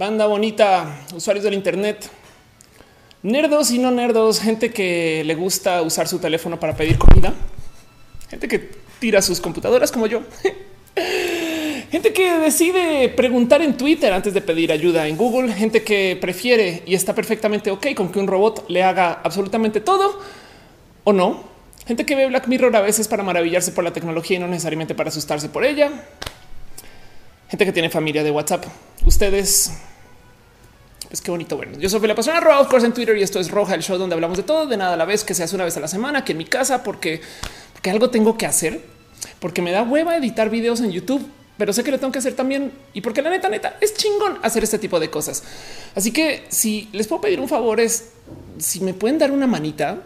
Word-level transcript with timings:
banda 0.00 0.24
bonita, 0.24 1.04
usuarios 1.14 1.44
del 1.44 1.52
Internet, 1.52 2.08
nerdos 3.22 3.70
y 3.70 3.78
no 3.78 3.90
nerdos, 3.90 4.40
gente 4.40 4.70
que 4.70 5.22
le 5.26 5.34
gusta 5.34 5.82
usar 5.82 6.08
su 6.08 6.18
teléfono 6.18 6.58
para 6.58 6.74
pedir 6.74 6.96
comida, 6.96 7.34
gente 8.30 8.48
que 8.48 8.70
tira 8.98 9.20
sus 9.20 9.42
computadoras 9.42 9.92
como 9.92 10.06
yo. 10.06 10.22
Gente 11.90 12.12
que 12.12 12.38
decide 12.38 13.08
preguntar 13.08 13.62
en 13.62 13.76
Twitter 13.76 14.12
antes 14.12 14.32
de 14.32 14.40
pedir 14.40 14.70
ayuda 14.70 15.08
en 15.08 15.16
Google, 15.16 15.52
gente 15.52 15.82
que 15.82 16.16
prefiere 16.20 16.84
y 16.86 16.94
está 16.94 17.16
perfectamente 17.16 17.72
ok 17.72 17.94
con 17.96 18.12
que 18.12 18.20
un 18.20 18.28
robot 18.28 18.66
le 18.68 18.84
haga 18.84 19.20
absolutamente 19.24 19.80
todo 19.80 20.20
o 21.02 21.12
no. 21.12 21.42
Gente 21.86 22.06
que 22.06 22.14
ve 22.14 22.28
Black 22.28 22.46
Mirror 22.46 22.76
a 22.76 22.80
veces 22.80 23.08
para 23.08 23.24
maravillarse 23.24 23.72
por 23.72 23.82
la 23.82 23.92
tecnología 23.92 24.36
y 24.36 24.40
no 24.40 24.46
necesariamente 24.46 24.94
para 24.94 25.08
asustarse 25.08 25.48
por 25.48 25.64
ella. 25.64 25.90
Gente 27.48 27.64
que 27.64 27.72
tiene 27.72 27.90
familia 27.90 28.22
de 28.22 28.30
WhatsApp. 28.30 28.66
Ustedes 29.04 29.72
pues 31.10 31.20
qué 31.20 31.30
bonito. 31.30 31.56
Bueno, 31.56 31.78
yo 31.78 31.90
soy 31.90 32.00
la 32.06 32.14
persona 32.14 32.40
Roja, 32.40 32.60
of 32.60 32.68
course, 32.68 32.86
en 32.86 32.94
Twitter 32.94 33.18
y 33.18 33.22
esto 33.22 33.38
es 33.38 33.50
Roja, 33.50 33.74
el 33.74 33.82
show 33.82 33.98
donde 33.98 34.14
hablamos 34.14 34.38
de 34.38 34.44
todo, 34.44 34.66
de 34.66 34.78
nada 34.78 34.94
a 34.94 34.96
la 34.96 35.04
vez, 35.04 35.24
que 35.24 35.34
se 35.34 35.42
hace 35.42 35.54
una 35.54 35.64
vez 35.64 35.76
a 35.76 35.80
la 35.80 35.88
semana, 35.88 36.24
que 36.24 36.32
en 36.32 36.38
mi 36.38 36.46
casa, 36.46 36.82
porque, 36.82 37.20
porque 37.74 37.90
algo 37.90 38.08
tengo 38.08 38.38
que 38.38 38.46
hacer, 38.46 38.80
porque 39.40 39.60
me 39.60 39.72
da 39.72 39.82
hueva 39.82 40.16
editar 40.16 40.48
videos 40.48 40.80
en 40.80 40.92
YouTube 40.92 41.28
pero 41.60 41.74
sé 41.74 41.84
que 41.84 41.90
lo 41.90 41.98
tengo 41.98 42.10
que 42.10 42.18
hacer 42.18 42.32
también 42.32 42.72
y 42.94 43.02
porque 43.02 43.20
la 43.20 43.28
neta, 43.28 43.50
neta 43.50 43.76
es 43.82 43.92
chingón 43.92 44.38
hacer 44.40 44.64
este 44.64 44.78
tipo 44.78 44.98
de 44.98 45.10
cosas. 45.10 45.42
Así 45.94 46.10
que 46.10 46.46
si 46.48 46.88
les 46.92 47.06
puedo 47.06 47.20
pedir 47.20 47.38
un 47.38 47.50
favor 47.50 47.80
es 47.80 48.12
si 48.56 48.80
me 48.80 48.94
pueden 48.94 49.18
dar 49.18 49.30
una 49.30 49.46
manita, 49.46 49.98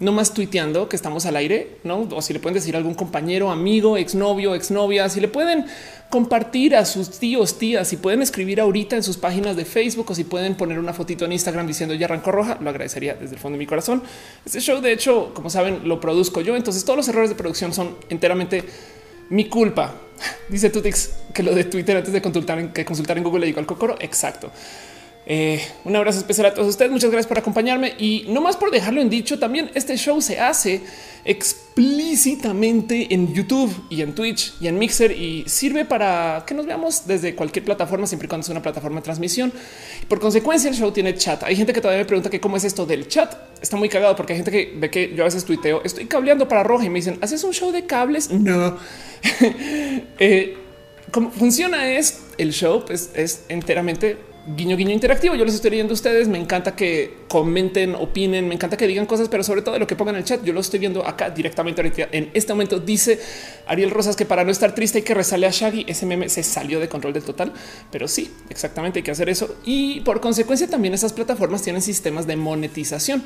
no 0.00 0.12
más 0.12 0.32
tuiteando 0.32 0.88
que 0.88 0.96
estamos 0.96 1.26
al 1.26 1.36
aire, 1.36 1.78
no? 1.82 2.08
O 2.12 2.22
si 2.22 2.32
le 2.32 2.38
pueden 2.38 2.54
decir 2.54 2.74
a 2.74 2.78
algún 2.78 2.94
compañero, 2.94 3.50
amigo, 3.50 3.96
exnovio, 3.96 4.54
exnovia, 4.54 5.08
si 5.08 5.20
le 5.20 5.28
pueden 5.28 5.66
compartir 6.10 6.76
a 6.76 6.84
sus 6.84 7.18
tíos, 7.18 7.58
tías, 7.58 7.88
si 7.88 7.96
pueden 7.96 8.22
escribir 8.22 8.60
ahorita 8.60 8.96
en 8.96 9.02
sus 9.02 9.16
páginas 9.16 9.56
de 9.56 9.64
Facebook 9.64 10.10
o 10.10 10.14
si 10.14 10.24
pueden 10.24 10.54
poner 10.54 10.78
una 10.78 10.92
fotito 10.92 11.24
en 11.24 11.32
Instagram 11.32 11.66
diciendo 11.66 11.94
ya 11.94 12.06
arrancó 12.06 12.32
roja, 12.32 12.58
lo 12.60 12.70
agradecería 12.70 13.14
desde 13.14 13.34
el 13.34 13.40
fondo 13.40 13.56
de 13.56 13.58
mi 13.58 13.66
corazón. 13.66 14.02
Este 14.44 14.60
show, 14.60 14.80
de 14.80 14.92
hecho, 14.92 15.32
como 15.34 15.50
saben, 15.50 15.80
lo 15.84 16.00
produzco 16.00 16.40
yo. 16.40 16.56
Entonces 16.56 16.84
todos 16.84 16.96
los 16.96 17.08
errores 17.08 17.30
de 17.30 17.36
producción 17.36 17.74
son 17.74 17.96
enteramente 18.08 18.64
mi 19.30 19.48
culpa. 19.48 19.94
Dice 20.48 20.70
Tutix 20.70 21.10
que 21.34 21.42
lo 21.42 21.54
de 21.54 21.64
Twitter 21.64 21.96
antes 21.96 22.12
de 22.12 22.22
consultar 22.22 22.58
en, 22.58 22.72
consultar 22.84 23.18
en 23.18 23.24
Google 23.24 23.40
le 23.40 23.46
digo 23.46 23.60
al 23.60 23.66
cocoro. 23.66 23.96
Exacto. 24.00 24.50
Eh, 25.30 25.60
un 25.84 25.94
abrazo 25.94 26.20
especial 26.20 26.46
a 26.46 26.54
todos 26.54 26.68
ustedes. 26.68 26.90
Muchas 26.90 27.10
gracias 27.10 27.28
por 27.28 27.38
acompañarme 27.38 27.92
y 27.98 28.24
no 28.28 28.40
más 28.40 28.56
por 28.56 28.70
dejarlo 28.70 29.02
en 29.02 29.10
dicho. 29.10 29.38
También 29.38 29.70
este 29.74 29.94
show 29.98 30.22
se 30.22 30.40
hace 30.40 30.80
explícitamente 31.22 33.12
en 33.12 33.34
YouTube 33.34 33.70
y 33.90 34.00
en 34.00 34.14
Twitch 34.14 34.54
y 34.58 34.68
en 34.68 34.78
Mixer 34.78 35.12
y 35.12 35.44
sirve 35.46 35.84
para 35.84 36.44
que 36.46 36.54
nos 36.54 36.64
veamos 36.64 37.06
desde 37.06 37.34
cualquier 37.34 37.66
plataforma, 37.66 38.06
siempre 38.06 38.24
y 38.24 38.28
cuando 38.30 38.46
sea 38.46 38.54
una 38.54 38.62
plataforma 38.62 39.00
de 39.00 39.02
transmisión. 39.02 39.52
Por 40.08 40.18
consecuencia, 40.18 40.70
el 40.70 40.76
show 40.76 40.90
tiene 40.92 41.14
chat. 41.14 41.42
Hay 41.42 41.56
gente 41.56 41.74
que 41.74 41.82
todavía 41.82 42.04
me 42.04 42.06
pregunta 42.06 42.30
que 42.30 42.40
cómo 42.40 42.56
es 42.56 42.64
esto 42.64 42.86
del 42.86 43.06
chat. 43.06 43.36
Está 43.60 43.76
muy 43.76 43.90
cagado 43.90 44.16
porque 44.16 44.32
hay 44.32 44.38
gente 44.38 44.50
que 44.50 44.72
ve 44.78 44.88
que 44.88 45.14
yo 45.14 45.24
a 45.24 45.26
veces 45.26 45.44
tuiteo, 45.44 45.82
estoy 45.84 46.06
cableando 46.06 46.48
para 46.48 46.62
roja 46.62 46.86
y 46.86 46.88
me 46.88 47.00
dicen, 47.00 47.18
¿haces 47.20 47.44
un 47.44 47.52
show 47.52 47.70
de 47.70 47.84
cables? 47.84 48.30
No. 48.30 48.78
eh, 50.18 50.56
¿Cómo 51.10 51.30
funciona 51.30 51.90
es 51.90 52.20
el 52.38 52.52
show? 52.52 52.84
Pues 52.86 53.10
es 53.14 53.44
enteramente 53.50 54.27
guiño 54.56 54.76
guiño 54.76 54.92
interactivo. 54.92 55.34
Yo 55.34 55.44
les 55.44 55.54
estoy 55.54 55.70
leyendo 55.70 55.92
a 55.92 55.94
ustedes. 55.94 56.28
Me 56.28 56.38
encanta 56.38 56.74
que 56.74 57.18
comenten, 57.28 57.94
opinen, 57.94 58.48
me 58.48 58.54
encanta 58.54 58.76
que 58.76 58.86
digan 58.86 59.06
cosas, 59.06 59.28
pero 59.28 59.42
sobre 59.42 59.62
todo 59.62 59.78
lo 59.78 59.86
que 59.86 59.96
pongan 59.96 60.14
en 60.16 60.20
el 60.20 60.24
chat. 60.24 60.42
Yo 60.44 60.52
lo 60.52 60.60
estoy 60.60 60.80
viendo 60.80 61.06
acá 61.06 61.30
directamente 61.30 61.80
ahorita. 61.80 62.08
En 62.12 62.30
este 62.34 62.52
momento 62.52 62.78
dice 62.78 63.20
Ariel 63.66 63.90
Rosas 63.90 64.16
que 64.16 64.24
para 64.24 64.44
no 64.44 64.50
estar 64.50 64.74
triste 64.74 64.98
hay 64.98 65.04
que 65.04 65.14
resale 65.14 65.46
a 65.46 65.50
Shaggy. 65.50 65.84
Ese 65.88 66.06
meme 66.06 66.28
se 66.28 66.42
salió 66.42 66.80
de 66.80 66.88
control 66.88 67.12
del 67.12 67.22
total, 67.22 67.52
pero 67.90 68.08
sí, 68.08 68.30
exactamente 68.48 69.00
hay 69.00 69.02
que 69.02 69.10
hacer 69.10 69.28
eso. 69.28 69.56
Y 69.64 70.00
por 70.00 70.20
consecuencia 70.20 70.68
también 70.68 70.94
esas 70.94 71.12
plataformas 71.12 71.62
tienen 71.62 71.82
sistemas 71.82 72.26
de 72.26 72.36
monetización. 72.36 73.22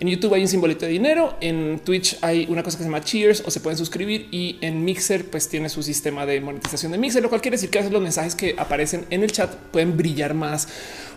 En 0.00 0.08
YouTube 0.08 0.34
hay 0.34 0.42
un 0.42 0.48
simbolito 0.48 0.86
de 0.86 0.92
dinero, 0.92 1.36
en 1.40 1.78
Twitch 1.78 2.18
hay 2.22 2.46
una 2.48 2.62
cosa 2.64 2.76
que 2.76 2.82
se 2.82 2.88
llama 2.88 3.04
Cheers 3.04 3.44
o 3.46 3.50
se 3.50 3.60
pueden 3.60 3.78
suscribir 3.78 4.26
y 4.32 4.58
en 4.60 4.84
Mixer 4.84 5.30
pues 5.30 5.48
tiene 5.48 5.68
su 5.68 5.82
sistema 5.82 6.26
de 6.26 6.40
monetización 6.40 6.90
de 6.90 6.98
Mixer, 6.98 7.22
lo 7.22 7.28
cual 7.28 7.40
quiere 7.40 7.56
decir 7.56 7.70
que 7.70 7.78
a 7.78 7.82
veces 7.82 7.92
los 7.92 8.02
mensajes 8.02 8.34
que 8.34 8.56
aparecen 8.58 9.06
en 9.10 9.22
el 9.22 9.30
chat 9.30 9.54
pueden 9.70 9.96
brillar 9.96 10.34
más 10.34 10.61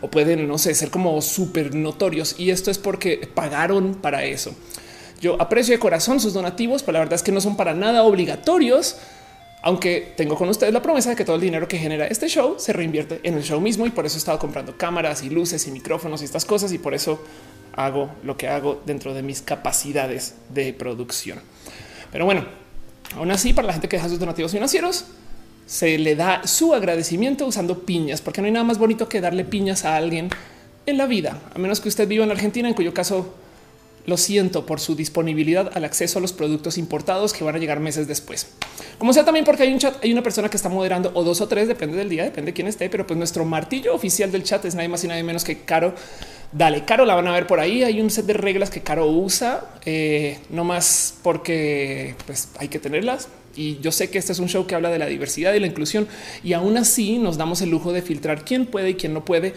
o 0.02 0.10
pueden, 0.10 0.48
no 0.48 0.58
sé, 0.58 0.74
ser 0.76 0.90
como 0.90 1.22
súper 1.22 1.74
notorios. 1.74 2.36
Y 2.38 2.50
esto 2.50 2.72
es 2.72 2.78
porque 2.78 3.30
pagaron 3.34 3.96
para 3.96 4.24
eso. 4.26 4.56
Yo 5.22 5.42
aprecio 5.42 5.74
de 5.74 5.80
corazón 5.80 6.20
sus 6.20 6.34
donativos, 6.34 6.84
pero 6.84 6.94
la 6.94 7.00
verdad 7.00 7.16
es 7.16 7.24
que 7.24 7.32
no 7.32 7.42
son 7.42 7.56
para 7.58 7.74
nada 7.74 8.04
obligatorios. 8.04 8.98
Aunque 9.62 10.14
tengo 10.16 10.36
con 10.36 10.48
ustedes 10.50 10.72
la 10.72 10.82
promesa 10.82 11.10
de 11.10 11.16
que 11.16 11.26
todo 11.26 11.38
el 11.38 11.42
dinero 11.42 11.68
que 11.68 11.80
genera 11.80 12.06
este 12.06 12.28
show 12.28 12.56
se 12.60 12.72
reinvierte 12.72 13.20
en 13.24 13.34
el 13.34 13.44
show 13.44 13.60
mismo 13.60 13.88
y 13.88 13.90
por 13.90 14.06
eso 14.06 14.16
he 14.16 14.20
estado 14.20 14.38
comprando 14.38 14.78
cámaras 14.78 15.24
y 15.24 15.32
luces 15.32 15.66
y 15.66 15.72
micrófonos 15.72 16.22
y 16.22 16.26
estas 16.26 16.46
cosas 16.46 16.72
y 16.72 16.78
por 16.78 16.94
eso 16.94 17.20
hago 17.74 18.12
lo 18.24 18.38
que 18.38 18.48
hago 18.48 18.84
dentro 18.86 19.16
de 19.16 19.24
mis 19.24 19.42
capacidades 19.42 20.36
de 20.50 20.72
producción. 20.74 21.40
Pero 22.12 22.26
bueno, 22.26 22.46
aún 23.16 23.32
así 23.32 23.54
para 23.54 23.66
la 23.66 23.74
gente 23.74 23.90
que 23.90 23.98
deja 23.98 24.08
sus 24.08 24.20
donativos 24.20 24.52
financieros, 24.52 25.06
se 25.66 25.98
le 25.98 26.16
da 26.16 26.46
su 26.48 26.74
agradecimiento 26.74 27.46
usando 27.46 27.86
piñas, 27.86 28.22
porque 28.22 28.42
no 28.42 28.46
hay 28.46 28.54
nada 28.54 28.66
más 28.66 28.78
bonito 28.78 29.10
que 29.10 29.22
darle 29.22 29.46
piñas 29.46 29.86
a 29.86 29.96
alguien 29.96 30.30
en 30.86 30.98
la 30.98 31.08
vida, 31.08 31.42
a 31.54 31.58
menos 31.58 31.80
que 31.80 31.90
usted 31.90 32.08
viva 32.08 32.24
en 32.24 32.32
Argentina, 32.32 32.68
en 32.68 32.76
cuyo 32.76 32.94
caso 32.94 33.34
lo 34.06 34.18
siento 34.18 34.66
por 34.66 34.80
su 34.80 34.96
disponibilidad 34.96 35.72
al 35.74 35.84
acceso 35.84 36.20
a 36.20 36.22
los 36.22 36.32
productos 36.32 36.78
importados 36.78 37.34
que 37.34 37.44
van 37.44 37.56
a 37.56 37.58
llegar 37.58 37.80
meses 37.80 38.08
después. 38.08 38.48
Como 39.00 39.14
sea 39.14 39.26
también 39.26 39.46
porque 39.46 39.64
hay 39.64 39.74
un 39.74 39.80
chat, 39.80 40.04
hay 40.04 40.14
una 40.14 40.22
persona 40.22 40.50
que 40.50 40.58
está 40.58 40.70
moderando 40.70 41.12
o 41.16 41.24
dos 41.24 41.42
o 41.42 41.48
tres, 41.48 41.68
depende 41.68 41.98
del 41.98 42.10
día, 42.10 42.24
depende 42.24 42.52
de 42.52 42.54
quién 42.54 42.68
esté, 42.68 42.90
pero 42.90 43.08
pues 43.08 43.18
nuestro 43.18 43.46
martillo 43.46 43.96
oficial 43.96 44.32
del 44.32 44.44
chat 44.44 44.64
es 44.66 44.76
nadie 44.76 44.90
más 44.90 45.04
y 45.04 45.08
nadie 45.08 45.24
menos 45.24 45.44
que 45.44 45.62
Caro. 45.62 45.96
Dale, 46.58 46.86
Caro 46.86 47.04
la 47.04 47.16
van 47.16 47.28
a 47.28 47.34
ver 47.34 47.48
por 47.48 47.60
ahí. 47.60 47.84
Hay 47.84 48.00
un 48.00 48.10
set 48.10 48.26
de 48.26 48.32
reglas 48.32 48.70
que 48.70 48.82
Caro 48.82 49.08
usa, 49.08 49.66
eh, 49.86 50.40
no 50.50 50.64
más 50.64 51.14
porque 51.22 52.16
pues 52.26 52.48
hay 52.58 52.70
que 52.70 52.80
tenerlas. 52.80 53.28
Y 53.58 53.78
yo 53.80 53.92
sé 53.92 54.10
que 54.10 54.18
este 54.18 54.32
es 54.32 54.40
un 54.40 54.48
show 54.48 54.66
que 54.66 54.74
habla 54.74 54.90
de 54.90 54.98
la 54.98 55.08
diversidad 55.08 55.54
y 55.54 55.60
la 55.60 55.68
inclusión 55.68 56.08
y 56.46 56.54
aún 56.54 56.78
así 56.78 57.20
nos 57.20 57.38
damos 57.38 57.62
el 57.62 57.72
lujo 57.72 57.92
de 57.92 58.02
filtrar 58.02 58.46
quién 58.46 58.68
puede 58.68 58.92
y 58.92 58.94
quién 58.96 59.14
no 59.14 59.26
puede. 59.26 59.54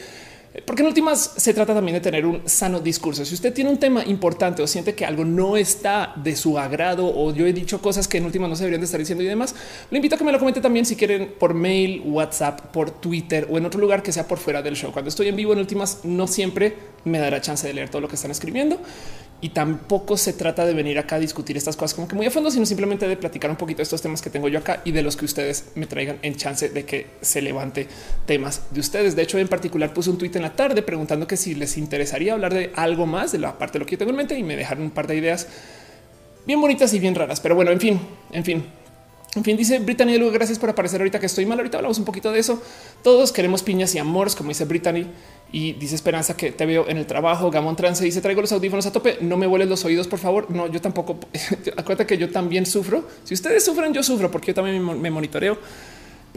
Porque 0.65 0.83
en 0.83 0.89
últimas 0.89 1.35
se 1.37 1.55
trata 1.55 1.75
también 1.75 1.95
de 1.95 2.01
tener 2.01 2.27
un 2.27 2.43
sano 2.49 2.81
discurso. 2.81 3.25
Si 3.25 3.35
usted 3.35 3.53
tiene 3.53 3.71
un 3.71 3.79
tema 3.79 4.05
importante 4.05 4.63
o 4.63 4.67
siente 4.67 4.95
que 4.95 5.05
algo 5.05 5.25
no 5.25 5.57
está 5.57 6.13
de 6.17 6.37
su 6.37 6.59
agrado 6.59 7.07
o 7.07 7.33
yo 7.33 7.47
he 7.47 7.53
dicho 7.53 7.81
cosas 7.81 8.09
que 8.09 8.19
en 8.19 8.25
últimas 8.25 8.49
no 8.49 8.57
se 8.57 8.65
deberían 8.65 8.81
de 8.81 8.87
estar 8.87 9.01
diciendo 9.01 9.23
y 9.25 9.27
demás, 9.27 9.55
le 9.91 9.99
invito 9.99 10.15
a 10.15 10.19
que 10.19 10.25
me 10.25 10.33
lo 10.33 10.39
comente 10.39 10.61
también 10.61 10.87
si 10.87 10.97
quieren 10.97 11.35
por 11.39 11.55
mail, 11.55 12.03
WhatsApp, 12.05 12.61
por 12.73 12.91
Twitter 12.91 13.47
o 13.51 13.59
en 13.59 13.67
otro 13.67 13.81
lugar 13.81 14.03
que 14.03 14.13
sea 14.13 14.27
por 14.27 14.39
fuera 14.39 14.63
del 14.63 14.77
show. 14.77 14.93
Cuando 14.93 15.09
estoy 15.09 15.29
en 15.29 15.37
vivo 15.37 15.53
en 15.53 15.59
últimas 15.59 16.05
no 16.05 16.27
siempre 16.27 16.75
me 17.05 17.19
dará 17.19 17.41
chance 17.41 17.67
de 17.67 17.75
leer 17.75 17.89
todo 17.89 18.01
lo 18.01 18.09
que 18.09 18.17
están 18.17 18.31
escribiendo 18.31 18.81
y 19.41 19.51
tampoco 19.51 20.17
se 20.17 20.33
trata 20.33 20.67
de 20.67 20.75
venir 20.75 20.99
acá 20.99 21.17
a 21.17 21.19
discutir 21.21 21.57
estas 21.57 21.77
cosas 21.77 21.95
como 21.95 22.09
que 22.09 22.17
muy 22.17 22.27
a 22.27 22.31
fondo, 22.31 22.51
sino 22.51 22.67
simplemente 22.67 23.07
de 23.07 23.17
platicar 23.17 23.51
un 23.51 23.57
poquito 23.57 23.79
de 23.79 23.85
estos 23.85 24.03
temas 24.03 24.21
que 24.21 24.31
tengo 24.31 24.49
yo 24.49 24.59
acá 24.59 24.83
y 24.85 24.91
de 24.91 25.03
los 25.03 25.17
que 25.17 25.25
ustedes 25.25 25.67
me 25.77 25.87
traigan 25.87 26.19
en 26.23 26.35
chance 26.37 26.69
de 26.69 26.85
que 26.85 27.07
se 27.21 27.41
levante 27.41 27.87
temas 28.27 28.63
de 28.71 28.81
ustedes. 28.81 29.15
De 29.15 29.23
hecho, 29.23 29.39
en 29.39 29.49
particular 29.49 29.93
puse 29.95 30.11
un 30.11 30.19
tweet 30.19 30.33
en 30.35 30.43
la 30.43 30.57
tarde 30.57 30.83
preguntando 30.83 31.27
que 31.27 31.37
si 31.37 31.55
les 31.55 31.77
interesaría 31.79 32.33
hablar 32.33 32.53
de 32.53 32.73
algo 32.75 33.07
más 33.07 33.31
de 33.31 33.39
la 33.39 33.57
parte 33.57 33.75
de 33.75 33.81
lo 33.81 33.87
que 33.87 33.93
yo 33.93 33.99
tengo 33.99 34.11
en 34.11 34.17
mente 34.17 34.37
y 34.37 34.43
me 34.43 34.57
dejaron 34.57 34.85
un 34.85 34.91
par 34.91 35.07
de 35.07 35.17
ideas 35.17 35.47
bien 36.45 36.61
bonitas 36.61 36.93
y 36.95 36.99
bien 36.99 37.15
raras. 37.15 37.41
Pero 37.41 37.55
bueno, 37.55 37.71
en 37.71 37.81
fin, 37.81 38.01
en 38.33 38.45
fin, 38.45 38.65
en 39.35 39.45
fin, 39.45 39.57
dice 39.57 39.79
Brittany, 39.79 40.19
gracias 40.31 40.59
por 40.59 40.71
aparecer 40.71 41.01
ahorita 41.01 41.21
que 41.21 41.27
estoy 41.27 41.45
mal. 41.45 41.59
Ahorita 41.59 41.79
hablamos 41.79 41.99
un 41.99 42.05
poquito 42.05 42.33
de 42.33 42.41
eso. 42.41 42.63
Todos 43.03 43.31
queremos 43.31 43.63
piñas 43.63 43.95
y 43.95 43.99
amores, 43.99 44.35
como 44.35 44.49
dice 44.49 44.65
Brittany. 44.65 45.07
Y 45.53 45.75
dice 45.75 45.95
Esperanza 45.95 46.37
que 46.37 46.51
te 46.51 46.65
veo 46.65 46.89
en 46.89 46.97
el 46.97 47.07
trabajo. 47.07 47.51
Gamón 47.51 47.77
Trance 47.77 48.03
dice 48.05 48.21
traigo 48.21 48.41
los 48.41 48.53
audífonos 48.53 48.87
a 48.87 48.93
tope. 48.93 49.19
No 49.21 49.37
me 49.37 49.47
vueles 49.47 49.69
los 49.69 49.85
oídos, 49.85 50.09
por 50.09 50.19
favor. 50.19 50.51
No, 50.51 50.67
yo 50.67 50.81
tampoco. 50.81 51.19
Acuérdate 51.77 52.07
que 52.07 52.19
yo 52.19 52.31
también 52.31 52.65
sufro. 52.65 53.07
Si 53.25 53.35
ustedes 53.35 53.65
sufren, 53.65 53.93
yo 53.93 54.03
sufro 54.03 54.31
porque 54.31 54.49
yo 54.49 54.55
también 54.55 55.01
me 55.01 55.11
monitoreo. 55.11 55.59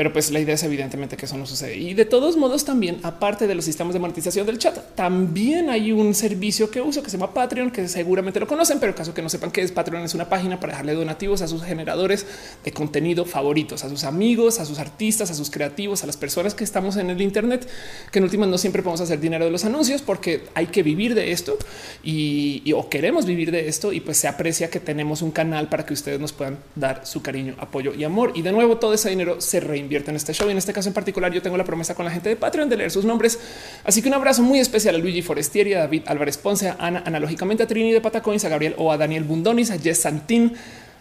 Pero 0.01 0.13
pues 0.13 0.31
la 0.31 0.39
idea 0.39 0.55
es 0.55 0.63
evidentemente 0.63 1.15
que 1.15 1.27
eso 1.27 1.37
no 1.37 1.45
sucede. 1.45 1.77
Y 1.77 1.93
de 1.93 2.05
todos 2.05 2.35
modos 2.35 2.65
también, 2.65 2.99
aparte 3.03 3.45
de 3.45 3.53
los 3.53 3.63
sistemas 3.63 3.93
de 3.93 3.99
monetización 3.99 4.47
del 4.47 4.57
chat, 4.57 4.75
también 4.95 5.69
hay 5.69 5.91
un 5.91 6.15
servicio 6.15 6.71
que 6.71 6.81
uso 6.81 7.03
que 7.03 7.11
se 7.11 7.19
llama 7.19 7.35
Patreon, 7.35 7.69
que 7.69 7.87
seguramente 7.87 8.39
lo 8.39 8.47
conocen, 8.47 8.79
pero 8.79 8.95
caso 8.95 9.13
que 9.13 9.21
no 9.21 9.29
sepan 9.29 9.51
qué 9.51 9.61
es 9.61 9.71
Patreon, 9.71 10.03
es 10.03 10.15
una 10.15 10.27
página 10.27 10.59
para 10.59 10.73
dejarle 10.73 10.95
donativos 10.95 11.43
a 11.43 11.47
sus 11.47 11.61
generadores 11.61 12.25
de 12.63 12.71
contenido 12.71 13.25
favoritos, 13.25 13.83
a 13.83 13.89
sus 13.89 14.03
amigos, 14.03 14.59
a 14.59 14.65
sus 14.65 14.79
artistas, 14.79 15.29
a 15.29 15.35
sus 15.35 15.51
creativos, 15.51 16.01
a 16.01 16.07
las 16.07 16.17
personas 16.17 16.55
que 16.55 16.63
estamos 16.63 16.97
en 16.97 17.11
el 17.11 17.21
Internet, 17.21 17.69
que 18.11 18.17
en 18.17 18.23
últimas 18.23 18.49
no 18.49 18.57
siempre 18.57 18.81
podemos 18.81 19.01
hacer 19.01 19.19
dinero 19.19 19.45
de 19.45 19.51
los 19.51 19.65
anuncios 19.65 20.01
porque 20.01 20.45
hay 20.55 20.65
que 20.65 20.81
vivir 20.81 21.13
de 21.13 21.31
esto 21.31 21.59
y, 22.03 22.73
o 22.75 22.89
queremos 22.89 23.27
vivir 23.27 23.51
de 23.51 23.67
esto 23.67 23.93
y 23.93 23.99
pues 23.99 24.17
se 24.17 24.27
aprecia 24.27 24.71
que 24.71 24.79
tenemos 24.79 25.21
un 25.21 25.29
canal 25.29 25.69
para 25.69 25.85
que 25.85 25.93
ustedes 25.93 26.19
nos 26.19 26.33
puedan 26.33 26.57
dar 26.73 27.05
su 27.05 27.21
cariño, 27.21 27.53
apoyo 27.59 27.93
y 27.93 28.03
amor. 28.03 28.31
Y 28.33 28.41
de 28.41 28.51
nuevo 28.51 28.77
todo 28.77 28.95
ese 28.95 29.11
dinero 29.11 29.39
se 29.41 29.59
reinvierte 29.59 29.90
en 29.97 30.15
este 30.15 30.33
show. 30.33 30.47
Y 30.47 30.51
en 30.51 30.57
este 30.57 30.73
caso 30.73 30.87
en 30.87 30.93
particular, 30.93 31.31
yo 31.31 31.41
tengo 31.41 31.57
la 31.57 31.65
promesa 31.65 31.95
con 31.95 32.05
la 32.05 32.11
gente 32.11 32.29
de 32.29 32.35
Patreon 32.35 32.69
de 32.69 32.77
leer 32.77 32.91
sus 32.91 33.05
nombres. 33.05 33.39
Así 33.83 34.01
que 34.01 34.07
un 34.07 34.13
abrazo 34.13 34.41
muy 34.41 34.59
especial 34.59 34.95
a 34.95 34.97
Luigi 34.97 35.21
Forestieri, 35.21 35.73
a 35.73 35.79
David 35.79 36.03
Álvarez 36.07 36.37
Ponce, 36.37 36.69
a 36.69 36.77
Ana, 36.79 37.03
analógicamente 37.05 37.63
a 37.63 37.67
Trini 37.67 37.91
de 37.91 38.01
Patacoins, 38.01 38.45
a 38.45 38.49
Gabriel 38.49 38.75
o 38.77 38.91
a 38.91 38.97
Daniel 38.97 39.23
Bundonis, 39.23 39.71
a 39.71 39.77
Jess 39.77 39.99
Santín, 39.99 40.53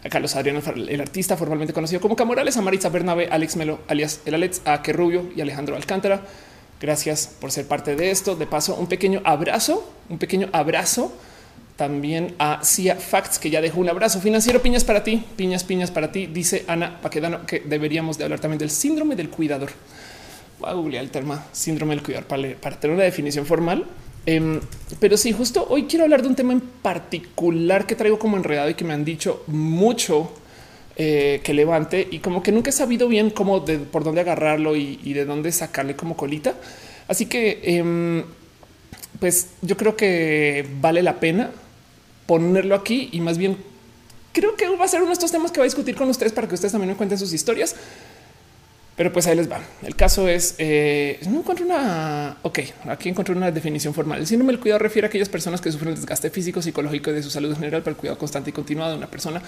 a 0.03 0.09
Carlos 0.09 0.35
Adriano, 0.35 0.61
el 0.75 1.01
artista 1.01 1.37
formalmente 1.37 1.73
conocido 1.73 2.01
como 2.01 2.15
Camorales, 2.15 2.57
a 2.57 2.61
Maritza 2.61 2.89
Bernabe, 2.89 3.29
Alex 3.31 3.55
Melo, 3.55 3.79
alias 3.87 4.21
el 4.25 4.33
Alex, 4.33 4.61
a 4.65 4.81
Que 4.81 4.93
Rubio 4.93 5.29
y 5.35 5.41
Alejandro 5.41 5.75
Alcántara. 5.75 6.21
Gracias 6.81 7.27
por 7.39 7.51
ser 7.51 7.67
parte 7.67 7.95
de 7.95 8.11
esto. 8.11 8.35
De 8.35 8.47
paso, 8.47 8.75
un 8.75 8.87
pequeño 8.87 9.21
abrazo, 9.23 9.87
un 10.09 10.17
pequeño 10.17 10.49
abrazo 10.51 11.13
también 11.81 12.35
a 12.37 12.63
Cia 12.63 12.95
Facts, 12.95 13.39
que 13.39 13.49
ya 13.49 13.59
dejó 13.59 13.79
un 13.79 13.89
abrazo 13.89 14.21
financiero. 14.21 14.61
Piñas 14.61 14.83
para 14.83 15.03
ti, 15.03 15.23
piñas, 15.35 15.63
piñas 15.63 15.89
para 15.89 16.11
ti. 16.11 16.27
Dice 16.27 16.63
Ana 16.67 17.01
Paquedano 17.01 17.43
que 17.47 17.61
deberíamos 17.61 18.19
de 18.19 18.23
hablar 18.23 18.39
también 18.39 18.59
del 18.59 18.69
síndrome 18.69 19.15
del 19.15 19.29
cuidador. 19.29 19.71
Voy 20.59 20.69
a 20.69 20.73
googlear 20.73 21.03
el 21.03 21.09
tema 21.09 21.43
síndrome 21.51 21.95
del 21.95 22.03
cuidador 22.03 22.27
para, 22.27 22.79
tener 22.79 22.95
una 22.95 23.03
definición 23.03 23.47
formal. 23.47 23.87
Em, 24.27 24.59
pero 24.99 25.17
sí, 25.17 25.31
justo 25.31 25.65
hoy 25.71 25.85
quiero 25.85 26.03
hablar 26.03 26.21
de 26.21 26.27
un 26.27 26.35
tema 26.35 26.53
en 26.53 26.59
particular 26.61 27.87
que 27.87 27.95
traigo 27.95 28.19
como 28.19 28.37
enredado 28.37 28.69
y 28.69 28.75
que 28.75 28.85
me 28.85 28.93
han 28.93 29.03
dicho 29.03 29.43
mucho 29.47 30.31
eh, 30.97 31.41
que 31.43 31.55
levante 31.55 32.07
y 32.11 32.19
como 32.19 32.43
que 32.43 32.51
nunca 32.51 32.69
he 32.69 32.73
sabido 32.73 33.07
bien 33.07 33.31
cómo 33.31 33.65
por 33.91 34.03
dónde 34.03 34.21
agarrarlo 34.21 34.75
y, 34.75 35.13
de 35.13 35.25
dónde 35.25 35.51
sacarle 35.51 35.95
como 35.95 36.15
colita. 36.15 36.53
Así 37.07 37.25
que 37.25 37.59
em, 37.63 38.23
pues 39.19 39.47
yo 39.63 39.75
creo 39.77 39.95
que 39.95 40.63
vale 40.79 41.01
la 41.01 41.19
pena 41.19 41.49
ponerlo 42.31 42.75
aquí 42.75 43.09
y 43.11 43.19
más 43.19 43.37
bien 43.37 43.57
creo 44.31 44.55
que 44.55 44.65
va 44.77 44.85
a 44.85 44.87
ser 44.87 45.01
uno 45.01 45.09
de 45.09 45.15
estos 45.15 45.33
temas 45.33 45.51
que 45.51 45.59
va 45.59 45.65
a 45.65 45.67
discutir 45.67 45.97
con 45.97 46.07
ustedes 46.07 46.31
para 46.31 46.47
que 46.47 46.55
ustedes 46.55 46.71
también 46.71 46.91
me 46.91 46.95
cuenten 46.95 47.17
sus 47.17 47.33
historias. 47.33 47.75
Pero 48.95 49.11
pues 49.11 49.27
ahí 49.27 49.35
les 49.35 49.51
va. 49.51 49.59
El 49.83 49.97
caso 49.97 50.29
es, 50.29 50.55
eh, 50.57 51.19
no 51.27 51.39
encuentro 51.39 51.65
una, 51.65 52.37
ok, 52.41 52.59
aquí 52.87 53.09
encontré 53.09 53.35
una 53.35 53.51
definición 53.51 53.93
formal. 53.93 54.19
El 54.19 54.27
síndrome 54.27 54.53
del 54.53 54.61
cuidado 54.61 54.79
refiere 54.79 55.07
a 55.07 55.09
aquellas 55.09 55.27
personas 55.27 55.59
que 55.59 55.73
sufren 55.73 55.93
desgaste 55.93 56.29
físico, 56.29 56.61
psicológico 56.61 57.09
y 57.09 57.15
de 57.15 57.23
su 57.23 57.29
salud 57.29 57.53
general 57.53 57.81
para 57.81 57.91
el 57.91 57.97
cuidado 57.97 58.17
constante 58.17 58.51
y 58.51 58.53
continuado 58.53 58.91
de 58.91 58.97
una 58.97 59.07
persona. 59.07 59.41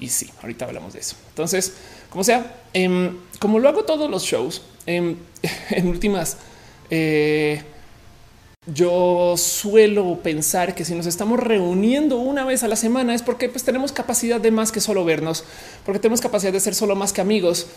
Y 0.00 0.08
sí, 0.08 0.30
ahorita 0.40 0.66
hablamos 0.66 0.92
de 0.92 1.00
eso. 1.00 1.16
Entonces, 1.30 1.72
como 2.08 2.22
sea, 2.22 2.54
em, 2.72 3.16
como 3.40 3.58
lo 3.58 3.68
hago 3.68 3.84
todos 3.84 4.08
los 4.08 4.22
shows, 4.22 4.62
em, 4.86 5.16
en 5.70 5.88
últimas, 5.88 6.36
eh, 6.88 7.62
yo 8.74 9.34
suelo 9.36 10.20
pensar 10.22 10.74
que 10.74 10.84
si 10.84 10.94
nos 10.94 11.06
estamos 11.06 11.40
reuniendo 11.40 12.18
una 12.18 12.44
vez 12.44 12.62
a 12.62 12.68
la 12.68 12.76
semana 12.76 13.14
es 13.14 13.22
porque 13.22 13.48
pues, 13.48 13.64
tenemos 13.64 13.92
capacidad 13.92 14.40
de 14.40 14.50
más 14.50 14.72
que 14.72 14.80
solo 14.80 15.04
vernos, 15.04 15.44
porque 15.84 15.98
tenemos 15.98 16.20
capacidad 16.20 16.52
de 16.52 16.60
ser 16.60 16.74
solo 16.74 16.94
más 16.94 17.12
que 17.12 17.20
amigos, 17.20 17.68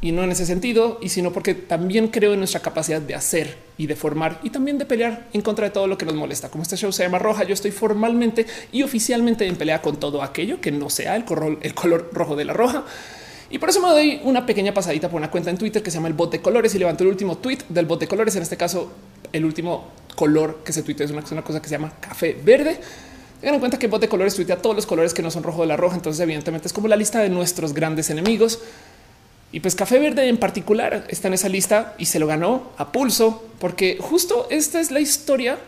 y 0.00 0.12
no 0.12 0.22
en 0.22 0.32
ese 0.32 0.44
sentido, 0.44 0.98
y 1.00 1.08
sino 1.08 1.32
porque 1.32 1.54
también 1.54 2.08
creo 2.08 2.34
en 2.34 2.38
nuestra 2.38 2.60
capacidad 2.60 3.00
de 3.00 3.14
hacer 3.14 3.56
y 3.78 3.86
de 3.86 3.96
formar 3.96 4.38
y 4.42 4.50
también 4.50 4.76
de 4.76 4.84
pelear 4.84 5.28
en 5.32 5.40
contra 5.40 5.64
de 5.64 5.70
todo 5.70 5.86
lo 5.86 5.96
que 5.96 6.04
nos 6.04 6.14
molesta. 6.14 6.50
Como 6.50 6.62
este 6.62 6.76
show 6.76 6.92
se 6.92 7.04
llama 7.04 7.18
Roja, 7.18 7.44
yo 7.44 7.54
estoy 7.54 7.70
formalmente 7.70 8.44
y 8.70 8.82
oficialmente 8.82 9.46
en 9.46 9.56
pelea 9.56 9.80
con 9.80 9.98
todo 9.98 10.22
aquello 10.22 10.60
que 10.60 10.70
no 10.70 10.90
sea 10.90 11.16
el 11.16 11.24
color, 11.24 11.58
el 11.62 11.72
color 11.72 12.10
rojo 12.12 12.36
de 12.36 12.44
la 12.44 12.52
roja. 12.52 12.84
Y 13.48 13.58
por 13.58 13.70
eso 13.70 13.80
me 13.80 13.88
doy 13.88 14.20
una 14.24 14.44
pequeña 14.44 14.74
pasadita 14.74 15.08
por 15.08 15.16
una 15.16 15.30
cuenta 15.30 15.48
en 15.48 15.56
Twitter 15.56 15.82
que 15.82 15.90
se 15.90 15.96
llama 15.96 16.08
el 16.08 16.14
bot 16.14 16.30
de 16.30 16.42
colores 16.42 16.74
y 16.74 16.78
levanto 16.78 17.02
el 17.04 17.08
último 17.08 17.38
tweet 17.38 17.60
del 17.70 17.86
bot 17.86 18.00
de 18.00 18.06
colores. 18.06 18.36
En 18.36 18.42
este 18.42 18.58
caso, 18.58 18.92
el 19.32 19.44
último 19.44 19.88
color 20.14 20.62
que 20.64 20.72
se 20.72 20.82
tuitea 20.82 21.06
es 21.06 21.12
una, 21.12 21.42
cosa 21.42 21.60
que 21.60 21.68
se 21.68 21.74
llama 21.74 21.92
café 22.00 22.38
verde. 22.42 22.80
Tengan 23.40 23.54
en 23.54 23.60
cuenta 23.60 23.78
que 23.78 23.86
bot 23.86 24.00
de 24.00 24.08
colores 24.08 24.34
tuitea 24.34 24.62
todos 24.62 24.74
los 24.76 24.86
colores 24.86 25.12
que 25.12 25.22
no 25.22 25.30
son 25.30 25.42
rojo 25.42 25.62
de 25.62 25.68
la 25.68 25.76
roja. 25.76 25.96
Entonces, 25.96 26.20
evidentemente, 26.20 26.66
es 26.66 26.72
como 26.72 26.88
la 26.88 26.96
lista 26.96 27.20
de 27.20 27.28
nuestros 27.28 27.74
grandes 27.74 28.10
enemigos. 28.10 28.60
Y 29.52 29.60
pues 29.60 29.74
Café 29.74 29.98
Verde 29.98 30.28
en 30.28 30.38
particular 30.38 31.04
está 31.08 31.28
en 31.28 31.34
esa 31.34 31.48
lista 31.48 31.94
y 31.98 32.06
se 32.06 32.18
lo 32.18 32.26
ganó 32.26 32.72
a 32.76 32.90
pulso, 32.90 33.44
porque 33.60 33.98
justo 34.00 34.48
esta 34.50 34.80
es 34.80 34.90
la 34.90 34.98
historia 34.98 35.58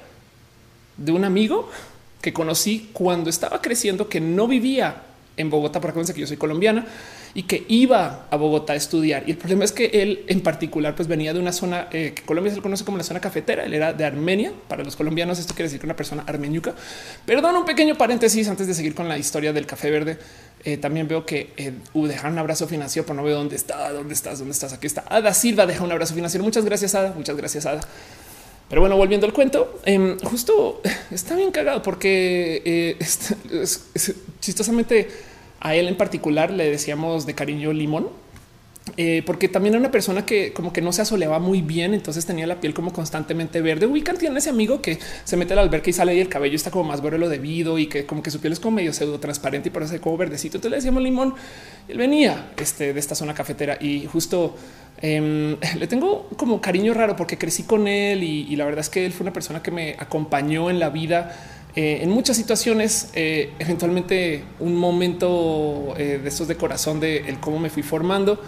de 0.96 1.12
un 1.12 1.24
amigo 1.24 1.70
que 2.20 2.32
conocí 2.32 2.90
cuando 2.92 3.30
estaba 3.30 3.62
creciendo, 3.62 4.08
que 4.08 4.20
no 4.20 4.48
vivía 4.48 5.02
en 5.36 5.50
Bogotá, 5.50 5.80
porque 5.80 5.90
acuérdense 5.90 6.14
que 6.14 6.20
yo 6.20 6.26
soy 6.26 6.36
colombiana 6.36 6.86
y 7.36 7.42
que 7.42 7.66
iba 7.68 8.26
a 8.30 8.36
Bogotá 8.36 8.72
a 8.72 8.76
estudiar. 8.76 9.24
Y 9.26 9.32
el 9.32 9.36
problema 9.36 9.62
es 9.62 9.70
que 9.70 9.84
él 9.92 10.24
en 10.26 10.40
particular 10.40 10.96
pues 10.96 11.06
venía 11.06 11.34
de 11.34 11.38
una 11.38 11.52
zona 11.52 11.86
eh, 11.92 12.14
que 12.16 12.22
Colombia 12.22 12.50
se 12.54 12.62
conoce 12.62 12.82
como 12.82 12.96
la 12.96 13.04
zona 13.04 13.20
cafetera. 13.20 13.66
Él 13.66 13.74
era 13.74 13.92
de 13.92 14.06
Armenia. 14.06 14.54
Para 14.68 14.82
los 14.82 14.96
colombianos 14.96 15.38
esto 15.38 15.52
quiere 15.52 15.64
decir 15.64 15.78
que 15.78 15.84
una 15.84 15.94
persona 15.94 16.24
armeniuca. 16.26 16.74
Perdón, 17.26 17.56
un 17.56 17.66
pequeño 17.66 17.94
paréntesis 17.98 18.48
antes 18.48 18.66
de 18.66 18.72
seguir 18.72 18.94
con 18.94 19.06
la 19.06 19.18
historia 19.18 19.52
del 19.52 19.66
café 19.66 19.90
verde. 19.90 20.16
Eh, 20.64 20.78
también 20.78 21.08
veo 21.08 21.26
que 21.26 21.52
eh, 21.58 21.74
un 21.92 22.38
abrazo 22.38 22.66
financiero, 22.66 23.04
pero 23.04 23.16
no 23.16 23.22
veo 23.22 23.36
dónde 23.36 23.56
está, 23.56 23.92
dónde 23.92 24.14
estás, 24.14 24.38
dónde 24.38 24.52
estás. 24.52 24.72
Aquí 24.72 24.86
está 24.86 25.04
Ada 25.06 25.34
Silva, 25.34 25.66
deja 25.66 25.84
un 25.84 25.92
abrazo 25.92 26.14
financiero. 26.14 26.42
Muchas 26.42 26.64
gracias, 26.64 26.94
Ada. 26.94 27.12
Muchas 27.14 27.36
gracias, 27.36 27.66
Ada. 27.66 27.82
Pero 28.70 28.80
bueno, 28.80 28.96
volviendo 28.96 29.26
al 29.26 29.34
cuento, 29.34 29.78
em, 29.84 30.18
justo 30.20 30.80
está 31.10 31.36
bien 31.36 31.50
cagado 31.50 31.82
porque 31.82 32.62
eh, 32.64 32.96
chistosamente 34.40 35.35
a 35.66 35.74
él 35.74 35.88
en 35.88 35.96
particular 35.96 36.50
le 36.50 36.70
decíamos 36.70 37.26
de 37.26 37.34
cariño 37.34 37.72
limón 37.72 38.08
eh, 38.96 39.24
porque 39.26 39.48
también 39.48 39.74
era 39.74 39.80
una 39.80 39.90
persona 39.90 40.24
que 40.24 40.52
como 40.52 40.72
que 40.72 40.80
no 40.80 40.92
se 40.92 41.02
asoleaba 41.02 41.40
muy 41.40 41.60
bien, 41.60 41.92
entonces 41.92 42.24
tenía 42.24 42.46
la 42.46 42.60
piel 42.60 42.72
como 42.72 42.92
constantemente 42.92 43.60
verde. 43.60 43.86
Ubican 43.86 44.16
tiene 44.16 44.38
ese 44.38 44.48
amigo 44.48 44.80
que 44.80 44.98
se 45.24 45.36
mete 45.36 45.54
al 45.54 45.58
alberca 45.58 45.90
y 45.90 45.92
sale 45.92 46.14
y 46.14 46.20
el 46.20 46.28
cabello 46.28 46.54
está 46.54 46.70
como 46.70 46.84
más 46.84 47.02
verde 47.02 47.18
lo 47.18 47.28
debido 47.28 47.80
y 47.80 47.88
que 47.88 48.06
como 48.06 48.22
que 48.22 48.30
su 48.30 48.40
piel 48.40 48.52
es 48.52 48.60
como 48.60 48.76
medio 48.76 48.92
pseudo 48.92 49.18
transparente 49.18 49.70
y 49.70 49.72
por 49.72 49.82
eso 49.82 50.00
como 50.00 50.16
verdecito. 50.16 50.58
Entonces 50.58 50.70
le 50.70 50.76
decíamos 50.76 51.02
limón. 51.02 51.34
Él 51.88 51.98
venía 51.98 52.52
este, 52.58 52.92
de 52.92 53.00
esta 53.00 53.16
zona 53.16 53.34
cafetera 53.34 53.76
y 53.80 54.06
justo 54.06 54.54
em, 55.02 55.56
le 55.78 55.86
tengo 55.88 56.28
como 56.36 56.60
cariño 56.60 56.94
raro 56.94 57.16
porque 57.16 57.38
crecí 57.38 57.64
con 57.64 57.88
él 57.88 58.22
y, 58.22 58.54
la 58.54 58.64
verdad 58.66 58.80
es 58.80 58.88
que 58.88 59.04
él 59.04 59.12
fue 59.12 59.24
una 59.24 59.32
persona 59.32 59.62
que 59.64 59.72
me 59.72 59.96
acompañó 59.98 60.70
en 60.70 60.78
la 60.78 60.90
vida. 60.90 61.36
Eh, 61.76 61.98
en 62.02 62.10
muchas 62.10 62.36
situaciones, 62.36 63.10
eh, 63.12 63.52
eventualmente 63.58 64.42
un 64.60 64.74
momento 64.74 65.94
de 65.96 66.26
estos 66.26 66.48
de 66.48 66.56
corazón 66.56 67.00
de 67.00 67.18
el 67.28 67.38
cómo 67.38 67.58
me 67.58 67.70
fui 67.70 67.82
formando. 67.82 68.40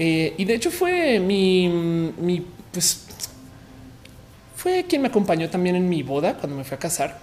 Eh, 0.00 0.34
y 0.36 0.44
de 0.44 0.54
hecho 0.54 0.70
fue 0.70 1.18
mi, 1.18 2.46
pues 2.70 3.06
fue 4.54 4.84
quien 4.88 5.02
me 5.02 5.08
acompañó 5.08 5.50
también 5.50 5.74
en 5.74 5.88
mi 5.88 6.04
boda 6.04 6.34
cuando 6.34 6.56
me 6.56 6.62
fui 6.62 6.76
a 6.76 6.78
casar. 6.78 7.20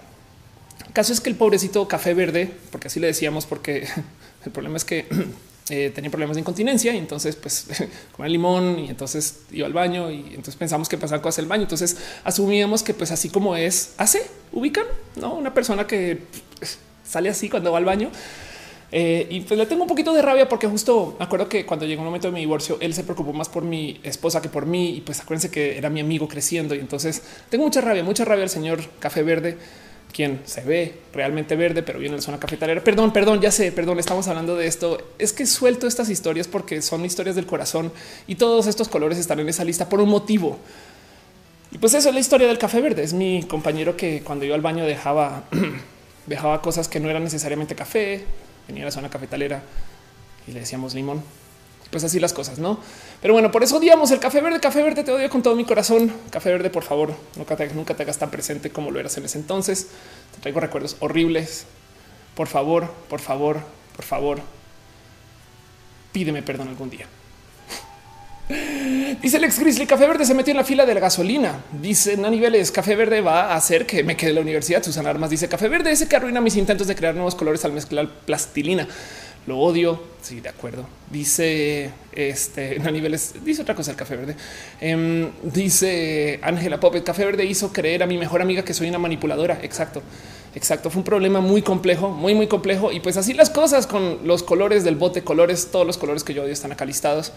El 0.85 0.91
caso 0.91 1.13
es 1.13 1.21
que 1.21 1.29
el 1.29 1.37
pobrecito 1.37 1.87
café 1.87 2.13
verde, 2.13 2.51
porque 2.71 2.87
así 2.87 2.99
le 2.99 3.07
decíamos, 3.07 3.45
porque 3.45 3.87
el 4.45 4.51
problema 4.51 4.75
es 4.75 4.83
que 4.83 5.05
eh, 5.69 5.91
tenía 5.93 6.11
problemas 6.11 6.35
de 6.35 6.41
incontinencia 6.41 6.93
y 6.93 6.97
entonces 6.97 7.35
pues 7.35 7.67
comía 8.15 8.29
limón 8.29 8.79
y 8.79 8.89
entonces 8.89 9.41
iba 9.51 9.65
al 9.65 9.73
baño 9.73 10.11
y 10.11 10.19
entonces 10.29 10.55
pensamos 10.55 10.87
que 10.89 10.97
pasaba 10.97 11.21
cosas 11.21 11.39
el 11.39 11.47
baño. 11.47 11.63
Entonces 11.63 11.97
asumíamos 12.23 12.83
que 12.83 12.93
pues 12.93 13.11
así 13.11 13.29
como 13.29 13.55
es, 13.55 13.93
hace, 13.97 14.27
ubican, 14.51 14.85
¿no? 15.15 15.33
Una 15.33 15.53
persona 15.53 15.87
que 15.87 16.21
pues, 16.59 16.77
sale 17.03 17.29
así 17.29 17.49
cuando 17.49 17.71
va 17.71 17.79
al 17.79 17.85
baño 17.85 18.11
eh, 18.91 19.27
y 19.29 19.41
pues 19.41 19.57
le 19.57 19.65
tengo 19.65 19.83
un 19.83 19.89
poquito 19.89 20.13
de 20.13 20.21
rabia 20.21 20.47
porque 20.47 20.67
justo 20.67 21.15
me 21.19 21.25
acuerdo 21.25 21.49
que 21.49 21.65
cuando 21.65 21.85
llegó 21.85 22.01
un 22.01 22.05
momento 22.05 22.27
de 22.27 22.33
mi 22.33 22.39
divorcio, 22.39 22.77
él 22.79 22.93
se 22.93 23.03
preocupó 23.03 23.33
más 23.33 23.49
por 23.49 23.63
mi 23.63 23.99
esposa 24.03 24.41
que 24.41 24.49
por 24.49 24.65
mí. 24.65 24.95
Y 24.95 25.01
pues 25.01 25.19
acuérdense 25.19 25.51
que 25.51 25.77
era 25.77 25.89
mi 25.89 25.99
amigo 25.99 26.27
creciendo. 26.27 26.75
Y 26.75 26.79
entonces 26.79 27.21
tengo 27.49 27.65
mucha 27.65 27.81
rabia, 27.81 28.03
mucha 28.03 28.25
rabia 28.25 28.43
al 28.43 28.49
señor 28.49 28.81
Café 28.99 29.23
Verde, 29.23 29.57
quien 30.15 30.39
se 30.45 30.61
ve 30.61 30.95
realmente 31.11 31.57
verde, 31.57 31.83
pero 31.83 31.99
viene 31.99 32.15
de 32.15 32.21
zona 32.21 32.39
cafetalera. 32.39 32.81
Perdón, 32.81 33.11
perdón, 33.11 33.41
ya 33.41 33.51
sé, 33.51 33.73
perdón, 33.73 33.99
estamos 33.99 34.25
hablando 34.29 34.55
de 34.55 34.65
esto. 34.65 34.97
Es 35.19 35.33
que 35.33 35.45
suelto 35.45 35.87
estas 35.87 36.09
historias 36.09 36.47
porque 36.47 36.81
son 36.81 37.03
historias 37.03 37.35
del 37.35 37.45
corazón 37.45 37.91
y 38.25 38.35
todos 38.35 38.67
estos 38.67 38.87
colores 38.87 39.17
están 39.17 39.41
en 39.41 39.49
esa 39.49 39.65
lista 39.65 39.89
por 39.89 39.99
un 39.99 40.07
motivo. 40.07 40.57
Y 41.69 41.79
pues 41.79 41.93
eso 41.95 42.07
es 42.07 42.15
la 42.15 42.21
historia 42.21 42.47
del 42.47 42.57
café 42.57 42.79
verde. 42.79 43.03
Es 43.03 43.11
mi 43.11 43.43
compañero 43.43 43.97
que 43.97 44.21
cuando 44.21 44.45
iba 44.45 44.55
al 44.55 44.61
baño 44.61 44.85
dejaba, 44.85 45.43
dejaba 46.27 46.61
cosas 46.61 46.87
que 46.87 47.01
no 47.01 47.09
eran 47.09 47.25
necesariamente 47.25 47.75
café, 47.75 48.23
venía 48.69 48.83
a 48.83 48.85
la 48.85 48.91
zona 48.91 49.09
cafetalera 49.09 49.63
y 50.47 50.53
le 50.53 50.61
decíamos 50.61 50.93
limón. 50.93 51.21
Pues 51.95 52.03
así 52.03 52.19
las 52.19 52.33
cosas, 52.33 52.59
no? 52.59 52.77
Pero 53.21 53.33
bueno, 53.33 53.51
por 53.51 53.63
eso 53.63 53.77
odiamos 53.77 54.11
el 54.11 54.19
café 54.19 54.41
verde. 54.41 54.59
Café 54.59 54.83
verde 54.83 55.05
te 55.05 55.13
odio 55.13 55.29
con 55.29 55.41
todo 55.41 55.55
mi 55.55 55.63
corazón. 55.63 56.11
Café 56.29 56.51
verde, 56.51 56.69
por 56.69 56.83
favor, 56.83 57.13
nunca 57.37 57.55
te, 57.55 58.03
hagas 58.03 58.17
tan 58.17 58.29
presente 58.29 58.69
como 58.69 58.91
lo 58.91 58.99
eras 58.99 59.15
en 59.15 59.23
ese 59.23 59.37
entonces. 59.37 59.87
Te 60.35 60.41
traigo 60.41 60.59
recuerdos 60.59 60.97
horribles. 60.99 61.65
Por 62.35 62.49
favor, 62.49 62.91
por 63.09 63.21
favor, 63.21 63.61
por 63.95 64.03
favor, 64.03 64.41
pídeme 66.11 66.43
perdón 66.43 66.67
algún 66.67 66.89
día. 66.89 67.07
Dice 69.21 69.37
Alex 69.37 69.57
Grizzly, 69.57 69.87
Café 69.87 70.05
Verde 70.05 70.25
se 70.25 70.33
metió 70.33 70.51
en 70.51 70.57
la 70.57 70.65
fila 70.65 70.85
de 70.85 70.95
la 70.95 70.99
gasolina. 70.99 71.63
Dice 71.71 72.17
Nani 72.17 72.41
Vélez, 72.41 72.71
Café 72.71 72.97
Verde 72.97 73.21
va 73.21 73.53
a 73.53 73.55
hacer 73.55 73.85
que 73.85 74.03
me 74.03 74.17
quede 74.17 74.31
en 74.31 74.35
la 74.35 74.41
universidad. 74.41 74.83
Susana 74.83 75.11
Armas 75.11 75.29
dice 75.29 75.47
Café 75.47 75.69
Verde 75.69 75.91
ese 75.91 76.09
que 76.09 76.17
arruina 76.17 76.41
mis 76.41 76.57
intentos 76.57 76.87
de 76.87 76.95
crear 76.95 77.15
nuevos 77.15 77.35
colores 77.35 77.63
al 77.63 77.71
mezclar 77.71 78.09
plastilina. 78.25 78.85
Lo 79.47 79.59
odio. 79.59 80.01
Sí, 80.21 80.41
de 80.41 80.49
acuerdo. 80.49 80.85
Dice 81.11 81.91
este 82.11 82.79
Nani 82.83 82.99
Vélez, 82.99 83.33
dice 83.43 83.61
otra 83.61 83.75
cosa 83.75 83.91
el 83.91 83.97
Café 83.97 84.15
Verde. 84.15 84.35
Em, 84.81 85.29
dice 85.43 86.39
Ángela 86.41 86.79
Pop, 86.79 86.95
el 86.95 87.03
Café 87.03 87.25
Verde 87.25 87.45
hizo 87.45 87.71
creer 87.71 88.01
a 88.01 88.07
mi 88.07 88.17
mejor 88.17 88.41
amiga 88.41 88.63
que 88.63 88.73
soy 88.73 88.89
una 88.89 88.99
manipuladora. 88.99 89.59
Exacto. 89.61 90.01
Exacto, 90.55 90.89
fue 90.89 90.99
un 90.99 91.03
problema 91.03 91.41
muy 91.41 91.61
complejo, 91.61 92.09
muy, 92.09 92.33
muy 92.33 92.47
complejo. 92.47 92.91
Y 92.91 93.01
pues 93.01 93.17
así 93.17 93.33
las 93.33 93.49
cosas 93.49 93.85
con 93.87 94.25
los 94.25 94.41
colores 94.41 94.85
del 94.85 94.95
bote, 94.95 95.21
colores, 95.21 95.69
todos 95.69 95.85
los 95.85 95.97
colores 95.97 96.23
que 96.23 96.33
yo 96.33 96.43
odio 96.43 96.53
están 96.53 96.71
acá 96.71 96.85
listados. 96.85 97.33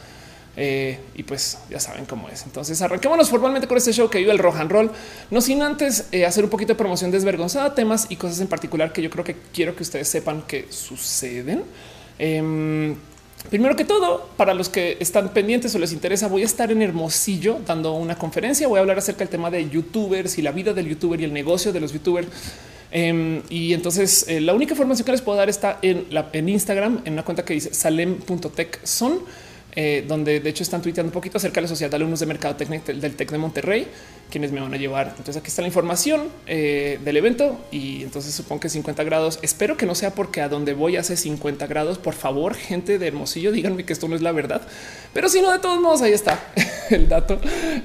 Eh, 0.60 0.98
y 1.14 1.22
pues 1.24 1.58
ya 1.68 1.78
saben 1.78 2.04
cómo 2.04 2.28
es. 2.28 2.44
Entonces 2.44 2.80
arranquémonos 2.80 3.28
formalmente 3.28 3.68
con 3.68 3.76
este 3.76 3.92
show 3.92 4.08
que 4.08 4.18
vive 4.18 4.32
el 4.32 4.38
rock 4.38 4.56
and 4.56 4.70
roll, 4.70 4.90
no 5.30 5.40
sin 5.40 5.62
antes 5.62 6.06
eh, 6.10 6.26
hacer 6.26 6.42
un 6.42 6.50
poquito 6.50 6.72
de 6.72 6.76
promoción 6.76 7.10
desvergonzada, 7.10 7.74
temas 7.74 8.06
y 8.08 8.16
cosas 8.16 8.40
en 8.40 8.48
particular 8.48 8.92
que 8.92 9.02
yo 9.02 9.10
creo 9.10 9.24
que 9.24 9.36
quiero 9.52 9.76
que 9.76 9.82
ustedes 9.82 10.08
sepan 10.08 10.42
que 10.42 10.66
suceden. 10.70 11.62
Em, 12.18 12.96
Primero 13.50 13.76
que 13.76 13.84
todo, 13.84 14.28
para 14.36 14.52
los 14.52 14.68
que 14.68 14.98
están 15.00 15.32
pendientes 15.32 15.74
o 15.74 15.78
les 15.78 15.92
interesa, 15.94 16.28
voy 16.28 16.42
a 16.42 16.44
estar 16.44 16.70
en 16.70 16.82
Hermosillo 16.82 17.58
dando 17.66 17.94
una 17.94 18.18
conferencia. 18.18 18.68
Voy 18.68 18.76
a 18.76 18.80
hablar 18.80 18.98
acerca 18.98 19.20
del 19.20 19.28
tema 19.28 19.50
de 19.50 19.70
youtubers 19.70 20.36
y 20.36 20.42
la 20.42 20.50
vida 20.50 20.74
del 20.74 20.86
youtuber 20.86 21.18
y 21.18 21.24
el 21.24 21.32
negocio 21.32 21.72
de 21.72 21.80
los 21.80 21.92
youtubers. 21.94 22.28
Em, 22.90 23.42
y 23.48 23.72
entonces 23.72 24.26
eh, 24.28 24.40
la 24.40 24.52
única 24.52 24.72
información 24.72 25.06
que 25.06 25.12
les 25.12 25.22
puedo 25.22 25.38
dar 25.38 25.48
está 25.48 25.78
en, 25.80 26.48
Instagram, 26.48 27.00
en 27.04 27.14
una 27.14 27.24
cuenta 27.24 27.44
que 27.44 27.54
dice 27.54 27.72
salem.tech 27.72 28.80
son 28.82 29.20
eh, 29.76 30.04
donde 30.08 30.40
de 30.40 30.50
hecho 30.50 30.62
están 30.62 30.80
tuiteando 30.80 31.08
un 31.08 31.12
poquito 31.12 31.36
acerca 31.36 31.56
de 31.56 31.62
la 31.62 31.68
sociedad 31.68 31.90
de 31.90 31.96
alumnos 31.96 32.20
de 32.20 32.26
mercado 32.26 32.56
técnico 32.56 32.92
del, 32.92 33.14
TEC 33.14 33.30
de 33.30 33.38
Monterrey, 33.38 33.86
quienes 34.30 34.52
me 34.52 34.60
van 34.60 34.72
a 34.74 34.76
llevar. 34.76 35.08
Entonces 35.10 35.36
aquí 35.36 35.48
está 35.48 35.62
la 35.62 35.68
información 35.68 36.28
eh, 36.46 36.98
del 37.04 37.16
evento 37.16 37.58
y 37.70 38.02
entonces 38.02 38.34
supongo 38.34 38.60
que 38.60 38.68
50 38.68 39.02
grados. 39.04 39.38
Espero 39.42 39.76
que 39.76 39.86
no 39.86 39.94
sea 39.94 40.14
porque 40.14 40.40
a 40.40 40.48
donde 40.48 40.74
voy 40.74 40.96
hace 40.96 41.16
50 41.16 41.66
grados. 41.66 41.98
Por 41.98 42.14
favor, 42.14 42.54
gente 42.54 42.98
de 42.98 43.06
Hermosillo, 43.08 43.52
díganme 43.52 43.84
que 43.84 43.92
esto 43.92 44.08
no 44.08 44.16
es 44.16 44.22
la 44.22 44.32
verdad. 44.32 44.62
Pero 45.14 45.28
si 45.28 45.40
no, 45.40 45.50
de 45.50 45.58
todos 45.58 45.80
modos, 45.80 46.02
ahí 46.02 46.12
está 46.12 46.42
el 46.90 47.08
dato. 47.08 47.40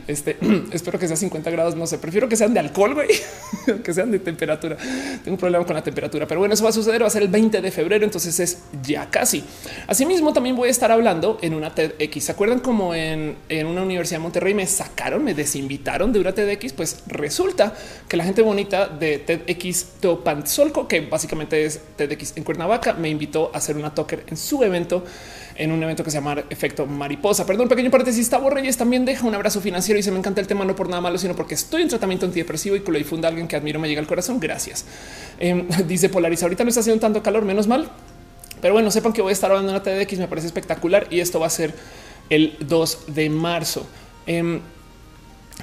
Este 0.08 0.38
espero 0.72 1.00
que 1.00 1.08
sea 1.08 1.16
50 1.16 1.50
grados. 1.52 1.76
No 1.76 1.88
sé, 1.88 1.98
prefiero 1.98 2.28
que 2.28 2.36
sean 2.36 2.54
de 2.54 2.60
alcohol, 2.60 2.94
güey, 2.94 3.10
que 3.84 3.94
sean 3.94 4.12
de 4.12 4.20
temperatura. 4.20 4.78
Tengo 5.24 5.36
un 5.36 5.38
problema 5.38 5.66
con 5.66 5.76
la 5.76 5.84
temperatura, 5.84 6.28
pero 6.28 6.40
bueno, 6.40 6.54
eso 6.54 6.64
va 6.64 6.70
a 6.70 6.74
suceder. 6.74 7.04
Va 7.04 7.08
a 7.08 7.12
ser 7.12 7.24
el 7.24 7.30
20 7.30 7.62
de 7.62 7.72
febrero. 7.72 8.04
Entonces 8.06 8.40
es 8.40 8.60
ya 8.84 9.10
casi. 9.10 9.44
Asimismo, 9.88 10.34
también 10.34 10.56
voy 10.56 10.68
a 10.68 10.72
estar 10.72 10.92
hablando 10.92 11.38
en 11.42 11.54
una 11.54 11.74
TEDx. 11.74 12.24
¿Se 12.24 12.32
acuerdan 12.32 12.60
como 12.60 12.94
en, 12.94 13.38
en 13.50 13.68
una 13.68 13.82
universidad 13.84 14.20
de 14.20 14.24
Monterrey 14.24 14.54
me 14.54 14.68
sacaron, 14.68 15.24
me 15.24 15.34
desinvitaron 15.34 16.12
de 16.12 16.20
una 16.20 16.33
TEDx? 16.34 16.74
Pues 16.74 17.04
resulta 17.08 17.74
que 18.08 18.18
la 18.18 18.24
gente 18.24 18.42
bonita 18.42 18.88
de 18.88 19.20
TEDx 19.20 19.86
Teopanzolco, 20.00 20.88
que 20.88 21.02
básicamente 21.02 21.66
es 21.66 21.80
TEDx 21.96 22.38
en 22.38 22.44
Cuernavaca, 22.44 22.94
me 22.94 23.10
invitó 23.10 23.52
a 23.54 23.58
hacer 23.58 23.78
una 23.78 23.94
talker 23.94 24.24
en 24.28 24.38
su 24.38 24.64
evento 24.64 25.04
en 25.56 25.72
un 25.72 25.82
evento 25.84 26.04
que 26.04 26.12
se 26.12 26.18
llama 26.18 26.44
Efecto 26.50 26.86
Mariposa. 26.86 27.46
Perdón, 27.46 27.68
pequeño 27.68 27.92
paréntesis. 27.92 28.30
Tavo 28.30 28.50
Reyes 28.50 28.78
también 28.78 29.06
deja 29.06 29.26
un 29.26 29.36
abrazo 29.36 29.62
financiero 29.62 30.00
y 30.00 30.04
se 30.04 30.12
me 30.12 30.18
encanta 30.18 30.42
el 30.42 30.48
tema, 30.48 30.66
no 30.66 30.76
por 30.76 30.90
nada 30.90 31.02
malo, 31.02 31.18
sino 31.18 31.36
porque 31.36 31.54
estoy 31.54 31.84
en 31.84 31.90
tratamiento 31.90 32.26
antidepresivo 32.26 32.76
y 32.76 32.82
que 32.82 32.92
lo 32.92 32.98
difunda 32.98 33.28
alguien 33.28 33.48
que 33.48 33.56
admiro 33.56 33.80
me 33.80 33.88
llega 33.88 34.02
al 34.02 34.08
corazón. 34.08 34.40
Gracias. 34.40 34.86
Em, 35.40 35.68
dice 35.88 36.10
Polaris. 36.10 36.44
Ahorita 36.44 36.64
no 36.64 36.70
está 36.70 36.82
haciendo 36.82 37.00
tanto 37.00 37.22
calor, 37.22 37.46
menos 37.46 37.68
mal. 37.68 37.90
Pero 38.62 38.74
bueno, 38.74 38.90
sepan 38.92 39.14
que 39.14 39.22
voy 39.22 39.32
a 39.32 39.34
estar 39.34 39.52
hablando 39.52 39.76
en 39.76 39.78
la 39.78 39.84
TDX, 39.84 40.20
me 40.20 40.28
parece 40.28 40.48
espectacular 40.48 41.08
y 41.10 41.20
esto 41.20 41.40
va 41.40 41.48
a 41.48 41.50
ser 41.50 41.74
el 42.30 42.56
2 42.62 43.00
de 43.08 43.30
marzo. 43.30 43.86
Em, 44.26 44.62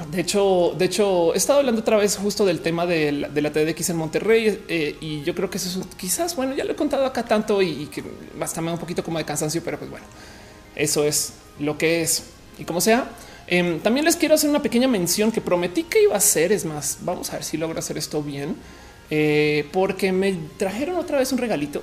de 0.07 0.21
hecho, 0.21 0.75
de 0.79 0.85
hecho, 0.87 1.35
he 1.35 1.37
estado 1.37 1.59
hablando 1.59 1.81
otra 1.81 1.97
vez 1.97 2.17
justo 2.17 2.45
del 2.45 2.61
tema 2.61 2.87
de 2.87 3.13
la, 3.13 3.53
TDX 3.53 3.91
en 3.91 3.97
Monterrey 3.97 4.65
eh, 4.69 4.97
y 5.01 5.23
yo 5.23 5.35
creo 5.35 5.51
que 5.51 5.59
eso 5.59 5.81
es 5.81 5.87
quizás, 5.97 6.37
bueno, 6.37 6.55
ya 6.55 6.65
lo 6.65 6.73
he 6.73 6.77
contado 6.77 7.05
acá 7.05 7.25
tanto 7.25 7.61
y, 7.61 7.87
que 7.87 8.03
basta 8.39 8.61
un 8.61 8.79
poquito 8.79 9.03
como 9.05 9.19
de 9.19 9.25
cansancio, 9.25 9.63
pero 9.65 9.79
pues 9.79 9.91
bueno, 9.91 10.07
eso 10.75 11.05
es 11.05 11.35
lo 11.59 11.77
que 11.77 12.03
es. 12.03 12.25
Y 12.59 12.65
como 12.65 12.81
sea, 12.81 13.11
em, 13.47 13.81
también 13.81 14.05
les 14.05 14.17
quiero 14.17 14.35
hacer 14.35 14.49
una 14.49 14.63
pequeña 14.63 14.89
mención 14.89 15.33
que 15.33 15.41
prometí 15.41 15.85
que 15.85 16.03
iba 16.03 16.15
a 16.15 16.19
hacer. 16.19 16.53
Es 16.53 16.65
más, 16.65 16.99
vamos 17.03 17.31
a 17.31 17.35
ver 17.35 17.45
si 17.45 17.57
logro 17.57 17.79
hacer 17.79 17.99
esto 17.99 18.23
bien, 18.23 18.57
eh, 19.11 19.69
porque 19.73 20.13
me 20.13 20.35
trajeron 20.57 20.97
otra 20.97 21.19
vez 21.19 21.33
un 21.33 21.39
regalito. 21.39 21.83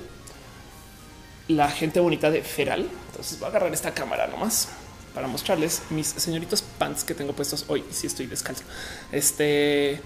La 1.48 1.70
gente 1.70 2.00
bonita 2.00 2.30
de 2.30 2.42
Feral. 2.42 2.88
Entonces 3.10 3.38
voy 3.38 3.46
a 3.46 3.50
agarrar 3.50 3.72
esta 3.72 3.92
cámara 3.92 4.26
nomás 4.26 4.68
para 5.14 5.26
mostrarles 5.26 5.82
mis 5.90 6.06
señoritos 6.06 6.62
pants 6.62 7.04
que 7.04 7.14
tengo 7.14 7.32
puestos 7.32 7.64
hoy. 7.68 7.84
Si 7.90 8.06
estoy 8.06 8.26
descalzo, 8.26 8.64
este 9.12 10.00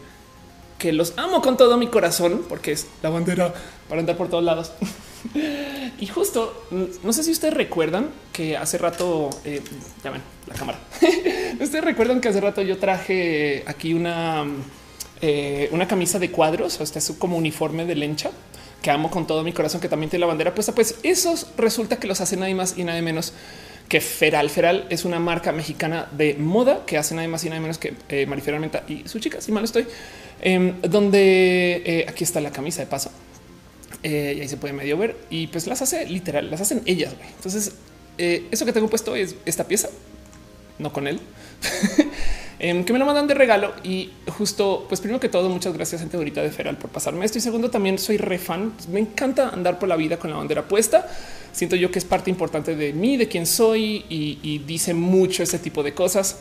que 0.79 0.93
los 0.93 1.15
amo 1.17 1.41
con 1.43 1.57
todo 1.57 1.77
mi 1.77 1.87
corazón 1.87 2.45
porque 2.49 2.73
es 2.73 2.89
la 3.03 3.11
bandera 3.11 3.55
para 3.89 4.01
andar 4.01 4.17
por 4.17 4.29
todos 4.29 4.43
lados. 4.43 4.73
y 6.01 6.07
justo 6.09 6.67
no 7.03 7.13
sé 7.13 7.23
si 7.23 7.31
ustedes 7.31 7.55
recuerdan 7.55 8.09
que 8.33 8.57
hace 8.57 8.79
rato 8.79 9.31
eh, 9.45 9.63
ya 10.03 10.11
ven 10.11 10.23
la 10.49 10.55
cámara. 10.55 10.79
ustedes 11.61 11.85
recuerdan 11.85 12.21
que 12.21 12.29
hace 12.29 12.41
rato 12.41 12.63
yo 12.63 12.79
traje 12.79 13.63
aquí 13.67 13.95
una, 13.95 14.45
eh, 15.21 15.69
una 15.71 15.87
camisa 15.87 16.19
de 16.19 16.33
cuadros. 16.33 16.81
O 16.81 16.83
este 16.83 16.99
es 16.99 17.13
como 17.17 17.37
uniforme 17.37 17.85
de 17.85 17.95
lencha 17.95 18.33
que 18.83 18.91
amo 18.91 19.11
con 19.11 19.27
todo 19.27 19.45
mi 19.45 19.53
corazón, 19.53 19.81
que 19.81 19.89
también 19.89 20.11
tiene 20.11 20.23
la 20.23 20.27
bandera 20.27 20.53
puesta. 20.53 20.75
Pues 20.75 20.97
esos 21.05 21.47
resulta 21.57 21.99
que 22.01 22.09
los 22.09 22.21
hace 22.21 22.37
nadie 22.37 22.57
más 22.57 22.77
y 22.77 22.83
nadie 22.83 23.03
menos 23.03 23.33
que 23.89 24.01
Feral. 24.01 24.49
Feral 24.51 24.87
es 24.91 25.05
una 25.05 25.19
marca 25.19 25.53
mexicana 25.53 26.09
de 26.13 26.35
moda 26.35 26.85
que 26.87 26.99
hace 26.99 27.15
nada 27.15 27.29
más 27.29 27.45
y 27.45 27.49
nada 27.49 27.61
menos 27.61 27.79
que 27.79 27.95
eh, 28.09 28.27
Marifera 28.27 28.57
Armenta 28.57 28.85
y 28.89 29.07
su 29.09 29.19
chica, 29.19 29.41
si 29.41 29.53
mal 29.53 29.65
estoy, 29.65 29.87
em, 30.41 30.81
donde 30.83 31.83
eh, 31.85 32.07
aquí 32.09 32.25
está 32.25 32.41
la 32.41 32.51
camisa 32.51 32.81
de 32.81 32.87
paso. 32.87 33.11
Eh, 34.03 34.35
y 34.37 34.41
ahí 34.41 34.49
se 34.49 34.57
puede 34.57 34.75
medio 34.75 34.97
ver 34.99 35.17
y 35.31 35.47
pues 35.47 35.69
las 35.69 35.81
hace 35.81 36.07
literal, 36.07 36.51
las 36.51 36.61
hacen 36.61 36.83
ellas. 36.87 37.15
Entonces, 37.37 37.73
eh, 38.19 38.49
eso 38.51 38.67
que 38.67 38.73
tengo 38.73 38.89
puesto 38.89 39.15
es 39.15 39.37
esta 39.47 39.65
pieza, 39.65 39.89
no 40.79 40.93
con 40.93 41.07
él. 41.07 41.21
Em, 42.59 42.85
que 42.85 42.93
me 42.93 43.01
lo 43.01 43.07
mandan 43.07 43.27
de 43.27 43.35
regalo 43.35 43.73
y 43.83 44.13
justo, 44.29 44.85
pues 44.89 45.01
primero 45.01 45.19
que 45.19 45.29
todo, 45.29 45.49
muchas 45.49 45.73
gracias 45.73 46.01
gente 46.01 46.17
bonita 46.17 46.43
de 46.43 46.51
Feral 46.51 46.77
por 46.77 46.91
pasarme 46.91 47.25
esto 47.25 47.39
y 47.39 47.41
segundo 47.41 47.71
también 47.71 47.99
soy 47.99 48.19
re 48.19 48.39
fan, 48.39 48.73
me 48.89 49.01
encanta 49.01 49.49
andar 49.49 49.81
por 49.81 49.89
la 49.89 49.97
vida 49.97 50.17
con 50.17 50.31
la 50.31 50.37
bandera 50.37 50.69
puesta, 50.69 51.09
siento 51.53 51.77
yo 51.77 51.91
que 51.91 51.99
es 51.99 52.05
parte 52.05 52.31
importante 52.31 52.75
de 52.75 52.93
mí, 52.93 53.17
de 53.17 53.29
quién 53.29 53.47
soy 53.47 54.05
y, 54.09 54.39
y 54.43 54.59
dice 54.59 54.95
mucho 54.95 55.43
ese 55.43 55.59
tipo 55.59 55.83
de 55.83 55.95
cosas. 55.95 56.39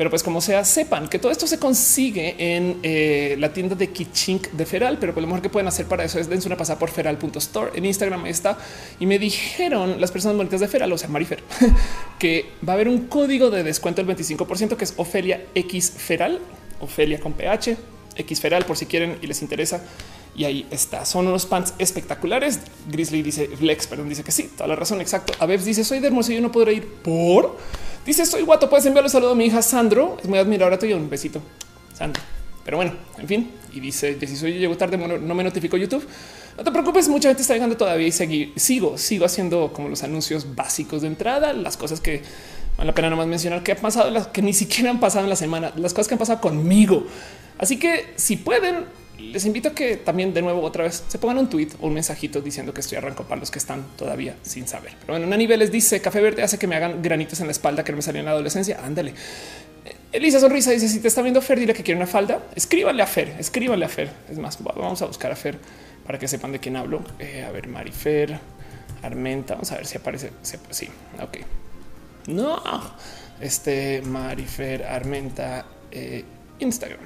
Pero 0.00 0.08
pues 0.08 0.22
como 0.22 0.40
sea, 0.40 0.64
sepan 0.64 1.08
que 1.08 1.18
todo 1.18 1.30
esto 1.30 1.46
se 1.46 1.58
consigue 1.58 2.34
en 2.38 2.78
eh, 2.82 3.36
la 3.38 3.52
tienda 3.52 3.74
de 3.74 3.90
Kichink 3.90 4.48
de 4.52 4.64
Feral, 4.64 4.96
pero 4.98 5.12
pues 5.12 5.20
lo 5.20 5.26
mejor 5.26 5.42
que 5.42 5.50
pueden 5.50 5.68
hacer 5.68 5.84
para 5.84 6.04
eso 6.04 6.18
es 6.18 6.26
dense 6.26 6.48
una 6.48 6.56
pasada 6.56 6.78
por 6.78 6.88
feral.store. 6.88 7.72
En 7.74 7.84
Instagram 7.84 8.24
está 8.24 8.56
y 8.98 9.04
me 9.04 9.18
dijeron 9.18 10.00
las 10.00 10.10
personas 10.10 10.38
bonitas 10.38 10.60
de 10.60 10.68
Feral, 10.68 10.90
o 10.90 10.96
sea, 10.96 11.10
Marifer, 11.10 11.42
que 12.18 12.46
va 12.66 12.72
a 12.72 12.76
haber 12.76 12.88
un 12.88 13.08
código 13.08 13.50
de 13.50 13.62
descuento 13.62 14.02
del 14.02 14.16
25% 14.16 14.74
que 14.76 14.84
es 14.84 14.94
Ofelia 14.96 15.44
X 15.54 15.92
Feral, 15.98 16.38
Ofelia 16.80 17.20
con 17.20 17.34
PH, 17.34 17.76
X 18.16 18.40
Feral 18.40 18.64
por 18.64 18.78
si 18.78 18.86
quieren 18.86 19.18
y 19.20 19.26
les 19.26 19.42
interesa. 19.42 19.82
Y 20.40 20.44
ahí 20.46 20.66
está. 20.70 21.04
Son 21.04 21.26
unos 21.26 21.44
pants 21.44 21.74
espectaculares. 21.78 22.60
Grizzly 22.88 23.20
dice 23.20 23.46
Flex, 23.46 23.86
perdón, 23.86 24.08
dice 24.08 24.24
que 24.24 24.32
sí, 24.32 24.50
toda 24.56 24.68
la 24.68 24.74
razón. 24.74 24.98
Exacto. 25.02 25.34
A 25.38 25.44
ver, 25.44 25.62
dice 25.62 25.84
soy 25.84 26.00
de 26.00 26.06
Hermosillo, 26.06 26.40
no 26.40 26.50
podré 26.50 26.72
ir 26.72 26.88
por 27.02 27.58
Dice 28.06 28.22
estoy 28.22 28.40
guato. 28.40 28.70
Puedes 28.70 28.86
enviarle 28.86 29.08
un 29.08 29.10
saludo 29.10 29.32
a 29.32 29.34
mi 29.34 29.44
hija 29.44 29.60
Sandro. 29.60 30.16
Es 30.18 30.26
muy 30.26 30.38
admirable 30.38 30.78
tuyo. 30.78 30.96
Un 30.96 31.10
besito, 31.10 31.42
Sandro. 31.92 32.22
Pero 32.64 32.78
bueno, 32.78 32.94
en 33.18 33.28
fin. 33.28 33.50
Y 33.74 33.80
dice 33.80 34.16
si 34.18 34.34
soy 34.34 34.54
yo 34.54 34.60
llego 34.60 34.78
tarde, 34.78 34.96
no 34.96 35.34
me 35.34 35.44
notificó 35.44 35.76
YouTube. 35.76 36.08
No 36.56 36.64
te 36.64 36.70
preocupes, 36.70 37.06
mucha 37.10 37.28
gente 37.28 37.42
está 37.42 37.52
llegando 37.52 37.76
todavía 37.76 38.06
y 38.06 38.12
seguir. 38.12 38.54
Sigo, 38.56 38.96
sigo 38.96 39.26
haciendo 39.26 39.74
como 39.74 39.90
los 39.90 40.02
anuncios 40.04 40.54
básicos 40.54 41.02
de 41.02 41.08
entrada, 41.08 41.52
las 41.52 41.76
cosas 41.76 42.00
que 42.00 42.22
vale 42.78 42.86
la 42.88 42.94
pena 42.94 43.10
nomás 43.10 43.26
mencionar 43.26 43.62
que 43.62 43.72
ha 43.72 43.76
pasado, 43.76 44.10
las 44.10 44.28
que 44.28 44.40
ni 44.40 44.54
siquiera 44.54 44.88
han 44.88 45.00
pasado 45.00 45.24
en 45.24 45.28
la 45.28 45.36
semana, 45.36 45.70
las 45.76 45.92
cosas 45.92 46.08
que 46.08 46.14
han 46.14 46.18
pasado 46.18 46.40
conmigo. 46.40 47.06
Así 47.58 47.78
que 47.78 48.14
si 48.16 48.36
pueden, 48.36 48.86
les 49.20 49.44
invito 49.44 49.68
a 49.68 49.74
que 49.74 49.96
también 49.96 50.32
de 50.34 50.42
nuevo 50.42 50.62
otra 50.62 50.84
vez 50.84 51.04
se 51.06 51.18
pongan 51.18 51.38
un 51.38 51.48
tweet 51.48 51.68
o 51.80 51.86
un 51.86 51.94
mensajito 51.94 52.40
diciendo 52.40 52.74
que 52.74 52.80
estoy 52.80 52.98
arranco 52.98 53.24
para 53.24 53.40
los 53.40 53.50
que 53.50 53.58
están 53.58 53.84
todavía 53.96 54.36
sin 54.42 54.66
saber. 54.66 54.92
Pero 55.00 55.14
bueno, 55.14 55.26
Nani 55.26 55.46
les 55.46 55.70
dice 55.70 56.00
café 56.00 56.20
verde 56.20 56.42
hace 56.42 56.58
que 56.58 56.66
me 56.66 56.76
hagan 56.76 57.02
granitos 57.02 57.40
en 57.40 57.46
la 57.46 57.52
espalda 57.52 57.84
que 57.84 57.92
no 57.92 57.96
me 57.96 58.02
salían 58.02 58.22
en 58.22 58.26
la 58.26 58.32
adolescencia. 58.32 58.80
Ándale. 58.84 59.14
Elisa 60.12 60.40
Sonrisa 60.40 60.72
dice 60.72 60.88
si 60.88 61.00
te 61.00 61.08
está 61.08 61.22
viendo 61.22 61.40
Fer, 61.40 61.58
dile 61.60 61.72
que 61.72 61.82
quiere 61.82 61.98
una 61.98 62.06
falda. 62.06 62.42
Escríbanle 62.54 63.02
a 63.02 63.06
Fer, 63.06 63.36
escríbanle 63.38 63.84
a 63.84 63.88
Fer. 63.88 64.10
Es 64.30 64.38
más, 64.38 64.58
vamos 64.62 65.00
a 65.02 65.06
buscar 65.06 65.30
a 65.30 65.36
Fer 65.36 65.58
para 66.04 66.18
que 66.18 66.26
sepan 66.26 66.52
de 66.52 66.58
quién 66.58 66.76
hablo. 66.76 67.02
Eh, 67.18 67.44
a 67.46 67.52
ver, 67.52 67.68
Marifer, 67.68 68.38
Armenta. 69.02 69.54
Vamos 69.54 69.70
a 69.72 69.76
ver 69.76 69.86
si 69.86 69.98
aparece. 69.98 70.30
Sí, 70.42 70.88
ok. 71.22 71.38
No, 72.26 72.60
este 73.40 74.02
Marifer, 74.02 74.84
Armenta, 74.84 75.64
eh, 75.90 76.24
Instagram. 76.58 77.00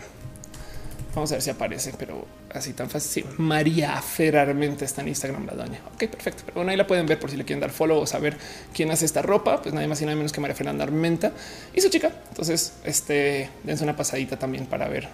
Vamos 1.14 1.30
a 1.30 1.36
ver 1.36 1.42
si 1.42 1.50
aparece, 1.50 1.94
pero 1.96 2.26
así 2.52 2.72
tan 2.72 2.90
fácil. 2.90 3.24
María 3.38 4.00
Ferrarmente 4.02 4.84
está 4.84 5.02
en 5.02 5.08
Instagram, 5.08 5.46
la 5.46 5.54
doña. 5.54 5.80
Ok, 5.94 6.08
perfecto. 6.08 6.42
Pero 6.44 6.56
bueno, 6.56 6.70
ahí 6.72 6.76
la 6.76 6.86
pueden 6.86 7.06
ver 7.06 7.20
por 7.20 7.30
si 7.30 7.36
le 7.36 7.44
quieren 7.44 7.60
dar 7.60 7.70
follow 7.70 8.00
o 8.00 8.06
saber 8.06 8.36
quién 8.72 8.90
hace 8.90 9.04
esta 9.04 9.22
ropa. 9.22 9.62
Pues 9.62 9.74
nadie 9.74 9.86
más 9.86 10.00
y 10.02 10.06
nada 10.06 10.16
menos 10.16 10.32
que 10.32 10.40
María 10.40 10.56
Fernanda 10.56 10.84
Armenta 10.84 11.32
y 11.72 11.80
su 11.80 11.88
chica. 11.88 12.10
Entonces, 12.30 12.74
este 12.84 13.48
dense 13.62 13.84
una 13.84 13.96
pasadita 13.96 14.36
también 14.36 14.66
para 14.66 14.88
ver 14.88 15.08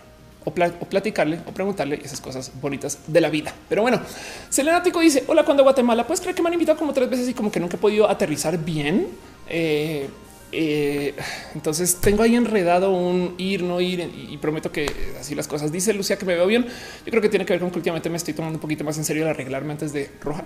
o, 0.44 0.52
platicarle 0.52 1.40
o 1.46 1.52
preguntarle 1.52 2.00
esas 2.02 2.20
cosas 2.20 2.50
bonitas 2.60 3.00
de 3.06 3.20
la 3.20 3.28
vida. 3.28 3.52
Pero 3.68 3.82
bueno, 3.82 4.00
Selenático 4.48 5.00
dice: 5.00 5.24
Hola, 5.26 5.44
cuando 5.44 5.62
Guatemala? 5.62 6.06
Pues 6.06 6.20
creo 6.20 6.34
que 6.34 6.42
me 6.42 6.48
han 6.48 6.54
invitado 6.54 6.78
como 6.78 6.92
tres 6.92 7.10
veces 7.10 7.28
y 7.28 7.34
como 7.34 7.50
que 7.50 7.60
nunca 7.60 7.76
he 7.76 7.80
podido 7.80 8.08
aterrizar 8.08 8.56
bien. 8.58 9.08
Eh, 9.48 10.08
eh, 10.52 11.14
entonces 11.54 11.96
tengo 12.00 12.22
ahí 12.22 12.34
enredado 12.34 12.90
un 12.90 13.34
ir, 13.38 13.62
no 13.62 13.80
ir 13.80 14.00
y 14.30 14.36
prometo 14.38 14.72
que 14.72 14.90
así 15.18 15.34
las 15.34 15.46
cosas. 15.46 15.72
Dice 15.72 15.92
Lucia 15.92 16.18
que 16.18 16.24
me 16.24 16.34
veo 16.34 16.46
bien. 16.46 16.66
Yo 17.04 17.10
creo 17.10 17.22
que 17.22 17.28
tiene 17.28 17.44
que 17.44 17.52
ver 17.52 17.60
con 17.60 17.70
que 17.70 17.78
últimamente 17.78 18.10
me 18.10 18.16
estoy 18.16 18.34
tomando 18.34 18.56
un 18.56 18.60
poquito 18.60 18.84
más 18.84 18.98
en 18.98 19.04
serio 19.04 19.22
el 19.22 19.28
arreglarme 19.28 19.72
antes 19.72 19.92
de 19.92 20.10
roja. 20.20 20.44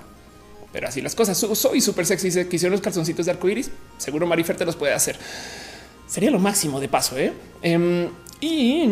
Pero 0.73 0.89
así 0.89 1.01
las 1.01 1.15
cosas. 1.15 1.39
Soy 1.39 1.81
súper 1.81 2.05
sexy. 2.05 2.31
Se 2.31 2.49
quisieron 2.49 2.73
los 2.73 2.81
calzoncitos 2.81 3.27
de 3.27 3.33
arcoiris. 3.33 3.71
Seguro 3.97 4.27
Marifer 4.27 4.57
te 4.57 4.65
los 4.65 4.77
puede 4.77 4.93
hacer. 4.93 5.17
Sería 6.07 6.31
lo 6.31 6.39
máximo 6.39 6.81
de 6.81 6.89
paso. 6.89 7.17
¿eh? 7.17 7.33
Em, 7.63 8.09
y 8.41 8.91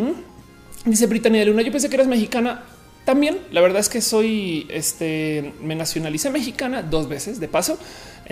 dice 0.85 1.07
Britannia 1.07 1.41
de 1.41 1.47
Luna. 1.47 1.63
Yo 1.63 1.73
pensé 1.73 1.89
que 1.89 1.97
eras 1.97 2.07
mexicana. 2.07 2.65
también 3.05 3.41
la 3.51 3.61
verdad 3.61 3.81
es 3.81 3.89
que 3.89 4.01
soy, 4.01 4.67
este, 4.71 5.53
me 5.61 5.75
nacionalicé 5.75 6.31
mexicana 6.31 6.83
dos 6.83 7.09
veces 7.09 7.41
de 7.41 7.49
paso. 7.49 7.79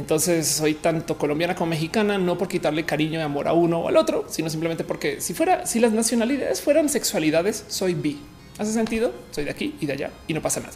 Entonces 0.01 0.49
soy 0.49 0.73
tanto 0.73 1.19
colombiana 1.19 1.55
como 1.55 1.71
mexicana, 1.71 2.17
no 2.17 2.39
por 2.39 2.49
quitarle 2.49 2.87
cariño 2.87 3.21
y 3.21 3.23
amor 3.23 3.47
a 3.47 3.53
uno 3.53 3.81
o 3.81 3.89
al 3.89 3.99
otro, 3.99 4.25
sino 4.31 4.49
simplemente 4.49 4.83
porque 4.83 5.21
si 5.21 5.35
fuera, 5.35 5.67
si 5.67 5.79
las 5.79 5.93
nacionalidades 5.93 6.63
fueran 6.63 6.89
sexualidades, 6.89 7.67
soy 7.69 7.93
bi. 7.93 8.19
¿Hace 8.59 8.73
sentido? 8.73 9.13
Soy 9.31 9.45
de 9.45 9.51
aquí 9.51 9.77
y 9.79 9.85
de 9.85 9.93
allá 9.93 10.11
y 10.27 10.33
no 10.33 10.41
pasa 10.41 10.61
nada. 10.61 10.73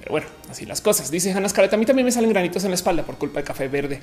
Pero 0.00 0.10
bueno, 0.10 0.26
así 0.50 0.66
las 0.66 0.80
cosas. 0.80 1.12
Dice 1.12 1.30
Hannah 1.30 1.48
Scarlett, 1.48 1.72
a 1.74 1.76
mí 1.76 1.86
también 1.86 2.04
me 2.04 2.10
salen 2.10 2.30
granitos 2.30 2.64
en 2.64 2.70
la 2.70 2.74
espalda 2.74 3.04
por 3.04 3.16
culpa 3.16 3.38
de 3.38 3.44
café 3.44 3.68
verde. 3.68 4.00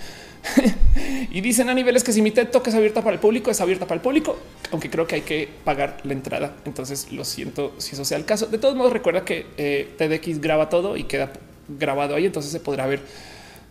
y 1.32 1.42
dicen 1.42 1.70
a 1.70 1.74
niveles 1.74 2.06
que 2.06 2.14
si 2.14 2.22
mi 2.22 2.32
TED 2.32 2.48
es 2.66 2.76
abierta 2.76 3.02
para 3.02 3.16
el 3.16 3.20
público, 3.20 3.52
es 3.52 3.60
abierta 3.60 3.88
para 3.88 3.96
el 3.96 4.02
público, 4.02 4.40
aunque 4.72 4.90
creo 4.90 5.06
que 5.06 5.16
hay 5.16 5.22
que 5.22 5.50
pagar 5.66 5.98
la 6.06 6.14
entrada. 6.14 6.56
Entonces 6.64 7.12
lo 7.12 7.26
siento 7.26 7.74
si 7.78 7.96
eso 7.96 8.06
sea 8.06 8.18
el 8.18 8.24
caso. 8.24 8.46
De 8.46 8.58
todos 8.58 8.78
modos, 8.78 8.94
recuerda 8.94 9.26
que 9.26 9.48
eh, 9.58 9.94
TEDx 9.98 10.40
graba 10.40 10.70
todo 10.70 10.96
y 10.96 11.04
queda 11.04 11.34
grabado 11.68 12.16
ahí, 12.16 12.26
entonces 12.26 12.54
se 12.54 12.62
podrá 12.62 12.88
ver 12.88 13.02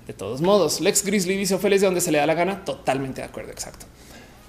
de 0.08 0.14
todos 0.14 0.40
modos. 0.40 0.80
Lex 0.80 1.04
Grizzly 1.04 1.36
dice 1.36 1.54
Ofeles 1.54 1.82
de 1.82 1.86
donde 1.86 2.00
se 2.00 2.10
le 2.10 2.18
da 2.18 2.26
la 2.26 2.34
gana. 2.34 2.64
Totalmente 2.64 3.20
de 3.20 3.28
acuerdo. 3.28 3.52
Exacto 3.52 3.86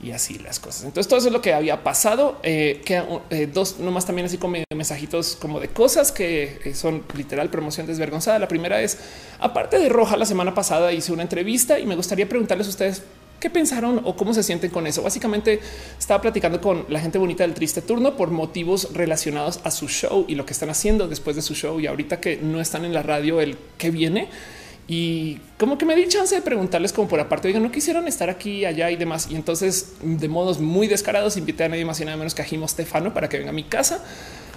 y 0.01 0.12
así 0.12 0.39
las 0.39 0.60
cosas. 0.60 0.86
Entonces 0.86 1.08
todo 1.08 1.20
eso 1.20 1.28
es 1.28 1.34
lo 1.34 1.42
que 1.42 1.54
había 1.54 1.84
pasado. 1.84 2.39
Eh, 2.44 2.82
que 2.86 3.04
eh, 3.30 3.50
dos 3.51 3.80
nomás 3.80 4.06
también 4.06 4.25
así 4.25 4.38
como 4.38 4.58
mensajitos 4.74 5.36
como 5.36 5.60
de 5.60 5.70
cosas 5.70 6.12
que 6.12 6.60
eh, 6.63 6.74
son 6.74 7.04
literal 7.16 7.50
promoción 7.50 7.86
desvergonzada. 7.86 8.39
La 8.39 8.48
primera 8.48 8.82
es 8.82 8.98
aparte 9.39 9.80
de 9.80 9.89
Roja 9.89 10.18
la 10.18 10.25
semana 10.25 10.54
pasada 10.54 10.94
hice 10.94 11.12
una 11.12 11.24
entrevista 11.24 11.80
y 11.80 11.86
me 11.86 11.96
gustaría 11.96 12.28
preguntarles 12.30 12.68
a 12.68 12.70
ustedes 12.70 13.04
qué 13.39 13.50
pensaron 13.50 14.01
o 14.04 14.16
cómo 14.16 14.34
se 14.34 14.44
sienten 14.44 14.72
con 14.72 14.88
eso. 14.88 15.01
Básicamente 15.01 15.60
estaba 15.98 16.22
platicando 16.22 16.62
con 16.62 16.86
la 16.89 17.00
gente 17.00 17.18
bonita 17.18 17.44
del 17.44 17.54
triste 17.54 17.82
turno 17.82 18.16
por 18.16 18.32
motivos 18.32 18.94
relacionados 18.94 19.60
a 19.63 19.72
su 19.72 19.88
show 19.88 20.25
y 20.28 20.36
lo 20.36 20.46
que 20.46 20.54
están 20.54 20.70
haciendo 20.70 21.08
después 21.08 21.36
de 21.36 21.42
su 21.42 21.56
show 21.56 21.80
y 21.80 21.88
ahorita 21.88 22.20
que 22.20 22.38
no 22.38 22.62
están 22.62 22.86
en 22.86 22.94
la 22.94 23.04
radio 23.04 23.42
el 23.42 23.58
que 23.78 23.92
viene 23.92 24.30
y 24.91 25.38
como 25.60 25.77
que 25.77 25.86
me 25.86 25.96
di 25.96 26.08
chance 26.08 26.34
de 26.34 26.41
preguntarles 26.41 26.91
como 26.91 27.08
por 27.08 27.19
aparte, 27.19 27.48
digan, 27.48 27.62
no 27.62 27.72
quisieron 27.72 28.08
estar 28.08 28.27
aquí, 28.27 28.65
allá 28.65 28.89
y 28.89 28.96
demás. 28.96 29.27
Y 29.29 29.36
entonces 29.36 29.93
de 30.01 30.27
modos 30.27 30.60
muy 30.60 30.88
descarados 30.88 31.38
invité 31.38 31.65
a 31.65 31.69
nadie 31.69 31.86
más 31.86 32.01
y 32.01 32.05
nada 32.05 32.17
menos 32.17 32.34
que 32.34 32.41
a 32.41 32.46
Jimo 32.46 32.67
Stefano 32.67 33.13
para 33.13 33.29
que 33.29 33.38
venga 33.38 33.51
a 33.51 33.53
mi 33.53 33.65
casa. 33.65 34.03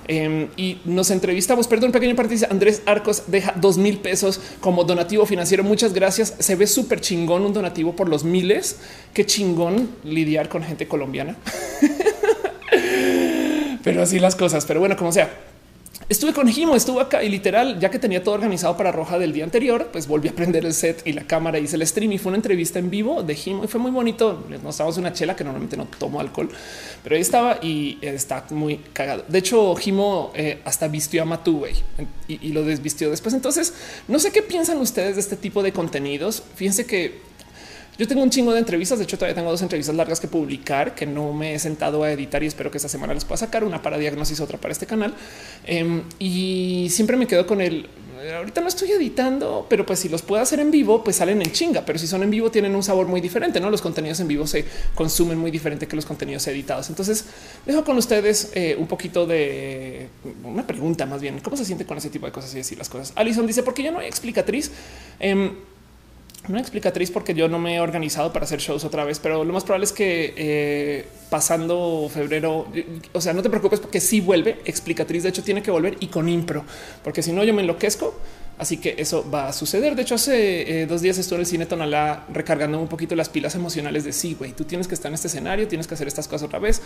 Em, 0.09 0.49
y 0.57 0.81
nos 0.87 1.11
entrevistamos. 1.11 1.69
Perdón, 1.69 1.89
un 1.89 1.93
pequeño 1.93 2.17
partido. 2.17 2.47
Andrés 2.51 2.81
Arcos 2.87 3.25
deja 3.27 3.53
dos 3.57 3.77
mil 3.77 3.99
pesos 3.99 4.41
como 4.61 4.85
donativo 4.85 5.27
financiero. 5.27 5.65
Muchas 5.65 5.93
gracias. 5.93 6.35
Se 6.39 6.55
ve 6.55 6.67
súper 6.67 7.03
chingón 7.03 7.45
un 7.45 7.53
donativo 7.53 7.95
por 7.95 8.09
los 8.09 8.25
miles. 8.25 8.79
Qué 9.13 9.27
chingón 9.27 9.91
lidiar 10.03 10.49
con 10.49 10.63
gente 10.63 10.89
colombiana. 10.89 11.37
Pero 13.85 14.03
así 14.03 14.19
las 14.19 14.35
cosas. 14.35 14.65
Pero 14.65 14.81
bueno, 14.81 14.97
como 14.97 15.13
sea, 15.13 15.31
Estuve 16.09 16.33
con 16.33 16.49
Jimo, 16.49 16.75
estuve 16.75 17.01
acá 17.01 17.23
y 17.23 17.29
literal, 17.29 17.79
ya 17.79 17.91
que 17.91 17.99
tenía 17.99 18.23
todo 18.23 18.35
organizado 18.35 18.77
para 18.77 18.93
Roja 18.93 19.19
del 19.19 19.33
día 19.33 19.45
anterior, 19.45 19.89
pues 19.93 20.07
volví 20.07 20.29
a 20.29 20.33
prender 20.33 20.67
el 20.67 20.75
set 20.75 21.03
y 21.07 21.13
la 21.13 21.27
cámara, 21.27 21.59
hice 21.59 21.77
el 21.77 21.87
stream 21.87 22.13
y 22.13 22.19
fue 22.19 22.31
una 22.31 22.37
entrevista 22.37 22.79
en 22.79 22.91
vivo 22.91 23.23
de 23.23 23.35
Jimo 23.35 23.65
y 23.65 23.69
fue 23.69 23.81
muy 23.81 23.91
bonito. 23.91 24.45
Nos 24.49 24.63
mostramos 24.63 24.99
una 24.99 25.13
chela 25.13 25.37
que 25.37 25.45
normalmente 25.45 25.77
no 25.77 25.87
tomo 25.87 26.21
alcohol, 26.21 26.51
pero 27.03 27.15
ahí 27.15 27.23
estaba 27.23 27.59
y 27.63 27.99
está 28.03 28.45
muy 28.51 28.79
cagado. 28.93 29.25
De 29.29 29.39
hecho, 29.39 29.75
Jimo 29.77 30.33
eh, 30.35 30.61
hasta 30.65 30.89
vistió 30.89 31.23
a 31.23 31.43
y, 32.29 32.47
y 32.47 32.53
lo 32.53 32.63
desvistió 32.65 33.11
después. 33.11 33.35
Entonces, 33.35 33.73
no 34.09 34.19
sé 34.19 34.33
qué 34.33 34.43
piensan 34.43 34.79
ustedes 34.79 35.15
de 35.15 35.21
este 35.21 35.37
tipo 35.37 35.63
de 35.63 35.73
contenidos. 35.73 36.43
Fíjense 36.57 36.85
que 36.85 37.32
yo 38.03 38.09
tengo 38.09 38.23
un 38.25 38.31
chingo 38.31 38.53
de 38.53 38.59
entrevistas. 38.59 38.99
De 38.99 39.05
hecho, 39.05 39.17
todavía 39.17 39.37
tengo 39.37 39.49
dos 39.49 39.63
entrevistas 39.63 39.95
largas 39.95 40.19
que 40.19 40.27
publicar 40.27 40.97
que 40.97 41.07
no 41.07 41.33
me 41.33 41.55
he 41.55 41.59
sentado 41.61 42.03
a 42.03 42.11
editar 42.11 42.43
y 42.43 42.47
espero 42.47 42.69
que 42.69 42.79
esta 42.79 42.89
semana 42.89 43.15
les 43.15 43.25
pueda 43.25 43.37
sacar 43.37 43.63
una 43.63 43.81
para 43.81 43.97
diagnosis, 43.97 44.41
otra 44.41 44.59
para 44.59 44.73
este 44.73 44.87
canal. 44.87 45.15
Em, 45.65 46.03
y 46.19 46.89
siempre 46.91 47.17
me 47.17 47.29
quedo 47.29 47.47
con 47.47 47.61
el 47.61 47.89
ahorita 48.31 48.61
no 48.61 48.69
estoy 48.69 48.91
editando, 48.93 49.67
pero 49.69 49.85
pues 49.85 49.99
si 49.99 50.09
los 50.09 50.23
puedo 50.23 50.43
hacer 50.43 50.61
en 50.61 50.71
vivo, 50.71 51.03
pues 51.03 51.17
salen 51.17 51.43
en 51.43 51.51
chinga. 51.53 51.85
Pero 51.85 51.99
si 51.99 52.07
son 52.07 52.23
en 52.23 52.31
vivo, 52.31 52.51
tienen 52.51 52.75
un 52.75 52.83
sabor 52.83 53.07
muy 53.07 53.21
diferente. 53.21 53.61
No 53.61 53.71
los 53.71 53.83
contenidos 53.83 54.21
en 54.21 54.29
vivo 54.29 54.47
se 54.47 54.65
consumen 54.95 55.39
muy 55.39 55.51
diferente 55.51 55.87
que 55.87 55.97
los 55.97 56.07
contenidos 56.07 56.47
editados. 56.47 56.89
Entonces, 56.89 57.25
dejo 57.67 57.85
con 57.85 57.97
ustedes 57.97 58.51
eh, 58.55 58.77
un 58.79 58.87
poquito 58.87 59.27
de 59.27 60.09
una 60.45 60.67
pregunta 60.67 61.07
más 61.07 61.21
bien. 61.21 61.41
¿Cómo 61.41 61.57
se 61.57 61.65
siente 61.65 61.85
con 61.85 61.99
ese 61.99 62.11
tipo 62.11 62.27
de 62.27 62.33
cosas 62.33 62.53
y 62.55 62.59
decir 62.59 62.79
las 62.79 62.89
cosas? 62.89 63.13
Alison 63.15 63.47
dice, 63.47 63.63
porque 63.63 63.83
ya 63.83 63.91
no 63.91 63.99
hay 63.99 64.07
explicatriz. 64.07 64.71
Em, 65.19 65.53
una 66.49 66.61
explicatriz 66.61 67.11
porque 67.11 67.35
yo 67.35 67.49
no 67.49 67.59
me 67.59 67.77
he 67.77 67.81
organizado 67.81 68.33
para 68.33 68.45
hacer 68.45 68.59
shows 68.59 68.85
otra 68.85 69.05
vez, 69.05 69.21
pero 69.21 69.45
lo 69.45 69.53
más 69.53 69.63
probable 69.63 69.85
es 69.85 69.93
que 69.93 70.35
eh, 70.37 71.07
pasando 71.31 72.11
febrero, 72.13 72.67
o 73.13 73.21
sea, 73.21 73.33
no 73.33 73.43
te 73.43 73.51
preocupes 73.51 73.79
porque 73.79 74.01
si 74.01 74.21
vuelve 74.21 74.61
explicatriz. 74.65 75.23
De 75.23 75.29
hecho, 75.29 75.45
tiene 75.45 75.63
que 75.63 75.71
volver 75.71 75.97
y 76.01 76.09
con 76.09 76.29
impro, 76.29 76.65
porque 77.05 77.23
si 77.23 77.33
no, 77.33 77.45
yo 77.45 77.55
me 77.55 77.63
enloquezco. 77.63 78.15
Así 78.59 78.77
que 78.77 78.95
eso 78.99 79.29
va 79.29 79.49
a 79.49 79.53
suceder. 79.53 79.97
De 79.97 80.03
hecho, 80.03 80.15
hace 80.15 80.83
eh, 80.83 80.87
dos 80.87 81.01
días 81.01 81.19
estuve 81.19 81.37
en 81.37 81.41
el 81.41 81.47
cine 81.47 81.67
Tonalá 81.67 82.27
recargando 82.33 82.79
un 82.79 82.87
poquito 82.87 83.17
las 83.17 83.29
pilas 83.29 83.55
emocionales 83.55 84.05
de 84.05 84.13
sí, 84.13 84.37
güey, 84.39 84.53
tú 84.53 84.65
tienes 84.65 84.87
que 84.87 84.95
estar 84.95 85.09
en 85.09 85.15
este 85.15 85.27
escenario, 85.27 85.67
tienes 85.67 85.87
que 85.87 85.95
hacer 85.95 86.07
estas 86.07 86.29
cosas 86.29 86.47
otra 86.47 86.59
vez. 86.59 86.83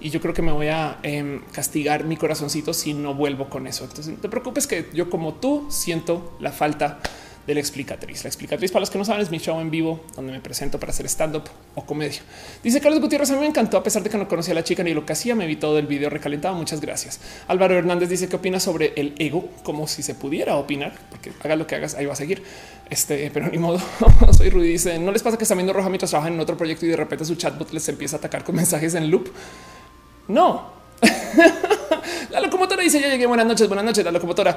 Y 0.00 0.10
yo 0.10 0.20
creo 0.20 0.32
que 0.32 0.42
me 0.42 0.52
voy 0.52 0.68
a 0.68 0.98
em, 1.02 1.42
castigar 1.52 2.04
mi 2.04 2.16
corazoncito 2.16 2.72
si 2.72 2.94
no 2.94 3.14
vuelvo 3.14 3.50
con 3.50 3.66
eso. 3.66 3.84
Entonces, 3.84 4.14
no 4.14 4.20
te 4.20 4.28
preocupes 4.28 4.66
que 4.66 4.86
yo 4.94 5.10
como 5.10 5.34
tú 5.34 5.66
siento 5.70 6.36
la 6.40 6.52
falta 6.52 7.00
de 7.48 7.54
la 7.54 7.60
explicatriz. 7.60 8.24
La 8.24 8.28
explicatriz, 8.28 8.70
para 8.70 8.80
los 8.80 8.90
que 8.90 8.98
no 8.98 9.06
saben, 9.06 9.22
es 9.22 9.30
mi 9.30 9.38
show 9.38 9.58
en 9.58 9.70
vivo 9.70 10.04
donde 10.14 10.32
me 10.32 10.40
presento 10.40 10.78
para 10.78 10.92
hacer 10.92 11.06
stand 11.06 11.36
up 11.36 11.44
o 11.74 11.86
comedia. 11.86 12.20
Dice 12.62 12.78
Carlos 12.78 13.00
Gutiérrez, 13.00 13.30
a 13.30 13.34
mí 13.34 13.40
me 13.40 13.46
encantó, 13.46 13.78
a 13.78 13.82
pesar 13.82 14.02
de 14.02 14.10
que 14.10 14.18
no 14.18 14.28
conocía 14.28 14.52
a 14.52 14.56
la 14.56 14.64
chica 14.64 14.82
ni 14.82 14.92
lo 14.92 15.06
que 15.06 15.14
hacía, 15.14 15.34
me 15.34 15.46
vi 15.46 15.56
todo 15.56 15.78
el 15.78 15.86
video 15.86 16.10
recalentado. 16.10 16.54
Muchas 16.54 16.82
gracias. 16.82 17.20
Álvaro 17.48 17.74
Hernández 17.78 18.10
dice 18.10 18.28
que 18.28 18.36
opina 18.36 18.60
sobre 18.60 18.92
el 18.96 19.14
ego, 19.18 19.48
como 19.62 19.88
si 19.88 20.02
se 20.02 20.14
pudiera 20.14 20.56
opinar, 20.56 20.92
porque 21.08 21.32
haga 21.42 21.56
lo 21.56 21.66
que 21.66 21.76
hagas, 21.76 21.94
ahí 21.94 22.04
va 22.04 22.12
a 22.12 22.16
seguir. 22.16 22.42
Este, 22.90 23.30
pero 23.32 23.48
ni 23.48 23.56
modo. 23.56 23.80
Soy 24.36 24.50
Rudy. 24.50 24.68
Dice: 24.68 24.98
No 24.98 25.10
les 25.10 25.22
pasa 25.22 25.38
que 25.38 25.44
están 25.44 25.56
viendo 25.56 25.72
roja 25.72 25.88
mientras 25.88 26.10
trabajan 26.10 26.34
en 26.34 26.40
otro 26.40 26.58
proyecto 26.58 26.84
y 26.84 26.90
de 26.90 26.96
repente 26.96 27.24
su 27.24 27.34
chatbot 27.34 27.72
les 27.72 27.88
empieza 27.88 28.16
a 28.16 28.18
atacar 28.18 28.44
con 28.44 28.56
mensajes 28.56 28.94
en 28.94 29.10
loop. 29.10 29.30
No, 30.28 30.70
la 32.30 32.40
locomotora 32.40 32.82
dice: 32.82 33.00
Ya 33.00 33.08
llegué. 33.08 33.24
Buenas 33.24 33.46
noches, 33.46 33.68
buenas 33.68 33.86
noches. 33.86 34.04
La 34.04 34.10
locomotora. 34.10 34.54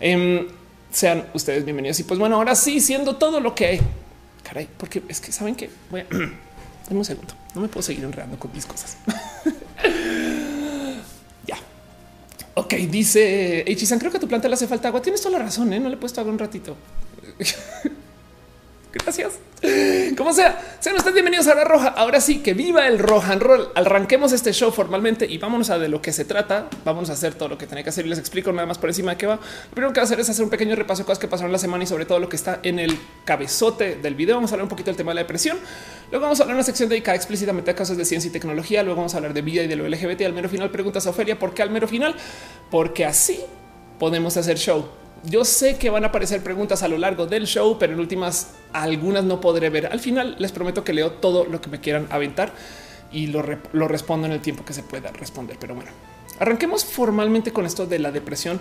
Em, 0.00 0.46
sean 0.90 1.26
ustedes 1.34 1.64
bienvenidos. 1.64 2.00
Y 2.00 2.04
pues 2.04 2.18
bueno, 2.18 2.36
ahora 2.36 2.54
sí, 2.54 2.80
siendo 2.80 3.16
todo 3.16 3.40
lo 3.40 3.54
que 3.54 3.66
hay. 3.66 3.80
Caray, 4.42 4.68
porque 4.76 5.02
es 5.08 5.20
que 5.20 5.32
saben 5.32 5.54
que 5.54 5.70
voy 5.90 6.00
a 6.00 6.06
un 6.90 7.04
segundo. 7.04 7.34
No 7.54 7.60
me 7.60 7.68
puedo 7.68 7.82
seguir 7.82 8.04
enredando 8.04 8.38
con 8.38 8.52
mis 8.52 8.66
cosas. 8.66 8.96
ya. 11.46 11.56
Ok, 12.54 12.74
dice 12.74 13.70
Echisan, 13.70 13.98
creo 13.98 14.10
que 14.10 14.16
a 14.16 14.20
tu 14.20 14.28
planta 14.28 14.48
le 14.48 14.54
hace 14.54 14.66
falta 14.66 14.88
agua. 14.88 15.00
Tienes 15.02 15.20
toda 15.22 15.38
la 15.38 15.44
razón, 15.44 15.72
¿eh? 15.72 15.80
no 15.80 15.88
le 15.88 15.94
he 15.94 15.98
puesto 15.98 16.20
agua 16.20 16.32
un 16.32 16.38
ratito. 16.38 16.76
Gracias. 18.92 19.38
Como 20.16 20.32
sea, 20.32 20.76
sean 20.80 20.96
ustedes 20.96 21.14
bienvenidos 21.14 21.46
a 21.46 21.54
la 21.54 21.62
roja. 21.62 21.88
Ahora 21.88 22.20
sí 22.20 22.42
que 22.42 22.54
viva 22.54 22.88
el 22.88 22.98
roja 22.98 23.32
and 23.32 23.42
roll. 23.42 23.68
Arranquemos 23.76 24.32
este 24.32 24.52
show 24.52 24.72
formalmente 24.72 25.26
y 25.26 25.38
vámonos 25.38 25.70
a 25.70 25.78
de 25.78 25.88
lo 25.88 26.02
que 26.02 26.12
se 26.12 26.24
trata. 26.24 26.68
Vamos 26.84 27.08
a 27.08 27.12
hacer 27.12 27.34
todo 27.34 27.48
lo 27.50 27.56
que 27.58 27.68
tenía 27.68 27.84
que 27.84 27.90
hacer 27.90 28.04
y 28.04 28.08
les 28.08 28.18
explico 28.18 28.50
nada 28.52 28.66
más 28.66 28.78
por 28.78 28.90
encima 28.90 29.12
de 29.12 29.18
qué 29.18 29.26
va. 29.28 29.36
Lo 29.36 29.70
primero 29.70 29.92
que 29.92 30.00
va 30.00 30.02
a 30.02 30.06
hacer 30.06 30.18
es 30.18 30.28
hacer 30.28 30.42
un 30.42 30.50
pequeño 30.50 30.74
repaso 30.74 31.02
de 31.02 31.06
cosas 31.06 31.20
que 31.20 31.28
pasaron 31.28 31.52
la 31.52 31.58
semana 31.58 31.84
y 31.84 31.86
sobre 31.86 32.04
todo 32.04 32.18
lo 32.18 32.28
que 32.28 32.34
está 32.34 32.58
en 32.64 32.80
el 32.80 32.98
cabezote 33.24 33.96
del 33.96 34.16
video. 34.16 34.34
Vamos 34.34 34.50
a 34.50 34.54
hablar 34.54 34.64
un 34.64 34.70
poquito 34.70 34.90
del 34.90 34.96
tema 34.96 35.12
de 35.12 35.16
la 35.16 35.20
depresión. 35.22 35.58
Luego 36.10 36.24
vamos 36.24 36.40
a 36.40 36.42
hablar 36.42 36.54
en 36.54 36.58
una 36.58 36.64
sección 36.64 36.88
dedicada 36.88 37.14
explícitamente 37.14 37.70
a 37.70 37.76
casos 37.76 37.96
de 37.96 38.04
ciencia 38.04 38.28
y 38.28 38.32
tecnología. 38.32 38.82
Luego 38.82 38.96
vamos 38.96 39.14
a 39.14 39.18
hablar 39.18 39.34
de 39.34 39.42
vida 39.42 39.62
y 39.62 39.68
de 39.68 39.76
lo 39.76 39.88
LGBT. 39.88 40.22
Al 40.22 40.32
mero 40.32 40.48
final 40.48 40.70
preguntas 40.70 41.06
a 41.06 41.10
Ofelia 41.10 41.38
por 41.38 41.54
qué 41.54 41.62
al 41.62 41.70
mero 41.70 41.86
final, 41.86 42.16
porque 42.72 43.04
así 43.04 43.40
podemos 44.00 44.36
hacer 44.36 44.58
show 44.58 44.88
yo 45.24 45.44
sé 45.44 45.76
que 45.76 45.90
van 45.90 46.04
a 46.04 46.08
aparecer 46.08 46.42
preguntas 46.42 46.82
a 46.82 46.88
lo 46.88 46.96
largo 46.98 47.26
del 47.26 47.46
show, 47.46 47.76
pero 47.78 47.92
en 47.92 48.00
últimas 48.00 48.52
algunas 48.72 49.24
no 49.24 49.40
podré 49.40 49.68
ver. 49.70 49.86
Al 49.86 50.00
final 50.00 50.36
les 50.38 50.52
prometo 50.52 50.84
que 50.84 50.92
leo 50.92 51.12
todo 51.12 51.44
lo 51.44 51.60
que 51.60 51.68
me 51.68 51.80
quieran 51.80 52.06
aventar 52.10 52.52
y 53.12 53.26
lo, 53.26 53.42
respondo 53.42 54.26
en 54.26 54.32
el 54.32 54.40
tiempo 54.40 54.64
que 54.64 54.72
se 54.72 54.82
pueda 54.82 55.10
responder. 55.10 55.56
Pero 55.60 55.74
bueno, 55.74 55.90
arranquemos 56.38 56.84
formalmente 56.84 57.52
con 57.52 57.66
esto 57.66 57.86
de 57.86 57.98
la 57.98 58.12
depresión, 58.12 58.60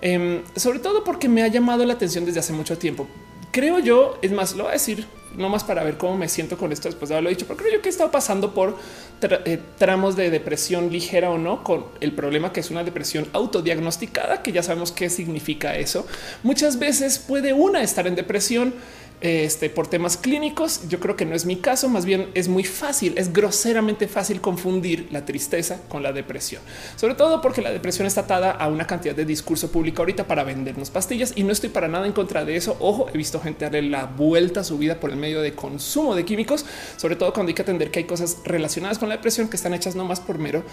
em, 0.00 0.42
sobre 0.56 0.78
todo 0.78 1.04
porque 1.04 1.28
me 1.28 1.42
ha 1.42 1.48
llamado 1.48 1.84
la 1.84 1.94
atención 1.94 2.24
desde 2.24 2.40
hace 2.40 2.52
mucho 2.52 2.76
tiempo. 2.78 3.06
Creo 3.50 3.78
yo, 3.78 4.18
es 4.22 4.32
más, 4.32 4.54
lo 4.54 4.64
voy 4.64 4.70
a 4.70 4.74
decir 4.74 5.06
no 5.36 5.48
más 5.48 5.64
para 5.64 5.84
ver 5.84 5.96
cómo 5.96 6.16
me 6.16 6.28
siento 6.28 6.56
con 6.56 6.72
esto 6.72 6.88
después 6.88 7.08
de 7.08 7.14
haberlo 7.14 7.30
dicho, 7.30 7.46
pero 7.46 7.58
creo 7.58 7.72
yo 7.72 7.82
que 7.82 7.88
he 7.88 7.92
estado 7.92 8.10
pasando 8.10 8.52
por 8.52 8.76
eh, 9.22 9.60
tramos 9.78 10.16
de 10.16 10.30
depresión 10.30 10.90
ligera 10.90 11.30
o 11.30 11.38
no, 11.38 11.62
con 11.62 11.86
el 12.00 12.12
problema 12.12 12.52
que 12.52 12.60
es 12.60 12.70
una 12.70 12.84
depresión 12.84 13.28
autodiagnosticada, 13.32 14.42
que 14.42 14.52
ya 14.52 14.62
sabemos 14.62 14.92
qué 14.92 15.10
significa 15.10 15.76
eso. 15.76 16.06
Muchas 16.42 16.78
veces 16.78 17.18
puede 17.18 17.52
una 17.52 17.82
estar 17.82 18.06
en 18.06 18.16
depresión 18.16 18.74
este, 19.20 19.70
por 19.70 19.86
temas 19.86 20.16
clínicos. 20.16 20.88
Yo 20.88 21.00
creo 21.00 21.16
que 21.16 21.26
no 21.26 21.34
es 21.34 21.46
mi 21.46 21.56
caso, 21.56 21.88
más 21.88 22.04
bien 22.04 22.30
es 22.34 22.48
muy 22.48 22.64
fácil, 22.64 23.14
es 23.16 23.32
groseramente 23.32 24.08
fácil 24.08 24.40
confundir 24.40 25.08
la 25.10 25.24
tristeza 25.24 25.80
con 25.88 26.02
la 26.02 26.12
depresión, 26.12 26.62
sobre 26.96 27.14
todo 27.14 27.40
porque 27.40 27.62
la 27.62 27.70
depresión 27.70 28.06
está 28.06 28.22
atada 28.22 28.50
a 28.50 28.68
una 28.68 28.86
cantidad 28.86 29.14
de 29.14 29.24
discurso 29.24 29.70
público 29.70 30.02
ahorita 30.02 30.26
para 30.26 30.44
vendernos 30.44 30.90
pastillas 30.90 31.32
y 31.36 31.42
no 31.42 31.52
estoy 31.52 31.70
para 31.70 31.88
nada 31.88 32.06
en 32.06 32.12
contra 32.12 32.44
de 32.44 32.56
eso. 32.56 32.76
Ojo, 32.80 33.08
he 33.12 33.18
visto 33.18 33.40
gente 33.40 33.64
darle 33.64 33.82
la 33.82 34.06
vuelta 34.06 34.60
a 34.60 34.64
su 34.64 34.78
vida 34.78 34.98
por 34.98 35.10
el 35.10 35.16
medio 35.16 35.40
de 35.40 35.54
consumo 35.54 36.14
de 36.14 36.24
químicos, 36.24 36.64
sobre 36.96 37.16
todo 37.16 37.32
cuando 37.32 37.50
hay 37.50 37.54
que 37.54 37.62
atender 37.62 37.90
que 37.90 38.00
hay 38.00 38.04
cosas 38.06 38.38
relacionadas 38.44 38.98
con 38.98 39.08
la 39.08 39.16
depresión 39.16 39.48
que 39.48 39.56
están 39.56 39.74
hechas 39.74 39.94
no 39.96 40.04
más 40.04 40.20
por 40.20 40.38
mero, 40.38 40.64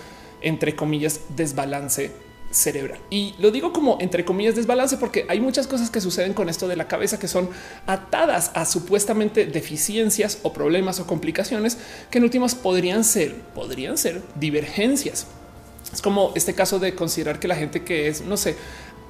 entre 0.41 0.75
comillas, 0.75 1.21
desbalance 1.35 2.26
cerebral. 2.51 2.99
Y 3.09 3.35
lo 3.39 3.51
digo 3.51 3.73
como 3.73 3.97
entre 3.99 4.25
comillas 4.25 4.55
desbalance 4.55 4.97
porque 4.97 5.25
hay 5.29 5.39
muchas 5.39 5.67
cosas 5.67 5.89
que 5.89 6.01
suceden 6.01 6.33
con 6.33 6.49
esto 6.49 6.67
de 6.67 6.75
la 6.75 6.87
cabeza 6.87 7.19
que 7.19 7.27
son 7.27 7.49
atadas 7.85 8.51
a 8.53 8.65
supuestamente 8.65 9.45
deficiencias 9.45 10.39
o 10.43 10.53
problemas 10.53 10.99
o 10.99 11.07
complicaciones 11.07 11.77
que 12.09 12.17
en 12.19 12.23
últimas 12.23 12.55
podrían 12.55 13.03
ser, 13.03 13.35
podrían 13.53 13.97
ser 13.97 14.21
divergencias. 14.35 15.27
Es 15.93 16.01
como 16.01 16.31
este 16.35 16.53
caso 16.53 16.79
de 16.79 16.95
considerar 16.95 17.39
que 17.39 17.47
la 17.47 17.55
gente 17.55 17.83
que 17.83 18.07
es, 18.07 18.21
no 18.21 18.37
sé, 18.37 18.55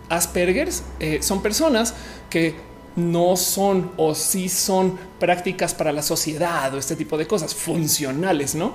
Aspergers 0.09 0.83
eh, 0.99 1.19
son 1.21 1.41
personas 1.41 1.93
que 2.29 2.55
no 2.95 3.35
son 3.35 3.91
o 3.97 4.15
sí 4.15 4.49
son 4.49 4.97
prácticas 5.19 5.73
para 5.75 5.91
la 5.91 6.01
sociedad 6.01 6.73
o 6.73 6.79
este 6.79 6.95
tipo 6.95 7.17
de 7.17 7.27
cosas 7.27 7.53
funcionales, 7.53 8.55
no? 8.55 8.73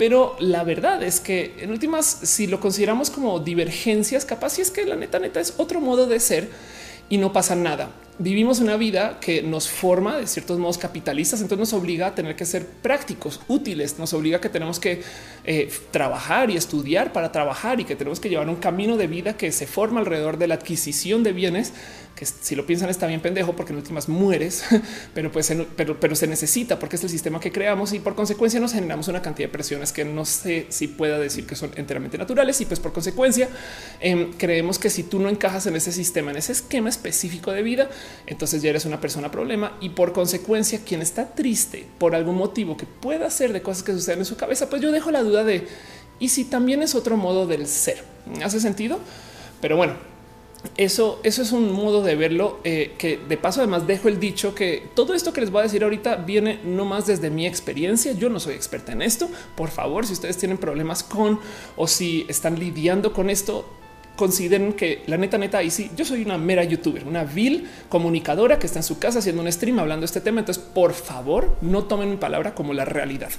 Pero 0.00 0.34
la 0.38 0.64
verdad 0.64 1.02
es 1.02 1.20
que 1.20 1.56
en 1.58 1.70
últimas, 1.70 2.06
si 2.06 2.46
lo 2.46 2.58
consideramos 2.58 3.10
como 3.10 3.38
divergencias, 3.38 4.24
capaz 4.24 4.54
si 4.54 4.62
es 4.62 4.70
que 4.70 4.86
la 4.86 4.96
neta 4.96 5.18
neta 5.18 5.40
es 5.40 5.52
otro 5.58 5.78
modo 5.82 6.06
de 6.06 6.18
ser 6.20 6.48
y 7.10 7.18
no 7.18 7.34
pasa 7.34 7.54
nada. 7.54 7.90
Vivimos 8.22 8.60
una 8.60 8.76
vida 8.76 9.18
que 9.18 9.42
nos 9.42 9.70
forma 9.70 10.18
de 10.18 10.26
ciertos 10.26 10.58
modos 10.58 10.76
capitalistas, 10.76 11.40
entonces 11.40 11.58
nos 11.58 11.72
obliga 11.72 12.08
a 12.08 12.14
tener 12.14 12.36
que 12.36 12.44
ser 12.44 12.66
prácticos, 12.66 13.40
útiles, 13.48 13.98
nos 13.98 14.12
obliga 14.12 14.36
a 14.36 14.40
que 14.42 14.50
tenemos 14.50 14.78
que 14.78 15.00
eh, 15.44 15.72
trabajar 15.90 16.50
y 16.50 16.56
estudiar 16.58 17.14
para 17.14 17.32
trabajar 17.32 17.80
y 17.80 17.84
que 17.86 17.96
tenemos 17.96 18.20
que 18.20 18.28
llevar 18.28 18.46
un 18.50 18.56
camino 18.56 18.98
de 18.98 19.06
vida 19.06 19.38
que 19.38 19.50
se 19.52 19.66
forma 19.66 20.00
alrededor 20.00 20.36
de 20.36 20.48
la 20.48 20.56
adquisición 20.56 21.22
de 21.22 21.32
bienes 21.32 21.72
que 22.14 22.26
si 22.26 22.54
lo 22.54 22.66
piensan 22.66 22.90
está 22.90 23.06
bien 23.06 23.20
pendejo 23.20 23.56
porque 23.56 23.72
en 23.72 23.78
últimas 23.78 24.08
mueres, 24.08 24.64
pero 25.14 25.32
pues 25.32 25.50
pero, 25.74 25.98
pero 25.98 26.14
se 26.14 26.26
necesita 26.26 26.78
porque 26.78 26.96
es 26.96 27.04
el 27.04 27.08
sistema 27.08 27.40
que 27.40 27.50
creamos 27.50 27.94
y 27.94 27.98
por 27.98 28.14
consecuencia 28.14 28.60
nos 28.60 28.74
generamos 28.74 29.08
una 29.08 29.22
cantidad 29.22 29.48
de 29.48 29.52
presiones 29.52 29.90
que 29.92 30.04
no 30.04 30.26
sé 30.26 30.66
si 30.68 30.88
pueda 30.88 31.18
decir 31.18 31.46
que 31.46 31.56
son 31.56 31.70
enteramente 31.76 32.18
naturales 32.18 32.60
y 32.60 32.66
pues 32.66 32.78
por 32.78 32.92
consecuencia 32.92 33.48
em, 34.00 34.34
creemos 34.34 34.78
que 34.78 34.90
si 34.90 35.04
tú 35.04 35.18
no 35.18 35.30
encajas 35.30 35.66
en 35.66 35.76
ese 35.76 35.92
sistema, 35.92 36.30
en 36.30 36.36
ese 36.36 36.52
esquema 36.52 36.90
específico 36.90 37.52
de 37.52 37.62
vida, 37.62 37.88
entonces 38.26 38.62
ya 38.62 38.70
eres 38.70 38.84
una 38.84 39.00
persona 39.00 39.30
problema 39.30 39.76
y 39.80 39.90
por 39.90 40.12
consecuencia 40.12 40.80
quien 40.84 41.02
está 41.02 41.34
triste 41.34 41.86
por 41.98 42.14
algún 42.14 42.36
motivo 42.36 42.76
que 42.76 42.86
pueda 42.86 43.30
ser 43.30 43.52
de 43.52 43.62
cosas 43.62 43.82
que 43.82 43.92
suceden 43.92 44.20
en 44.20 44.24
su 44.24 44.36
cabeza, 44.36 44.68
pues 44.68 44.82
yo 44.82 44.92
dejo 44.92 45.10
la 45.10 45.22
duda 45.22 45.44
de 45.44 45.66
y 46.18 46.28
si 46.28 46.44
también 46.44 46.82
es 46.82 46.94
otro 46.94 47.16
modo 47.16 47.46
del 47.46 47.66
ser. 47.66 48.04
¿Hace 48.44 48.60
sentido? 48.60 48.98
Pero 49.60 49.76
bueno, 49.76 49.94
eso, 50.76 51.20
eso 51.22 51.40
es 51.42 51.52
un 51.52 51.72
modo 51.72 52.02
de 52.02 52.14
verlo 52.14 52.60
eh, 52.64 52.94
que 52.98 53.16
de 53.16 53.36
paso 53.38 53.60
además 53.60 53.86
dejo 53.86 54.08
el 54.08 54.20
dicho 54.20 54.54
que 54.54 54.88
todo 54.94 55.14
esto 55.14 55.32
que 55.32 55.40
les 55.40 55.50
voy 55.50 55.60
a 55.60 55.62
decir 55.64 55.82
ahorita 55.82 56.16
viene 56.16 56.60
no 56.64 56.84
más 56.84 57.06
desde 57.06 57.30
mi 57.30 57.46
experiencia. 57.46 58.12
Yo 58.12 58.28
no 58.28 58.38
soy 58.38 58.54
experta 58.54 58.92
en 58.92 59.00
esto. 59.00 59.28
Por 59.56 59.70
favor, 59.70 60.06
si 60.06 60.12
ustedes 60.12 60.36
tienen 60.36 60.58
problemas 60.58 61.02
con 61.02 61.40
o 61.76 61.86
si 61.86 62.26
están 62.28 62.58
lidiando 62.58 63.14
con 63.14 63.30
esto, 63.30 63.66
consideren 64.20 64.74
que 64.74 65.02
la 65.06 65.16
neta, 65.16 65.38
neta, 65.38 65.62
y 65.62 65.70
sí, 65.70 65.90
yo 65.96 66.04
soy 66.04 66.20
una 66.20 66.36
mera 66.36 66.62
youtuber, 66.62 67.04
una 67.06 67.24
vil 67.24 67.66
comunicadora 67.88 68.58
que 68.58 68.66
está 68.66 68.78
en 68.78 68.82
su 68.82 68.98
casa 68.98 69.20
haciendo 69.20 69.40
un 69.40 69.50
stream 69.50 69.78
hablando 69.78 70.02
de 70.02 70.06
este 70.08 70.20
tema. 70.20 70.40
Entonces, 70.40 70.62
por 70.62 70.92
favor, 70.92 71.56
no 71.62 71.84
tomen 71.84 72.10
mi 72.10 72.18
palabra 72.18 72.54
como 72.54 72.74
la 72.74 72.84
realidad. 72.84 73.30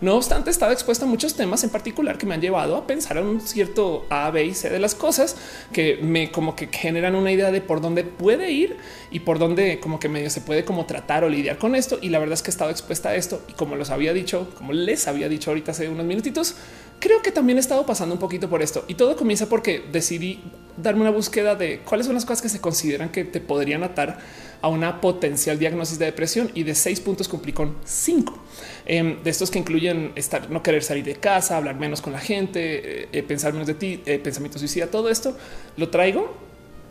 No 0.00 0.16
obstante, 0.16 0.48
he 0.48 0.52
estado 0.52 0.72
expuesta 0.72 1.04
a 1.04 1.08
muchos 1.08 1.34
temas 1.34 1.62
en 1.62 1.68
particular 1.68 2.16
que 2.16 2.24
me 2.24 2.32
han 2.32 2.40
llevado 2.40 2.74
a 2.76 2.86
pensar 2.86 3.18
en 3.18 3.26
un 3.26 3.42
cierto 3.42 4.06
A, 4.08 4.30
B 4.30 4.46
y 4.46 4.54
C 4.54 4.70
de 4.70 4.78
las 4.78 4.94
cosas 4.94 5.36
que 5.74 5.98
me 6.00 6.30
como 6.30 6.56
que 6.56 6.68
generan 6.68 7.16
una 7.16 7.32
idea 7.32 7.50
de 7.50 7.60
por 7.60 7.82
dónde 7.82 8.02
puede 8.02 8.50
ir 8.50 8.78
y 9.10 9.20
por 9.20 9.38
dónde 9.38 9.78
como 9.78 10.00
que 10.00 10.08
medio 10.08 10.30
se 10.30 10.40
puede 10.40 10.64
como 10.64 10.86
tratar 10.86 11.22
o 11.22 11.28
lidiar 11.28 11.58
con 11.58 11.74
esto. 11.74 11.98
Y 12.00 12.08
la 12.08 12.18
verdad 12.18 12.32
es 12.32 12.42
que 12.42 12.48
he 12.48 12.52
estado 12.52 12.70
expuesta 12.70 13.10
a 13.10 13.14
esto 13.14 13.42
y 13.46 13.52
como 13.52 13.76
los 13.76 13.90
había 13.90 14.14
dicho, 14.14 14.48
como 14.56 14.72
les 14.72 15.06
había 15.06 15.28
dicho 15.28 15.50
ahorita 15.50 15.72
hace 15.72 15.90
unos 15.90 16.06
minutitos, 16.06 16.54
creo 17.00 17.22
que 17.22 17.32
también 17.32 17.58
he 17.58 17.60
estado 17.60 17.84
pasando 17.84 18.14
un 18.14 18.20
poquito 18.20 18.48
por 18.48 18.62
esto 18.62 18.84
y 18.86 18.94
todo 18.94 19.16
comienza 19.16 19.48
porque 19.48 19.82
decidí 19.90 20.40
darme 20.76 21.00
una 21.00 21.10
búsqueda 21.10 21.54
de 21.54 21.80
cuáles 21.80 22.06
son 22.06 22.14
las 22.14 22.24
cosas 22.24 22.42
que 22.42 22.48
se 22.48 22.60
consideran 22.60 23.08
que 23.08 23.24
te 23.24 23.40
podrían 23.40 23.82
atar 23.82 24.18
a 24.62 24.68
una 24.68 25.00
potencial 25.00 25.58
diagnosis 25.58 25.98
de 25.98 26.04
depresión 26.04 26.50
y 26.54 26.62
de 26.62 26.74
seis 26.74 27.00
puntos 27.00 27.28
cumplí 27.28 27.52
con 27.52 27.76
cinco. 27.84 28.38
Em, 28.84 29.22
de 29.22 29.30
estos 29.30 29.50
que 29.50 29.58
incluyen 29.58 30.12
estar, 30.16 30.50
no 30.50 30.62
querer 30.62 30.82
salir 30.82 31.04
de 31.04 31.16
casa, 31.16 31.56
hablar 31.56 31.76
menos 31.76 32.02
con 32.02 32.12
la 32.12 32.20
gente, 32.20 33.02
eh, 33.02 33.08
eh, 33.12 33.22
pensar 33.22 33.52
menos 33.52 33.66
de 33.66 33.74
ti, 33.74 34.02
eh, 34.04 34.18
pensamiento 34.18 34.58
suicida, 34.58 34.86
todo 34.86 35.08
esto 35.08 35.36
lo 35.76 35.88
traigo 35.88 36.36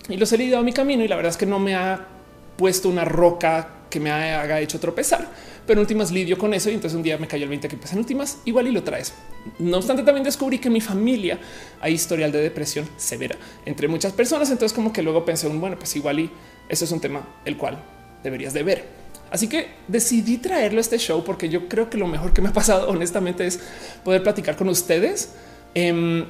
y 0.07 0.17
los 0.17 0.31
he 0.33 0.37
lidiado 0.37 0.63
mi 0.63 0.73
camino 0.73 1.03
y 1.03 1.07
la 1.07 1.15
verdad 1.15 1.31
es 1.31 1.37
que 1.37 1.45
no 1.45 1.59
me 1.59 1.75
ha 1.75 2.07
puesto 2.57 2.89
una 2.89 3.05
roca 3.05 3.75
que 3.89 3.99
me 3.99 4.11
haga 4.11 4.59
hecho 4.59 4.79
tropezar 4.79 5.29
pero 5.69 5.81
en 5.81 5.81
últimas 5.81 6.09
lidio 6.09 6.35
con 6.35 6.51
eso 6.55 6.71
y 6.71 6.73
entonces 6.73 6.97
un 6.97 7.03
día 7.03 7.19
me 7.19 7.27
cayó 7.27 7.43
el 7.43 7.49
20 7.49 7.67
que 7.67 7.77
pues 7.77 7.93
en 7.93 7.99
últimas 7.99 8.39
igual 8.45 8.65
y 8.65 8.71
lo 8.71 8.81
traes. 8.81 9.13
No 9.59 9.77
obstante, 9.77 10.01
también 10.01 10.23
descubrí 10.23 10.57
que 10.57 10.67
en 10.67 10.73
mi 10.73 10.81
familia 10.81 11.37
hay 11.79 11.93
historial 11.93 12.31
de 12.31 12.41
depresión 12.41 12.89
severa 12.97 13.37
entre 13.67 13.87
muchas 13.87 14.11
personas. 14.11 14.49
Entonces 14.49 14.75
como 14.75 14.91
que 14.91 15.03
luego 15.03 15.23
pensé, 15.23 15.47
bueno, 15.47 15.77
pues 15.77 15.95
igual 15.95 16.21
y 16.21 16.31
eso 16.69 16.85
es 16.85 16.91
un 16.91 16.99
tema 16.99 17.23
el 17.45 17.55
cual 17.55 17.77
deberías 18.23 18.51
de 18.55 18.63
ver. 18.63 18.83
Así 19.29 19.47
que 19.47 19.67
decidí 19.87 20.39
traerlo 20.39 20.79
a 20.79 20.81
este 20.81 20.97
show 20.97 21.23
porque 21.23 21.49
yo 21.49 21.69
creo 21.69 21.87
que 21.87 21.99
lo 21.99 22.07
mejor 22.07 22.33
que 22.33 22.41
me 22.41 22.49
ha 22.49 22.53
pasado 22.53 22.89
honestamente 22.89 23.45
es 23.45 23.59
poder 24.03 24.23
platicar 24.23 24.55
con 24.55 24.69
ustedes. 24.69 25.35
Eh, 25.75 26.25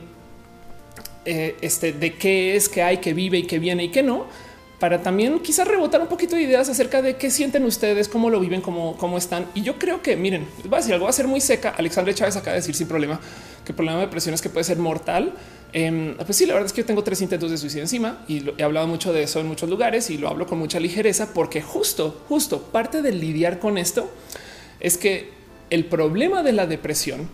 este 1.62 1.94
de 1.94 2.16
qué 2.16 2.58
es 2.58 2.68
que 2.68 2.84
hay, 2.84 2.98
que 2.98 3.14
vive 3.14 3.38
y 3.38 3.44
que 3.44 3.58
viene 3.58 3.86
y 3.86 3.90
que 3.90 4.04
no 4.04 4.26
para 4.80 5.02
también 5.02 5.40
quizás 5.40 5.68
rebotar 5.68 6.02
un 6.02 6.08
poquito 6.08 6.36
de 6.36 6.44
ideas 6.44 6.70
acerca 6.70 7.02
de 7.02 7.18
qué 7.18 7.30
sienten 7.30 7.66
ustedes, 7.66 8.08
cómo 8.08 8.30
lo 8.30 8.40
viven, 8.40 8.62
cómo, 8.62 8.96
cómo 8.98 9.18
están. 9.18 9.48
Y 9.54 9.62
yo 9.62 9.78
creo 9.78 10.02
que 10.02 10.16
miren, 10.16 10.48
voy 10.64 10.76
a 10.76 10.78
decir 10.78 10.94
algo, 10.94 11.04
va 11.04 11.10
a 11.10 11.14
ser 11.14 11.28
muy 11.28 11.42
seca. 11.42 11.76
Alexandre 11.78 12.16
Chávez 12.16 12.38
acaba 12.38 12.54
de 12.54 12.60
decir 12.62 12.76
sin 12.76 12.88
problema 12.88 13.20
que 13.66 13.74
el 13.74 13.76
problema 13.76 14.00
de 14.00 14.06
depresión 14.06 14.34
es 14.34 14.42
que 14.42 14.50
puede 14.50 14.64
ser 14.64 14.78
mortal. 14.78 15.34
Eh, 15.74 16.16
pues 16.26 16.38
sí, 16.38 16.46
la 16.46 16.54
verdad 16.54 16.68
es 16.68 16.74
que 16.74 16.82
yo 16.82 16.86
tengo 16.86 17.04
tres 17.04 17.22
intentos 17.22 17.52
de 17.52 17.58
suicidio 17.58 17.84
encima 17.84 18.24
y 18.28 18.44
he 18.58 18.64
hablado 18.64 18.88
mucho 18.88 19.12
de 19.12 19.24
eso 19.24 19.40
en 19.40 19.48
muchos 19.48 19.70
lugares 19.70 20.10
y 20.10 20.18
lo 20.18 20.30
hablo 20.30 20.48
con 20.48 20.58
mucha 20.58 20.80
ligereza 20.80 21.34
porque 21.34 21.62
justo, 21.62 22.24
justo 22.28 22.64
parte 22.64 23.02
de 23.02 23.12
lidiar 23.12 23.60
con 23.60 23.78
esto 23.78 24.10
es 24.80 24.98
que 24.98 25.30
el 25.70 25.86
problema 25.86 26.42
de 26.42 26.54
la 26.54 26.66
depresión 26.66 27.30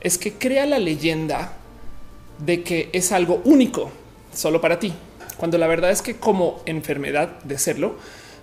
es 0.00 0.16
que 0.16 0.32
crea 0.32 0.64
la 0.64 0.78
leyenda 0.78 1.58
de 2.38 2.62
que 2.62 2.88
es 2.92 3.12
algo 3.12 3.42
único 3.44 3.90
solo 4.32 4.62
para 4.62 4.78
ti 4.78 4.94
cuando 5.36 5.58
la 5.58 5.66
verdad 5.66 5.90
es 5.90 6.02
que 6.02 6.16
como 6.16 6.60
enfermedad 6.66 7.42
de 7.44 7.58
serlo, 7.58 7.96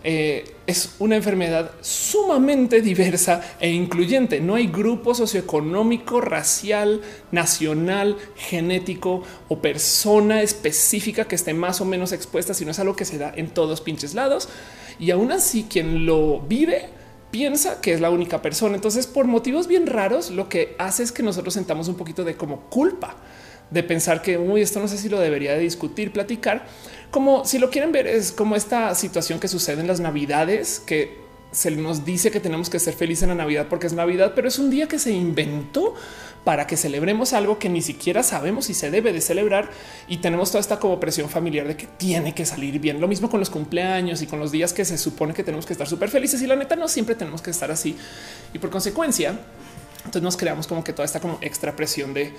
eh, 0.03 0.55
es 0.65 0.95
una 0.97 1.15
enfermedad 1.15 1.71
sumamente 1.81 2.81
diversa 2.81 3.41
e 3.59 3.69
incluyente. 3.69 4.39
No 4.39 4.55
hay 4.55 4.67
grupo 4.67 5.13
socioeconómico, 5.13 6.21
racial, 6.21 7.01
nacional, 7.31 8.17
genético 8.35 9.21
o 9.47 9.61
persona 9.61 10.41
específica 10.41 11.25
que 11.25 11.35
esté 11.35 11.53
más 11.53 11.81
o 11.81 11.85
menos 11.85 12.13
expuesta, 12.13 12.55
sino 12.55 12.71
es 12.71 12.79
algo 12.79 12.95
que 12.95 13.05
se 13.05 13.19
da 13.19 13.31
en 13.35 13.49
todos 13.49 13.81
pinches 13.81 14.15
lados. 14.15 14.49
Y 14.99 15.11
aún 15.11 15.31
así, 15.31 15.67
quien 15.69 16.05
lo 16.05 16.39
vive 16.41 16.89
piensa 17.29 17.79
que 17.79 17.93
es 17.93 18.01
la 18.01 18.09
única 18.09 18.41
persona. 18.41 18.75
Entonces, 18.75 19.05
por 19.05 19.25
motivos 19.25 19.67
bien 19.67 19.85
raros, 19.85 20.31
lo 20.31 20.49
que 20.49 20.75
hace 20.79 21.03
es 21.03 21.11
que 21.11 21.21
nosotros 21.21 21.53
sentamos 21.53 21.87
un 21.87 21.95
poquito 21.95 22.23
de 22.23 22.35
como 22.35 22.61
culpa 22.69 23.17
de 23.71 23.83
pensar 23.83 24.21
que 24.21 24.37
muy 24.37 24.61
esto 24.61 24.79
no 24.79 24.87
sé 24.87 24.97
si 24.97 25.09
lo 25.09 25.19
debería 25.19 25.53
de 25.53 25.59
discutir, 25.59 26.11
platicar, 26.11 26.65
como 27.09 27.45
si 27.45 27.57
lo 27.57 27.69
quieren 27.69 27.91
ver 27.91 28.07
es 28.07 28.31
como 28.31 28.55
esta 28.55 28.93
situación 28.95 29.39
que 29.39 29.47
sucede 29.47 29.81
en 29.81 29.87
las 29.87 29.99
navidades, 29.99 30.79
que 30.79 31.19
se 31.51 31.71
nos 31.71 32.05
dice 32.05 32.31
que 32.31 32.39
tenemos 32.39 32.69
que 32.69 32.79
ser 32.79 32.93
felices 32.93 33.23
en 33.23 33.29
la 33.29 33.35
Navidad 33.35 33.67
porque 33.69 33.87
es 33.87 33.93
Navidad, 33.93 34.33
pero 34.35 34.47
es 34.47 34.57
un 34.57 34.69
día 34.69 34.87
que 34.87 34.99
se 34.99 35.11
inventó 35.11 35.95
para 36.45 36.65
que 36.65 36.77
celebremos 36.77 37.33
algo 37.33 37.59
que 37.59 37.69
ni 37.69 37.81
siquiera 37.81 38.23
sabemos 38.23 38.65
si 38.65 38.73
se 38.73 38.89
debe 38.89 39.13
de 39.13 39.21
celebrar 39.21 39.69
y 40.07 40.17
tenemos 40.17 40.49
toda 40.49 40.61
esta 40.61 40.79
como 40.79 40.99
presión 40.99 41.29
familiar 41.29 41.67
de 41.67 41.75
que 41.75 41.85
tiene 41.85 42.33
que 42.33 42.45
salir 42.45 42.79
bien. 42.79 42.99
Lo 43.01 43.07
mismo 43.07 43.29
con 43.29 43.39
los 43.39 43.49
cumpleaños 43.49 44.21
y 44.21 44.27
con 44.27 44.39
los 44.39 44.51
días 44.51 44.73
que 44.73 44.85
se 44.85 44.97
supone 44.97 45.33
que 45.33 45.43
tenemos 45.43 45.65
que 45.65 45.73
estar 45.73 45.87
súper 45.87 46.09
felices 46.09 46.41
y 46.41 46.47
la 46.47 46.55
neta 46.55 46.75
no 46.75 46.87
siempre 46.87 47.15
tenemos 47.15 47.41
que 47.41 47.51
estar 47.51 47.69
así 47.69 47.95
y 48.53 48.59
por 48.59 48.69
consecuencia 48.69 49.37
entonces 49.97 50.23
nos 50.23 50.35
creamos 50.35 50.65
como 50.65 50.83
que 50.83 50.93
toda 50.93 51.05
esta 51.05 51.19
como 51.19 51.37
extra 51.41 51.75
presión 51.75 52.13
de 52.13 52.33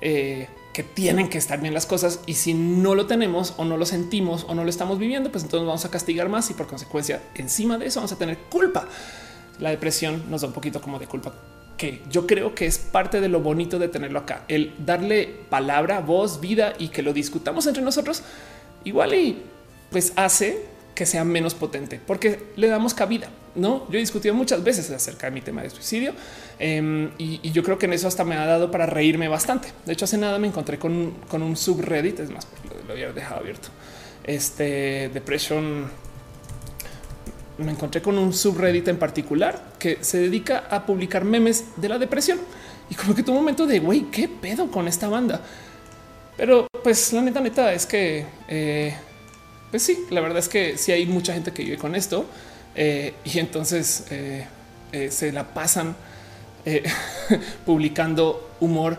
eh, 0.00 0.48
que 0.72 0.82
tienen 0.82 1.28
que 1.28 1.38
estar 1.38 1.60
bien 1.60 1.74
las 1.74 1.86
cosas 1.86 2.20
y 2.26 2.34
si 2.34 2.54
no 2.54 2.94
lo 2.94 3.06
tenemos 3.06 3.54
o 3.56 3.64
no 3.64 3.76
lo 3.76 3.86
sentimos 3.86 4.44
o 4.48 4.54
no 4.54 4.64
lo 4.64 4.70
estamos 4.70 4.98
viviendo, 4.98 5.30
pues 5.32 5.44
entonces 5.44 5.66
vamos 5.66 5.84
a 5.84 5.90
castigar 5.90 6.28
más 6.28 6.50
y 6.50 6.54
por 6.54 6.66
consecuencia 6.66 7.22
encima 7.34 7.78
de 7.78 7.86
eso 7.86 8.00
vamos 8.00 8.12
a 8.12 8.18
tener 8.18 8.38
culpa. 8.50 8.86
La 9.58 9.70
depresión 9.70 10.30
nos 10.30 10.42
da 10.42 10.48
un 10.48 10.54
poquito 10.54 10.80
como 10.80 10.98
de 10.98 11.06
culpa 11.06 11.34
que 11.78 12.02
yo 12.10 12.26
creo 12.26 12.54
que 12.54 12.66
es 12.66 12.76
parte 12.76 13.20
de 13.20 13.28
lo 13.28 13.40
bonito 13.40 13.78
de 13.78 13.88
tenerlo 13.88 14.18
acá, 14.18 14.44
el 14.48 14.74
darle 14.84 15.26
palabra, 15.48 16.00
voz, 16.00 16.40
vida 16.40 16.74
y 16.78 16.88
que 16.88 17.02
lo 17.02 17.14
discutamos 17.14 17.66
entre 17.66 17.82
nosotros 17.82 18.22
igual 18.84 19.14
y 19.14 19.42
pues 19.90 20.12
hace 20.16 20.66
que 20.94 21.06
sea 21.06 21.24
menos 21.24 21.54
potente 21.54 22.00
porque 22.04 22.50
le 22.56 22.66
damos 22.66 22.92
cabida. 22.92 23.30
No, 23.54 23.88
yo 23.90 23.96
he 23.96 24.00
discutido 24.00 24.34
muchas 24.34 24.62
veces 24.62 24.90
acerca 24.90 25.28
de 25.28 25.32
mi 25.32 25.40
tema 25.40 25.62
de 25.62 25.70
suicidio 25.70 26.12
em, 26.58 27.10
y, 27.18 27.50
yo 27.50 27.62
creo 27.62 27.78
que 27.78 27.86
en 27.86 27.92
eso 27.92 28.08
hasta 28.08 28.24
me 28.24 28.36
ha 28.36 28.46
dado 28.46 28.70
para 28.70 28.86
reírme 28.86 29.28
bastante. 29.28 29.68
De 29.86 29.92
hecho, 29.92 30.04
hace 30.04 30.18
nada 30.18 30.38
me 30.38 30.48
encontré 30.48 30.78
con, 30.78 31.14
un 31.30 31.56
subreddit, 31.56 32.20
es 32.20 32.30
más, 32.30 32.46
lo, 32.86 32.92
había 32.92 33.12
dejado 33.12 33.40
abierto. 33.40 33.68
Este 34.24 35.10
depresión. 35.12 36.08
Me 37.58 37.72
encontré 37.72 38.00
con 38.00 38.16
un 38.18 38.32
subreddit 38.32 38.86
en 38.86 38.98
particular 38.98 39.72
que 39.80 39.98
se 40.00 40.18
dedica 40.18 40.68
a 40.70 40.86
publicar 40.86 41.24
memes 41.24 41.64
de 41.76 41.88
la 41.88 41.98
depresión 41.98 42.38
y 42.90 42.94
como 42.94 43.14
que 43.14 43.22
tuvo 43.22 43.36
un 43.36 43.42
momento 43.42 43.66
de 43.66 43.80
güey, 43.80 44.02
qué 44.10 44.28
pedo 44.28 44.70
con 44.70 44.88
esta 44.88 45.08
banda. 45.08 45.40
Pero 46.36 46.68
pues 46.84 47.12
la 47.12 47.20
neta, 47.20 47.40
neta 47.40 47.72
es 47.72 47.84
que, 47.84 48.24
eh, 48.46 48.94
pues 49.70 49.82
sí, 49.82 50.06
la 50.10 50.20
verdad 50.20 50.38
es 50.38 50.48
que 50.48 50.78
sí 50.78 50.92
hay 50.92 51.04
mucha 51.06 51.34
gente 51.34 51.52
que 51.52 51.64
vive 51.64 51.76
con 51.76 51.94
esto 51.94 52.26
eh, 52.74 53.14
y 53.24 53.40
entonces 53.40 54.04
eh, 54.10 54.46
se 55.10 55.32
la 55.32 55.52
pasan 55.52 55.96
publicando 57.66 58.50
humor 58.60 58.98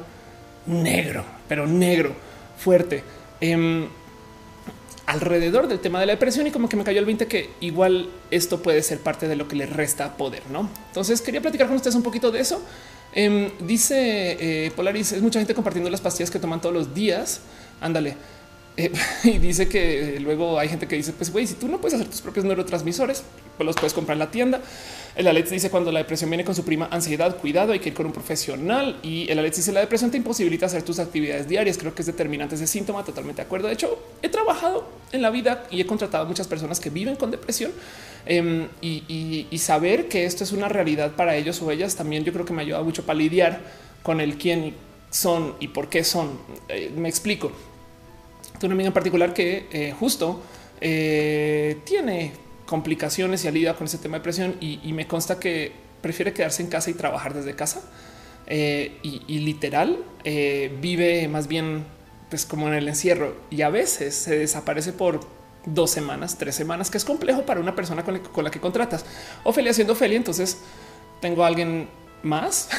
negro, 0.66 1.24
pero 1.48 1.68
negro, 1.68 2.14
fuerte. 2.58 3.04
Em, 3.42 3.88
alrededor 5.10 5.68
del 5.68 5.80
tema 5.80 6.00
de 6.00 6.06
la 6.06 6.14
depresión 6.14 6.46
y 6.46 6.52
como 6.52 6.70
que 6.70 6.76
me 6.76 6.84
cayó 6.84 7.00
el 7.00 7.06
20 7.06 7.26
que 7.26 7.50
igual 7.62 8.10
esto 8.30 8.62
puede 8.62 8.84
ser 8.84 9.00
parte 9.00 9.28
de 9.28 9.36
lo 9.36 9.48
que 9.48 9.56
le 9.56 9.66
resta 9.66 10.16
poder, 10.16 10.44
¿no? 10.52 10.70
Entonces 10.88 11.20
quería 11.22 11.42
platicar 11.42 11.66
con 11.66 11.76
ustedes 11.76 11.96
un 11.96 12.04
poquito 12.04 12.32
de 12.32 12.42
eso. 12.42 12.62
Em, 13.12 13.50
dice 13.66 14.38
eh, 14.40 14.72
Polaris, 14.76 15.14
es 15.14 15.22
mucha 15.24 15.40
gente 15.40 15.56
compartiendo 15.56 15.90
las 15.90 16.00
pastillas 16.00 16.30
que 16.30 16.38
toman 16.38 16.62
todos 16.62 16.76
los 16.76 16.94
días. 16.94 17.42
Ándale. 17.82 18.16
Eh, 18.78 18.92
y 19.24 19.40
dice 19.40 19.68
que 19.68 20.18
eh, 20.18 20.20
luego 20.20 20.60
hay 20.60 20.70
gente 20.70 20.88
que 20.88 20.96
dice, 20.96 21.12
pues 21.14 21.32
güey, 21.32 21.48
si 21.48 21.56
tú 21.56 21.68
no 21.68 21.82
puedes 21.82 21.96
hacer 21.96 22.08
tus 22.08 22.22
propios 22.22 22.46
neurotransmisores, 22.46 23.24
pues 23.60 23.68
los 23.68 23.76
puedes 23.76 23.94
comprar 23.94 24.16
en 24.16 24.20
la 24.20 24.32
tienda. 24.32 24.62
El 25.18 25.28
Alex 25.28 25.50
dice 25.50 25.70
cuando 25.70 25.92
la 25.92 26.00
depresión 26.00 26.30
viene 26.30 26.46
con 26.46 26.56
su 26.56 26.64
prima 26.64 26.88
ansiedad, 26.92 27.36
cuidado, 27.36 27.74
hay 27.74 27.80
que 27.80 27.90
ir 27.90 27.94
con 27.94 28.06
un 28.06 28.14
profesional. 28.14 28.98
Y 29.04 29.30
el 29.30 29.38
Alex 29.38 29.58
dice 29.58 29.74
la 29.74 29.82
depresión 29.82 30.12
te 30.12 30.16
imposibilita 30.16 30.68
hacer 30.68 30.84
tus 30.84 30.98
actividades 30.98 31.46
diarias. 31.46 31.78
Creo 31.78 31.94
que 31.94 32.02
es 32.02 32.06
determinante 32.06 32.56
ese 32.56 32.68
síntoma. 32.68 33.04
Totalmente 33.04 33.42
de 33.42 33.46
acuerdo. 33.46 33.68
De 33.68 33.74
hecho, 33.74 34.02
he 34.22 34.30
trabajado 34.30 34.88
en 35.12 35.22
la 35.22 35.30
vida 35.30 35.66
y 35.70 35.82
he 35.82 35.86
contratado 35.86 36.24
a 36.24 36.28
muchas 36.28 36.48
personas 36.48 36.80
que 36.80 36.90
viven 36.90 37.18
con 37.18 37.32
depresión 37.32 37.74
em, 38.26 38.70
y, 38.80 39.46
saber 39.58 40.08
que 40.08 40.24
esto 40.24 40.46
es 40.46 40.54
una 40.54 40.70
realidad 40.70 41.12
para 41.18 41.36
ellos 41.36 41.62
o 41.62 41.70
ellas 41.70 41.98
también 41.98 42.24
yo 42.24 42.32
creo 42.32 42.46
que 42.46 42.54
me 42.54 42.62
ayuda 42.62 42.82
mucho 42.82 43.06
para 43.06 43.20
lidiar 43.20 43.60
con 44.04 44.22
el 44.22 44.38
quién 44.38 44.74
son 45.10 45.56
y 45.60 45.68
por 45.68 45.90
qué 45.90 46.06
son. 46.06 46.40
Eh, 46.70 46.94
me 46.96 47.10
explico. 47.10 47.52
Tengo 48.54 48.68
una 48.68 48.76
amiga 48.76 48.88
en 48.88 48.94
particular 48.94 49.34
que 49.34 49.68
eh, 49.70 49.94
justo 50.00 50.42
eh, 50.80 51.80
tiene 51.84 52.32
complicaciones 52.70 53.44
y 53.44 53.48
alivia 53.48 53.74
con 53.74 53.88
ese 53.88 53.98
tema 53.98 54.18
de 54.18 54.24
presión 54.24 54.56
y, 54.62 54.94
me 54.94 55.08
consta 55.08 55.40
que 55.40 55.72
prefiere 56.02 56.34
quedarse 56.34 56.62
en 56.62 56.70
casa 56.70 56.92
y 56.92 56.94
trabajar 56.94 57.34
desde 57.34 57.56
casa 57.56 57.82
eh, 58.46 59.00
y, 59.02 59.40
literal 59.40 59.98
eh, 60.24 60.78
vive 60.80 61.28
más 61.28 61.48
bien 61.48 61.84
pues 62.30 62.46
como 62.46 62.68
en 62.68 62.76
el 62.76 62.88
encierro 62.88 63.36
y 63.50 63.64
a 63.64 63.72
veces 63.72 64.14
se 64.14 64.38
desaparece 64.38 64.94
por 64.94 65.22
dos 65.66 65.90
semanas, 65.90 66.38
tres 66.38 66.54
semanas, 66.54 66.92
que 66.92 67.00
es 67.00 67.06
complejo 67.06 67.44
para 67.44 67.60
una 67.60 67.74
persona 67.76 68.04
con 68.04 68.44
la, 68.44 68.52
que 68.52 68.60
contratas. 68.60 69.04
Ofelia 69.44 69.74
siendo 69.74 69.94
Ofelia, 69.94 70.18
entonces 70.18 70.60
tengo 71.22 71.44
a 71.44 71.48
alguien 71.48 71.90
más 72.22 72.70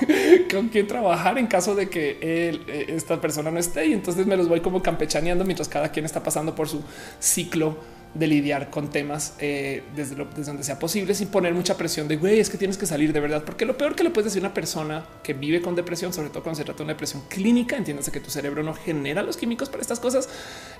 con 0.50 0.68
quien 0.68 0.86
trabajar 0.86 1.38
en 1.38 1.46
caso 1.46 1.74
de 1.74 1.88
que 1.88 2.18
eh, 2.20 2.84
esta 2.88 3.18
persona 3.22 3.50
no 3.50 3.58
esté 3.58 3.86
y 3.86 3.94
entonces 3.94 4.26
me 4.26 4.36
los 4.36 4.48
voy 4.50 4.60
como 4.60 4.82
campechaneando 4.82 5.46
mientras 5.46 5.66
cada 5.66 5.90
quien 5.90 6.04
está 6.04 6.22
pasando 6.22 6.54
por 6.54 6.68
su 6.68 6.82
ciclo 7.18 7.78
de 8.14 8.26
lidiar 8.26 8.70
con 8.70 8.90
temas 8.90 9.34
eh, 9.38 9.82
desde, 9.94 10.16
donde 10.16 10.64
sea 10.64 10.78
posible 10.78 11.14
sin 11.14 11.28
poner 11.28 11.54
mucha 11.54 11.76
presión 11.76 12.08
de 12.08 12.16
güey, 12.16 12.40
es 12.40 12.50
que 12.50 12.58
tienes 12.58 12.76
que 12.76 12.86
salir 12.86 13.12
de 13.12 13.20
verdad, 13.20 13.44
porque 13.44 13.64
lo 13.64 13.76
peor 13.76 13.94
que 13.94 14.04
le 14.04 14.10
puedes 14.10 14.32
decir 14.32 14.42
a 14.42 14.46
una 14.46 14.54
persona 14.54 15.04
que 15.22 15.32
vive 15.32 15.60
con 15.60 15.74
depresión, 15.74 16.12
sobre 16.12 16.28
todo 16.30 16.42
cuando 16.42 16.58
se 16.58 16.64
trata 16.64 16.78
de 16.78 16.84
una 16.84 16.92
depresión 16.94 17.22
clínica, 17.28 17.76
entiéndase 17.76 18.10
que 18.10 18.20
tu 18.20 18.30
cerebro 18.30 18.62
no 18.62 18.74
genera 18.74 19.22
los 19.22 19.36
químicos 19.36 19.68
para 19.68 19.82
estas 19.82 20.00
cosas, 20.00 20.28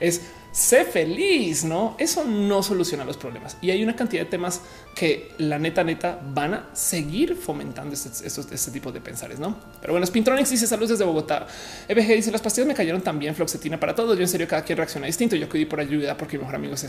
es 0.00 0.22
sé 0.52 0.84
feliz, 0.84 1.64
no? 1.64 1.94
Eso 1.98 2.24
no 2.24 2.62
soluciona 2.62 3.04
los 3.04 3.16
problemas 3.16 3.56
y 3.60 3.70
hay 3.70 3.82
una 3.82 3.94
cantidad 3.94 4.22
de 4.22 4.30
temas 4.30 4.62
que 4.94 5.32
la 5.38 5.58
neta, 5.58 5.84
neta 5.84 6.20
van 6.34 6.54
a 6.54 6.70
seguir 6.72 7.36
fomentando 7.36 7.94
este, 7.94 8.26
este 8.26 8.70
tipo 8.70 8.90
de 8.90 9.00
pensares, 9.00 9.38
no? 9.38 9.56
Pero 9.80 9.92
bueno, 9.92 10.06
Spintronics 10.06 10.50
dice 10.50 10.66
saludos 10.66 10.90
desde 10.90 11.04
Bogotá. 11.04 11.46
EBG 11.88 12.16
dice 12.16 12.30
las 12.30 12.40
pastillas 12.40 12.66
me 12.66 12.74
cayeron 12.74 13.02
también, 13.02 13.34
floxetina 13.34 13.78
para 13.78 13.94
todos. 13.94 14.16
Yo 14.16 14.22
en 14.22 14.28
serio, 14.28 14.48
cada 14.48 14.62
quien 14.62 14.76
reacciona 14.78 15.06
distinto. 15.06 15.36
Yo 15.36 15.46
acudí 15.46 15.64
por 15.64 15.80
ayuda 15.80 16.16
porque 16.16 16.36
mi 16.36 16.42
mejor 16.42 16.56
amigo 16.56 16.76
se 16.76 16.88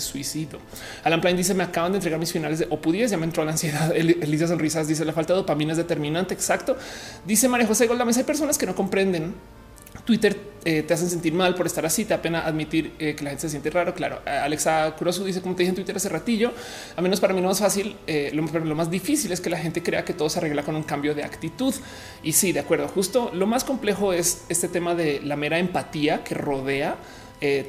Alan 1.04 1.22
Plain 1.22 1.38
dice: 1.38 1.54
Me 1.54 1.64
acaban 1.64 1.92
de 1.92 1.98
entregar 1.98 2.20
mis 2.20 2.32
finales 2.32 2.60
de 2.60 2.70
Opu10, 2.70 3.08
ya 3.08 3.18
me 3.18 3.26
entró 3.26 3.44
la 3.46 3.52
ansiedad. 3.52 3.92
Elisa 3.96 4.48
Sonrisas 4.48 4.88
dice: 4.88 5.06
La 5.06 5.14
falta 5.14 5.34
de 5.34 5.40
dopamina 5.40 5.72
es 5.72 5.78
determinante. 5.78 6.34
Exacto. 6.34 6.78
Dice 7.26 7.48
María 7.48 7.68
José 7.68 7.88
Goldames: 7.88 8.18
Hay 8.18 8.24
personas 8.24 8.58
que 8.58 8.66
no 8.66 8.76
comprenden 8.76 9.34
Twitter 10.06 10.38
eh, 10.64 10.84
te 10.84 10.94
hacen 10.94 11.10
sentir 11.10 11.34
mal 11.34 11.56
por 11.56 11.66
estar 11.66 11.86
así, 11.86 12.06
te 12.06 12.14
apena 12.14 12.46
admitir 12.46 12.94
eh, 13.00 13.16
que 13.16 13.24
la 13.24 13.32
gente 13.32 13.42
se 13.42 13.50
siente 13.50 13.70
raro. 13.70 13.94
Claro, 13.94 14.22
Alexa 14.26 14.96
Kurosu 14.98 15.24
dice, 15.24 15.42
como 15.42 15.56
te 15.56 15.64
dije 15.64 15.70
en 15.70 15.76
Twitter 15.76 15.96
hace 15.96 16.10
ratillo, 16.10 16.52
a 16.96 17.02
menos 17.02 17.20
para 17.20 17.34
mí 17.34 17.42
no 17.42 17.52
es 17.52 17.60
fácil, 17.60 17.98
eh, 18.08 18.32
lo, 18.34 18.44
lo, 18.44 18.76
más 18.76 18.90
difícil 18.90 19.32
es 19.32 19.42
que 19.42 19.50
la 19.50 19.58
gente 19.58 19.84
crea 19.84 20.06
que 20.06 20.14
todo 20.14 20.30
se 20.30 20.40
arregla 20.40 20.64
con 20.64 20.76
un 20.76 20.84
cambio 20.84 21.16
de 21.16 21.24
actitud. 21.24 21.74
Y 22.24 22.34
sí, 22.34 22.52
de 22.52 22.60
acuerdo, 22.60 22.88
justo 22.88 23.32
lo 23.34 23.48
más 23.48 23.64
complejo 23.64 24.14
es 24.14 24.44
este 24.50 24.68
tema 24.68 24.96
de 24.96 25.22
la 25.22 25.36
mera 25.36 25.60
empatía 25.60 26.24
que 26.24 26.36
rodea 26.36 26.98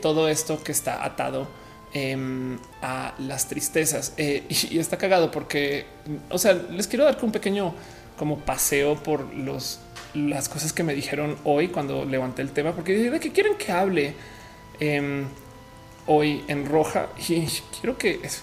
todo 0.03 0.29
esto 0.29 0.63
que 0.63 0.71
está 0.71 1.03
atado 1.03 1.49
Em, 1.95 2.59
a 2.81 3.15
las 3.19 3.49
tristezas. 3.49 4.15
Eh, 4.17 4.45
y, 4.49 4.79
está 4.79 4.97
cagado 4.97 5.31
porque, 5.31 5.85
o 6.31 6.39
sea, 6.39 6.55
les 6.55 6.87
quiero 6.87 7.05
dar 7.05 7.19
un 7.21 7.33
pequeño 7.33 7.75
como 8.17 8.39
paseo 8.39 9.03
por 9.03 9.35
los 9.35 9.79
las 10.15 10.49
cosas 10.49 10.73
que 10.73 10.83
me 10.83 10.95
dijeron 10.95 11.37
hoy 11.45 11.69
cuando 11.69 12.05
levanté 12.07 12.41
el 12.43 12.51
tema, 12.53 12.73
porque 12.73 13.11
de 13.11 13.21
qué 13.21 13.31
quieren 13.33 13.57
que 13.57 13.73
hable 13.73 14.15
em, 14.81 15.27
hoy 16.07 16.43
en 16.49 16.65
roja. 16.67 17.09
Y 17.29 17.47
quiero 17.79 17.99
que 17.99 18.21
es, 18.23 18.43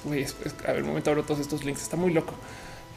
a 0.68 0.72
ver, 0.72 0.84
un 0.84 0.90
momento 0.90 1.10
abro 1.10 1.24
todos 1.24 1.40
estos 1.40 1.64
links. 1.64 1.82
Está 1.82 1.98
muy 1.98 2.14
loco 2.14 2.36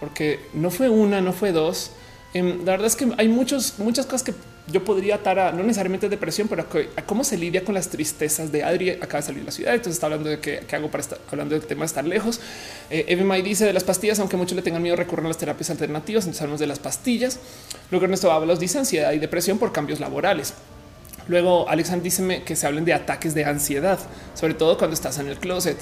porque 0.00 0.40
no 0.52 0.70
fue 0.70 0.90
una, 0.90 1.22
no 1.22 1.32
fue 1.32 1.52
dos. 1.52 1.92
Em, 2.34 2.58
la 2.58 2.72
verdad 2.72 2.88
es 2.88 2.96
que 2.96 3.10
hay 3.16 3.28
muchos, 3.28 3.78
muchas 3.78 4.04
cosas 4.04 4.22
que 4.22 4.34
yo 4.72 4.84
podría 4.84 5.16
atar 5.16 5.38
a 5.38 5.52
no 5.52 5.62
necesariamente 5.62 6.08
depresión, 6.08 6.48
pero 6.48 6.62
a, 6.62 7.02
cómo 7.02 7.22
se 7.22 7.36
lidia 7.36 7.64
con 7.64 7.74
las 7.74 7.88
tristezas 7.88 8.50
de 8.50 8.64
Adri. 8.64 8.90
Acaba 8.90 9.18
de 9.18 9.22
salir 9.22 9.40
de 9.40 9.46
la 9.46 9.52
ciudad, 9.52 9.74
entonces 9.74 9.94
está 9.94 10.06
hablando 10.06 10.30
de 10.30 10.40
qué, 10.40 10.64
hago 10.72 10.90
para 10.90 11.02
estar 11.02 11.18
hablando 11.30 11.54
del 11.54 11.66
tema 11.66 11.80
de 11.80 11.86
estar 11.86 12.04
lejos. 12.04 12.40
Eh, 12.90 13.42
dice 13.44 13.64
de 13.64 13.72
las 13.72 13.84
pastillas, 13.84 14.18
aunque 14.18 14.36
muchos 14.36 14.56
le 14.56 14.62
tengan 14.62 14.82
miedo, 14.82 14.96
recurren 14.96 15.26
a 15.26 15.28
las 15.28 15.38
terapias 15.38 15.70
alternativas. 15.70 16.24
Entonces 16.24 16.42
hablamos 16.42 16.60
de 16.60 16.66
las 16.66 16.78
pastillas. 16.78 17.38
Luego 17.90 18.04
Ernesto 18.04 18.32
Ábalos 18.32 18.58
dice 18.58 18.78
ansiedad 18.78 19.12
y 19.12 19.18
depresión 19.18 19.58
por 19.58 19.72
cambios 19.72 20.00
laborales. 20.00 20.54
Luego 21.28 21.68
Alexander 21.68 22.02
dice 22.02 22.42
que 22.44 22.56
se 22.56 22.66
hablen 22.66 22.84
de 22.84 22.94
ataques 22.94 23.34
de 23.34 23.44
ansiedad, 23.44 23.98
sobre 24.34 24.54
todo 24.54 24.76
cuando 24.78 24.94
estás 24.94 25.18
en 25.18 25.28
el 25.28 25.38
closet. 25.38 25.76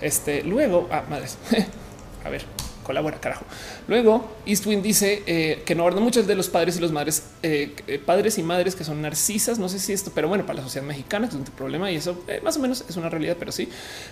Este 0.00 0.42
luego, 0.42 0.88
ah, 0.90 1.04
madres, 1.08 1.36
a 2.24 2.28
ver, 2.28 2.44
colabora, 2.86 3.18
carajo. 3.20 3.44
Luego, 3.88 4.36
Eastwind 4.46 4.82
dice 4.82 5.24
eh, 5.26 5.62
que 5.66 5.74
no 5.74 5.82
guarda 5.82 6.00
muchos 6.00 6.28
de 6.28 6.36
los 6.36 6.48
padres 6.48 6.76
y 6.76 6.80
los 6.80 6.92
madres, 6.92 7.24
eh, 7.42 7.74
eh, 7.88 7.98
padres 7.98 8.38
y 8.38 8.44
madres 8.44 8.76
que 8.76 8.84
son 8.84 9.02
narcisas. 9.02 9.58
No 9.58 9.68
sé 9.68 9.80
si 9.80 9.92
esto, 9.92 10.12
pero 10.14 10.28
bueno, 10.28 10.46
para 10.46 10.58
la 10.58 10.62
sociedad 10.62 10.86
mexicana 10.86 11.26
es 11.26 11.34
un 11.34 11.42
problema 11.42 11.90
y 11.90 11.96
eso 11.96 12.22
más 12.44 12.56
o 12.56 12.60
menos 12.60 12.84
es 12.88 12.96
una 12.96 13.10
realidad, 13.10 13.36
pero 13.38 13.50
sí. 13.50 13.68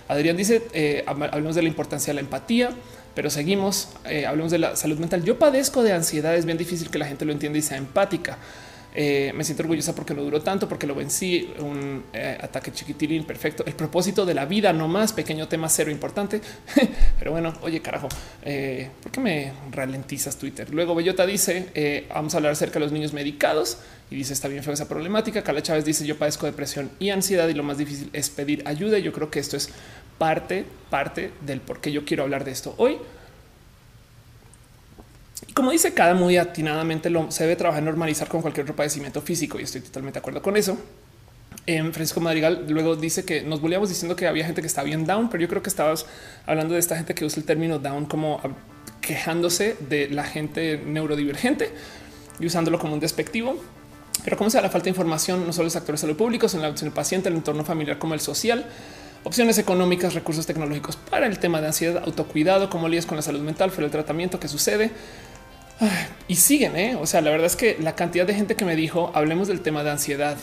Adrián 0.09 0.35
dice: 0.35 1.03
hablemos 1.07 1.55
de 1.55 1.61
la 1.61 1.69
importancia 1.69 2.11
de 2.11 2.15
la 2.15 2.21
empatía, 2.21 2.71
pero 3.15 3.29
seguimos, 3.29 3.89
hablemos 4.27 4.51
de 4.51 4.59
la 4.59 4.75
salud 4.75 4.97
mental. 4.99 5.23
Yo 5.23 5.39
padezco 5.39 5.81
de 5.81 5.93
ansiedad, 5.93 6.35
es 6.35 6.45
bien 6.45 6.57
difícil 6.57 6.89
que 6.89 6.97
la 6.97 7.05
gente 7.05 7.23
lo 7.23 7.31
entienda 7.31 7.57
y 7.57 7.61
sea 7.61 7.77
empática. 7.77 8.37
Eh, 8.97 9.33
me 9.35 9.43
siento 9.43 9.63
orgullosa 9.63 9.93
porque 9.93 10.13
no 10.13 10.23
duró 10.23 10.41
tanto, 10.41 10.69
porque 10.69 10.87
lo 10.87 10.95
vencí. 10.95 11.53
Un 11.59 12.05
eh, 12.13 12.37
ataque 12.41 12.71
chiquitilín 12.71 13.25
perfecto. 13.25 13.65
El 13.65 13.73
propósito 13.73 14.25
de 14.25 14.33
la 14.33 14.45
vida, 14.45 14.71
no 14.71 14.87
más 14.87 15.11
pequeño 15.11 15.47
tema 15.47 15.67
cero 15.67 15.91
importante. 15.91 16.39
Pero 17.19 17.31
bueno, 17.31 17.53
oye, 17.61 17.81
carajo, 17.81 18.07
eh, 18.43 18.89
¿por 19.03 19.11
qué 19.11 19.19
me 19.19 19.53
ralentizas 19.71 20.37
Twitter? 20.37 20.73
Luego 20.73 20.95
Bellota 20.95 21.25
dice: 21.25 22.05
Vamos 22.13 22.33
a 22.33 22.37
hablar 22.37 22.53
acerca 22.53 22.75
de 22.75 22.85
los 22.85 22.93
niños 22.93 23.11
medicados 23.11 23.79
y 24.09 24.15
dice: 24.15 24.33
Está 24.33 24.47
bien 24.47 24.63
feo 24.63 24.73
esa 24.73 24.87
problemática. 24.87 25.43
Carla 25.43 25.61
Chávez 25.61 25.83
dice: 25.83 26.05
Yo 26.05 26.17
padezco 26.17 26.45
depresión 26.45 26.89
y 26.97 27.09
ansiedad 27.09 27.49
y 27.49 27.53
lo 27.53 27.63
más 27.63 27.77
difícil 27.77 28.09
es 28.13 28.29
pedir 28.29 28.63
ayuda. 28.65 28.97
Yo 28.99 29.11
creo 29.11 29.29
que 29.29 29.39
esto 29.39 29.57
es 29.57 29.69
parte, 30.17 30.63
parte 30.89 31.31
del 31.45 31.59
por 31.59 31.81
qué 31.81 31.91
yo 31.91 32.05
quiero 32.05 32.23
hablar 32.23 32.45
de 32.45 32.51
esto 32.51 32.73
hoy 32.77 32.97
como 35.53 35.71
dice 35.71 35.93
cada 35.93 36.13
muy 36.13 36.37
atinadamente, 36.37 37.09
lo, 37.09 37.31
se 37.31 37.43
debe 37.43 37.55
trabajar 37.55 37.79
en 37.79 37.85
normalizar 37.85 38.27
con 38.27 38.41
cualquier 38.41 38.65
otro 38.65 38.75
padecimiento 38.75 39.21
físico 39.21 39.59
y 39.59 39.63
estoy 39.63 39.81
totalmente 39.81 40.17
de 40.17 40.19
acuerdo 40.19 40.41
con 40.41 40.57
eso. 40.57 40.77
En 41.67 41.93
Francisco 41.93 42.19
Madrigal 42.19 42.65
luego 42.67 42.95
dice 42.95 43.25
que 43.25 43.41
nos 43.41 43.61
volvíamos 43.61 43.89
diciendo 43.89 44.15
que 44.15 44.27
había 44.27 44.45
gente 44.45 44.61
que 44.61 44.67
está 44.67 44.83
bien 44.83 45.05
down, 45.05 45.29
pero 45.29 45.41
yo 45.41 45.47
creo 45.47 45.63
que 45.63 45.69
estabas 45.69 46.05
hablando 46.45 46.73
de 46.73 46.79
esta 46.79 46.95
gente 46.95 47.15
que 47.15 47.25
usa 47.25 47.39
el 47.39 47.45
término 47.45 47.79
down 47.79 48.05
como 48.05 48.39
quejándose 49.01 49.75
de 49.89 50.09
la 50.09 50.23
gente 50.23 50.81
neurodivergente 50.85 51.71
y 52.39 52.45
usándolo 52.45 52.77
como 52.77 52.93
un 52.93 52.99
despectivo. 52.99 53.59
Pero 54.23 54.37
como 54.37 54.49
sea 54.49 54.61
la 54.61 54.69
falta 54.69 54.85
de 54.85 54.89
información, 54.91 55.45
no 55.45 55.53
solo 55.53 55.65
los 55.65 55.75
actores 55.75 56.01
de 56.01 56.07
salud 56.07 56.17
públicos, 56.17 56.53
en, 56.55 56.63
el 56.63 56.91
paciente, 56.91 57.29
el 57.29 57.35
entorno 57.35 57.63
familiar 57.63 57.99
como 57.99 58.13
el 58.13 58.19
social, 58.19 58.65
opciones 59.23 59.57
económicas, 59.57 60.13
recursos 60.13 60.45
tecnológicos 60.45 60.95
para 60.95 61.27
el 61.27 61.37
tema 61.39 61.61
de 61.61 61.67
ansiedad, 61.67 62.03
autocuidado, 62.03 62.69
cómo 62.69 62.87
lías 62.87 63.05
con 63.05 63.17
la 63.17 63.21
salud 63.21 63.41
mental, 63.41 63.71
fue 63.71 63.83
el 63.83 63.91
tratamiento 63.91 64.39
que 64.39 64.47
sucede, 64.47 64.91
y 66.27 66.35
siguen, 66.35 66.75
¿eh? 66.77 66.95
o 66.95 67.05
sea, 67.05 67.21
la 67.21 67.31
verdad 67.31 67.47
es 67.47 67.55
que 67.55 67.77
la 67.79 67.95
cantidad 67.95 68.25
de 68.25 68.33
gente 68.33 68.55
que 68.55 68.65
me 68.65 68.75
dijo 68.75 69.11
hablemos 69.13 69.47
del 69.47 69.61
tema 69.61 69.83
de 69.83 69.91
ansiedad 69.91 70.37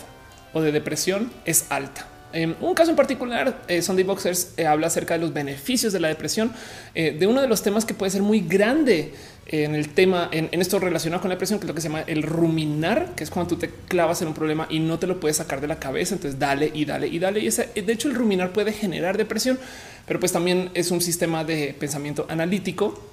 o 0.53 0.61
de 0.61 0.73
depresión 0.73 1.33
es 1.45 1.67
alta. 1.71 2.07
En 2.33 2.57
un 2.61 2.75
caso 2.75 2.91
en 2.91 2.97
particular, 2.97 3.63
eh, 3.69 3.83
Sunday 3.83 4.05
Boxers 4.05 4.55
eh, 4.57 4.67
habla 4.67 4.87
acerca 4.87 5.15
de 5.15 5.21
los 5.21 5.33
beneficios 5.33 5.93
de 5.93 6.01
la 6.01 6.09
depresión, 6.09 6.53
eh, 6.95 7.15
de 7.19 7.27
uno 7.27 7.43
de 7.43 7.49
los 7.49 7.63
temas 7.63 7.85
que 7.85 7.95
puede 7.95 8.11
ser 8.11 8.23
muy 8.23 8.41
grande 8.41 9.13
en 9.47 9.75
el 9.75 9.91
tema, 9.91 10.29
en, 10.33 10.49
esto 10.53 10.79
relacionado 10.79 11.21
con 11.21 11.29
la 11.29 11.35
depresión, 11.35 11.59
que 11.59 11.67
es 11.67 11.69
lo 11.69 11.75
que 11.75 11.81
se 11.81 11.89
llama 11.89 12.03
el 12.07 12.23
ruminar, 12.23 13.15
que 13.17 13.25
es 13.25 13.31
cuando 13.31 13.55
tú 13.55 13.57
te 13.61 13.69
clavas 13.89 14.23
en 14.23 14.29
un 14.29 14.35
problema 14.35 14.67
y 14.71 14.79
no 14.79 14.99
te 14.99 15.07
lo 15.07 15.21
puedes 15.21 15.37
sacar 15.37 15.61
de 15.61 15.67
la 15.67 15.79
cabeza. 15.79 16.15
Entonces 16.15 16.39
dale 16.39 16.71
y 16.73 16.85
dale 16.85 17.09
y 17.09 17.19
dale. 17.19 17.41
Y 17.41 17.49
ese, 17.49 17.69
de 17.75 17.93
hecho, 17.93 18.09
el 18.09 18.15
ruminar 18.15 18.53
puede 18.53 18.73
generar 18.73 19.19
depresión, 19.19 19.59
pero 20.07 20.21
pues 20.21 20.33
también 20.33 20.71
es 20.75 20.91
un 20.91 21.01
sistema 21.01 21.45
de 21.45 21.75
pensamiento 21.79 22.25
analítico 22.31 23.12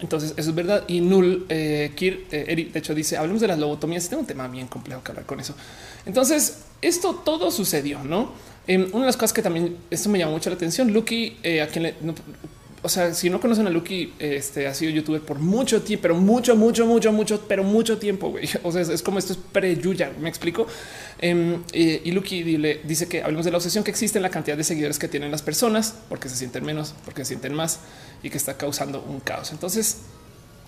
entonces, 0.00 0.34
eso 0.36 0.50
es 0.50 0.54
verdad. 0.54 0.84
Y 0.88 1.00
Null 1.00 1.46
eh, 1.48 1.92
Kir, 1.94 2.26
eh, 2.30 2.68
de 2.72 2.78
hecho, 2.78 2.94
dice: 2.94 3.16
hablemos 3.16 3.40
de 3.40 3.48
las 3.48 3.58
lobotomías. 3.58 4.08
Tengo 4.08 4.20
un 4.20 4.26
tema 4.26 4.48
bien 4.48 4.66
complejo 4.66 5.02
que 5.02 5.12
hablar 5.12 5.26
con 5.26 5.40
eso. 5.40 5.54
Entonces, 6.06 6.64
esto 6.82 7.22
todo 7.24 7.50
sucedió, 7.50 8.02
no? 8.04 8.32
Eh, 8.66 8.78
una 8.92 9.00
de 9.00 9.06
las 9.06 9.16
cosas 9.16 9.32
que 9.32 9.42
también 9.42 9.76
esto 9.90 10.08
me 10.08 10.18
llamó 10.18 10.32
mucho 10.32 10.50
la 10.50 10.56
atención. 10.56 10.92
Lucky, 10.92 11.38
eh, 11.42 11.60
a 11.60 11.68
quien 11.68 11.84
le, 11.84 11.94
o 12.84 12.88
sea, 12.90 13.14
si 13.14 13.30
no 13.30 13.40
conocen 13.40 13.66
a 13.66 13.70
Lucky, 13.70 14.12
este 14.18 14.66
ha 14.66 14.74
sido 14.74 14.92
youtuber 14.92 15.22
por 15.22 15.38
mucho 15.38 15.80
tiempo, 15.80 16.02
pero 16.02 16.16
mucho, 16.16 16.54
mucho, 16.54 16.84
mucho, 16.84 17.12
mucho, 17.12 17.40
pero 17.48 17.64
mucho 17.64 17.96
tiempo. 17.96 18.28
Güey. 18.28 18.46
O 18.62 18.72
sea, 18.72 18.82
es, 18.82 19.02
como 19.02 19.18
esto 19.18 19.32
es 19.32 19.38
pre 19.38 19.74
Yuya. 19.74 20.12
Me 20.20 20.28
explico. 20.28 20.66
Em, 21.18 21.62
y 21.72 22.10
Lucky 22.10 22.42
dice 22.84 23.08
que 23.08 23.22
hablemos 23.22 23.46
de 23.46 23.52
la 23.52 23.56
obsesión 23.56 23.84
que 23.84 23.90
existe 23.90 24.18
en 24.18 24.22
la 24.22 24.28
cantidad 24.28 24.58
de 24.58 24.64
seguidores 24.64 24.98
que 24.98 25.08
tienen 25.08 25.30
las 25.30 25.40
personas, 25.40 25.94
porque 26.10 26.28
se 26.28 26.36
sienten 26.36 26.62
menos, 26.62 26.94
porque 27.06 27.24
se 27.24 27.28
sienten 27.28 27.54
más 27.54 27.80
y 28.22 28.28
que 28.28 28.36
está 28.36 28.58
causando 28.58 29.00
un 29.00 29.20
caos. 29.20 29.52
Entonces, 29.52 30.00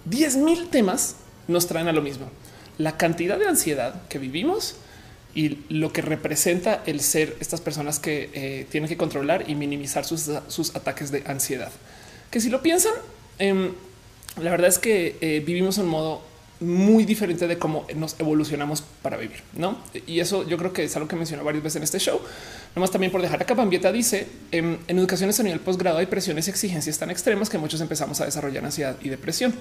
10 0.07 0.39
mil 0.39 0.69
temas 0.69 1.17
nos 1.49 1.67
traen 1.67 1.89
a 1.89 1.93
lo 1.93 2.01
mismo. 2.01 2.31
La 2.79 2.97
cantidad 2.97 3.39
de 3.39 3.47
ansiedad 3.47 4.07
que 4.09 4.19
vivimos 4.19 4.77
y 5.35 5.59
lo 5.69 5.93
que 5.93 6.01
representa 6.01 6.83
el 6.87 7.01
ser 7.01 7.37
estas 7.41 7.61
personas 7.61 7.99
que 7.99 8.31
eh, 8.33 8.67
tienen 8.71 8.89
que 8.89 8.97
controlar 8.97 9.45
y 9.51 9.55
minimizar 9.55 10.07
sus, 10.07 10.31
sus 10.49 10.75
ataques 10.75 11.11
de 11.11 11.23
ansiedad 11.27 11.71
que 12.37 12.41
si 12.43 12.51
lo 12.51 12.61
piensan, 12.61 12.93
em, 13.39 13.73
la 14.43 14.51
verdad 14.51 14.69
es 14.69 14.79
que 14.79 15.17
eh, 15.23 15.43
vivimos 15.47 15.79
un 15.79 15.87
modo 15.87 16.21
muy 16.61 17.07
diferente 17.07 17.49
de 17.49 17.57
cómo 17.57 17.87
nos 17.97 18.15
evolucionamos 18.21 18.83
para 19.01 19.17
vivir, 19.17 19.43
¿no? 19.55 19.79
Y 20.07 20.21
eso 20.21 20.47
yo 20.47 20.59
creo 20.59 20.71
que 20.71 20.85
es 20.85 20.95
algo 20.97 21.09
que 21.09 21.17
mencionó 21.17 21.45
varias 21.45 21.65
veces 21.65 21.77
en 21.77 21.85
este 21.85 21.99
show. 21.99 22.21
Nomás 22.75 22.91
también 22.91 23.11
por 23.11 23.23
dejar 23.23 23.41
acá, 23.41 23.55
Bambieta 23.55 23.91
dice, 23.91 24.27
en, 24.53 24.79
en 24.87 24.99
educaciones 24.99 25.41
a 25.41 25.45
nivel 25.45 25.61
posgrado 25.61 25.97
hay 25.97 26.05
presiones 26.05 26.47
y 26.47 26.51
exigencias 26.51 26.99
tan 26.99 27.11
extremas 27.11 27.49
que 27.49 27.57
muchos 27.57 27.81
empezamos 27.81 28.21
a 28.21 28.27
desarrollar 28.27 28.63
ansiedad 28.67 28.99
y 29.01 29.09
depresión. 29.09 29.55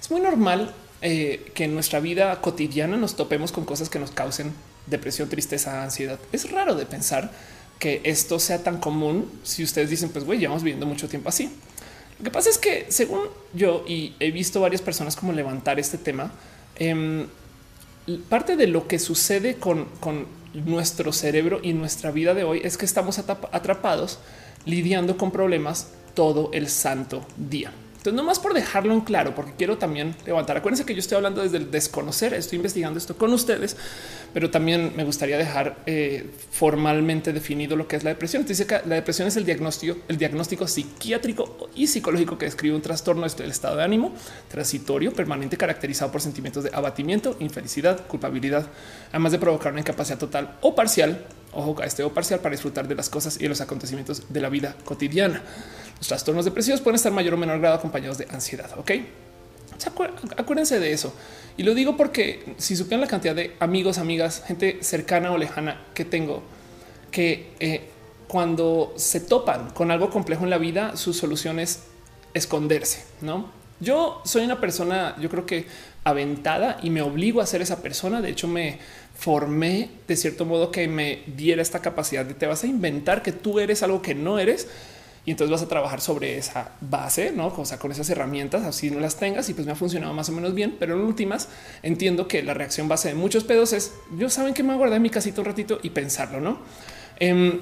Es 0.00 0.08
muy 0.08 0.20
normal 0.20 0.72
eh, 1.00 1.50
que 1.54 1.64
en 1.64 1.74
nuestra 1.74 1.98
vida 1.98 2.40
cotidiana 2.40 2.96
nos 2.96 3.16
topemos 3.16 3.50
con 3.50 3.64
cosas 3.64 3.88
que 3.88 3.98
nos 3.98 4.12
causen 4.12 4.52
depresión, 4.86 5.28
tristeza, 5.28 5.82
ansiedad. 5.82 6.20
Es 6.30 6.52
raro 6.52 6.76
de 6.76 6.86
pensar 6.86 7.32
que 7.80 8.00
esto 8.04 8.38
sea 8.38 8.62
tan 8.62 8.78
común 8.78 9.28
si 9.42 9.64
ustedes 9.64 9.90
dicen, 9.90 10.10
pues 10.10 10.24
güey, 10.24 10.38
llevamos 10.38 10.62
viviendo 10.62 10.86
mucho 10.86 11.08
tiempo 11.08 11.28
así. 11.28 11.50
Lo 12.22 12.26
que 12.26 12.30
pasa 12.30 12.50
es 12.50 12.58
que 12.58 12.86
según 12.88 13.22
yo 13.52 13.84
y 13.84 14.14
he 14.20 14.30
visto 14.30 14.60
varias 14.60 14.80
personas 14.80 15.16
como 15.16 15.32
levantar 15.32 15.80
este 15.80 15.98
tema, 15.98 16.30
em, 16.76 17.26
parte 18.28 18.54
de 18.54 18.68
lo 18.68 18.86
que 18.86 19.00
sucede 19.00 19.56
con, 19.56 19.86
con, 19.98 20.40
nuestro 20.52 21.14
cerebro 21.14 21.60
y 21.62 21.72
nuestra 21.72 22.10
vida 22.10 22.34
de 22.34 22.44
hoy 22.44 22.60
es 22.62 22.76
que 22.76 22.84
estamos 22.84 23.18
atrapados 23.18 24.18
lidiando 24.66 25.16
con 25.16 25.30
problemas 25.30 25.88
todo 26.14 26.50
el 26.52 26.68
santo 26.68 27.26
día. 27.38 27.72
Entonces, 28.02 28.16
no 28.16 28.24
más 28.24 28.40
por 28.40 28.52
dejarlo 28.52 28.92
en 28.94 29.02
claro, 29.02 29.32
porque 29.32 29.52
quiero 29.56 29.78
también 29.78 30.16
levantar. 30.26 30.56
Acuérdense 30.56 30.84
que 30.84 30.92
yo 30.92 30.98
estoy 30.98 31.14
hablando 31.14 31.40
desde 31.40 31.58
el 31.58 31.70
desconocer, 31.70 32.34
estoy 32.34 32.56
investigando 32.56 32.98
esto 32.98 33.16
con 33.16 33.32
ustedes, 33.32 33.76
pero 34.34 34.50
también 34.50 34.92
me 34.96 35.04
gustaría 35.04 35.38
dejar 35.38 35.76
eh, 35.86 36.28
formalmente 36.50 37.32
definido 37.32 37.76
lo 37.76 37.86
que 37.86 37.94
es 37.94 38.02
la 38.02 38.10
depresión. 38.10 38.44
Dice 38.44 38.66
que 38.66 38.80
la 38.86 38.96
depresión 38.96 39.28
es 39.28 39.36
el 39.36 39.44
diagnóstico, 39.44 39.98
el 40.08 40.18
diagnóstico 40.18 40.66
psiquiátrico 40.66 41.70
y 41.76 41.86
psicológico 41.86 42.36
que 42.36 42.46
describe 42.46 42.74
un 42.74 42.82
trastorno 42.82 43.24
del 43.24 43.50
estado 43.52 43.76
de 43.76 43.84
ánimo 43.84 44.12
transitorio 44.48 45.12
permanente 45.12 45.56
caracterizado 45.56 46.10
por 46.10 46.20
sentimientos 46.20 46.64
de 46.64 46.70
abatimiento, 46.72 47.36
infelicidad, 47.38 48.04
culpabilidad, 48.08 48.66
además 49.10 49.30
de 49.30 49.38
provocar 49.38 49.70
una 49.70 49.82
incapacidad 49.82 50.18
total 50.18 50.58
o 50.62 50.74
parcial 50.74 51.24
ojo 51.52 51.80
a 51.80 51.86
este 51.86 52.02
o 52.02 52.12
parcial 52.12 52.40
para 52.40 52.52
disfrutar 52.52 52.88
de 52.88 52.94
las 52.94 53.08
cosas 53.08 53.36
y 53.36 53.44
de 53.44 53.48
los 53.48 53.60
acontecimientos 53.60 54.24
de 54.28 54.40
la 54.40 54.48
vida 54.48 54.76
cotidiana. 54.84 55.42
Los 55.98 56.08
trastornos 56.08 56.44
depresivos 56.44 56.80
pueden 56.80 56.96
estar 56.96 57.12
mayor 57.12 57.34
o 57.34 57.36
menor 57.36 57.60
grado 57.60 57.76
acompañados 57.76 58.18
de 58.18 58.26
ansiedad. 58.30 58.70
Ok, 58.78 58.92
acuérdense 60.36 60.80
de 60.80 60.92
eso. 60.92 61.14
Y 61.56 61.62
lo 61.62 61.74
digo 61.74 61.96
porque 61.96 62.54
si 62.58 62.76
supieran 62.76 63.00
la 63.00 63.06
cantidad 63.06 63.34
de 63.34 63.56
amigos, 63.60 63.98
amigas, 63.98 64.42
gente 64.46 64.78
cercana 64.82 65.32
o 65.32 65.38
lejana 65.38 65.80
que 65.94 66.04
tengo, 66.04 66.42
que 67.10 67.52
eh, 67.60 67.88
cuando 68.26 68.94
se 68.96 69.20
topan 69.20 69.70
con 69.70 69.90
algo 69.90 70.10
complejo 70.10 70.44
en 70.44 70.50
la 70.50 70.58
vida, 70.58 70.96
su 70.96 71.12
solución 71.12 71.58
es 71.58 71.80
esconderse. 72.34 73.04
No, 73.20 73.50
yo 73.80 74.22
soy 74.24 74.44
una 74.44 74.60
persona, 74.60 75.14
yo 75.20 75.28
creo 75.28 75.44
que 75.44 75.66
aventada 76.04 76.78
y 76.82 76.90
me 76.90 77.02
obligo 77.02 77.40
a 77.40 77.46
ser 77.46 77.62
esa 77.62 77.82
persona. 77.82 78.20
De 78.20 78.30
hecho, 78.30 78.48
me 78.48 78.78
formé 79.22 79.88
de 80.08 80.16
cierto 80.16 80.44
modo 80.44 80.72
que 80.72 80.88
me 80.88 81.20
diera 81.36 81.62
esta 81.62 81.78
capacidad 81.78 82.24
de 82.26 82.34
te 82.34 82.46
vas 82.46 82.64
a 82.64 82.66
inventar 82.66 83.22
que 83.22 83.30
tú 83.30 83.60
eres 83.60 83.84
algo 83.84 84.02
que 84.02 84.16
no 84.16 84.40
eres 84.40 84.66
y 85.24 85.30
entonces 85.30 85.52
vas 85.52 85.62
a 85.62 85.68
trabajar 85.68 86.00
sobre 86.00 86.36
esa 86.38 86.72
base, 86.80 87.30
no? 87.30 87.46
O 87.56 87.64
sea, 87.64 87.78
con 87.78 87.92
esas 87.92 88.10
herramientas, 88.10 88.64
así 88.64 88.90
no 88.90 88.98
las 88.98 89.18
tengas 89.18 89.48
y 89.48 89.54
pues 89.54 89.64
me 89.64 89.72
ha 89.72 89.76
funcionado 89.76 90.12
más 90.12 90.28
o 90.28 90.32
menos 90.32 90.54
bien, 90.54 90.74
pero 90.76 90.96
en 90.96 91.02
últimas 91.02 91.48
entiendo 91.84 92.26
que 92.26 92.42
la 92.42 92.52
reacción 92.52 92.88
base 92.88 93.10
de 93.10 93.14
muchos 93.14 93.44
pedos 93.44 93.72
es 93.72 93.92
yo 94.18 94.28
saben 94.28 94.54
que 94.54 94.64
me 94.64 94.70
voy 94.70 94.74
a 94.74 94.78
guardar 94.78 94.96
en 94.96 95.02
mi 95.02 95.10
casita 95.10 95.40
un 95.40 95.44
ratito 95.44 95.78
y 95.84 95.90
pensarlo, 95.90 96.40
no? 96.40 96.58
Em, 97.20 97.60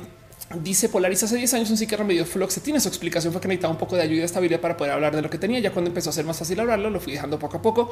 dice 0.55 0.89
Polaris 0.89 1.23
hace 1.23 1.37
10 1.37 1.55
años 1.55 1.71
un 1.71 1.77
psiquiatra 1.77 2.05
medio. 2.05 2.25
Tiene 2.63 2.81
su 2.81 2.89
explicación 2.89 3.33
fue 3.33 3.41
que 3.41 3.49
necesitaba 3.49 3.73
un 3.73 3.79
poco 3.79 3.97
de 3.97 4.03
ayuda 4.03 4.23
y 4.23 4.25
estabilidad 4.25 4.61
para 4.61 4.77
poder 4.77 4.93
hablar 4.93 5.15
de 5.15 5.23
lo 5.23 5.31
que 5.31 5.39
tenía. 5.39 5.61
Ya 5.61 5.73
cuando 5.73 5.91
empezó 5.91 6.11
a 6.11 6.13
ser 6.13 6.25
más 6.25 6.39
fácil 6.39 6.59
hablarlo, 6.61 6.91
lo 6.91 7.01
fui 7.01 7.13
dejando 7.13 7.39
poco 7.39 7.59
a 7.59 7.63
poco. 7.63 7.91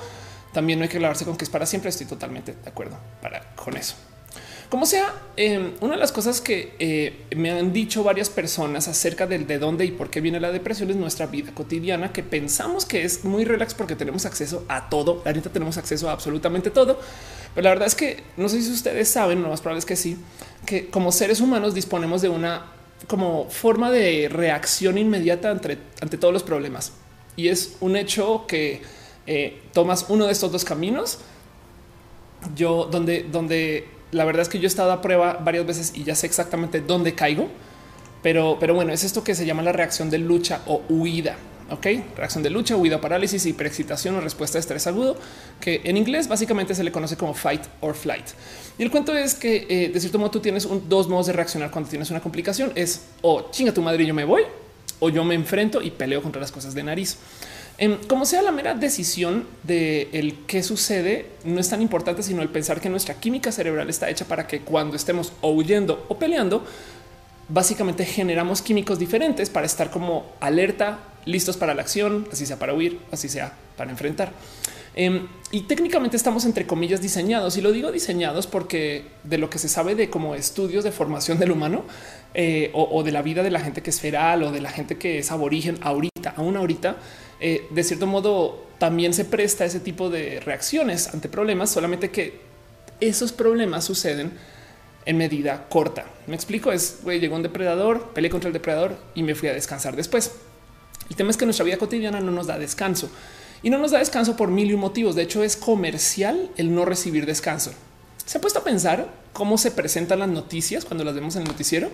También 0.52 0.78
no 0.78 0.84
hay 0.84 0.88
que 0.88 0.96
hablarse 0.96 1.24
con 1.24 1.36
que 1.36 1.44
es 1.44 1.50
para 1.50 1.66
siempre. 1.66 1.90
Estoy 1.90 2.06
totalmente 2.06 2.54
de 2.54 2.68
acuerdo 2.68 2.98
para 3.22 3.54
con 3.54 3.76
eso. 3.76 3.94
Como 4.68 4.84
sea, 4.84 5.14
em, 5.36 5.72
una 5.80 5.94
de 5.94 6.00
las 6.00 6.12
cosas 6.12 6.42
que 6.42 6.74
eh, 6.78 7.24
me 7.34 7.50
han 7.50 7.72
dicho 7.72 8.04
varias 8.04 8.28
personas 8.28 8.86
acerca 8.86 9.26
del 9.26 9.46
de 9.46 9.58
dónde 9.58 9.86
y 9.86 9.92
por 9.92 10.10
qué 10.10 10.20
viene 10.20 10.40
la 10.40 10.52
depresión 10.52 10.90
es 10.90 10.96
nuestra 10.96 11.26
vida 11.26 11.52
cotidiana, 11.54 12.12
que 12.12 12.22
pensamos 12.22 12.84
que 12.84 13.02
es 13.02 13.24
muy 13.24 13.46
relax 13.46 13.72
porque 13.72 13.96
tenemos 13.96 14.26
acceso 14.26 14.66
a 14.68 14.90
todo. 14.90 15.22
Ahorita 15.24 15.48
tenemos 15.50 15.78
acceso 15.78 16.10
a 16.10 16.12
absolutamente 16.12 16.70
todo. 16.70 17.00
Pero 17.54 17.64
la 17.64 17.70
verdad 17.70 17.88
es 17.88 17.94
que 17.94 18.22
no 18.36 18.50
sé 18.50 18.60
si 18.60 18.70
ustedes 18.70 19.08
saben, 19.08 19.40
lo 19.42 19.48
más 19.48 19.62
probable 19.62 19.78
es 19.78 19.86
que 19.86 19.96
sí, 19.96 20.18
que 20.66 20.88
como 20.88 21.12
seres 21.12 21.40
humanos 21.40 21.74
disponemos 21.74 22.20
de 22.20 22.28
una 22.28 22.66
como 23.06 23.48
forma 23.48 23.90
de 23.90 24.28
reacción 24.28 24.98
inmediata 24.98 25.50
ante, 25.50 25.78
ante 26.02 26.18
todos 26.18 26.34
los 26.34 26.42
problemas. 26.42 26.92
Y 27.36 27.48
es 27.48 27.76
un 27.80 27.96
hecho 27.96 28.44
que 28.46 28.82
eh, 29.26 29.62
tomas 29.72 30.06
uno 30.10 30.26
de 30.26 30.32
estos 30.32 30.52
dos 30.52 30.64
caminos. 30.66 31.20
Yo 32.54 32.84
donde, 32.90 33.22
donde 33.22 33.97
la 34.12 34.24
verdad 34.24 34.42
es 34.42 34.48
que 34.48 34.58
yo 34.58 34.64
he 34.64 34.66
estado 34.66 34.92
a 34.92 35.00
prueba 35.02 35.40
varias 35.44 35.66
veces 35.66 35.92
y 35.94 36.04
ya 36.04 36.14
sé 36.14 36.26
exactamente 36.26 36.80
dónde 36.80 37.14
caigo, 37.14 37.48
pero, 38.22 38.56
pero 38.58 38.74
bueno, 38.74 38.92
es 38.92 39.04
esto 39.04 39.22
que 39.22 39.34
se 39.34 39.46
llama 39.46 39.62
la 39.62 39.72
reacción 39.72 40.10
de 40.10 40.18
lucha 40.18 40.62
o 40.66 40.82
huida. 40.88 41.36
Ok, 41.70 41.86
reacción 42.16 42.42
de 42.42 42.48
lucha, 42.48 42.76
huida, 42.76 42.98
parálisis, 42.98 43.44
hiperexcitación 43.44 44.14
o 44.14 44.22
respuesta 44.22 44.56
de 44.56 44.60
estrés 44.60 44.86
agudo, 44.86 45.18
que 45.60 45.82
en 45.84 45.98
inglés 45.98 46.26
básicamente 46.26 46.74
se 46.74 46.82
le 46.82 46.90
conoce 46.90 47.14
como 47.18 47.34
fight 47.34 47.60
or 47.82 47.94
flight. 47.94 48.24
Y 48.78 48.82
el 48.84 48.90
cuento 48.90 49.14
es 49.14 49.34
que 49.34 49.66
eh, 49.68 49.90
de 49.90 50.00
cierto 50.00 50.18
modo 50.18 50.30
tú 50.30 50.40
tienes 50.40 50.66
dos 50.88 51.08
modos 51.08 51.26
de 51.26 51.34
reaccionar 51.34 51.70
cuando 51.70 51.90
tienes 51.90 52.10
una 52.10 52.20
complicación: 52.20 52.72
es 52.74 53.02
o 53.20 53.50
chinga 53.50 53.74
tu 53.74 53.82
madre 53.82 54.04
y 54.04 54.06
yo 54.06 54.14
me 54.14 54.24
voy, 54.24 54.44
o 54.98 55.10
yo 55.10 55.24
me 55.24 55.34
enfrento 55.34 55.82
y 55.82 55.90
peleo 55.90 56.22
contra 56.22 56.40
las 56.40 56.50
cosas 56.50 56.72
de 56.72 56.82
nariz. 56.82 57.18
Como 58.08 58.26
sea 58.26 58.42
la 58.42 58.50
mera 58.50 58.74
decisión 58.74 59.46
de 59.62 60.08
el 60.12 60.34
qué 60.46 60.64
sucede, 60.64 61.26
no 61.44 61.60
es 61.60 61.68
tan 61.68 61.80
importante, 61.80 62.24
sino 62.24 62.42
el 62.42 62.48
pensar 62.48 62.80
que 62.80 62.88
nuestra 62.88 63.14
química 63.14 63.52
cerebral 63.52 63.88
está 63.88 64.10
hecha 64.10 64.24
para 64.24 64.48
que 64.48 64.60
cuando 64.60 64.96
estemos 64.96 65.32
o 65.42 65.52
huyendo 65.52 66.04
o 66.08 66.18
peleando, 66.18 66.64
básicamente 67.48 68.04
generamos 68.04 68.62
químicos 68.62 68.98
diferentes 68.98 69.48
para 69.48 69.66
estar 69.66 69.90
como 69.90 70.26
alerta, 70.40 70.98
listos 71.24 71.56
para 71.56 71.72
la 71.72 71.82
acción, 71.82 72.26
así 72.32 72.46
sea 72.46 72.58
para 72.58 72.74
huir, 72.74 72.98
así 73.12 73.28
sea 73.28 73.52
para 73.76 73.92
enfrentar. 73.92 74.32
Em, 74.96 75.28
y 75.52 75.60
técnicamente 75.60 76.16
estamos 76.16 76.44
entre 76.44 76.66
comillas 76.66 77.00
diseñados 77.00 77.56
y 77.56 77.60
lo 77.60 77.70
digo 77.70 77.92
diseñados 77.92 78.48
porque 78.48 79.04
de 79.22 79.38
lo 79.38 79.48
que 79.48 79.58
se 79.58 79.68
sabe 79.68 79.94
de 79.94 80.10
como 80.10 80.34
estudios 80.34 80.82
de 80.82 80.90
formación 80.90 81.38
del 81.38 81.52
humano 81.52 81.84
eh, 82.34 82.72
o, 82.74 82.88
o, 82.90 83.04
de 83.04 83.12
la 83.12 83.22
vida 83.22 83.44
de 83.44 83.50
la 83.52 83.60
gente 83.60 83.80
que 83.80 83.90
es 83.90 84.00
feral 84.00 84.42
o 84.42 84.50
de 84.50 84.60
la 84.60 84.70
gente 84.70 84.98
que 84.98 85.20
es 85.20 85.30
aborigen 85.30 85.78
ahorita, 85.82 86.34
aún 86.36 86.56
ahorita, 86.56 86.96
eh, 87.40 87.66
de 87.70 87.84
cierto 87.84 88.06
modo 88.06 88.66
también 88.78 89.12
se 89.12 89.24
presta 89.24 89.64
ese 89.64 89.80
tipo 89.80 90.10
de 90.10 90.40
reacciones 90.40 91.08
ante 91.08 91.28
problemas, 91.28 91.70
solamente 91.70 92.10
que 92.10 92.40
esos 93.00 93.32
problemas 93.32 93.84
suceden 93.84 94.32
en 95.04 95.16
medida 95.16 95.68
corta. 95.68 96.04
Me 96.26 96.34
explico, 96.34 96.70
es, 96.70 96.98
güey, 97.02 97.20
llegó 97.20 97.36
un 97.36 97.42
depredador, 97.42 98.10
peleé 98.12 98.30
contra 98.30 98.48
el 98.48 98.52
depredador 98.52 98.96
y 99.14 99.22
me 99.22 99.34
fui 99.34 99.48
a 99.48 99.54
descansar 99.54 99.96
después. 99.96 100.32
El 101.08 101.16
tema 101.16 101.30
es 101.30 101.36
que 101.36 101.46
nuestra 101.46 101.64
vida 101.64 101.78
cotidiana 101.78 102.20
no 102.20 102.30
nos 102.30 102.46
da 102.46 102.58
descanso 102.58 103.08
y 103.62 103.70
no 103.70 103.78
nos 103.78 103.92
da 103.92 103.98
descanso 103.98 104.36
por 104.36 104.50
mil 104.50 104.70
y 104.70 104.76
motivos. 104.76 105.14
De 105.14 105.22
hecho, 105.22 105.42
es 105.42 105.56
comercial 105.56 106.50
el 106.56 106.74
no 106.74 106.84
recibir 106.84 107.24
descanso. 107.26 107.72
Se 108.26 108.38
ha 108.38 108.40
puesto 108.40 108.60
a 108.60 108.64
pensar 108.64 109.08
cómo 109.32 109.56
se 109.56 109.70
presentan 109.70 110.18
las 110.18 110.28
noticias 110.28 110.84
cuando 110.84 111.04
las 111.04 111.14
vemos 111.14 111.36
en 111.36 111.42
el 111.42 111.48
noticiero 111.48 111.88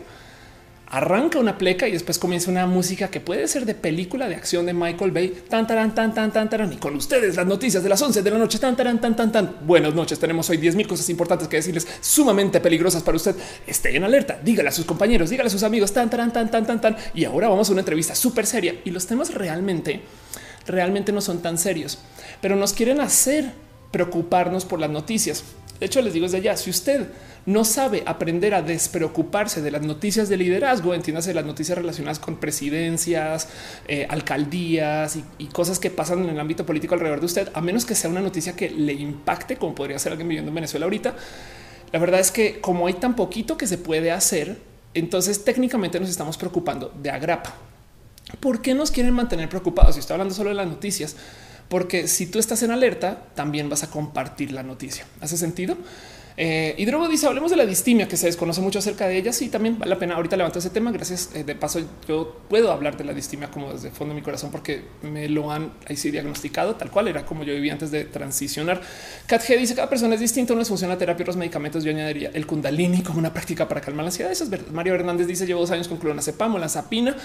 arranca 0.87 1.39
una 1.39 1.59
pleca 1.59 1.89
y 1.89 1.93
después 1.93 2.19
comienza 2.19 2.51
una 2.51 2.67
música 2.67 3.09
que 3.09 3.21
puede 3.21 3.49
ser 3.49 3.65
de 3.67 3.75
película 3.75 4.29
de 4.29 4.37
acción 4.37 4.67
de 4.67 4.75
Michael 4.75 5.11
Bay. 5.11 5.43
Tan, 5.49 5.67
tan, 5.67 5.95
tan, 5.95 6.15
tan, 6.15 6.33
tan, 6.33 6.49
tan. 6.49 6.73
Y 6.73 6.77
con 6.77 6.95
ustedes 6.97 7.37
las 7.37 7.47
noticias 7.47 7.83
de 7.83 7.89
las 7.89 8.01
11 8.01 8.23
de 8.23 8.31
la 8.31 8.39
noche. 8.39 8.59
Tan, 8.59 8.77
tan, 8.77 9.01
tan, 9.01 9.17
tan, 9.17 9.33
tan. 9.33 9.57
Buenas 9.67 9.95
noches. 9.95 10.19
Tenemos 10.19 10.49
hoy 10.51 10.59
10 10.59 10.77
mil 10.77 10.87
cosas 10.87 11.09
importantes 11.11 11.49
que 11.49 11.57
decirles, 11.57 11.87
sumamente 12.01 12.61
peligrosas 12.61 13.03
para 13.03 13.17
usted. 13.17 13.35
Esté 13.67 13.97
en 13.97 14.05
alerta. 14.05 14.39
Dígale 14.43 14.69
a 14.69 14.73
sus 14.73 14.85
compañeros, 14.85 15.31
dígale 15.31 15.49
a 15.49 15.51
sus 15.51 15.63
amigos. 15.63 15.93
Tan, 15.93 16.11
tan, 16.11 16.33
tan, 16.33 16.51
tan, 16.51 16.67
tan, 16.67 16.81
tan. 16.81 16.97
Y 17.15 17.25
ahora 17.25 17.49
vamos 17.49 17.69
a 17.69 17.73
una 17.73 17.81
entrevista 17.81 18.15
súper 18.15 18.47
seria 18.47 18.77
y 18.85 18.91
los 18.91 19.07
temas 19.07 19.33
realmente, 19.35 20.03
realmente 20.67 21.13
no 21.13 21.21
son 21.21 21.43
tan 21.43 21.59
serios, 21.59 21.99
pero 22.41 22.57
nos 22.57 22.73
quieren 22.73 23.01
hacer 23.01 23.53
preocuparnos 23.95 24.65
por 24.65 24.81
las 24.81 24.91
noticias. 24.91 25.45
De 25.79 25.87
hecho, 25.87 26.03
les 26.03 26.13
digo 26.13 26.25
desde 26.25 26.43
ya, 26.43 26.57
si 26.57 26.69
usted 26.69 27.07
no 27.47 27.65
sabe 27.65 28.03
aprender 28.07 28.53
a 28.53 28.61
despreocuparse 28.61 29.63
de 29.63 29.71
las 29.71 29.83
noticias 29.83 30.29
de 30.29 30.37
liderazgo, 30.37 30.95
entiéndase 30.95 31.33
las 31.33 31.45
noticias 31.45 31.79
relacionadas 31.79 32.19
con 32.19 32.39
presidencias, 32.39 33.49
eh, 33.87 34.05
alcaldías 34.11 35.17
y, 35.39 35.45
cosas 35.47 35.79
que 35.79 35.91
pasan 35.91 36.25
en 36.25 36.31
el 36.31 36.41
ámbito 36.41 36.67
político 36.67 36.95
alrededor 36.95 37.21
de 37.21 37.27
usted, 37.27 37.49
a 37.55 37.61
menos 37.61 37.85
que 37.85 37.95
sea 37.95 38.11
una 38.11 38.21
noticia 38.21 38.57
que 38.57 38.69
le 38.69 38.95
impacte, 38.95 39.59
como 39.59 39.77
podría 39.77 39.97
ser 40.01 40.11
alguien 40.11 40.27
viviendo 40.27 40.49
en 40.49 40.57
Venezuela 40.57 40.87
ahorita. 40.87 41.15
La 41.93 42.01
verdad 42.01 42.19
es 42.19 42.33
que 42.33 42.61
como 42.61 42.89
hay 42.89 42.95
tan 42.95 43.15
poquito 43.15 43.57
que 43.57 43.69
se 43.69 43.79
puede 43.79 44.11
hacer, 44.11 44.59
entonces 44.93 45.45
técnicamente 45.45 46.01
nos 46.01 46.11
estamos 46.11 46.37
preocupando 46.37 46.93
de 47.01 47.11
agrapa. 47.11 47.55
¿Por 48.41 48.61
qué 48.61 48.75
nos 48.75 48.91
quieren 48.91 49.15
mantener 49.15 49.49
preocupados? 49.49 49.95
Si 49.95 50.01
estoy 50.01 50.15
hablando 50.15 50.35
solo 50.35 50.49
de 50.49 50.57
las 50.57 50.67
noticias, 50.67 51.15
porque 51.69 52.09
si 52.09 52.27
tú 52.27 52.39
estás 52.39 52.63
en 52.63 52.71
alerta, 52.71 53.29
también 53.35 53.69
vas 53.69 53.83
a 53.83 53.91
compartir 53.91 54.53
la 54.53 54.63
noticia. 54.63 55.07
¿Hace 55.21 55.37
sentido? 55.37 55.77
Eh, 56.37 56.75
y 56.79 56.85
Drogo 56.85 57.09
dice: 57.09 57.27
Hablemos 57.27 57.51
de 57.51 57.57
la 57.57 57.67
distimia, 57.67 58.09
que 58.09 58.17
se 58.17 58.27
desconoce 58.27 58.61
mucho 58.61 58.81
acerca 58.81 59.07
de 59.07 59.17
ella. 59.17 59.33
Sí, 59.33 59.49
también 59.49 59.79
vale 59.79 59.91
la 59.91 59.99
pena. 59.99 60.17
Ahorita 60.17 60.37
levanto 60.37 60.59
ese 60.59 60.71
tema. 60.71 60.91
Gracias. 60.91 61.31
Eh, 61.35 61.45
de 61.45 61.55
paso, 61.55 61.81
yo 62.09 62.41
puedo 62.49 62.73
hablar 62.73 62.97
de 62.97 63.05
la 63.05 63.13
distimia 63.13 63.51
como 63.51 63.73
desde 63.73 63.89
el 63.89 63.95
fondo 63.95 64.15
de 64.15 64.21
mi 64.21 64.25
corazón, 64.25 64.51
porque 64.51 64.83
me 65.03 65.29
lo 65.29 65.53
han 65.53 65.73
ahí 65.89 65.97
sí 65.97 66.11
diagnosticado 66.11 66.75
tal 66.75 66.91
cual 66.91 67.09
era 67.09 67.25
como 67.25 67.45
yo 67.45 67.55
vivía 67.55 67.73
antes 67.73 67.91
de 67.91 68.05
transicionar. 68.05 68.81
Kat 69.27 69.43
G 69.43 69.59
dice: 69.59 69.75
Cada 69.75 69.89
persona 69.89 70.15
es 70.15 70.21
distinta. 70.21 70.55
Unos 70.55 70.69
funciona 70.69 70.95
la 70.95 70.99
terapia, 70.99 71.23
otros 71.23 71.37
medicamentos. 71.37 71.85
Yo 71.85 71.91
añadiría 71.91 72.31
el 72.35 72.47
Kundalini 72.47 73.03
como 73.03 73.21
una 73.21 73.33
práctica 73.33 73.69
para 73.69 73.81
calmar 73.81 74.05
la 74.05 74.09
ansiedad. 74.09 74.33
Eso 74.33 74.45
es 74.45 74.51
verdad. 74.51 74.73
Mario 74.73 74.95
Hernández 74.95 75.29
dice: 75.29 75.47
Llevo 75.47 75.61
dos 75.61 75.71
años 75.71 75.87
con 75.87 75.99
clonazepam 75.99 76.57
o 76.57 76.59
la 76.59 76.69
zapina. 76.69 77.17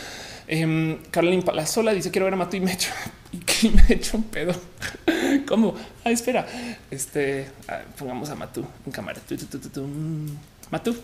Eh, 0.52 1.00
Carolina 1.12 1.46
Palazola 1.46 1.94
dice: 1.94 2.10
Quiero 2.10 2.26
ver 2.26 2.34
a 2.34 2.38
Mato 2.38 2.58
y 2.58 2.60
me 2.60 2.74
echo 2.74 2.90
y 3.62 3.70
me 3.70 3.86
echo 3.90 4.18
un 4.18 4.24
pedo. 4.24 4.54
¿Cómo? 5.48 5.76
Ah, 6.04 6.10
espera. 6.10 6.48
Este 6.90 7.48
ah, 7.68 7.82
pongamos 7.98 8.30
a 8.32 8.36
Matú 8.36 8.66
en 8.86 8.92
cámara. 8.92 9.22
Matú. 10.72 10.96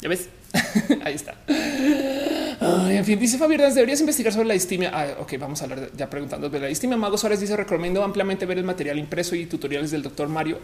Ya 0.00 0.08
ves. 0.08 0.28
Ahí 1.04 1.14
está. 1.14 1.34
en 1.48 3.04
fin, 3.04 3.18
dice 3.18 3.38
Fabián, 3.38 3.74
deberías 3.74 4.00
investigar 4.00 4.32
sobre 4.32 4.48
la 4.48 4.54
distimia. 4.54 4.90
Ah, 4.92 5.06
ok, 5.20 5.34
vamos 5.38 5.60
a 5.60 5.64
hablar 5.64 5.90
ya 5.96 6.08
preguntando 6.08 6.48
de 6.48 6.60
la 6.60 6.66
distimia. 6.66 6.96
Mago 6.96 7.18
Suárez 7.18 7.40
dice: 7.40 7.56
Recomiendo 7.56 8.02
ampliamente 8.02 8.46
ver 8.46 8.58
el 8.58 8.64
material 8.64 8.98
impreso 8.98 9.34
y 9.34 9.46
tutoriales 9.46 9.90
del 9.90 10.02
doctor 10.02 10.28
Mario 10.28 10.60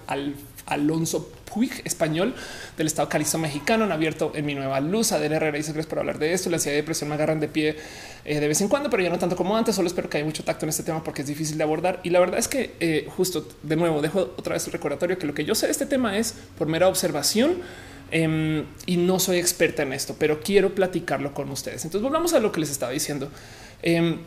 Alonso 0.67 1.31
Puig, 1.45 1.83
español 1.85 2.35
del 2.77 2.87
Estado 2.87 3.09
Calizo 3.09 3.39
mexicano. 3.39 3.85
Han 3.85 3.93
abierto 3.93 4.33
en 4.35 4.47
mi 4.47 4.55
nueva 4.55 4.81
luz. 4.81 5.13
Adel 5.13 5.33
Herrera 5.33 5.57
dice: 5.57 5.73
Gracias 5.73 5.89
por 5.89 5.99
hablar 5.99 6.19
de 6.19 6.33
esto. 6.33 6.51
La 6.51 6.57
ansiedad 6.57 6.75
y 6.75 6.81
depresión 6.81 7.09
me 7.09 7.17
agarran 7.17 7.41
de 7.41 7.49
pie 7.49 7.77
eh, 8.25 8.41
de 8.41 8.49
vez 8.49 8.61
en 8.61 8.69
cuando, 8.69 8.89
pero 8.89 9.03
ya 9.03 9.11
no 9.11 9.19
tanto 9.19 9.37
como 9.37 9.57
antes. 9.57 9.75
Solo 9.75 9.89
espero 9.89 10.09
que 10.09 10.17
haya 10.17 10.27
mucho 10.27 10.45
tacto 10.45 10.65
en 10.65 10.71
este 10.71 10.83
tema 10.83 11.05
porque 11.05 11.23
es 11.23 11.29
difícil 11.29 11.59
de 11.59 11.65
abordar. 11.65 12.01
Y 12.03 12.11
la 12.11 12.21
verdad 12.21 12.39
es 12.39 12.49
que, 12.49 12.75
eh, 12.81 13.07
justo 13.15 13.47
de 13.63 13.77
nuevo, 13.77 14.01
dejo 14.01 14.35
otra 14.37 14.55
vez 14.55 14.67
el 14.67 14.73
recordatorio 14.73 15.19
que 15.19 15.27
lo 15.27 15.35
que 15.35 15.45
yo 15.45 15.55
sé 15.55 15.67
de 15.67 15.73
este 15.73 15.87
tema 15.87 16.17
es 16.17 16.35
por 16.57 16.67
mera 16.67 16.89
observación 16.89 17.59
Em, 18.11 18.65
y 18.87 18.97
no 18.97 19.19
soy 19.19 19.39
experta 19.39 19.83
en 19.83 19.93
esto, 19.93 20.15
pero 20.19 20.41
quiero 20.41 20.75
platicarlo 20.75 21.35
con 21.35 21.51
ustedes. 21.51 21.85
Entonces 21.85 22.03
volvamos 22.03 22.33
a 22.35 22.41
lo 22.41 22.53
que 22.53 22.61
les 22.61 22.71
estaba 22.71 22.93
diciendo. 22.93 23.29
Em, 23.83 24.19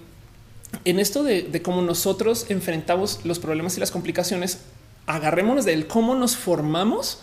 en 0.86 1.00
esto 1.00 1.24
de, 1.24 1.62
cómo 1.64 1.82
nosotros 1.82 2.48
enfrentamos 2.50 3.22
los 3.24 3.40
problemas 3.40 3.78
y 3.78 3.80
las 3.80 3.92
complicaciones, 3.92 4.60
agarrémonos 5.06 5.66
del 5.66 5.88
cómo 5.88 6.16
nos 6.16 6.36
formamos 6.36 7.20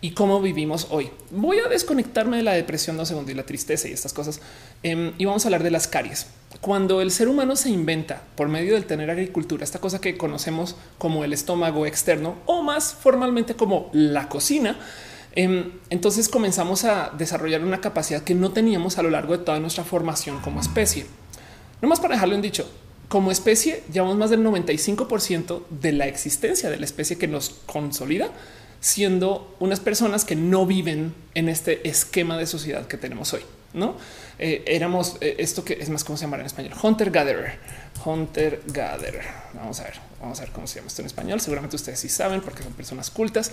y 0.00 0.12
cómo 0.12 0.40
vivimos 0.40 0.88
hoy. 0.90 1.10
Voy 1.30 1.58
a 1.58 1.68
desconectarme 1.68 2.36
de 2.36 2.42
la 2.42 2.52
depresión, 2.52 2.96
no 2.96 3.06
segundo 3.06 3.32
y 3.32 3.34
la 3.34 3.44
tristeza 3.44 3.88
y 3.88 3.92
estas 3.92 4.12
cosas. 4.12 4.40
Em, 4.82 5.12
y 5.18 5.24
vamos 5.24 5.44
a 5.44 5.48
hablar 5.48 5.62
de 5.62 5.70
las 5.70 5.88
caries. 5.88 6.26
Cuando 6.60 7.00
el 7.00 7.10
ser 7.10 7.28
humano 7.28 7.56
se 7.56 7.70
inventa 7.70 8.22
por 8.36 8.48
medio 8.48 8.74
del 8.74 8.84
tener 8.84 9.10
agricultura, 9.10 9.64
esta 9.64 9.80
cosa 9.80 10.00
que 10.00 10.16
conocemos 10.16 10.76
como 10.98 11.24
el 11.24 11.32
estómago 11.32 11.86
externo 11.86 12.36
o 12.46 12.62
más 12.62 12.94
formalmente 12.94 13.54
como 13.54 13.90
la 13.92 14.28
cocina, 14.28 14.78
entonces 15.36 16.30
comenzamos 16.30 16.84
a 16.84 17.10
desarrollar 17.16 17.62
una 17.62 17.80
capacidad 17.80 18.22
que 18.22 18.34
no 18.34 18.52
teníamos 18.52 18.96
a 18.96 19.02
lo 19.02 19.10
largo 19.10 19.36
de 19.36 19.44
toda 19.44 19.60
nuestra 19.60 19.84
formación 19.84 20.40
como 20.40 20.60
especie. 20.60 21.06
No 21.82 21.88
más 21.88 22.00
para 22.00 22.14
dejarlo 22.14 22.34
en 22.34 22.42
dicho, 22.42 22.66
como 23.08 23.30
especie 23.30 23.82
llevamos 23.92 24.16
más 24.16 24.30
del 24.30 24.42
95% 24.42 25.62
de 25.68 25.92
la 25.92 26.06
existencia 26.06 26.70
de 26.70 26.78
la 26.78 26.86
especie 26.86 27.18
que 27.18 27.28
nos 27.28 27.50
consolida 27.66 28.30
siendo 28.80 29.56
unas 29.58 29.80
personas 29.80 30.24
que 30.24 30.36
no 30.36 30.64
viven 30.64 31.14
en 31.34 31.48
este 31.48 31.88
esquema 31.88 32.38
de 32.38 32.46
sociedad 32.46 32.86
que 32.86 32.96
tenemos 32.96 33.32
hoy. 33.32 33.42
No 33.72 33.96
eh, 34.38 34.64
éramos 34.66 35.16
eh, 35.20 35.36
esto 35.38 35.64
que 35.64 35.74
es 35.74 35.90
más 35.90 36.02
cómo 36.02 36.16
se 36.16 36.24
llama 36.24 36.38
en 36.38 36.46
español 36.46 36.72
hunter 36.82 37.10
gatherer, 37.10 37.58
hunter 38.04 38.62
gatherer. 38.66 39.24
Vamos 39.54 39.80
a 39.80 39.84
ver, 39.84 39.94
vamos 40.20 40.38
a 40.38 40.44
ver 40.44 40.52
cómo 40.52 40.66
se 40.66 40.76
llama 40.76 40.88
esto 40.88 41.02
en 41.02 41.06
español. 41.06 41.40
Seguramente 41.40 41.76
ustedes 41.76 42.00
sí 42.00 42.08
saben 42.08 42.40
porque 42.40 42.62
son 42.62 42.72
personas 42.72 43.10
cultas. 43.10 43.52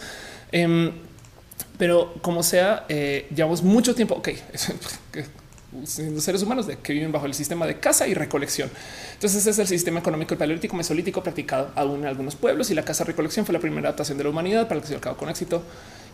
Em, 0.52 0.94
pero 1.78 2.14
como 2.22 2.44
sea, 2.44 2.86
eh, 2.90 3.28
llevamos 3.36 3.64
mucho 3.64 3.96
tiempo. 3.96 4.16
Ok, 4.16 4.30
los 5.74 6.24
seres 6.24 6.44
humanos 6.44 6.68
de 6.68 6.78
que 6.78 6.94
viven 6.94 7.12
bajo 7.12 7.26
el 7.26 7.34
sistema 7.34 7.66
de 7.66 7.80
caza 7.80 8.08
y 8.08 8.14
recolección. 8.14 8.70
Entonces, 9.14 9.42
ese 9.42 9.50
es 9.50 9.60
el 9.60 9.68
sistema 9.68 10.00
económico 10.00 10.38
paleolítico 10.38 10.76
mesolítico 10.76 11.24
practicado 11.24 11.72
aún 11.76 12.02
en 12.02 12.06
algunos 12.06 12.36
pueblos 12.36 12.70
y 12.70 12.76
la 12.76 12.84
caza 12.86 13.04
recolección 13.04 13.46
fue 13.46 13.54
la 13.54 13.60
primera 13.60 13.90
adaptación 13.90 14.18
de 14.18 14.24
la 14.24 14.30
humanidad 14.30 14.68
para 14.68 14.82
que 14.82 14.88
se 14.88 15.00
cabo 15.00 15.18
con 15.18 15.30
éxito. 15.30 15.64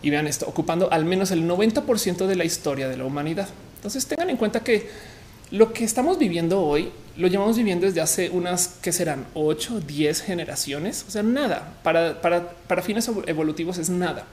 Y 0.02 0.08
vean 0.08 0.26
esto, 0.26 0.46
ocupando 0.48 0.90
al 0.90 1.04
menos 1.04 1.30
el 1.30 1.46
90% 1.46 2.26
de 2.26 2.36
la 2.36 2.44
historia 2.44 2.88
de 2.88 2.96
la 2.96 3.04
humanidad. 3.04 3.48
Entonces, 3.76 4.06
tengan 4.06 4.30
en 4.30 4.38
cuenta 4.38 4.60
que 4.60 4.88
lo 5.50 5.72
que 5.72 5.84
estamos 5.84 6.18
viviendo 6.18 6.62
hoy 6.62 6.90
lo 7.16 7.28
llevamos 7.28 7.56
viviendo 7.56 7.86
desde 7.86 8.00
hace 8.00 8.30
unas 8.30 8.68
que 8.80 8.92
serán 8.92 9.26
8, 9.34 9.80
10 9.80 10.22
generaciones. 10.22 11.04
O 11.06 11.10
sea, 11.10 11.22
nada 11.22 11.74
para, 11.82 12.20
para, 12.22 12.50
para 12.66 12.82
fines 12.82 13.10
evolutivos 13.26 13.76
es 13.76 13.90
nada. 13.90 14.24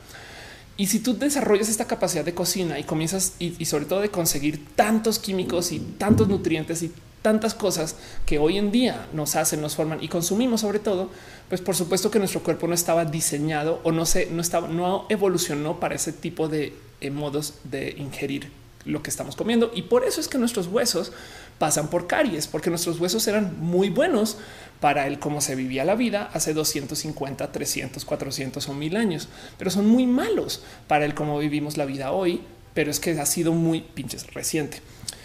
Y 0.78 0.88
si 0.88 1.00
tú 1.00 1.18
desarrollas 1.18 1.70
esta 1.70 1.86
capacidad 1.86 2.24
de 2.24 2.36
cocina 2.36 2.78
y 2.78 2.84
comienzas 2.84 3.34
y, 3.40 3.66
sobre 3.66 3.86
todo 3.86 4.00
de 4.02 4.10
conseguir 4.10 4.64
tantos 4.76 5.18
químicos 5.18 5.72
y 5.72 5.80
tantos 5.80 6.28
nutrientes 6.28 6.84
y 6.84 6.92
tantas 7.24 7.56
cosas 7.56 7.96
que 8.28 8.38
hoy 8.38 8.58
en 8.58 8.72
día 8.72 9.08
nos 9.12 9.36
hacen, 9.36 9.60
nos 9.60 9.76
forman 9.76 10.04
y 10.04 10.08
consumimos 10.08 10.62
sobre 10.62 10.78
todo, 10.78 11.10
pues 11.50 11.62
por 11.62 11.76
supuesto 11.76 12.12
que 12.12 12.20
nuestro 12.20 12.44
cuerpo 12.44 12.68
no 12.68 12.76
estaba 12.76 13.06
diseñado 13.06 13.82
o 13.84 13.92
no 13.92 14.06
se 14.06 14.28
no 14.28 14.40
estaba, 14.40 14.68
no 14.68 15.08
evolucionó 15.10 15.80
para 15.80 15.96
ese 15.96 16.14
tipo 16.14 16.48
de 16.48 16.74
eh, 17.02 17.10
modos 17.10 17.56
de 17.64 17.96
ingerir 17.98 18.52
lo 18.86 19.04
que 19.04 19.10
estamos 19.10 19.36
comiendo. 19.36 19.72
Y 19.74 19.84
por 19.84 20.06
eso 20.06 20.22
es 20.22 20.28
que 20.28 20.38
nuestros 20.38 20.68
huesos 20.68 21.12
pasan 21.58 21.90
por 21.90 22.08
caries, 22.08 22.48
porque 22.48 22.70
nuestros 22.70 23.00
huesos 23.00 23.28
eran 23.28 23.60
muy 23.60 23.90
buenos 23.90 24.38
para 24.80 25.08
el 25.08 25.20
cómo 25.20 25.42
se 25.42 25.56
vivía 25.56 25.86
la 25.86 25.96
vida 25.96 26.30
hace 26.34 26.54
250, 26.54 27.52
300, 27.52 28.06
400 28.06 28.70
o 28.70 28.74
mil 28.74 28.96
años, 28.96 29.28
pero 29.58 29.72
son 29.72 29.88
muy 29.88 30.06
malos 30.06 30.64
para 30.88 31.06
el 31.06 31.14
cómo 31.14 31.40
vivimos 31.40 31.78
la 31.78 31.86
vida 31.86 32.12
hoy, 32.12 32.42
pero 32.74 32.92
es 32.92 33.00
que 33.00 33.20
ha 33.20 33.26
sido 33.26 33.54
muy 33.54 33.82
pinches 33.82 34.32
reciente. 34.34 34.82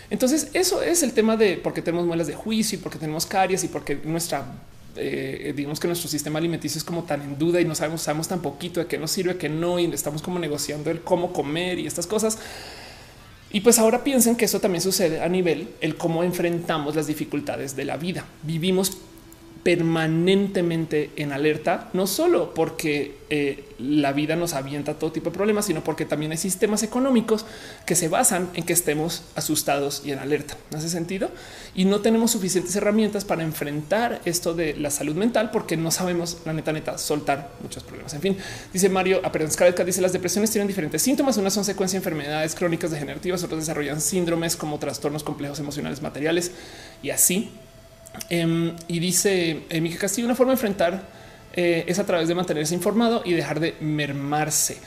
Entonces 0.08 0.48
eso 0.54 0.82
es 0.82 1.02
el 1.02 1.12
tema 1.12 1.36
de 1.36 1.56
por 1.56 1.74
qué 1.74 1.82
tenemos 1.82 2.06
muelas 2.06 2.26
de 2.26 2.34
juicio 2.34 2.78
y 2.78 2.82
por 2.82 2.92
qué 2.92 2.98
tenemos 2.98 3.26
caries 3.26 3.64
y 3.64 3.68
porque 3.68 3.96
nuestra 3.96 4.46
eh, 4.94 5.54
digamos 5.56 5.80
que 5.80 5.86
nuestro 5.86 6.08
sistema 6.08 6.38
alimenticio 6.38 6.78
es 6.78 6.84
como 6.84 7.04
tan 7.04 7.22
en 7.22 7.38
duda 7.38 7.60
y 7.60 7.64
no 7.64 7.74
sabemos, 7.74 8.02
sabemos 8.02 8.28
tan 8.28 8.42
poquito 8.42 8.80
de 8.80 8.86
qué 8.86 8.98
nos 8.98 9.10
sirve, 9.10 9.38
que 9.38 9.48
no, 9.48 9.78
y 9.78 9.86
estamos 9.86 10.20
como 10.20 10.38
negociando 10.38 10.90
el 10.90 11.00
cómo 11.00 11.32
comer 11.32 11.78
y 11.78 11.86
estas 11.86 12.06
cosas. 12.06 12.38
Y 13.52 13.60
pues 13.60 13.78
ahora 13.78 14.02
piensen 14.02 14.36
que 14.36 14.46
eso 14.46 14.60
también 14.60 14.80
sucede 14.80 15.20
a 15.20 15.28
nivel 15.28 15.68
el 15.80 15.96
cómo 15.96 16.24
enfrentamos 16.24 16.96
las 16.96 17.06
dificultades 17.06 17.76
de 17.76 17.84
la 17.84 17.98
vida. 17.98 18.24
Vivimos 18.42 18.96
permanentemente 19.62 21.10
en 21.16 21.32
alerta, 21.32 21.88
no 21.92 22.08
solo 22.08 22.52
porque 22.52 23.18
eh, 23.30 23.64
la 23.78 24.12
vida 24.12 24.34
nos 24.34 24.54
avienta 24.54 24.94
todo 24.94 25.12
tipo 25.12 25.30
de 25.30 25.36
problemas, 25.36 25.66
sino 25.66 25.84
porque 25.84 26.04
también 26.04 26.32
hay 26.32 26.38
sistemas 26.38 26.82
económicos 26.82 27.46
que 27.86 27.94
se 27.94 28.08
basan 28.08 28.50
en 28.54 28.64
que 28.64 28.72
estemos 28.72 29.22
asustados 29.36 30.02
y 30.04 30.10
en 30.10 30.18
alerta. 30.18 30.56
¿No 30.70 30.78
hace 30.78 30.88
sentido? 30.88 31.30
Y 31.76 31.84
no 31.84 32.00
tenemos 32.00 32.32
suficientes 32.32 32.74
herramientas 32.74 33.24
para 33.24 33.44
enfrentar 33.44 34.20
esto 34.24 34.52
de 34.52 34.74
la 34.74 34.90
salud 34.90 35.14
mental 35.14 35.50
porque 35.52 35.76
no 35.76 35.92
sabemos, 35.92 36.38
la 36.44 36.52
neta, 36.52 36.98
soltar 36.98 37.52
muchos 37.62 37.84
problemas. 37.84 38.14
En 38.14 38.20
fin, 38.20 38.36
dice 38.72 38.88
Mario 38.88 39.20
Aperenscalca, 39.22 39.84
dice 39.84 40.00
las 40.00 40.12
depresiones 40.12 40.50
tienen 40.50 40.66
diferentes 40.66 41.02
síntomas. 41.02 41.36
Unas 41.36 41.54
son 41.54 41.64
secuencia 41.64 41.98
de 41.98 42.00
enfermedades 42.00 42.56
crónicas 42.56 42.90
degenerativas, 42.90 43.44
otras 43.44 43.60
desarrollan 43.60 44.00
síndromes 44.00 44.56
como 44.56 44.80
trastornos 44.80 45.22
complejos 45.22 45.60
emocionales 45.60 46.02
materiales 46.02 46.50
y 47.00 47.10
así 47.10 47.50
Em, 48.28 48.74
y 48.88 48.98
dice 48.98 49.64
eh, 49.68 49.80
Miguel 49.80 49.98
Castillo, 49.98 50.26
una 50.26 50.34
forma 50.34 50.52
de 50.52 50.54
enfrentar 50.54 51.02
eh, 51.54 51.84
es 51.86 51.98
a 51.98 52.06
través 52.06 52.28
de 52.28 52.34
mantenerse 52.34 52.74
informado 52.74 53.22
y 53.24 53.32
dejar 53.32 53.60
de 53.60 53.74
mermarse. 53.80 54.78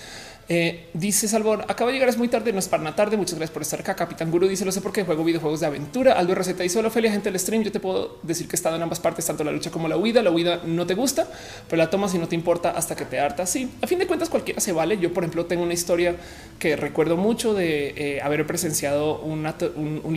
Eh, 0.47 0.89
dice 0.93 1.27
Salvador, 1.27 1.65
acaba 1.67 1.89
de 1.89 1.95
llegar, 1.95 2.07
es 2.07 2.17
muy 2.17 2.27
tarde, 2.27 2.53
no 2.53 2.59
es 2.59 2.67
para 2.67 2.81
una 2.81 2.95
tarde. 2.95 3.17
Muchas 3.17 3.35
gracias 3.35 3.51
por 3.51 3.61
estar 3.61 3.79
acá. 3.79 3.95
Capitán 3.95 4.29
Guru 4.29 4.47
dice, 4.47 4.63
lo 4.63 4.71
sé 4.71 4.81
porque 4.81 5.03
juego 5.03 5.23
videojuegos 5.23 5.59
de 5.59 5.65
aventura. 5.65 6.13
Aldo 6.13 6.35
Receta 6.35 6.63
dice, 6.63 6.77
hola 6.77 6.89
Ophelia, 6.89 7.11
gente 7.11 7.31
del 7.31 7.39
stream. 7.39 7.63
Yo 7.63 7.71
te 7.71 7.79
puedo 7.79 8.19
decir 8.21 8.47
que 8.47 8.55
he 8.55 8.57
estado 8.57 8.75
en 8.75 8.83
ambas 8.83 8.99
partes, 8.99 9.25
tanto 9.25 9.43
la 9.43 9.51
lucha 9.51 9.71
como 9.71 9.87
la 9.87 9.97
huida. 9.97 10.21
La 10.21 10.31
huida 10.31 10.61
no 10.65 10.85
te 10.85 10.93
gusta, 10.93 11.27
pero 11.67 11.77
la 11.77 11.89
tomas 11.89 12.13
y 12.13 12.19
no 12.19 12.27
te 12.27 12.35
importa 12.35 12.71
hasta 12.71 12.95
que 12.95 13.05
te 13.05 13.19
hartas. 13.19 13.49
Sí, 13.49 13.71
a 13.81 13.87
fin 13.87 13.97
de 13.97 14.05
cuentas 14.05 14.29
cualquiera 14.29 14.61
se 14.61 14.71
vale. 14.71 14.99
Yo, 14.99 15.13
por 15.13 15.23
ejemplo, 15.23 15.45
tengo 15.45 15.63
una 15.63 15.73
historia 15.73 16.15
que 16.59 16.75
recuerdo 16.75 17.17
mucho 17.17 17.53
de 17.53 17.93
eh, 17.95 18.21
haber 18.21 18.45
presenciado 18.45 19.19
un, 19.21 19.45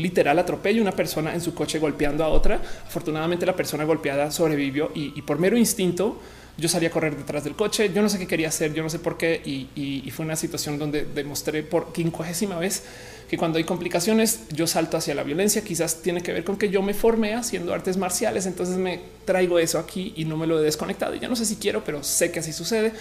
literal 0.01 0.39
atropello, 0.39 0.83
una 0.83 0.93
persona 0.93 1.33
en 1.35 1.41
su 1.41 1.55
coche 1.55 1.79
golpeando 1.79 2.25
a 2.25 2.29
otra. 2.29 2.61
Afortunadamente 2.87 3.47
la 3.47 3.57
persona 3.57 3.85
golpeada 3.85 4.31
sobrevivió 4.31 4.91
y, 4.95 5.19
y 5.19 5.23
por 5.23 5.39
mero 5.39 5.57
instinto 5.57 6.21
yo 6.59 6.69
salí 6.69 6.87
a 6.87 6.91
correr 6.91 7.17
detrás 7.17 7.45
del 7.45 7.55
coche. 7.55 7.93
Yo 7.95 8.03
no 8.03 8.09
sé 8.09 8.19
qué 8.19 8.27
quería 8.27 8.49
hacer, 8.49 8.75
yo 8.75 8.83
no 8.83 8.91
sé 8.91 8.99
por 8.99 9.17
qué. 9.17 9.41
Y, 9.45 10.11
fue 10.11 10.25
una 10.25 10.35
situación 10.35 10.77
donde 10.77 11.05
demostré 11.05 11.63
por 11.63 11.93
quincuagésima 11.93 12.59
vez 12.59 12.83
que 13.31 13.39
cuando 13.39 13.59
hay 13.59 13.65
complicaciones, 13.65 14.41
yo 14.51 14.67
salto 14.67 14.97
hacia 14.97 15.15
la 15.15 15.23
violencia. 15.23 15.63
Quizás 15.63 16.03
tiene 16.03 16.21
que 16.21 16.33
ver 16.33 16.43
con 16.43 16.57
que 16.57 16.69
yo 16.69 16.83
me 16.83 16.95
formé 16.95 17.35
haciendo 17.35 17.73
artes 17.73 17.97
marciales. 17.97 18.47
Entonces 18.47 18.77
me 18.77 19.01
traigo 19.25 19.61
eso 19.61 19.79
aquí 19.79 20.13
y 20.17 20.25
no 20.25 20.37
me 20.37 20.49
lo 20.49 20.59
he 20.59 20.63
desconectado. 20.63 21.15
Y 21.15 21.21
ya 21.21 21.29
no 21.29 21.37
sé 21.37 21.45
si 21.45 21.57
quiero, 21.57 21.85
pero 21.85 22.03
sé 22.03 22.33
que 22.33 22.41
así 22.41 22.53
sucede. 22.53 22.93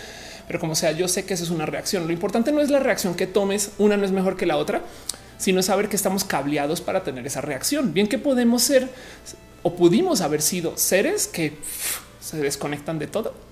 Pero 0.46 0.60
como 0.60 0.76
sea, 0.76 0.92
yo 0.92 1.08
sé 1.08 1.26
que 1.26 1.34
eso 1.34 1.44
es 1.44 1.50
una 1.50 1.66
reacción. 1.66 2.06
Lo 2.06 2.14
importante 2.14 2.52
no 2.52 2.62
es 2.62 2.70
la 2.70 2.80
reacción 2.80 3.16
que 3.16 3.26
tomes. 3.26 3.72
Una 3.80 3.98
no 3.98 4.06
es 4.06 4.12
mejor 4.12 4.38
que 4.38 4.46
la 4.46 4.58
otra, 4.58 4.84
sino 5.40 5.64
saber 5.64 5.90
que 5.90 5.96
estamos 5.96 6.24
cableados 6.24 6.82
para 6.82 7.04
tener 7.04 7.26
esa 7.26 7.42
reacción. 7.42 7.92
Bien 7.92 8.06
que 8.06 8.20
podemos 8.20 8.62
ser 8.62 8.88
o 9.64 9.76
pudimos 9.76 10.22
haber 10.22 10.44
sido 10.44 10.78
seres 10.78 11.26
que 11.26 11.58
se 12.20 12.38
desconectan 12.38 13.00
de 13.00 13.08
todo 13.08 13.47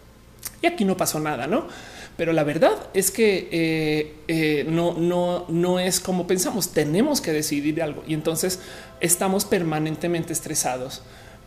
y 0.65 0.67
aquí 0.67 0.83
no 0.83 0.97
pasó 0.97 1.19
nada, 1.19 1.45
no? 1.45 1.67
Pero 2.17 2.33
la 2.33 2.43
verdad 2.43 2.71
es 2.95 3.11
que 3.11 3.49
eh, 3.51 4.15
eh, 4.27 4.65
no, 4.67 4.93
no, 4.93 5.45
no 5.47 5.79
es 5.79 5.99
como 5.99 6.25
pensamos. 6.25 6.69
Tenemos 6.69 7.21
que 7.21 7.31
decidir 7.31 7.83
algo 7.83 8.03
y 8.07 8.15
entonces 8.15 8.59
estamos 8.99 9.45
permanentemente 9.45 10.33
estresados 10.33 11.03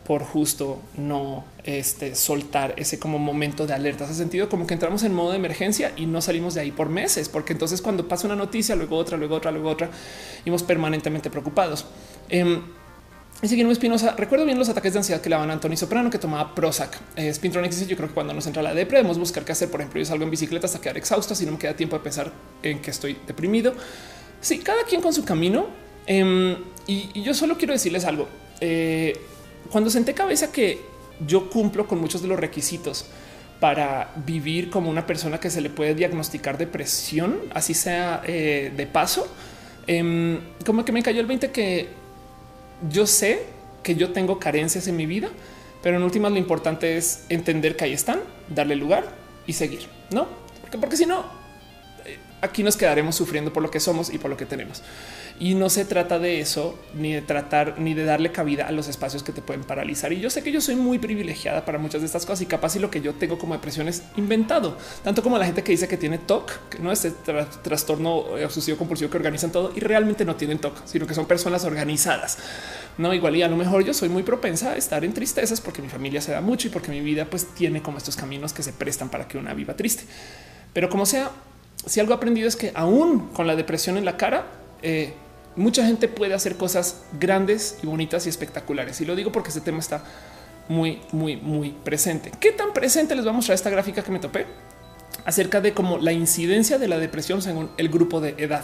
por 0.07 0.23
justo 0.23 0.79
no 0.97 1.43
este, 1.65 2.15
soltar 2.15 2.73
ese 2.77 2.97
como 2.97 3.19
momento 3.19 3.67
de 3.67 3.73
alerta. 3.73 4.05
Hace 4.05 4.15
sentido 4.15 4.47
como 4.47 4.65
que 4.65 4.73
entramos 4.73 5.03
en 5.03 5.13
modo 5.13 5.31
de 5.31 5.35
emergencia 5.35 5.91
y 5.97 6.05
no 6.05 6.21
salimos 6.21 6.53
de 6.53 6.61
ahí 6.61 6.71
por 6.71 6.87
meses, 6.87 7.27
porque 7.27 7.51
entonces 7.51 7.81
cuando 7.81 8.07
pasa 8.07 8.25
una 8.25 8.37
noticia, 8.37 8.75
luego 8.75 8.95
otra, 8.95 9.17
luego 9.17 9.35
otra, 9.35 9.51
luego 9.51 9.69
otra, 9.69 9.89
y 10.45 10.51
permanentemente 10.63 11.29
preocupados. 11.29 11.85
Em, 12.29 12.61
Dice 13.41 13.55
Guillermo 13.55 13.71
Espinosa, 13.71 14.15
recuerdo 14.17 14.43
bien 14.43 14.59
los 14.59 14.67
ataques 14.67 14.91
de 14.91 14.99
ansiedad 14.99 15.21
que 15.21 15.29
le 15.29 15.35
daban 15.35 15.49
a 15.49 15.53
Antonio 15.53 15.77
Soprano 15.77 16.09
que 16.09 16.17
tomaba 16.17 16.53
Prozac. 16.53 16.99
Eh, 17.15 17.31
yo 17.31 17.95
creo 17.95 18.07
que 18.09 18.13
cuando 18.13 18.33
nos 18.33 18.45
entra 18.47 18.61
la 18.61 18.73
depre 18.73 18.97
debemos 18.97 19.17
buscar 19.17 19.45
qué 19.45 19.53
hacer. 19.53 19.71
Por 19.71 19.79
ejemplo, 19.79 19.97
yo 19.97 20.05
salgo 20.05 20.25
en 20.25 20.29
bicicleta 20.29 20.67
hasta 20.67 20.81
quedar 20.81 20.97
exhausto, 20.97 21.33
si 21.35 21.45
no 21.45 21.53
me 21.53 21.57
queda 21.57 21.73
tiempo 21.73 21.95
de 21.95 22.03
pensar 22.03 22.33
en 22.61 22.81
que 22.81 22.91
estoy 22.91 23.17
deprimido. 23.25 23.73
Sí, 24.41 24.59
cada 24.59 24.83
quien 24.83 25.01
con 25.01 25.13
su 25.13 25.23
camino. 25.23 25.67
Em, 26.05 26.57
y, 26.85 27.21
yo 27.21 27.33
solo 27.33 27.57
quiero 27.57 27.71
decirles 27.71 28.03
algo. 28.03 28.27
Eh, 28.59 29.17
cuando 29.71 29.89
senté 29.89 30.13
cabeza 30.13 30.51
que 30.51 30.81
yo 31.25 31.49
cumplo 31.49 31.87
con 31.87 32.01
muchos 32.01 32.21
de 32.21 32.27
los 32.27 32.37
requisitos 32.37 33.05
para 33.61 34.11
vivir 34.25 34.69
como 34.69 34.89
una 34.89 35.05
persona 35.05 35.39
que 35.39 35.49
se 35.49 35.61
le 35.61 35.69
puede 35.69 35.95
diagnosticar 35.95 36.57
depresión, 36.57 37.39
así 37.53 37.73
sea 37.73 38.21
eh, 38.25 38.73
de 38.75 38.85
paso, 38.85 39.33
em, 39.87 40.39
como 40.65 40.83
que 40.83 40.91
me 40.91 41.01
cayó 41.03 41.21
el 41.21 41.27
20 41.27 41.51
que 41.51 41.98
yo 42.89 43.05
sé 43.07 43.45
que 43.83 43.95
yo 43.95 44.11
tengo 44.11 44.39
carencias 44.39 44.87
en 44.87 44.95
mi 44.95 45.05
vida, 45.05 45.29
pero 45.81 45.97
en 45.97 46.03
últimas 46.03 46.31
lo 46.31 46.37
importante 46.37 46.97
es 46.97 47.25
entender 47.29 47.75
que 47.75 47.85
ahí 47.85 47.93
están, 47.93 48.21
darle 48.49 48.75
lugar 48.75 49.05
y 49.47 49.53
seguir, 49.53 49.87
no? 50.11 50.27
Porque, 50.61 50.77
porque 50.77 50.97
si 50.97 51.05
no, 51.05 51.25
eh, 52.05 52.17
aquí 52.41 52.63
nos 52.63 52.77
quedaremos 52.77 53.15
sufriendo 53.15 53.53
por 53.53 53.63
lo 53.63 53.71
que 53.71 53.79
somos 53.79 54.13
y 54.13 54.17
por 54.17 54.29
lo 54.29 54.37
que 54.37 54.45
tenemos. 54.45 54.83
Y 55.39 55.55
no 55.55 55.69
se 55.69 55.85
trata 55.85 56.19
de 56.19 56.41
eso, 56.41 56.77
ni 56.93 57.13
de 57.13 57.21
tratar, 57.21 57.79
ni 57.79 57.93
de 57.93 58.03
darle 58.03 58.33
cabida 58.33 58.67
a 58.67 58.73
los 58.73 58.89
espacios 58.89 59.23
que 59.23 59.31
te 59.31 59.41
pueden 59.41 59.63
paralizar. 59.63 60.11
Y 60.11 60.19
yo 60.19 60.29
sé 60.29 60.43
que 60.43 60.51
yo 60.51 60.59
soy 60.59 60.75
muy 60.75 60.99
privilegiada 60.99 61.63
para 61.63 61.77
muchas 61.77 62.01
de 62.01 62.07
estas 62.07 62.25
cosas 62.25 62.41
y 62.41 62.45
capaz 62.45 62.75
y 62.75 62.79
lo 62.79 62.91
que 62.91 62.99
yo 62.99 63.13
tengo 63.13 63.37
como 63.39 63.53
depresión 63.53 63.87
es 63.87 64.03
inventado, 64.17 64.77
tanto 65.01 65.23
como 65.23 65.37
la 65.37 65.45
gente 65.45 65.63
que 65.63 65.71
dice 65.71 65.87
que 65.87 65.95
tiene 65.95 66.17
TOC, 66.17 66.69
que 66.69 66.79
no 66.79 66.91
es 66.91 67.05
este 67.05 67.33
trastorno 67.63 68.17
obsesivo 68.17 68.77
compulsivo 68.77 69.09
que 69.09 69.15
organizan 69.15 69.51
todo 69.51 69.71
y 69.73 69.79
realmente 69.79 70.25
no 70.25 70.35
tienen 70.35 70.59
TOC, 70.59 70.85
sino 70.85 71.07
que 71.07 71.13
son 71.13 71.25
personas 71.25 71.63
organizadas. 71.63 72.37
No 72.97 73.13
igual 73.13 73.37
y 73.37 73.41
a 73.41 73.47
lo 73.47 73.55
mejor 73.55 73.85
yo 73.85 73.93
soy 73.93 74.09
muy 74.09 74.23
propensa 74.23 74.71
a 74.71 74.75
estar 74.75 75.05
en 75.05 75.13
tristezas 75.13 75.61
porque 75.61 75.81
mi 75.81 75.87
familia 75.87 76.19
se 76.19 76.33
da 76.33 76.41
mucho 76.41 76.67
y 76.67 76.71
porque 76.71 76.91
mi 76.91 76.99
vida 76.99 77.23
pues 77.23 77.47
tiene 77.55 77.81
como 77.81 77.97
estos 77.97 78.17
caminos 78.17 78.51
que 78.51 78.61
se 78.61 78.73
prestan 78.73 79.07
para 79.07 79.25
que 79.25 79.37
una 79.37 79.53
viva 79.53 79.73
triste. 79.77 80.03
Pero 80.73 80.89
como 80.89 81.05
sea, 81.05 81.31
si 81.85 82.01
algo 82.01 82.13
aprendido 82.13 82.49
es 82.49 82.57
que 82.57 82.73
aún 82.75 83.29
con 83.29 83.47
la 83.47 83.55
depresión 83.55 83.95
en 83.95 84.03
la 84.03 84.17
cara, 84.17 84.47
eh, 84.81 85.13
mucha 85.55 85.85
gente 85.85 86.07
puede 86.07 86.33
hacer 86.33 86.55
cosas 86.55 87.01
grandes 87.19 87.77
y 87.83 87.87
bonitas 87.87 88.25
y 88.25 88.29
espectaculares. 88.29 88.99
Y 89.01 89.05
lo 89.05 89.15
digo 89.15 89.31
porque 89.31 89.49
este 89.49 89.61
tema 89.61 89.79
está 89.79 90.03
muy, 90.67 91.01
muy, 91.11 91.35
muy 91.35 91.71
presente. 91.71 92.31
¿Qué 92.39 92.51
tan 92.51 92.73
presente 92.73 93.15
les 93.15 93.25
vamos 93.25 93.37
a 93.37 93.39
mostrar 93.39 93.55
esta 93.55 93.69
gráfica 93.69 94.03
que 94.03 94.11
me 94.11 94.19
topé? 94.19 94.45
Acerca 95.25 95.59
de 95.61 95.73
cómo 95.73 95.97
la 95.97 96.13
incidencia 96.13 96.77
de 96.77 96.87
la 96.87 96.97
depresión 96.97 97.41
según 97.41 97.69
el 97.77 97.89
grupo 97.89 98.21
de 98.21 98.35
edad. 98.37 98.63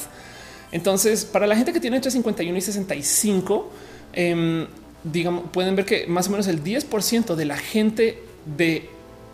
Entonces, 0.72 1.26
para 1.26 1.48
la 1.48 1.56
gente 1.56 1.74
que 1.74 1.80
tiene 1.80 1.98
entre 1.98 2.12
51 2.12 2.58
y 2.58 2.62
65, 2.62 3.70
em, 4.14 4.68
digamos, 5.04 5.50
pueden 5.52 5.76
ver 5.76 5.86
que 5.86 6.08
más 6.08 6.28
o 6.28 6.32
menos 6.32 6.48
el 6.48 6.64
10% 6.64 7.36
de 7.36 7.46
la 7.46 7.58
gente 7.58 8.24
del 8.46 8.90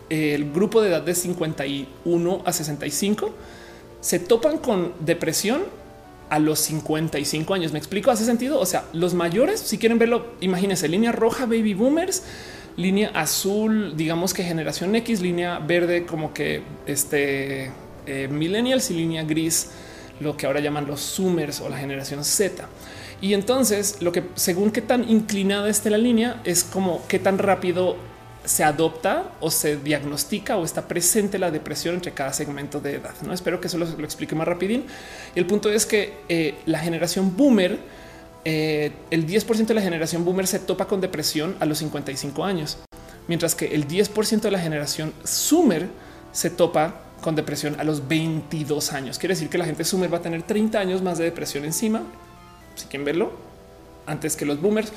de, 0.08 0.50
grupo 0.52 0.82
de 0.82 0.88
edad 0.90 1.02
de 1.02 1.14
51 1.14 2.42
a 2.44 2.52
65 2.52 3.34
se 4.00 4.18
topan 4.18 4.58
con 4.58 4.92
depresión 5.00 5.62
a 6.32 6.38
los 6.38 6.60
55 6.60 7.52
años. 7.52 7.72
Me 7.72 7.78
explico, 7.78 8.10
hace 8.10 8.24
sentido. 8.24 8.58
O 8.58 8.64
sea, 8.64 8.86
los 8.94 9.12
mayores, 9.12 9.60
si 9.60 9.76
quieren 9.76 9.98
verlo, 9.98 10.32
imagínense 10.40 10.88
línea 10.88 11.12
roja, 11.12 11.44
baby 11.44 11.74
boomers, 11.74 12.22
línea 12.78 13.10
azul, 13.10 13.94
digamos 13.98 14.32
que 14.32 14.42
generación 14.42 14.96
X, 14.96 15.20
línea 15.20 15.58
verde, 15.58 16.06
como 16.06 16.32
que 16.32 16.62
este 16.86 17.70
eh, 18.06 18.28
millennials 18.30 18.90
y 18.90 18.94
línea 18.94 19.24
gris, 19.24 19.72
lo 20.20 20.34
que 20.34 20.46
ahora 20.46 20.60
llaman 20.60 20.86
los 20.86 21.00
zoomers 21.00 21.60
o 21.60 21.68
la 21.68 21.76
generación 21.76 22.24
Z. 22.24 22.66
Y 23.20 23.34
entonces 23.34 24.00
lo 24.00 24.10
que 24.10 24.24
según 24.34 24.70
qué 24.70 24.80
tan 24.80 25.10
inclinada 25.10 25.68
esté 25.68 25.90
la 25.90 25.98
línea 25.98 26.40
es 26.44 26.64
como 26.64 27.06
qué 27.08 27.18
tan 27.18 27.36
rápido 27.36 27.96
se 28.44 28.64
adopta 28.64 29.32
o 29.40 29.50
se 29.50 29.76
diagnostica 29.76 30.56
o 30.56 30.64
está 30.64 30.88
presente 30.88 31.38
la 31.38 31.50
depresión 31.50 31.94
entre 31.94 32.12
cada 32.12 32.32
segmento 32.32 32.80
de 32.80 32.96
edad. 32.96 33.14
No 33.24 33.32
espero 33.32 33.60
que 33.60 33.68
eso 33.68 33.78
lo, 33.78 33.86
explique 34.04 34.34
más 34.34 34.48
rapidín. 34.48 34.84
El 35.34 35.46
punto 35.46 35.70
es 35.70 35.86
que 35.86 36.18
eh, 36.28 36.56
la 36.66 36.80
generación 36.80 37.36
boomer, 37.36 37.78
eh, 38.44 38.92
el 39.10 39.26
10% 39.26 39.66
de 39.66 39.74
la 39.74 39.82
generación 39.82 40.24
boomer 40.24 40.46
se 40.46 40.58
topa 40.58 40.86
con 40.86 41.00
depresión 41.00 41.56
a 41.60 41.66
los 41.66 41.78
55 41.78 42.44
años, 42.44 42.78
mientras 43.28 43.54
que 43.54 43.74
el 43.74 43.86
10% 43.86 44.40
de 44.40 44.50
la 44.50 44.58
generación 44.58 45.12
Sumer 45.24 45.88
se 46.32 46.50
topa 46.50 47.02
con 47.20 47.36
depresión 47.36 47.78
a 47.78 47.84
los 47.84 48.08
22 48.08 48.92
años. 48.92 49.18
Quiere 49.18 49.34
decir 49.34 49.48
que 49.48 49.58
la 49.58 49.64
gente 49.64 49.84
Sumer 49.84 50.12
va 50.12 50.18
a 50.18 50.22
tener 50.22 50.42
30 50.42 50.78
años 50.78 51.02
más 51.02 51.18
de 51.18 51.24
depresión 51.24 51.64
encima. 51.64 52.02
Si 52.74 52.86
quieren 52.86 53.04
verlo 53.04 53.32
antes 54.06 54.34
que 54.34 54.44
los 54.44 54.60
boomers 54.60 54.92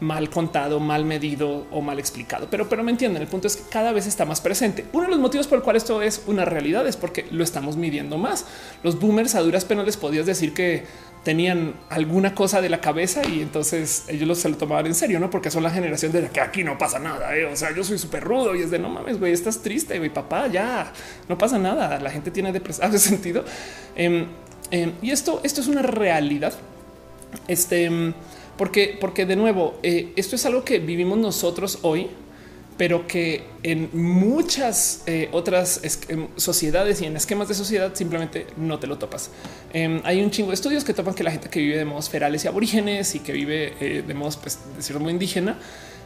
mal 0.00 0.28
contado, 0.30 0.80
mal 0.80 1.04
medido 1.04 1.66
o 1.70 1.80
mal 1.80 1.98
explicado. 1.98 2.48
Pero, 2.50 2.68
pero 2.68 2.82
me 2.82 2.90
entienden. 2.90 3.22
El 3.22 3.28
punto 3.28 3.46
es 3.46 3.56
que 3.56 3.68
cada 3.70 3.92
vez 3.92 4.06
está 4.06 4.24
más 4.24 4.40
presente. 4.40 4.84
Uno 4.92 5.04
de 5.04 5.10
los 5.10 5.20
motivos 5.20 5.46
por 5.46 5.58
el 5.58 5.64
cual 5.64 5.76
esto 5.76 6.02
es 6.02 6.22
una 6.26 6.44
realidad 6.44 6.86
es 6.86 6.96
porque 6.96 7.26
lo 7.30 7.42
estamos 7.42 7.76
midiendo 7.76 8.18
más. 8.18 8.44
Los 8.82 8.98
boomers 9.00 9.34
a 9.34 9.40
duras 9.40 9.64
penas 9.64 9.86
les 9.86 9.96
podías 9.96 10.26
decir 10.26 10.52
que 10.52 10.84
tenían 11.26 11.74
alguna 11.90 12.36
cosa 12.36 12.60
de 12.60 12.68
la 12.68 12.80
cabeza 12.80 13.20
y 13.26 13.42
entonces 13.42 14.04
ellos 14.06 14.38
se 14.38 14.48
lo 14.48 14.56
tomaban 14.56 14.86
en 14.86 14.94
serio, 14.94 15.18
no? 15.18 15.28
Porque 15.28 15.50
son 15.50 15.64
la 15.64 15.70
generación 15.70 16.12
de 16.12 16.22
la 16.22 16.28
que 16.28 16.40
aquí 16.40 16.62
no 16.62 16.78
pasa 16.78 17.00
nada. 17.00 17.36
¿eh? 17.36 17.46
O 17.46 17.56
sea, 17.56 17.74
yo 17.74 17.82
soy 17.82 17.98
súper 17.98 18.22
rudo 18.22 18.54
y 18.54 18.62
es 18.62 18.70
de 18.70 18.78
no 18.78 18.88
mames, 18.88 19.18
güey, 19.18 19.32
estás 19.32 19.60
triste, 19.60 19.98
güey, 19.98 20.08
papá, 20.08 20.46
ya 20.46 20.92
no 21.28 21.36
pasa 21.36 21.58
nada. 21.58 21.98
La 21.98 22.10
gente 22.10 22.30
tiene 22.30 22.52
depresión, 22.52 22.86
hace 22.88 23.00
sentido. 23.00 23.44
Em, 23.96 24.26
em, 24.70 24.92
y 25.02 25.10
esto, 25.10 25.40
esto 25.42 25.60
es 25.60 25.66
una 25.66 25.82
realidad. 25.82 26.52
Este, 27.48 27.90
porque, 28.56 28.96
porque 29.00 29.26
de 29.26 29.36
nuevo, 29.36 29.78
eh, 29.82 30.12
esto 30.16 30.36
es 30.36 30.46
algo 30.46 30.64
que 30.64 30.78
vivimos 30.78 31.18
nosotros 31.18 31.78
hoy, 31.82 32.08
pero 32.76 33.06
que 33.06 33.44
en 33.62 33.88
muchas 33.92 35.02
eh, 35.06 35.28
otras 35.32 35.80
em, 36.08 36.28
sociedades 36.36 37.00
y 37.00 37.06
en 37.06 37.16
esquemas 37.16 37.48
de 37.48 37.54
sociedad 37.54 37.94
simplemente 37.94 38.46
no 38.56 38.78
te 38.78 38.86
lo 38.86 38.98
topas. 38.98 39.30
Em, 39.72 40.00
hay 40.04 40.22
un 40.22 40.30
chingo 40.30 40.50
de 40.50 40.54
estudios 40.54 40.84
que 40.84 40.92
topan 40.92 41.14
que 41.14 41.24
la 41.24 41.30
gente 41.30 41.48
que 41.48 41.60
vive 41.60 41.78
de 41.78 41.84
modos 41.84 42.10
ferales 42.10 42.44
y 42.44 42.48
aborígenes 42.48 43.14
y 43.14 43.20
que 43.20 43.32
vive 43.32 43.74
eh, 43.80 44.02
de 44.06 44.14
modos, 44.14 44.36
pues, 44.36 44.58
decirlo 44.76 45.00
muy 45.00 45.12
indígena, 45.12 45.58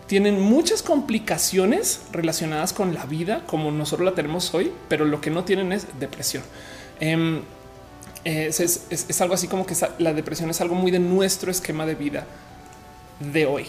tienen 0.07 0.41
muchas 0.41 0.83
complicaciones 0.83 2.01
relacionadas 2.13 2.73
con 2.73 2.95
la 2.95 3.05
vida 3.05 3.45
como 3.47 3.71
nosotros 3.71 4.05
la 4.05 4.15
tenemos 4.15 4.53
hoy, 4.55 4.73
pero 4.89 5.05
lo 5.05 5.21
que 5.21 5.31
no 5.31 5.45
tienen 5.45 5.73
es 5.73 5.87
depresión. 6.01 6.43
Em, 8.25 8.49
es, 8.49 9.21
algo 9.21 9.35
así 9.35 9.49
como 9.49 9.65
que 9.65 9.75
la 9.99 10.13
depresión 10.13 10.51
es 10.51 10.61
algo 10.61 10.75
muy 10.75 10.91
de 10.91 10.99
nuestro 10.99 11.51
esquema 11.51 11.87
de 11.87 11.95
vida 11.95 12.27
de 13.33 13.47
hoy. 13.47 13.67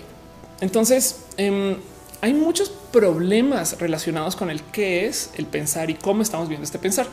Entonces, 0.60 1.22
em, 1.38 1.78
hay 2.22 2.34
muchos 2.34 2.70
problemas 2.70 3.80
relacionados 3.80 4.36
con 4.36 4.50
el 4.50 4.62
qué 4.64 5.08
es 5.08 5.32
el 5.38 5.46
pensar 5.46 5.90
y 5.90 5.96
cómo 5.96 6.22
estamos 6.22 6.50
viendo 6.50 6.66
este 6.66 6.80
pensar. 6.80 7.08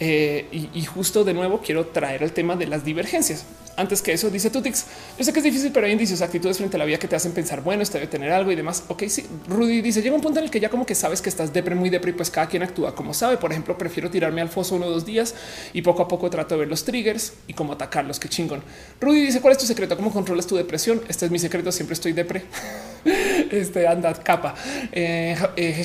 Eh, 0.00 0.68
y, 0.74 0.84
justo 0.84 1.22
de 1.22 1.32
nuevo 1.32 1.60
quiero 1.60 1.86
traer 1.86 2.22
el 2.22 2.32
tema 2.32 2.56
de 2.56 2.66
las 2.66 2.84
divergencias. 2.84 3.44
Antes 3.76 4.02
que 4.02 4.12
eso, 4.12 4.28
dice 4.28 4.50
Tutix, 4.50 4.84
yo 5.16 5.24
sé 5.24 5.32
que 5.32 5.38
es 5.38 5.44
difícil, 5.44 5.72
pero 5.72 5.86
hay 5.86 5.92
indicios, 5.92 6.20
actitudes 6.20 6.58
frente 6.58 6.76
a 6.76 6.78
la 6.78 6.84
vida 6.84 6.98
que 6.98 7.08
te 7.08 7.16
hacen 7.16 7.32
pensar, 7.32 7.62
bueno, 7.62 7.82
esto 7.82 7.98
debe 7.98 8.06
tener 8.06 8.30
algo 8.30 8.52
y 8.52 8.54
demás. 8.54 8.84
Ok, 8.88 9.04
sí. 9.08 9.24
Rudy 9.48 9.80
dice, 9.80 10.02
llega 10.02 10.14
un 10.14 10.20
punto 10.20 10.40
en 10.40 10.44
el 10.44 10.50
que 10.50 10.60
ya 10.60 10.68
como 10.68 10.84
que 10.84 10.94
sabes 10.94 11.22
que 11.22 11.30
estás 11.30 11.52
depre, 11.52 11.74
muy 11.74 11.88
depre 11.88 12.10
y 12.10 12.14
pues 12.14 12.30
cada 12.30 12.46
quien 12.48 12.62
actúa 12.62 12.94
como 12.94 13.14
sabe. 13.14 13.38
Por 13.38 13.50
ejemplo, 13.50 13.78
prefiero 13.78 14.10
tirarme 14.10 14.42
al 14.42 14.50
foso 14.50 14.74
uno 14.74 14.86
o 14.86 14.90
dos 14.90 15.06
días 15.06 15.34
y 15.72 15.82
poco 15.82 16.02
a 16.02 16.08
poco 16.08 16.28
trato 16.28 16.54
de 16.54 16.60
ver 16.60 16.68
los 16.68 16.84
triggers 16.84 17.32
y 17.46 17.54
cómo 17.54 17.72
atacarlos. 17.72 18.20
Qué 18.20 18.28
chingón. 18.28 18.62
Rudy 19.00 19.22
dice, 19.22 19.40
¿cuál 19.40 19.52
es 19.52 19.58
tu 19.58 19.66
secreto? 19.66 19.96
¿Cómo 19.96 20.12
controlas 20.12 20.46
tu 20.46 20.56
depresión? 20.56 21.00
Este 21.08 21.24
es 21.24 21.30
mi 21.30 21.38
secreto, 21.38 21.72
siempre 21.72 21.94
estoy 21.94 22.12
depre. 22.12 22.44
este 23.50 23.86
anda 23.86 24.12
capa. 24.14 24.54
Eh, 24.92 25.36
eh, 25.56 25.82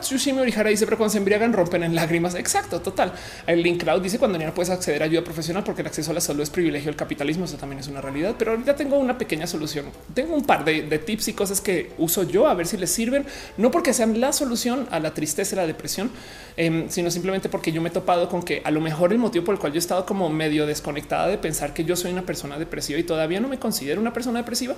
Tsushima 0.00 0.42
Orihara 0.42 0.70
dice, 0.70 0.84
pero 0.84 0.96
cuando 0.96 1.12
se 1.12 1.18
embriagan 1.18 1.52
rompen 1.52 1.82
en 1.84 1.94
lágrimas. 1.94 2.34
Exacto, 2.34 2.80
total. 2.80 3.12
El 3.46 3.62
link 3.62 3.82
cloud 3.82 4.02
dice 4.02 4.18
cuando 4.18 4.38
no 4.38 4.54
puedes 4.54 4.70
acceder 4.70 5.02
a 5.02 5.06
ayuda 5.06 5.22
profesional 5.22 5.64
porque 5.64 5.82
el 5.82 5.86
acceso 5.86 6.10
a 6.10 6.14
la 6.14 6.20
salud 6.20 6.42
es 6.42 6.50
privilegio 6.50 6.90
del 6.90 6.96
Eso 7.28 7.58
también 7.58 7.80
es 7.80 7.88
una 7.88 8.00
realidad, 8.00 8.36
pero 8.38 8.52
ahorita 8.52 8.74
tengo 8.74 8.98
una 8.98 9.18
pequeña 9.18 9.46
solución. 9.46 9.86
Tengo 10.14 10.34
un 10.34 10.44
par 10.44 10.64
de, 10.64 10.98
tips 10.98 11.28
y 11.28 11.32
cosas 11.34 11.60
que 11.60 11.92
uso 11.98 12.22
yo 12.22 12.48
a 12.48 12.54
ver 12.54 12.66
si 12.66 12.76
les 12.76 12.90
sirven, 12.90 13.26
no 13.56 13.70
porque 13.70 13.92
sean 13.92 14.20
la 14.20 14.32
solución 14.32 14.88
a 14.90 14.98
la 14.98 15.12
tristeza 15.12 15.54
y 15.54 15.56
la 15.56 15.66
depresión, 15.66 16.10
em, 16.56 16.88
sino 16.88 17.10
simplemente 17.10 17.48
porque 17.48 17.70
yo 17.70 17.82
me 17.82 17.90
he 17.90 17.92
topado 17.92 18.28
con 18.28 18.42
que 18.42 18.62
a 18.64 18.70
lo 18.70 18.80
mejor 18.80 19.12
el 19.12 19.18
motivo 19.18 19.44
por 19.44 19.54
el 19.54 19.60
cual 19.60 19.72
yo 19.72 19.76
he 19.76 19.80
estado 19.80 20.06
como 20.06 20.30
medio 20.30 20.66
desconectada 20.66 21.28
de 21.28 21.38
pensar 21.38 21.74
que 21.74 21.84
yo 21.84 21.96
soy 21.96 22.12
una 22.12 22.22
persona 22.22 22.58
depresiva 22.58 22.98
y 22.98 23.04
todavía 23.04 23.40
no 23.40 23.48
me 23.48 23.58
considero 23.58 24.00
una 24.00 24.12
persona 24.12 24.38
depresiva 24.38 24.74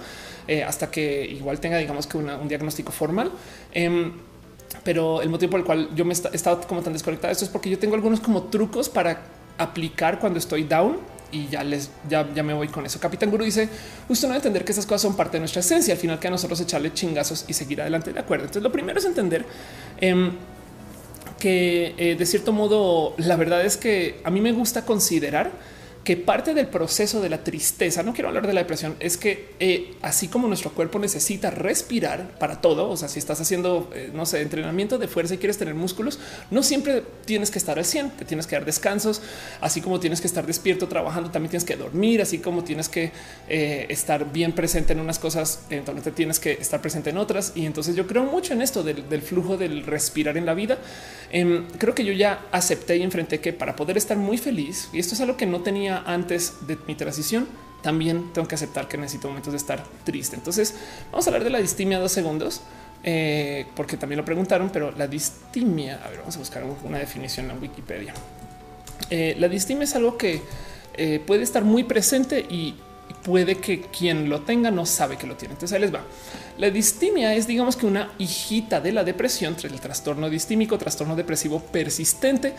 eh, 0.48 0.64
hasta 0.64 0.90
que 0.90 1.24
igual 1.26 1.60
tenga 1.60 1.78
digamos 1.78 2.06
que 2.06 2.18
un 2.18 2.48
diagnóstico 2.48 2.90
formal. 2.90 3.30
Em, 3.72 4.12
pero 4.84 5.20
el 5.22 5.28
motivo 5.28 5.50
por 5.50 5.60
el 5.60 5.66
cual 5.66 5.90
yo 5.94 6.04
me 6.04 6.14
he 6.14 6.36
estado 6.36 6.60
como 6.66 6.82
tan 6.82 6.92
desconectada 6.92 7.32
esto 7.32 7.44
es 7.44 7.50
porque 7.50 7.70
yo 7.70 7.78
tengo 7.78 7.94
algunos 7.94 8.20
como 8.20 8.44
trucos 8.44 8.88
para 8.88 9.22
aplicar 9.58 10.18
cuando 10.18 10.38
estoy 10.38 10.64
down 10.64 10.98
y 11.32 11.48
ya 11.48 11.64
les 11.64 11.90
ya, 12.08 12.28
ya 12.34 12.42
me 12.42 12.54
voy 12.54 12.68
con 12.68 12.86
eso. 12.86 12.98
Capitán 13.00 13.30
Guru 13.30 13.44
dice 13.44 13.68
justo 14.08 14.28
no 14.28 14.34
entender 14.34 14.64
que 14.64 14.72
esas 14.72 14.86
cosas 14.86 15.02
son 15.02 15.16
parte 15.16 15.36
de 15.36 15.40
nuestra 15.40 15.60
esencia. 15.60 15.94
Al 15.94 16.00
final 16.00 16.18
que 16.18 16.28
a 16.28 16.30
nosotros 16.30 16.60
echarle 16.60 16.92
chingazos 16.92 17.44
y 17.48 17.52
seguir 17.52 17.80
adelante. 17.80 18.12
De 18.12 18.20
acuerdo. 18.20 18.44
Entonces 18.44 18.62
lo 18.62 18.72
primero 18.72 18.98
es 18.98 19.04
entender 19.04 19.44
em, 20.00 20.32
que 21.38 21.94
eh, 21.96 22.16
de 22.16 22.26
cierto 22.26 22.52
modo 22.52 23.14
la 23.18 23.36
verdad 23.36 23.64
es 23.64 23.76
que 23.76 24.20
a 24.24 24.30
mí 24.30 24.40
me 24.40 24.52
gusta 24.52 24.84
considerar 24.84 25.50
que 26.04 26.16
parte 26.16 26.54
del 26.54 26.66
proceso 26.66 27.20
de 27.20 27.28
la 27.28 27.44
tristeza, 27.44 28.02
no 28.02 28.14
quiero 28.14 28.28
hablar 28.28 28.46
de 28.46 28.54
la 28.54 28.62
depresión, 28.62 28.96
es 29.00 29.16
que 29.16 29.50
eh, 29.60 29.94
así 30.00 30.28
como 30.28 30.48
nuestro 30.48 30.72
cuerpo 30.72 30.98
necesita 30.98 31.50
respirar 31.50 32.38
para 32.38 32.60
todo, 32.60 32.88
o 32.88 32.96
sea, 32.96 33.08
si 33.08 33.18
estás 33.18 33.40
haciendo, 33.40 33.90
eh, 33.94 34.10
no 34.14 34.24
sé, 34.24 34.40
entrenamiento 34.40 34.98
de 34.98 35.08
fuerza 35.08 35.34
y 35.34 35.38
quieres 35.38 35.58
tener 35.58 35.74
músculos, 35.74 36.18
no 36.50 36.62
siempre 36.62 37.02
tienes 37.26 37.50
que 37.50 37.58
estar 37.58 37.78
al 37.78 37.84
100, 37.84 38.10
te 38.12 38.24
tienes 38.24 38.46
que 38.46 38.56
dar 38.56 38.64
descansos, 38.64 39.20
así 39.60 39.82
como 39.82 40.00
tienes 40.00 40.20
que 40.20 40.26
estar 40.26 40.46
despierto 40.46 40.88
trabajando, 40.88 41.30
también 41.30 41.50
tienes 41.50 41.64
que 41.64 41.76
dormir, 41.76 42.22
así 42.22 42.38
como 42.38 42.64
tienes 42.64 42.88
que 42.88 43.12
eh, 43.48 43.86
estar 43.90 44.32
bien 44.32 44.52
presente 44.52 44.94
en 44.94 45.00
unas 45.00 45.18
cosas, 45.18 45.64
entonces 45.68 46.14
tienes 46.14 46.40
que 46.40 46.52
estar 46.52 46.80
presente 46.80 47.10
en 47.10 47.18
otras. 47.18 47.52
Y 47.54 47.66
entonces 47.66 47.94
yo 47.94 48.06
creo 48.06 48.24
mucho 48.24 48.54
en 48.54 48.62
esto 48.62 48.82
del, 48.82 49.22
flujo 49.22 49.56
del 49.56 49.84
respirar 49.84 50.36
en 50.36 50.46
la 50.46 50.54
vida. 50.54 50.78
Em, 51.30 51.66
creo 51.78 51.94
que 51.94 52.04
yo 52.04 52.12
ya 52.12 52.46
acepté 52.52 52.96
y 52.96 53.02
enfrenté 53.02 53.40
que 53.40 53.52
para 53.52 53.76
poder 53.76 53.96
estar 53.96 54.16
muy 54.16 54.38
feliz, 54.38 54.88
y 54.92 54.98
esto 54.98 55.14
es 55.14 55.20
algo 55.20 55.36
que 55.36 55.46
no 55.46 55.60
tenía 55.60 55.89
antes 55.98 56.66
de 56.66 56.78
mi 56.86 56.94
transición, 56.94 57.46
también 57.82 58.32
tengo 58.32 58.46
que 58.46 58.54
aceptar 58.54 58.88
que 58.88 58.96
necesito 58.98 59.28
momentos 59.28 59.52
de 59.52 59.56
estar 59.58 59.84
triste. 60.04 60.36
Entonces 60.36 60.74
vamos 61.10 61.26
a 61.26 61.30
hablar 61.30 61.44
de 61.44 61.50
la 61.50 61.58
distimia 61.58 61.98
dos 61.98 62.12
segundos, 62.12 62.62
eh, 63.02 63.66
porque 63.74 63.96
también 63.96 64.18
lo 64.18 64.24
preguntaron, 64.24 64.70
pero 64.70 64.90
la 64.92 65.06
distimia, 65.06 66.00
a 66.04 66.10
ver, 66.10 66.18
vamos 66.18 66.36
a 66.36 66.38
buscar 66.38 66.64
una 66.84 66.98
definición 66.98 67.50
en 67.50 67.60
Wikipedia. 67.60 68.14
Eh, 69.08 69.34
la 69.38 69.48
distimia 69.48 69.84
es 69.84 69.94
algo 69.96 70.16
que 70.16 70.42
eh, 70.94 71.22
puede 71.26 71.42
estar 71.42 71.64
muy 71.64 71.84
presente 71.84 72.40
y 72.48 72.76
puede 73.24 73.56
que 73.56 73.82
quien 73.82 74.28
lo 74.28 74.42
tenga 74.42 74.70
no 74.70 74.86
sabe 74.86 75.16
que 75.16 75.26
lo 75.26 75.36
tiene. 75.36 75.54
Entonces 75.54 75.74
ahí 75.74 75.80
les 75.80 75.92
va. 75.92 76.04
La 76.58 76.70
distimia 76.70 77.34
es, 77.34 77.46
digamos 77.46 77.76
que 77.76 77.86
una 77.86 78.12
hijita 78.18 78.80
de 78.80 78.92
la 78.92 79.04
depresión, 79.04 79.56
el 79.62 79.80
trastorno 79.80 80.28
distímico, 80.28 80.78
trastorno 80.78 81.16
depresivo 81.16 81.60
persistente, 81.60 82.54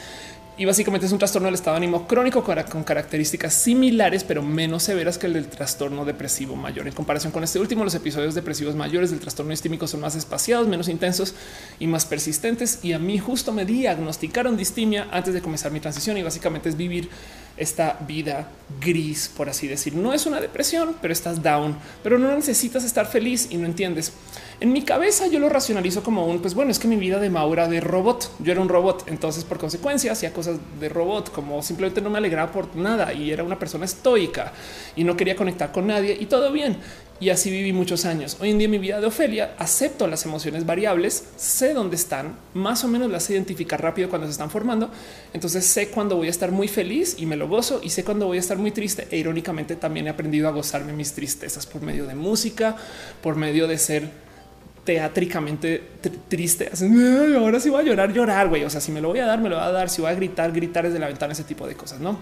y 0.61 0.65
básicamente 0.65 1.07
es 1.07 1.11
un 1.11 1.17
trastorno 1.17 1.47
del 1.47 1.55
estado 1.55 1.73
de 1.73 1.77
ánimo 1.77 2.07
crónico 2.07 2.43
con 2.43 2.83
características 2.83 3.51
similares, 3.51 4.23
pero 4.23 4.43
menos 4.43 4.83
severas 4.83 5.17
que 5.17 5.25
el 5.25 5.33
del 5.33 5.47
trastorno 5.47 6.05
depresivo 6.05 6.55
mayor. 6.55 6.87
En 6.87 6.93
comparación 6.93 7.31
con 7.31 7.43
este 7.43 7.57
último, 7.57 7.83
los 7.83 7.95
episodios 7.95 8.35
depresivos 8.35 8.75
mayores 8.75 9.09
del 9.09 9.19
trastorno 9.19 9.49
distímico 9.49 9.87
son 9.87 10.01
más 10.01 10.15
espaciados, 10.15 10.67
menos 10.67 10.87
intensos 10.87 11.33
y 11.79 11.87
más 11.87 12.05
persistentes. 12.05 12.77
Y 12.83 12.93
a 12.93 12.99
mí 12.99 13.17
justo 13.17 13.51
me 13.51 13.65
diagnosticaron 13.65 14.55
distimia 14.55 15.07
antes 15.11 15.33
de 15.33 15.41
comenzar 15.41 15.71
mi 15.71 15.79
transición 15.79 16.17
y 16.17 16.21
básicamente 16.21 16.69
es 16.69 16.77
vivir 16.77 17.09
esta 17.57 17.97
vida 18.07 18.47
gris, 18.79 19.31
por 19.35 19.49
así 19.49 19.67
decir. 19.67 19.95
No 19.95 20.13
es 20.13 20.27
una 20.27 20.39
depresión, 20.39 20.95
pero 21.01 21.11
estás 21.11 21.41
down, 21.41 21.75
pero 22.03 22.19
no 22.19 22.35
necesitas 22.35 22.83
estar 22.83 23.07
feliz 23.07 23.47
y 23.49 23.57
no 23.57 23.65
entiendes. 23.65 24.13
En 24.61 24.73
mi 24.73 24.83
cabeza 24.83 25.25
yo 25.25 25.39
lo 25.39 25.49
racionalizo 25.49 26.03
como 26.03 26.27
un, 26.27 26.39
pues 26.39 26.53
bueno, 26.53 26.69
es 26.69 26.77
que 26.77 26.87
mi 26.87 26.95
vida 26.95 27.19
de 27.19 27.31
Maura 27.31 27.67
de 27.67 27.81
robot, 27.81 28.29
yo 28.37 28.51
era 28.51 28.61
un 28.61 28.69
robot, 28.69 29.05
entonces 29.07 29.43
por 29.43 29.57
consecuencia 29.57 30.11
hacía 30.11 30.33
cosas 30.33 30.59
de 30.79 30.87
robot, 30.87 31.31
como 31.31 31.63
simplemente 31.63 31.99
no 31.99 32.11
me 32.11 32.19
alegraba 32.19 32.51
por 32.51 32.75
nada 32.75 33.11
y 33.11 33.31
era 33.31 33.43
una 33.43 33.57
persona 33.57 33.85
estoica 33.85 34.53
y 34.95 35.03
no 35.03 35.17
quería 35.17 35.35
conectar 35.35 35.71
con 35.71 35.87
nadie 35.87 36.15
y 36.19 36.27
todo 36.27 36.51
bien. 36.51 36.77
Y 37.19 37.31
así 37.31 37.49
viví 37.49 37.73
muchos 37.73 38.05
años. 38.05 38.37
Hoy 38.39 38.51
en 38.51 38.59
día 38.59 38.69
mi 38.69 38.77
vida 38.77 39.01
de 39.01 39.07
Ofelia 39.07 39.55
acepto 39.57 40.05
las 40.05 40.25
emociones 40.25 40.63
variables, 40.63 41.23
sé 41.37 41.73
dónde 41.73 41.95
están, 41.95 42.35
más 42.53 42.83
o 42.83 42.87
menos 42.87 43.09
las 43.09 43.27
identificar 43.31 43.81
rápido 43.81 44.09
cuando 44.09 44.27
se 44.27 44.31
están 44.33 44.51
formando. 44.51 44.91
Entonces 45.33 45.65
sé 45.65 45.89
cuándo 45.89 46.17
voy 46.17 46.27
a 46.27 46.31
estar 46.31 46.51
muy 46.51 46.67
feliz 46.67 47.15
y 47.17 47.25
me 47.25 47.35
lo 47.35 47.47
gozo 47.47 47.79
y 47.81 47.89
sé 47.89 48.03
cuándo 48.03 48.27
voy 48.27 48.37
a 48.37 48.41
estar 48.41 48.59
muy 48.59 48.69
triste. 48.69 49.07
E 49.09 49.17
irónicamente 49.17 49.75
también 49.75 50.05
he 50.05 50.11
aprendido 50.11 50.47
a 50.47 50.51
gozarme 50.51 50.93
mis 50.93 51.13
tristezas 51.13 51.65
por 51.65 51.81
medio 51.81 52.05
de 52.05 52.13
música, 52.13 52.75
por 53.23 53.35
medio 53.35 53.67
de 53.67 53.79
ser 53.79 54.30
teátricamente 54.83 55.83
triste. 56.27 56.71
Ahora 57.37 57.59
sí 57.59 57.69
voy 57.69 57.81
a 57.81 57.83
llorar, 57.83 58.11
llorar, 58.13 58.49
güey. 58.49 58.63
O 58.63 58.69
sea, 58.69 58.81
si 58.81 58.91
me 58.91 59.01
lo 59.01 59.09
voy 59.09 59.19
a 59.19 59.25
dar, 59.25 59.39
me 59.39 59.49
lo 59.49 59.55
voy 59.57 59.65
a 59.65 59.71
dar. 59.71 59.89
Si 59.89 60.01
voy 60.01 60.11
a 60.11 60.15
gritar, 60.15 60.51
gritar 60.51 60.85
desde 60.85 60.99
la 60.99 61.07
ventana, 61.07 61.33
ese 61.33 61.43
tipo 61.43 61.67
de 61.67 61.75
cosas, 61.75 61.99
no? 61.99 62.19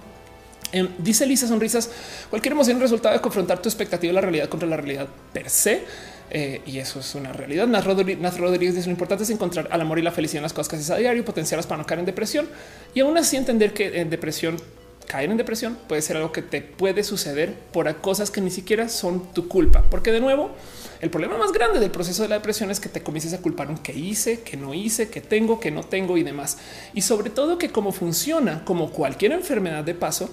Em, 0.72 0.88
dice 1.00 1.26
Lisa 1.26 1.48
Sonrisas, 1.48 1.90
cualquier 2.30 2.54
emoción 2.54 2.78
es 2.78 2.84
resultado 2.84 3.16
de 3.16 3.22
confrontar 3.22 3.62
tu 3.62 3.70
expectativa 3.70 4.10
de 4.10 4.16
la 4.16 4.22
realidad 4.22 4.50
contra 4.50 4.68
la 4.68 4.78
realidad 4.78 5.08
per 5.34 5.50
se. 5.50 5.84
Eh, 6.32 6.62
y 6.66 6.78
eso 6.78 7.00
es 7.00 7.16
una 7.16 7.34
realidad. 7.34 7.66
Naz 7.66 7.86
Rodríguez, 7.86 8.76
dice 8.76 8.86
lo 8.88 8.92
importante 8.92 9.24
es 9.24 9.30
encontrar 9.32 9.68
al 9.72 9.82
amor 9.82 9.98
y 9.98 10.04
la 10.04 10.12
felicidad 10.12 10.40
en 10.40 10.44
las 10.44 10.54
cosas 10.54 10.70
que 10.70 10.76
haces 10.76 10.92
a 10.92 10.98
diario, 10.98 11.26
potenciarlas 11.26 11.66
para 11.66 11.80
no 11.80 11.88
caer 11.88 12.02
en 12.02 12.06
depresión 12.06 12.48
y 12.94 13.00
aún 13.00 13.18
así 13.18 13.36
entender 13.36 13.74
que 13.74 14.00
en 14.00 14.12
depresión 14.12 14.58
caer 15.08 15.32
en 15.32 15.38
depresión 15.38 15.76
puede 15.88 16.04
ser 16.04 16.18
algo 16.18 16.32
que 16.32 16.44
te 16.44 16.62
puede 16.62 17.04
suceder 17.04 17.56
por 17.74 17.94
cosas 17.98 18.30
que 18.30 18.42
ni 18.42 18.52
siquiera 18.52 18.88
son 18.90 19.34
tu 19.34 19.48
culpa, 19.48 19.84
porque 19.90 20.12
de 20.12 20.22
nuevo, 20.22 20.52
el 21.02 21.10
problema 21.10 21.38
más 21.38 21.52
grande 21.52 21.80
del 21.80 21.92
proceso 21.92 22.24
de 22.24 22.30
la 22.30 22.36
depresión 22.36 22.72
es 22.72 22.80
que 22.80 22.90
te 22.90 23.02
comiences 23.02 23.34
a 23.34 23.42
culpar 23.42 23.70
un 23.70 23.78
que 23.78 23.94
hice, 23.94 24.42
que 24.42 24.58
no 24.58 24.74
hice, 24.74 25.10
que 25.10 25.22
tengo, 25.22 25.60
que 25.60 25.72
no 25.72 25.84
tengo 25.84 26.18
y 26.18 26.24
demás. 26.24 26.58
Y 26.94 27.02
sobre 27.02 27.30
todo 27.30 27.58
que 27.58 27.70
como 27.70 27.92
funciona, 27.92 28.66
como 28.66 28.92
cualquier 28.92 29.32
enfermedad 29.32 29.84
de 29.84 29.94
paso, 29.96 30.30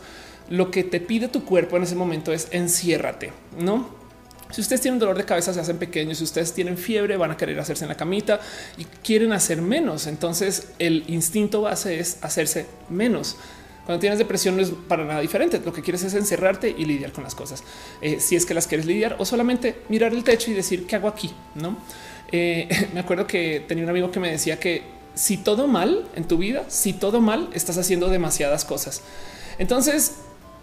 lo 0.48 0.70
que 0.70 0.84
te 0.84 1.00
pide 1.00 1.28
tu 1.28 1.44
cuerpo 1.44 1.76
en 1.76 1.84
ese 1.84 1.94
momento 1.94 2.32
es 2.32 2.48
enciérrate, 2.50 3.32
¿no? 3.58 4.06
Si 4.50 4.60
ustedes 4.60 4.80
tienen 4.80 5.00
dolor 5.00 5.16
de 5.16 5.24
cabeza, 5.24 5.52
se 5.52 5.60
hacen 5.60 5.78
pequeños. 5.78 6.18
Si 6.18 6.24
ustedes 6.24 6.52
tienen 6.52 6.78
fiebre, 6.78 7.16
van 7.16 7.32
a 7.32 7.36
querer 7.36 7.58
hacerse 7.58 7.84
en 7.84 7.88
la 7.88 7.96
camita 7.96 8.40
y 8.76 8.84
quieren 8.84 9.32
hacer 9.32 9.60
menos. 9.60 10.06
Entonces, 10.06 10.68
el 10.78 11.04
instinto 11.08 11.62
base 11.62 11.98
es 11.98 12.18
hacerse 12.22 12.66
menos. 12.88 13.36
Cuando 13.86 14.00
tienes 14.00 14.18
depresión 14.18 14.56
no 14.56 14.62
es 14.62 14.72
para 14.88 15.04
nada 15.04 15.20
diferente. 15.20 15.60
Lo 15.64 15.72
que 15.72 15.80
quieres 15.80 16.02
es 16.02 16.14
encerrarte 16.14 16.74
y 16.76 16.84
lidiar 16.84 17.12
con 17.12 17.24
las 17.24 17.34
cosas. 17.34 17.62
Eh, 18.00 18.18
si 18.20 18.36
es 18.36 18.44
que 18.44 18.52
las 18.52 18.66
quieres 18.66 18.84
lidiar 18.84 19.16
o 19.18 19.24
solamente 19.24 19.76
mirar 19.88 20.12
el 20.12 20.24
techo 20.24 20.50
y 20.50 20.54
decir 20.54 20.86
qué 20.86 20.96
hago 20.96 21.08
aquí. 21.08 21.32
No 21.54 21.76
eh, 22.32 22.88
me 22.94 23.00
acuerdo 23.00 23.26
que 23.26 23.64
tenía 23.66 23.84
un 23.84 23.90
amigo 23.90 24.10
que 24.10 24.20
me 24.20 24.30
decía 24.30 24.58
que 24.58 24.82
si 25.14 25.38
todo 25.38 25.66
mal 25.66 26.06
en 26.14 26.24
tu 26.24 26.38
vida, 26.38 26.64
si 26.68 26.92
todo 26.92 27.20
mal, 27.20 27.48
estás 27.54 27.78
haciendo 27.78 28.08
demasiadas 28.08 28.64
cosas. 28.64 29.02
Entonces 29.58 30.16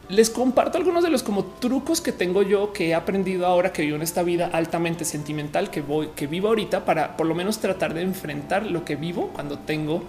les 0.09 0.29
comparto 0.29 0.77
algunos 0.77 1.03
de 1.03 1.09
los 1.09 1.23
como 1.23 1.45
trucos 1.45 2.01
que 2.01 2.11
tengo 2.11 2.43
yo 2.43 2.73
que 2.73 2.89
he 2.89 2.93
aprendido 2.93 3.47
ahora 3.47 3.71
que 3.71 3.83
vivo 3.83 3.95
en 3.95 4.01
esta 4.01 4.21
vida 4.21 4.49
altamente 4.51 5.05
sentimental 5.05 5.69
que 5.69 5.81
voy, 5.81 6.09
que 6.15 6.27
vivo 6.27 6.49
ahorita 6.49 6.83
para 6.83 7.15
por 7.15 7.25
lo 7.25 7.33
menos 7.33 7.59
tratar 7.59 7.93
de 7.93 8.01
enfrentar 8.01 8.65
lo 8.65 8.83
que 8.83 8.97
vivo 8.97 9.31
cuando 9.33 9.59
tengo 9.59 10.03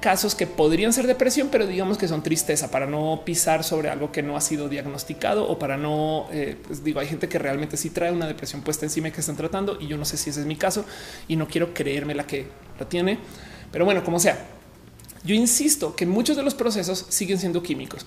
casos 0.00 0.34
que 0.34 0.46
podrían 0.46 0.92
ser 0.92 1.06
depresión, 1.06 1.48
pero 1.50 1.66
digamos 1.66 1.98
que 1.98 2.08
son 2.08 2.22
tristeza 2.22 2.70
para 2.70 2.86
no 2.86 3.22
pisar 3.24 3.64
sobre 3.64 3.90
algo 3.90 4.10
que 4.10 4.22
no 4.22 4.36
ha 4.36 4.40
sido 4.40 4.68
diagnosticado 4.68 5.48
o 5.48 5.58
para 5.58 5.76
no, 5.76 6.26
eh, 6.32 6.56
pues 6.66 6.82
digo, 6.82 7.00
hay 7.00 7.06
gente 7.06 7.28
que 7.28 7.38
realmente 7.38 7.76
sí 7.76 7.90
trae 7.90 8.10
una 8.10 8.26
depresión 8.26 8.62
puesta 8.62 8.86
encima 8.86 9.10
que 9.10 9.20
están 9.20 9.36
tratando 9.36 9.78
y 9.80 9.86
yo 9.86 9.96
no 9.96 10.04
sé 10.04 10.16
si 10.16 10.30
ese 10.30 10.40
es 10.40 10.46
mi 10.46 10.56
caso 10.56 10.84
y 11.28 11.36
no 11.36 11.46
quiero 11.46 11.72
creerme 11.74 12.14
la 12.14 12.26
que 12.26 12.46
la 12.78 12.88
tiene, 12.88 13.18
pero 13.70 13.84
bueno, 13.84 14.02
como 14.02 14.18
sea, 14.18 14.46
yo 15.22 15.34
insisto 15.34 15.94
que 15.94 16.06
muchos 16.06 16.36
de 16.36 16.42
los 16.42 16.54
procesos 16.54 17.06
siguen 17.08 17.38
siendo 17.38 17.62
químicos. 17.62 18.06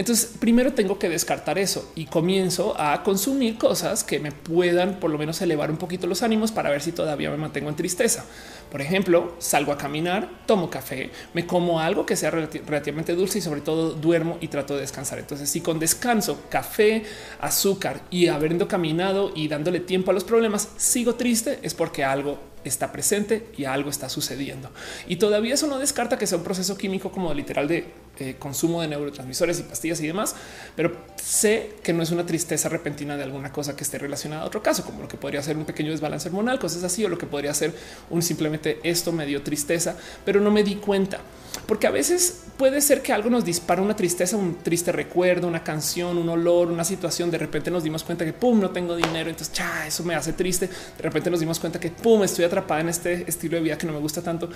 Entonces, 0.00 0.30
primero 0.40 0.72
tengo 0.72 0.98
que 0.98 1.10
descartar 1.10 1.58
eso 1.58 1.92
y 1.94 2.06
comienzo 2.06 2.74
a 2.80 3.02
consumir 3.02 3.58
cosas 3.58 4.02
que 4.02 4.18
me 4.18 4.32
puedan 4.32 4.98
por 4.98 5.10
lo 5.10 5.18
menos 5.18 5.42
elevar 5.42 5.70
un 5.70 5.76
poquito 5.76 6.06
los 6.06 6.22
ánimos 6.22 6.52
para 6.52 6.70
ver 6.70 6.80
si 6.80 6.90
todavía 6.90 7.30
me 7.30 7.36
mantengo 7.36 7.68
en 7.68 7.76
tristeza. 7.76 8.24
Por 8.72 8.80
ejemplo, 8.80 9.34
salgo 9.40 9.72
a 9.72 9.76
caminar, 9.76 10.46
tomo 10.46 10.70
café, 10.70 11.10
me 11.34 11.46
como 11.46 11.80
algo 11.80 12.06
que 12.06 12.16
sea 12.16 12.30
relativamente 12.30 13.14
dulce 13.14 13.40
y 13.40 13.42
sobre 13.42 13.60
todo 13.60 13.90
duermo 13.90 14.38
y 14.40 14.48
trato 14.48 14.74
de 14.74 14.80
descansar. 14.80 15.18
Entonces, 15.18 15.50
si 15.50 15.60
con 15.60 15.78
descanso, 15.78 16.44
café, 16.48 17.02
azúcar 17.38 18.00
y 18.10 18.28
habiendo 18.28 18.68
caminado 18.68 19.32
y 19.34 19.48
dándole 19.48 19.80
tiempo 19.80 20.12
a 20.12 20.14
los 20.14 20.24
problemas, 20.24 20.70
sigo 20.78 21.16
triste, 21.16 21.58
es 21.62 21.74
porque 21.74 22.04
algo 22.04 22.38
está 22.64 22.92
presente 22.92 23.46
y 23.56 23.64
algo 23.64 23.90
está 23.90 24.08
sucediendo. 24.08 24.70
Y 25.06 25.16
todavía 25.16 25.54
eso 25.54 25.66
no 25.66 25.78
descarta 25.78 26.18
que 26.18 26.26
sea 26.26 26.38
un 26.38 26.44
proceso 26.44 26.76
químico 26.76 27.10
como 27.10 27.32
literal 27.32 27.68
de 27.68 27.86
eh, 28.18 28.36
consumo 28.38 28.82
de 28.82 28.88
neurotransmisores 28.88 29.60
y 29.60 29.62
pastillas 29.62 30.00
y 30.00 30.06
demás, 30.06 30.34
pero 30.76 30.92
sé 31.16 31.76
que 31.82 31.92
no 31.92 32.02
es 32.02 32.10
una 32.10 32.26
tristeza 32.26 32.68
repentina 32.68 33.16
de 33.16 33.22
alguna 33.22 33.50
cosa 33.50 33.74
que 33.74 33.84
esté 33.84 33.98
relacionada 33.98 34.42
a 34.42 34.46
otro 34.46 34.62
caso, 34.62 34.84
como 34.84 35.02
lo 35.02 35.08
que 35.08 35.16
podría 35.16 35.42
ser 35.42 35.56
un 35.56 35.64
pequeño 35.64 35.90
desbalance 35.90 36.28
hormonal, 36.28 36.58
cosas 36.58 36.84
así, 36.84 37.04
o 37.04 37.08
lo 37.08 37.16
que 37.16 37.26
podría 37.26 37.54
ser 37.54 37.72
un 38.10 38.22
simplemente 38.22 38.78
esto 38.82 39.12
me 39.12 39.26
dio 39.26 39.42
tristeza, 39.42 39.96
pero 40.24 40.40
no 40.40 40.50
me 40.50 40.62
di 40.62 40.76
cuenta. 40.76 41.20
Porque 41.66 41.86
a 41.86 41.90
veces 41.90 42.42
puede 42.56 42.80
ser 42.80 43.02
que 43.02 43.12
algo 43.12 43.30
nos 43.30 43.44
dispara 43.44 43.80
una 43.80 43.96
tristeza, 43.96 44.36
un 44.36 44.56
triste 44.62 44.92
recuerdo, 44.92 45.48
una 45.48 45.64
canción, 45.64 46.18
un 46.18 46.28
olor, 46.28 46.70
una 46.70 46.84
situación. 46.84 47.30
De 47.30 47.38
repente 47.38 47.70
nos 47.70 47.82
dimos 47.82 48.04
cuenta 48.04 48.24
que 48.24 48.32
pum, 48.32 48.60
no 48.60 48.70
tengo 48.70 48.96
dinero. 48.96 49.30
Entonces, 49.30 49.52
cha, 49.52 49.86
eso 49.86 50.04
me 50.04 50.14
hace 50.14 50.32
triste. 50.32 50.66
De 50.68 51.02
repente 51.02 51.30
nos 51.30 51.40
dimos 51.40 51.58
cuenta 51.58 51.80
que 51.80 51.90
pum, 51.90 52.22
estoy 52.22 52.44
atrapada 52.44 52.80
en 52.80 52.88
este 52.88 53.24
estilo 53.28 53.56
de 53.56 53.62
vida 53.62 53.78
que 53.78 53.86
no 53.86 53.92
me 53.92 54.00
gusta 54.00 54.22
tanto, 54.22 54.48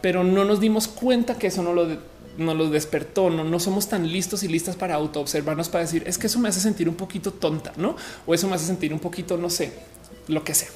pero 0.00 0.24
no 0.24 0.44
nos 0.44 0.60
dimos 0.60 0.88
cuenta 0.88 1.36
que 1.36 1.48
eso 1.48 1.62
no 1.62 1.72
lo 1.72 1.86
no 2.38 2.54
lo 2.54 2.70
despertó. 2.70 3.30
No, 3.30 3.44
no 3.44 3.60
somos 3.60 3.88
tan 3.88 4.10
listos 4.10 4.42
y 4.42 4.48
listas 4.48 4.76
para 4.76 4.94
auto 4.94 5.20
observarnos 5.20 5.68
para 5.68 5.84
decir 5.84 6.02
es 6.06 6.18
que 6.18 6.26
eso 6.26 6.38
me 6.38 6.48
hace 6.48 6.60
sentir 6.60 6.88
un 6.88 6.94
poquito 6.94 7.32
tonta, 7.32 7.72
no? 7.76 7.96
O 8.26 8.34
eso 8.34 8.48
me 8.48 8.54
hace 8.54 8.66
sentir 8.66 8.92
un 8.92 9.00
poquito, 9.00 9.36
no 9.36 9.50
sé, 9.50 9.72
lo 10.28 10.42
que 10.44 10.54
sea, 10.54 10.68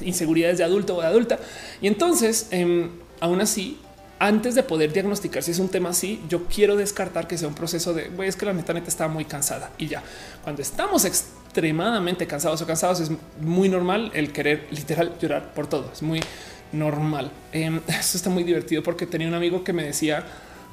inseguridades 0.00 0.58
de 0.58 0.64
adulto 0.64 0.96
o 0.96 1.00
de 1.00 1.06
adulta. 1.06 1.38
Y 1.80 1.86
entonces, 1.88 2.48
em, 2.50 2.90
aún 3.20 3.40
así, 3.40 3.78
antes 4.18 4.54
de 4.54 4.62
poder 4.62 4.92
diagnosticar 4.92 5.42
si 5.42 5.50
es 5.50 5.58
un 5.58 5.68
tema 5.68 5.90
así, 5.90 6.22
yo 6.28 6.46
quiero 6.46 6.76
descartar 6.76 7.26
que 7.26 7.36
sea 7.36 7.48
un 7.48 7.54
proceso 7.54 7.92
de 7.92 8.08
güey, 8.08 8.28
es 8.28 8.36
que 8.36 8.46
la 8.46 8.52
neta 8.52 8.72
neta 8.72 8.88
está 8.88 9.08
muy 9.08 9.24
cansada 9.24 9.70
y 9.78 9.88
ya 9.88 10.02
cuando 10.42 10.62
estamos 10.62 11.04
extremadamente 11.04 12.26
cansados 12.26 12.60
o 12.62 12.66
cansados 12.66 13.00
es 13.00 13.10
muy 13.40 13.68
normal 13.68 14.10
el 14.14 14.32
querer 14.32 14.66
literal 14.70 15.18
llorar 15.20 15.54
por 15.54 15.66
todo. 15.66 15.90
Es 15.92 16.02
muy 16.02 16.20
normal. 16.72 17.30
Em, 17.52 17.80
eso 17.88 18.16
está 18.16 18.30
muy 18.30 18.44
divertido 18.44 18.82
porque 18.82 19.06
tenía 19.06 19.28
un 19.28 19.34
amigo 19.34 19.64
que 19.64 19.72
me 19.72 19.84
decía 19.84 20.24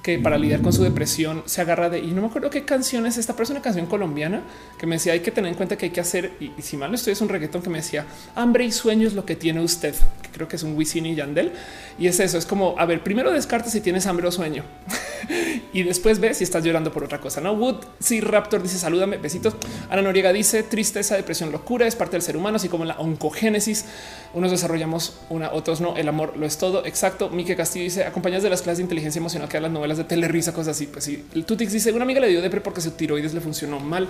que 0.04 0.20
para 0.20 0.38
lidiar 0.38 0.62
con 0.62 0.74
su 0.74 0.84
depresión 0.84 1.44
se 1.46 1.62
agarra 1.62 1.90
de 1.90 2.00
y 2.00 2.12
no 2.12 2.22
me 2.22 2.28
acuerdo 2.28 2.50
qué 2.50 2.66
canción 2.66 3.06
es 3.06 3.18
esta, 3.18 3.34
pero 3.34 3.46
es 3.46 3.50
una 3.52 3.62
canción 3.62 3.86
colombiana 3.86 4.44
que 4.78 4.86
me 4.86 4.96
decía 4.96 5.14
hay 5.14 5.22
que 5.22 5.32
tener 5.32 5.50
en 5.50 5.56
cuenta 5.56 5.78
que 5.78 5.86
hay 5.86 5.92
que 5.92 6.02
hacer 6.02 6.34
y, 6.42 6.52
si 6.62 6.76
mal 6.76 6.92
no 6.92 6.96
estoy 6.96 7.14
es 7.14 7.22
un 7.22 7.30
reggaetón 7.30 7.62
que 7.62 7.70
me 7.70 7.78
decía 7.78 8.06
hambre 8.36 8.66
y 8.66 8.72
sueño 8.74 9.08
es 9.08 9.14
lo 9.14 9.26
que 9.26 9.38
tiene 9.38 9.62
usted, 9.62 9.96
que 10.22 10.30
creo 10.30 10.50
que 10.50 10.58
es 10.58 10.64
un 10.64 10.76
Wisin 10.76 11.06
y 11.06 11.16
Yandel 11.16 11.54
y 11.98 12.08
es 12.08 12.20
eso, 12.20 12.38
es 12.38 12.46
como 12.46 12.76
a 12.78 12.86
ver, 12.86 13.02
primero 13.02 13.32
descarta 13.32 13.70
si 13.70 13.80
tienes 13.80 14.06
hambre 14.06 14.28
o 14.28 14.32
sueño 14.32 14.66
y 15.74 15.84
después 15.84 16.20
ve 16.20 16.34
si 16.34 16.44
estás 16.44 16.64
llorando 16.64 16.92
por 16.92 17.04
otra 17.04 17.20
cosa. 17.20 17.42
No 17.42 17.54
Wood, 17.54 17.78
si 18.00 18.22
Raptor 18.22 18.62
dice 18.62 18.78
salúdame, 18.78 19.18
besitos. 19.18 19.56
Ana 19.90 20.02
Noriega 20.02 20.32
dice 20.32 20.64
tristeza, 20.64 21.16
depresión, 21.16 21.52
locura 21.52 21.88
es 21.88 21.96
parte 21.96 22.14
del 22.14 22.22
ser 22.22 22.38
humano, 22.38 22.58
así 22.58 22.70
como 22.70 22.86
la 22.86 22.96
oncogénesis. 23.00 23.86
Unos 24.34 24.52
desarrollamos 24.52 25.20
una, 25.30 25.52
otros 25.52 25.82
no. 25.82 25.96
El 25.96 26.08
amor 26.08 26.38
lo 26.38 26.46
es 26.46 26.58
todo. 26.58 26.86
Exacto. 26.86 27.30
Mike 27.30 27.56
Castillo 27.56 27.84
dice 27.84 28.04
acompañadas 28.04 28.44
de 28.44 28.50
las 28.50 28.62
clases 28.62 28.78
de 28.78 28.84
inteligencia 28.84 29.20
emocional 29.20 29.50
que 29.50 29.60
las 29.60 29.72
novelas 29.72 29.93
de 29.98 30.04
telerisa, 30.04 30.54
cosas 30.54 30.76
así. 30.76 30.88
Pues 30.88 31.06
sí, 31.06 31.24
el 31.34 31.46
Tutix 31.46 31.72
dice 31.72 31.92
una 31.92 32.04
amiga 32.04 32.20
le 32.20 32.28
dio 32.28 32.42
depre 32.42 32.62
porque 32.62 32.82
su 32.82 32.92
tiroides 32.92 33.34
le 33.34 33.42
funcionó 33.42 33.80
mal. 33.80 34.08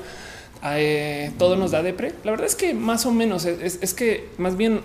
Eh, 0.64 1.32
todo 1.38 1.56
nos 1.56 1.72
da 1.72 1.84
depre. 1.84 2.14
La 2.24 2.32
verdad 2.32 2.48
es 2.48 2.56
que 2.56 2.74
más 2.74 3.06
o 3.06 3.12
menos 3.12 3.46
es, 3.46 3.94
que 3.94 4.30
más 4.38 4.56
bien 4.56 4.82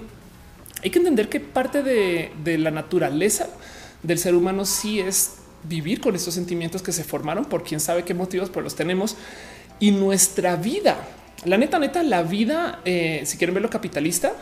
hay 0.82 0.90
que 0.90 0.98
entender 0.98 1.28
que 1.28 1.40
parte 1.40 1.82
de, 1.82 2.32
de 2.42 2.58
la 2.58 2.70
naturaleza 2.70 3.48
del 4.02 4.18
ser 4.18 4.34
humano 4.34 4.64
sí 4.64 5.00
es 5.00 5.34
vivir 5.64 6.00
con 6.00 6.14
estos 6.14 6.34
sentimientos 6.34 6.82
que 6.82 6.92
se 6.92 7.04
formaron 7.04 7.44
por 7.44 7.64
quién 7.64 7.80
sabe 7.80 8.04
qué 8.04 8.14
motivos, 8.14 8.48
pero 8.48 8.62
los 8.62 8.74
tenemos 8.74 9.16
y 9.80 9.90
nuestra 9.90 10.56
vida. 10.56 10.96
La 11.44 11.56
neta, 11.56 11.78
neta, 11.78 12.02
la 12.02 12.22
vida, 12.22 12.80
eh, 12.84 13.22
si 13.24 13.38
quieren 13.38 13.54
verlo 13.54 13.70
capitalista, 13.70 14.32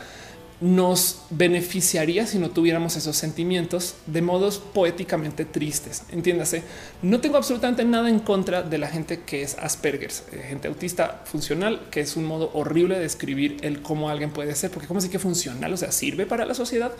nos 0.61 1.23
beneficiaría 1.29 2.27
si 2.27 2.39
no 2.39 2.51
tuviéramos 2.51 2.97
esos 2.97 3.17
sentimientos 3.17 3.97
de 4.07 4.23
modos 4.23 4.59
poéticamente 4.59 5.45
tristes. 5.45 6.05
Entiéndase, 6.11 6.63
no 7.03 7.21
tengo 7.21 7.37
absolutamente 7.37 7.85
nada 7.85 8.09
en 8.09 8.21
contra 8.21 8.63
de 8.63 8.79
la 8.79 8.89
gente 8.89 9.21
que 9.21 9.43
es 9.43 9.57
Asperger, 9.59 10.11
eh, 10.33 10.45
gente 10.49 10.69
autista 10.69 11.23
funcional, 11.25 11.89
que 11.91 12.01
es 12.01 12.17
un 12.17 12.25
modo 12.25 12.51
horrible 12.55 12.95
de 12.95 13.03
describir 13.03 13.59
el 13.63 13.83
cómo 13.83 14.09
alguien 14.09 14.31
puede 14.31 14.55
ser, 14.55 14.71
porque 14.71 14.89
como 14.89 14.99
así 14.99 15.11
que 15.11 15.19
funcional, 15.19 15.73
o 15.73 15.77
sea, 15.77 15.93
sirve 15.93 16.25
para 16.25 16.47
la 16.47 16.55
sociedad. 16.55 16.93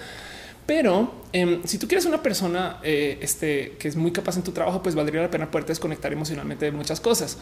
Pero 0.67 1.15
em, 1.33 1.63
si 1.65 1.79
tú 1.79 1.87
quieres 1.87 2.07
una 2.07 2.23
persona 2.23 2.81
eh, 2.83 3.19
este, 3.21 3.77
que 3.79 3.87
es 3.87 3.95
muy 3.95 4.11
capaz 4.11 4.37
en 4.37 4.43
tu 4.43 4.51
trabajo, 4.51 4.83
pues 4.83 4.97
valdría 4.97 5.23
la 5.23 5.31
pena 5.31 5.49
poder 5.51 5.65
desconectar 5.65 6.13
emocionalmente 6.13 6.65
de 6.65 6.73
muchas 6.73 7.01
cosas. 7.01 7.39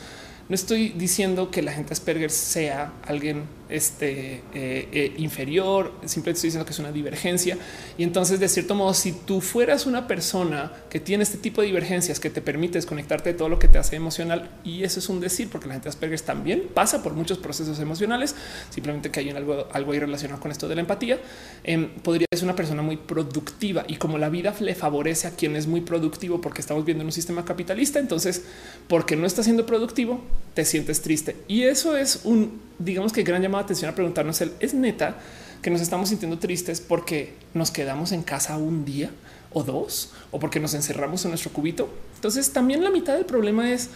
No 0.46 0.54
estoy 0.54 0.90
diciendo 0.90 1.50
que 1.50 1.62
la 1.62 1.72
gente 1.72 1.94
Asperger 1.94 2.30
sea 2.30 2.92
alguien 3.06 3.44
este, 3.70 4.42
eh, 4.52 4.88
eh, 4.92 5.14
inferior, 5.16 5.92
simplemente 6.04 6.38
estoy 6.38 6.48
diciendo 6.48 6.66
que 6.66 6.72
es 6.72 6.78
una 6.78 6.92
divergencia. 6.92 7.56
Y 7.96 8.02
entonces, 8.02 8.38
de 8.40 8.48
cierto 8.48 8.74
modo, 8.74 8.92
si 8.92 9.12
tú 9.12 9.40
fueras 9.40 9.86
una 9.86 10.06
persona 10.06 10.70
que 10.90 11.00
tiene 11.00 11.22
este 11.22 11.38
tipo 11.38 11.62
de 11.62 11.68
divergencias 11.68 12.20
que 12.20 12.28
te 12.28 12.42
permite 12.42 12.74
desconectarte 12.74 13.32
de 13.32 13.38
todo 13.38 13.48
lo 13.48 13.58
que 13.58 13.68
te 13.68 13.78
hace 13.78 13.96
emocional, 13.96 14.50
y 14.64 14.84
eso 14.84 15.00
es 15.00 15.08
un 15.08 15.18
decir, 15.18 15.48
porque 15.48 15.66
la 15.66 15.74
gente 15.74 15.88
Asperger 15.88 16.20
también 16.20 16.64
pasa 16.74 17.02
por 17.02 17.14
muchos 17.14 17.38
procesos 17.38 17.78
emocionales, 17.78 18.34
simplemente 18.68 19.10
que 19.10 19.20
hay 19.20 19.30
algo, 19.30 19.66
algo 19.72 19.92
ahí 19.92 19.98
relacionado 19.98 20.40
con 20.40 20.50
esto 20.50 20.68
de 20.68 20.74
la 20.74 20.82
empatía, 20.82 21.18
em, 21.64 21.88
podría 22.02 22.26
ser 22.32 22.44
una 22.44 22.54
persona 22.54 22.82
muy 22.82 22.98
productiva 22.98 23.84
y 23.88 23.96
como 23.96 24.18
la 24.18 24.28
vida 24.28 24.54
le 24.60 24.74
favorece 24.74 25.26
a 25.26 25.30
quien 25.30 25.56
es 25.56 25.66
muy 25.66 25.80
productivo 25.80 26.40
porque 26.40 26.60
estamos 26.60 26.84
viendo 26.84 27.00
en 27.00 27.06
un 27.06 27.12
sistema 27.12 27.46
capitalista, 27.46 27.98
entonces, 27.98 28.44
porque 28.88 29.16
no 29.16 29.26
está 29.26 29.42
siendo 29.42 29.64
productivo, 29.64 30.22
te 30.54 30.64
sientes 30.64 31.02
triste. 31.02 31.36
Y 31.48 31.62
eso 31.62 31.96
es 31.96 32.20
un, 32.24 32.60
digamos 32.78 33.12
que 33.12 33.22
gran 33.22 33.42
llamada 33.42 33.62
de 33.62 33.66
atención 33.66 33.90
a 33.90 33.94
preguntarnos 33.94 34.40
el, 34.40 34.52
es 34.60 34.74
neta 34.74 35.16
que 35.62 35.70
nos 35.70 35.80
estamos 35.80 36.10
sintiendo 36.10 36.38
tristes 36.38 36.80
porque 36.80 37.34
nos 37.54 37.70
quedamos 37.70 38.12
en 38.12 38.22
casa 38.22 38.56
un 38.56 38.84
día 38.84 39.10
o 39.52 39.62
dos 39.62 40.12
o 40.30 40.38
porque 40.38 40.60
nos 40.60 40.74
encerramos 40.74 41.24
en 41.24 41.30
nuestro 41.30 41.52
cubito. 41.52 41.88
Entonces 42.16 42.52
también 42.52 42.84
la 42.84 42.90
mitad 42.90 43.14
del 43.14 43.24
problema 43.24 43.72
es 43.72 43.88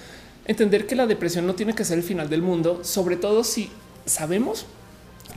entender 0.46 0.86
que 0.86 0.96
la 0.96 1.06
depresión 1.06 1.46
no 1.46 1.54
tiene 1.54 1.74
que 1.74 1.84
ser 1.84 1.98
el 1.98 2.04
final 2.04 2.30
del 2.30 2.42
mundo, 2.42 2.80
sobre 2.82 3.16
todo 3.16 3.44
si 3.44 3.70
sabemos 4.06 4.66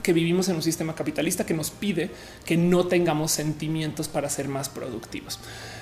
que 0.02 0.12
vivimos 0.12 0.48
en 0.48 0.56
un 0.56 0.62
sistema 0.62 0.94
capitalista 0.94 1.44
que 1.44 1.54
nos 1.54 1.70
pide 1.70 2.10
que 2.44 2.56
no 2.56 2.86
tengamos 2.86 3.30
sentimientos 3.30 4.08
para 4.08 4.28
ser 4.30 4.48
más 4.48 4.68
productivos. 4.68 5.38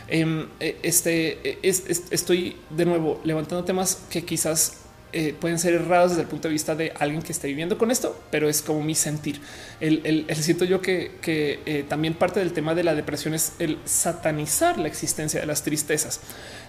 Em, 0.08 0.48
e, 0.58 0.78
este 0.82 1.58
estoy 1.62 2.56
de 2.70 2.84
nuevo 2.84 3.20
levantando 3.24 3.64
temas 3.64 4.02
que 4.10 4.24
quizás 4.24 4.79
eh, 5.12 5.34
pueden 5.38 5.58
ser 5.58 5.74
errados 5.74 6.12
desde 6.12 6.22
el 6.22 6.28
punto 6.28 6.48
de 6.48 6.52
vista 6.52 6.74
de 6.74 6.92
alguien 6.98 7.22
que 7.22 7.32
esté 7.32 7.48
viviendo 7.48 7.76
con 7.76 7.90
esto, 7.90 8.18
pero 8.30 8.48
es 8.48 8.62
como 8.62 8.82
mi 8.82 8.94
sentir. 8.94 9.40
El, 9.80 10.26
siento 10.34 10.64
yo 10.64 10.80
que, 10.80 11.18
eh, 11.26 11.84
también 11.88 12.14
parte 12.14 12.40
del 12.40 12.52
tema 12.52 12.74
de 12.74 12.84
la 12.84 12.94
depresión 12.94 13.34
es 13.34 13.52
el 13.58 13.78
satanizar 13.84 14.78
la 14.78 14.88
existencia 14.88 15.40
de 15.40 15.46
las 15.46 15.62
tristezas. 15.62 16.20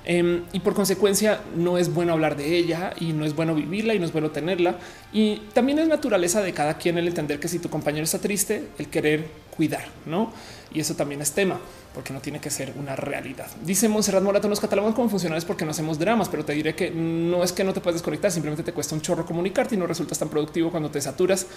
Em, 0.04 0.44
y 0.54 0.62
por 0.62 0.74
consecuencia 0.74 1.42
no 1.56 1.78
es 1.78 1.94
bueno 1.94 2.14
hablar 2.14 2.36
de 2.36 2.58
ella 2.58 2.94
y 3.00 3.14
no 3.14 3.26
es 3.26 3.36
bueno 3.36 3.54
vivirla 3.54 3.94
y 3.94 4.00
no 4.00 4.06
es 4.06 4.12
bueno 4.12 4.32
tenerla. 4.32 4.78
Y 5.14 5.44
también 5.54 5.78
es 5.80 5.88
naturaleza 5.88 6.42
de 6.42 6.54
cada 6.54 6.78
quien 6.78 6.98
el 6.98 7.08
entender 7.08 7.40
que 7.40 7.48
si 7.48 7.60
tu 7.60 7.70
compañero 7.70 8.04
está 8.04 8.20
triste, 8.20 8.70
el 8.80 8.88
querer 8.88 9.28
cuidar, 9.56 9.86
¿no? 10.06 10.34
Y 10.74 10.80
eso 10.80 10.96
también 10.96 11.22
es 11.22 11.32
tema 11.34 11.60
porque 11.94 12.14
no 12.14 12.22
tiene 12.22 12.40
que 12.40 12.50
ser 12.50 12.74
una 12.78 12.96
realidad. 12.96 13.48
Dice 13.64 13.90
Monserrat 13.90 14.24
Morato, 14.24 14.48
nos 14.48 14.60
catalogamos 14.60 14.96
como 14.96 15.10
funcionales 15.10 15.46
porque 15.46 15.66
no 15.66 15.72
hacemos 15.72 16.00
dramas, 16.00 16.30
pero 16.30 16.46
te 16.46 16.54
diré 16.54 16.74
que 16.76 16.90
no 16.92 17.44
es 17.44 17.52
que 17.52 17.64
no 17.64 17.74
te 17.74 17.82
puedes 17.82 17.96
desconectar, 17.96 18.32
simplemente 18.32 18.64
te 18.64 18.74
cuesta 18.74 18.96
un 18.96 19.02
chorro 19.02 19.26
comunicarte 19.26 19.76
y 19.76 19.78
no 19.78 19.88
resultas 19.88 20.18
tan 20.18 20.30
productivo 20.30 20.72
cuando 20.72 20.90
te 20.90 21.02
saturas 21.02 21.48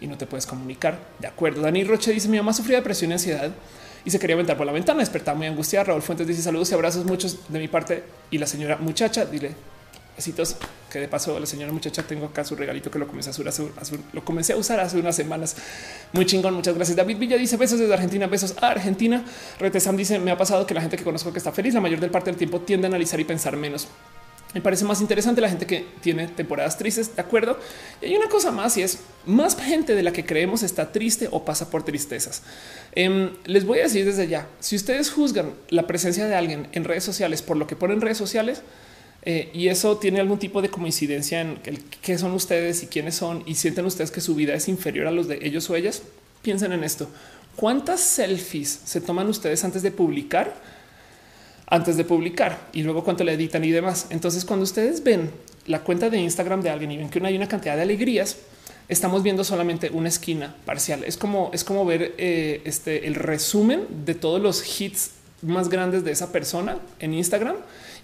y 0.00 0.06
no 0.06 0.18
te 0.18 0.26
puedes 0.26 0.46
comunicar. 0.46 0.98
De 1.18 1.26
acuerdo. 1.26 1.62
Dani 1.62 1.84
Roche 1.84 2.12
dice, 2.12 2.28
mi 2.28 2.36
mamá 2.36 2.52
sufría 2.52 2.78
depresión 2.78 3.10
y 3.10 3.14
ansiedad 3.14 3.50
y 4.04 4.10
se 4.10 4.18
quería 4.18 4.34
aventar 4.34 4.56
por 4.56 4.66
la 4.66 4.72
ventana, 4.72 5.00
despertaba 5.00 5.38
muy 5.38 5.46
angustiada. 5.46 5.84
Raúl 5.84 6.02
Fuentes 6.02 6.26
dice 6.26 6.42
saludos 6.42 6.70
y 6.70 6.74
abrazos 6.74 7.04
muchos 7.04 7.38
de 7.48 7.58
mi 7.58 7.68
parte 7.68 8.04
y 8.30 8.38
la 8.38 8.46
señora 8.46 8.76
muchacha, 8.76 9.24
dile 9.24 9.77
que 10.90 10.98
de 10.98 11.08
paso 11.08 11.38
la 11.38 11.46
señora 11.46 11.72
muchacha 11.72 12.02
tengo 12.02 12.26
acá 12.26 12.44
su 12.44 12.56
regalito 12.56 12.90
que 12.90 12.98
lo 12.98 13.06
comencé 13.06 13.30
a 13.30 13.32
usar, 13.32 13.52
lo 14.12 14.24
comencé 14.24 14.52
a 14.52 14.56
usar 14.56 14.80
hace 14.80 14.98
unas 14.98 15.16
semanas. 15.16 15.56
Muy 16.12 16.26
chingón. 16.26 16.54
Muchas 16.54 16.74
gracias. 16.74 16.96
David 16.96 17.18
Villa 17.18 17.36
dice 17.36 17.56
besos 17.56 17.78
desde 17.78 17.94
Argentina, 17.94 18.26
besos 18.26 18.54
a 18.60 18.68
Argentina. 18.68 19.24
Retesam 19.58 19.96
dice 19.96 20.18
me 20.18 20.30
ha 20.30 20.36
pasado 20.36 20.66
que 20.66 20.74
la 20.74 20.80
gente 20.80 20.96
que 20.96 21.04
conozco 21.04 21.32
que 21.32 21.38
está 21.38 21.52
feliz 21.52 21.74
la 21.74 21.80
mayor 21.80 21.98
parte 22.10 22.30
del 22.30 22.38
tiempo 22.38 22.60
tiende 22.60 22.86
a 22.86 22.88
analizar 22.88 23.20
y 23.20 23.24
pensar 23.24 23.56
menos. 23.56 23.88
Me 24.54 24.62
parece 24.62 24.86
más 24.86 25.02
interesante 25.02 25.42
la 25.42 25.50
gente 25.50 25.66
que 25.66 25.84
tiene 26.00 26.26
temporadas 26.26 26.78
tristes, 26.78 27.14
de 27.14 27.20
acuerdo. 27.20 27.58
Y 28.00 28.06
hay 28.06 28.16
una 28.16 28.28
cosa 28.28 28.50
más 28.50 28.78
y 28.78 28.82
es 28.82 29.00
más 29.26 29.54
gente 29.60 29.94
de 29.94 30.02
la 30.02 30.12
que 30.12 30.24
creemos 30.24 30.62
está 30.62 30.90
triste 30.90 31.28
o 31.30 31.44
pasa 31.44 31.68
por 31.68 31.82
tristezas. 31.82 32.42
Em, 32.92 33.30
les 33.44 33.66
voy 33.66 33.80
a 33.80 33.82
decir 33.82 34.06
desde 34.06 34.26
ya, 34.26 34.48
si 34.58 34.76
ustedes 34.76 35.10
juzgan 35.10 35.52
la 35.68 35.86
presencia 35.86 36.26
de 36.26 36.34
alguien 36.34 36.68
en 36.72 36.84
redes 36.84 37.04
sociales 37.04 37.42
por 37.42 37.58
lo 37.58 37.66
que 37.66 37.76
ponen 37.76 38.00
redes 38.00 38.16
sociales, 38.16 38.62
Eh, 39.22 39.50
y 39.52 39.68
eso 39.68 39.96
tiene 39.98 40.20
algún 40.20 40.38
tipo 40.38 40.62
de 40.62 40.68
coincidencia 40.68 41.40
en 41.40 41.58
qué 42.02 42.18
son 42.18 42.32
ustedes 42.32 42.82
y 42.82 42.86
quiénes 42.86 43.16
son 43.16 43.42
y 43.46 43.56
sienten 43.56 43.84
ustedes 43.84 44.10
que 44.10 44.20
su 44.20 44.34
vida 44.34 44.54
es 44.54 44.68
inferior 44.68 45.06
a 45.06 45.10
los 45.10 45.28
de 45.28 45.38
ellos 45.42 45.68
o 45.70 45.76
ellas. 45.76 46.02
Piensen 46.42 46.72
en 46.72 46.84
esto. 46.84 47.08
¿Cuántas 47.56 48.00
selfies 48.00 48.82
se 48.84 49.00
toman 49.00 49.28
ustedes 49.28 49.64
antes 49.64 49.82
de 49.82 49.90
publicar? 49.90 50.54
Antes 51.66 51.96
de 51.96 52.04
publicar 52.04 52.68
y 52.72 52.82
luego 52.82 53.02
cuánto 53.02 53.24
le 53.24 53.32
editan 53.32 53.64
y 53.64 53.70
demás. 53.70 54.06
Entonces, 54.10 54.44
cuando 54.44 54.62
ustedes 54.62 55.02
ven 55.02 55.30
la 55.66 55.80
cuenta 55.80 56.08
de 56.08 56.18
Instagram 56.18 56.62
de 56.62 56.70
alguien 56.70 56.92
y 56.92 56.96
ven 56.96 57.10
que 57.10 57.18
hay 57.26 57.36
una 57.36 57.48
cantidad 57.48 57.76
de 57.76 57.82
alegrías, 57.82 58.36
estamos 58.88 59.22
viendo 59.22 59.44
solamente 59.44 59.90
una 59.90 60.08
esquina 60.08 60.54
parcial. 60.64 61.04
Es 61.04 61.16
como 61.16 61.50
es 61.52 61.64
como 61.64 61.84
ver 61.84 62.14
eh, 62.16 62.62
este 62.64 63.06
el 63.06 63.16
resumen 63.16 63.86
de 64.06 64.14
todos 64.14 64.40
los 64.40 64.80
hits 64.80 65.10
más 65.42 65.68
grandes 65.68 66.04
de 66.04 66.12
esa 66.12 66.32
persona 66.32 66.78
en 67.00 67.12
Instagram 67.12 67.56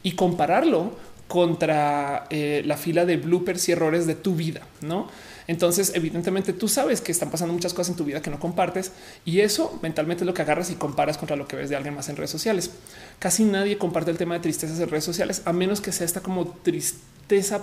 y 0.04 0.12
compararlo 0.12 0.92
contra 1.26 2.26
eh, 2.30 2.62
la 2.64 2.76
fila 2.76 3.04
de 3.04 3.16
bloopers 3.16 3.68
y 3.68 3.72
errores 3.72 4.06
de 4.06 4.14
tu 4.14 4.36
vida, 4.36 4.60
¿no? 4.82 5.08
Entonces, 5.46 5.92
evidentemente, 5.94 6.52
tú 6.52 6.68
sabes 6.68 7.00
que 7.00 7.12
están 7.12 7.30
pasando 7.30 7.52
muchas 7.52 7.74
cosas 7.74 7.90
en 7.90 7.96
tu 7.96 8.04
vida 8.04 8.22
que 8.22 8.30
no 8.30 8.38
compartes 8.38 8.92
y 9.24 9.40
eso 9.40 9.78
mentalmente 9.82 10.22
es 10.22 10.26
lo 10.26 10.32
que 10.32 10.42
agarras 10.42 10.70
y 10.70 10.74
comparas 10.76 11.18
contra 11.18 11.36
lo 11.36 11.48
que 11.48 11.56
ves 11.56 11.68
de 11.68 11.76
alguien 11.76 11.94
más 11.94 12.08
en 12.08 12.16
redes 12.16 12.30
sociales. 12.30 12.70
Casi 13.18 13.44
nadie 13.44 13.76
comparte 13.76 14.10
el 14.10 14.16
tema 14.16 14.34
de 14.34 14.40
tristezas 14.40 14.78
en 14.78 14.88
redes 14.88 15.04
sociales, 15.04 15.42
a 15.44 15.52
menos 15.52 15.80
que 15.80 15.92
sea 15.92 16.06
esta 16.06 16.20
como 16.20 16.46
tristeza 16.46 17.13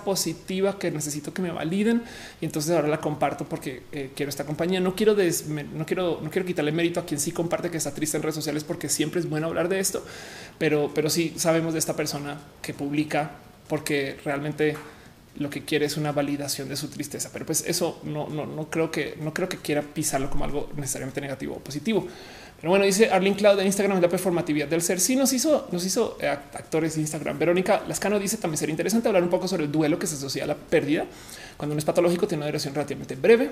positiva 0.04 0.78
que 0.78 0.90
necesito 0.90 1.32
que 1.32 1.42
me 1.42 1.50
validen 1.50 2.02
y 2.40 2.44
entonces 2.44 2.72
ahora 2.74 2.88
la 2.88 3.00
comparto 3.00 3.44
porque 3.44 3.82
eh, 3.92 4.10
quiero 4.14 4.30
esta 4.30 4.44
compañía. 4.44 4.80
No 4.80 4.94
quiero, 4.94 5.14
no 5.14 5.86
quiero, 5.86 6.20
no 6.22 6.30
quiero 6.30 6.46
quitarle 6.46 6.72
mérito 6.72 7.00
a 7.00 7.06
quien 7.06 7.20
sí 7.20 7.32
comparte 7.32 7.70
que 7.70 7.76
está 7.76 7.94
triste 7.94 8.16
en 8.16 8.22
redes 8.22 8.34
sociales 8.34 8.64
porque 8.64 8.88
siempre 8.88 9.20
es 9.20 9.28
bueno 9.28 9.46
hablar 9.46 9.68
de 9.68 9.80
esto, 9.80 10.04
pero, 10.58 10.90
pero 10.94 11.10
sí 11.10 11.34
sabemos 11.36 11.72
de 11.72 11.78
esta 11.78 11.94
persona 11.94 12.38
que 12.60 12.74
publica 12.74 13.32
porque 13.68 14.18
realmente 14.24 14.76
lo 15.36 15.48
que 15.48 15.64
quiere 15.64 15.86
es 15.86 15.96
una 15.96 16.12
validación 16.12 16.68
de 16.68 16.76
su 16.76 16.88
tristeza, 16.88 17.30
pero 17.32 17.46
pues 17.46 17.64
eso 17.66 18.00
no, 18.04 18.28
no, 18.28 18.44
no 18.44 18.68
creo 18.68 18.90
que 18.90 19.16
no 19.20 19.32
creo 19.32 19.48
que 19.48 19.56
quiera 19.56 19.80
pisarlo 19.82 20.28
como 20.28 20.44
algo 20.44 20.70
necesariamente 20.76 21.20
negativo 21.20 21.56
o 21.56 21.58
positivo. 21.58 22.06
Pero 22.62 22.70
bueno, 22.70 22.84
dice 22.84 23.10
Arlene 23.10 23.34
Cloud 23.34 23.56
de 23.56 23.64
Instagram 23.64 24.00
la 24.00 24.08
performatividad 24.08 24.68
del 24.68 24.82
ser. 24.82 25.00
Sí, 25.00 25.16
nos 25.16 25.32
hizo, 25.32 25.66
nos 25.72 25.84
hizo 25.84 26.16
eh, 26.20 26.28
actores 26.28 26.96
Instagram. 26.96 27.36
Verónica 27.36 27.82
Lascano 27.88 28.20
dice 28.20 28.36
también 28.36 28.56
sería 28.56 28.70
interesante 28.70 29.08
hablar 29.08 29.24
un 29.24 29.30
poco 29.30 29.48
sobre 29.48 29.64
el 29.64 29.72
duelo 29.72 29.98
que 29.98 30.06
se 30.06 30.14
asocia 30.14 30.44
a 30.44 30.46
la 30.46 30.54
pérdida 30.54 31.04
cuando 31.56 31.72
un 31.72 31.78
es 31.80 31.84
patológico, 31.84 32.28
tiene 32.28 32.42
una 32.42 32.46
duración 32.46 32.72
relativamente 32.72 33.16
breve. 33.16 33.50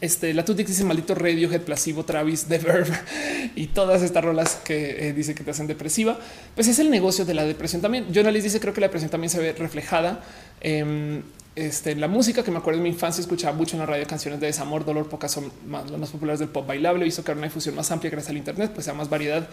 Este 0.00 0.32
la 0.32 0.46
Tutix 0.46 0.68
dice 0.70 0.82
maldito 0.82 1.14
Radiohead, 1.14 1.60
Placebo, 1.60 2.06
Travis, 2.06 2.46
The 2.46 2.56
Verb 2.56 2.88
y 3.54 3.66
todas 3.66 4.00
estas 4.00 4.24
rolas 4.24 4.56
que 4.64 5.08
eh, 5.08 5.12
dice 5.12 5.34
que 5.34 5.44
te 5.44 5.50
hacen 5.50 5.66
depresiva. 5.66 6.18
Pues 6.54 6.68
es 6.68 6.78
el 6.78 6.90
negocio 6.90 7.26
de 7.26 7.34
la 7.34 7.44
depresión 7.44 7.82
también. 7.82 8.06
Jonalis 8.14 8.44
dice 8.44 8.60
creo 8.60 8.72
que 8.72 8.80
la 8.80 8.86
depresión 8.86 9.10
también 9.10 9.28
se 9.28 9.40
ve 9.40 9.52
reflejada 9.52 10.24
en 10.62 11.22
este, 11.54 11.94
la 11.96 12.08
música 12.08 12.42
que 12.42 12.50
me 12.50 12.58
acuerdo 12.58 12.78
de 12.78 12.84
mi 12.84 12.90
infancia 12.90 13.20
escuchaba 13.20 13.56
mucho 13.56 13.76
en 13.76 13.80
la 13.80 13.86
radio 13.86 14.06
canciones 14.06 14.40
de 14.40 14.46
desamor, 14.46 14.84
dolor, 14.84 15.08
pocas 15.08 15.32
son 15.32 15.52
más, 15.66 15.90
las 15.90 16.00
más 16.00 16.10
populares 16.10 16.40
del 16.40 16.48
pop 16.48 16.66
bailable. 16.66 17.06
Hizo 17.06 17.24
que 17.24 17.30
ahora 17.30 17.38
una 17.38 17.48
difusión 17.48 17.74
más 17.74 17.90
amplia 17.90 18.10
gracias 18.10 18.30
al 18.30 18.36
Internet, 18.36 18.72
pues 18.74 18.84
sea 18.84 18.94
más 18.94 19.08
variedad 19.08 19.48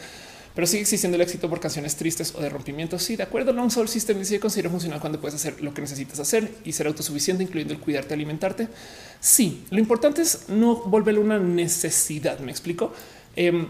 pero 0.55 0.67
sigue 0.67 0.81
existiendo 0.81 1.15
el 1.15 1.21
éxito 1.21 1.49
por 1.49 1.59
canciones 1.59 1.95
tristes 1.95 2.33
o 2.35 2.41
de 2.41 2.49
rompimiento. 2.49 2.99
Sí, 2.99 3.15
de 3.15 3.23
acuerdo. 3.23 3.53
Long 3.53 3.71
Soul 3.71 3.87
System 3.87 4.19
dice 4.19 4.39
considera 4.39 4.69
funcional 4.69 4.99
cuando 4.99 5.19
puedes 5.19 5.35
hacer 5.35 5.61
lo 5.61 5.73
que 5.73 5.81
necesitas 5.81 6.19
hacer 6.19 6.51
y 6.65 6.73
ser 6.73 6.87
autosuficiente, 6.87 7.43
incluyendo 7.43 7.73
el 7.73 7.79
cuidarte, 7.79 8.13
alimentarte. 8.13 8.67
Sí, 9.19 9.63
lo 9.69 9.79
importante 9.79 10.21
es 10.21 10.49
no 10.49 10.75
volverlo 10.75 11.21
una 11.21 11.39
necesidad. 11.39 12.39
Me 12.39 12.51
explico. 12.51 12.93
Em, 13.35 13.67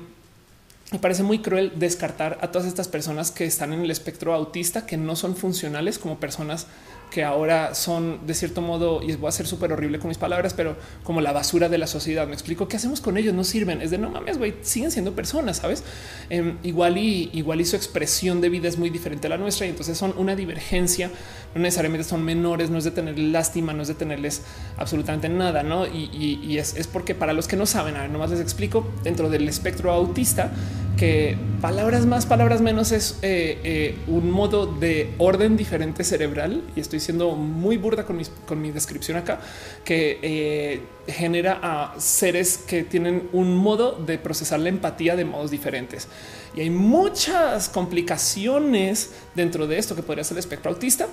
me 0.91 0.97
parece 0.97 1.21
muy 1.21 1.39
cruel 1.39 1.73
descartar 1.75 2.39
a 2.41 2.51
todas 2.51 2.67
estas 2.67 2.87
personas 2.87 3.29
que 3.29 3.45
están 3.45 3.73
en 3.73 3.81
el 3.81 3.91
espectro 3.91 4.33
autista, 4.33 4.87
que 4.87 4.97
no 4.97 5.15
son 5.15 5.35
funcionales 5.35 5.99
como 5.99 6.19
personas 6.19 6.65
que 7.09 7.23
ahora 7.23 7.75
son 7.75 8.25
de 8.27 8.33
cierto 8.33 8.61
modo, 8.61 9.01
y 9.01 9.15
voy 9.15 9.29
a 9.29 9.31
ser 9.31 9.47
súper 9.47 9.71
horrible 9.71 9.99
con 9.99 10.09
mis 10.09 10.17
palabras, 10.17 10.53
pero 10.53 10.75
como 11.03 11.21
la 11.21 11.31
basura 11.31 11.69
de 11.69 11.77
la 11.77 11.87
sociedad. 11.87 12.27
Me 12.27 12.33
explico 12.33 12.67
qué 12.67 12.77
hacemos 12.77 13.01
con 13.01 13.17
ellos. 13.17 13.33
No 13.33 13.43
sirven. 13.43 13.81
Es 13.81 13.91
de 13.91 13.97
no 13.97 14.09
mames, 14.09 14.37
güey, 14.37 14.55
siguen 14.61 14.91
siendo 14.91 15.13
personas, 15.13 15.57
sabes? 15.57 15.83
Em, 16.29 16.57
igual 16.63 16.97
y 16.97 17.29
igual 17.33 17.61
y 17.61 17.65
su 17.65 17.75
expresión 17.75 18.41
de 18.41 18.49
vida 18.49 18.67
es 18.67 18.77
muy 18.77 18.89
diferente 18.89 19.27
a 19.27 19.29
la 19.31 19.37
nuestra 19.37 19.65
y 19.65 19.69
entonces 19.69 19.97
son 19.97 20.13
una 20.17 20.35
divergencia. 20.35 21.11
No 21.55 21.61
necesariamente 21.61 22.03
son 22.03 22.23
menores, 22.23 22.69
no 22.69 22.77
es 22.77 22.83
de 22.83 22.91
tener 22.91 23.17
lástima, 23.17 23.73
no 23.73 23.81
es 23.81 23.87
de 23.87 23.95
tenerles 23.95 24.43
absolutamente 24.77 25.29
nada, 25.29 25.63
no? 25.63 25.87
Y, 25.87 26.57
es, 26.57 26.75
es, 26.75 26.87
porque 26.87 27.15
para 27.15 27.33
los 27.33 27.47
que 27.47 27.55
no 27.55 27.65
saben, 27.65 27.95
a 27.95 28.01
ver, 28.01 28.09
nomás 28.09 28.29
les 28.29 28.39
explico 28.39 28.85
dentro 29.03 29.29
del 29.29 29.47
espectro 29.49 29.91
autista 29.91 30.51
que 30.99 31.37
palabras 31.61 32.05
más, 32.05 32.25
palabras 32.25 32.59
menos 32.59 32.91
es 32.91 33.19
eh, 33.21 33.57
eh, 33.63 33.97
un 34.07 34.29
modo 34.29 34.65
de 34.65 35.13
orden 35.17 35.55
diferente 35.55 36.03
cerebral. 36.03 36.61
Y 36.75 36.81
estoy 36.81 36.99
siendo 36.99 37.31
muy 37.37 37.77
burda 37.77 38.05
con, 38.05 38.21
con 38.45 38.61
mi 38.61 38.71
descripción 38.71 39.15
acá, 39.15 39.39
que 39.85 40.19
eh, 40.21 40.81
genera 41.07 41.59
a 41.63 41.97
seres 42.01 42.57
que 42.57 42.83
tienen 42.83 43.29
un 43.31 43.55
modo 43.55 43.93
de 43.93 44.17
procesar 44.17 44.59
la 44.59 44.67
empatía 44.67 45.15
de 45.15 45.23
modos 45.23 45.51
diferentes. 45.51 46.09
Y 46.53 46.61
hay 46.61 46.69
muchas 46.69 47.69
complicaciones 47.69 49.11
dentro 49.35 49.67
de 49.67 49.77
esto 49.77 49.95
que 49.95 50.03
podría 50.03 50.25
ser 50.25 50.35
el 50.35 50.39
espectro 50.39 50.69
autista. 50.69 51.07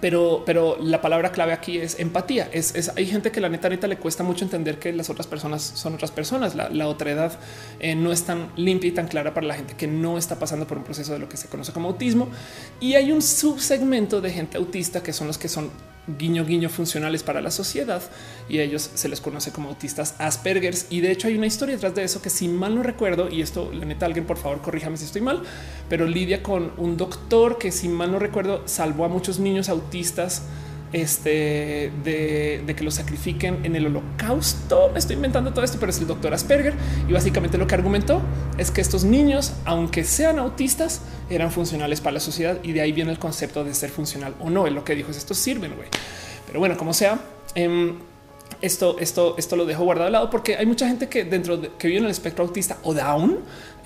Pero, 0.00 0.42
pero 0.44 0.76
la 0.80 1.00
palabra 1.00 1.30
clave 1.30 1.52
aquí 1.52 1.78
es 1.78 1.98
empatía. 1.98 2.48
Es, 2.52 2.90
hay 2.96 3.06
gente 3.06 3.30
que 3.30 3.40
la 3.40 3.48
neta 3.48 3.68
neta 3.68 3.86
le 3.86 3.96
cuesta 3.96 4.24
mucho 4.24 4.44
entender 4.44 4.78
que 4.78 4.92
las 4.92 5.10
otras 5.10 5.26
personas 5.26 5.62
son 5.62 5.94
otras 5.94 6.10
personas. 6.10 6.54
La, 6.54 6.88
otra 6.88 7.10
edad 7.10 7.38
eh, 7.78 7.94
no 7.94 8.12
es 8.12 8.24
tan 8.24 8.50
limpia 8.56 8.88
y 8.88 8.92
tan 8.92 9.06
clara 9.06 9.32
para 9.32 9.46
la 9.46 9.54
gente 9.54 9.74
que 9.74 9.86
no 9.86 10.18
está 10.18 10.38
pasando 10.38 10.66
por 10.66 10.78
un 10.78 10.84
proceso 10.84 11.12
de 11.12 11.18
lo 11.20 11.28
que 11.28 11.36
se 11.36 11.48
conoce 11.48 11.72
como 11.72 11.88
autismo. 11.88 12.28
Y 12.80 12.94
hay 12.94 13.12
un 13.12 13.22
subsegmento 13.22 14.20
de 14.20 14.30
gente 14.30 14.58
autista 14.58 15.02
que 15.02 15.12
son 15.12 15.28
los 15.28 15.38
que 15.38 15.48
son 15.48 15.70
guiño 16.06 16.44
guiño 16.44 16.68
funcionales 16.68 17.22
para 17.22 17.40
la 17.40 17.50
sociedad 17.50 18.02
y 18.48 18.60
ellos 18.60 18.90
se 18.94 19.08
les 19.08 19.20
conoce 19.20 19.52
como 19.52 19.68
autistas 19.68 20.14
Aspergers. 20.18 20.86
Y 20.90 21.00
de 21.00 21.10
hecho 21.10 21.28
hay 21.28 21.36
una 21.36 21.46
historia 21.46 21.74
detrás 21.74 21.94
de 21.94 22.04
eso 22.04 22.22
que 22.22 22.30
si 22.30 22.48
mal 22.48 22.74
no 22.74 22.82
recuerdo 22.82 23.28
y 23.28 23.42
esto 23.42 23.70
la 23.72 23.84
neta 23.84 24.06
alguien 24.06 24.24
por 24.24 24.36
favor 24.36 24.60
corríjame 24.60 24.96
si 24.96 25.04
estoy 25.04 25.22
mal 25.22 25.42
pero 25.88 26.06
lidia 26.06 26.42
con 26.42 26.72
un 26.76 26.96
doctor 26.96 27.58
que 27.58 27.72
si 27.72 27.88
mal 27.88 28.12
no 28.12 28.18
recuerdo 28.18 28.62
salvó 28.66 29.04
a 29.04 29.08
muchos 29.08 29.38
niños 29.38 29.68
autistas 29.68 30.42
este, 30.92 31.90
de, 32.04 32.74
que 32.76 32.84
lo 32.84 32.90
sacrifiquen 32.90 33.64
en 33.64 33.76
el 33.76 33.86
holocausto. 33.86 34.90
Me 34.92 34.98
estoy 34.98 35.16
inventando 35.16 35.52
todo 35.52 35.64
esto, 35.64 35.78
pero 35.78 35.90
es 35.90 35.98
el 35.98 36.06
doctor 36.06 36.32
Asperger. 36.34 36.74
Y 37.08 37.12
básicamente 37.12 37.58
lo 37.58 37.66
que 37.66 37.74
argumentó 37.74 38.20
es 38.58 38.70
que 38.70 38.80
estos 38.80 39.04
niños, 39.04 39.54
aunque 39.64 40.04
sean 40.04 40.38
autistas, 40.38 41.02
eran 41.30 41.50
funcionales 41.50 42.00
para 42.00 42.14
la 42.14 42.20
sociedad. 42.20 42.58
Y 42.62 42.72
de 42.72 42.80
ahí 42.80 42.92
viene 42.92 43.10
el 43.10 43.18
concepto 43.18 43.64
de 43.64 43.74
ser 43.74 43.90
funcional 43.90 44.34
o 44.40 44.50
no. 44.50 44.66
Es 44.66 44.72
lo 44.72 44.84
que 44.84 44.94
dijo 44.94 45.10
es 45.10 45.16
estos 45.16 45.38
sirven, 45.38 45.74
güey. 45.74 45.88
Pero 46.46 46.60
bueno, 46.60 46.76
como 46.76 46.94
sea, 46.94 47.20
em, 47.54 47.96
esto, 48.60 48.96
esto, 48.98 49.34
esto 49.38 49.56
lo 49.56 49.64
dejo 49.64 49.84
guardado 49.84 50.06
al 50.06 50.12
lado 50.12 50.30
porque 50.30 50.56
hay 50.56 50.66
mucha 50.66 50.86
gente 50.88 51.08
que 51.08 51.24
dentro 51.24 51.56
de, 51.56 51.70
que 51.78 51.88
vive 51.88 51.98
en 51.98 52.04
el 52.04 52.10
espectro 52.10 52.44
autista 52.44 52.78
o 52.82 52.94
down 52.94 53.38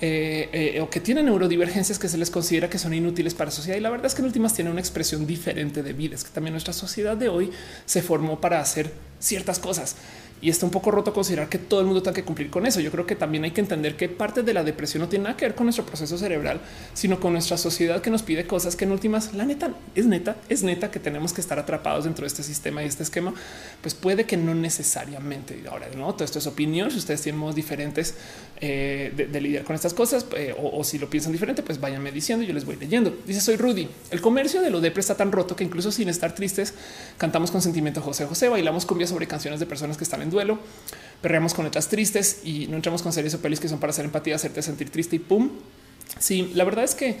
eh, 0.03 0.49
eh, 0.51 0.81
o 0.81 0.89
que 0.89 0.99
tienen 0.99 1.25
neurodivergencias 1.25 1.99
que 1.99 2.09
se 2.09 2.17
les 2.17 2.31
considera 2.31 2.69
que 2.69 2.79
son 2.79 2.93
inútiles 2.93 3.35
para 3.35 3.49
la 3.49 3.51
sociedad. 3.51 3.77
Y 3.77 3.81
la 3.81 3.91
verdad 3.91 4.07
es 4.07 4.15
que 4.15 4.21
en 4.21 4.25
últimas 4.25 4.53
tienen 4.53 4.71
una 4.71 4.81
expresión 4.81 5.27
diferente 5.27 5.83
de 5.83 5.93
vida. 5.93 6.15
Es 6.15 6.23
que 6.23 6.31
también 6.31 6.53
nuestra 6.53 6.73
sociedad 6.73 7.15
de 7.15 7.29
hoy 7.29 7.51
se 7.85 8.01
formó 8.01 8.41
para 8.41 8.59
hacer 8.59 8.91
ciertas 9.19 9.59
cosas 9.59 9.95
y 10.41 10.49
está 10.49 10.65
un 10.65 10.71
poco 10.71 10.89
roto 10.89 11.13
considerar 11.13 11.49
que 11.49 11.59
todo 11.59 11.81
el 11.81 11.85
mundo 11.85 12.01
tiene 12.01 12.15
que 12.15 12.23
cumplir 12.23 12.49
con 12.49 12.65
eso. 12.65 12.79
Yo 12.79 12.91
creo 12.91 13.05
que 13.05 13.15
también 13.15 13.43
hay 13.43 13.51
que 13.51 13.61
entender 13.61 13.95
que 13.95 14.09
parte 14.09 14.41
de 14.41 14.53
la 14.53 14.63
depresión 14.63 15.01
no 15.01 15.07
tiene 15.07 15.23
nada 15.23 15.37
que 15.37 15.45
ver 15.45 15.53
con 15.53 15.67
nuestro 15.67 15.85
proceso 15.85 16.17
cerebral, 16.17 16.59
sino 16.93 17.19
con 17.19 17.33
nuestra 17.33 17.57
sociedad 17.57 18.01
que 18.01 18.09
nos 18.09 18.23
pide 18.23 18.47
cosas 18.47 18.75
que 18.75 18.85
en 18.85 18.91
últimas, 18.91 19.33
la 19.35 19.45
neta 19.45 19.71
es 19.93 20.07
neta, 20.07 20.37
es 20.49 20.63
neta 20.63 20.89
que 20.89 20.99
tenemos 20.99 21.31
que 21.31 21.41
estar 21.41 21.59
atrapados 21.59 22.05
dentro 22.05 22.23
de 22.23 22.27
este 22.27 22.41
sistema 22.41 22.81
y 22.83 22.87
este 22.87 23.03
esquema. 23.03 23.33
Pues 23.81 23.93
puede 23.93 24.25
que 24.25 24.35
no 24.35 24.55
necesariamente. 24.55 25.63
Ahora, 25.69 25.87
no 25.95 26.11
todo 26.13 26.25
esto 26.25 26.39
es 26.39 26.47
opinión. 26.47 26.89
Si 26.89 26.97
ustedes 26.97 27.21
tienen 27.21 27.39
modos 27.39 27.55
diferentes 27.55 28.15
eh, 28.59 29.13
de, 29.15 29.41
lidiar 29.41 29.63
con 29.63 29.75
estas 29.75 29.93
cosas 29.93 30.25
eh, 30.35 30.55
o, 30.57 30.83
si 30.83 30.97
lo 30.97 31.07
piensan 31.07 31.31
diferente, 31.31 31.61
pues 31.61 31.79
váyanme 31.79 32.11
diciendo. 32.11 32.43
Yo 32.43 32.53
les 32.53 32.65
voy 32.65 32.77
leyendo. 32.77 33.15
Dice: 33.27 33.41
Soy 33.41 33.57
Rudy. 33.57 33.87
El 34.09 34.21
comercio 34.21 34.61
de 34.61 34.71
lo 34.71 34.81
depre 34.81 35.01
está 35.01 35.15
tan 35.15 35.31
roto 35.31 35.55
que 35.55 35.63
incluso 35.63 35.91
sin 35.91 36.09
estar 36.09 36.33
tristes, 36.33 36.73
cantamos 37.19 37.51
con 37.51 37.61
sentimiento 37.61 38.01
José 38.01 38.25
José, 38.25 38.49
bailamos 38.49 38.87
cumbia 38.87 39.05
sobre 39.05 39.27
canciones 39.27 39.59
de 39.59 39.67
personas 39.67 39.97
que 39.97 40.03
están 40.03 40.21
en 40.23 40.30
duelo, 40.31 40.59
perreamos 41.21 41.53
con 41.53 41.65
letras 41.65 41.87
tristes 41.87 42.41
y 42.43 42.67
no 42.67 42.75
entramos 42.75 43.01
con 43.01 43.13
series 43.13 43.33
o 43.35 43.41
pelis 43.41 43.59
que 43.59 43.67
son 43.67 43.79
para 43.79 43.91
hacer 43.91 44.05
empatía, 44.05 44.35
hacerte 44.35 44.61
sentir 44.61 44.89
triste 44.89 45.17
y 45.17 45.19
pum. 45.19 45.49
Sí, 46.19 46.51
la 46.55 46.63
verdad 46.63 46.83
es 46.83 46.95
que 46.95 47.17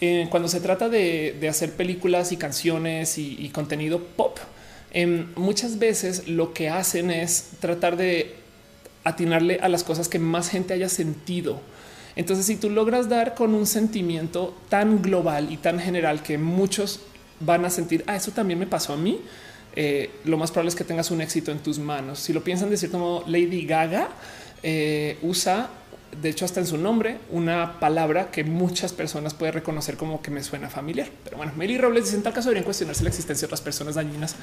eh, 0.00 0.26
cuando 0.30 0.48
se 0.48 0.60
trata 0.60 0.88
de, 0.88 1.46
hacer 1.48 1.72
películas 1.72 2.32
y 2.32 2.36
canciones 2.36 3.16
y, 3.18 3.48
contenido 3.50 4.00
pop, 4.00 4.38
em, 4.92 5.28
muchas 5.36 5.78
veces 5.78 6.28
lo 6.28 6.52
que 6.52 6.68
hacen 6.68 7.10
es 7.10 7.50
tratar 7.60 7.96
de 7.96 8.34
atinarle 9.04 9.58
a 9.60 9.68
las 9.68 9.84
cosas 9.84 10.08
que 10.08 10.18
más 10.18 10.48
gente 10.48 10.74
haya 10.74 10.88
sentido. 10.88 11.60
Entonces, 12.16 12.46
si 12.46 12.56
tú 12.56 12.70
logras 12.70 13.08
dar 13.08 13.34
con 13.34 13.54
un 13.54 13.66
sentimiento 13.66 14.56
tan 14.68 15.02
global 15.02 15.52
y 15.52 15.56
tan 15.56 15.78
general 15.78 16.22
que 16.22 16.38
muchos 16.38 17.00
van 17.40 17.64
a 17.64 17.70
sentir, 17.70 18.04
ah, 18.06 18.16
eso 18.16 18.30
también 18.30 18.58
me 18.58 18.66
pasó 18.66 18.92
a 18.92 18.96
mí, 18.96 19.20
eh, 19.74 20.10
lo 20.24 20.36
más 20.36 20.50
probable 20.50 20.70
es 20.70 20.74
que 20.74 20.84
tengas 20.84 21.10
un 21.10 21.20
éxito 21.20 21.50
en 21.52 21.58
tus 21.58 21.78
manos. 21.78 22.18
Si 22.18 22.32
lo 22.32 22.42
piensan 22.42 22.70
de 22.70 22.76
cierto 22.76 22.98
modo, 22.98 23.24
Lady 23.26 23.66
Gaga 23.66 24.08
eh, 24.62 25.18
usa 25.22 25.70
de 26.20 26.28
hecho, 26.28 26.44
hasta 26.44 26.60
en 26.60 26.66
su 26.66 26.78
nombre, 26.78 27.18
una 27.30 27.78
palabra 27.80 28.30
que 28.30 28.44
muchas 28.44 28.92
personas 28.92 29.34
pueden 29.34 29.54
reconocer 29.54 29.96
como 29.96 30.22
que 30.22 30.30
me 30.30 30.42
suena 30.42 30.68
familiar. 30.68 31.08
Pero 31.24 31.36
bueno, 31.36 31.52
Meli 31.56 31.78
Robles 31.78 32.04
dice 32.04 32.16
en 32.16 32.22
tal 32.22 32.32
caso 32.32 32.48
deberían 32.48 32.64
cuestionarse 32.64 33.02
la 33.02 33.08
existencia 33.08 33.42
de 33.42 33.46
otras 33.46 33.60
personas 33.60 33.94
dañinas 33.94 34.36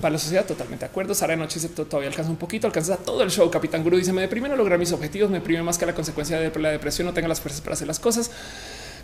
para 0.00 0.12
la 0.12 0.18
sociedad. 0.18 0.46
Totalmente 0.46 0.84
de 0.84 0.90
acuerdo. 0.90 1.14
Sara 1.14 1.32
de 1.32 1.38
Noche 1.38 1.60
todavía 1.68 2.08
alcanza 2.08 2.30
un 2.30 2.36
poquito, 2.36 2.66
alcanza 2.66 2.96
todo 2.96 3.22
el 3.22 3.30
show. 3.30 3.50
Capitán 3.50 3.82
Guru 3.82 3.96
dice 3.96 4.12
me 4.12 4.22
deprime 4.22 4.48
no 4.48 4.56
lograr 4.56 4.78
mis 4.78 4.92
objetivos, 4.92 5.30
me 5.30 5.38
deprime 5.38 5.62
más 5.62 5.78
que 5.78 5.86
la 5.86 5.94
consecuencia 5.94 6.38
de 6.38 6.58
la 6.58 6.70
depresión, 6.70 7.06
no 7.06 7.12
tenga 7.12 7.28
las 7.28 7.40
fuerzas 7.40 7.60
para 7.60 7.74
hacer 7.74 7.86
las 7.86 8.00
cosas. 8.00 8.30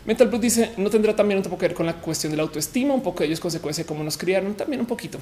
Mental 0.06 0.28
Blue 0.28 0.38
dice 0.38 0.72
no 0.76 0.90
tendrá 0.90 1.16
también 1.16 1.38
un 1.38 1.44
poco 1.44 1.58
que 1.58 1.68
ver 1.68 1.76
con 1.76 1.86
la 1.86 1.94
cuestión 1.94 2.30
de 2.30 2.36
la 2.36 2.42
autoestima, 2.42 2.94
un 2.94 3.02
poco 3.02 3.20
de 3.20 3.26
ellos 3.26 3.40
consecuencia 3.40 3.84
de 3.84 3.88
cómo 3.88 4.02
nos 4.02 4.16
criaron, 4.16 4.54
también 4.54 4.80
un 4.80 4.86
poquito. 4.86 5.18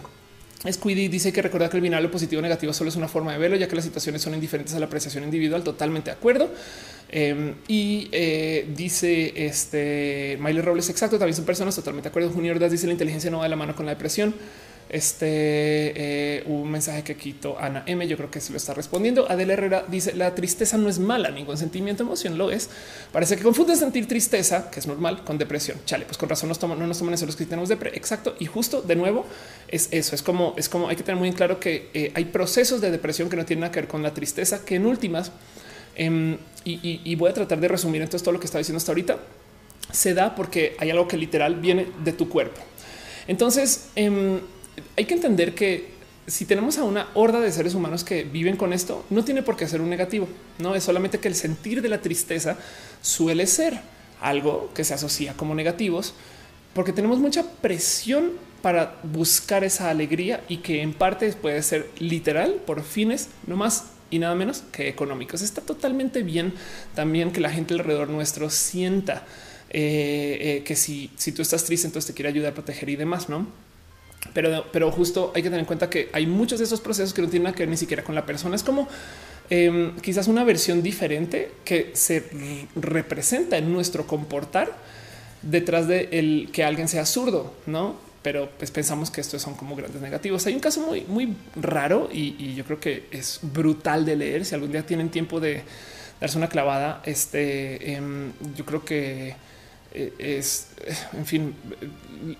Squiddy 0.71 1.09
dice 1.09 1.33
que 1.33 1.43
recordar 1.43 1.71
que 1.71 1.77
el 1.77 1.83
binario 1.83 2.11
positivo 2.11 2.39
o 2.39 2.43
negativo 2.43 2.73
solo 2.73 2.89
es 2.89 2.97
una 2.97 3.09
forma 3.09 3.33
de 3.33 3.39
verlo, 3.39 3.57
ya 3.57 3.67
que 3.67 3.75
las 3.75 3.85
situaciones 3.85 4.23
son 4.23 4.35
indiferentes 4.35 4.75
a 4.75 4.79
la 4.79 4.87
apreciación 4.87 5.25
individual. 5.25 5.65
Totalmente 5.65 6.11
de 6.11 6.17
acuerdo. 6.17 6.51
Em, 7.11 7.55
y 7.67 8.09
eh, 8.13 8.69
dice 8.75 9.33
este 9.35 10.39
Miley 10.41 10.63
Robles, 10.63 10.89
exacto, 10.89 11.19
también 11.19 11.37
son 11.37 11.45
personas 11.45 11.75
totalmente 11.75 12.09
de 12.09 12.11
acuerdo. 12.11 12.31
Junior 12.31 12.59
Das 12.59 12.71
dice 12.71 12.87
la 12.87 12.93
inteligencia 12.93 13.31
no 13.31 13.39
va 13.39 13.45
de 13.45 13.51
la 13.51 13.57
mano 13.57 13.75
con 13.75 13.87
la 13.87 13.93
depresión. 13.93 14.35
Este 14.89 15.27
eh, 15.27 16.45
un 16.47 16.71
mensaje 16.71 17.03
que 17.03 17.17
quito 17.17 17.57
Ana 17.59 17.83
M. 17.87 18.07
Yo 18.07 18.17
creo 18.17 18.31
que 18.31 18.41
se 18.41 18.53
lo 18.53 18.59
está 18.59 18.75
respondiendo. 18.75 19.31
Adela 19.31 19.55
Herrera 19.55 19.85
dice 19.89 20.15
la 20.15 20.35
tristeza 20.35 20.77
no 20.77 20.89
es 20.89 20.99
mala, 20.99 21.31
ningún 21.31 21.57
sentimiento, 21.57 22.03
emoción 22.03 22.37
lo 22.37 22.51
es. 22.51 22.69
Parece 23.11 23.37
que 23.37 23.43
confunde 23.43 23.77
sentir 23.77 24.07
tristeza, 24.07 24.71
que 24.71 24.81
es 24.81 24.87
normal, 24.87 25.25
con 25.25 25.39
depresión. 25.39 25.79
Chale, 25.87 26.05
pues 26.05 26.19
con 26.19 26.29
razón 26.29 26.49
nos 26.49 26.59
toman, 26.59 26.79
no 26.79 26.87
nos 26.87 26.99
toman 26.99 27.15
eso 27.15 27.25
los 27.27 27.37
que 27.37 27.47
tenemos 27.47 27.69
depre. 27.69 27.93
Exacto. 27.95 28.35
Y 28.39 28.47
justo 28.47 28.83
de 28.83 28.97
nuevo 28.97 29.25
es 29.69 29.89
eso. 29.93 30.15
Es 30.15 30.23
como 30.23 30.55
es 30.57 30.69
como 30.69 30.89
hay 30.89 30.97
que 30.97 31.03
tener 31.03 31.19
muy 31.19 31.29
en 31.29 31.35
claro 31.35 31.59
que 31.59 31.91
eh, 31.95 32.13
hay 32.15 32.27
procesos 32.27 32.81
de 32.81 32.91
depresión 32.91 33.29
que 33.29 33.37
no 33.37 33.45
tienen 33.45 33.63
nada 33.63 33.73
que 33.73 33.81
ver 33.81 33.89
con 33.89 34.03
la 34.03 34.13
tristeza, 34.13 34.65
que 34.65 34.77
en 34.77 34.87
últimas, 34.87 35.33
em, 35.95 36.37
y, 36.65 37.15
voy 37.17 37.31
a 37.31 37.35
tratar 37.35 37.61
de 37.61 37.69
resumir 37.69 38.03
entonces 38.03 38.23
todo 38.23 38.33
lo 38.33 38.41
que 38.41 38.47
estaba 38.47 38.61
diciendo 38.61 38.79
hasta 38.79 38.93
ahorita, 38.93 39.19
se 39.91 40.15
da 40.15 40.35
porque 40.35 40.77
hay 40.79 40.91
algo 40.91 41.09
que 41.09 41.17
literal 41.17 41.57
viene 41.57 41.89
de 42.05 42.13
tu 42.13 42.29
cuerpo. 42.29 42.61
Entonces, 43.27 43.89
em, 43.97 44.41
hay 44.97 45.05
que 45.05 45.15
entender 45.15 45.55
que 45.55 45.93
si 46.27 46.45
tenemos 46.45 46.79
a 46.79 46.85
una 46.85 47.09
horda 47.15 47.41
de 47.41 47.51
seres 47.51 47.75
humanos 47.75 48.05
que 48.05 48.25
viven 48.25 48.57
con 48.57 48.73
esto, 48.73 49.05
no 49.11 49.25
tiene 49.25 49.43
por 49.43 49.57
qué 49.57 49.67
ser 49.67 49.81
un 49.81 49.91
negativo. 49.91 50.29
No 50.59 50.75
es 50.75 50.85
solamente 50.85 51.19
que 51.19 51.29
el 51.29 51.35
sentir 51.35 51.83
de 51.83 51.89
la 51.89 52.01
tristeza 52.01 52.57
suele 53.01 53.47
ser 53.47 53.81
algo 54.21 54.71
que 54.75 54.85
se 54.85 54.95
asocia 54.95 55.35
como 55.35 55.55
negativos, 55.55 56.15
porque 56.75 56.93
tenemos 56.93 57.19
mucha 57.19 57.45
presión 57.61 58.33
para 58.63 59.01
buscar 59.03 59.65
esa 59.65 59.91
alegría 59.91 60.45
y 60.49 60.59
que 60.59 60.83
en 60.83 60.95
parte 60.95 61.33
puede 61.33 61.61
ser 61.63 61.91
literal 61.99 62.61
por 62.65 62.85
fines 62.85 63.29
no 63.47 63.57
más 63.57 63.87
y 64.11 64.21
nada 64.21 64.37
menos 64.37 64.63
que 64.71 64.89
económicos. 64.89 65.43
Está 65.43 65.61
totalmente 65.63 66.23
bien 66.23 66.55
también 66.95 67.33
que 67.33 67.41
la 67.41 67.51
gente 67.51 67.75
alrededor 67.75 68.09
nuestro 68.09 68.49
sienta 68.51 69.27
eh, 69.71 70.39
eh, 70.41 70.63
que 70.65 70.77
si, 70.77 71.11
si 71.17 71.33
tú 71.33 71.43
estás 71.43 71.65
triste, 71.65 71.87
entonces 71.87 72.09
te 72.09 72.15
quiere 72.15 72.29
ayudar 72.29 72.53
a 72.53 72.55
proteger 72.55 72.91
y 72.91 72.97
demás, 72.97 73.29
no? 73.29 73.47
Pero, 74.33 74.65
pero 74.73 74.91
justo 74.91 75.33
hay 75.35 75.43
que 75.43 75.49
tener 75.49 75.61
en 75.61 75.67
cuenta 75.67 75.91
que 75.91 76.09
hay 76.13 76.27
muchos 76.27 76.59
de 76.59 76.65
esos 76.65 76.81
procesos 76.81 77.13
que 77.13 77.23
no 77.23 77.29
tienen 77.29 77.45
nada 77.45 77.57
que 77.57 77.63
ver 77.63 77.71
ni 77.71 77.77
siquiera 77.77 78.05
con 78.05 78.15
la 78.15 78.25
persona. 78.25 78.57
Es 78.57 78.63
como 78.63 78.89
em, 79.51 79.97
quizás 79.97 80.29
una 80.29 80.45
versión 80.45 80.83
diferente 80.83 81.51
que 81.65 81.91
se 81.95 82.25
representa 82.77 83.59
en 83.59 83.73
nuestro 83.73 84.07
comportar 84.07 84.73
detrás 85.43 85.89
de 85.89 86.09
el 86.13 86.51
que 86.53 86.65
alguien 86.65 86.89
sea 86.89 87.05
zurdo, 87.05 87.53
no? 87.67 87.97
Pero 88.23 88.49
pues 88.57 88.71
pensamos 88.71 89.11
que 89.11 89.21
estos 89.21 89.43
son 89.43 89.55
como 89.55 89.75
grandes 89.75 90.01
negativos. 90.01 90.47
Hay 90.47 90.55
un 90.55 90.61
caso 90.61 90.81
muy, 90.81 91.03
muy 91.03 91.37
raro 91.57 92.09
y, 92.13 92.55
yo 92.55 92.65
creo 92.65 92.79
que 92.79 93.07
es 93.11 93.41
brutal 93.43 94.05
de 94.05 94.15
leer. 94.15 94.45
Si 94.45 94.55
algún 94.55 94.71
día 94.71 94.87
tienen 94.87 95.11
tiempo 95.11 95.41
de 95.41 95.63
darse 96.21 96.39
una 96.39 96.49
clavada, 96.49 97.03
este 97.05 97.95
em, 97.95 98.33
yo 98.57 98.65
creo 98.65 98.85
que 98.85 99.35
es, 99.95 100.69
eh, 100.85 100.95
en 101.15 101.27
fin, 101.27 101.55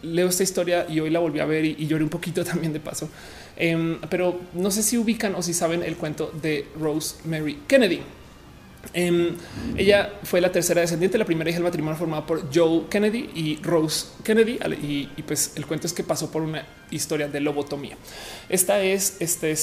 leo 0.03 0.29
esta 0.29 0.43
historia 0.43 0.87
y 0.89 1.01
hoy 1.01 1.11
la 1.11 1.19
volví 1.19 1.41
a 1.41 1.45
ver 1.45 1.65
y, 1.65 1.87
lloré 1.87 2.05
un 2.05 2.11
poquito 2.11 2.45
también 2.53 2.73
de 2.73 2.81
paso. 2.81 3.09
Em, 3.57 4.01
pero 4.09 4.41
no 4.55 4.71
sé 4.71 4.83
si 4.83 4.97
ubican 4.97 5.35
o 5.35 5.43
si 5.43 5.53
saben 5.53 5.83
el 5.83 5.97
cuento 5.97 6.33
de 6.43 6.67
Rosemary 6.79 7.61
Kennedy. 7.67 8.01
Em, 8.95 9.37
ella 9.77 10.21
fue 10.23 10.41
la 10.41 10.53
tercera 10.53 10.81
descendiente, 10.81 11.17
la 11.17 11.25
primera 11.25 11.49
hija 11.49 11.59
del 11.59 11.65
matrimonio 11.65 11.97
formada 11.97 12.27
por 12.27 12.55
Joe 12.55 12.85
Kennedy 12.91 13.31
y 13.35 13.57
Rose 13.63 14.07
Kennedy. 14.23 14.59
Y, 14.83 15.23
pues 15.23 15.53
el 15.57 15.67
cuento 15.67 15.87
es 15.87 15.93
que 15.93 16.05
pasó 16.05 16.31
por 16.31 16.43
una 16.43 16.67
historia 16.91 17.29
de 17.29 17.41
lobotomía. 17.41 17.97
Esta 18.49 18.83
es 18.83 19.17
este. 19.21 19.55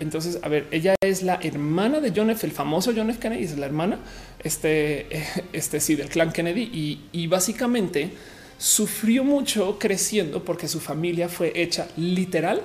Entonces, 0.00 0.38
a 0.42 0.48
ver, 0.48 0.66
ella 0.70 0.94
es 1.02 1.22
la 1.22 1.38
hermana 1.42 2.00
de 2.00 2.12
John 2.14 2.30
F., 2.30 2.46
el 2.46 2.52
famoso 2.52 2.92
John 2.96 3.10
F. 3.10 3.20
Kennedy, 3.20 3.44
es 3.44 3.58
la 3.58 3.66
hermana 3.66 3.98
este, 4.42 5.06
este 5.52 5.80
sí, 5.80 5.94
del 5.94 6.08
clan 6.08 6.32
Kennedy 6.32 6.62
y, 6.62 7.00
y 7.12 7.26
básicamente 7.26 8.10
sufrió 8.58 9.24
mucho 9.24 9.78
creciendo 9.78 10.44
porque 10.44 10.68
su 10.68 10.80
familia 10.80 11.28
fue 11.28 11.52
hecha 11.54 11.88
literal 11.96 12.62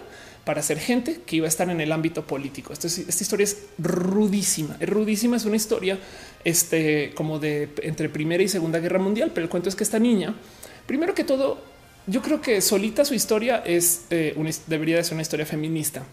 para 0.50 0.64
ser 0.64 0.80
gente 0.80 1.20
que 1.28 1.36
iba 1.36 1.46
a 1.46 1.48
estar 1.48 1.70
en 1.70 1.80
el 1.80 1.92
ámbito 1.92 2.26
político. 2.26 2.74
esta 2.74 2.88
historia 2.88 3.44
es 3.44 3.68
rudísima, 3.78 4.78
es 4.80 4.90
rudísima, 4.90 5.38
es 5.38 5.46
una 5.46 5.58
historia 5.58 6.00
este, 6.44 7.12
como 7.14 7.38
de 7.38 7.70
entre 7.84 8.10
primera 8.10 8.42
y 8.42 8.48
segunda 8.48 8.80
guerra 8.80 8.98
mundial, 8.98 9.30
pero 9.32 9.44
el 9.44 9.50
cuento 9.52 9.70
es 9.70 9.76
que 9.76 9.84
esta 9.84 10.00
niña, 10.00 10.34
primero 10.88 11.14
que 11.14 11.24
todo, 11.24 11.62
yo 12.08 12.24
creo 12.24 12.42
que 12.42 12.62
solita 12.62 13.06
su 13.06 13.14
historia 13.14 13.62
es 13.64 14.06
eh, 14.10 14.36
debería 14.66 14.96
de 14.96 15.04
ser 15.04 15.14
una 15.14 15.22
historia 15.22 15.46
feminista. 15.46 16.04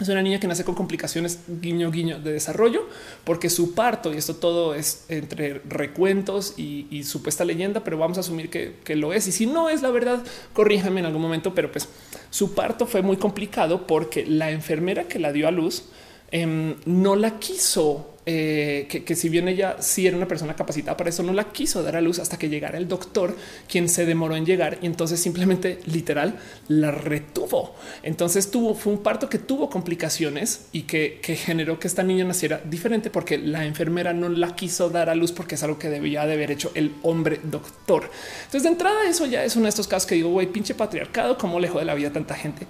Es 0.00 0.08
una 0.08 0.22
niña 0.22 0.40
que 0.40 0.46
nace 0.46 0.64
con 0.64 0.74
complicaciones 0.74 1.40
guiño 1.46 1.90
guiño 1.90 2.20
de 2.20 2.32
desarrollo 2.32 2.88
porque 3.24 3.50
su 3.50 3.74
parto 3.74 4.14
y 4.14 4.16
esto 4.16 4.34
todo 4.36 4.74
es 4.74 5.04
entre 5.08 5.60
recuentos 5.68 6.54
y, 6.56 7.04
supuesta 7.04 7.44
leyenda, 7.44 7.84
pero 7.84 7.98
vamos 7.98 8.16
a 8.16 8.20
asumir 8.20 8.48
que, 8.48 8.76
que, 8.84 8.96
lo 8.96 9.12
es. 9.12 9.26
Y 9.26 9.32
si 9.32 9.46
no 9.46 9.68
es 9.68 9.82
la 9.82 9.90
verdad, 9.90 10.22
corríjame 10.52 11.00
en 11.00 11.06
algún 11.06 11.20
momento, 11.20 11.54
pero 11.54 11.70
pues 11.70 11.88
su 12.30 12.54
parto 12.54 12.86
fue 12.86 13.02
muy 13.02 13.18
complicado 13.18 13.86
porque 13.86 14.24
la 14.24 14.50
enfermera 14.50 15.04
que 15.04 15.18
la 15.18 15.32
dio 15.32 15.48
a 15.48 15.50
luz 15.50 15.84
Em, 16.32 16.76
no 16.86 17.16
la 17.16 17.40
quiso, 17.40 18.14
eh, 18.24 18.86
que, 18.88 19.16
si 19.16 19.28
bien 19.28 19.48
ella 19.48 19.78
sí 19.80 20.06
era 20.06 20.16
una 20.16 20.28
persona 20.28 20.54
capacitada 20.54 20.96
para 20.96 21.10
eso, 21.10 21.24
no 21.24 21.32
la 21.32 21.50
quiso 21.50 21.82
dar 21.82 21.96
a 21.96 22.00
luz 22.00 22.20
hasta 22.20 22.38
que 22.38 22.48
llegara 22.48 22.78
el 22.78 22.86
doctor, 22.86 23.34
quien 23.68 23.88
se 23.88 24.06
demoró 24.06 24.36
en 24.36 24.46
llegar 24.46 24.78
y 24.80 24.86
entonces 24.86 25.18
simplemente 25.18 25.80
literal 25.86 26.38
la 26.68 26.92
retuvo. 26.92 27.74
Entonces 28.04 28.52
tuvo, 28.52 28.76
fue 28.76 28.92
un 28.92 29.00
parto 29.00 29.28
que 29.28 29.38
tuvo 29.38 29.68
complicaciones 29.68 30.66
y 30.70 30.82
que, 30.82 31.18
generó 31.20 31.80
que 31.80 31.88
esta 31.88 32.04
niña 32.04 32.24
naciera 32.24 32.60
diferente 32.64 33.10
porque 33.10 33.36
la 33.36 33.64
enfermera 33.64 34.12
no 34.12 34.28
la 34.28 34.54
quiso 34.54 34.88
dar 34.88 35.10
a 35.10 35.16
luz 35.16 35.32
porque 35.32 35.56
es 35.56 35.62
algo 35.64 35.80
que 35.80 35.88
debía 35.88 36.26
de 36.26 36.34
haber 36.34 36.52
hecho 36.52 36.70
el 36.74 36.94
hombre 37.02 37.40
doctor. 37.42 38.08
Entonces 38.44 38.62
de 38.62 38.68
entrada 38.68 39.08
eso 39.08 39.26
ya 39.26 39.42
es 39.44 39.56
uno 39.56 39.64
de 39.64 39.70
estos 39.70 39.88
casos 39.88 40.06
que 40.06 40.14
digo, 40.14 40.30
güey, 40.30 40.46
pinche 40.46 40.74
patriarcado, 40.74 41.36
cómo 41.36 41.58
lejos 41.58 41.80
de 41.80 41.86
la 41.86 41.94
vida 41.94 42.12
tanta 42.12 42.36
gente. 42.36 42.68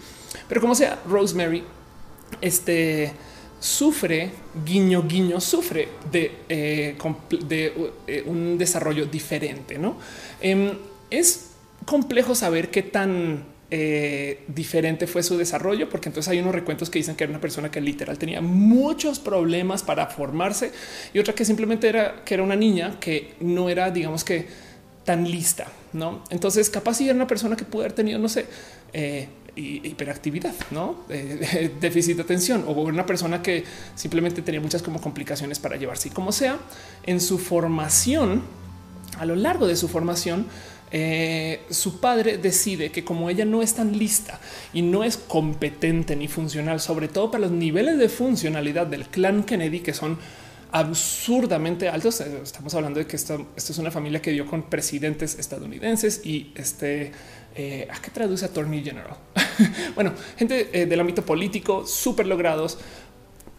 Pero 0.48 0.62
como 0.62 0.74
sea, 0.74 0.98
Rosemary, 1.06 1.62
este 2.40 3.12
sufre, 3.60 4.30
guiño, 4.64 5.06
guiño, 5.06 5.40
sufre 5.40 5.88
de, 6.10 6.32
eh, 6.48 6.96
eh, 8.06 8.24
un 8.26 8.58
desarrollo 8.58 9.06
diferente. 9.06 9.78
¿no? 9.78 9.96
Em, 10.40 10.72
es 11.10 11.50
complejo 11.84 12.34
saber 12.34 12.70
qué 12.70 12.82
tan 12.82 13.44
eh, 13.70 14.42
diferente 14.48 15.06
fue 15.06 15.22
su 15.22 15.36
desarrollo, 15.36 15.88
porque 15.88 16.08
entonces 16.08 16.30
hay 16.30 16.40
unos 16.40 16.54
recuentos 16.54 16.90
que 16.90 16.98
dicen 16.98 17.14
que 17.14 17.24
era 17.24 17.30
una 17.30 17.40
persona 17.40 17.70
que 17.70 17.80
literal 17.80 18.18
tenía 18.18 18.40
muchos 18.40 19.20
problemas 19.20 19.82
para 19.82 20.06
formarse 20.06 20.72
y 21.14 21.18
otra 21.20 21.34
que 21.34 21.44
simplemente 21.44 21.88
era 21.88 22.24
que 22.24 22.34
era 22.34 22.42
una 22.42 22.56
niña 22.56 22.98
que 22.98 23.34
no 23.40 23.68
era, 23.68 23.90
digamos 23.90 24.24
que 24.24 24.48
tan 25.04 25.30
lista, 25.30 25.66
no? 25.92 26.24
Entonces, 26.30 26.68
capaz 26.68 26.94
si 26.94 27.04
era 27.04 27.14
una 27.14 27.26
persona 27.26 27.56
que 27.56 27.64
pudo 27.64 27.82
haber 27.82 27.92
tenido, 27.92 28.18
no 28.18 28.28
sé, 28.28 28.46
hiperactividad, 29.56 30.54
no 30.70 31.04
déficit 31.80 32.16
de 32.16 32.22
atención 32.22 32.64
o 32.66 32.72
una 32.72 33.06
persona 33.06 33.42
que 33.42 33.64
simplemente 33.94 34.42
tenía 34.42 34.60
muchas 34.60 34.82
como 34.82 35.00
complicaciones 35.00 35.58
para 35.58 35.76
llevarse 35.76 36.10
como 36.10 36.32
sea 36.32 36.58
en 37.04 37.20
su 37.20 37.38
formación, 37.38 38.42
a 39.18 39.24
lo 39.24 39.36
largo 39.36 39.66
de 39.66 39.76
su 39.76 39.88
formación, 39.88 40.46
eh, 40.92 41.60
su 41.70 42.00
padre 42.00 42.38
decide 42.38 42.90
que 42.90 43.04
como 43.04 43.30
ella 43.30 43.44
no 43.44 43.62
es 43.62 43.74
tan 43.74 43.96
lista 43.96 44.40
y 44.72 44.82
no 44.82 45.04
es 45.04 45.16
competente 45.16 46.16
ni 46.16 46.26
funcional, 46.26 46.80
sobre 46.80 47.06
todo 47.06 47.30
para 47.30 47.42
los 47.42 47.52
niveles 47.52 47.98
de 47.98 48.08
funcionalidad 48.08 48.86
del 48.86 49.06
clan 49.06 49.44
Kennedy, 49.44 49.80
que 49.80 49.94
son 49.94 50.18
absurdamente 50.72 51.88
altos. 51.88 52.20
Eh, 52.20 52.40
estamos 52.42 52.74
hablando 52.74 52.98
de 52.98 53.06
que 53.06 53.16
esto, 53.16 53.46
esto 53.56 53.72
es 53.72 53.78
una 53.78 53.90
familia 53.92 54.20
que 54.20 54.32
dio 54.32 54.46
con 54.46 54.64
presidentes 54.64 55.38
estadounidenses 55.38 56.24
y 56.24 56.52
este 56.56 57.12
eh, 57.54 57.88
¿A 57.90 58.00
qué 58.00 58.10
traduce 58.10 58.44
Attorney 58.44 58.82
General? 58.82 59.16
bueno, 59.94 60.12
gente 60.36 60.68
eh, 60.72 60.86
del 60.86 61.00
ámbito 61.00 61.24
político, 61.24 61.86
súper 61.86 62.26
logrados, 62.26 62.78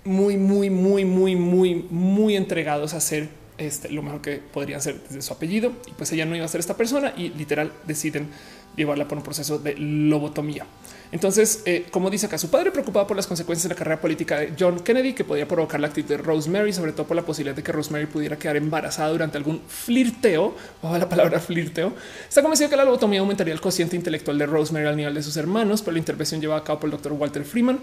muy, 0.04 0.38
muy, 0.38 0.70
muy, 0.70 1.06
muy, 1.06 1.36
muy, 1.36 1.76
muy 1.90 2.36
entregados 2.36 2.94
a 2.94 2.98
hacer 2.98 3.30
este, 3.58 3.90
lo 3.90 4.02
mejor 4.02 4.22
que 4.22 4.38
podrían 4.38 4.82
ser 4.82 5.02
desde 5.04 5.22
su 5.22 5.34
apellido. 5.34 5.74
Y 5.88 5.92
pues 5.92 6.12
ella 6.12 6.26
no 6.26 6.36
iba 6.36 6.46
a 6.46 6.48
ser 6.48 6.60
esta 6.60 6.76
persona 6.76 7.14
y 7.16 7.30
literal 7.30 7.72
deciden 7.86 8.30
llevarla 8.76 9.08
por 9.08 9.18
un 9.18 9.24
proceso 9.24 9.60
de 9.60 9.76
lobotomía. 9.76 10.66
Entonces, 11.12 11.62
eh, 11.66 11.88
como 11.92 12.10
dice 12.10 12.28
acá, 12.28 12.38
su 12.38 12.50
padre 12.50 12.72
preocupado 12.72 13.06
por 13.06 13.18
las 13.18 13.28
consecuencias 13.28 13.64
de 13.64 13.70
la 13.70 13.76
carrera 13.76 14.00
política 14.00 14.40
de 14.40 14.54
John 14.58 14.80
Kennedy, 14.80 15.14
que 15.14 15.26
podía 15.26 15.46
provocar 15.46 15.80
la 15.80 15.88
actitud 15.88 16.10
de 16.10 16.18
Rosemary, 16.18 16.72
sobre 16.72 16.94
todo 16.94 17.06
por 17.06 17.18
la 17.18 17.24
posibilidad 17.24 17.56
de 17.56 17.64
que 17.64 17.72
Rosemary 17.72 18.06
pudiera 18.06 18.38
quedar 18.38 18.56
embarazada 18.56 19.10
durante 19.10 19.38
algún 19.38 19.62
flirteo, 19.68 20.56
o 20.82 20.98
la 20.98 21.10
palabra 21.10 21.40
flirteo, 21.40 21.94
está 22.30 22.42
convencido 22.42 22.70
que 22.70 22.78
la 22.78 22.86
lobotomía 22.86 23.20
aumentaría 23.20 23.54
el 23.54 23.60
cociente 23.60 23.98
intelectual 23.98 24.38
de 24.38 24.46
Rosemary 24.46 24.88
al 24.88 24.96
nivel 24.96 25.14
de 25.14 25.22
sus 25.24 25.36
hermanos, 25.36 25.82
pero 25.82 25.94
la 25.94 26.00
intervención 26.00 26.40
llevada 26.40 26.62
a 26.62 26.64
cabo 26.64 26.80
por 26.80 26.88
el 26.88 26.92
doctor 26.92 27.12
Walter 27.12 27.44
Freeman 27.44 27.80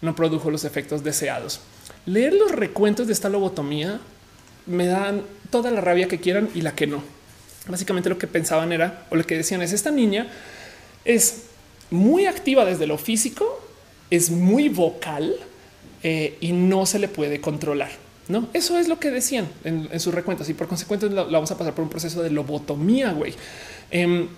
no 0.00 0.16
produjo 0.16 0.50
los 0.50 0.64
efectos 0.64 1.04
deseados. 1.04 1.60
Leer 2.06 2.34
los 2.34 2.50
recuentos 2.50 3.06
de 3.06 3.12
esta 3.12 3.28
lobotomía 3.28 4.00
me 4.66 4.86
dan 4.86 5.22
toda 5.50 5.70
la 5.70 5.80
rabia 5.80 6.08
que 6.08 6.18
quieran 6.18 6.50
y 6.54 6.62
la 6.62 6.74
que 6.74 6.88
no. 6.88 7.02
Básicamente 7.68 8.08
lo 8.08 8.18
que 8.18 8.26
pensaban 8.26 8.72
era, 8.72 9.06
o 9.10 9.14
lo 9.14 9.24
que 9.24 9.36
decían 9.36 9.62
es, 9.62 9.72
esta 9.72 9.92
niña 9.92 10.26
es 11.04 11.44
muy 11.92 12.26
activa 12.26 12.64
desde 12.64 12.86
lo 12.86 12.98
físico, 12.98 13.60
es 14.10 14.30
muy 14.30 14.68
vocal 14.68 15.34
eh, 16.02 16.36
y 16.40 16.52
no 16.52 16.86
se 16.86 16.98
le 16.98 17.08
puede 17.08 17.40
controlar. 17.40 17.90
No, 18.28 18.48
eso 18.52 18.78
es 18.78 18.88
lo 18.88 18.98
que 18.98 19.10
decían 19.10 19.48
en, 19.64 19.98
sus 19.98 20.14
recuentos 20.14 20.48
y 20.48 20.54
por 20.54 20.68
consecuencia 20.68 21.08
la, 21.08 21.24
vamos 21.24 21.50
a 21.50 21.58
pasar 21.58 21.74
por 21.74 21.82
un 21.84 21.90
proceso 21.90 22.22
de 22.22 22.30
lobotomía. 22.30 23.12
Güey. 23.12 23.34
Em, 23.90 24.28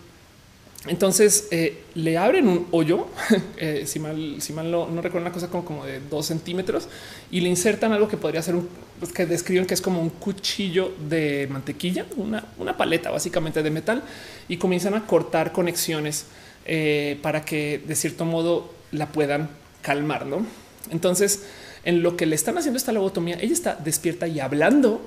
entonces 0.86 1.48
eh, 1.50 1.82
le 1.94 2.18
abren 2.18 2.46
un 2.46 2.66
hoyo, 2.70 3.06
eh, 3.56 3.84
si 3.86 3.98
mal, 3.98 4.36
si 4.40 4.52
mal 4.52 4.70
no, 4.70 4.86
recuerdo 5.00 5.20
una 5.20 5.32
cosa 5.32 5.48
como, 5.48 5.64
como, 5.64 5.84
de 5.84 6.00
dos 6.00 6.26
centímetros 6.26 6.88
y 7.30 7.40
le 7.40 7.48
insertan 7.48 7.92
algo 7.92 8.08
que 8.08 8.16
podría 8.16 8.42
ser 8.42 8.54
un 8.54 8.68
pues, 9.00 9.12
que 9.12 9.26
describen 9.26 9.66
que 9.66 9.74
es 9.74 9.80
como 9.80 10.00
un 10.00 10.10
cuchillo 10.10 10.92
de 11.08 11.48
mantequilla, 11.50 12.06
una, 12.16 12.44
una 12.58 12.76
paleta 12.76 13.10
básicamente 13.10 13.62
de 13.62 13.70
metal 13.70 14.02
y 14.48 14.56
comienzan 14.56 14.94
a 14.94 15.06
cortar 15.06 15.52
conexiones 15.52 16.26
eh, 16.64 17.18
para 17.22 17.44
que 17.44 17.82
de 17.86 17.94
cierto 17.94 18.24
modo 18.24 18.72
la 18.90 19.08
puedan 19.08 19.50
calmar. 19.82 20.26
¿no? 20.26 20.46
Entonces, 20.90 21.44
en 21.84 22.02
lo 22.02 22.16
que 22.16 22.26
le 22.26 22.34
están 22.34 22.56
haciendo 22.58 22.78
esta 22.78 22.92
lobotomía, 22.92 23.36
ella 23.40 23.52
está 23.52 23.74
despierta 23.74 24.26
y 24.26 24.40
hablando 24.40 25.00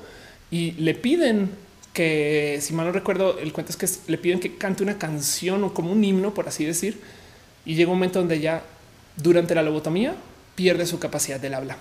y 0.52 0.72
le 0.74 0.94
piden 0.94 1.50
que, 1.94 2.60
si 2.62 2.74
mal 2.74 2.86
no 2.86 2.92
recuerdo, 2.92 3.40
el 3.40 3.52
cuento 3.54 3.72
es 3.72 3.78
que 3.78 4.12
le 4.12 4.18
piden 4.18 4.40
que 4.40 4.56
cante 4.56 4.84
una 4.84 4.98
canción 4.98 5.64
o 5.64 5.74
como 5.74 5.92
un 5.92 6.04
himno, 6.04 6.34
por 6.34 6.48
así 6.48 6.64
decir, 6.64 7.02
y 7.66 7.76
llega 7.76 7.92
un 7.92 7.98
momento 7.98 8.20
donde 8.20 8.40
ya 8.40 8.64
durante 9.16 9.56
la 9.56 9.64
lobotomía 9.64 10.16
pierde 10.56 10.86
su 10.86 11.00
capacidad 11.00 11.40
del 11.40 11.56
habla. 11.56 11.78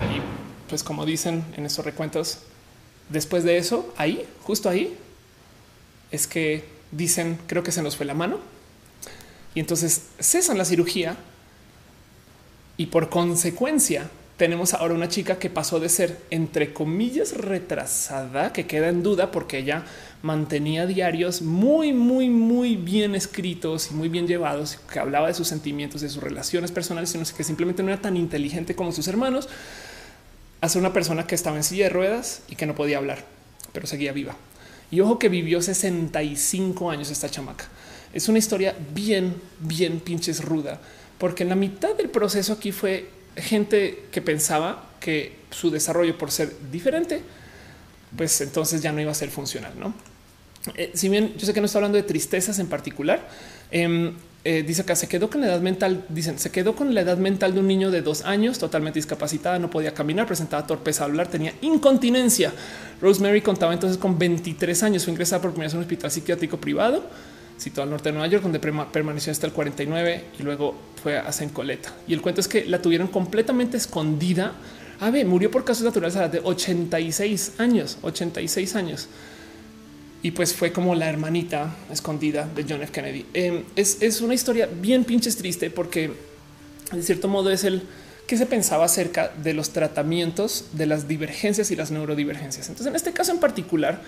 Y 0.00 0.20
pues 0.68 0.82
como 0.82 1.06
dicen 1.06 1.44
en 1.56 1.64
esos 1.64 1.84
recuentos, 1.84 2.40
después 3.08 3.44
de 3.44 3.56
eso, 3.56 3.94
ahí, 3.96 4.26
justo 4.42 4.68
ahí, 4.68 4.96
es 6.10 6.26
que 6.26 6.64
dicen, 6.90 7.38
creo 7.46 7.62
que 7.62 7.72
se 7.72 7.82
nos 7.82 7.96
fue 7.96 8.06
la 8.06 8.14
mano. 8.14 8.38
Y 9.54 9.60
entonces 9.60 10.02
cesan 10.20 10.58
la 10.58 10.64
cirugía 10.64 11.16
y 12.76 12.86
por 12.86 13.08
consecuencia 13.08 14.10
tenemos 14.36 14.74
ahora 14.74 14.92
una 14.92 15.08
chica 15.08 15.38
que 15.38 15.48
pasó 15.48 15.80
de 15.80 15.88
ser 15.88 16.20
entre 16.30 16.74
comillas 16.74 17.34
retrasada, 17.34 18.52
que 18.52 18.66
queda 18.66 18.88
en 18.88 19.02
duda 19.02 19.30
porque 19.30 19.58
ella 19.58 19.84
mantenía 20.22 20.86
diarios 20.86 21.40
muy, 21.40 21.94
muy, 21.94 22.28
muy 22.28 22.76
bien 22.76 23.14
escritos 23.14 23.90
y 23.90 23.94
muy 23.94 24.10
bien 24.10 24.26
llevados, 24.26 24.78
que 24.92 24.98
hablaba 24.98 25.28
de 25.28 25.34
sus 25.34 25.48
sentimientos, 25.48 26.02
de 26.02 26.10
sus 26.10 26.22
relaciones 26.22 26.70
personales, 26.70 27.10
sino 27.10 27.24
que 27.24 27.44
simplemente 27.44 27.82
no 27.82 27.90
era 27.90 28.00
tan 28.00 28.16
inteligente 28.16 28.76
como 28.76 28.92
sus 28.92 29.08
hermanos, 29.08 29.48
a 30.60 30.68
ser 30.68 30.80
una 30.80 30.92
persona 30.92 31.26
que 31.26 31.34
estaba 31.34 31.56
en 31.56 31.64
silla 31.64 31.84
de 31.84 31.90
ruedas 31.90 32.42
y 32.48 32.56
que 32.56 32.66
no 32.66 32.74
podía 32.74 32.98
hablar, 32.98 33.24
pero 33.72 33.86
seguía 33.86 34.12
viva. 34.12 34.36
Y 34.90 35.00
ojo 35.00 35.18
que 35.18 35.28
vivió 35.28 35.60
65 35.60 36.90
años 36.90 37.10
esta 37.10 37.28
chamaca. 37.28 37.66
Es 38.12 38.28
una 38.28 38.38
historia 38.38 38.74
bien, 38.94 39.34
bien 39.60 40.00
pinches 40.00 40.44
ruda, 40.44 40.80
porque 41.18 41.42
en 41.42 41.48
la 41.48 41.56
mitad 41.56 41.94
del 41.94 42.08
proceso 42.08 42.52
aquí 42.52 42.72
fue 42.72 43.10
gente 43.36 44.06
que 44.10 44.22
pensaba 44.22 44.90
que 45.00 45.36
su 45.50 45.70
desarrollo 45.70 46.16
por 46.16 46.30
ser 46.30 46.52
diferente, 46.70 47.22
pues 48.16 48.40
entonces 48.40 48.80
ya 48.82 48.92
no 48.92 49.00
iba 49.00 49.10
a 49.10 49.14
ser 49.14 49.30
funcional, 49.30 49.72
¿no? 49.78 49.94
Eh, 50.74 50.90
si 50.94 51.08
bien 51.08 51.34
yo 51.36 51.46
sé 51.46 51.54
que 51.54 51.60
no 51.60 51.66
está 51.66 51.78
hablando 51.78 51.96
de 51.96 52.02
tristezas 52.02 52.58
en 52.58 52.66
particular, 52.68 53.28
em, 53.70 54.14
eh, 54.48 54.62
dice 54.62 54.82
acá 54.82 54.94
se 54.94 55.08
quedó 55.08 55.28
con 55.28 55.40
la 55.40 55.48
edad 55.48 55.60
mental, 55.60 56.04
dicen 56.08 56.38
se 56.38 56.52
quedó 56.52 56.76
con 56.76 56.94
la 56.94 57.00
edad 57.00 57.18
mental 57.18 57.52
de 57.52 57.58
un 57.58 57.66
niño 57.66 57.90
de 57.90 58.00
dos 58.00 58.24
años, 58.24 58.60
totalmente 58.60 59.00
discapacitada, 59.00 59.58
no 59.58 59.70
podía 59.70 59.92
caminar, 59.92 60.24
presentaba 60.28 60.64
torpeza 60.64 61.02
a 61.02 61.06
hablar, 61.06 61.26
tenía 61.26 61.52
incontinencia. 61.62 62.52
Rosemary 63.02 63.40
contaba 63.40 63.72
entonces 63.72 63.98
con 63.98 64.16
23 64.16 64.84
años, 64.84 65.02
fue 65.02 65.10
ingresada 65.10 65.42
por 65.42 65.50
primera 65.50 65.66
vez 65.66 65.72
en 65.74 65.78
un 65.78 65.82
hospital 65.82 66.12
psiquiátrico 66.12 66.58
privado 66.58 67.02
situado 67.56 67.84
al 67.84 67.90
norte 67.90 68.10
de 68.10 68.12
Nueva 68.12 68.28
York, 68.28 68.44
donde 68.44 68.60
permaneció 68.60 69.32
hasta 69.32 69.48
el 69.48 69.52
49 69.52 70.24
y 70.38 70.42
luego 70.44 70.76
fue 71.02 71.18
a 71.18 71.32
Saint 71.32 71.52
Coleta. 71.52 71.92
Y 72.06 72.12
el 72.12 72.20
cuento 72.20 72.40
es 72.40 72.46
que 72.46 72.66
la 72.66 72.80
tuvieron 72.80 73.08
completamente 73.08 73.76
escondida. 73.76 74.52
A 75.00 75.10
ver, 75.10 75.26
murió 75.26 75.50
por 75.50 75.64
casos 75.64 75.84
naturales 75.84 76.14
a 76.16 76.20
la 76.20 76.28
de 76.28 76.40
86 76.44 77.54
años, 77.58 77.98
86 78.02 78.76
años 78.76 79.08
y 80.26 80.32
pues 80.32 80.54
fue 80.54 80.72
como 80.72 80.96
la 80.96 81.08
hermanita 81.08 81.76
escondida 81.88 82.48
de 82.52 82.64
John 82.68 82.82
F. 82.82 82.90
Kennedy. 82.90 83.26
Em, 83.32 83.62
es, 83.76 84.20
una 84.20 84.34
historia 84.34 84.66
bien 84.66 85.04
pinches 85.04 85.36
triste 85.36 85.70
porque 85.70 86.10
de 86.90 87.02
cierto 87.04 87.28
modo 87.28 87.52
es 87.52 87.62
el 87.62 87.84
que 88.26 88.36
se 88.36 88.44
pensaba 88.44 88.86
acerca 88.86 89.30
de 89.40 89.54
los 89.54 89.70
tratamientos 89.70 90.64
de 90.72 90.86
las 90.86 91.06
divergencias 91.06 91.70
y 91.70 91.76
las 91.76 91.92
neurodivergencias. 91.92 92.68
Entonces, 92.68 92.88
en 92.88 92.96
este 92.96 93.12
caso 93.12 93.30
en 93.30 93.38
particular, 93.38 94.02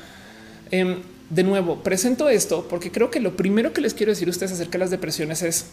em, 0.72 1.02
de 1.30 1.44
nuevo, 1.44 1.84
presento 1.84 2.28
esto 2.28 2.66
porque 2.68 2.90
creo 2.90 3.12
que 3.12 3.20
lo 3.20 3.36
primero 3.36 3.72
que 3.72 3.80
les 3.80 3.94
quiero 3.94 4.10
decir 4.10 4.26
a 4.26 4.32
ustedes 4.32 4.50
acerca 4.50 4.72
de 4.72 4.78
las 4.78 4.90
depresiones 4.90 5.42
es 5.42 5.66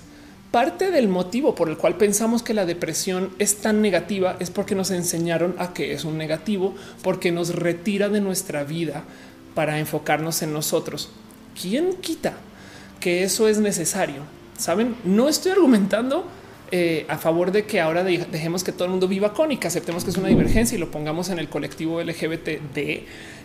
parte 0.52 0.92
del 0.92 1.08
motivo 1.08 1.56
por 1.56 1.70
el 1.70 1.78
cual 1.78 1.98
pensamos 1.98 2.44
que 2.44 2.54
la 2.54 2.68
depresión 2.68 3.32
es 3.40 3.58
tan 3.58 3.82
negativa 3.82 4.38
es 4.40 4.52
porque 4.52 4.76
nos 4.76 4.92
enseñaron 4.92 5.56
a 5.58 5.74
que 5.74 5.94
es 5.94 6.06
un 6.06 6.20
negativo, 6.20 6.76
porque 7.02 7.32
nos 7.32 7.56
retira 7.56 8.10
de 8.10 8.22
nuestra 8.22 8.64
vida 8.64 9.06
para 9.56 9.80
enfocarnos 9.80 10.44
en 10.44 10.54
nosotros. 10.54 11.10
¿Quién 11.60 11.96
quita 11.96 12.34
que 13.00 13.24
eso 13.24 13.48
es 13.48 13.58
necesario? 13.58 14.22
Saben, 14.58 14.96
no 15.04 15.28
estoy 15.28 15.54
argumentando 15.54 16.28
eh, 16.72 17.06
a 17.08 17.18
favor 17.18 17.52
de 17.52 17.66
que 17.66 17.80
ahora 17.80 18.04
dejemos 18.04 18.64
que 18.64 18.72
todo 18.72 18.86
el 18.86 18.92
mundo 18.92 19.08
viva 19.08 19.34
con 19.34 19.52
y 19.52 19.58
que 19.58 19.68
aceptemos 19.68 20.04
que 20.04 20.10
es 20.10 20.18
una 20.18 20.30
divergencia 20.30 20.76
y 20.76 20.80
lo 20.80 20.90
pongamos 20.90 21.30
en 21.30 21.40
el 21.40 21.48
colectivo 21.48 22.02
LGBTD, 22.02 22.78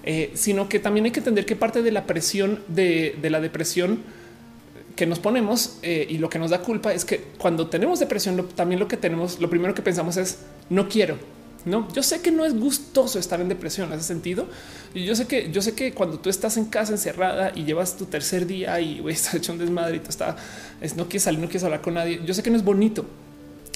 eh, 0.04 0.30
sino 0.34 0.68
que 0.68 0.78
también 0.78 1.04
hay 1.04 1.12
que 1.12 1.20
entender 1.20 1.44
que 1.46 1.54
parte 1.54 1.82
de 1.82 1.92
la 1.92 2.06
presión 2.06 2.60
de, 2.68 3.16
la 3.22 3.40
depresión 3.40 4.00
que 4.96 5.06
nos 5.06 5.18
ponemos 5.18 5.78
eh, 5.82 6.06
y 6.08 6.18
lo 6.18 6.30
que 6.30 6.38
nos 6.38 6.50
da 6.50 6.60
culpa 6.60 6.92
es 6.92 7.04
que 7.04 7.24
cuando 7.38 7.68
tenemos 7.68 8.00
depresión, 8.00 8.48
también 8.54 8.80
lo 8.80 8.88
que 8.88 8.96
tenemos, 8.96 9.38
lo 9.38 9.50
primero 9.50 9.74
que 9.74 9.82
pensamos 9.82 10.16
es 10.16 10.38
no 10.70 10.88
quiero, 10.88 11.16
no, 11.64 11.86
yo 11.92 12.02
sé 12.02 12.20
que 12.22 12.30
no 12.30 12.44
es 12.44 12.58
gustoso 12.58 13.18
estar 13.18 13.40
en 13.40 13.48
depresión 13.48 13.92
en 13.92 13.98
ese 13.98 14.08
sentido. 14.08 14.46
Yo 14.94 15.14
sé 15.14 15.26
que 15.26 15.50
yo 15.52 15.60
sé 15.60 15.74
que 15.74 15.92
cuando 15.92 16.18
tú 16.18 16.30
estás 16.30 16.56
en 16.56 16.64
casa 16.66 16.92
encerrada 16.92 17.52
y 17.54 17.64
llevas 17.64 17.96
tu 17.96 18.06
tercer 18.06 18.46
día 18.46 18.80
y 18.80 19.02
estás 19.08 19.34
hecho 19.34 19.52
un 19.52 19.58
desmadre 19.58 19.96
y 19.96 20.00
tú 20.00 20.08
está, 20.08 20.36
es, 20.80 20.96
no 20.96 21.04
quieres 21.04 21.24
salir, 21.24 21.40
no 21.40 21.46
quieres 21.46 21.64
hablar 21.64 21.82
con 21.82 21.94
nadie. 21.94 22.20
Yo 22.24 22.34
sé 22.34 22.42
que 22.42 22.50
no 22.50 22.56
es 22.56 22.64
bonito 22.64 23.04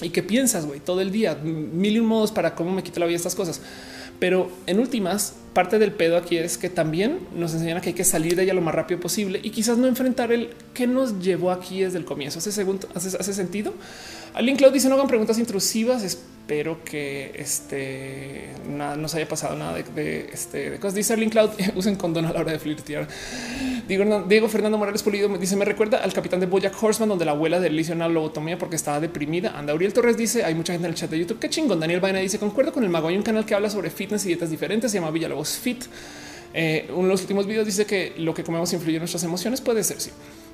y 0.01 0.09
que 0.09 0.23
piensas 0.23 0.65
güey, 0.65 0.79
todo 0.79 1.01
el 1.01 1.11
día, 1.11 1.35
mil 1.35 1.95
y 1.95 1.99
un 1.99 2.07
modos 2.07 2.31
para 2.31 2.55
cómo 2.55 2.71
me 2.71 2.83
quito 2.83 2.99
la 2.99 3.05
vida 3.05 3.17
estas 3.17 3.35
cosas. 3.35 3.61
Pero 4.19 4.49
en 4.65 4.79
últimas, 4.79 5.35
parte 5.53 5.77
del 5.77 5.91
pedo 5.91 6.17
aquí 6.17 6.37
es 6.37 6.57
que 6.57 6.69
también 6.69 7.19
nos 7.35 7.53
enseñan 7.53 7.81
que 7.81 7.89
hay 7.89 7.95
que 7.95 8.05
salir 8.05 8.35
de 8.35 8.43
ella 8.43 8.53
lo 8.53 8.61
más 8.61 8.73
rápido 8.73 8.99
posible 8.99 9.39
y 9.43 9.49
quizás 9.49 9.77
no 9.77 9.87
enfrentar 9.87 10.31
el 10.31 10.51
que 10.73 10.87
nos 10.87 11.19
llevó 11.19 11.51
aquí 11.51 11.81
desde 11.81 11.97
el 11.97 12.05
comienzo. 12.05 12.39
¿Hace, 12.39 12.51
segundo, 12.51 12.87
hace, 12.93 13.15
hace 13.17 13.33
sentido? 13.33 13.73
Alguien 14.35 14.57
Claudio 14.57 14.73
dice 14.73 14.89
no 14.89 14.95
hagan 14.95 15.07
preguntas 15.07 15.39
intrusivas. 15.39 16.03
Espero 16.03 16.83
que 16.83 17.31
este 17.35 18.49
nada 18.69 18.97
nos 18.97 19.15
haya 19.15 19.29
pasado 19.29 19.55
nada 19.55 19.73
de, 19.81 20.29
este 20.31 20.71
de 20.71 20.77
cosas. 20.77 20.95
Dice 20.95 21.13
Arlene 21.13 21.31
Cloud 21.31 21.51
usen 21.75 21.95
condón 21.95 22.25
a 22.25 22.33
la 22.33 22.41
hora 22.41 22.51
de 22.51 22.59
flirtear. 22.59 23.07
Diego, 23.87 24.25
Diego 24.27 24.49
Fernando 24.49 24.77
Morales 24.77 25.03
Pulido 25.03 25.29
me 25.29 25.37
dice 25.37 25.55
me 25.55 25.63
recuerda 25.63 25.99
al 25.99 26.11
capitán 26.11 26.41
de 26.41 26.47
Boyack 26.47 26.75
Horseman 26.83 27.07
donde 27.07 27.23
la 27.23 27.31
abuela 27.31 27.65
él 27.65 27.79
hizo 27.79 27.93
una 27.93 28.09
lobotomía 28.09 28.57
porque 28.57 28.75
estaba 28.75 28.99
deprimida. 28.99 29.57
Anda 29.57 29.73
Uriel 29.73 29.93
Torres 29.93 30.17
dice 30.17 30.43
hay 30.43 30.53
mucha 30.53 30.73
gente 30.73 30.85
en 30.85 30.93
el 30.93 30.99
chat 30.99 31.09
de 31.09 31.17
YouTube. 31.17 31.39
Qué 31.39 31.49
chingón. 31.49 31.79
Daniel 31.79 32.01
Vaina 32.01 32.19
dice 32.19 32.37
concuerdo 32.37 32.73
con 32.73 32.83
el 32.83 32.89
mago. 32.89 33.07
Hay 33.07 33.15
un 33.15 33.23
canal 33.23 33.45
que 33.45 33.55
habla 33.55 33.69
sobre 33.69 33.89
fitness 33.89 34.25
y 34.25 34.27
dietas 34.27 34.49
diferentes. 34.49 34.91
Se 34.91 34.97
llama 34.97 35.11
Villalobos 35.11 35.57
Fit. 35.57 35.85
Eh, 36.53 36.87
uno 36.89 37.03
de 37.03 37.09
los 37.13 37.21
últimos 37.21 37.47
videos 37.47 37.65
dice 37.65 37.85
que 37.85 38.13
lo 38.17 38.33
que 38.33 38.43
comemos 38.43 38.73
influye 38.73 38.97
en 38.97 39.01
nuestras 39.01 39.23
emociones. 39.23 39.61
Puede 39.61 39.81
ser. 39.81 40.01
Sí. 40.01 40.11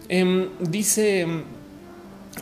Em, 0.07 0.49
dice 0.59 1.25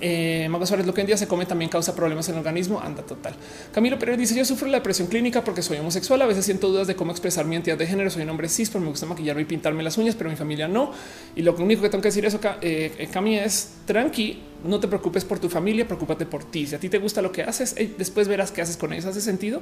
eh, 0.02 0.48
Mago 0.50 0.66
Suárez, 0.66 0.86
lo 0.86 0.94
que 0.94 1.02
en 1.02 1.08
día 1.08 1.18
se 1.18 1.28
come 1.28 1.46
también 1.46 1.70
causa 1.70 1.96
problemas 1.96 2.28
en 2.30 2.36
el 2.36 2.40
organismo. 2.40 2.80
Anda 2.80 3.04
total. 3.04 3.34
Camilo 3.74 3.98
Pérez 3.98 4.18
dice: 4.18 4.36
Yo 4.36 4.46
sufro 4.46 4.68
la 4.68 4.78
depresión 4.78 5.08
clínica 5.08 5.44
porque 5.44 5.62
soy 5.62 5.78
homosexual. 5.78 6.22
A 6.22 6.26
veces 6.26 6.46
siento 6.46 6.70
dudas 6.70 6.88
de 6.88 6.96
cómo 6.96 7.12
expresar 7.12 7.46
mi 7.46 7.56
identidad 7.56 7.78
de 7.78 7.88
género. 7.88 8.10
Soy 8.10 8.24
un 8.24 8.30
hombre 8.30 8.50
cis, 8.50 8.70
pero 8.70 8.82
me 8.82 8.90
gusta 8.90 9.06
maquillarme 9.06 9.42
y 9.42 9.46
pintarme 9.46 9.84
las 9.84 9.98
uñas, 9.98 10.16
pero 10.16 10.30
mi 10.30 10.36
familia 10.36 10.68
no. 10.68 10.92
Y 11.36 11.42
lo 11.42 11.56
único 11.56 11.82
que 11.82 11.90
tengo 11.90 12.02
que 12.02 12.10
decir 12.10 12.26
eso, 12.26 12.40
eh, 12.62 13.10
Cami, 13.12 13.38
es 13.38 13.74
tranqui 13.86 14.49
no 14.64 14.80
te 14.80 14.88
preocupes 14.88 15.26
por 15.26 15.40
tu 15.40 15.50
familia, 15.50 15.86
preocúpate 15.86 16.26
por 16.26 16.44
ti. 16.44 16.68
Si 16.68 16.76
a 16.76 16.80
ti 16.80 16.90
te 16.90 16.98
gusta 16.98 17.22
lo 17.22 17.32
que 17.32 17.44
haces, 17.44 17.76
después 17.98 18.28
verás 18.28 18.52
qué 18.52 18.62
haces 18.62 18.78
con 18.78 18.94
ellos. 18.94 19.06
¿Hace 19.06 19.22
sentido? 19.22 19.62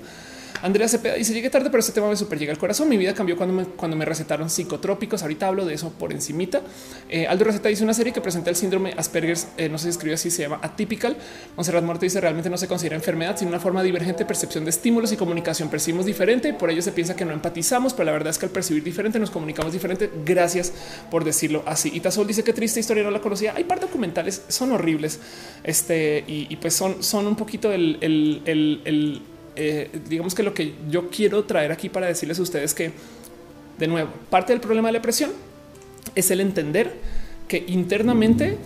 Andrea 0.62 0.88
Cepeda 0.88 1.14
dice, 1.16 1.34
llegué 1.34 1.50
tarde, 1.50 1.70
pero 1.70 1.80
ese 1.80 1.92
tema 1.92 2.10
me 2.10 2.16
super 2.16 2.40
llega 2.40 2.52
al 2.52 2.58
corazón. 2.58 2.90
Mi 2.90 2.98
vida 2.98 3.14
cambió 3.14 3.38
cuando 3.38 3.54
me, 3.54 3.66
cuando 3.66 3.96
me 3.96 4.06
recetaron 4.06 4.50
psicotrópicos. 4.50 5.22
Ahorita 5.22 5.48
hablo 5.48 5.66
de 5.66 5.76
eso 5.76 5.92
por 5.92 6.12
encimita. 6.12 6.62
Eh, 7.10 7.28
Aldo 7.28 7.46
Receta 7.46 7.70
dice 7.70 7.84
una 7.84 7.94
serie 7.94 8.12
que 8.12 8.22
presenta 8.22 8.50
el 8.50 8.56
síndrome 8.56 8.94
Asperger, 8.98 9.38
eh, 9.58 9.70
no 9.70 9.78
se 9.78 9.90
escribe 9.90 10.16
así, 10.16 10.32
se 10.32 10.44
llama 10.44 10.60
Atypical. 10.64 11.16
Monserrat 11.56 11.84
Muerto 11.84 12.02
dice, 12.02 12.20
realmente 12.20 12.50
no 12.50 12.58
se 12.58 12.68
considera 12.68 12.96
enfermedad, 12.96 13.38
sino 13.38 13.50
una 13.50 13.60
forma 13.60 13.84
divergente 13.84 14.20
de 14.20 14.26
percepción 14.26 14.64
de 14.64 14.72
estímulos 14.72 15.12
y 15.12 15.18
comunicación. 15.18 15.70
Percibimos 15.70 16.06
diferente, 16.06 16.54
por 16.54 16.72
ello 16.72 16.82
se 16.82 16.92
piensa 16.92 17.16
que 17.16 17.26
no 17.26 17.34
empatizamos, 17.34 17.94
pero 17.94 18.06
la 18.06 18.14
verdad 18.14 18.32
es 18.32 18.40
que 18.40 18.48
al 18.48 18.52
percibir 18.52 18.84
diferente 18.84 19.20
nos 19.20 19.30
comunicamos 19.30 19.74
diferente. 19.74 20.10
Gracias 20.26 20.74
por 21.12 21.24
decirlo 21.24 21.64
así. 21.68 21.92
Y 21.94 22.00
Tazol 22.00 22.26
dice 22.26 22.44
que 22.44 22.54
triste 22.54 22.80
historia, 22.80 23.04
no 23.04 23.12
la 23.12 23.22
conocía. 23.22 23.54
Hay 23.56 23.64
par 23.64 23.80
documentales, 23.80 24.42
son 24.48 24.72
horribles. 24.72 24.87
Este, 25.64 26.24
y, 26.28 26.56
pues 26.58 26.74
son, 26.74 27.04
son 27.04 27.28
un 27.28 27.36
poquito 27.36 27.72
el, 27.72 27.98
el 28.02 29.22
eh, 29.60 29.90
digamos 30.08 30.36
que 30.36 30.44
lo 30.44 30.54
que 30.54 30.76
yo 30.88 31.10
quiero 31.10 31.44
traer 31.46 31.72
aquí 31.72 31.90
para 31.90 32.06
decirles 32.06 32.38
a 32.38 32.44
ustedes 32.44 32.76
que, 32.76 32.92
de 33.80 33.88
nuevo, 33.88 34.12
parte 34.30 34.54
del 34.54 34.62
problema 34.62 34.90
de 34.90 34.94
la 34.94 35.00
depresión 35.00 35.32
es 36.14 36.30
el 36.30 36.42
entender 36.42 36.94
que 37.48 37.64
internamente 37.68 38.58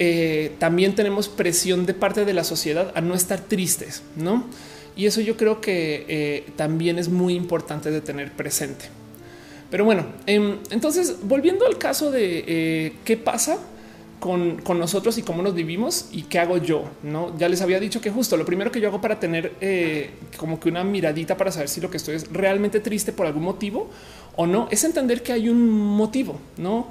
eh, 0.00 0.52
también 0.58 0.96
tenemos 0.96 1.28
presión 1.28 1.86
de 1.86 1.94
parte 1.94 2.24
de 2.24 2.34
la 2.34 2.42
sociedad 2.42 2.90
a 2.96 3.00
no 3.00 3.14
estar 3.14 3.40
tristes, 3.40 4.02
¿no? 4.16 4.44
Y 4.96 5.06
eso 5.06 5.20
yo 5.20 5.36
creo 5.36 5.60
que 5.60 6.04
eh, 6.08 6.46
también 6.56 6.98
es 6.98 7.08
muy 7.08 7.34
importante 7.34 7.92
de 7.92 8.00
tener 8.00 8.32
presente. 8.32 8.86
Pero 9.70 9.84
bueno, 9.84 10.06
em, 10.26 10.58
entonces 10.70 11.18
volviendo 11.22 11.64
al 11.64 11.78
caso 11.78 12.10
de 12.10 12.92
qué 13.04 13.16
pasa, 13.16 13.58
con, 14.20 14.78
nosotros 14.78 15.18
y 15.18 15.22
cómo 15.22 15.42
nos 15.42 15.54
vivimos 15.54 16.08
y 16.12 16.22
qué 16.22 16.38
hago 16.38 16.58
yo. 16.58 16.84
No, 17.02 17.36
ya 17.36 17.48
les 17.48 17.60
había 17.62 17.80
dicho 17.80 18.00
que 18.00 18.10
justo 18.10 18.36
lo 18.36 18.44
primero 18.44 18.70
que 18.70 18.80
yo 18.80 18.88
hago 18.88 19.00
para 19.00 19.18
tener 19.18 19.54
eh, 19.60 20.10
como 20.36 20.60
que 20.60 20.68
una 20.68 20.84
miradita 20.84 21.36
para 21.36 21.50
saber 21.50 21.68
si 21.68 21.80
lo 21.80 21.90
que 21.90 21.96
estoy 21.96 22.14
es 22.16 22.30
realmente 22.32 22.80
triste 22.80 23.12
por 23.12 23.26
algún 23.26 23.42
motivo 23.42 23.90
o 24.36 24.46
no, 24.46 24.68
es 24.70 24.84
entender 24.84 25.22
que 25.22 25.32
hay 25.32 25.48
un 25.48 25.68
motivo, 25.68 26.38
no? 26.56 26.86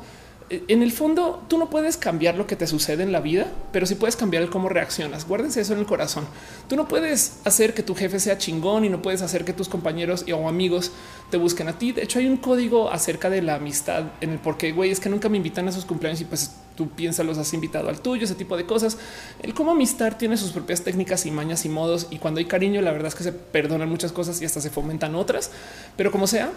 En 0.49 0.81
el 0.81 0.91
fondo 0.91 1.43
tú 1.47 1.57
no 1.57 1.69
puedes 1.69 1.95
cambiar 1.95 2.35
lo 2.35 2.47
que 2.47 2.55
te 2.55 2.65
sucede 2.65 3.03
en 3.03 3.11
la 3.11 3.19
vida, 3.19 3.47
pero 3.71 3.85
sí 3.85 3.95
puedes 3.95 4.15
cambiar 4.15 4.41
el 4.41 4.49
cómo 4.49 4.67
reaccionas. 4.67 5.27
Guárdense 5.27 5.61
eso 5.61 5.73
en 5.73 5.79
el 5.79 5.85
corazón. 5.85 6.25
Tú 6.67 6.75
no 6.75 6.87
puedes 6.87 7.39
hacer 7.45 7.73
que 7.73 7.83
tu 7.83 7.93
jefe 7.93 8.19
sea 8.19 8.37
chingón 8.37 8.83
y 8.83 8.89
no 8.89 9.01
puedes 9.01 9.21
hacer 9.21 9.45
que 9.45 9.53
tus 9.53 9.69
compañeros 9.69 10.25
o 10.33 10.47
amigos 10.47 10.91
te 11.29 11.37
busquen 11.37 11.67
a 11.67 11.77
ti. 11.77 11.91
De 11.91 12.03
hecho, 12.03 12.19
hay 12.19 12.25
un 12.25 12.37
código 12.37 12.91
acerca 12.91 13.29
de 13.29 13.41
la 13.43 13.55
amistad 13.55 14.05
en 14.21 14.31
el 14.31 14.39
por 14.39 14.57
qué 14.57 14.71
güey 14.71 14.89
es 14.89 14.99
que 14.99 15.09
nunca 15.09 15.29
me 15.29 15.37
invitan 15.37 15.67
a 15.67 15.71
sus 15.71 15.85
cumpleaños 15.85 16.21
y 16.21 16.25
pues 16.25 16.51
tú 16.75 16.89
piensas 16.89 17.25
los 17.25 17.37
has 17.37 17.53
invitado 17.53 17.89
al 17.89 18.01
tuyo, 18.01 18.23
ese 18.23 18.35
tipo 18.35 18.57
de 18.57 18.65
cosas. 18.65 18.97
El 19.43 19.53
cómo 19.53 19.71
amistad 19.71 20.17
tiene 20.17 20.37
sus 20.37 20.51
propias 20.51 20.81
técnicas 20.81 21.25
y 21.25 21.31
mañas 21.31 21.65
y 21.65 21.69
modos. 21.69 22.07
Y 22.09 22.17
cuando 22.17 22.39
hay 22.39 22.45
cariño, 22.45 22.81
la 22.81 22.91
verdad 22.91 23.09
es 23.09 23.15
que 23.15 23.23
se 23.23 23.33
perdonan 23.33 23.89
muchas 23.89 24.11
cosas 24.11 24.41
y 24.41 24.45
hasta 24.45 24.61
se 24.61 24.69
fomentan 24.71 25.13
otras. 25.13 25.51
Pero 25.95 26.11
como 26.11 26.25
sea, 26.25 26.51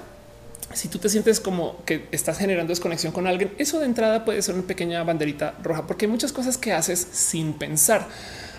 si 0.74 0.88
tú 0.88 0.98
te 0.98 1.08
sientes 1.08 1.40
como 1.40 1.76
que 1.84 2.06
estás 2.12 2.38
generando 2.38 2.70
desconexión 2.70 3.12
con 3.12 3.26
alguien, 3.26 3.52
eso 3.58 3.78
de 3.78 3.86
entrada 3.86 4.24
puede 4.24 4.42
ser 4.42 4.54
una 4.54 4.66
pequeña 4.66 5.02
banderita 5.04 5.54
roja, 5.62 5.86
porque 5.86 6.06
hay 6.06 6.10
muchas 6.10 6.32
cosas 6.32 6.58
que 6.58 6.72
haces 6.72 7.06
sin 7.12 7.54
pensar. 7.54 8.08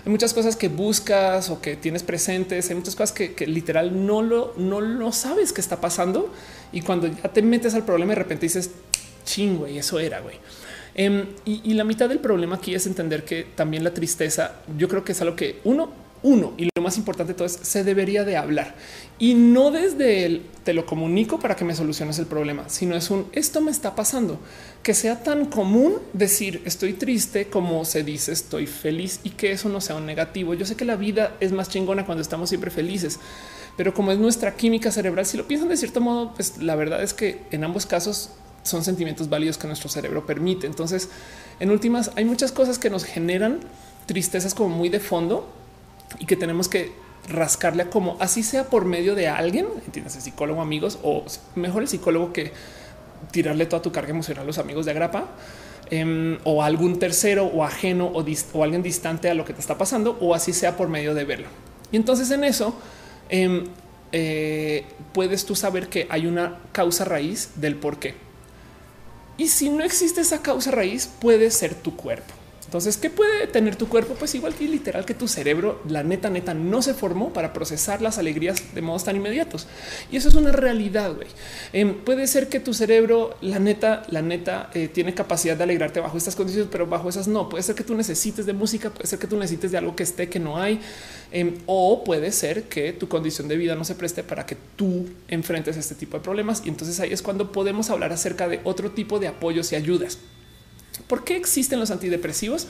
Hay 0.04 0.10
muchas 0.10 0.34
cosas 0.34 0.54
que 0.54 0.68
buscas 0.68 1.48
o 1.48 1.62
que 1.62 1.76
tienes 1.76 2.02
presentes. 2.02 2.68
Hay 2.68 2.76
muchas 2.76 2.94
cosas 2.94 3.12
que, 3.12 3.34
literal 3.46 4.06
no 4.06 4.20
lo, 4.20 4.52
no 4.58 4.80
lo 4.80 5.12
sabes 5.12 5.52
que 5.52 5.62
está 5.62 5.80
pasando. 5.80 6.32
Y 6.72 6.82
cuando 6.82 7.06
ya 7.06 7.32
te 7.32 7.40
metes 7.40 7.74
al 7.74 7.84
problema, 7.84 8.10
de 8.10 8.16
repente 8.16 8.44
dices 8.44 8.70
ching, 9.24 9.56
güey, 9.56 9.78
eso 9.78 9.98
era, 9.98 10.20
güey. 10.20 10.36
Em, 10.94 11.26
y, 11.46 11.62
y 11.64 11.74
la 11.74 11.84
mitad 11.84 12.08
del 12.08 12.18
problema 12.18 12.56
aquí 12.56 12.74
es 12.74 12.86
entender 12.86 13.24
que 13.24 13.44
también 13.54 13.82
la 13.82 13.94
tristeza, 13.94 14.56
yo 14.76 14.88
creo 14.88 15.04
que 15.04 15.12
es 15.12 15.20
algo 15.22 15.34
que 15.36 15.60
uno 15.64 16.03
uno, 16.24 16.54
y 16.56 16.70
lo 16.74 16.82
más 16.82 16.96
importante 16.96 17.34
de 17.34 17.36
todo 17.36 17.46
es, 17.46 17.58
se 17.60 17.84
debería 17.84 18.24
de 18.24 18.38
hablar. 18.38 18.74
Y 19.18 19.34
no 19.34 19.70
desde 19.70 20.24
el 20.24 20.42
te 20.64 20.72
lo 20.72 20.86
comunico 20.86 21.38
para 21.38 21.54
que 21.54 21.66
me 21.66 21.76
soluciones 21.76 22.18
el 22.18 22.24
problema, 22.24 22.66
sino 22.70 22.96
es 22.96 23.10
un 23.10 23.26
esto 23.32 23.60
me 23.60 23.70
está 23.70 23.94
pasando. 23.94 24.40
Que 24.82 24.94
sea 24.94 25.22
tan 25.22 25.44
común 25.44 25.96
decir 26.14 26.62
estoy 26.64 26.94
triste 26.94 27.48
como 27.48 27.84
se 27.84 28.04
dice 28.04 28.32
estoy 28.32 28.66
feliz 28.66 29.20
y 29.22 29.30
que 29.30 29.52
eso 29.52 29.68
no 29.68 29.82
sea 29.82 29.96
un 29.96 30.06
negativo. 30.06 30.54
Yo 30.54 30.64
sé 30.64 30.76
que 30.76 30.86
la 30.86 30.96
vida 30.96 31.36
es 31.40 31.52
más 31.52 31.68
chingona 31.68 32.06
cuando 32.06 32.22
estamos 32.22 32.48
siempre 32.48 32.70
felices, 32.70 33.20
pero 33.76 33.92
como 33.92 34.10
es 34.10 34.18
nuestra 34.18 34.56
química 34.56 34.90
cerebral, 34.90 35.26
si 35.26 35.36
lo 35.36 35.46
piensan 35.46 35.68
de 35.68 35.76
cierto 35.76 36.00
modo, 36.00 36.32
pues 36.34 36.56
la 36.56 36.74
verdad 36.74 37.02
es 37.02 37.12
que 37.12 37.42
en 37.50 37.64
ambos 37.64 37.84
casos 37.84 38.30
son 38.62 38.82
sentimientos 38.82 39.28
válidos 39.28 39.58
que 39.58 39.66
nuestro 39.66 39.90
cerebro 39.90 40.24
permite. 40.24 40.66
Entonces, 40.66 41.10
en 41.60 41.70
últimas, 41.70 42.12
hay 42.16 42.24
muchas 42.24 42.50
cosas 42.50 42.78
que 42.78 42.88
nos 42.88 43.04
generan 43.04 43.60
tristezas 44.06 44.54
como 44.54 44.74
muy 44.74 44.88
de 44.88 45.00
fondo 45.00 45.46
y 46.18 46.26
que 46.26 46.36
tenemos 46.36 46.68
que 46.68 46.92
rascarle 47.28 47.84
a 47.84 47.90
como 47.90 48.16
así 48.20 48.42
sea 48.42 48.64
por 48.64 48.84
medio 48.84 49.14
de 49.14 49.28
alguien, 49.28 49.66
entiendes, 49.86 50.16
el 50.16 50.22
psicólogo, 50.22 50.60
amigos 50.60 50.98
o 51.02 51.24
mejor 51.54 51.82
el 51.82 51.88
psicólogo 51.88 52.32
que 52.32 52.52
tirarle 53.30 53.66
toda 53.66 53.82
tu 53.82 53.92
carga 53.92 54.10
emocional 54.10 54.44
a 54.44 54.46
los 54.46 54.58
amigos 54.58 54.84
de 54.84 54.90
agrapa 54.90 55.28
em, 55.90 56.38
o 56.44 56.62
algún 56.62 56.98
tercero 56.98 57.46
o 57.46 57.64
ajeno 57.64 58.06
o, 58.06 58.62
alguien 58.62 58.82
distante 58.82 59.30
a 59.30 59.34
lo 59.34 59.44
que 59.44 59.54
te 59.54 59.60
está 59.60 59.78
pasando 59.78 60.18
o 60.20 60.34
así 60.34 60.52
sea 60.52 60.76
por 60.76 60.88
medio 60.88 61.14
de 61.14 61.24
verlo. 61.24 61.48
Y 61.90 61.96
entonces 61.96 62.30
en 62.30 62.44
eso 62.44 62.74
em, 63.28 63.64
eh, 64.12 64.84
puedes 65.12 65.46
tú 65.46 65.56
saber 65.56 65.88
que 65.88 66.06
hay 66.10 66.26
una 66.26 66.58
causa 66.72 67.04
raíz 67.04 67.50
del 67.56 67.76
por 67.76 67.98
qué. 67.98 68.14
Y 69.36 69.48
si 69.48 69.68
no 69.70 69.82
existe 69.82 70.20
esa 70.20 70.42
causa 70.42 70.70
raíz, 70.70 71.06
puede 71.06 71.50
ser 71.50 71.74
tu 71.74 71.96
cuerpo. 71.96 72.34
Entonces, 72.74 72.96
¿qué 72.96 73.08
puede 73.08 73.46
tener 73.46 73.76
tu 73.76 73.88
cuerpo? 73.88 74.14
Pues 74.14 74.34
igual 74.34 74.52
que 74.52 74.66
literal 74.66 75.04
que 75.04 75.14
tu 75.14 75.28
cerebro, 75.28 75.80
la 75.88 76.02
neta, 76.02 76.28
neta, 76.28 76.54
no 76.54 76.82
se 76.82 76.92
formó 76.92 77.32
para 77.32 77.52
procesar 77.52 78.02
las 78.02 78.18
alegrías 78.18 78.74
de 78.74 78.82
modos 78.82 79.04
tan 79.04 79.14
inmediatos. 79.14 79.68
Y 80.10 80.16
eso 80.16 80.28
es 80.28 80.34
una 80.34 80.50
realidad, 80.50 81.14
güey. 81.14 81.28
Em, 81.72 81.94
puede 81.94 82.26
ser 82.26 82.48
que 82.48 82.58
tu 82.58 82.74
cerebro, 82.74 83.36
la 83.42 83.60
neta, 83.60 84.02
la 84.08 84.22
neta, 84.22 84.70
eh, 84.74 84.88
tiene 84.88 85.14
capacidad 85.14 85.56
de 85.56 85.62
alegrarte 85.62 86.00
bajo 86.00 86.18
estas 86.18 86.34
condiciones, 86.34 86.68
pero 86.68 86.84
bajo 86.88 87.08
esas 87.08 87.28
no. 87.28 87.48
Puede 87.48 87.62
ser 87.62 87.76
que 87.76 87.84
tú 87.84 87.94
necesites 87.94 88.44
de 88.44 88.54
música, 88.54 88.90
puede 88.90 89.06
ser 89.06 89.20
que 89.20 89.28
tú 89.28 89.36
necesites 89.36 89.70
de 89.70 89.78
algo 89.78 89.94
que 89.94 90.02
esté, 90.02 90.28
que 90.28 90.40
no 90.40 90.60
hay. 90.60 90.80
Em, 91.30 91.54
o 91.66 92.02
puede 92.02 92.32
ser 92.32 92.64
que 92.64 92.92
tu 92.92 93.06
condición 93.06 93.46
de 93.46 93.56
vida 93.56 93.76
no 93.76 93.84
se 93.84 93.94
preste 93.94 94.24
para 94.24 94.46
que 94.46 94.56
tú 94.74 95.06
enfrentes 95.28 95.76
este 95.76 95.94
tipo 95.94 96.16
de 96.16 96.24
problemas. 96.24 96.60
Y 96.64 96.70
entonces 96.70 96.98
ahí 96.98 97.12
es 97.12 97.22
cuando 97.22 97.52
podemos 97.52 97.88
hablar 97.90 98.12
acerca 98.12 98.48
de 98.48 98.60
otro 98.64 98.90
tipo 98.90 99.20
de 99.20 99.28
apoyos 99.28 99.70
y 99.70 99.76
ayudas. 99.76 100.18
¿Por 101.06 101.24
qué 101.24 101.36
existen 101.36 101.80
los 101.80 101.90
antidepresivos? 101.90 102.66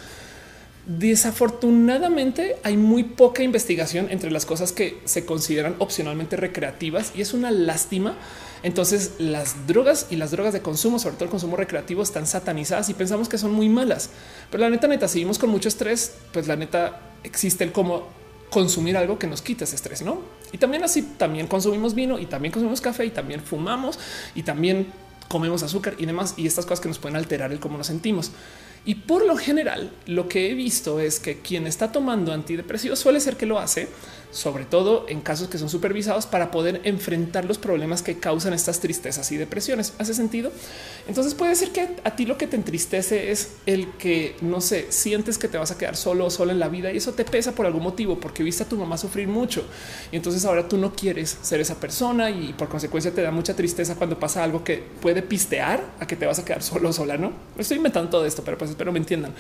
Desafortunadamente 0.87 2.57
hay 2.63 2.77
muy 2.77 3.05
poca 3.05 3.43
investigación 3.43 4.09
entre 4.11 4.31
las 4.31 4.45
cosas 4.45 4.73
que 4.73 5.01
se 5.07 5.25
consideran 5.25 5.77
opcionalmente 5.79 6.37
recreativas 6.37 7.13
y 7.15 7.23
es 7.23 7.33
una 7.33 7.51
lástima. 7.51 8.17
Entonces 8.63 9.13
las 9.19 9.67
drogas 9.67 10.09
y 10.11 10.17
las 10.17 10.31
drogas 10.31 10.53
de 10.53 10.61
consumo, 10.61 10.99
sobre 10.99 11.15
todo 11.17 11.25
el 11.25 11.31
consumo 11.31 11.57
recreativo, 11.57 12.03
están 12.03 12.27
satanizadas 12.27 12.91
y 12.91 12.95
pensamos 12.95 13.31
que 13.31 13.39
son 13.39 13.53
muy 13.53 13.71
malas. 13.71 14.11
Pero 14.51 14.63
la 14.63 14.71
neta, 14.71 14.87
neta, 14.87 15.09
seguimos 15.09 15.39
con 15.39 15.49
mucho 15.49 15.69
estrés, 15.69 16.17
pues 16.33 16.47
la 16.49 16.57
neta 16.57 17.01
existe 17.23 17.65
el 17.65 17.73
cómo 17.73 18.07
consumir 18.51 18.97
algo 18.97 19.19
que 19.19 19.27
nos 19.27 19.43
quite 19.43 19.65
ese 19.65 19.77
estrés, 19.77 20.03
¿no? 20.03 20.19
Y 20.53 20.59
también 20.59 20.85
así, 20.85 21.03
también 21.03 21.47
consumimos 21.47 21.95
vino 21.95 22.19
y 22.19 22.27
también 22.27 22.53
consumimos 22.53 22.81
café 22.81 23.05
y 23.07 23.11
también 23.11 23.41
fumamos 23.41 23.99
y 24.35 24.43
también 24.43 24.87
comemos 25.29 25.63
azúcar 25.63 25.95
y 25.99 26.07
demás, 26.07 26.35
y 26.37 26.47
estas 26.47 26.65
cosas 26.65 26.81
que 26.81 26.89
nos 26.89 26.99
pueden 26.99 27.17
alterar 27.17 27.53
el 27.53 27.61
cómo 27.61 27.79
nos 27.79 27.87
sentimos. 27.87 28.33
Y 28.87 28.97
por 28.97 29.25
lo 29.25 29.37
general, 29.37 29.91
lo 30.07 30.29
que 30.29 30.51
he 30.51 30.55
visto 30.55 31.01
es 31.01 31.19
que 31.19 31.39
quien 31.39 31.67
está 31.67 31.91
tomando 31.91 32.33
antidepresivos 32.33 32.99
suele 32.99 33.21
ser 33.21 33.37
que 33.37 33.47
lo 33.47 33.59
hace 33.59 33.89
sobre 34.35 34.65
todo 34.65 35.07
en 35.09 35.21
casos 35.21 35.49
que 35.49 35.59
son 35.59 35.71
supervisados 35.71 36.27
para 36.27 36.51
poder 36.51 36.81
enfrentar 36.83 37.45
los 37.45 37.57
problemas 37.57 38.03
que 38.03 38.19
causan 38.19 38.53
estas 38.53 38.81
tristezas 38.81 39.31
y 39.31 39.37
depresiones. 39.37 39.95
¿Hace 39.99 40.13
sentido? 40.13 40.51
Entonces 41.07 41.35
puede 41.35 41.55
ser 41.55 41.71
que 41.71 41.89
a 42.03 42.17
ti 42.17 42.27
lo 42.27 42.37
que 42.37 42.49
te 42.49 42.57
entristece 42.57 43.31
es 43.31 43.53
el 43.65 43.93
que, 43.93 44.35
no 44.41 44.61
sé, 44.61 44.91
sientes 44.91 45.39
que 45.39 45.47
te 45.47 45.57
vas 45.57 45.71
a 45.71 45.79
quedar 45.79 45.97
solo 45.97 46.27
o 46.27 46.31
sola 46.31 46.53
en 46.53 46.59
la 46.59 46.69
vida 46.69 46.93
y 46.93 46.97
eso 46.97 47.13
te 47.13 47.25
pesa 47.25 47.53
por 47.53 47.65
algún 47.65 47.85
motivo, 47.85 48.19
porque 48.19 48.43
viste 48.43 48.65
a 48.65 48.69
tu 48.69 48.77
mamá 48.77 48.99
sufrir 48.99 49.29
mucho 49.29 49.65
y 50.11 50.17
entonces 50.17 50.45
ahora 50.45 50.69
tú 50.69 50.79
no 50.79 50.93
quieres 50.93 51.39
ser 51.43 51.61
esa 51.61 51.77
persona 51.77 52.29
y 52.29 52.55
por 52.55 52.69
consecuencia 52.69 53.13
te 53.15 53.23
da 53.23 53.31
mucha 53.31 53.55
tristeza 53.55 53.95
cuando 53.95 54.19
pasa 54.19 54.43
algo 54.43 54.65
que 54.65 54.83
puede 55.01 55.23
pistear 55.23 55.85
a 56.01 56.07
que 56.09 56.17
te 56.17 56.27
vas 56.27 56.41
a 56.41 56.45
quedar 56.45 56.63
solo 56.63 56.89
o 56.89 56.93
sola, 56.93 57.17
¿no? 57.17 57.33
Estoy 57.57 57.77
inventando 57.77 58.11
todo 58.11 58.27
esto, 58.27 58.43
pero 58.45 58.59
pues 58.59 58.71
espero 58.71 58.91
me 58.91 58.99
entiendan. 58.99 59.33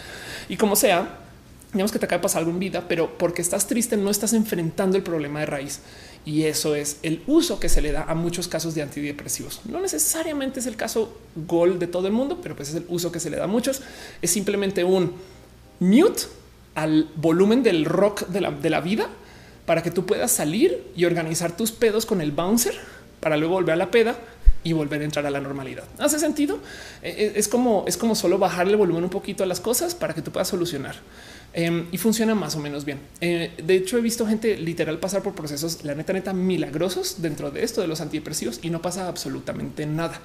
Y 0.48 0.56
como 0.56 0.76
sea, 0.76 1.23
digamos 1.74 1.92
que 1.92 1.98
te 1.98 2.06
acaba 2.06 2.20
de 2.20 2.22
pasar 2.22 2.38
algo 2.40 2.52
en 2.52 2.58
vida, 2.58 2.86
pero 2.88 3.18
porque 3.18 3.42
estás 3.42 3.66
triste 3.66 3.96
no 3.96 4.10
estás 4.10 4.32
enfrentando 4.32 4.96
el 4.96 5.02
problema 5.02 5.40
de 5.40 5.46
raíz. 5.46 5.80
Y 6.24 6.44
eso 6.44 6.74
es 6.74 6.98
el 7.02 7.22
uso 7.26 7.60
que 7.60 7.68
se 7.68 7.82
le 7.82 7.92
da 7.92 8.04
a 8.04 8.14
muchos 8.14 8.48
casos 8.48 8.74
de 8.74 8.82
antidepresivos. 8.82 9.60
No 9.66 9.80
necesariamente 9.80 10.60
es 10.60 10.66
el 10.66 10.76
caso 10.76 11.18
gol 11.34 11.78
de 11.78 11.86
todo 11.86 12.06
el 12.06 12.12
mundo, 12.12 12.40
pero 12.42 12.56
pues 12.56 12.70
es 12.70 12.76
el 12.76 12.86
uso 12.88 13.12
que 13.12 13.20
se 13.20 13.28
le 13.28 13.36
da 13.36 13.44
a 13.44 13.48
muchos. 13.48 13.82
Es 14.22 14.30
simplemente 14.30 14.84
un 14.84 15.12
mute 15.80 16.22
al 16.74 17.10
volumen 17.16 17.62
del 17.62 17.84
rock 17.84 18.26
de 18.28 18.40
la, 18.40 18.50
de 18.50 18.70
la 18.70 18.80
vida 18.80 19.08
para 19.66 19.82
que 19.82 19.90
tú 19.90 20.06
puedas 20.06 20.30
salir 20.30 20.90
y 20.96 21.04
organizar 21.04 21.56
tus 21.56 21.72
pedos 21.72 22.06
con 22.06 22.20
el 22.20 22.32
bouncer 22.32 22.74
para 23.20 23.36
luego 23.36 23.54
volver 23.54 23.74
a 23.74 23.76
la 23.76 23.90
peda 23.90 24.16
y 24.64 24.72
volver 24.72 25.02
a 25.02 25.04
entrar 25.04 25.26
a 25.26 25.30
la 25.30 25.40
normalidad. 25.40 25.84
¿Hace 25.98 26.18
sentido? 26.18 26.58
E, 27.02 27.10
e, 27.10 27.38
es 27.38 27.48
como, 27.48 27.84
es 27.86 27.96
como 27.96 28.14
solo 28.14 28.38
bajarle 28.38 28.72
el 28.72 28.78
volumen 28.78 29.04
un 29.04 29.10
poquito 29.10 29.44
a 29.44 29.46
las 29.46 29.60
cosas 29.60 29.94
para 29.94 30.14
que 30.14 30.22
tú 30.22 30.32
puedas 30.32 30.48
solucionar. 30.48 30.96
Em, 31.54 31.86
y 31.90 31.98
funciona 31.98 32.34
más 32.34 32.56
o 32.56 32.58
menos 32.58 32.84
bien. 32.84 32.98
Eh, 33.20 33.52
de 33.64 33.76
hecho, 33.76 33.96
he 33.96 34.00
visto 34.00 34.26
gente 34.26 34.56
literal 34.56 34.98
pasar 34.98 35.22
por 35.22 35.34
procesos, 35.34 35.84
la 35.84 35.94
neta, 35.94 36.12
neta, 36.12 36.32
milagrosos 36.32 37.22
dentro 37.22 37.50
de 37.50 37.64
esto 37.64 37.80
de 37.80 37.86
los 37.86 38.00
antidepresivos 38.00 38.60
y 38.62 38.70
no 38.70 38.82
pasa 38.82 39.08
absolutamente 39.08 39.86
nada. 39.86 40.20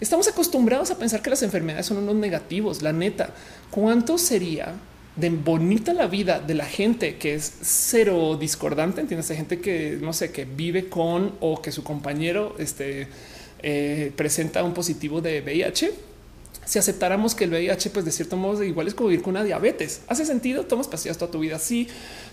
Estamos 0.00 0.28
acostumbrados 0.28 0.90
a 0.90 0.98
pensar 0.98 1.22
que 1.22 1.30
las 1.30 1.42
enfermedades 1.42 1.86
son 1.86 1.98
unos 1.98 2.16
negativos. 2.16 2.82
La 2.82 2.92
neta, 2.92 3.30
¿cuánto 3.70 4.18
sería 4.18 4.74
de 5.16 5.30
bonita 5.30 5.94
la 5.94 6.06
vida 6.06 6.38
de 6.38 6.52
la 6.54 6.66
gente 6.66 7.16
que 7.16 7.34
es 7.34 7.50
cero 7.62 8.36
discordante? 8.38 9.00
Entiendes, 9.00 9.30
hay 9.30 9.38
gente 9.38 9.60
que 9.60 9.98
no 10.00 10.12
sé, 10.12 10.32
que 10.32 10.44
vive 10.44 10.90
con 10.90 11.32
o 11.40 11.62
que 11.62 11.72
su 11.72 11.82
compañero 11.82 12.54
este, 12.58 13.08
eh, 13.62 14.12
presenta 14.16 14.62
un 14.64 14.74
positivo 14.74 15.22
de 15.22 15.40
VIH 15.40 15.92
si 16.66 16.80
aceptáramos 16.80 17.36
que 17.36 17.44
el 17.44 17.50
VIH, 17.50 17.90
pues 17.90 18.04
de 18.04 18.10
cierto 18.10 18.36
modo, 18.36 18.64
igual 18.64 18.88
es 18.88 18.94
como 18.94 19.08
vivir 19.08 19.22
con 19.22 19.30
una 19.30 19.44
diabetes. 19.44 20.00
¿Hace 20.08 20.26
sentido? 20.26 20.64
¿Tomas 20.66 20.88
pastillas 20.88 21.16
toda 21.16 21.30
tu 21.30 21.38
vida? 21.38 21.60
Sí. 21.60 21.86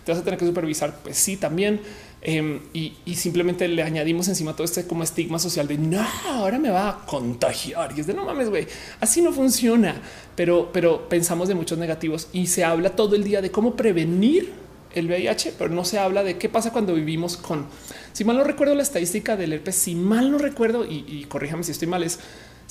¿Te 0.04 0.12
vas 0.12 0.20
a 0.20 0.24
tener 0.24 0.40
que 0.40 0.46
supervisar? 0.48 0.98
Pues 1.04 1.18
sí, 1.18 1.38
también. 1.38 1.82
Em, 2.20 2.62
y, 2.74 2.94
simplemente 3.16 3.68
le 3.68 3.84
añadimos 3.84 4.28
encima 4.28 4.54
todo 4.54 4.64
este 4.64 4.88
como 4.88 5.04
estigma 5.04 5.38
social 5.38 5.68
de 5.68 5.78
no, 5.78 6.04
ahora 6.26 6.58
me 6.58 6.72
va 6.72 6.90
a 6.90 7.06
contagiar. 7.06 7.94
Y 7.96 8.00
es 8.00 8.08
de 8.08 8.16
no 8.16 8.26
mames, 8.26 8.50
güey. 8.50 8.66
Así 9.00 9.22
no 9.22 9.32
funciona. 9.32 10.02
Pero, 10.36 10.72
pero 10.74 11.08
pensamos 11.08 11.48
de 11.48 11.54
muchos 11.54 11.78
negativos 11.78 12.28
y 12.34 12.48
se 12.48 12.64
habla 12.64 12.96
todo 12.96 13.16
el 13.16 13.24
día 13.24 13.40
de 13.40 13.52
cómo 13.52 13.76
prevenir 13.76 14.52
el 14.96 15.08
VIH, 15.08 15.54
pero 15.60 15.70
no 15.70 15.86
se 15.86 16.00
habla 16.00 16.24
de 16.24 16.40
qué 16.40 16.50
pasa 16.50 16.72
cuando 16.72 16.96
vivimos 16.96 17.38
con. 17.38 17.68
Si 18.14 18.24
mal 18.24 18.38
no 18.38 18.44
recuerdo 18.44 18.74
la 18.74 18.84
estadística 18.84 19.38
del 19.38 19.54
herpes, 19.54 19.76
si 19.76 19.94
mal 19.94 20.32
no 20.32 20.40
recuerdo, 20.40 20.86
y, 20.86 21.06
y 21.08 21.26
corríjame 21.26 21.64
si 21.64 21.72
estoy 21.72 21.88
mal, 21.88 22.02
es 22.02 22.20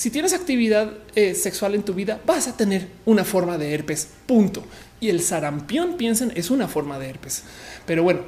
si 0.03 0.11
tienes 0.11 0.33
actividad 0.33 0.95
eh, 1.15 1.37
sexual 1.37 1.77
en 1.77 1.85
tu 1.85 1.95
vida, 1.95 2.21
vas 2.27 2.49
a 2.49 2.57
tener 2.57 2.89
una 3.07 3.23
forma 3.23 3.57
de 3.57 3.73
herpes. 3.73 4.09
Punto. 4.27 4.65
Y 4.99 5.11
el 5.11 5.23
sarampión, 5.23 5.97
piensen, 5.97 6.33
es 6.35 6.51
una 6.51 6.67
forma 6.67 6.99
de 6.99 7.09
herpes. 7.09 7.45
Pero 7.87 8.03
bueno, 8.03 8.23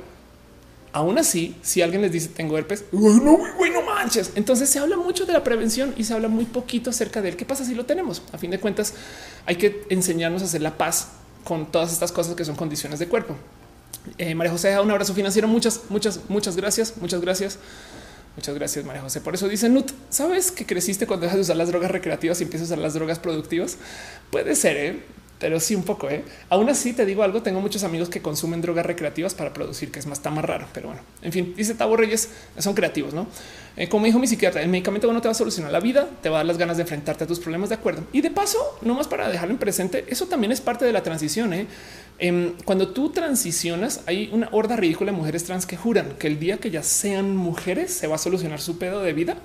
aún 0.93 1.19
así, 1.19 1.57
si 1.63 1.83
alguien 1.83 2.01
les 2.01 2.13
dice 2.13 2.29
tengo 2.29 2.57
herpes, 2.57 2.85
no, 2.93 3.39
güey, 3.57 3.73
no 3.73 3.83
manches. 3.83 4.31
Entonces 4.37 4.71
se 4.71 4.79
habla 4.79 4.97
mucho 4.97 5.27
de 5.27 5.33
la 5.33 5.43
prevención 5.43 5.93
y 5.97 6.05
se 6.05 6.15
habla 6.15 6.29
muy 6.29 6.45
poquito 6.45 6.91
acerca 6.91 7.21
de 7.21 7.31
él. 7.31 7.37
¿Qué 7.37 7.45
pasa 7.45 7.65
si 7.65 7.75
lo 7.75 7.87
tenemos? 7.87 8.23
A 8.31 8.39
fin 8.39 8.53
de 8.53 8.61
cuentas, 8.61 8.95
hay 9.45 9.57
que 9.57 9.83
enseñarnos 9.89 10.43
a 10.43 10.45
hacer 10.45 10.63
la 10.63 10.79
paz 10.79 11.09
con 11.43 11.73
todas 11.73 11.93
estas 11.93 12.13
cosas 12.13 12.37
que 12.37 12.45
son 12.45 12.55
condiciones 12.55 13.01
de 13.01 13.09
cuerpo. 13.09 13.35
Eh, 14.19 14.37
María 14.37 14.53
José, 14.53 14.79
un 14.79 14.93
abrazo 14.93 15.13
financiero. 15.13 15.49
Muchas, 15.49 15.81
muchas, 15.89 16.21
muchas 16.29 16.55
gracias. 16.55 16.95
Muchas 16.99 17.21
gracias. 17.21 17.59
Muchas 18.37 18.55
gracias, 18.55 18.85
María 18.85 19.03
José. 19.03 19.21
Por 19.21 19.35
eso 19.35 19.49
dice 19.49 19.69
Nut, 19.69 19.93
¿sabes 20.11 20.51
que 20.51 20.67
creciste 20.67 21.07
cuando 21.07 21.25
dejas 21.25 21.37
de 21.37 21.43
usar 21.43 21.57
las 21.57 21.69
drogas 21.69 21.91
recreativas 21.91 22.41
y 22.41 22.45
empiezas 22.45 22.71
a 22.71 22.75
usar 22.75 22.83
las 22.83 22.95
drogas 22.95 23.19
productivas? 23.19 23.79
Puede 24.31 24.57
ser, 24.57 24.77
¿eh? 24.77 25.03
Pero 25.45 25.61
sí 25.61 25.75
un 25.75 25.83
poco. 25.83 26.09
¿eh? 26.09 26.25
Aún 26.49 26.71
así 26.71 26.95
te 26.95 27.05
digo 27.05 27.23
algo, 27.23 27.43
tengo 27.43 27.61
muchos 27.61 27.85
amigos 27.85 28.09
que 28.09 28.23
consumen 28.23 28.63
drogas 28.63 28.87
recreativas 28.87 29.35
para 29.35 29.53
producir, 29.53 29.93
que 29.93 29.99
es 29.99 30.07
más, 30.07 30.17
está 30.17 30.31
más 30.31 30.43
raro, 30.43 30.67
pero 30.73 30.87
bueno, 30.87 31.03
en 31.21 31.33
fin, 31.33 31.53
dice 31.55 31.75
Tabo 31.75 31.99
Reyes, 31.99 32.31
son 32.57 32.73
creativos, 32.73 33.13
¿no? 33.13 33.27
Eh, 33.77 33.91
como 33.91 34.07
dijo 34.07 34.19
mi 34.19 34.27
psiquiatra, 34.27 34.63
el 34.63 34.71
medicamento 34.71 35.13
no 35.13 35.21
te 35.21 35.29
va 35.29 35.33
a 35.33 35.35
solucionar 35.35 35.71
la 35.71 35.81
vida, 35.81 36.09
te 36.23 36.31
va 36.31 36.37
a 36.37 36.39
dar 36.39 36.47
las 36.47 36.57
ganas 36.57 36.79
de 36.79 36.85
enfrentarte 36.85 37.25
a 37.25 37.27
tus 37.27 37.41
problemas 37.41 37.69
de 37.69 37.75
acuerdo. 37.75 38.05
Y 38.11 38.23
de 38.23 38.31
paso, 38.31 38.79
no 38.81 38.95
más 38.95 39.07
para 39.07 39.29
dejarlo 39.29 39.53
en 39.53 39.59
presente, 39.59 40.07
eso 40.09 40.29
también 40.29 40.51
es 40.51 40.63
parte 40.63 40.87
de 40.87 40.93
la 40.95 41.03
transición. 41.03 41.53
¿eh? 41.53 41.67
Em, 42.19 42.55
cuando 42.65 42.89
tú 42.89 43.11
transicionas, 43.11 44.01
hay 44.07 44.31
una 44.33 44.49
horda 44.51 44.77
ridícula 44.77 45.13
de 45.13 45.19
mujeres 45.19 45.45
trans 45.45 45.67
que 45.67 45.77
juran 45.77 46.15
que 46.19 46.27
el 46.27 46.41
día 46.41 46.57
que 46.57 46.71
ya 46.71 46.83
sean 46.83 47.37
mujeres 47.37 47.93
se 47.93 48.07
va 48.07 48.15
a 48.15 48.19
solucionar 48.19 48.63
su 48.63 48.79
pedo 48.79 49.03
de 49.03 49.13
vida. 49.13 49.37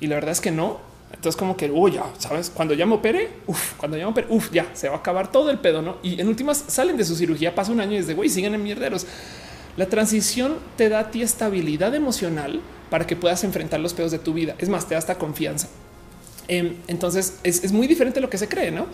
Y 0.00 0.08
la 0.08 0.16
verdad 0.16 0.32
es 0.32 0.42
que 0.42 0.50
no. 0.50 0.89
Entonces, 1.12 1.36
como 1.36 1.56
que 1.56 1.70
oh, 1.74 1.88
ya 1.88 2.04
sabes, 2.18 2.50
cuando 2.50 2.74
ya 2.74 2.86
me 2.86 2.94
opere, 2.94 3.28
uf, 3.46 3.74
cuando 3.76 3.96
ya 3.96 4.04
me 4.04 4.10
opere, 4.10 4.26
uf, 4.30 4.50
ya 4.52 4.68
se 4.74 4.88
va 4.88 4.96
a 4.96 4.98
acabar 4.98 5.30
todo 5.30 5.50
el 5.50 5.58
pedo. 5.58 5.82
No? 5.82 5.96
Y 6.02 6.20
en 6.20 6.28
últimas 6.28 6.64
salen 6.68 6.96
de 6.96 7.04
su 7.04 7.14
cirugía, 7.14 7.54
pasa 7.54 7.72
un 7.72 7.80
año 7.80 7.92
y 7.92 7.98
desde 7.98 8.14
güey, 8.14 8.28
siguen 8.28 8.54
en 8.54 8.62
mierderos. 8.62 9.06
La 9.76 9.86
transición 9.86 10.56
te 10.76 10.88
da 10.88 11.00
a 11.00 11.10
ti 11.10 11.22
estabilidad 11.22 11.94
emocional 11.94 12.60
para 12.90 13.06
que 13.06 13.16
puedas 13.16 13.44
enfrentar 13.44 13.80
los 13.80 13.94
pedos 13.94 14.10
de 14.10 14.18
tu 14.18 14.34
vida. 14.34 14.54
Es 14.58 14.68
más, 14.68 14.86
te 14.86 14.94
da 14.94 14.98
hasta 14.98 15.16
confianza. 15.16 15.68
Em, 16.48 16.74
entonces 16.88 17.38
es, 17.44 17.72
muy 17.72 17.86
diferente 17.86 18.16
de 18.16 18.22
lo 18.22 18.30
que 18.30 18.38
se 18.38 18.48
cree, 18.48 18.70
no? 18.70 18.86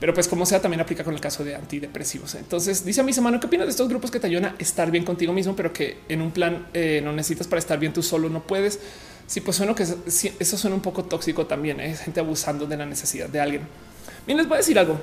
pero 0.00 0.14
pues 0.14 0.26
como 0.26 0.44
sea, 0.46 0.60
también 0.60 0.80
aplica 0.80 1.04
con 1.04 1.14
el 1.14 1.20
caso 1.20 1.44
de 1.44 1.54
antidepresivos. 1.54 2.34
Entonces 2.34 2.84
dice 2.84 3.02
a 3.02 3.04
mi 3.04 3.12
semana, 3.12 3.38
¿qué 3.38 3.46
opinas 3.46 3.66
de 3.66 3.70
estos 3.70 3.88
grupos 3.88 4.10
que 4.10 4.18
te 4.18 4.26
ayudan 4.26 4.46
a 4.46 4.54
estar 4.58 4.90
bien 4.90 5.04
contigo 5.04 5.32
mismo, 5.32 5.54
pero 5.54 5.72
que 5.72 5.98
en 6.08 6.22
un 6.22 6.32
plan 6.32 6.66
eh, 6.74 7.00
no 7.04 7.12
necesitas 7.12 7.46
para 7.46 7.60
estar 7.60 7.78
bien 7.78 7.92
tú 7.92 8.02
solo, 8.02 8.28
no 8.28 8.42
puedes? 8.42 8.80
Sí, 9.32 9.40
pues 9.40 9.56
suena 9.56 9.74
que 9.74 9.82
eso 9.84 10.58
suena 10.58 10.76
un 10.76 10.82
poco 10.82 11.04
tóxico 11.04 11.46
también. 11.46 11.80
¿eh? 11.80 11.92
Es 11.92 12.00
gente 12.00 12.20
abusando 12.20 12.66
de 12.66 12.76
la 12.76 12.84
necesidad 12.84 13.30
de 13.30 13.40
alguien. 13.40 13.62
Bien, 14.26 14.36
les 14.36 14.46
voy 14.46 14.56
a 14.56 14.58
decir 14.58 14.78
algo. 14.78 14.98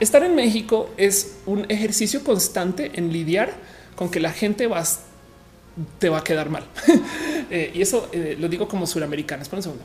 Estar 0.00 0.24
en 0.24 0.34
México 0.34 0.88
es 0.96 1.36
un 1.44 1.70
ejercicio 1.70 2.24
constante 2.24 2.92
en 2.94 3.12
lidiar 3.12 3.52
con 3.94 4.10
que 4.10 4.20
la 4.20 4.32
gente 4.32 4.68
va 4.68 4.82
te 5.98 6.08
va 6.08 6.20
a 6.20 6.24
quedar 6.24 6.48
mal. 6.48 6.64
Eh, 7.50 7.72
y 7.74 7.82
eso 7.82 8.08
lo 8.38 8.48
digo 8.48 8.66
como 8.66 8.86
suramericana. 8.86 9.42
Espera 9.42 9.58
un 9.58 9.62
segundo 9.62 9.84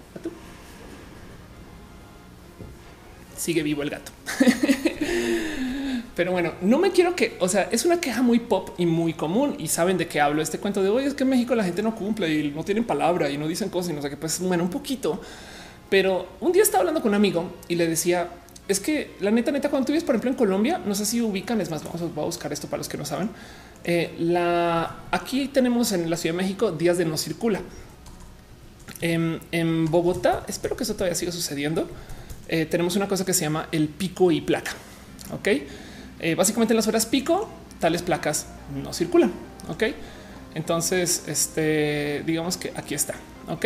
sigue 3.36 3.64
vivo 3.64 3.84
el 3.84 3.90
gato. 3.90 4.12
Pero 6.20 6.34
bueno, 6.34 6.52
no 6.60 6.80
me 6.80 6.92
quiero 6.92 7.16
que, 7.16 7.38
o 7.40 7.48
sea, 7.48 7.70
es 7.72 7.86
una 7.86 8.02
queja 8.02 8.22
muy 8.22 8.40
pop 8.40 8.72
y 8.78 8.86
muy 8.86 9.14
común 9.14 9.56
y 9.58 9.70
saben 9.70 9.98
de 9.98 10.10
qué 10.10 10.20
hablo. 10.20 10.42
Este 10.42 10.60
cuento 10.60 10.84
de 10.84 10.90
hoy 10.90 11.06
es 11.06 11.14
que 11.14 11.24
en 11.24 11.30
México 11.30 11.56
la 11.56 11.64
gente 11.64 11.82
no 11.82 11.96
cumple 11.96 12.30
y 12.30 12.52
no 12.52 12.66
tienen 12.66 12.84
palabra 12.84 13.30
y 13.30 13.38
no 13.38 13.48
dicen 13.48 13.70
cosas 13.70 13.92
y 13.92 13.94
no 13.94 14.02
sé 14.02 14.10
qué, 14.10 14.18
pues 14.18 14.38
bueno, 14.42 14.66
un 14.66 14.70
poquito. 14.70 15.22
Pero 15.90 16.28
un 16.42 16.52
día 16.52 16.62
estaba 16.62 16.82
hablando 16.82 17.02
con 17.02 17.12
un 17.12 17.16
amigo 17.16 17.50
y 17.70 17.76
le 17.76 17.88
decía, 17.88 18.28
es 18.68 18.82
que 18.82 19.16
la 19.22 19.32
neta, 19.32 19.54
neta, 19.54 19.70
cuando 19.70 19.86
tú 19.86 19.94
vives, 19.94 20.04
por 20.04 20.14
ejemplo, 20.14 20.32
en 20.32 20.36
Colombia, 20.36 20.82
no 20.86 20.94
sé 20.94 21.06
si 21.06 21.22
ubican, 21.22 21.62
es 21.62 21.72
más, 21.72 21.86
vamos 21.86 22.02
a 22.02 22.08
buscar 22.08 22.52
esto 22.52 22.68
para 22.68 22.80
los 22.80 22.90
que 22.90 22.98
no 22.98 23.06
saben. 23.06 23.30
Eh, 23.86 24.14
la 24.20 24.98
aquí 25.12 25.48
tenemos 25.48 25.94
en 25.94 26.10
la 26.10 26.18
Ciudad 26.18 26.36
de 26.36 26.44
México 26.44 26.74
días 26.74 26.98
de 26.98 27.06
no 27.06 27.16
circula. 27.16 27.62
En, 29.00 29.40
en 29.54 29.86
Bogotá, 29.90 30.44
espero 30.50 30.76
que 30.76 30.84
eso 30.84 30.96
todavía 30.96 31.16
siga 31.16 31.32
sucediendo 31.32 31.88
eh, 32.50 32.66
tenemos 32.66 32.96
una 32.96 33.08
cosa 33.08 33.24
que 33.24 33.34
se 33.34 33.46
llama 33.46 33.70
el 33.72 33.88
pico 33.88 34.32
y 34.32 34.42
placa. 34.42 34.72
Ok, 35.32 35.48
eh, 36.20 36.36
básicamente 36.36 36.74
en 36.74 36.78
las 36.78 36.88
horas 36.88 37.06
pico, 37.06 37.50
tales 37.80 38.02
placas 38.02 38.48
no 38.84 38.94
circulan. 38.94 39.32
Ok, 39.68 39.84
entonces, 40.56 41.24
este 41.28 42.24
digamos 42.26 42.58
que 42.58 42.72
aquí 42.76 42.96
está. 42.96 43.16
Ok, 43.48 43.66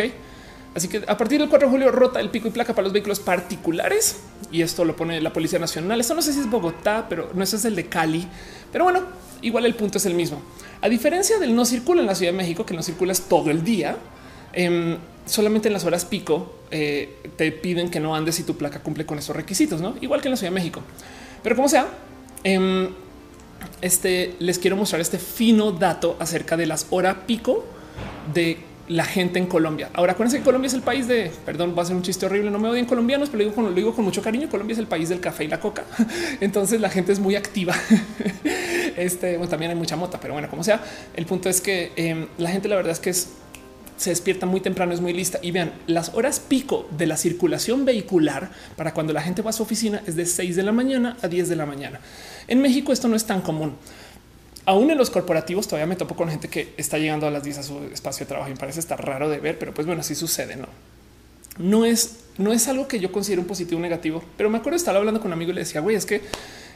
así 0.74 0.88
que 0.88 1.02
a 1.06 1.16
partir 1.16 1.40
del 1.40 1.48
4 1.48 1.68
de 1.68 1.72
julio 1.72 1.90
rota 1.90 2.20
el 2.20 2.30
pico 2.30 2.48
y 2.48 2.50
placa 2.50 2.74
para 2.74 2.84
los 2.84 2.92
vehículos 2.92 3.20
particulares 3.20 4.20
y 4.50 4.62
esto 4.62 4.84
lo 4.84 4.96
pone 4.96 5.20
la 5.20 5.32
Policía 5.32 5.58
Nacional. 5.58 6.00
Esto 6.00 6.14
no 6.14 6.22
sé 6.22 6.32
si 6.32 6.40
es 6.40 6.50
Bogotá, 6.50 7.06
pero 7.08 7.30
no 7.34 7.42
eso 7.42 7.56
es 7.56 7.64
el 7.64 7.76
de 7.76 7.86
Cali. 7.86 8.26
Pero 8.72 8.84
bueno, 8.84 9.02
igual 9.42 9.66
el 9.66 9.74
punto 9.74 9.98
es 9.98 10.06
el 10.06 10.14
mismo. 10.14 10.42
A 10.80 10.88
diferencia 10.88 11.38
del 11.38 11.54
no 11.54 11.64
circula 11.64 12.00
en 12.00 12.06
la 12.06 12.14
Ciudad 12.14 12.32
de 12.32 12.38
México, 12.38 12.66
que 12.66 12.74
no 12.74 12.82
circulas 12.82 13.22
todo 13.22 13.50
el 13.50 13.64
día, 13.64 13.96
Em, 14.54 14.96
solamente 15.26 15.68
en 15.68 15.72
las 15.72 15.84
horas 15.84 16.04
pico 16.04 16.54
eh, 16.70 17.18
te 17.36 17.50
piden 17.50 17.90
que 17.90 17.98
no 17.98 18.14
andes 18.14 18.36
si 18.36 18.44
tu 18.44 18.56
placa 18.56 18.80
cumple 18.80 19.04
con 19.04 19.18
esos 19.18 19.34
requisitos, 19.34 19.80
¿no? 19.80 19.96
Igual 20.00 20.20
que 20.20 20.28
en 20.28 20.32
la 20.32 20.36
Ciudad 20.36 20.52
de 20.52 20.54
México. 20.54 20.80
Pero 21.42 21.56
como 21.56 21.68
sea, 21.68 21.88
em, 22.44 22.88
este, 23.80 24.36
les 24.38 24.58
quiero 24.58 24.76
mostrar 24.76 25.00
este 25.00 25.18
fino 25.18 25.72
dato 25.72 26.16
acerca 26.18 26.56
de 26.56 26.66
las 26.66 26.86
horas 26.90 27.16
pico 27.26 27.64
de 28.32 28.58
la 28.88 29.04
gente 29.04 29.38
en 29.38 29.46
Colombia. 29.46 29.90
Ahora 29.94 30.12
acuérdense 30.12 30.38
que 30.38 30.44
Colombia 30.44 30.68
es 30.68 30.74
el 30.74 30.82
país 30.82 31.08
de, 31.08 31.30
perdón, 31.46 31.74
va 31.76 31.82
a 31.82 31.86
ser 31.86 31.96
un 31.96 32.02
chiste 32.02 32.26
horrible, 32.26 32.50
no 32.50 32.58
me 32.58 32.68
odian 32.68 32.84
colombianos, 32.84 33.30
pero 33.30 33.38
lo 33.42 33.72
digo, 33.72 33.94
con, 33.94 34.04
mucho 34.04 34.22
cariño. 34.22 34.48
Colombia 34.48 34.74
es 34.74 34.78
el 34.78 34.86
país 34.86 35.08
del 35.08 35.20
café 35.20 35.44
y 35.44 35.48
la 35.48 35.60
coca. 35.60 35.84
Entonces 36.40 36.80
la 36.80 36.90
gente 36.90 37.12
es 37.12 37.20
muy 37.20 37.36
activa. 37.36 37.74
Este 38.96 39.36
también 39.48 39.72
hay 39.72 39.76
mucha 39.76 39.96
mota, 39.96 40.20
pero 40.20 40.34
bueno, 40.34 40.48
como 40.48 40.62
sea, 40.62 40.80
el 41.16 41.26
punto 41.26 41.48
es 41.48 41.60
que 41.60 41.90
em, 41.96 42.28
la 42.38 42.48
gente, 42.50 42.68
la 42.68 42.76
verdad 42.76 42.92
es 42.92 43.00
que 43.00 43.10
es 43.10 43.28
se 43.96 44.10
despierta 44.10 44.46
muy 44.46 44.60
temprano, 44.60 44.92
es 44.92 45.00
muy 45.00 45.12
lista. 45.12 45.38
Y 45.42 45.50
vean, 45.50 45.72
las 45.86 46.14
horas 46.14 46.40
pico 46.40 46.88
de 46.96 47.06
la 47.06 47.16
circulación 47.16 47.84
vehicular 47.84 48.50
para 48.76 48.94
cuando 48.94 49.12
la 49.12 49.22
gente 49.22 49.42
va 49.42 49.50
a 49.50 49.52
su 49.52 49.62
oficina 49.62 50.02
es 50.06 50.16
de 50.16 50.26
6 50.26 50.56
de 50.56 50.62
la 50.62 50.72
mañana 50.72 51.16
a 51.22 51.28
10 51.28 51.48
de 51.48 51.56
la 51.56 51.66
mañana. 51.66 52.00
En 52.48 52.60
México 52.60 52.92
esto 52.92 53.08
no 53.08 53.16
es 53.16 53.24
tan 53.24 53.40
común. 53.40 53.74
Aún 54.66 54.90
en 54.90 54.96
los 54.96 55.10
corporativos 55.10 55.68
todavía 55.68 55.86
me 55.86 55.96
topo 55.96 56.16
con 56.16 56.28
gente 56.30 56.48
que 56.48 56.72
está 56.76 56.98
llegando 56.98 57.26
a 57.26 57.30
las 57.30 57.44
10 57.44 57.58
a 57.58 57.62
su 57.62 57.78
espacio 57.92 58.24
de 58.24 58.28
trabajo 58.28 58.48
y 58.48 58.54
me 58.54 58.58
parece 58.58 58.80
estar 58.80 59.04
raro 59.04 59.28
de 59.28 59.38
ver, 59.38 59.58
pero 59.58 59.74
pues 59.74 59.86
bueno, 59.86 60.00
así 60.00 60.14
sucede, 60.14 60.56
¿no? 60.56 60.68
No 61.58 61.84
es, 61.84 62.20
no 62.38 62.52
es 62.52 62.66
algo 62.66 62.88
que 62.88 62.98
yo 62.98 63.12
considero 63.12 63.42
un 63.42 63.46
positivo 63.46 63.78
o 63.78 63.82
negativo, 63.82 64.24
pero 64.36 64.50
me 64.50 64.58
acuerdo 64.58 64.76
estar 64.76 64.96
hablando 64.96 65.20
con 65.20 65.28
un 65.28 65.34
amigo 65.34 65.52
y 65.52 65.54
le 65.54 65.60
decía, 65.60 65.80
güey, 65.80 65.96
es 65.96 66.06
que 66.06 66.22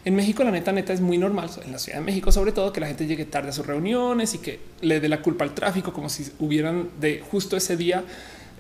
en 0.05 0.15
México, 0.15 0.45
la 0.45 0.51
neta, 0.51 0.73
neta 0.73 0.93
es 0.93 1.01
muy 1.01 1.19
normal 1.19 1.51
en 1.65 1.73
la 1.73 1.79
Ciudad 1.79 1.99
de 1.99 2.05
México, 2.05 2.31
sobre 2.31 2.53
todo 2.53 2.73
que 2.73 2.81
la 2.81 2.87
gente 2.87 3.07
llegue 3.07 3.25
tarde 3.25 3.51
a 3.51 3.53
sus 3.53 3.67
reuniones 3.67 4.35
y 4.35 4.39
que 4.39 4.61
le 4.81 5.01
dé 5.01 5.09
la 5.09 5.21
culpa 5.21 5.45
al 5.45 5.55
tráfico, 5.55 5.93
como 5.93 6.09
si 6.09 6.31
hubieran 6.39 6.89
de 7.01 7.23
justo 7.31 7.57
ese 7.57 7.77
día. 7.77 8.05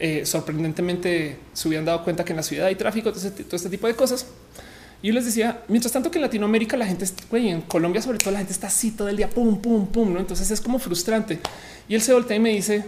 Eh, 0.00 0.24
sorprendentemente 0.26 1.36
se 1.52 1.68
hubieran 1.68 1.84
dado 1.84 2.04
cuenta 2.04 2.24
que 2.24 2.32
en 2.32 2.36
la 2.36 2.42
ciudad 2.42 2.66
hay 2.66 2.76
tráfico, 2.76 3.12
todo, 3.12 3.26
este 3.26 3.70
tipo 3.70 3.86
de 3.86 3.94
cosas. 3.94 4.26
Y 5.00 5.08
yo 5.08 5.14
les 5.14 5.24
decía, 5.24 5.62
mientras 5.68 5.92
tanto 5.92 6.10
que 6.10 6.18
en 6.18 6.22
Latinoamérica 6.22 6.76
la 6.76 6.86
gente, 6.86 7.06
güey, 7.30 7.48
en 7.48 7.62
Colombia 7.62 8.02
sobre 8.02 8.18
todo 8.18 8.32
la 8.32 8.38
gente 8.38 8.52
está 8.52 8.66
así 8.66 8.90
todo 8.90 9.08
el 9.08 9.16
día, 9.16 9.30
pum, 9.30 9.60
pum, 9.60 9.86
pum, 9.86 10.12
¿no? 10.12 10.18
Entonces 10.18 10.50
es 10.50 10.60
como 10.60 10.80
frustrante. 10.80 11.38
Y 11.88 11.94
él 11.94 12.02
se 12.02 12.12
voltea 12.12 12.36
y 12.36 12.40
me 12.40 12.50
dice, 12.50 12.84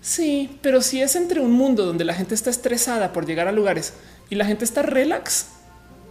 sí, 0.00 0.58
pero 0.62 0.80
si 0.80 1.02
es 1.02 1.16
entre 1.16 1.40
un 1.40 1.52
mundo 1.52 1.84
donde 1.84 2.04
la 2.04 2.14
gente 2.14 2.34
está 2.34 2.48
estresada 2.48 3.12
por 3.12 3.26
llegar 3.26 3.46
a 3.46 3.52
lugares 3.52 3.92
y 4.30 4.36
la 4.36 4.46
gente 4.46 4.64
está 4.64 4.82
relax, 4.82 5.48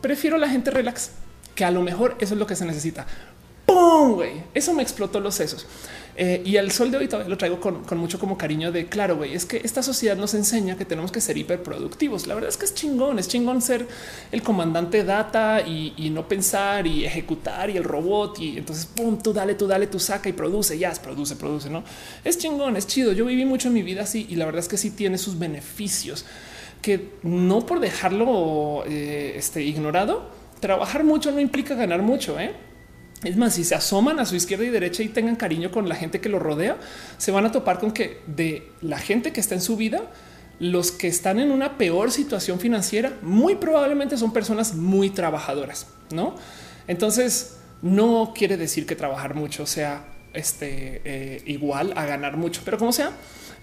prefiero 0.01 0.37
la 0.37 0.49
gente 0.49 0.69
relax 0.69 1.11
que 1.55 1.65
a 1.65 1.71
lo 1.71 1.81
mejor 1.81 2.15
eso 2.19 2.33
es 2.33 2.39
lo 2.39 2.47
que 2.47 2.55
se 2.55 2.65
necesita. 2.65 3.05
¡pum! 3.69 4.13
Güey, 4.15 4.31
eso 4.53 4.73
me 4.73 4.83
explotó 4.83 5.19
los 5.19 5.35
sesos. 5.35 5.65
Eh, 6.15 6.41
y 6.43 6.57
al 6.57 6.69
sol 6.71 6.91
de 6.91 6.97
hoy 6.97 7.07
todavía 7.07 7.29
lo 7.29 7.37
traigo 7.37 7.61
con, 7.61 7.97
mucho 7.97 8.19
como 8.19 8.37
cariño 8.37 8.73
de 8.73 8.87
claro, 8.87 9.15
güey, 9.15 9.35
es 9.35 9.45
que 9.45 9.61
esta 9.63 9.81
sociedad 9.81 10.17
nos 10.17 10.33
enseña 10.33 10.75
que 10.75 10.83
tenemos 10.83 11.11
que 11.11 11.21
ser 11.21 11.37
hiperproductivos. 11.37 12.27
La 12.27 12.35
verdad 12.35 12.49
es 12.49 12.57
que 12.57 12.65
es 12.65 12.73
chingón, 12.73 13.19
es 13.19 13.29
chingón 13.29 13.61
ser 13.61 13.87
el 14.31 14.41
comandante 14.41 15.03
data 15.05 15.61
y, 15.61 16.09
no 16.09 16.27
pensar 16.27 16.87
y 16.87 17.05
ejecutar 17.05 17.69
y 17.69 17.77
el 17.77 17.83
robot. 17.83 18.39
Y 18.39 18.57
entonces, 18.57 18.85
pum, 18.85 19.17
tú 19.21 19.31
dale, 19.31 19.55
tú 19.55 19.67
dale, 19.67 19.87
tú 19.87 19.99
saca 19.99 20.27
y 20.27 20.33
produce, 20.33 20.77
ya, 20.77 20.91
produce, 20.93 21.35
produce, 21.35 21.69
no? 21.69 21.83
Es 22.25 22.37
chingón, 22.37 22.75
es 22.75 22.87
chido. 22.87 23.13
Yo 23.13 23.25
viví 23.25 23.45
mucho 23.45 23.69
en 23.69 23.75
mi 23.75 23.83
vida 23.83 24.01
así 24.01 24.25
y 24.29 24.35
la 24.35 24.45
verdad 24.45 24.59
es 24.59 24.67
que 24.67 24.77
sí 24.77 24.91
tiene 24.91 25.17
sus 25.17 25.39
beneficios 25.39 26.25
que 26.81 27.11
no 27.23 27.65
por 27.65 27.79
dejarlo 27.79 28.83
eh, 28.87 29.33
este, 29.35 29.63
ignorado, 29.63 30.29
trabajar 30.59 31.03
mucho 31.03 31.31
no 31.31 31.39
implica 31.39 31.75
ganar 31.75 32.01
mucho. 32.01 32.39
¿eh? 32.39 32.53
Es 33.23 33.35
más, 33.35 33.55
si 33.55 33.63
se 33.63 33.75
asoman 33.75 34.19
a 34.19 34.25
su 34.25 34.35
izquierda 34.35 34.65
y 34.65 34.69
derecha 34.69 35.03
y 35.03 35.09
tengan 35.09 35.35
cariño 35.35 35.71
con 35.71 35.89
la 35.89 35.95
gente 35.95 36.21
que 36.21 36.29
lo 36.29 36.39
rodea, 36.39 36.77
se 37.17 37.31
van 37.31 37.45
a 37.45 37.51
topar 37.51 37.79
con 37.79 37.91
que 37.91 38.21
de 38.27 38.71
la 38.81 38.97
gente 38.97 39.33
que 39.33 39.41
está 39.41 39.55
en 39.55 39.61
su 39.61 39.75
vida, 39.75 40.03
los 40.59 40.91
que 40.91 41.07
están 41.07 41.39
en 41.39 41.51
una 41.51 41.77
peor 41.77 42.11
situación 42.11 42.59
financiera, 42.59 43.13
muy 43.21 43.55
probablemente 43.55 44.17
son 44.17 44.31
personas 44.31 44.75
muy 44.75 45.09
trabajadoras, 45.09 45.87
¿no? 46.11 46.35
Entonces, 46.87 47.57
no 47.81 48.33
quiere 48.35 48.57
decir 48.57 48.85
que 48.85 48.95
trabajar 48.95 49.35
mucho 49.35 49.65
sea 49.65 50.05
este, 50.33 51.01
eh, 51.05 51.41
igual 51.45 51.93
a 51.95 52.05
ganar 52.05 52.37
mucho, 52.37 52.61
pero 52.63 52.77
como 52.77 52.91
sea, 52.91 53.11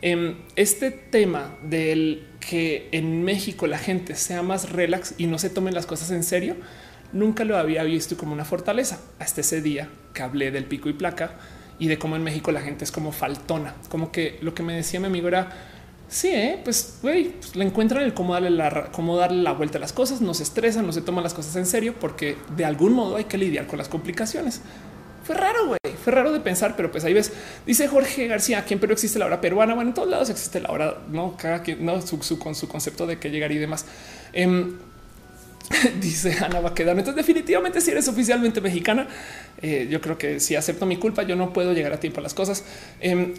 em, 0.03 0.37
este 0.57 0.91
tema 0.91 1.57
del 1.63 2.27
que 2.41 2.89
en 2.93 3.23
México 3.25 3.67
la 3.67 3.79
gente 3.79 4.15
sea 4.15 4.43
más 4.43 4.71
relax 4.71 5.15
y 5.19 5.27
no 5.27 5.39
se 5.39 5.51
tomen 5.51 5.75
las 5.75 5.87
cosas 5.87 6.11
en 6.11 6.23
serio, 6.23 6.57
nunca 7.13 7.45
lo 7.45 7.57
había 7.57 7.83
visto 7.83 8.17
como 8.17 8.33
una 8.33 8.45
fortaleza 8.45 9.01
hasta 9.19 9.41
ese 9.41 9.61
día 9.63 9.89
que 10.13 10.23
hablé 10.23 10.51
del 10.51 10.65
pico 10.65 10.89
y 10.89 10.93
placa 10.93 11.33
y 11.79 11.89
de 11.89 11.99
cómo 11.99 12.17
en 12.17 12.23
México 12.23 12.53
la 12.53 12.61
gente 12.61 12.85
es 12.85 12.93
como 12.93 13.13
faltona, 13.13 13.75
como 13.89 14.11
que 14.11 14.39
lo 14.41 14.55
que 14.55 14.63
me 14.63 14.75
decía 14.75 15.01
mi 15.01 15.07
amigo 15.07 15.29
era 15.29 15.51
sí, 16.09 16.29
¿eh? 16.29 16.61
pues 16.63 16.99
güey, 17.03 17.31
pues, 17.31 17.57
le 17.57 17.65
encuentran 17.65 18.03
el 18.03 18.15
cómo 18.15 18.35
darle 18.35 18.51
la, 18.51 18.91
cómo 18.93 19.17
darle 19.17 19.43
la 19.43 19.53
vuelta 19.53 19.79
a 19.79 19.81
las 19.81 19.93
cosas, 19.93 20.21
no 20.21 20.35
se 20.35 20.43
estresan, 20.43 20.87
no 20.87 20.93
se 20.93 21.03
toman 21.03 21.25
las 21.25 21.35
cosas 21.35 21.57
en 21.57 21.67
serio 21.67 21.95
porque 21.99 22.37
de 22.57 22.65
algún 22.65 22.93
modo 22.93 23.17
hay 23.17 23.25
que 23.25 23.39
lidiar 23.39 23.67
con 23.67 23.79
las 23.79 23.89
complicaciones. 23.89 24.63
Fue 25.25 25.35
raro, 25.35 25.67
güey, 25.67 25.79
fue 26.05 26.13
raro 26.13 26.31
de 26.33 26.39
pensar, 26.39 26.77
pero 26.77 26.93
pues 26.93 27.05
ahí 27.05 27.13
ves, 27.13 27.33
dice 27.67 27.89
Jorge 27.89 28.29
García, 28.29 28.59
aquí 28.59 28.75
en 28.75 28.81
Perú 28.81 28.93
existe 28.93 29.19
la 29.19 29.27
hora 29.27 29.41
peruana. 29.41 29.75
Bueno, 29.75 29.91
en 29.91 29.95
todos 29.95 30.09
lados 30.09 30.31
existe 30.31 30.61
la 30.61 30.71
hora, 30.71 30.99
no 31.11 31.37
cada 31.37 31.63
quien, 31.63 31.85
no 31.85 32.01
su, 32.01 32.39
con 32.39 32.55
su 32.55 32.69
concepto 32.69 33.09
de 33.09 33.19
que 33.19 33.29
llegar 33.31 33.51
y 33.51 33.59
demás. 33.59 33.87
Em, 34.33 34.79
dice 36.01 36.37
Ana 36.45 36.61
Baquedano. 36.61 37.01
Entonces, 37.01 37.17
definitivamente, 37.17 37.81
si 37.81 37.91
eres 37.91 38.09
oficialmente 38.09 38.61
mexicana, 38.61 39.09
eh, 39.63 39.89
yo 39.91 40.01
creo 40.01 40.19
que 40.19 40.41
si 40.41 40.55
acepto 40.55 40.87
mi 40.87 40.97
culpa, 40.97 41.23
yo 41.23 41.37
no 41.37 41.53
puedo 41.53 41.73
llegar 41.73 41.93
a 41.93 42.01
tiempo 42.01 42.21
a 42.21 42.23
las 42.23 42.35
cosas. 42.35 42.65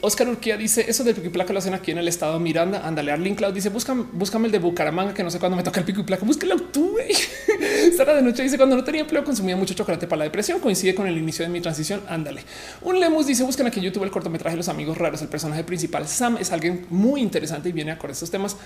Oscar 0.02 0.28
Urquía 0.30 0.58
dice 0.58 0.86
eso 0.88 1.04
del 1.04 1.16
pico 1.16 1.28
y 1.28 1.30
placa 1.30 1.54
lo 1.54 1.60
hacen 1.60 1.74
aquí 1.74 1.92
en 1.92 1.98
el 1.98 2.08
estado 2.08 2.40
Miranda. 2.40 2.86
Ándale, 2.86 3.12
Arlene 3.12 3.36
Cloud 3.36 3.54
dice 3.54 3.70
búscame, 3.70 4.06
búscame 4.12 4.48
el 4.48 4.52
de 4.52 4.60
Bucaramanga, 4.60 5.14
que 5.14 5.24
no 5.24 5.30
sé 5.30 5.40
cuándo 5.40 5.56
me 5.56 5.64
toca 5.64 5.80
el 5.80 5.86
pico 5.86 6.02
y 6.02 6.04
placa. 6.04 6.26
Búsquelo 6.26 6.58
tú. 6.58 6.98
Sara 7.98 8.14
de 8.16 8.22
noche 8.22 8.44
dice 8.44 8.58
cuando 8.58 8.76
no 8.76 8.84
tenía 8.84 9.02
empleo 9.02 9.24
consumía 9.24 9.56
mucho 9.56 9.74
chocolate 9.74 10.08
para 10.08 10.20
la 10.20 10.24
depresión. 10.26 10.60
Coincide 10.60 10.96
con 10.96 11.08
el 11.08 11.18
inicio 11.18 11.46
de 11.46 11.50
mi 11.50 11.62
transición. 11.62 12.02
Ándale. 12.08 12.42
Un 12.82 13.00
Lemus 13.00 13.28
dice 13.28 13.44
buscan 13.44 13.68
aquí 13.68 13.80
en 13.80 13.86
YouTube 13.86 14.04
el 14.04 14.12
cortometraje 14.12 14.58
Los 14.58 14.70
amigos 14.70 14.98
raros. 14.98 15.22
El 15.22 15.28
personaje 15.28 15.64
principal 15.64 16.08
Sam 16.08 16.38
es 16.40 16.52
alguien 16.52 16.86
muy 16.90 17.22
interesante 17.22 17.70
y 17.70 17.72
viene 17.72 17.92
a 17.92 17.98
con 17.98 18.12
estos 18.12 18.32
temas. 18.32 18.58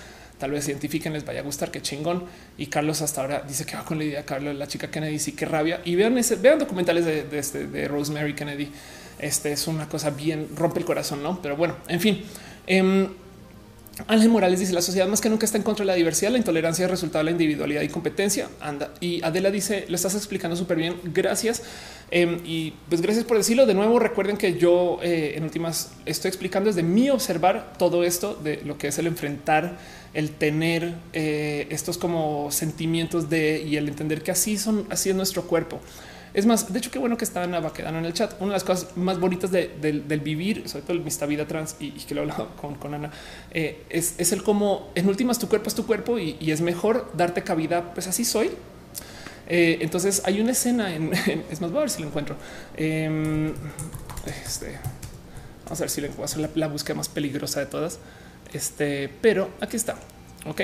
Tal 0.41 0.49
vez 0.49 0.67
identifiquen, 0.67 1.13
les 1.13 1.23
vaya 1.23 1.41
a 1.41 1.43
gustar, 1.43 1.69
qué 1.69 1.83
chingón. 1.83 2.23
Y 2.57 2.65
Carlos 2.65 3.03
hasta 3.03 3.21
ahora 3.21 3.45
dice 3.47 3.63
que 3.63 3.75
va 3.75 3.85
con 3.85 3.99
la 3.99 4.05
idea. 4.05 4.25
Carlos, 4.25 4.55
la 4.55 4.67
chica 4.67 4.89
Kennedy, 4.89 5.19
sí, 5.19 5.33
qué 5.33 5.45
rabia. 5.45 5.81
Y 5.85 5.93
vean 5.93 6.17
ese, 6.17 6.37
vean 6.37 6.57
documentales 6.57 7.05
de, 7.05 7.25
de, 7.25 7.37
este, 7.37 7.67
de 7.67 7.87
Rosemary 7.87 8.33
Kennedy. 8.33 8.71
Este 9.19 9.51
es 9.51 9.67
una 9.67 9.87
cosa 9.87 10.09
bien 10.09 10.47
rompe 10.55 10.79
el 10.79 10.85
corazón, 10.85 11.21
no? 11.21 11.39
Pero 11.43 11.55
bueno, 11.55 11.75
en 11.87 11.99
fin. 11.99 12.23
Eh, 12.65 13.07
Ángel 14.07 14.29
Morales 14.29 14.59
dice 14.59 14.73
la 14.73 14.81
sociedad 14.81 15.07
más 15.07 15.21
que 15.21 15.29
nunca 15.29 15.45
está 15.45 15.57
en 15.57 15.63
contra 15.63 15.83
de 15.83 15.87
la 15.87 15.95
diversidad, 15.95 16.31
la 16.31 16.37
intolerancia 16.37 16.85
es 16.85 16.91
resultado 16.91 17.19
de 17.19 17.25
la 17.25 17.31
individualidad 17.31 17.81
y 17.81 17.89
competencia. 17.89 18.49
Anda 18.59 18.91
y 18.99 19.23
Adela 19.23 19.51
dice 19.51 19.85
lo 19.89 19.95
estás 19.95 20.15
explicando 20.15 20.55
súper 20.55 20.77
bien. 20.77 20.95
Gracias. 21.03 21.61
Em, 22.09 22.39
y 22.45 22.73
pues 22.89 23.01
gracias 23.01 23.25
por 23.25 23.37
decirlo 23.37 23.65
de 23.65 23.73
nuevo. 23.73 23.99
Recuerden 23.99 24.37
que 24.37 24.57
yo 24.57 24.99
eh, 25.01 25.33
en 25.35 25.43
últimas 25.43 25.91
estoy 26.05 26.29
explicando 26.29 26.67
desde 26.67 26.83
mi 26.83 27.09
observar 27.09 27.73
todo 27.77 28.03
esto 28.03 28.35
de 28.35 28.61
lo 28.65 28.77
que 28.77 28.87
es 28.87 28.97
el 28.97 29.07
enfrentar, 29.07 29.77
el 30.13 30.31
tener 30.31 30.95
eh, 31.13 31.67
estos 31.69 31.97
como 31.97 32.51
sentimientos 32.51 33.29
de 33.29 33.61
y 33.61 33.77
el 33.77 33.87
entender 33.87 34.21
que 34.23 34.31
así 34.31 34.57
son, 34.57 34.85
así 34.89 35.09
es 35.09 35.15
nuestro 35.15 35.43
cuerpo. 35.43 35.79
Es 36.33 36.45
más, 36.45 36.71
de 36.71 36.79
hecho, 36.79 36.91
qué 36.91 36.99
bueno 36.99 37.17
que 37.17 37.25
está 37.25 37.43
Ana 37.43 37.73
quedando 37.73 37.99
en 37.99 38.05
el 38.05 38.13
chat. 38.13 38.33
Una 38.39 38.51
de 38.51 38.53
las 38.53 38.63
cosas 38.63 38.95
más 38.95 39.19
bonitas 39.19 39.51
del 39.51 40.21
vivir, 40.23 40.67
sobre 40.67 40.85
todo 40.85 40.97
en 40.97 41.07
esta 41.07 41.25
vida 41.25 41.45
trans 41.45 41.75
y, 41.79 41.91
que 41.91 42.15
lo 42.15 42.21
he 42.21 42.23
hablado 42.23 42.49
con, 42.55 42.93
Ana, 42.93 43.11
eh, 43.51 43.83
es, 43.89 44.31
el 44.31 44.41
cómo 44.43 44.91
en 44.95 45.07
últimas 45.09 45.39
tu 45.39 45.49
cuerpo 45.49 45.67
es 45.67 45.75
tu 45.75 45.85
cuerpo 45.85 46.19
y, 46.19 46.37
es 46.51 46.61
mejor 46.61 47.11
darte 47.15 47.43
cabida. 47.43 47.93
Pues 47.93 48.07
así 48.07 48.23
soy. 48.23 48.49
Eh, 49.47 49.79
entonces 49.81 50.21
hay 50.23 50.39
una 50.39 50.51
escena 50.51 50.95
en, 50.95 51.11
es 51.13 51.59
más, 51.59 51.71
voy 51.71 51.79
a 51.79 51.81
ver 51.81 51.89
si 51.89 52.01
lo 52.01 52.07
encuentro. 52.07 52.37
Em, 52.77 53.53
este, 54.25 54.79
vamos 55.65 55.81
a 55.81 55.83
ver 55.83 55.89
si 55.89 55.99
le 55.99 56.07
encuentro 56.07 56.41
la, 56.41 56.49
la 56.55 56.67
búsqueda 56.67 56.95
más 56.95 57.09
peligrosa 57.09 57.59
de 57.59 57.65
todas. 57.65 57.99
Este, 58.53 59.09
pero 59.21 59.49
aquí 59.61 59.77
está. 59.77 59.97
Ok. 60.45 60.61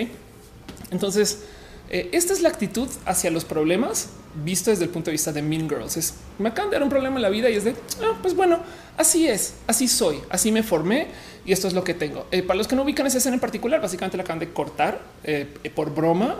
Entonces, 0.92 1.44
eh, 1.90 2.10
esta 2.12 2.34
es 2.34 2.42
la 2.42 2.50
actitud 2.50 2.90
hacia 3.06 3.32
los 3.32 3.46
problemas 3.46 4.10
visto 4.44 4.70
desde 4.70 4.86
el 4.86 4.90
punto 4.90 5.08
de 5.08 5.14
vista 5.14 5.32
de 5.32 5.42
Mean 5.42 5.68
Girls. 5.70 5.98
Es 5.98 6.14
me 6.40 6.50
acaban 6.50 6.70
de 6.70 6.76
dar 6.76 6.84
un 6.84 6.90
problema 6.90 7.16
en 7.16 7.22
la 7.22 7.30
vida 7.30 7.50
y 7.50 7.56
es 7.56 7.64
de 7.64 7.72
ah, 8.02 8.18
pues 8.22 8.36
bueno, 8.36 8.60
así 8.98 9.28
es, 9.28 9.56
así 9.66 9.88
soy, 9.88 10.20
así 10.30 10.52
me 10.52 10.64
formé 10.64 11.08
y 11.46 11.52
esto 11.52 11.68
es 11.68 11.74
lo 11.74 11.84
que 11.84 11.94
tengo. 11.94 12.28
Eh, 12.32 12.44
para 12.44 12.58
los 12.58 12.68
que 12.68 12.76
no 12.76 12.84
ubican 12.84 13.08
esa 13.08 13.18
escena 13.18 13.36
en 13.36 13.40
particular, 13.40 13.82
básicamente 13.82 14.18
la 14.18 14.24
acaban 14.24 14.40
de 14.40 14.52
cortar 14.52 15.00
eh, 15.24 15.48
por 15.74 15.94
broma 15.94 16.36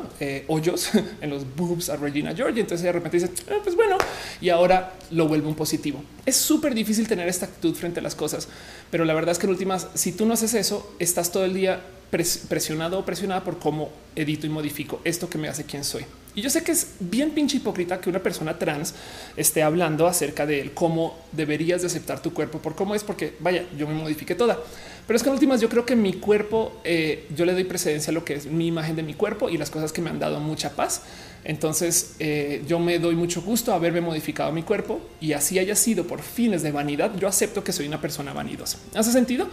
hoyos 0.48 0.90
en 1.22 1.30
los 1.30 1.44
boobs 1.56 1.90
a 1.90 1.96
Regina 1.96 2.36
George. 2.36 2.60
Entonces 2.60 2.84
de 2.84 2.92
repente 2.92 3.18
dice 3.20 3.32
ah, 3.50 3.60
pues 3.64 3.76
bueno, 3.76 3.98
y 4.42 4.50
ahora 4.50 4.94
lo 5.12 5.28
vuelve 5.28 5.48
un 5.48 5.56
positivo. 5.56 6.04
Es 6.26 6.36
súper 6.36 6.74
difícil 6.74 7.08
tener 7.08 7.28
esta 7.28 7.46
actitud 7.46 7.74
frente 7.76 8.00
a 8.00 8.04
las 8.04 8.16
cosas, 8.16 8.48
pero 8.92 9.06
la 9.06 9.14
verdad 9.14 9.32
es 9.32 9.40
que 9.40 9.46
en 9.46 9.52
últimas, 9.52 9.88
si 9.94 10.12
tú 10.12 10.26
no 10.26 10.34
haces 10.34 10.54
eso, 10.54 10.94
estás 11.00 11.32
todo 11.32 11.46
el 11.46 11.54
día 11.54 11.82
presionado 12.10 13.00
o 13.00 13.06
presionada 13.06 13.44
por 13.44 13.60
cómo 13.60 13.90
edito 14.16 14.46
y 14.46 14.50
modifico 14.50 15.02
esto 15.04 15.30
que 15.30 15.38
me 15.38 15.48
hace 15.48 15.66
quien 15.66 15.84
soy. 15.84 16.06
Y 16.38 16.42
yo 16.44 16.52
sé 16.52 16.64
que 16.64 16.72
es 16.72 16.92
bien 17.00 17.32
pinche 17.32 17.58
hipócrita 17.58 18.00
que 18.00 18.12
una 18.12 18.22
persona 18.22 18.60
trans 18.60 18.94
esté 19.36 19.64
hablando 19.64 20.06
acerca 20.06 20.46
de 20.46 20.70
cómo 20.72 21.18
deberías 21.32 21.82
de 21.82 21.88
aceptar 21.88 22.22
tu 22.22 22.32
cuerpo 22.32 22.60
por 22.60 22.76
cómo 22.76 22.94
es, 22.94 23.04
porque 23.04 23.34
vaya, 23.40 23.66
yo 23.76 23.88
me 23.88 23.96
modifique 23.96 24.36
toda. 24.36 24.60
Pero 25.08 25.18
es 25.18 25.24
que 25.24 25.30
en 25.30 25.34
últimas 25.34 25.62
yo 25.62 25.68
creo 25.68 25.84
que 25.84 25.96
mi 25.96 26.14
cuerpo, 26.14 26.80
eh, 26.84 27.26
yo 27.36 27.44
le 27.44 27.54
doy 27.54 27.64
precedencia 27.64 28.12
a 28.12 28.14
lo 28.14 28.24
que 28.24 28.36
es 28.36 28.46
mi 28.46 28.68
imagen 28.68 28.96
de 28.96 29.02
mi 29.02 29.16
cuerpo 29.16 29.50
y 29.50 29.58
las 29.58 29.72
cosas 29.72 29.92
que 29.92 30.00
me 30.00 30.12
han 30.12 30.20
dado 30.20 30.40
mucha 30.40 30.76
paz. 30.76 31.02
Entonces 31.44 32.18
eh, 32.20 32.64
yo 32.68 32.78
me 32.78 33.00
doy 33.00 33.16
mucho 33.16 33.42
gusto 33.42 33.74
haberme 33.74 34.02
modificado 34.02 34.52
mi 34.52 34.62
cuerpo 34.62 35.02
y 35.20 35.34
así 35.34 35.58
haya 35.58 35.76
sido 35.76 36.06
por 36.06 36.22
fines 36.22 36.62
de 36.62 36.72
vanidad. 36.72 37.18
Yo 37.18 37.28
acepto 37.28 37.64
que 37.64 37.74
soy 37.74 37.88
una 37.88 38.00
persona 38.00 38.32
vanidosa. 38.32 38.78
¿Hace 38.94 39.12
sentido? 39.12 39.48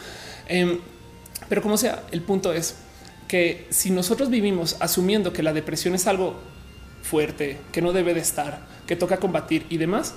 Em, 0.49 0.81
pero 1.49 1.63
como 1.63 1.79
sea, 1.79 2.03
el 2.13 2.21
punto 2.21 2.53
es 2.53 2.75
que 3.27 3.69
si 3.71 3.89
nosotros 3.89 4.29
vivimos 4.29 4.77
asumiendo 4.81 5.33
que 5.33 5.43
la 5.43 5.55
depresión 5.55 5.95
es 5.95 6.07
algo 6.07 6.53
fuerte, 7.05 7.59
que 7.71 7.83
no 7.83 7.93
debe 7.93 8.15
de 8.15 8.21
estar, 8.21 8.67
que 8.87 8.97
toca 8.97 9.19
combatir 9.19 9.67
y 9.69 9.77
demás, 9.77 10.15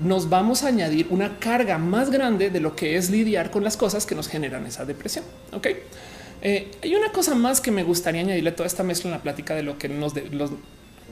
nos 0.00 0.30
vamos 0.30 0.62
a 0.62 0.68
añadir 0.68 1.06
una 1.10 1.38
carga 1.38 1.76
más 1.76 2.10
grande 2.10 2.48
de 2.48 2.58
lo 2.58 2.74
que 2.74 2.96
es 2.96 3.10
lidiar 3.10 3.50
con 3.50 3.62
las 3.62 3.76
cosas 3.76 4.06
que 4.06 4.14
nos 4.14 4.28
generan 4.28 4.66
esa 4.66 4.86
depresión. 4.86 5.24
Ok. 5.52 5.68
Eh, 6.40 6.70
hay 6.82 6.94
una 6.94 7.12
cosa 7.12 7.34
más 7.34 7.60
que 7.60 7.70
me 7.70 7.84
gustaría 7.84 8.22
añadirle 8.22 8.50
a 8.50 8.56
toda 8.56 8.66
esta 8.66 8.82
mezcla 8.82 9.10
en 9.10 9.16
la 9.16 9.22
plática 9.22 9.54
de 9.54 9.62
lo 9.62 9.78
que 9.78 9.88
nos 9.88 10.12
de, 10.14 10.28
los 10.30 10.50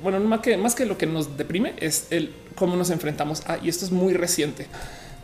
bueno, 0.02 0.18
más 0.20 0.40
que 0.40 0.56
más 0.56 0.74
que 0.74 0.86
lo 0.86 0.96
que 0.96 1.06
nos 1.06 1.36
deprime 1.36 1.74
es 1.78 2.06
el 2.10 2.32
cómo 2.56 2.74
nos 2.74 2.90
enfrentamos 2.90 3.46
a 3.46 3.58
y 3.58 3.68
esto 3.68 3.84
es 3.84 3.92
muy 3.92 4.14
reciente. 4.14 4.66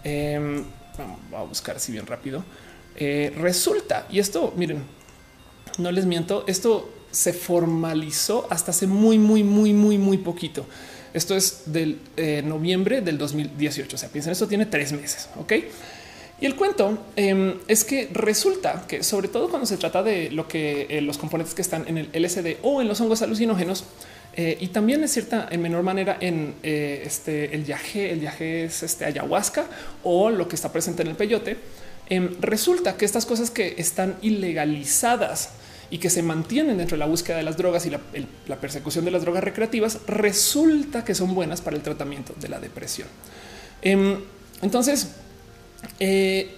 Em, 0.05 0.62
vamos 0.98 1.18
a 1.35 1.43
buscar 1.43 1.77
así 1.77 1.90
bien 1.90 2.06
rápido. 2.06 2.44
Eh, 2.97 3.32
resulta, 3.36 4.06
y 4.10 4.18
esto, 4.20 4.52
miren, 4.56 4.85
no 5.78 5.90
les 5.90 6.06
miento, 6.06 6.44
esto 6.47 6.90
se 7.17 7.33
formalizó 7.33 8.47
hasta 8.51 8.73
hace 8.73 8.87
muy, 8.87 9.19
muy, 9.19 9.43
muy, 9.43 9.73
muy, 9.73 9.97
muy 9.97 10.19
poquito. 10.19 10.67
Esto 11.15 11.35
es 11.35 11.63
del 11.65 11.99
eh, 12.19 12.43
noviembre 12.45 13.01
del 13.01 13.17
2018. 13.17 13.97
O 13.97 13.99
sea, 13.99 14.11
piensen, 14.11 14.33
esto 14.33 14.47
tiene 14.47 14.67
tres 14.67 14.93
meses. 14.93 15.31
Ok. 15.39 15.53
Y 16.39 16.45
el 16.45 16.55
cuento 16.57 16.99
em, 17.17 17.55
es 17.69 17.85
que 17.85 18.11
resulta 18.13 18.85
que, 18.87 19.03
sobre 19.03 19.29
todo 19.29 19.49
cuando 19.49 19.67
se 19.67 19.79
trata 19.79 20.03
de 20.03 20.31
lo 20.31 20.47
que 20.47 20.87
eh, 20.91 21.01
los 21.01 21.17
componentes 21.17 21.55
que 21.55 21.63
están 21.63 21.87
en 21.89 21.97
el 21.97 22.11
LSD 22.13 22.59
o 22.63 22.83
en 22.83 22.89
los 22.89 23.01
hongos 23.01 23.23
alucinógenos, 23.23 23.85
y 24.39 24.67
también 24.67 25.03
es 25.03 25.13
cierta 25.15 25.49
en 25.51 25.63
menor 25.63 25.83
manera 25.83 26.19
en 26.21 26.57
este 26.63 27.55
el 27.55 27.63
viaje, 27.63 28.13
el 28.13 28.21
viaje 28.21 28.65
es 28.65 28.83
este 28.83 29.07
ayahuasca 29.07 29.65
o 30.03 30.29
lo 30.29 30.47
que 30.47 30.57
está 30.57 30.71
presente 30.71 31.01
en 31.01 31.09
el 31.09 31.17
peyote 31.17 31.57
Em, 32.09 32.37
resulta 32.41 32.97
que 32.97 33.05
estas 33.05 33.27
cosas 33.27 33.51
que 33.51 33.75
están 33.79 34.17
ilegalizadas 34.23 35.51
y 35.91 35.99
que 35.99 36.11
se 36.11 36.23
mantienen 36.23 36.79
dentro 36.79 36.97
de 36.97 37.01
la 37.01 37.07
búsqueda 37.07 37.37
de 37.37 37.43
las 37.43 37.57
drogas 37.57 37.87
y 37.87 37.91
la, 37.91 38.01
persecución 38.61 39.05
de 39.05 39.11
las 39.11 39.23
drogas 39.23 39.45
recreativas, 39.45 40.01
resulta 40.07 41.05
que 41.05 41.15
son 41.15 41.35
buenas 41.35 41.61
para 41.61 41.77
el 41.77 41.83
tratamiento 41.83 42.35
de 42.41 42.49
la 42.49 42.59
depresión. 42.59 43.09
Em, 43.83 44.19
Entonces, 44.63 45.11
eh, 46.01 46.55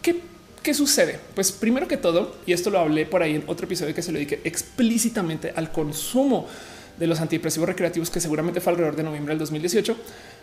¿qué, 0.00 0.20
¿qué 0.62 0.72
sucede? 0.72 1.18
Pues 1.34 1.50
primero 1.50 1.88
que 1.88 1.96
todo, 1.96 2.36
y 2.46 2.52
esto 2.52 2.70
lo 2.70 2.78
hablé 2.78 3.06
por 3.06 3.22
ahí 3.22 3.34
en 3.34 3.44
otro 3.48 3.66
episodio 3.66 3.94
que 3.94 4.02
se 4.02 4.12
lo 4.12 4.18
dediqué 4.18 4.40
explícitamente 4.44 5.52
al 5.54 5.72
consumo 5.72 6.46
de 6.98 7.06
los 7.06 7.20
antidepresivos 7.20 7.68
recreativos, 7.68 8.10
que 8.10 8.20
seguramente 8.20 8.60
fue 8.60 8.72
alrededor 8.72 8.96
de 8.96 9.02
noviembre 9.02 9.32
del 9.32 9.38
2018. 9.40 9.96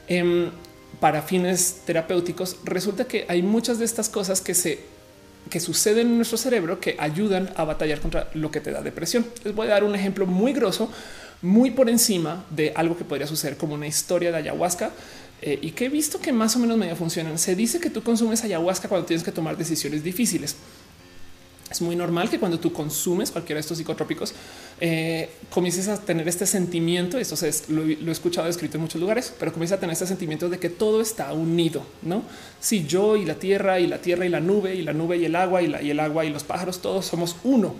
Em, 0.08 0.50
para 1.00 1.22
fines 1.22 1.82
terapéuticos, 1.86 2.58
resulta 2.64 3.06
que 3.06 3.26
hay 3.28 3.42
muchas 3.42 3.80
de 3.80 3.86
estas 3.86 4.10
cosas 4.10 4.42
que 4.42 4.54
se 4.54 4.80
que 5.50 5.60
suceden 5.60 6.08
en 6.08 6.18
nuestro 6.18 6.38
cerebro 6.38 6.80
que 6.80 6.96
ayudan 7.00 7.52
a 7.56 7.64
batallar 7.64 8.00
contra 8.00 8.30
lo 8.34 8.52
que 8.52 8.62
te 8.62 8.72
da 8.72 8.82
depresión. 8.82 9.26
Les 9.44 9.54
voy 9.54 9.68
a 9.68 9.72
dar 9.72 9.84
un 9.84 9.96
ejemplo 9.96 10.26
muy 10.26 10.54
grosso, 10.54 10.90
muy 11.42 11.72
por 11.72 11.90
encima 11.90 12.46
de 12.50 12.72
algo 12.76 12.98
que 12.98 13.04
podría 13.04 13.28
suceder 13.28 13.58
como 13.58 13.76
una 13.76 13.88
historia 13.88 14.32
de 14.32 14.38
ayahuasca 14.38 14.92
eh, 15.42 15.60
y 15.62 15.72
que 15.72 15.86
he 15.86 15.90
visto 15.90 16.20
que 16.20 16.32
más 16.32 16.56
o 16.56 16.60
menos 16.60 16.78
medio 16.78 16.96
funcionan. 16.96 17.38
Se 17.38 17.56
dice 17.56 17.80
que 17.80 17.90
tú 17.90 18.02
consumes 18.02 18.44
ayahuasca 18.44 18.88
cuando 18.88 19.06
tienes 19.06 19.24
que 19.24 19.32
tomar 19.32 19.58
decisiones 19.58 20.04
difíciles. 20.04 20.56
Es 21.70 21.82
muy 21.82 21.96
normal 21.96 22.30
que 22.30 22.40
cuando 22.40 22.60
tú 22.60 22.72
consumes 22.72 23.32
cualquiera 23.32 23.58
de 23.58 23.62
estos 23.62 23.80
psicotrópicos 23.80 24.36
eh, 24.80 25.30
comiences 25.50 25.88
a 25.88 26.00
tener 26.00 26.28
este 26.28 26.46
sentimiento. 26.46 27.18
Esto 27.18 27.44
es, 27.44 27.70
lo, 27.70 27.84
he 27.84 28.12
escuchado 28.12 28.48
escrito 28.48 28.78
en 28.78 28.82
muchos 28.82 29.02
lugares, 29.02 29.34
pero 29.40 29.52
comienza 29.52 29.76
a 29.76 29.80
tener 29.80 29.94
este 29.94 30.06
sentimiento 30.06 30.48
de 30.48 30.60
que 30.60 30.70
todo 30.70 31.02
está 31.02 31.34
unido. 31.34 31.84
No, 32.04 32.22
si 32.60 32.86
yo 32.86 33.18
y 33.18 33.26
la 33.26 33.36
tierra 33.36 33.80
y 33.80 33.88
la 33.88 33.98
tierra 33.98 34.28
y 34.28 34.30
la 34.30 34.40
nube 34.40 34.76
y 34.76 34.84
la 34.84 34.94
nube 34.94 35.18
y 35.18 35.26
el 35.26 35.36
agua 35.36 35.64
y, 35.64 35.68
la, 35.68 35.82
y 35.82 35.90
el 35.90 36.00
agua 36.00 36.24
y 36.24 36.30
los 36.30 36.44
pájaros, 36.44 36.82
todos 36.82 37.06
somos 37.08 37.36
uno. 37.44 37.74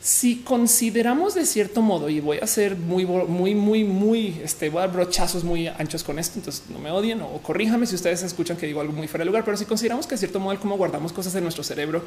Si 0.00 0.36
consideramos 0.36 1.34
de 1.34 1.46
cierto 1.46 1.80
modo, 1.80 2.10
y 2.10 2.20
voy 2.20 2.38
a 2.38 2.46
ser 2.46 2.76
muy, 2.76 3.06
muy, 3.06 3.54
muy, 3.54 3.84
muy, 3.84 4.40
este, 4.42 4.68
voy 4.68 4.82
a 4.82 4.86
dar 4.86 4.94
brochazos 4.94 5.44
muy 5.44 5.66
anchos 5.66 6.04
con 6.04 6.18
esto, 6.18 6.38
entonces 6.38 6.64
no 6.68 6.78
me 6.78 6.90
odien 6.90 7.22
o 7.22 7.40
corríjame 7.42 7.86
si 7.86 7.94
ustedes 7.94 8.22
escuchan 8.22 8.58
que 8.58 8.66
digo 8.66 8.82
algo 8.82 8.92
muy 8.92 9.08
fuera 9.08 9.22
de 9.22 9.26
lugar, 9.26 9.46
pero 9.46 9.56
si 9.56 9.64
consideramos 9.64 10.06
que 10.06 10.14
de 10.14 10.18
cierto 10.18 10.40
modo, 10.40 10.58
como 10.60 10.76
guardamos 10.76 11.10
cosas 11.10 11.34
en 11.36 11.42
nuestro 11.42 11.64
cerebro, 11.64 12.04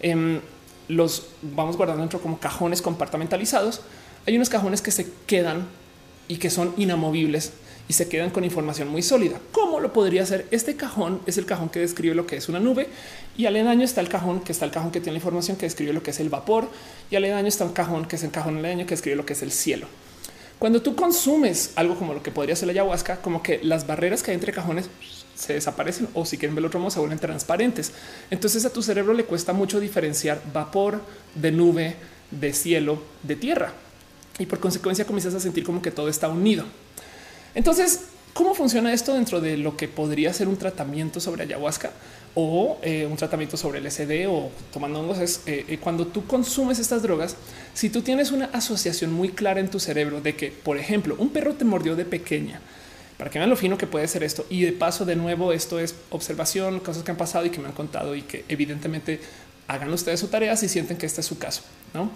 Em, 0.00 0.40
los 0.88 1.28
vamos 1.42 1.76
guardando 1.76 2.02
dentro 2.02 2.20
como 2.20 2.38
cajones 2.38 2.82
compartamentalizados. 2.82 3.82
Hay 4.26 4.36
unos 4.36 4.48
cajones 4.48 4.82
que 4.82 4.90
se 4.90 5.06
quedan 5.26 5.66
y 6.28 6.36
que 6.36 6.50
son 6.50 6.74
inamovibles 6.76 7.52
y 7.88 7.94
se 7.94 8.08
quedan 8.08 8.30
con 8.30 8.44
información 8.44 8.88
muy 8.88 9.02
sólida. 9.02 9.40
¿Cómo 9.52 9.80
lo 9.80 9.92
podría 9.92 10.22
hacer? 10.22 10.46
Este 10.50 10.76
cajón 10.76 11.20
es 11.26 11.38
el 11.38 11.46
cajón 11.46 11.70
que 11.70 11.80
describe 11.80 12.14
lo 12.14 12.26
que 12.26 12.36
es 12.36 12.48
una 12.48 12.60
nube 12.60 12.88
y 13.36 13.46
aledaño 13.46 13.84
está 13.84 14.02
el 14.02 14.08
cajón 14.08 14.40
que 14.40 14.52
está 14.52 14.66
el 14.66 14.70
cajón 14.70 14.90
que 14.90 15.00
tiene 15.00 15.12
la 15.12 15.18
información 15.18 15.56
que 15.56 15.66
describe 15.66 15.92
lo 15.92 16.02
que 16.02 16.10
es 16.10 16.20
el 16.20 16.28
vapor 16.28 16.68
y 17.10 17.16
aledaño 17.16 17.48
está 17.48 17.64
un 17.64 17.72
cajón 17.72 18.04
que 18.06 18.16
es 18.16 18.24
el 18.24 18.30
cajón 18.30 18.58
aledaño 18.58 18.84
que 18.84 18.90
describe 18.90 19.16
lo 19.16 19.24
que 19.24 19.32
es 19.32 19.42
el 19.42 19.52
cielo. 19.52 19.86
Cuando 20.58 20.82
tú 20.82 20.96
consumes 20.96 21.72
algo 21.76 21.94
como 21.94 22.14
lo 22.14 22.22
que 22.22 22.32
podría 22.32 22.56
ser 22.56 22.66
la 22.66 22.72
ayahuasca, 22.72 23.22
como 23.22 23.42
que 23.42 23.60
las 23.62 23.86
barreras 23.86 24.22
que 24.22 24.32
hay 24.32 24.34
entre 24.34 24.52
cajones 24.52 24.90
se 25.38 25.52
desaparecen 25.54 26.08
o 26.14 26.24
si 26.24 26.36
quieren 26.36 26.56
ver 26.56 26.64
otro 26.64 26.80
modo 26.80 26.90
se 26.90 26.98
vuelven 26.98 27.18
transparentes. 27.18 27.92
Entonces 28.30 28.64
a 28.64 28.70
tu 28.70 28.82
cerebro 28.82 29.14
le 29.14 29.24
cuesta 29.24 29.52
mucho 29.52 29.78
diferenciar 29.78 30.42
vapor 30.52 31.00
de 31.34 31.52
nube, 31.52 31.96
de 32.30 32.52
cielo, 32.52 33.02
de 33.22 33.36
tierra. 33.36 33.72
Y 34.38 34.46
por 34.46 34.58
consecuencia 34.58 35.04
comienzas 35.04 35.34
a 35.34 35.40
sentir 35.40 35.64
como 35.64 35.80
que 35.80 35.90
todo 35.90 36.08
está 36.08 36.28
unido. 36.28 36.64
Entonces, 37.54 38.00
¿cómo 38.34 38.54
funciona 38.54 38.92
esto 38.92 39.14
dentro 39.14 39.40
de 39.40 39.56
lo 39.56 39.76
que 39.76 39.86
podría 39.86 40.32
ser 40.32 40.48
un 40.48 40.56
tratamiento 40.56 41.20
sobre 41.20 41.44
ayahuasca 41.44 41.92
o 42.34 42.78
eh, 42.82 43.06
un 43.08 43.16
tratamiento 43.16 43.56
sobre 43.56 43.78
el 43.78 43.90
SD 43.90 44.26
o 44.26 44.50
tomando 44.72 45.00
hongos? 45.00 45.18
Es 45.18 45.42
eh, 45.46 45.64
eh, 45.68 45.78
cuando 45.78 46.06
tú 46.06 46.26
consumes 46.26 46.80
estas 46.80 47.02
drogas, 47.02 47.36
si 47.74 47.90
tú 47.90 48.02
tienes 48.02 48.32
una 48.32 48.46
asociación 48.46 49.12
muy 49.12 49.30
clara 49.30 49.60
en 49.60 49.70
tu 49.70 49.78
cerebro 49.78 50.20
de 50.20 50.34
que, 50.34 50.50
por 50.50 50.78
ejemplo, 50.78 51.14
un 51.18 51.30
perro 51.30 51.54
te 51.54 51.64
mordió 51.64 51.94
de 51.94 52.04
pequeña, 52.04 52.60
para 53.18 53.30
que 53.30 53.38
vean 53.38 53.50
lo 53.50 53.56
fino 53.56 53.76
que 53.76 53.86
puede 53.86 54.08
ser 54.08 54.22
esto. 54.22 54.46
Y 54.48 54.62
de 54.62 54.72
paso, 54.72 55.04
de 55.04 55.16
nuevo, 55.16 55.52
esto 55.52 55.78
es 55.78 55.94
observación, 56.10 56.80
cosas 56.80 57.02
que 57.02 57.10
han 57.10 57.16
pasado 57.18 57.44
y 57.44 57.50
que 57.50 57.60
me 57.60 57.66
han 57.66 57.74
contado 57.74 58.14
y 58.14 58.22
que 58.22 58.44
evidentemente 58.48 59.20
hagan 59.66 59.92
ustedes 59.92 60.20
su 60.20 60.28
tarea 60.28 60.56
si 60.56 60.68
sienten 60.68 60.96
que 60.96 61.04
este 61.04 61.20
es 61.20 61.26
su 61.26 61.38
caso, 61.38 61.62
no? 61.92 62.10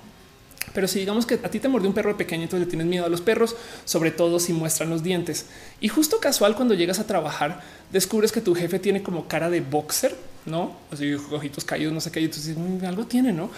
Pero 0.73 0.89
si 0.89 1.01
digamos 1.01 1.27
que 1.27 1.35
a 1.35 1.51
ti 1.51 1.59
te 1.59 1.69
mordió 1.69 1.89
un 1.89 1.95
perro 1.95 2.17
pequeño, 2.17 2.45
entonces 2.45 2.67
le 2.67 2.71
tienes 2.71 2.87
miedo 2.87 3.05
a 3.05 3.09
los 3.09 3.21
perros, 3.21 3.57
sobre 3.85 4.13
todo 4.13 4.39
si 4.39 4.53
muestran 4.53 4.89
los 4.89 5.03
dientes. 5.03 5.47
Y 5.81 5.89
justo 5.89 6.21
casual, 6.21 6.55
cuando 6.55 6.73
llegas 6.75 7.01
a 7.01 7.07
trabajar, 7.07 7.61
descubres 7.91 8.31
que 8.31 8.41
tu 8.41 8.55
jefe 8.55 8.79
tiene 8.79 9.03
como 9.03 9.27
cara 9.27 9.51
de 9.51 9.61
boxer, 9.61 10.17
no 10.47 10.77
así 10.91 11.13
ojitos 11.15 11.65
caídos, 11.65 11.93
no 11.93 12.01
sé 12.01 12.13
qué. 12.13 12.21
Y 12.21 12.25
entonces 12.27 12.57
mm, 12.57 12.85
algo 12.87 13.07
tiene, 13.07 13.33
no 13.33 13.51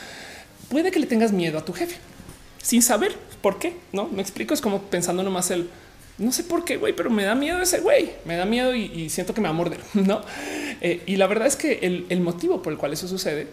puede 0.69 0.91
que 0.91 0.99
le 0.99 1.07
tengas 1.07 1.33
miedo 1.33 1.59
a 1.59 1.65
tu 1.65 1.73
jefe 1.73 1.97
sin 2.63 2.83
saber 2.83 3.17
por 3.43 3.59
qué. 3.59 3.77
No 3.93 4.09
me 4.09 4.23
explico. 4.23 4.55
Es 4.55 4.61
como 4.61 4.83
pensando 4.83 5.23
nomás 5.23 5.51
el 5.51 5.69
no 6.19 6.31
sé 6.31 6.45
por 6.45 6.65
qué, 6.65 6.77
güey, 6.77 6.95
pero 6.95 7.11
me 7.11 7.25
da 7.25 7.35
miedo 7.35 7.61
ese 7.61 7.81
güey, 7.81 8.13
me 8.25 8.37
da 8.37 8.45
miedo 8.45 8.75
y, 8.75 9.11
siento 9.11 9.35
que 9.35 9.41
me 9.41 9.49
va 9.49 9.55
a 9.55 9.57
morder, 9.57 9.81
¿no? 9.95 10.21
Eh, 10.81 11.03
y 11.07 11.17
la 11.17 11.27
verdad 11.27 11.47
es 11.47 11.57
que 11.57 11.81
el, 11.83 12.21
motivo 12.21 12.63
por 12.63 12.73
el 12.73 12.79
cual 12.79 12.93
eso 12.93 13.09
sucede 13.09 13.49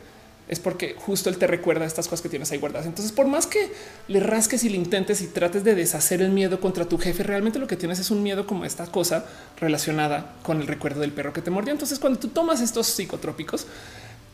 es 0.47 0.59
porque 0.59 0.95
justo 0.97 1.29
él 1.29 1.38
te 1.38 1.47
recuerda 1.47 1.85
estas 1.85 2.07
cosas 2.07 2.21
que 2.21 2.27
tienes 2.27 2.51
ahí 2.51 2.57
guardadas. 2.57 2.85
Entonces, 2.85 3.13
por 3.13 3.25
más 3.25 3.47
que 3.47 3.71
le 4.09 4.19
rasques 4.19 4.65
y 4.65 4.69
le 4.69 4.75
intentes 4.75 5.21
y 5.21 5.27
trates 5.27 5.63
de 5.63 5.75
deshacer 5.75 6.21
el 6.21 6.31
miedo 6.31 6.59
contra 6.59 6.85
tu 6.85 6.97
jefe, 6.97 7.23
realmente 7.23 7.57
lo 7.57 7.67
que 7.67 7.77
tienes 7.77 7.99
es 7.99 8.11
un 8.11 8.21
miedo 8.21 8.45
como 8.45 8.65
esta 8.65 8.85
cosa 8.88 9.25
relacionada 9.59 10.35
con 10.43 10.59
el 10.59 10.67
recuerdo 10.67 10.99
del 11.01 11.13
perro 11.13 11.31
que 11.31 11.41
te 11.41 11.51
mordió. 11.51 11.71
Entonces, 11.71 11.99
cuando 11.99 12.19
tú 12.19 12.27
tomas 12.27 12.59
estos 12.59 12.88
psicotrópicos, 12.88 13.65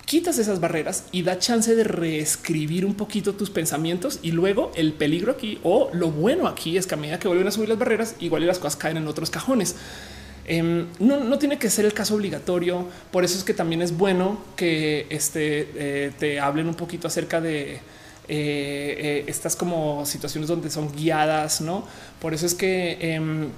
quitas 0.07 0.39
esas 0.39 0.61
barreras 0.61 1.03
y 1.11 1.23
da 1.23 1.37
chance 1.37 1.75
de 1.75 1.83
reescribir 1.83 2.85
un 2.85 2.95
poquito 2.95 3.33
tus 3.33 3.49
pensamientos 3.49 4.19
y 4.23 4.31
luego 4.31 4.71
el 4.75 4.93
peligro 4.93 5.33
aquí 5.33 5.59
o 5.63 5.89
lo 5.91 6.09
bueno 6.11 6.47
aquí 6.47 6.77
es 6.77 6.87
que 6.87 6.95
a 6.95 6.97
medida 6.97 7.19
que 7.19 7.27
vuelven 7.27 7.47
a 7.49 7.51
subir 7.51 7.67
las 7.67 7.77
barreras, 7.77 8.15
igual 8.19 8.47
las 8.47 8.57
cosas 8.57 8.77
caen 8.77 8.95
en 8.95 9.07
otros 9.07 9.29
cajones. 9.29 9.75
Em, 10.45 10.87
no, 10.99 11.37
tiene 11.37 11.59
que 11.59 11.69
ser 11.69 11.83
el 11.83 11.93
caso 11.93 12.15
obligatorio. 12.15 12.87
Por 13.11 13.25
eso 13.25 13.37
es 13.37 13.43
que 13.43 13.53
también 13.53 13.81
es 13.81 13.97
bueno 13.97 14.39
que 14.55 15.07
este, 15.09 15.69
eh, 15.75 16.11
te 16.17 16.39
hablen 16.39 16.67
un 16.69 16.75
poquito 16.75 17.09
acerca 17.09 17.41
de 17.41 17.73
eh, 17.73 17.79
eh, 18.29 19.23
estas 19.27 19.57
como 19.57 20.05
situaciones 20.05 20.47
donde 20.47 20.69
son 20.69 20.89
guiadas, 20.93 21.59
no? 21.59 21.85
Por 22.21 22.33
eso 22.33 22.45
es 22.45 22.53
que 22.55 22.97
em, 23.01 23.49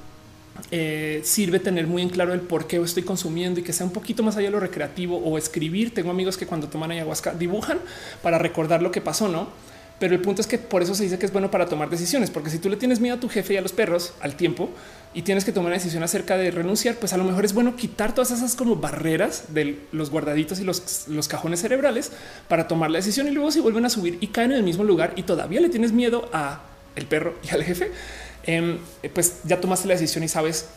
eh, 0.72 1.22
sirve 1.24 1.60
tener 1.60 1.88
muy 1.88 2.02
en 2.02 2.10
claro 2.10 2.34
el 2.34 2.42
por 2.42 2.68
qué 2.68 2.78
estoy 2.78 3.04
consumiendo 3.04 3.60
y 3.60 3.64
que 3.64 3.74
sea 3.74 3.86
un 3.86 3.94
poquito 3.94 4.24
más 4.24 4.38
allá 4.38 4.48
de 4.48 4.52
lo 4.52 4.60
recreativo 4.60 5.18
o 5.18 5.38
escribir. 5.38 5.94
Tengo 5.94 6.12
amigos 6.12 6.38
que 6.38 6.46
cuando 6.46 6.68
toman 6.68 6.92
ayahuasca 6.92 7.34
dibujan 7.34 7.80
para 8.22 8.38
recordar 8.38 8.82
lo 8.82 8.92
que 8.92 9.02
pasó, 9.02 9.28
no? 9.28 9.50
Pero 10.00 10.16
el 10.16 10.22
punto 10.22 10.42
es 10.42 10.48
que 10.48 10.58
por 10.58 10.82
eso 10.82 10.96
se 10.96 11.04
dice 11.04 11.20
que 11.20 11.26
es 11.26 11.34
bueno 11.34 11.52
para 11.52 11.66
tomar 11.66 11.90
decisiones, 11.90 12.32
porque 12.32 12.50
si 12.50 12.58
tú 12.58 12.70
le 12.70 12.78
tienes 12.78 13.02
miedo 13.02 13.18
a 13.18 13.20
tu 13.20 13.28
jefe 13.28 13.56
y 13.56 13.58
a 13.58 13.62
los 13.62 13.74
perros 13.74 14.14
al 14.22 14.36
tiempo 14.36 14.70
y 15.14 15.24
tienes 15.24 15.44
que 15.44 15.52
tomar 15.52 15.68
una 15.68 15.78
decisión 15.78 16.04
acerca 16.04 16.38
de 16.38 16.52
renunciar, 16.52 16.96
pues 16.96 17.12
a 17.12 17.18
lo 17.18 17.26
mejor 17.26 17.44
es 17.44 17.54
bueno 17.54 17.76
quitar 17.76 18.14
todas 18.14 18.32
esas 18.32 18.56
como 18.56 18.78
barreras 18.78 19.54
de 19.54 19.80
los 19.92 20.10
guardaditos 20.10 20.60
y 20.62 20.64
los, 20.64 21.08
los 21.10 21.28
cajones 21.28 21.60
cerebrales 21.62 22.14
para 22.48 22.68
tomar 22.70 22.92
la 22.92 23.00
decisión 23.00 23.28
y 23.28 23.32
luego 23.32 23.52
si 23.52 23.60
vuelven 23.60 23.86
a 23.86 23.90
subir 23.90 24.18
y 24.22 24.28
caen 24.28 24.52
en 24.52 24.58
el 24.58 24.64
mismo 24.64 24.86
lugar 24.86 25.14
y 25.18 25.24
todavía 25.24 25.60
le 25.60 25.68
tienes 25.68 25.92
miedo 25.92 26.30
a 26.32 26.62
el 26.96 27.06
perro 27.06 27.36
y 27.44 27.54
al 27.54 27.64
jefe, 27.64 27.92
Em, 28.44 28.80
pues 29.14 29.42
ya 29.44 29.60
tomaste 29.60 29.88
la 29.88 29.94
decisión 29.96 30.24
y 30.24 30.28
sabes, 30.28 30.68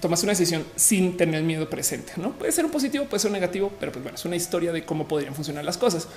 tomaste 0.00 0.26
una 0.26 0.32
decisión 0.32 0.64
sin 0.76 1.16
tener 1.16 1.42
miedo 1.42 1.68
presente. 1.68 2.12
No 2.16 2.32
puede 2.32 2.52
ser 2.52 2.64
un 2.64 2.70
positivo, 2.70 3.04
puede 3.06 3.20
ser 3.20 3.30
un 3.30 3.34
negativo, 3.34 3.72
pero 3.78 3.92
pues 3.92 4.02
bueno, 4.02 4.16
es 4.16 4.24
una 4.24 4.36
historia 4.36 4.72
de 4.72 4.84
cómo 4.84 5.08
podrían 5.08 5.34
funcionar 5.34 5.64
las 5.64 5.78
cosas. 5.78 6.08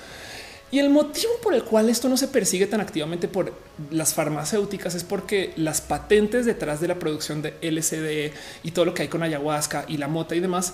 Y 0.72 0.78
el 0.78 0.88
motivo 0.88 1.32
por 1.42 1.52
el 1.52 1.64
cual 1.64 1.90
esto 1.90 2.08
no 2.08 2.16
se 2.16 2.28
persigue 2.28 2.66
tan 2.66 2.80
activamente 2.80 3.28
por 3.28 3.52
las 3.90 4.14
farmacéuticas 4.14 4.94
es 4.94 5.04
porque 5.04 5.52
las 5.56 5.82
patentes 5.82 6.46
detrás 6.46 6.80
de 6.80 6.88
la 6.88 6.98
producción 6.98 7.42
de 7.42 7.54
LSD 7.60 8.34
y 8.62 8.70
todo 8.70 8.86
lo 8.86 8.94
que 8.94 9.02
hay 9.02 9.08
con 9.08 9.22
ayahuasca 9.22 9.84
y 9.86 9.98
la 9.98 10.08
mota 10.08 10.34
y 10.34 10.40
demás 10.40 10.72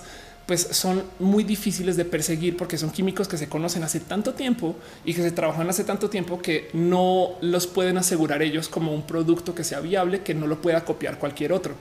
pues 0.49 0.67
son 0.71 1.03
muy 1.19 1.43
difíciles 1.43 1.95
de 1.95 2.05
perseguir 2.05 2.57
porque 2.57 2.75
son 2.75 2.89
químicos 2.89 3.27
que 3.27 3.37
se 3.37 3.47
conocen 3.47 3.83
hace 3.83 3.99
tanto 3.99 4.33
tiempo 4.33 4.75
y 5.05 5.13
que 5.13 5.21
se 5.21 5.29
trabajan 5.29 5.69
hace 5.69 5.83
tanto 5.83 6.09
tiempo 6.09 6.41
que 6.41 6.69
no 6.73 7.33
los 7.41 7.67
pueden 7.67 7.99
asegurar 7.99 8.41
ellos 8.41 8.67
como 8.67 8.91
un 8.91 9.03
producto 9.03 9.53
que 9.53 9.63
sea 9.63 9.79
viable, 9.79 10.23
que 10.23 10.33
no 10.33 10.47
lo 10.47 10.59
pueda 10.59 10.83
copiar 10.83 11.19
cualquier 11.19 11.53
otro. 11.53 11.75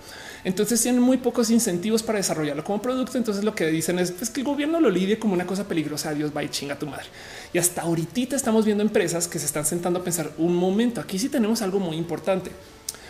Entonces 0.45 0.83
tienen 0.83 1.01
muy 1.01 1.17
pocos 1.17 1.49
incentivos 1.49 2.03
para 2.03 2.19
desarrollarlo 2.19 2.63
como 2.63 2.83
producto. 2.83 3.17
Entonces 3.17 3.43
lo 3.43 3.55
que 3.55 3.69
dicen 3.69 3.99
es 4.01 4.13
pues, 4.13 4.29
que 4.29 4.41
el 4.41 4.45
gobierno 4.45 4.81
lo 4.81 4.91
lidie 4.91 5.19
como 5.19 5.33
una 5.33 5.47
cosa 5.47 5.67
peligrosa. 5.67 6.13
Dios 6.13 6.31
va 6.37 6.45
y 6.45 6.51
chinga 6.51 6.79
tu 6.79 6.87
madre. 6.87 7.07
Y 7.55 7.57
hasta 7.57 7.81
ahorita 7.81 8.37
estamos 8.37 8.67
viendo 8.67 8.83
empresas 8.83 9.29
que 9.29 9.39
se 9.39 9.47
están 9.47 9.65
sentando 9.65 10.01
a 10.01 10.05
pensar 10.05 10.31
un 10.37 10.55
momento. 10.55 11.01
Aquí 11.01 11.19
sí 11.19 11.31
tenemos 11.31 11.63
algo 11.63 11.81
muy 11.81 11.97
importante. 11.97 12.51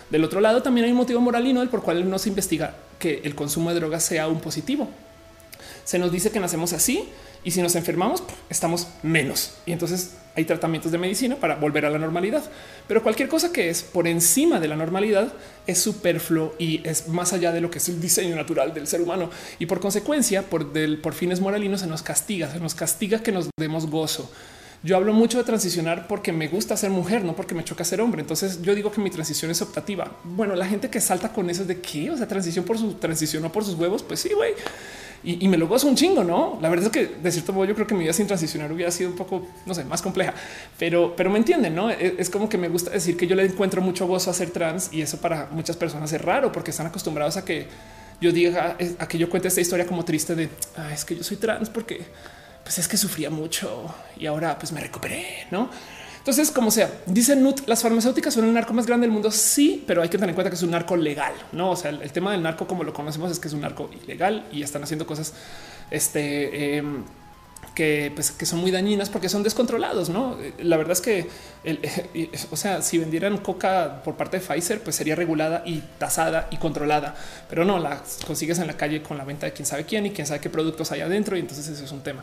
Del 0.08 0.22
otro 0.22 0.40
lado 0.40 0.62
también 0.62 0.84
hay 0.84 0.92
un 0.92 0.98
motivo 0.98 1.20
moralino 1.20 1.62
el 1.62 1.68
por 1.68 1.82
cual 1.82 2.08
no 2.08 2.20
se 2.20 2.28
investiga 2.28 2.76
que 3.00 3.22
el 3.24 3.34
consumo 3.34 3.70
de 3.70 3.74
drogas 3.80 4.04
sea 4.04 4.28
un 4.28 4.40
positivo 4.40 4.88
se 5.88 5.98
nos 5.98 6.12
dice 6.12 6.30
que 6.30 6.38
nacemos 6.38 6.74
así 6.74 7.08
y 7.42 7.50
si 7.50 7.62
nos 7.62 7.74
enfermamos 7.74 8.22
estamos 8.50 8.88
menos. 9.02 9.54
Y 9.64 9.72
entonces 9.72 10.18
hay 10.34 10.44
tratamientos 10.44 10.92
de 10.92 10.98
medicina 10.98 11.36
para 11.36 11.54
volver 11.54 11.86
a 11.86 11.90
la 11.90 11.98
normalidad. 11.98 12.44
Pero 12.86 13.02
cualquier 13.02 13.30
cosa 13.30 13.54
que 13.54 13.70
es 13.70 13.84
por 13.84 14.06
encima 14.06 14.60
de 14.60 14.68
la 14.68 14.76
normalidad 14.76 15.32
es 15.66 15.78
superfluo 15.78 16.54
y 16.58 16.86
es 16.86 17.08
más 17.08 17.32
allá 17.32 17.52
de 17.52 17.62
lo 17.62 17.70
que 17.70 17.78
es 17.78 17.88
el 17.88 18.02
diseño 18.02 18.36
natural 18.36 18.74
del 18.74 18.86
ser 18.86 19.00
humano. 19.00 19.30
Y 19.58 19.64
por 19.64 19.80
consecuencia, 19.80 20.42
por, 20.42 20.70
por 21.00 21.14
fines 21.14 21.40
moralinos, 21.40 21.80
se 21.80 21.86
nos 21.86 22.02
castiga, 22.02 22.52
se 22.52 22.60
nos 22.60 22.74
castiga 22.74 23.22
que 23.22 23.32
nos 23.32 23.48
demos 23.58 23.86
gozo. 23.86 24.30
Yo 24.82 24.94
hablo 24.94 25.14
mucho 25.14 25.38
de 25.38 25.44
transicionar 25.44 26.06
porque 26.06 26.32
me 26.32 26.48
gusta 26.48 26.76
ser 26.76 26.90
mujer, 26.90 27.24
no 27.24 27.34
porque 27.34 27.54
me 27.54 27.64
choca 27.64 27.82
ser 27.82 28.02
hombre. 28.02 28.20
Entonces 28.20 28.60
yo 28.60 28.74
digo 28.74 28.92
que 28.92 29.00
mi 29.00 29.08
transición 29.08 29.50
es 29.50 29.62
optativa. 29.62 30.18
Bueno, 30.22 30.54
la 30.54 30.66
gente 30.66 30.90
que 30.90 31.00
salta 31.00 31.32
con 31.32 31.48
eso 31.48 31.64
de 31.64 31.80
que, 31.80 32.10
o 32.10 32.16
sea, 32.18 32.28
transición 32.28 32.66
por 32.66 32.76
su 32.76 32.92
transición 32.92 33.42
o 33.46 33.50
por 33.50 33.64
sus 33.64 33.74
huevos, 33.74 34.02
pues 34.02 34.20
sí, 34.20 34.34
güey. 34.34 34.52
Y, 35.24 35.48
me 35.48 35.56
lo 35.56 35.66
gozo 35.66 35.88
un 35.88 35.96
chingo, 35.96 36.22
no? 36.22 36.58
La 36.62 36.68
verdad 36.68 36.86
es 36.86 36.92
que 36.92 37.16
de 37.16 37.32
cierto 37.32 37.52
modo 37.52 37.64
yo 37.64 37.74
creo 37.74 37.86
que 37.86 37.94
mi 37.94 38.00
vida 38.00 38.12
sin 38.12 38.26
transicionar 38.26 38.70
hubiera 38.72 38.90
sido 38.90 39.10
un 39.10 39.16
poco, 39.16 39.46
no 39.66 39.74
sé, 39.74 39.84
más 39.84 40.00
compleja, 40.00 40.32
pero, 40.78 41.14
pero 41.16 41.28
me 41.28 41.38
entienden, 41.38 41.74
no? 41.74 41.90
Es, 41.90 42.14
es, 42.18 42.30
como 42.30 42.48
que 42.48 42.56
me 42.56 42.68
gusta 42.68 42.90
decir 42.90 43.16
que 43.16 43.26
yo 43.26 43.34
le 43.34 43.44
encuentro 43.44 43.82
mucho 43.82 44.06
gozo 44.06 44.30
a 44.30 44.34
ser 44.34 44.50
trans 44.50 44.90
y 44.92 45.02
eso 45.02 45.20
para 45.20 45.48
muchas 45.50 45.76
personas 45.76 46.12
es 46.12 46.20
raro 46.20 46.52
porque 46.52 46.70
están 46.70 46.86
acostumbrados 46.86 47.36
a 47.36 47.44
que 47.44 47.66
yo 48.20 48.32
diga 48.32 48.76
a 48.98 49.08
que 49.08 49.18
yo 49.18 49.28
cuente 49.30 49.48
esta 49.48 49.60
historia 49.60 49.86
como 49.86 50.04
triste 50.04 50.34
de 50.34 50.48
ah, 50.76 50.92
es 50.92 51.04
que 51.04 51.16
yo 51.16 51.22
soy 51.22 51.36
trans 51.36 51.70
porque 51.70 52.04
pues 52.62 52.78
es 52.78 52.88
que 52.88 52.96
sufría 52.96 53.30
mucho 53.30 53.94
y 54.16 54.26
ahora 54.26 54.58
pues 54.58 54.72
me 54.72 54.80
recuperé, 54.80 55.46
no? 55.50 55.70
Entonces, 56.28 56.50
como 56.50 56.70
sea, 56.70 56.92
dice 57.06 57.34
Nut, 57.36 57.66
las 57.66 57.80
farmacéuticas 57.80 58.34
son 58.34 58.44
el 58.44 58.52
narco 58.52 58.74
más 58.74 58.84
grande 58.84 59.06
del 59.06 59.12
mundo. 59.14 59.30
Sí, 59.30 59.82
pero 59.86 60.02
hay 60.02 60.10
que 60.10 60.18
tener 60.18 60.28
en 60.28 60.34
cuenta 60.34 60.50
que 60.50 60.56
es 60.56 60.62
un 60.62 60.72
narco 60.72 60.94
legal. 60.94 61.32
No, 61.52 61.70
o 61.70 61.76
sea, 61.76 61.90
el, 61.90 62.12
tema 62.12 62.32
del 62.32 62.42
narco, 62.42 62.66
como 62.66 62.84
lo 62.84 62.92
conocemos, 62.92 63.32
es 63.32 63.38
que 63.38 63.48
es 63.48 63.54
un 63.54 63.62
narco 63.62 63.88
ilegal 64.04 64.46
y 64.52 64.62
están 64.62 64.82
haciendo 64.82 65.06
cosas 65.06 65.32
este, 65.90 66.76
em, 66.76 67.02
que, 67.74 68.12
pues, 68.14 68.30
que 68.30 68.44
son 68.44 68.58
muy 68.58 68.70
dañinas 68.70 69.08
porque 69.08 69.30
son 69.30 69.42
descontrolados. 69.42 70.10
No, 70.10 70.36
la 70.58 70.76
verdad 70.76 70.92
es 70.92 71.00
que, 71.00 71.28
o 72.50 72.56
sea, 72.58 72.82
si 72.82 72.98
vendieran 72.98 73.38
coca 73.38 74.02
por 74.04 74.18
parte 74.18 74.38
de 74.38 74.46
Pfizer, 74.46 74.82
pues 74.82 74.96
sería 74.96 75.14
regulada 75.14 75.62
y 75.64 75.82
tasada 75.96 76.48
y 76.50 76.58
controlada, 76.58 77.14
pero 77.48 77.64
no 77.64 77.78
la 77.78 78.02
consigues 78.26 78.58
en 78.58 78.66
la 78.66 78.76
calle 78.76 79.02
con 79.02 79.16
la 79.16 79.24
venta 79.24 79.46
de 79.46 79.54
quién 79.54 79.64
sabe 79.64 79.84
quién 79.84 80.04
y 80.04 80.10
quién 80.10 80.26
sabe 80.26 80.40
qué 80.40 80.50
productos 80.50 80.92
hay 80.92 81.00
adentro. 81.00 81.38
Y 81.38 81.40
entonces 81.40 81.66
eso 81.68 81.86
es 81.86 81.90
un 81.90 82.02
tema. 82.02 82.22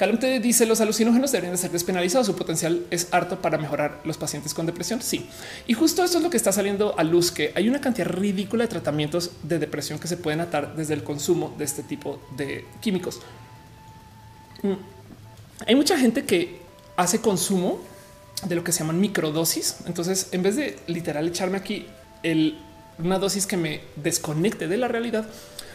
Calum 0.00 0.16
te 0.16 0.40
dice 0.40 0.64
los 0.64 0.80
alucinógenos 0.80 1.30
deberían 1.30 1.52
de 1.52 1.58
ser 1.58 1.72
despenalizados. 1.72 2.26
Su 2.26 2.34
potencial 2.34 2.86
es 2.90 3.08
harto 3.10 3.42
para 3.42 3.58
mejorar 3.58 4.00
los 4.04 4.16
pacientes 4.16 4.54
con 4.54 4.64
depresión. 4.64 5.02
Sí, 5.02 5.28
y 5.66 5.74
justo 5.74 6.02
esto 6.02 6.16
es 6.16 6.24
lo 6.24 6.30
que 6.30 6.38
está 6.38 6.52
saliendo 6.52 6.98
a 6.98 7.04
luz, 7.04 7.30
que 7.30 7.52
hay 7.54 7.68
una 7.68 7.82
cantidad 7.82 8.06
ridícula 8.06 8.64
de 8.64 8.68
tratamientos 8.68 9.32
de 9.42 9.58
depresión 9.58 9.98
que 9.98 10.08
se 10.08 10.16
pueden 10.16 10.40
atar 10.40 10.74
desde 10.74 10.94
el 10.94 11.04
consumo 11.04 11.54
de 11.58 11.66
este 11.66 11.82
tipo 11.82 12.18
de 12.34 12.64
químicos. 12.80 13.20
Mm. 14.62 14.72
Hay 15.66 15.74
mucha 15.74 15.98
gente 15.98 16.24
que 16.24 16.62
hace 16.96 17.20
consumo 17.20 17.82
de 18.48 18.54
lo 18.54 18.64
que 18.64 18.72
se 18.72 18.78
llaman 18.78 19.02
microdosis. 19.02 19.80
Entonces, 19.84 20.28
en 20.32 20.42
vez 20.42 20.56
de 20.56 20.78
literal 20.86 21.28
echarme 21.28 21.58
aquí 21.58 21.84
una 22.98 23.18
dosis 23.18 23.46
que 23.46 23.58
me 23.58 23.82
desconecte 23.96 24.66
de 24.66 24.78
la 24.78 24.88
realidad, 24.88 25.26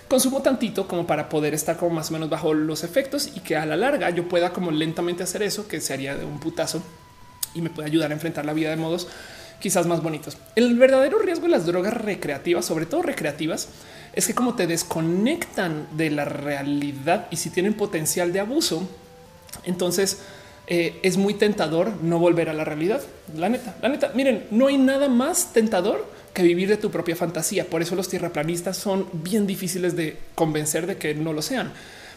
consumo 0.07 0.41
tantito 0.41 0.88
como 0.88 1.07
para 1.07 1.30
poder 1.30 1.53
estar 1.53 1.77
como 1.77 1.95
más 1.95 2.10
o 2.10 2.14
menos 2.14 2.30
bajo 2.30 2.53
los 2.53 2.84
efectos 2.84 3.30
y 3.36 3.40
que 3.40 3.56
a 3.56 3.65
la 3.65 3.76
larga 3.76 4.10
yo 4.10 4.27
pueda 4.27 4.52
como 4.52 4.72
lentamente 4.72 5.23
hacer 5.23 5.44
eso 5.44 5.68
que 5.68 5.82
se 5.82 5.94
haría 5.94 6.15
de 6.15 6.26
un 6.26 6.40
putazo 6.40 6.82
y 7.53 7.61
me 7.61 7.69
puede 7.69 7.88
ayudar 7.88 8.11
a 8.11 8.14
enfrentar 8.14 8.45
la 8.45 8.53
vida 8.53 8.69
de 8.69 8.76
modos 8.76 9.07
quizás 9.60 9.88
más 9.88 10.03
bonitos. 10.03 10.38
El 10.56 10.77
verdadero 10.77 11.19
riesgo 11.19 11.44
de 11.44 11.52
las 11.52 11.65
drogas 11.65 11.94
recreativas, 11.94 12.65
sobre 12.65 12.86
todo 12.86 13.02
recreativas, 13.02 13.69
es 14.14 14.27
que 14.27 14.36
como 14.36 14.56
te 14.56 14.68
desconectan 14.68 15.88
de 15.91 16.10
la 16.10 16.26
realidad 16.26 17.27
y 17.32 17.38
si 17.38 17.49
tienen 17.49 17.73
potencial 17.73 18.32
de 18.32 18.41
abuso, 18.41 18.88
entonces 19.64 20.19
eh, 20.68 20.99
es 21.03 21.18
muy 21.18 21.34
tentador 21.34 21.91
no 22.02 22.19
volver 22.19 22.49
a 22.49 22.53
la 22.53 22.64
realidad. 22.64 23.02
La 23.36 23.49
neta, 23.49 23.76
la 23.82 23.90
neta, 23.90 24.11
miren, 24.14 24.48
no 24.52 24.68
hay 24.68 24.77
nada 24.77 25.10
más 25.10 25.53
tentador 25.53 26.06
que 26.36 26.44
vivir 26.44 26.70
de 26.70 26.78
tu 26.78 26.91
propia 26.91 27.16
fantasía. 27.16 27.66
Por 27.66 27.82
eso 27.82 27.95
los 27.95 28.10
tierraplanistas 28.10 28.78
son 28.78 29.07
bien 29.12 29.48
difíciles 29.48 29.95
de 29.95 30.18
convencer 30.36 30.86
de 30.86 30.98
que 30.98 31.16
no 31.16 31.34
lo 31.34 31.41
sean 31.41 31.74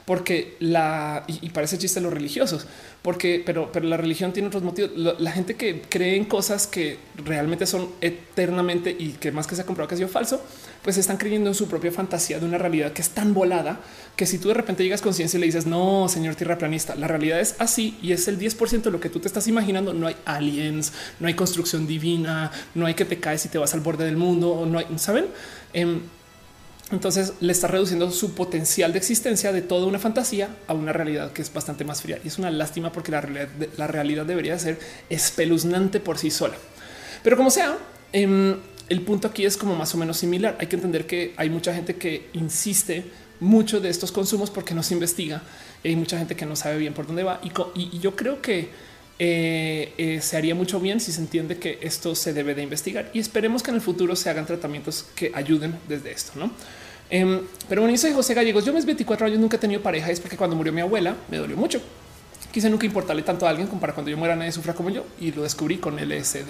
porque 0.09 0.57
la 0.61 1.25
y, 1.27 1.51
parece 1.51 1.77
chiste 1.77 2.01
los 2.01 2.11
religiosos, 2.11 2.67
porque 3.03 3.43
pero, 3.45 3.71
pero 3.71 3.87
la 3.87 3.99
religión 3.99 4.33
tiene 4.33 4.49
otros 4.49 4.63
motivos. 4.63 4.91
La, 4.97 5.31
gente 5.33 5.55
que 5.55 5.83
cree 5.83 6.17
en 6.17 6.25
cosas 6.25 6.67
que 6.67 6.97
realmente 7.15 7.67
son 7.67 7.91
eternamente 8.01 8.89
y 8.99 9.11
que 9.21 9.33
más 9.33 9.47
que 9.47 9.55
se 9.55 9.61
ha 9.61 9.67
comprobado 9.67 9.91
que 9.91 9.97
ha 9.97 9.99
sido 9.99 10.09
falso, 10.09 10.43
pues 10.81 10.97
están 10.97 11.19
creyendo 11.19 11.51
en 11.51 11.55
su 11.55 11.69
propia 11.69 11.93
fantasía 11.93 12.39
de 12.39 12.47
una 12.47 12.57
realidad 12.57 12.95
que 12.95 13.03
es 13.03 13.11
tan 13.11 13.35
volada 13.35 13.81
que 14.17 14.25
si 14.25 14.39
tú 14.39 14.49
de 14.49 14.55
repente 14.55 14.83
llegas 14.83 15.03
con 15.03 15.13
ciencia 15.13 15.37
y 15.37 15.41
le 15.41 15.47
dices 15.47 15.67
no, 15.67 16.09
señor 16.09 16.37
tierra 16.37 16.57
planista, 16.57 16.95
la 16.95 17.07
realidad 17.07 17.39
es 17.39 17.57
así 17.59 17.99
y 18.01 18.13
es 18.13 18.29
el 18.29 18.39
10% 18.39 18.85
de 18.85 18.91
lo 18.91 19.01
que 19.01 19.11
tú 19.11 19.21
te 19.21 19.29
estás 19.29 19.47
imaginando. 19.47 19.93
No 19.93 20.07
hay 20.07 20.17
aliens, 20.25 20.95
no 21.21 21.29
hay 21.29 21.35
construcción 21.35 21.87
divina, 21.87 22.51
no 22.75 22.87
hay 22.87 22.95
que 22.95 23.05
te 23.05 23.21
caes 23.21 23.45
y 23.45 23.51
te 23.51 23.59
vas 23.59 23.75
al 23.75 23.81
borde 23.81 24.07
del 24.07 24.17
mundo, 24.17 24.65
no 24.67 24.79
hay, 24.79 24.87
saben? 24.97 25.27
Em, 25.75 26.01
entonces 26.91 27.35
le 27.41 27.53
está 27.53 27.69
reduciendo 27.69 28.11
su 28.11 28.35
potencial 28.35 28.93
de 28.93 28.99
existencia 28.99 29.53
de 29.53 29.61
toda 29.61 29.87
una 29.87 29.99
fantasía 29.99 30.49
a 30.67 30.73
una 30.73 30.93
realidad 30.93 31.33
que 31.33 31.43
es 31.43 31.53
bastante 31.53 31.85
más 31.85 32.01
fría. 32.01 32.19
Y 32.25 32.29
es 32.29 32.39
una 32.39 32.51
lástima 32.51 32.93
porque 32.93 33.13
la 33.13 33.21
realidad, 33.21 33.49
la 33.77 33.87
realidad 33.87 34.25
debería 34.25 34.59
ser 34.59 34.79
espeluznante 35.11 36.01
por 36.01 36.17
sí 36.19 36.31
sola. 36.31 36.57
Pero 37.23 37.37
como 37.37 37.51
sea, 37.51 37.77
em, 38.13 38.57
el 38.89 39.03
punto 39.03 39.29
aquí 39.29 39.45
es 39.45 39.57
como 39.57 39.77
más 39.77 39.95
o 39.95 39.99
menos 39.99 40.17
similar. 40.17 40.57
Hay 40.61 40.67
que 40.67 40.77
entender 40.77 41.07
que 41.07 41.35
hay 41.37 41.51
mucha 41.51 41.75
gente 41.75 41.97
que 41.97 42.31
insiste 42.33 43.05
mucho 43.41 43.81
de 43.81 43.91
estos 43.91 44.11
consumos 44.11 44.51
porque 44.51 44.75
no 44.75 44.83
se 44.83 44.95
investiga. 44.95 45.43
Y 45.85 45.89
hay 45.89 45.97
mucha 45.97 46.19
gente 46.19 46.37
que 46.37 46.47
no 46.47 46.57
sabe 46.57 46.79
bien 46.79 46.95
por 46.95 47.07
dónde 47.07 47.23
va. 47.23 47.41
Y, 47.45 47.99
yo 47.99 48.17
creo 48.17 48.41
que 48.41 48.71
eh, 49.19 49.93
eh, 49.99 50.21
se 50.21 50.37
haría 50.37 50.55
mucho 50.55 50.79
bien 50.79 51.01
si 51.01 51.13
se 51.13 51.21
entiende 51.21 51.59
que 51.59 51.79
esto 51.83 52.15
se 52.15 52.33
debe 52.33 52.55
de 52.55 52.63
investigar 52.63 53.11
y 53.13 53.19
esperemos 53.19 53.63
que 53.63 53.71
en 53.71 53.77
el 53.77 53.81
futuro 53.81 54.15
se 54.15 54.31
hagan 54.31 54.47
tratamientos 54.47 55.07
que 55.15 55.33
ayuden 55.35 55.77
desde 55.89 56.13
esto, 56.13 56.33
¿no? 56.37 56.53
Em, 57.11 57.41
pero 57.69 57.81
bueno, 57.81 57.95
yo 57.95 58.01
soy 58.01 58.13
José 58.13 58.35
Gallegos. 58.35 58.65
Yo 58.65 58.73
mis 58.73 58.85
24 58.85 59.27
años 59.27 59.39
nunca 59.39 59.57
he 59.57 59.61
tenido 59.61 59.83
pareja. 59.83 60.11
Es 60.11 60.21
porque 60.21 60.37
cuando 60.37 60.57
murió 60.57 60.73
mi 60.73 60.81
abuela 60.81 61.17
me 61.31 61.39
dolió 61.39 61.57
mucho. 61.57 61.81
Quise 62.53 62.71
nunca 62.71 62.87
importarle 62.87 63.23
tanto 63.23 63.47
a 63.47 63.51
alguien 63.51 63.69
como 63.69 63.81
para 63.81 63.93
cuando 63.93 64.11
yo 64.11 64.17
muera 64.17 64.35
nadie 64.35 64.53
sufra 64.53 64.75
como 64.75 64.91
yo 64.91 65.05
y 65.21 65.33
lo 65.33 65.43
descubrí 65.43 65.79
con 65.79 65.97
LSD. 65.97 66.49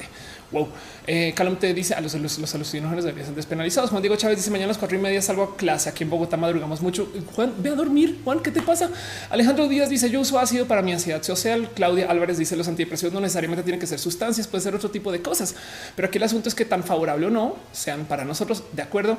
Wow. 0.50 0.68
Eh, 1.06 1.34
Calum 1.36 1.56
te 1.56 1.74
dice 1.74 1.92
a 1.94 2.00
los, 2.00 2.14
los, 2.14 2.54
alucinógenos 2.54 3.04
deberían 3.04 3.26
ser 3.26 3.36
despenalizados. 3.36 3.90
Juan 3.90 4.02
Diego 4.02 4.16
Chávez 4.16 4.38
dice 4.38 4.50
mañana 4.50 4.66
a 4.66 4.68
las 4.68 4.78
cuatro 4.78 4.96
y 4.96 5.00
media 5.00 5.20
salgo 5.20 5.42
a 5.42 5.56
clase. 5.56 5.90
Aquí 5.90 6.04
en 6.04 6.10
Bogotá 6.10 6.38
madrugamos 6.38 6.80
mucho. 6.80 7.12
Juan, 7.34 7.52
ve 7.58 7.70
a 7.70 7.74
dormir. 7.74 8.20
Juan, 8.24 8.40
¿qué 8.40 8.50
te 8.50 8.62
pasa? 8.62 8.90
Alejandro 9.28 9.68
Díaz 9.68 9.90
dice 9.90 10.08
yo 10.08 10.20
uso 10.20 10.38
ácido 10.38 10.66
para 10.66 10.80
mi 10.80 10.92
ansiedad 10.92 11.22
social. 11.22 11.68
Claudia 11.74 12.10
Álvarez 12.10 12.38
dice 12.38 12.56
los 12.56 12.66
antidepresivos 12.66 13.12
no 13.12 13.20
necesariamente 13.20 13.62
tienen 13.62 13.78
que 13.78 13.86
ser 13.86 13.98
sustancias, 13.98 14.46
puede 14.46 14.62
ser 14.62 14.74
otro 14.74 14.90
tipo 14.90 15.12
de 15.12 15.20
cosas. 15.20 15.54
Pero 15.94 16.08
aquí 16.08 16.16
el 16.16 16.24
asunto 16.24 16.48
es 16.48 16.54
que 16.54 16.64
tan 16.64 16.82
favorable 16.82 17.26
o 17.26 17.30
no 17.30 17.56
sean 17.72 18.06
para 18.06 18.24
nosotros. 18.24 18.64
De 18.72 18.82
acuerdo. 18.82 19.18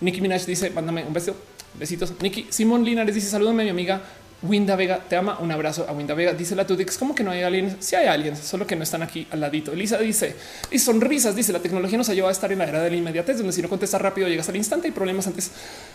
Nicki 0.00 0.22
Minaj 0.22 0.46
dice 0.46 0.70
mándame 0.70 1.04
un 1.04 1.12
beso. 1.12 1.36
Besitos. 1.78 2.14
Nicky 2.20 2.46
Simón 2.48 2.84
Linares 2.84 3.14
dice 3.14 3.28
salúdame 3.28 3.64
mi 3.64 3.70
amiga 3.70 4.02
Winda 4.42 4.76
Vega 4.76 5.04
te 5.08 5.16
ama. 5.16 5.38
Un 5.40 5.52
abrazo 5.52 5.86
a 5.88 5.92
Winda 5.92 6.14
Vega. 6.14 6.32
Dice 6.32 6.54
la 6.54 6.66
Tudix 6.66 6.96
como 6.96 7.14
que 7.14 7.22
no 7.22 7.30
hay 7.30 7.42
aliens. 7.42 7.76
Si 7.80 7.96
hay 7.96 8.06
aliens, 8.06 8.38
solo 8.38 8.66
que 8.66 8.76
no 8.76 8.82
están 8.82 9.02
aquí 9.02 9.26
al 9.30 9.40
ladito. 9.40 9.72
Elisa 9.72 9.98
dice 9.98 10.34
y 10.70 10.78
sonrisas. 10.78 11.36
Dice 11.36 11.52
la 11.52 11.60
tecnología 11.60 11.98
nos 11.98 12.08
llevado 12.08 12.28
a 12.28 12.32
estar 12.32 12.50
en 12.52 12.58
la 12.58 12.64
era 12.64 12.82
de 12.82 12.90
la 12.90 12.96
inmediatez, 12.96 13.38
donde 13.38 13.52
si 13.52 13.62
no 13.62 13.68
contestas 13.68 14.00
rápido 14.00 14.28
llegas 14.28 14.48
al 14.48 14.56
instante 14.56 14.88
y 14.88 14.90
problemas 14.90 15.26
antes. 15.26 15.50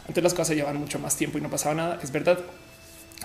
Antes 0.07 0.23
las 0.23 0.33
cosas 0.33 0.55
llevan 0.55 0.77
mucho 0.77 0.99
más 0.99 1.15
tiempo 1.15 1.37
y 1.37 1.41
no 1.41 1.49
pasaba 1.49 1.75
nada. 1.75 1.99
Es 2.03 2.11
verdad. 2.11 2.39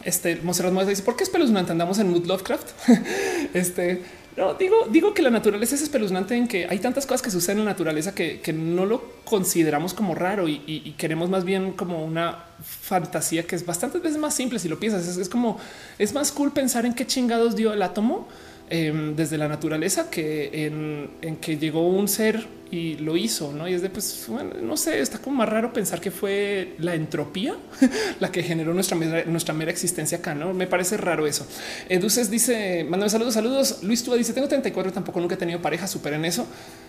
Este 0.04 0.36
Monserrat 0.36 0.72
dice 0.86 1.02
por 1.02 1.16
qué 1.16 1.24
es 1.24 1.28
espeluznante 1.28 1.72
andamos 1.72 1.98
en 1.98 2.10
Mood 2.10 2.26
Lovecraft. 2.26 2.68
este 3.54 4.02
no 4.36 4.54
digo, 4.54 4.86
digo 4.90 5.12
que 5.14 5.22
la 5.22 5.30
naturaleza 5.30 5.74
es 5.74 5.82
espeluznante 5.82 6.36
en 6.36 6.48
que 6.48 6.66
hay 6.68 6.78
tantas 6.78 7.06
cosas 7.06 7.22
que 7.22 7.30
suceden 7.30 7.58
en 7.58 7.64
la 7.64 7.72
naturaleza 7.72 8.14
que, 8.14 8.52
no 8.52 8.86
lo 8.86 9.02
consideramos 9.24 9.94
como 9.94 10.14
raro 10.14 10.48
y, 10.48 10.94
queremos 10.98 11.30
más 11.30 11.44
bien 11.44 11.72
como 11.72 12.04
una 12.04 12.44
fantasía 12.62 13.46
que 13.46 13.56
es 13.56 13.66
bastantes 13.66 14.02
veces 14.02 14.18
más 14.18 14.34
simple. 14.34 14.58
Si 14.58 14.68
lo 14.68 14.78
piensas, 14.78 15.06
es, 15.06 15.16
es 15.16 15.28
como 15.28 15.58
es 15.98 16.12
más 16.12 16.32
cool 16.32 16.52
pensar 16.52 16.86
en 16.86 16.94
qué 16.94 17.06
chingados 17.06 17.56
dio 17.56 17.72
el 17.72 17.82
átomo 17.82 18.28
Em, 18.72 19.16
desde 19.16 19.36
la 19.36 19.48
naturaleza 19.48 20.10
que 20.10 20.64
en, 20.64 21.36
que 21.38 21.58
llegó 21.58 21.88
un 21.88 22.06
ser 22.06 22.46
y 22.70 22.94
lo 22.98 23.16
hizo, 23.16 23.52
¿no? 23.52 23.66
Y 23.66 23.74
es 23.74 23.82
de, 23.82 23.90
pues, 23.90 24.26
bueno, 24.28 24.52
no 24.62 24.76
sé, 24.76 25.00
está 25.00 25.18
como 25.18 25.38
más 25.38 25.48
raro 25.48 25.72
pensar 25.72 26.00
que 26.00 26.12
fue 26.12 26.76
la 26.78 26.94
entropía 26.94 27.56
la 28.20 28.30
que 28.30 28.44
generó 28.44 28.72
nuestra, 28.72 28.96
nuestra 29.26 29.54
mera 29.54 29.72
existencia 29.72 30.18
acá, 30.18 30.36
¿no? 30.36 30.54
Me 30.54 30.68
parece 30.68 30.96
raro 30.96 31.26
eso. 31.26 31.48
Educes 31.88 32.30
dice, 32.30 32.86
mándame 32.88 33.10
saludos, 33.10 33.34
saludos. 33.34 33.82
Luis 33.82 34.04
Túa 34.04 34.14
dice, 34.14 34.32
tengo 34.32 34.46
34, 34.46 34.92
tampoco 34.92 35.18
nunca 35.18 35.34
he 35.34 35.38
tenido 35.38 35.60
pareja, 35.60 35.88
superen 35.88 36.24
eso. 36.24 36.46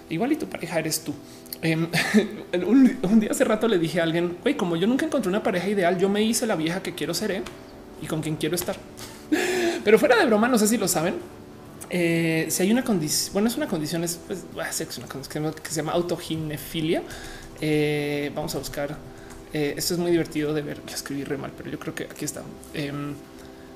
Igual 0.08 0.34
y 0.34 0.36
tu 0.36 0.45
pareja 0.45 0.78
eres 0.78 1.03
tú. 1.03 1.16
Em, 1.64 1.88
un, 2.64 3.20
día 3.20 3.32
hace 3.32 3.44
rato 3.44 3.68
le 3.68 3.80
dije 3.80 4.02
a 4.02 4.03
alguien, 4.03 4.38
güey, 4.44 4.56
como 4.56 4.76
yo 4.76 4.86
nunca 4.86 5.08
encontré 5.08 5.30
una 5.30 5.41
pareja 5.41 5.68
ideal, 5.68 5.98
yo 5.98 6.10
me 6.10 6.22
hice 6.22 6.45
la 6.45 6.56
vieja 6.56 6.84
que 6.84 6.94
quiero 6.94 7.16
ser 7.16 7.32
¿eh? 7.32 7.41
y 8.03 8.06
con 8.06 8.22
quien 8.22 8.36
quiero 8.36 8.53
estar. 8.53 8.76
Pero 9.84 9.98
fuera 9.98 10.16
de 10.18 10.28
broma, 10.28 10.48
no 10.48 10.60
sé 10.60 10.68
si 10.68 10.78
lo 10.78 10.88
saben, 10.88 11.16
eh, 11.94 12.46
si 12.50 12.64
hay 12.64 12.72
una 12.72 12.86
condición, 12.86 13.34
bueno, 13.34 13.50
es 13.50 13.58
una 13.58 13.68
condición, 13.68 14.06
es, 14.06 14.18
pues, 14.26 14.46
una 14.98 15.08
condición 15.08 15.54
que 15.54 15.70
se 15.70 15.76
llama 15.76 15.92
autoginefilia. 15.92 17.04
Eh, 17.60 18.32
vamos 18.34 18.56
a 18.56 18.60
buscar. 18.60 18.96
Eh, 19.52 19.74
esto 19.76 19.96
es 19.96 20.00
muy 20.00 20.10
divertido 20.10 20.54
de 20.54 20.62
ver. 20.62 20.82
Escribir 20.88 21.28
re 21.28 21.38
mal, 21.38 21.52
pero 21.56 21.70
yo 21.70 21.78
creo 21.78 21.94
que 21.94 22.04
aquí 22.06 22.24
está. 22.24 22.44
Em, 22.74 23.14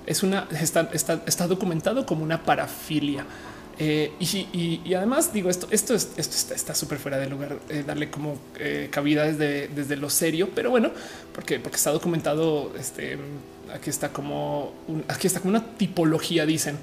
es 0.05 0.23
una 0.23 0.47
está, 0.61 0.89
está, 0.93 1.47
documentado 1.47 2.05
como 2.05 2.23
una 2.23 2.41
parafilia. 2.41 3.25
y, 3.77 4.93
además 4.93 5.33
digo 5.33 5.49
esto, 5.49 5.67
esto, 5.69 5.93
es, 5.93 6.11
esto 6.15 6.55
está 6.55 6.73
súper 6.73 6.99
fuera 6.99 7.17
de 7.17 7.27
lugar, 7.27 7.59
darle 7.85 8.09
como 8.09 8.37
cabida 8.91 9.25
desde, 9.25 9.67
desde 9.67 9.97
lo 9.97 10.09
serio, 10.09 10.49
pero 10.55 10.69
bueno, 10.69 10.91
porque, 11.33 11.59
porque 11.59 11.75
está 11.75 11.91
documentado. 11.91 12.71
Este 12.79 13.17
aquí 13.73 13.89
está 13.89 14.13
como 14.13 14.73
aquí 15.09 15.27
está 15.27 15.41
como 15.41 15.49
una 15.49 15.75
tipología, 15.75 16.45
dicen 16.45 16.77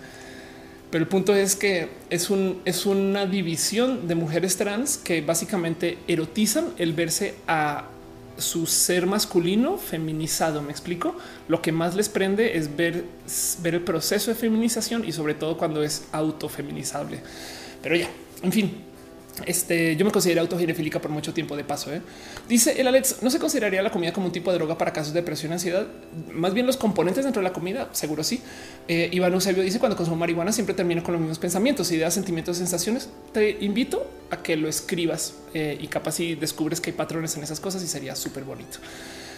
pero 0.93 1.05
el 1.05 1.09
punto 1.09 1.35
es 1.35 1.57
que 1.57 1.89
es, 2.11 2.29
un, 2.29 2.61
es 2.67 2.85
una 2.85 3.25
división 3.25 4.07
de 4.09 4.15
mujeres 4.15 4.59
trans 4.59 4.99
que 4.99 5.23
básicamente 5.23 5.97
erotizan 6.07 6.67
el 6.77 6.93
verse 6.93 7.35
a 7.49 7.87
su 8.37 8.67
ser 8.67 9.07
masculino 9.07 9.79
feminizado. 9.79 10.61
Me 10.61 10.71
explico. 10.71 11.17
Lo 11.49 11.63
que 11.63 11.73
más 11.73 11.95
les 11.95 12.11
prende 12.11 12.59
es 12.59 12.77
ver, 12.77 13.07
ver 13.63 13.77
el 13.77 13.81
proceso 13.81 14.33
de 14.33 14.35
feminización 14.35 15.09
y 15.09 15.13
sobre 15.13 15.33
todo 15.33 15.57
cuando 15.57 15.83
es 15.83 16.05
autofeminizable. 16.13 17.21
Pero 17.83 17.97
ya, 17.97 18.11
en 18.43 18.53
fin, 18.53 18.85
este, 19.47 19.97
yo 19.97 20.05
me 20.05 20.11
considero 20.11 20.41
autoginefílica 20.41 21.01
por 21.01 21.11
mucho 21.11 21.33
tiempo 21.33 21.57
de 21.57 21.65
paso. 21.65 21.93
¿eh? 21.93 22.01
Dice 22.49 22.81
el 22.81 22.87
Alex, 22.87 23.17
no 23.23 23.31
se 23.31 23.39
consideraría 23.39 23.83
la 23.83 23.91
comida 23.91 24.13
como 24.13 24.27
un 24.27 24.33
tipo 24.33 24.51
de 24.51 24.59
droga 24.59 24.79
para 24.79 24.93
casos 24.93 25.13
de 25.13 25.21
depresión 25.21 25.53
ansiedad. 25.53 25.87
Más 26.33 26.55
bien 26.55 26.67
los 26.67 26.77
componentes 26.77 27.25
dentro 27.25 27.41
de 27.41 27.49
la 27.49 27.53
comida, 27.53 27.89
seguro 27.93 28.25
sí. 28.25 28.43
Eh, 28.89 29.09
Iván 29.13 29.33
Eusebio 29.33 29.63
dice 29.63 29.79
cuando 29.79 29.97
consumo 29.97 30.17
marihuana 30.17 30.53
siempre 30.53 30.75
termino 30.75 31.03
con 31.03 31.13
los 31.13 31.21
mismos 31.21 31.39
pensamientos, 31.39 31.91
ideas, 31.93 32.15
sentimientos, 32.15 32.57
sensaciones. 32.57 33.09
Te 33.33 33.59
invito 33.61 34.07
a 34.31 34.43
que 34.43 34.57
lo 34.57 34.69
escribas 34.69 35.35
eh, 35.55 35.79
y 35.81 35.87
capaz 35.89 36.13
si 36.13 36.35
descubres 36.35 36.81
que 36.81 36.91
hay 36.91 36.97
patrones 36.97 37.37
en 37.37 37.43
esas 37.43 37.61
cosas 37.61 37.83
y 37.83 37.87
sería 37.87 38.17
súper 38.17 38.45
bonito. 38.45 38.79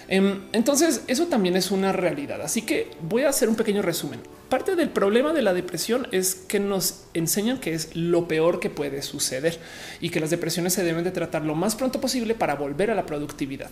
Em, 0.08 0.42
entonces, 0.52 1.02
eso 1.06 1.26
también 1.26 1.56
es 1.56 1.70
una 1.70 1.92
realidad. 1.92 2.42
Así 2.42 2.62
que 2.62 2.90
voy 3.08 3.22
a 3.22 3.28
hacer 3.30 3.48
un 3.48 3.56
pequeño 3.56 3.82
resumen. 3.82 4.20
Parte 4.48 4.76
del 4.76 4.90
problema 4.90 5.32
de 5.32 5.40
la 5.40 5.54
depresión 5.54 6.06
es 6.12 6.34
que 6.34 6.60
nos 6.60 7.04
enseñan 7.14 7.58
que 7.58 7.72
es 7.72 7.96
lo 7.96 8.28
peor 8.28 8.60
que 8.60 8.68
puede 8.68 9.00
suceder 9.00 9.58
y 10.00 10.10
que 10.10 10.20
las 10.20 10.30
depresiones 10.30 10.74
se 10.74 10.84
deben 10.84 11.02
de 11.02 11.10
tratar 11.10 11.44
lo 11.44 11.54
más 11.54 11.74
pronto 11.74 12.00
posible 12.00 12.34
para 12.34 12.54
volver 12.54 12.90
a 12.90 12.94
la 12.94 13.06
productividad. 13.06 13.70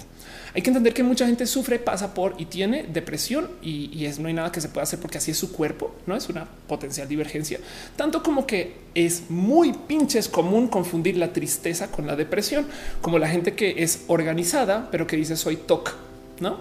Hay 0.54 0.62
que 0.62 0.70
entender 0.70 0.94
que 0.94 1.02
mucha 1.02 1.26
gente 1.26 1.46
sufre, 1.46 1.78
pasa 1.78 2.14
por 2.14 2.34
y 2.38 2.46
tiene 2.46 2.84
depresión 2.84 3.50
y, 3.62 4.09
no 4.18 4.28
hay 4.28 4.34
nada 4.34 4.50
que 4.50 4.60
se 4.60 4.70
pueda 4.70 4.82
hacer 4.84 4.98
porque 4.98 5.18
así 5.18 5.30
es 5.30 5.38
su 5.38 5.52
cuerpo, 5.52 5.94
no 6.06 6.16
es 6.16 6.28
una 6.28 6.48
potencial 6.66 7.06
divergencia, 7.06 7.60
tanto 7.96 8.22
como 8.22 8.46
que 8.46 8.74
es 8.94 9.30
muy 9.30 9.72
pinches 9.72 10.28
común 10.28 10.68
confundir 10.68 11.16
la 11.16 11.32
tristeza 11.32 11.90
con 11.90 12.06
la 12.06 12.16
depresión, 12.16 12.66
como 13.00 13.18
la 13.18 13.28
gente 13.28 13.54
que 13.54 13.82
es 13.82 14.04
organizada, 14.09 14.88
pero 14.90 15.06
que 15.06 15.16
dice 15.16 15.36
soy 15.36 15.56
TOC 15.56 15.94
no? 16.43 16.60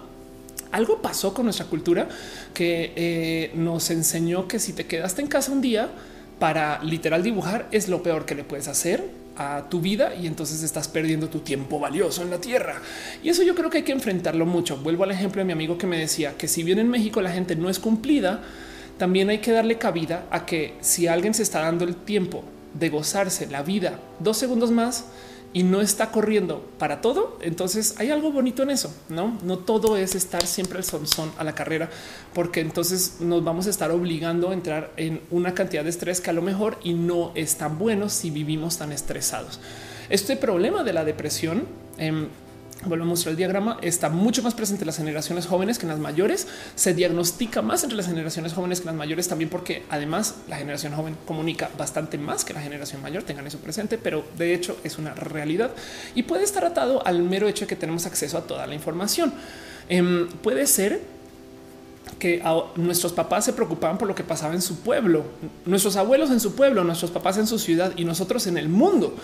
Algo 0.71 1.01
pasó 1.01 1.33
con 1.33 1.45
nuestra 1.45 1.65
cultura 1.65 2.07
que 2.53 2.93
eh, 2.95 3.51
nos 3.55 3.89
enseñó 3.89 4.47
que 4.47 4.59
si 4.59 4.71
te 4.71 4.85
quedaste 4.85 5.21
en 5.21 5.27
casa 5.27 5.51
un 5.51 5.59
día 5.59 5.89
para 6.39 6.81
literal 6.83 7.23
dibujar 7.23 7.67
es 7.71 7.89
lo 7.89 8.01
peor 8.01 8.25
que 8.25 8.35
le 8.35 8.43
puedes 8.43 8.67
hacer 8.69 9.03
a 9.37 9.69
tu 9.69 9.81
vida 9.81 10.15
y 10.15 10.27
entonces 10.27 10.63
estás 10.63 10.87
perdiendo 10.87 11.29
tu 11.29 11.39
tiempo 11.39 11.79
valioso 11.79 12.21
en 12.21 12.29
la 12.29 12.39
tierra. 12.39 12.81
Y 13.23 13.29
eso 13.29 13.43
yo 13.43 13.55
creo 13.55 13.69
que 13.69 13.79
hay 13.79 13.83
que 13.83 13.91
enfrentarlo 13.91 14.45
mucho. 14.45 14.77
Vuelvo 14.77 15.03
al 15.03 15.11
ejemplo 15.11 15.39
de 15.39 15.45
mi 15.45 15.51
amigo 15.51 15.77
que 15.77 15.87
me 15.87 15.97
decía 15.97 16.37
que 16.37 16.47
si 16.47 16.63
bien 16.63 16.79
en 16.79 16.89
México 16.89 17.21
la 17.21 17.31
gente 17.31 17.55
no 17.55 17.69
es 17.69 17.79
cumplida, 17.79 18.41
también 18.97 19.29
hay 19.29 19.39
que 19.39 19.51
darle 19.51 19.77
cabida 19.77 20.25
a 20.31 20.45
que 20.45 20.75
si 20.81 21.07
alguien 21.07 21.33
se 21.33 21.43
está 21.43 21.61
dando 21.61 21.85
el 21.85 21.95
tiempo 21.95 22.43
de 22.73 22.89
gozarse 22.89 23.47
la 23.47 23.63
vida 23.63 23.99
dos 24.19 24.37
segundos 24.37 24.71
más, 24.71 25.05
y 25.53 25.63
no 25.63 25.81
está 25.81 26.11
corriendo 26.11 26.65
para 26.77 27.01
todo, 27.01 27.37
entonces 27.41 27.95
hay 27.97 28.09
algo 28.09 28.31
bonito 28.31 28.63
en 28.63 28.69
eso, 28.69 28.93
no? 29.09 29.37
No 29.43 29.57
todo 29.57 29.97
es 29.97 30.15
estar 30.15 30.45
siempre 30.45 30.79
el 30.79 30.85
son 30.85 31.07
son 31.07 31.31
a 31.37 31.43
la 31.43 31.53
carrera, 31.53 31.89
porque 32.33 32.61
entonces 32.61 33.17
nos 33.19 33.43
vamos 33.43 33.67
a 33.67 33.69
estar 33.69 33.91
obligando 33.91 34.49
a 34.49 34.53
entrar 34.53 34.91
en 34.95 35.21
una 35.29 35.53
cantidad 35.53 35.83
de 35.83 35.89
estrés 35.89 36.21
que 36.21 36.29
a 36.29 36.33
lo 36.33 36.41
mejor 36.41 36.77
y 36.83 36.93
no 36.93 37.31
es 37.35 37.57
tan 37.57 37.77
bueno 37.77 38.07
si 38.09 38.31
vivimos 38.31 38.77
tan 38.77 38.91
estresados. 38.91 39.59
Este 40.09 40.37
problema 40.37 40.83
de 40.83 40.93
la 40.93 41.03
depresión 41.03 41.65
em, 41.97 42.27
Vuelvo 42.85 43.05
a 43.05 43.07
mostrar 43.07 43.31
el 43.31 43.37
diagrama. 43.37 43.77
Está 43.81 44.09
mucho 44.09 44.41
más 44.41 44.55
presente 44.55 44.83
en 44.83 44.87
las 44.87 44.97
generaciones 44.97 45.45
jóvenes 45.45 45.77
que 45.77 45.85
en 45.85 45.89
las 45.89 45.99
mayores. 45.99 46.47
Se 46.75 46.93
diagnostica 46.95 47.61
más 47.61 47.83
entre 47.83 47.95
las 47.95 48.07
generaciones 48.07 48.53
jóvenes 48.53 48.79
que 48.79 48.87
las 48.87 48.95
mayores 48.95 49.27
también 49.27 49.49
porque 49.49 49.83
además 49.89 50.35
la 50.47 50.57
generación 50.57 50.93
joven 50.93 51.15
comunica 51.27 51.69
bastante 51.77 52.17
más 52.17 52.43
que 52.43 52.53
la 52.53 52.61
generación 52.61 53.01
mayor. 53.01 53.21
Tengan 53.21 53.45
eso 53.45 53.59
presente, 53.59 53.99
pero 53.99 54.25
de 54.37 54.55
hecho 54.55 54.77
es 54.83 54.97
una 54.97 55.13
realidad 55.13 55.71
y 56.15 56.23
puede 56.23 56.43
estar 56.43 56.65
atado 56.65 57.05
al 57.05 57.21
mero 57.21 57.47
hecho 57.47 57.65
de 57.65 57.69
que 57.69 57.75
tenemos 57.75 58.07
acceso 58.07 58.37
a 58.39 58.41
toda 58.41 58.65
la 58.65 58.73
información. 58.73 59.31
Em, 59.87 60.27
puede 60.27 60.65
ser 60.65 61.01
que 62.21 62.39
nuestros 62.75 63.13
papás 63.13 63.45
se 63.45 63.51
preocupaban 63.51 63.97
por 63.97 64.07
lo 64.07 64.13
que 64.13 64.23
pasaba 64.23 64.53
en 64.53 64.61
su 64.61 64.81
pueblo, 64.81 65.23
nuestros 65.65 65.95
abuelos 65.95 66.29
en 66.29 66.39
su 66.39 66.53
pueblo, 66.53 66.83
nuestros 66.83 67.09
papás 67.09 67.39
en 67.39 67.47
su 67.47 67.57
ciudad 67.57 67.93
y 67.97 68.05
nosotros 68.05 68.45
en 68.45 68.59
el 68.59 68.69
mundo. 68.69 69.15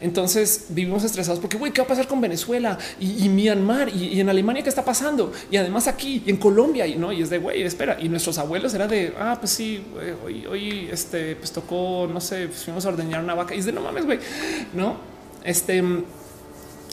Entonces 0.00 0.66
vivimos 0.68 1.02
estresados 1.02 1.40
porque, 1.40 1.56
güey, 1.56 1.72
¿qué 1.72 1.80
va 1.80 1.86
a 1.86 1.88
pasar 1.88 2.06
con 2.06 2.20
Venezuela 2.20 2.78
y, 3.00 3.28
Myanmar 3.28 3.88
y, 3.88 4.20
en 4.20 4.28
Alemania 4.28 4.62
qué 4.62 4.68
está 4.68 4.84
pasando? 4.84 5.32
Y 5.50 5.56
además 5.56 5.88
aquí 5.88 6.22
en 6.26 6.36
Colombia 6.36 6.86
y 6.86 6.94
no, 6.94 7.12
y 7.12 7.22
es 7.22 7.30
de, 7.30 7.38
güey, 7.38 7.62
espera. 7.62 7.98
Y 8.00 8.08
nuestros 8.08 8.38
abuelos 8.38 8.72
era 8.72 8.86
de, 8.86 9.14
ah, 9.18 9.36
pues 9.40 9.50
sí, 9.50 9.82
hoy, 10.24 10.46
hoy, 10.46 10.88
este, 10.92 11.34
pues 11.34 11.50
tocó, 11.50 12.08
no 12.12 12.20
sé, 12.20 12.46
fuimos 12.46 12.86
a 12.86 12.90
ordeñar 12.90 13.24
una 13.24 13.34
vaca 13.34 13.56
y 13.56 13.58
es 13.58 13.64
de, 13.64 13.72
no 13.72 13.80
mames, 13.80 14.04
güey, 14.04 14.20
no, 14.74 14.96
este 15.42 15.82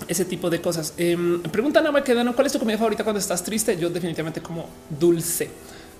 ese 0.07 0.25
tipo 0.25 0.49
de 0.49 0.61
cosas. 0.61 0.93
Eh, 0.97 1.17
preguntan 1.51 1.85
a 1.87 2.03
Quedano, 2.03 2.33
¿cuál 2.33 2.47
es 2.47 2.53
tu 2.53 2.59
comida 2.59 2.77
favorita 2.77 3.03
cuando 3.03 3.19
estás 3.19 3.43
triste? 3.43 3.77
Yo 3.77 3.89
definitivamente 3.89 4.41
como 4.41 4.67
dulce. 4.89 5.49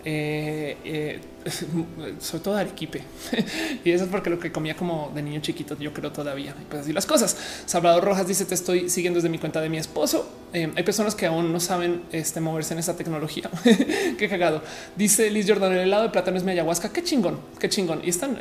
Eh, 0.04 0.78
eh, 0.84 1.20
sobre 2.20 2.44
todo 2.44 2.56
Arequipe. 2.58 3.02
y 3.84 3.92
eso 3.92 4.06
es 4.06 4.10
porque 4.10 4.30
lo 4.30 4.40
que 4.40 4.52
comía 4.52 4.76
como 4.76 5.12
de 5.14 5.22
niño 5.22 5.42
chiquito, 5.42 5.78
yo 5.78 5.94
creo 5.94 6.12
todavía. 6.12 6.56
pues 6.70 6.84
así 6.84 6.94
las 6.94 7.06
cosas. 7.06 7.36
Salvador 7.66 8.04
Rojas 8.04 8.28
dice: 8.28 8.46
Te 8.46 8.56
estoy 8.56 8.90
siguiendo 8.90 9.18
desde 9.18 9.30
mi 9.30 9.38
cuenta 9.38 9.62
de 9.62 9.70
mi 9.70 9.78
esposo. 9.78 10.30
Eh, 10.54 10.72
hay 10.76 10.84
personas 10.84 11.16
que 11.16 11.26
aún 11.26 11.52
no 11.52 11.60
saben 11.60 12.04
este, 12.12 12.42
moverse 12.42 12.74
en 12.74 12.80
esta 12.80 12.96
tecnología. 12.96 13.50
qué 14.18 14.28
cagado. 14.30 14.62
Dice 14.96 15.30
Liz 15.30 15.46
Jordan: 15.48 15.72
El 15.74 15.80
helado 15.80 16.04
de 16.04 16.10
plátano 16.10 16.38
es 16.38 16.44
mi 16.44 16.52
ayahuasca. 16.52 16.92
Qué 16.92 17.04
chingón, 17.04 17.40
qué 17.60 17.70
chingón. 17.70 18.02
Y 18.04 18.10
están, 18.10 18.38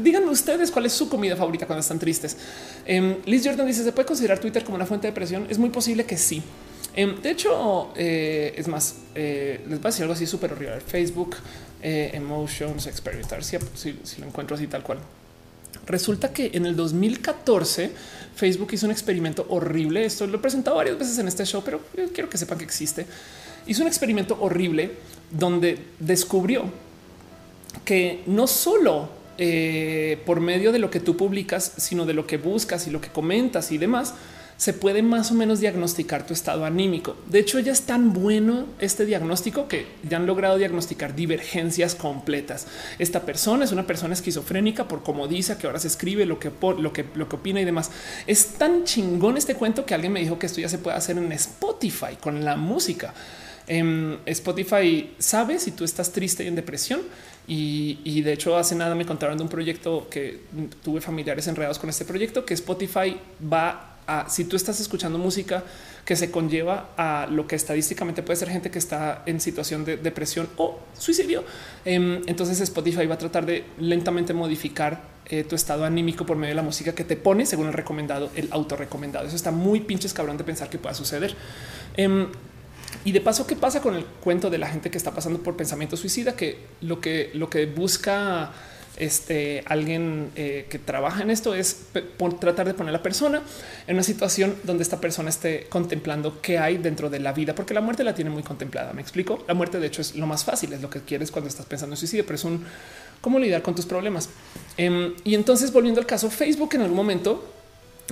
díganme 0.00 0.30
ustedes 0.30 0.70
cuál 0.70 0.86
es 0.86 0.92
su 0.92 1.08
comida 1.08 1.36
favorita 1.36 1.66
cuando 1.66 1.80
están 1.80 1.98
tristes. 1.98 2.36
Em, 2.86 3.16
Liz 3.26 3.42
Jordan 3.44 3.66
dice: 3.66 3.84
¿Se 3.84 3.92
puede 3.92 4.06
considerar 4.06 4.38
Twitter 4.38 4.64
como 4.64 4.76
una 4.76 4.86
fuente 4.86 5.06
de 5.06 5.12
presión? 5.12 5.46
Es 5.48 5.58
muy 5.58 5.70
posible 5.70 6.04
que 6.04 6.16
sí. 6.16 6.42
Em, 6.94 7.20
de 7.20 7.30
hecho, 7.30 7.92
eh, 7.96 8.54
es 8.56 8.66
más, 8.66 8.96
eh, 9.14 9.60
les 9.68 9.78
voy 9.78 9.86
a 9.86 9.90
decir 9.90 10.02
algo 10.02 10.14
así 10.14 10.26
súper 10.26 10.52
horrible. 10.52 10.80
Facebook, 10.80 11.36
eh, 11.82 12.10
Emotions, 12.14 12.86
experimentar, 12.86 13.44
si, 13.44 13.56
lo 14.18 14.26
encuentro 14.26 14.56
así 14.56 14.66
tal 14.66 14.82
cual. 14.82 14.98
Resulta 15.86 16.32
que 16.32 16.50
en 16.52 16.66
el 16.66 16.76
2014 16.76 17.90
Facebook 18.34 18.68
hizo 18.72 18.86
un 18.86 18.92
experimento 18.92 19.46
horrible. 19.48 20.04
Esto 20.04 20.26
lo 20.26 20.38
he 20.38 20.40
presentado 20.40 20.76
varias 20.76 20.98
veces 20.98 21.18
en 21.18 21.28
este 21.28 21.44
show, 21.44 21.62
pero 21.64 21.80
quiero 22.12 22.28
que 22.28 22.38
sepan 22.38 22.58
que 22.58 22.64
existe. 22.64 23.06
Hizo 23.66 23.82
un 23.82 23.88
experimento 23.88 24.36
horrible 24.40 24.92
donde 25.30 25.78
descubrió 25.98 26.64
que 27.84 28.22
no 28.26 28.46
solo 28.46 29.20
por 30.26 30.40
medio 30.40 30.70
de 30.70 30.78
lo 30.78 30.90
que 30.90 31.00
tú 31.00 31.16
publicas, 31.16 31.72
sino 31.78 32.04
de 32.04 32.12
lo 32.12 32.26
que 32.26 32.36
buscas 32.36 32.86
y 32.86 32.90
lo 32.90 33.00
que 33.00 33.08
comentas 33.08 33.72
y 33.72 33.78
demás, 33.78 34.14
se 34.60 34.74
puede 34.74 35.00
más 35.00 35.30
o 35.30 35.34
menos 35.34 35.60
diagnosticar 35.60 36.26
tu 36.26 36.34
estado 36.34 36.66
anímico. 36.66 37.16
De 37.30 37.38
hecho, 37.38 37.58
ya 37.60 37.72
es 37.72 37.80
tan 37.86 38.12
bueno 38.12 38.66
este 38.78 39.06
diagnóstico 39.06 39.68
que 39.68 39.86
ya 40.06 40.18
han 40.18 40.26
logrado 40.26 40.58
diagnosticar 40.58 41.14
divergencias 41.16 41.94
completas. 41.94 42.66
Esta 42.98 43.22
persona 43.22 43.64
es 43.64 43.72
una 43.72 43.86
persona 43.86 44.12
esquizofrénica 44.12 44.86
por 44.86 45.02
cómo 45.02 45.28
dice 45.28 45.56
que 45.56 45.66
ahora 45.66 45.78
se 45.78 45.88
escribe 45.88 46.26
lo 46.26 46.38
que, 46.38 46.52
lo 46.76 46.92
que, 46.92 47.06
lo 47.14 47.26
que 47.26 47.36
opina 47.36 47.62
y 47.62 47.64
demás. 47.64 47.90
Es 48.26 48.48
tan 48.58 48.84
chingón 48.84 49.38
este 49.38 49.54
cuento 49.54 49.86
que 49.86 49.94
alguien 49.94 50.12
me 50.12 50.20
dijo 50.20 50.38
que 50.38 50.44
esto 50.44 50.60
ya 50.60 50.68
se 50.68 50.76
puede 50.76 50.98
hacer 50.98 51.16
en 51.16 51.32
Spotify 51.32 52.16
con 52.20 52.44
la 52.44 52.56
música. 52.56 53.14
En 53.66 54.18
Spotify 54.26 55.14
sabe 55.18 55.58
si 55.58 55.70
tú 55.70 55.84
estás 55.84 56.12
triste 56.12 56.44
y 56.44 56.48
en 56.48 56.56
depresión. 56.56 57.00
Y, 57.48 58.00
y, 58.04 58.20
de 58.20 58.34
hecho 58.34 58.58
hace 58.58 58.74
nada 58.74 58.94
me 58.94 59.06
contaron 59.06 59.38
de 59.38 59.42
un 59.42 59.48
proyecto 59.48 60.06
que 60.10 60.40
tuve 60.84 61.00
familiares 61.00 61.48
enredados 61.48 61.78
con 61.78 61.88
este 61.88 62.04
proyecto 62.04 62.44
que 62.44 62.52
Spotify 62.52 63.16
va 63.42 63.89
si 64.28 64.44
tú 64.44 64.56
estás 64.56 64.80
escuchando 64.80 65.18
música 65.18 65.64
que 66.04 66.16
se 66.16 66.30
conlleva 66.30 66.90
a 66.96 67.26
lo 67.30 67.46
que 67.46 67.56
estadísticamente 67.56 68.22
puede 68.22 68.36
ser 68.36 68.48
gente 68.48 68.70
que 68.70 68.78
está 68.78 69.22
en 69.26 69.40
situación 69.40 69.84
de 69.84 69.96
depresión 69.96 70.48
o 70.56 70.78
suicidio, 70.98 71.44
em, 71.84 72.22
entonces 72.26 72.60
Spotify 72.60 73.06
va 73.06 73.14
a 73.14 73.18
tratar 73.18 73.46
de 73.46 73.64
lentamente 73.78 74.32
modificar 74.32 75.02
eh, 75.26 75.44
tu 75.44 75.54
estado 75.54 75.84
anímico 75.84 76.26
por 76.26 76.36
medio 76.36 76.50
de 76.50 76.56
la 76.56 76.62
música 76.62 76.92
que 76.92 77.04
te 77.04 77.16
pone 77.16 77.46
según 77.46 77.68
el 77.68 77.72
recomendado, 77.72 78.30
el 78.34 78.48
autorrecomendado. 78.50 79.26
Eso 79.26 79.36
está 79.36 79.52
muy 79.52 79.80
pinches 79.80 80.12
cabrón 80.12 80.36
de 80.36 80.44
pensar 80.44 80.68
que 80.68 80.78
pueda 80.78 80.94
suceder. 80.94 81.36
Em, 81.96 82.26
y 83.04 83.12
de 83.12 83.20
paso, 83.20 83.46
¿qué 83.46 83.56
pasa 83.56 83.80
con 83.80 83.94
el 83.94 84.04
cuento 84.04 84.50
de 84.50 84.58
la 84.58 84.68
gente 84.68 84.90
que 84.90 84.98
está 84.98 85.12
pasando 85.12 85.40
por 85.42 85.56
pensamiento 85.56 85.96
suicida? 85.96 86.34
Que 86.34 86.58
lo 86.80 87.00
que, 87.00 87.30
lo 87.34 87.48
que 87.48 87.66
busca 87.66 88.50
este 89.00 89.62
alguien 89.66 90.30
eh, 90.36 90.66
que 90.68 90.78
trabaja 90.78 91.22
en 91.22 91.30
esto 91.30 91.54
es 91.54 91.86
tratar 92.38 92.66
de 92.66 92.74
poner 92.74 92.90
a 92.90 92.98
la 92.98 93.02
persona 93.02 93.42
en 93.86 93.94
una 93.94 94.02
situación 94.02 94.54
donde 94.62 94.82
esta 94.82 95.00
persona 95.00 95.30
esté 95.30 95.66
contemplando 95.68 96.40
qué 96.42 96.58
hay 96.58 96.76
dentro 96.78 97.08
de 97.08 97.18
la 97.18 97.32
vida, 97.32 97.54
porque 97.54 97.74
la 97.74 97.80
muerte 97.80 98.04
la 98.04 98.14
tiene 98.14 98.30
muy 98.30 98.42
contemplada. 98.42 98.92
Me 98.92 99.00
explico. 99.00 99.42
La 99.48 99.54
muerte, 99.54 99.80
de 99.80 99.86
hecho, 99.86 100.02
es 100.02 100.14
lo 100.14 100.26
más 100.26 100.44
fácil, 100.44 100.72
es 100.72 100.82
lo 100.82 100.90
que 100.90 101.00
quieres 101.00 101.30
cuando 101.30 101.48
estás 101.48 101.66
pensando 101.66 101.94
en 101.94 101.98
suicidio, 101.98 102.24
pero 102.24 102.36
es 102.36 102.44
un 102.44 102.64
cómo 103.20 103.38
lidiar 103.38 103.62
con 103.62 103.74
tus 103.74 103.86
problemas. 103.86 104.28
Em, 104.76 105.14
y 105.24 105.34
entonces, 105.34 105.72
volviendo 105.72 106.00
al 106.00 106.06
caso, 106.06 106.30
Facebook 106.30 106.74
en 106.74 106.82
algún 106.82 106.96
momento 106.96 107.44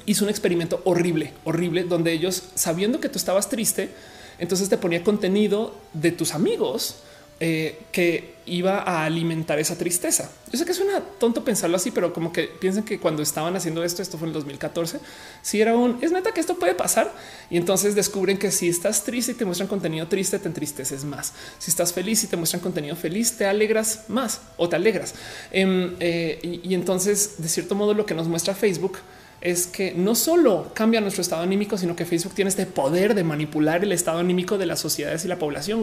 hizo 0.06 0.24
un 0.24 0.30
experimento 0.30 0.80
horrible, 0.84 1.32
horrible, 1.44 1.84
donde 1.84 2.12
ellos 2.12 2.42
sabiendo 2.54 3.00
que 3.00 3.08
tú 3.08 3.18
estabas 3.18 3.48
triste, 3.48 3.90
entonces 4.38 4.68
te 4.68 4.78
ponía 4.78 5.02
contenido 5.02 5.74
de 5.92 6.12
tus 6.12 6.34
amigos 6.34 7.02
eh, 7.40 7.78
que 7.92 8.37
iba 8.48 8.78
a 8.78 9.04
alimentar 9.04 9.58
esa 9.58 9.76
tristeza. 9.76 10.30
Yo 10.50 10.58
sé 10.58 10.64
que 10.64 10.74
suena 10.74 11.00
tonto 11.00 11.44
pensarlo 11.44 11.76
así, 11.76 11.90
pero 11.90 12.12
como 12.12 12.32
que 12.32 12.44
piensen 12.44 12.84
que 12.84 12.98
cuando 12.98 13.22
estaban 13.22 13.54
haciendo 13.56 13.84
esto, 13.84 14.02
esto 14.02 14.18
fue 14.18 14.26
en 14.26 14.30
el 14.30 14.34
2014, 14.34 15.00
si 15.42 15.60
era 15.60 15.76
un 15.76 15.98
es 16.00 16.12
neta 16.12 16.32
que 16.32 16.40
esto 16.40 16.58
puede 16.58 16.74
pasar 16.74 17.12
y 17.50 17.56
entonces 17.56 17.94
descubren 17.94 18.38
que 18.38 18.50
si 18.50 18.68
estás 18.68 19.04
triste 19.04 19.32
y 19.32 19.34
te 19.34 19.44
muestran 19.44 19.68
contenido 19.68 20.06
triste, 20.06 20.38
te 20.38 20.48
entristeces 20.48 21.04
más. 21.04 21.32
Si 21.58 21.70
estás 21.70 21.92
feliz 21.92 22.24
y 22.24 22.26
te 22.26 22.36
muestran 22.36 22.60
contenido 22.60 22.96
feliz, 22.96 23.36
te 23.36 23.46
alegras 23.46 24.04
más 24.08 24.40
o 24.56 24.68
te 24.68 24.76
alegras. 24.76 25.14
Em, 25.50 25.94
eh, 26.00 26.38
y, 26.42 26.74
entonces, 26.74 27.34
de 27.38 27.48
cierto 27.48 27.74
modo, 27.74 27.94
lo 27.94 28.06
que 28.06 28.14
nos 28.14 28.28
muestra 28.28 28.54
Facebook 28.54 28.98
es 29.40 29.66
que 29.66 29.92
no 29.92 30.14
solo 30.14 30.72
cambia 30.74 31.00
nuestro 31.00 31.22
estado 31.22 31.42
anímico, 31.42 31.78
sino 31.78 31.94
que 31.94 32.04
Facebook 32.04 32.34
tiene 32.34 32.48
este 32.48 32.66
poder 32.66 33.14
de 33.14 33.22
manipular 33.22 33.84
el 33.84 33.92
estado 33.92 34.18
anímico 34.18 34.58
de 34.58 34.66
las 34.66 34.80
sociedades 34.80 35.24
y 35.24 35.28
la 35.28 35.38
población. 35.38 35.82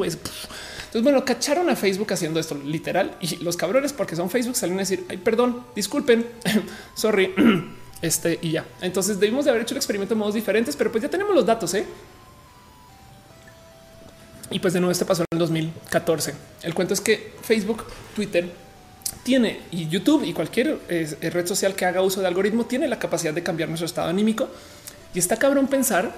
Entonces, 0.96 1.12
bueno, 1.12 1.26
cacharon 1.26 1.70
a 1.70 1.76
Facebook 1.76 2.14
haciendo 2.14 2.40
esto 2.40 2.56
literal 2.56 3.18
y 3.20 3.36
los 3.44 3.58
cabrones, 3.58 3.92
porque 3.92 4.16
son 4.16 4.30
Facebook, 4.30 4.56
salen 4.56 4.78
a 4.78 4.80
decir, 4.80 5.04
ay, 5.10 5.18
perdón, 5.18 5.66
disculpen, 5.76 6.26
sorry. 6.96 7.34
Este 8.02 8.40
y 8.42 8.52
ya. 8.52 8.66
Entonces 8.82 9.20
debimos 9.20 9.44
de 9.46 9.52
haber 9.52 9.64
hecho 9.64 9.74
el 9.74 9.78
experimento 9.78 10.14
de 10.14 10.20
modos 10.20 10.36
diferentes, 10.36 10.76
pero 10.76 10.92
pues 10.92 11.02
ya 11.02 11.10
tenemos 11.10 11.36
los 11.36 11.46
datos. 11.46 11.74
¿eh? 11.74 11.86
Y 14.52 14.60
pues 14.60 14.74
de 14.74 14.80
nuevo, 14.80 14.92
este 14.92 15.04
pasó 15.04 15.24
en 15.24 15.28
el 15.32 15.40
2014. 15.40 16.34
El 16.64 16.74
cuento 16.74 16.94
es 16.94 17.02
que 17.02 17.34
Facebook, 17.42 17.86
Twitter, 18.16 18.50
tiene 19.24 19.62
y 19.72 19.90
YouTube 19.90 20.24
y 20.24 20.32
cualquier 20.34 20.80
eh, 20.88 21.30
red 21.30 21.46
social 21.46 21.74
que 21.74 21.86
haga 21.86 22.02
uso 22.02 22.22
de 22.22 22.28
algoritmo 22.28 22.66
tiene 22.66 22.88
la 22.88 23.00
capacidad 23.00 23.34
de 23.34 23.44
cambiar 23.44 23.68
nuestro 23.68 23.86
estado 23.86 24.08
anímico. 24.08 24.48
Y 25.14 25.20
está 25.20 25.36
cabrón 25.38 25.68
pensar 25.68 26.14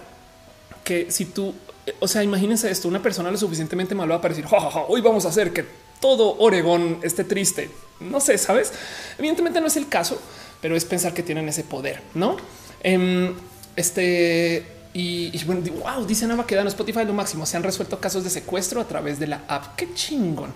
que 0.83 1.09
si 1.09 1.25
tú, 1.25 1.55
o 1.99 2.07
sea, 2.07 2.23
imagínense 2.23 2.69
esto, 2.69 2.88
una 2.88 3.01
persona 3.01 3.31
lo 3.31 3.38
suficientemente 3.38 3.95
malo 3.95 4.19
va 4.19 4.26
a 4.26 4.30
decir, 4.30 4.45
hoy 4.88 5.01
vamos 5.01 5.26
a 5.26 5.30
hacer 5.30 5.51
que 5.53 5.65
todo 5.99 6.38
Oregón 6.39 6.99
esté 7.01 7.23
triste. 7.23 7.69
No 7.99 8.19
sé, 8.19 8.38
sabes? 8.38 8.72
Evidentemente 9.18 9.59
no 9.59 9.68
es 9.68 9.77
el 9.77 9.88
caso, 9.88 10.22
pero 10.61 10.76
es 10.76 10.85
pensar 10.85 11.14
que 11.14 11.23
tienen 11.23 11.49
ese 11.49 11.64
poder, 11.64 12.01
no? 12.14 12.38
Em, 12.84 13.34
este 13.76 14.76
y, 14.99 15.43
bueno, 15.45 15.61
wow, 15.83 16.07
dice 16.07 16.25
Nava 16.25 16.47
queda 16.47 16.61
en 16.61 16.67
Spotify 16.69 17.05
lo 17.05 17.13
máximo. 17.13 17.45
Se 17.45 17.55
han 17.55 17.61
resuelto 17.61 17.99
casos 17.99 18.23
de 18.23 18.31
secuestro 18.31 18.81
a 18.81 18.87
través 18.87 19.19
de 19.19 19.27
la 19.27 19.43
app. 19.47 19.75
Qué 19.75 19.93
chingón. 19.93 20.51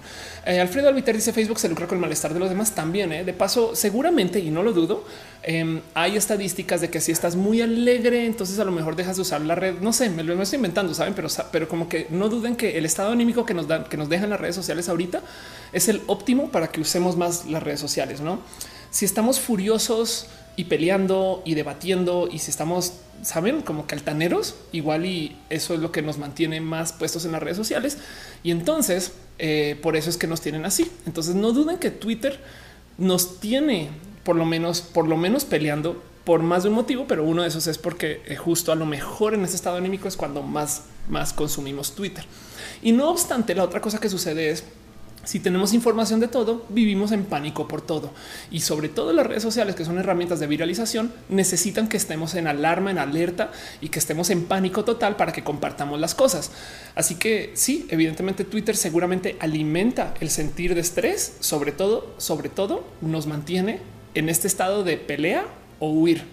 Eh, 0.48 0.60
Alfredo 0.60 0.90
Albiter 0.90 1.16
dice 1.16 1.32
Facebook 1.32 1.60
se 1.60 1.70
lucra 1.70 1.86
con 1.86 2.00
el 2.00 2.02
malestar 2.02 2.34
de 2.34 2.40
los 2.40 2.50
demás 2.50 2.74
también. 2.74 3.12
Eh. 3.14 3.24
De 3.24 3.34
paso, 3.34 3.76
seguramente 3.76 4.40
y 4.40 4.50
no 4.50 4.64
lo 4.64 4.74
dudo, 4.74 5.06
em, 5.44 5.82
hay 5.94 6.18
estadísticas 6.18 6.82
de 6.82 6.90
que 6.90 7.00
si 7.00 7.12
estás 7.12 7.36
muy 7.36 7.62
alegre, 7.62 8.26
entonces 8.26 8.58
a 8.58 8.64
lo 8.64 8.72
mejor 8.72 8.96
dejas 8.96 9.18
de 9.18 9.22
usar 9.22 9.42
la 9.42 9.54
red. 9.54 9.76
No 9.80 9.94
sé, 9.94 10.10
me 10.10 10.24
lo 10.24 10.42
estoy 10.42 10.56
inventando, 10.56 10.96
saben, 10.96 11.14
pero, 11.14 11.28
pero 11.52 11.68
como 11.68 11.88
que 11.88 12.08
no 12.10 12.28
duden 12.28 12.56
que 12.56 12.80
el 12.80 12.86
estado 12.86 13.12
anímico 13.12 13.46
que 13.46 13.54
nos 13.54 13.68
dan, 13.68 13.84
que 13.84 13.98
nos 13.98 14.10
dejan 14.10 14.32
las 14.32 14.42
redes 14.42 14.56
sociales 14.56 14.90
ahorita 14.90 15.22
es 15.72 15.88
el 15.88 16.02
óptimo 16.08 16.50
para 16.50 16.72
que 16.72 16.82
usemos 16.82 17.16
más 17.16 17.46
las 17.46 17.62
redes 17.62 17.80
sociales. 17.80 18.22
No, 18.22 18.40
si 18.90 19.06
estamos 19.06 19.40
furiosos 19.40 20.26
y 20.56 20.66
peleando 20.66 21.42
y 21.46 21.56
debatiendo 21.56 22.30
y 22.32 22.40
si 22.40 22.52
estamos, 22.52 22.94
saben, 23.22 23.62
como 23.62 23.88
que 23.88 23.96
altaneros, 23.96 24.56
igual 24.72 25.06
y 25.06 25.38
eso 25.50 25.74
es 25.74 25.80
lo 25.80 25.92
que 25.92 26.02
nos 26.02 26.18
mantiene 26.18 26.62
más 26.62 26.94
puestos 26.94 27.26
en 27.26 27.32
las 27.32 27.42
redes 27.42 27.58
sociales. 27.58 27.98
Y 28.44 28.52
entonces, 28.52 29.14
eh, 29.40 29.80
por 29.82 29.96
eso 29.96 30.10
es 30.10 30.18
que 30.18 30.28
nos 30.28 30.42
tienen 30.42 30.66
así. 30.66 30.92
Entonces 31.06 31.36
no 31.36 31.52
duden 31.52 31.78
que 31.78 31.92
Twitter 31.92 32.40
nos 32.98 33.40
tiene 33.40 33.90
por 34.24 34.36
lo 34.36 34.46
menos, 34.46 34.82
por 34.82 35.08
lo 35.08 35.18
menos 35.18 35.46
peleando 35.46 36.02
por 36.24 36.44
más 36.44 36.64
de 36.64 36.70
un 36.70 36.76
motivo, 36.76 37.06
pero 37.08 37.24
uno 37.24 37.42
de 37.42 37.48
esos 37.48 37.66
es 37.68 37.78
porque 37.78 38.22
eh, 38.26 38.36
justo 38.36 38.72
a 38.72 38.76
lo 38.76 38.86
mejor 38.86 39.34
en 39.34 39.44
ese 39.44 39.56
estado 39.56 39.78
anímico 39.78 40.08
es 40.08 40.16
cuando 40.16 40.44
más, 40.44 40.84
más 41.10 41.34
consumimos 41.34 41.96
Twitter. 41.96 42.26
Y 42.84 42.92
no 42.92 43.10
obstante, 43.10 43.56
la 43.56 43.64
otra 43.64 43.82
cosa 43.82 44.00
que 44.00 44.10
sucede 44.10 44.52
es 44.52 44.64
si 45.24 45.40
tenemos 45.40 45.74
información 45.74 46.20
de 46.20 46.28
todo, 46.28 46.66
vivimos 46.70 47.12
en 47.12 47.26
pánico 47.26 47.68
por 47.68 47.82
todo. 47.82 48.12
Y 48.50 48.62
sobre 48.62 48.90
todo 48.90 49.14
las 49.14 49.28
redes 49.28 49.44
sociales, 49.44 49.76
que 49.76 49.86
son 49.86 50.00
herramientas 50.00 50.40
de 50.40 50.48
viralización, 50.48 51.14
necesitan 51.30 51.88
que 51.88 51.98
estemos 51.98 52.34
en 52.36 52.48
alarma, 52.48 52.92
en 52.92 52.98
alerta 52.98 53.52
y 53.82 53.90
que 53.90 54.00
estemos 54.00 54.30
en 54.30 54.46
pánico 54.46 54.84
total 54.84 55.16
para 55.16 55.32
que 55.32 55.44
compartamos 55.44 56.00
las 56.00 56.16
cosas. 56.16 56.52
Así 56.96 57.16
que 57.16 57.52
sí, 57.54 57.86
evidentemente 57.90 58.44
Twitter 58.44 58.76
seguramente 58.76 59.38
alimenta 59.40 60.14
el 60.20 60.30
sentir 60.30 60.74
de 60.74 60.82
estrés, 60.82 61.38
sobre 61.40 61.72
todo, 61.72 62.14
sobre 62.18 62.50
todo 62.50 62.84
nos 63.02 63.28
mantiene 63.28 63.80
en 64.16 64.28
este 64.28 64.48
estado 64.48 64.84
de 64.84 64.98
pelea 64.98 65.46
o 65.80 65.92
huir 65.92 66.26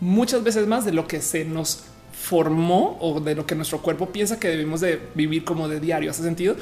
muchas 0.00 0.42
veces 0.42 0.66
más 0.66 0.84
de 0.84 0.92
lo 0.92 1.06
que 1.06 1.20
se 1.20 1.44
nos 1.44 1.84
formó 2.20 2.98
o 3.00 3.18
de 3.18 3.34
lo 3.34 3.46
que 3.46 3.54
nuestro 3.54 3.80
cuerpo 3.80 4.10
piensa 4.10 4.38
que 4.38 4.48
debemos 4.48 4.80
de 4.80 5.00
vivir 5.14 5.42
como 5.42 5.68
de 5.68 5.80
diario. 5.80 6.10
Hace 6.10 6.22
sentido. 6.22 6.54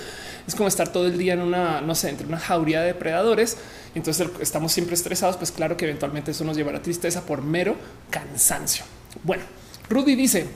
Es 0.46 0.54
como 0.54 0.68
estar 0.68 0.92
todo 0.92 1.06
el 1.06 1.18
día 1.18 1.34
en 1.34 1.40
una, 1.40 1.80
no 1.80 1.94
sé, 1.94 2.10
entre 2.10 2.26
una 2.26 2.38
jauría 2.38 2.80
de 2.80 2.88
depredadores. 2.88 3.56
Entonces 3.94 4.28
estamos 4.40 4.72
siempre 4.72 4.94
estresados. 4.94 5.36
Pues 5.36 5.50
claro 5.50 5.76
que 5.76 5.84
eventualmente 5.84 6.30
eso 6.30 6.44
nos 6.44 6.56
llevará 6.56 6.78
a 6.78 6.82
tristeza 6.82 7.26
por 7.26 7.42
mero 7.42 7.74
cansancio. 8.08 8.84
Bueno, 9.24 9.42
Rudy 9.90 10.14
dice 10.14 10.46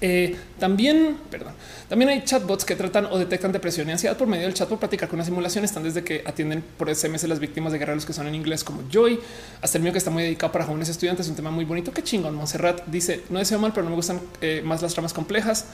eh, 0.00 0.36
también, 0.58 1.16
perdón, 1.30 1.54
también 1.88 2.10
hay 2.10 2.22
chatbots 2.22 2.64
que 2.64 2.76
tratan 2.76 3.06
o 3.06 3.18
detectan 3.18 3.52
depresión 3.52 3.88
y 3.88 3.92
ansiedad 3.92 4.16
por 4.16 4.26
medio 4.26 4.44
del 4.44 4.54
chat 4.54 4.68
por 4.68 4.78
practicar 4.78 5.08
con 5.08 5.18
una 5.18 5.24
simulación. 5.24 5.64
Están 5.64 5.82
desde 5.82 6.02
que 6.04 6.22
atienden 6.26 6.62
por 6.76 6.94
SMS 6.94 7.24
las 7.24 7.38
víctimas 7.38 7.72
de 7.72 7.78
guerra, 7.78 7.94
los 7.94 8.04
que 8.04 8.12
son 8.12 8.26
en 8.26 8.34
inglés 8.34 8.62
como 8.64 8.82
Joy, 8.90 9.18
hasta 9.62 9.78
el 9.78 9.84
mío 9.84 9.92
que 9.92 9.98
está 9.98 10.10
muy 10.10 10.22
dedicado 10.22 10.52
para 10.52 10.64
jóvenes 10.64 10.88
estudiantes. 10.88 11.28
Un 11.28 11.36
tema 11.36 11.50
muy 11.50 11.64
bonito. 11.64 11.92
Qué 11.92 12.02
chingón. 12.02 12.34
Monserrat 12.34 12.86
dice: 12.86 13.22
No 13.30 13.38
deseo 13.38 13.58
mal, 13.58 13.72
pero 13.72 13.84
no 13.84 13.90
me 13.90 13.96
gustan 13.96 14.20
eh, 14.40 14.62
más 14.64 14.82
las 14.82 14.92
tramas 14.92 15.12
complejas 15.12 15.66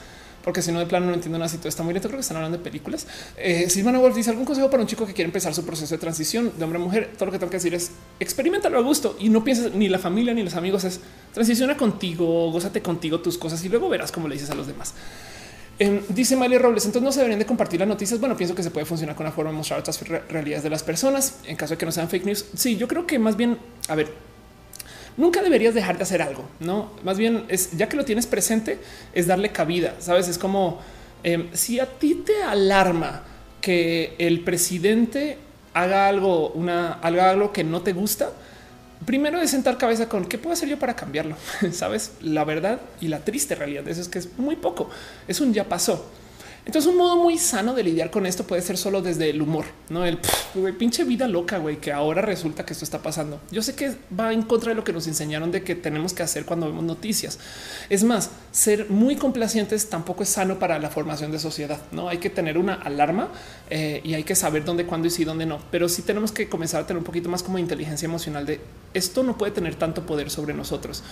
porque 0.43 0.61
si 0.61 0.71
no 0.71 0.79
de 0.79 0.85
plano 0.85 1.07
no 1.07 1.13
entiendo 1.13 1.37
nada 1.37 1.49
si 1.49 1.57
todo 1.57 1.69
está 1.69 1.83
muy 1.83 1.93
lento. 1.93 2.09
Creo 2.09 2.17
que 2.17 2.21
están 2.21 2.37
hablando 2.37 2.57
de 2.57 2.63
películas. 2.63 3.07
Eh, 3.37 3.69
Silvana 3.69 3.99
Wolf 3.99 4.15
dice 4.15 4.29
algún 4.29 4.45
consejo 4.45 4.69
para 4.69 4.81
un 4.81 4.87
chico 4.87 5.05
que 5.05 5.13
quiere 5.13 5.27
empezar 5.27 5.53
su 5.53 5.65
proceso 5.65 5.95
de 5.95 5.99
transición 5.99 6.51
de 6.57 6.63
hombre 6.63 6.79
a 6.79 6.83
mujer. 6.83 7.11
Todo 7.13 7.27
lo 7.27 7.31
que 7.31 7.39
tengo 7.39 7.49
que 7.49 7.57
decir 7.57 7.73
es 7.73 7.91
experimentalo 8.19 8.77
a 8.77 8.81
gusto 8.81 9.15
y 9.19 9.29
no 9.29 9.43
pienses 9.43 9.73
ni 9.73 9.89
la 9.89 9.99
familia 9.99 10.33
ni 10.33 10.43
los 10.43 10.55
amigos. 10.55 10.83
Es 10.83 10.99
transiciona 11.33 11.77
contigo, 11.77 12.51
gózate 12.51 12.81
contigo 12.81 13.21
tus 13.21 13.37
cosas 13.37 13.63
y 13.63 13.69
luego 13.69 13.89
verás 13.89 14.11
cómo 14.11 14.27
le 14.27 14.35
dices 14.35 14.49
a 14.49 14.55
los 14.55 14.67
demás. 14.67 14.93
Em, 15.79 16.01
dice 16.09 16.35
Miley 16.35 16.59
Robles, 16.59 16.85
entonces 16.85 17.03
no 17.03 17.11
se 17.11 17.19
deberían 17.19 17.39
de 17.39 17.45
compartir 17.45 17.79
las 17.79 17.89
noticias. 17.89 18.19
Bueno, 18.19 18.37
pienso 18.37 18.53
que 18.53 18.61
se 18.61 18.69
puede 18.69 18.85
funcionar 18.85 19.15
con 19.15 19.25
la 19.25 19.31
forma 19.31 19.51
de 19.51 19.57
mostrar 19.57 19.79
otras 19.79 19.99
realidades 20.29 20.63
de 20.63 20.69
las 20.69 20.83
personas 20.83 21.39
en 21.45 21.55
caso 21.55 21.73
de 21.73 21.77
que 21.77 21.85
no 21.85 21.91
sean 21.91 22.09
fake 22.09 22.25
news. 22.25 22.45
Sí, 22.55 22.77
yo 22.77 22.87
creo 22.87 23.07
que 23.07 23.17
más 23.17 23.35
bien, 23.35 23.57
a 23.87 23.95
ver, 23.95 24.13
nunca 25.17 25.41
deberías 25.41 25.73
dejar 25.73 25.97
de 25.97 26.03
hacer 26.03 26.21
algo, 26.21 26.49
no? 26.59 26.91
Más 27.03 27.17
bien 27.17 27.45
es 27.47 27.71
ya 27.71 27.89
que 27.89 27.97
lo 27.97 28.05
tienes 28.05 28.27
presente, 28.27 28.79
es 29.13 29.27
darle 29.27 29.51
cabida. 29.51 29.95
Sabes, 29.99 30.27
es 30.27 30.37
como 30.37 30.79
em, 31.23 31.49
si 31.53 31.79
a 31.79 31.85
ti 31.85 32.23
te 32.25 32.43
alarma 32.43 33.23
que 33.61 34.15
el 34.17 34.41
presidente 34.41 35.37
haga 35.73 36.07
algo, 36.07 36.49
una 36.49 36.93
haga 36.93 37.29
algo 37.29 37.51
que 37.51 37.63
no 37.63 37.81
te 37.81 37.93
gusta. 37.93 38.31
Primero 39.05 39.39
es 39.39 39.51
sentar 39.51 39.77
cabeza 39.77 40.07
con 40.07 40.25
qué 40.25 40.37
puedo 40.37 40.53
hacer 40.53 40.69
yo 40.69 40.79
para 40.79 40.95
cambiarlo. 40.95 41.35
Sabes 41.71 42.13
la 42.21 42.43
verdad 42.43 42.79
y 43.01 43.07
la 43.07 43.19
triste 43.19 43.55
realidad 43.55 43.83
de 43.83 43.91
eso 43.91 44.01
es 44.01 44.07
que 44.07 44.19
es 44.19 44.37
muy 44.37 44.55
poco. 44.55 44.89
Es 45.27 45.41
un 45.41 45.53
ya 45.53 45.67
pasó. 45.67 46.09
Entonces, 46.65 46.89
un 46.89 46.97
modo 46.97 47.17
muy 47.17 47.37
sano 47.37 47.73
de 47.73 47.83
lidiar 47.83 48.09
con 48.09 48.25
esto 48.25 48.45
puede 48.45 48.61
ser 48.61 48.77
solo 48.77 49.01
desde 49.01 49.29
el 49.29 49.41
humor, 49.41 49.65
no 49.89 50.05
el 50.05 50.17
pinche 50.77 51.03
vida 51.03 51.27
loca, 51.27 51.57
güey, 51.57 51.77
que 51.77 51.91
ahora 51.91 52.21
resulta 52.21 52.65
que 52.65 52.73
esto 52.73 52.85
está 52.85 53.01
pasando. 53.01 53.41
Yo 53.51 53.61
sé 53.61 53.75
que 53.75 53.95
va 54.17 54.31
en 54.31 54.43
contra 54.43 54.69
de 54.69 54.75
lo 54.75 54.83
que 54.83 54.93
nos 54.93 55.07
enseñaron 55.07 55.51
de 55.51 55.63
que 55.63 55.75
tenemos 55.75 56.13
que 56.13 56.23
hacer 56.23 56.45
cuando 56.45 56.67
vemos 56.67 56.83
noticias. 56.83 57.39
Es 57.89 58.03
más, 58.03 58.29
ser 58.51 58.89
muy 58.89 59.15
complacientes 59.15 59.89
tampoco 59.89 60.23
es 60.23 60.29
sano 60.29 60.59
para 60.59 60.79
la 60.79 60.89
formación 60.89 61.31
de 61.31 61.39
sociedad. 61.39 61.79
No 61.91 62.07
hay 62.07 62.19
que 62.19 62.29
tener 62.29 62.57
una 62.57 62.75
alarma 62.75 63.29
eh, 63.69 64.01
y 64.03 64.13
hay 64.13 64.23
que 64.23 64.35
saber 64.35 64.63
dónde, 64.63 64.85
cuándo 64.85 65.07
y 65.07 65.11
sí, 65.11 65.25
dónde 65.25 65.45
no. 65.45 65.59
Pero 65.69 65.89
sí 65.89 66.01
tenemos 66.01 66.31
que 66.31 66.47
comenzar 66.47 66.83
a 66.83 66.87
tener 66.87 66.97
un 66.99 67.03
poquito 67.03 67.29
más 67.29 67.43
como 67.43 67.57
inteligencia 67.57 68.05
emocional 68.05 68.45
de 68.45 68.61
esto 68.93 69.23
no 69.23 69.37
puede 69.37 69.51
tener 69.51 69.75
tanto 69.75 70.05
poder 70.05 70.29
sobre 70.29 70.53
nosotros. 70.53 71.03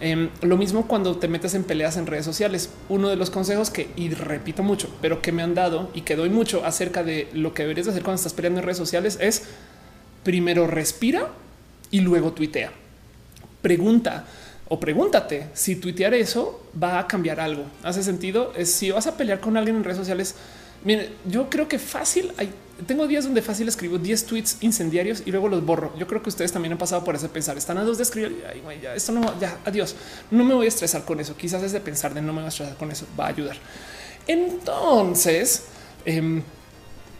Em, 0.00 0.30
lo 0.42 0.56
mismo 0.56 0.86
cuando 0.86 1.16
te 1.16 1.28
metes 1.28 1.54
en 1.54 1.64
peleas 1.64 1.96
en 1.96 2.06
redes 2.06 2.24
sociales. 2.24 2.70
Uno 2.88 3.08
de 3.08 3.16
los 3.16 3.30
consejos 3.30 3.70
que, 3.70 3.88
y 3.96 4.10
repito 4.10 4.62
mucho, 4.62 4.88
pero 5.00 5.22
que 5.22 5.32
me 5.32 5.42
han 5.42 5.54
dado 5.54 5.90
y 5.94 6.02
que 6.02 6.16
doy 6.16 6.30
mucho 6.30 6.64
acerca 6.64 7.02
de 7.02 7.28
lo 7.32 7.54
que 7.54 7.62
deberías 7.62 7.88
hacer 7.88 8.02
cuando 8.02 8.16
estás 8.16 8.34
peleando 8.34 8.60
en 8.60 8.66
redes 8.66 8.78
sociales 8.78 9.18
es 9.20 9.44
primero 10.22 10.66
respira 10.66 11.28
y 11.90 12.00
luego 12.00 12.32
tuitea. 12.32 12.72
Pregunta 13.62 14.26
o 14.68 14.80
pregúntate 14.80 15.46
si 15.54 15.76
tuitear 15.76 16.14
eso 16.14 16.66
va 16.80 16.98
a 16.98 17.06
cambiar 17.06 17.40
algo. 17.40 17.64
Hace 17.82 18.02
sentido. 18.02 18.52
Si 18.64 18.90
vas 18.90 19.06
a 19.06 19.16
pelear 19.16 19.40
con 19.40 19.56
alguien 19.56 19.76
en 19.76 19.84
redes 19.84 19.98
sociales. 19.98 20.34
Mire, 20.84 21.10
yo 21.24 21.48
creo 21.48 21.68
que 21.68 21.78
fácil 21.78 22.32
hay 22.36 22.50
tengo 22.84 23.06
días 23.06 23.24
donde 23.24 23.40
fácil 23.40 23.68
escribo 23.68 23.96
10 23.96 24.26
tweets 24.26 24.58
incendiarios 24.60 25.22
y 25.24 25.30
luego 25.30 25.48
los 25.48 25.64
borro. 25.64 25.96
Yo 25.98 26.06
creo 26.06 26.22
que 26.22 26.28
ustedes 26.28 26.52
también 26.52 26.72
han 26.72 26.78
pasado 26.78 27.04
por 27.04 27.14
ese 27.14 27.28
pensar. 27.28 27.56
Están 27.56 27.78
a 27.78 27.84
dos 27.84 27.96
de 27.96 28.02
escribir. 28.02 28.44
Ya 28.82 28.94
esto 28.94 29.12
no, 29.12 29.38
ya 29.40 29.58
adiós. 29.64 29.96
No 30.30 30.44
me 30.44 30.54
voy 30.54 30.66
a 30.66 30.68
estresar 30.68 31.04
con 31.04 31.18
eso. 31.18 31.36
Quizás 31.36 31.62
es 31.62 31.72
de 31.72 31.80
pensar 31.80 32.12
de 32.12 32.20
no 32.20 32.32
me 32.32 32.40
voy 32.40 32.46
a 32.46 32.48
estresar 32.48 32.76
con 32.76 32.90
eso. 32.90 33.06
Va 33.18 33.26
a 33.26 33.28
ayudar. 33.28 33.56
Entonces, 34.26 35.64
eh, 36.04 36.42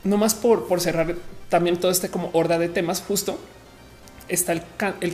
no 0.05 0.17
más 0.19 0.35
por, 0.35 0.69
por 0.69 0.81
cerrar 0.81 1.15
también 1.49 1.79
todo 1.79 1.91
este 1.91 2.11
como 2.11 2.31
horda 2.35 2.59
de 2.59 2.69
temas 2.69 3.01
justo. 3.01 3.39
Está 4.29 4.53
el, 4.53 4.63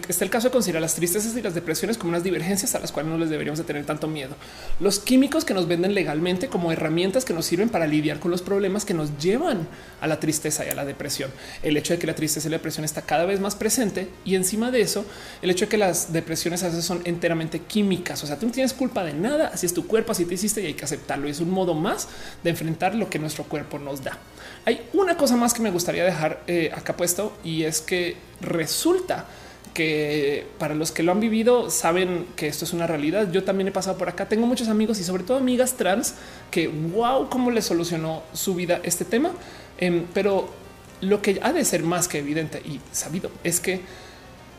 está 0.09 0.25
el 0.25 0.31
caso 0.31 0.49
de 0.49 0.53
considerar 0.53 0.83
las 0.83 0.95
tristezas 0.95 1.37
y 1.37 1.43
las 1.43 1.55
depresiones 1.55 1.99
como 1.99 2.11
unas 2.11 2.23
divergencias 2.23 2.75
a 2.75 2.79
las 2.79 2.93
cuales 2.93 3.13
no 3.13 3.19
les 3.19 3.31
deberíamos 3.31 3.59
de 3.59 3.65
tener 3.65 3.85
tanto 3.85 4.09
miedo. 4.09 4.35
Los 4.81 4.99
químicos 4.99 5.45
que 5.45 5.55
nos 5.55 5.69
venden 5.69 5.95
legalmente 5.95 6.49
como 6.49 6.73
herramientas 6.73 7.25
que 7.25 7.35
nos 7.35 7.47
sirven 7.47 7.69
para 7.69 7.87
lidiar 7.87 8.21
con 8.21 8.31
los 8.31 8.43
problemas 8.43 8.85
que 8.85 8.95
nos 8.95 9.19
llevan 9.19 9.69
a 10.01 10.07
la 10.07 10.21
tristeza 10.21 10.65
y 10.65 10.71
a 10.71 10.75
la 10.75 10.85
depresión. 10.85 11.31
El 11.63 11.77
hecho 11.77 11.95
de 11.95 11.99
que 11.99 12.07
la 12.07 12.15
tristeza 12.15 12.49
y 12.49 12.51
la 12.51 12.59
depresión 12.59 12.85
está 12.85 13.03
cada 13.03 13.25
vez 13.25 13.41
más 13.41 13.55
presente 13.55 14.09
y 14.25 14.35
encima 14.35 14.71
de 14.71 14.81
eso, 14.81 15.05
el 15.43 15.51
hecho 15.51 15.67
de 15.67 15.69
que 15.69 15.79
las 15.79 16.13
depresiones 16.13 16.63
a 16.63 16.69
veces 16.69 16.85
son 16.85 17.03
enteramente 17.05 17.61
químicas. 17.61 18.23
O 18.25 18.27
sea, 18.27 18.39
tú 18.39 18.47
no 18.47 18.53
tienes 18.53 18.73
culpa 18.73 19.05
de 19.05 19.13
nada, 19.13 19.51
así 19.53 19.67
es 19.67 19.75
tu 19.75 19.87
cuerpo, 19.87 20.13
así 20.13 20.25
te 20.25 20.35
hiciste 20.35 20.63
y 20.63 20.67
hay 20.67 20.75
que 20.75 20.85
aceptarlo. 20.85 21.29
Y 21.29 21.31
es 21.31 21.41
un 21.41 21.51
modo 21.51 21.75
más 21.75 22.09
de 22.43 22.51
enfrentar 22.51 22.95
lo 22.95 23.11
que 23.11 23.19
nuestro 23.19 23.45
cuerpo 23.45 23.79
nos 23.79 24.03
da. 24.03 24.19
Hay 24.65 24.89
una 24.93 25.17
cosa 25.17 25.37
más 25.37 25.55
que 25.55 25.63
me 25.63 25.71
gustaría 25.71 26.05
dejar 26.05 26.43
eh, 26.47 26.71
acá 26.75 26.97
puesto 26.97 27.37
y 27.43 27.65
es 27.65 27.81
que 27.81 28.17
resulta 28.43 29.27
que 29.75 30.47
para 30.59 30.75
los 30.75 30.93
que 30.93 31.03
lo 31.03 31.13
han 31.13 31.21
vivido 31.21 31.71
saben 31.71 32.27
que 32.37 32.49
esto 32.49 32.65
es 32.65 32.73
una 32.73 32.87
realidad. 32.87 33.31
Yo 33.33 33.45
también 33.45 33.69
he 33.69 33.73
pasado 33.73 33.97
por 33.97 34.09
acá. 34.09 34.29
Tengo 34.29 34.47
muchos 34.47 34.69
amigos 34.69 35.01
y 35.01 35.05
sobre 35.05 35.23
todo 35.23 35.39
amigas 35.39 35.75
trans 35.75 36.15
que 36.51 36.69
wow, 36.69 37.29
cómo 37.31 37.51
le 37.51 37.63
solucionó 37.63 38.23
su 38.35 38.55
vida 38.55 38.81
este 38.83 39.05
tema. 39.05 39.33
Em, 39.79 40.05
pero 40.13 40.51
lo 41.01 41.23
que 41.23 41.41
ha 41.43 41.53
de 41.53 41.65
ser 41.65 41.83
más 41.83 42.07
que 42.07 42.19
evidente 42.19 42.61
y 42.65 42.81
sabido 42.93 43.31
es 43.45 43.61
que 43.61 43.81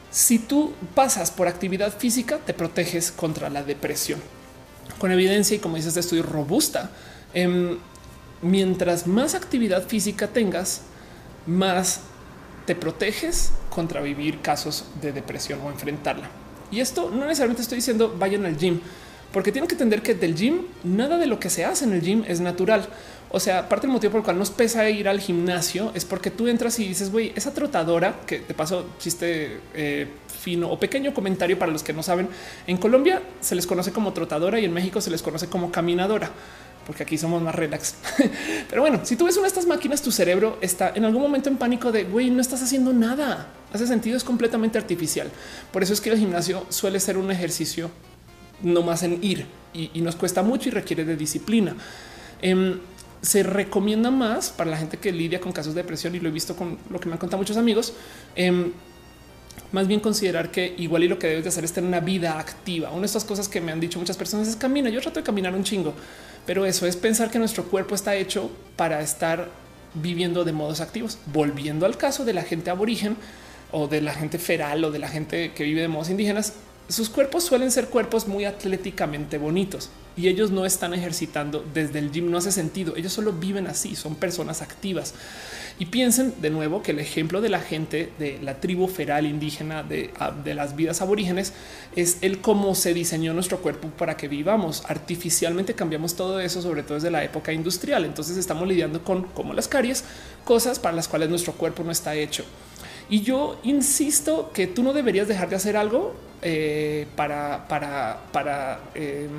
si 0.10 0.40
tú 0.40 0.74
pasas 0.96 1.32
por 1.32 1.48
actividad 1.48 1.96
física, 1.96 2.40
te 2.40 2.54
proteges 2.54 3.12
contra 3.12 3.50
la 3.50 3.64
depresión 3.64 4.20
con 4.98 5.12
evidencia 5.12 5.56
y 5.56 5.60
como 5.60 5.76
dices 5.76 5.94
de 5.94 6.02
estudio 6.02 6.24
robusta. 6.24 6.90
Em, 7.34 7.78
mientras 8.42 9.08
más 9.08 9.36
actividad 9.36 9.88
física 9.88 10.28
tengas, 10.28 10.82
más 11.46 12.02
te 12.66 12.76
proteges 12.76 13.52
contra 13.70 14.02
vivir 14.02 14.42
casos 14.42 14.86
de 15.02 15.12
depresión 15.12 15.60
o 15.64 15.70
enfrentarla. 15.70 16.30
Y 16.72 16.80
esto 16.80 17.10
no 17.10 17.26
necesariamente 17.26 17.62
estoy 17.62 17.78
diciendo 17.78 18.16
vayan 18.18 18.46
al 18.46 18.58
gym, 18.58 18.80
porque 19.32 19.52
tienen 19.52 19.68
que 19.68 19.76
entender 19.76 20.02
que 20.02 20.14
del 20.14 20.36
gym 20.36 20.62
nada 20.84 21.18
de 21.18 21.26
lo 21.26 21.40
que 21.40 21.50
se 21.50 21.66
hace 21.66 21.86
en 21.86 21.94
el 21.94 22.02
gym 22.02 22.24
es 22.28 22.40
natural. 22.40 22.88
O 23.32 23.40
sea, 23.40 23.68
parte 23.68 23.88
del 23.88 23.94
motivo 23.94 24.12
por 24.12 24.20
el 24.20 24.26
cual 24.26 24.38
nos 24.38 24.52
pesa 24.52 24.88
ir 24.90 25.10
al 25.10 25.20
gimnasio 25.20 25.92
es 25.96 26.06
porque 26.06 26.30
tú 26.30 26.48
entras 26.48 26.78
y 26.78 26.88
dices, 26.88 27.12
güey, 27.12 27.34
esa 27.36 27.52
trotadora 27.52 28.22
que 28.28 28.40
te 28.40 28.54
paso 28.54 28.86
chiste 29.00 29.60
eh, 29.74 30.08
fino 30.40 30.70
o 30.70 30.80
pequeño 30.80 31.16
comentario 31.16 31.58
para 31.58 31.72
los 31.72 31.82
que 31.82 31.94
no 31.94 32.04
saben. 32.04 32.30
En 32.68 32.78
Colombia 32.78 33.24
se 33.42 33.56
les 33.56 33.66
conoce 33.66 33.92
como 33.92 34.14
trotadora 34.14 34.60
y 34.60 34.66
en 34.66 34.74
México 34.74 35.02
se 35.02 35.10
les 35.10 35.24
conoce 35.24 35.48
como 35.48 35.72
caminadora 35.72 36.30
porque 36.86 37.04
aquí 37.04 37.18
somos 37.18 37.42
más 37.42 37.56
relax. 37.56 37.96
Pero 38.70 38.82
bueno, 38.82 39.02
si 39.04 39.16
tú 39.16 39.26
ves 39.26 39.36
una 39.36 39.44
de 39.44 39.50
estas 39.50 39.66
máquinas, 39.66 40.02
tu 40.02 40.12
cerebro 40.12 40.58
está 40.62 40.92
en 40.96 41.06
algún 41.06 41.22
momento 41.22 41.50
en 41.50 41.58
pánico 41.58 41.92
de 41.92 42.04
güey, 42.04 42.30
no 42.30 42.42
estás 42.42 42.62
haciendo 42.62 42.94
nada. 42.94 43.48
Hace 43.72 43.88
sentido, 43.88 44.18
es 44.18 44.24
completamente 44.24 44.78
artificial. 44.78 45.30
Por 45.72 45.84
eso 45.84 45.94
es 45.94 46.02
que 46.02 46.10
el 46.10 46.18
gimnasio 46.18 46.66
suele 46.70 47.00
ser 47.00 47.18
un 47.18 47.32
ejercicio 47.32 47.90
no 48.62 48.82
más 48.82 49.04
en 49.04 49.24
ir 49.24 49.46
y, 49.74 50.02
nos 50.02 50.16
cuesta 50.16 50.44
mucho 50.44 50.70
y 50.70 50.72
requiere 50.72 51.06
de 51.06 51.16
disciplina. 51.16 51.76
Em, 52.42 52.80
se 53.22 53.42
recomienda 53.42 54.12
más 54.12 54.50
para 54.50 54.70
la 54.70 54.78
gente 54.78 54.98
que 54.98 55.12
lidia 55.12 55.40
con 55.40 55.52
casos 55.52 55.74
de 55.74 55.82
depresión 55.82 56.14
y 56.16 56.20
lo 56.20 56.30
he 56.30 56.32
visto 56.32 56.56
con 56.56 56.78
lo 56.90 57.00
que 57.00 57.08
me 57.08 57.14
han 57.14 57.20
contado 57.20 57.40
muchos 57.40 57.58
amigos. 57.58 57.94
Em, 58.36 58.72
más 59.72 59.88
bien 59.88 60.00
considerar 60.00 60.52
que 60.52 60.76
igual 60.78 61.04
y 61.04 61.08
lo 61.08 61.18
que 61.18 61.28
debes 61.28 61.44
de 61.44 61.50
hacer 61.50 61.64
es 61.64 61.74
tener 61.74 61.88
una 61.88 62.00
vida 62.00 62.38
activa. 62.38 62.92
Una 62.92 63.02
de 63.02 63.06
estas 63.08 63.24
cosas 63.24 63.48
que 63.48 63.62
me 63.62 63.72
han 63.72 63.80
dicho 63.80 64.00
muchas 64.00 64.18
personas 64.18 64.48
es 64.48 64.56
camina. 64.56 64.90
Yo 64.90 65.02
trato 65.02 65.20
de 65.20 65.24
caminar 65.24 65.56
un 65.56 65.64
chingo, 65.64 65.94
pero 66.46 66.66
eso 66.66 66.86
es 66.86 66.96
pensar 66.96 67.32
que 67.32 67.40
nuestro 67.40 67.66
cuerpo 67.66 67.96
está 67.96 68.16
hecho 68.16 68.52
para 68.76 69.02
estar 69.02 69.50
viviendo 69.94 70.44
de 70.44 70.52
modos 70.52 70.82
activos. 70.82 71.18
Volviendo 71.28 71.86
al 71.86 71.98
caso 71.98 72.26
de 72.26 72.34
la 72.34 72.44
gente 72.44 72.70
aborigen 72.70 73.18
o 73.72 73.88
de 73.88 74.02
la 74.02 74.14
gente 74.14 74.40
feral 74.40 74.84
o 74.84 74.92
de 74.92 75.00
la 75.00 75.08
gente 75.08 75.54
que 75.54 75.64
vive 75.64 75.82
de 75.82 75.88
modos 75.88 76.10
indígenas, 76.10 76.54
sus 76.90 77.10
cuerpos 77.10 77.44
suelen 77.44 77.72
ser 77.72 77.88
cuerpos 77.88 78.28
muy 78.28 78.46
atléticamente 78.46 79.38
bonitos 79.38 79.90
y 80.16 80.28
ellos 80.28 80.52
no 80.52 80.66
están 80.66 80.94
ejercitando 80.94 81.66
desde 81.74 82.00
el 82.00 82.12
gym. 82.12 82.30
No 82.30 82.38
hace 82.38 82.52
sentido. 82.52 82.96
Ellos 82.96 83.14
solo 83.14 83.34
viven 83.34 83.68
así, 83.68 83.96
son 83.96 84.16
personas 84.16 84.62
activas. 84.62 85.14
Y 85.80 85.88
piensen 85.88 86.36
de 86.40 86.52
nuevo 86.52 86.84
que 86.84 86.92
el 86.92 87.00
ejemplo 87.00 87.42
de 87.42 87.50
la 87.50 87.60
gente 87.60 88.12
de 88.20 88.38
la 88.44 88.60
tribu 88.60 88.88
feral 88.88 89.26
indígena 89.26 89.82
de, 89.82 90.12
de 90.44 90.54
las 90.54 90.76
vidas 90.76 91.02
aborígenes 91.02 91.54
es 91.96 92.18
el 92.22 92.42
cómo 92.42 92.76
se 92.76 92.94
diseñó 92.94 93.34
nuestro 93.34 93.58
cuerpo 93.60 93.88
para 93.90 94.16
que 94.16 94.28
vivamos. 94.28 94.84
Artificialmente 94.88 95.74
cambiamos 95.74 96.16
todo 96.16 96.40
eso, 96.40 96.62
sobre 96.62 96.84
todo 96.84 96.96
desde 96.96 97.10
la 97.10 97.24
época 97.24 97.54
industrial. 97.54 98.06
Entonces 98.06 98.38
estamos 98.38 98.68
lidiando 98.68 99.04
con 99.04 99.24
como 99.24 99.54
las 99.54 99.68
caries, 99.68 100.04
cosas 100.46 100.78
para 100.78 100.96
las 100.96 101.08
cuales 101.08 101.30
nuestro 101.30 101.54
cuerpo 101.54 101.84
no 101.84 101.92
está 101.92 102.14
hecho. 102.14 102.46
Y 103.10 103.22
yo 103.22 103.60
insisto 103.64 104.52
que 104.54 104.68
tú 104.68 104.84
no 104.84 104.94
deberías 104.94 105.28
dejar 105.28 105.50
de 105.50 105.56
hacer 105.56 105.78
algo 105.78 106.14
eh, 106.42 107.08
para, 107.16 107.68
para, 107.68 108.22
para, 108.32 108.80
em, 108.96 109.30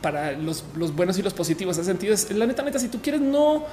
para 0.00 0.32
los, 0.32 0.64
los, 0.76 0.94
buenos 0.94 1.18
y 1.18 1.22
los 1.22 1.34
positivos. 1.34 1.78
En 1.78 1.84
sentido, 1.84 2.14
es 2.14 2.30
la 2.30 2.46
neta, 2.46 2.62
neta, 2.62 2.78
si 2.78 2.88
tú 2.88 3.00
quieres 3.00 3.20
no 3.20 3.64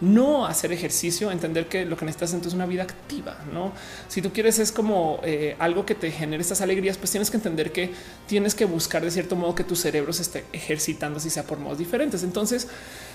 no 0.00 0.46
hacer 0.46 0.72
ejercicio, 0.72 1.30
entender 1.30 1.68
que 1.68 1.84
lo 1.84 1.96
que 1.96 2.04
necesitas 2.04 2.32
entonces 2.32 2.52
es 2.52 2.54
una 2.54 2.66
vida 2.66 2.84
activa. 2.84 3.38
No, 3.52 3.72
si 4.08 4.22
tú 4.22 4.32
quieres 4.32 4.58
es 4.58 4.70
como 4.70 5.20
eh, 5.24 5.56
algo 5.58 5.84
que 5.84 5.94
te 5.94 6.10
genere 6.10 6.40
estas 6.40 6.60
alegrías, 6.60 6.96
pues 6.96 7.10
tienes 7.10 7.30
que 7.30 7.36
entender 7.36 7.72
que 7.72 7.92
tienes 8.26 8.54
que 8.54 8.64
buscar 8.64 9.02
de 9.02 9.10
cierto 9.10 9.34
modo 9.36 9.54
que 9.54 9.64
tu 9.64 9.74
cerebro 9.74 10.12
se 10.12 10.22
esté 10.22 10.44
ejercitando, 10.52 11.18
si 11.18 11.30
sea 11.30 11.44
por 11.44 11.58
modos 11.58 11.78
diferentes. 11.78 12.22
Entonces, 12.22 12.68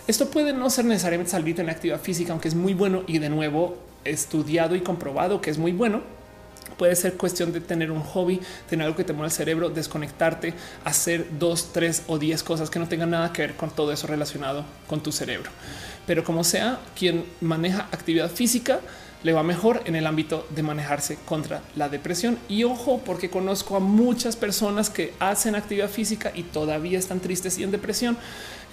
esto 0.08 0.30
puede 0.30 0.54
no 0.54 0.70
ser 0.70 0.86
necesariamente 0.86 1.32
salir 1.32 1.60
en 1.60 1.70
actividad 1.70 2.00
física, 2.00 2.32
aunque 2.32 2.48
es 2.48 2.56
muy 2.56 2.74
bueno 2.74 3.04
y 3.08 3.20
de 3.20 3.30
nuevo 3.30 3.78
estudiado 4.04 4.76
y 4.76 4.82
comprobado 4.82 5.40
que 5.42 5.50
es 5.50 5.58
muy 5.58 5.72
bueno 5.72 6.02
Puede 6.78 6.96
ser 6.96 7.16
cuestión 7.16 7.52
de 7.54 7.62
tener 7.62 7.92
un 7.92 8.02
hobby, 8.02 8.40
tener 8.70 8.86
algo 8.86 8.98
que 8.98 9.04
te 9.04 9.14
mueva 9.14 9.28
el 9.28 9.32
cerebro, 9.32 9.70
desconectarte, 9.70 10.54
hacer 10.84 11.28
dos, 11.38 11.72
tres 11.72 12.04
o 12.08 12.18
diez 12.18 12.44
cosas 12.44 12.70
que 12.70 12.80
no 12.80 12.88
tengan 12.88 13.12
nada 13.12 13.32
que 13.32 13.44
ver 13.44 13.56
con 13.56 13.70
todo 13.70 13.92
eso 13.92 14.08
relacionado 14.08 14.66
con 14.88 15.02
tu 15.02 15.12
cerebro. 15.12 15.52
Pero 16.08 16.24
como 16.24 16.44
sea, 16.44 16.80
quien 16.98 17.26
maneja 17.42 17.88
actividad 17.92 18.30
física 18.30 18.80
le 19.24 19.32
va 19.32 19.42
mejor 19.42 19.82
en 19.86 19.96
el 19.96 20.06
ámbito 20.06 20.46
de 20.50 20.64
manejarse 20.64 21.18
contra 21.26 21.62
la 21.76 21.88
depresión. 21.88 22.38
Y 22.50 22.66
ojo, 22.66 23.02
porque 23.06 23.30
conozco 23.30 23.78
a 23.78 23.80
muchas 23.80 24.36
personas 24.36 24.90
que 24.90 25.14
hacen 25.20 25.56
actividad 25.56 25.90
física 25.90 26.32
y 26.36 26.44
todavía 26.44 27.00
están 27.00 27.22
tristes 27.22 27.58
y 27.58 27.64
en 27.64 27.72
depresión. 27.72 28.18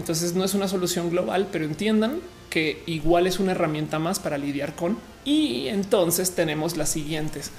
Entonces 0.01 0.35
no 0.35 0.44
es 0.44 0.55
una 0.55 0.66
solución 0.66 1.10
global, 1.10 1.48
pero 1.52 1.66
entiendan 1.66 2.20
que 2.48 2.82
igual 2.86 3.27
es 3.27 3.39
una 3.39 3.52
herramienta 3.52 3.98
más 3.98 4.18
para 4.18 4.39
lidiar 4.39 4.74
con. 4.74 4.97
Y 5.27 5.68
entonces 5.68 6.35
tenemos 6.35 6.78
las 6.78 6.89
siguientes 6.89 7.51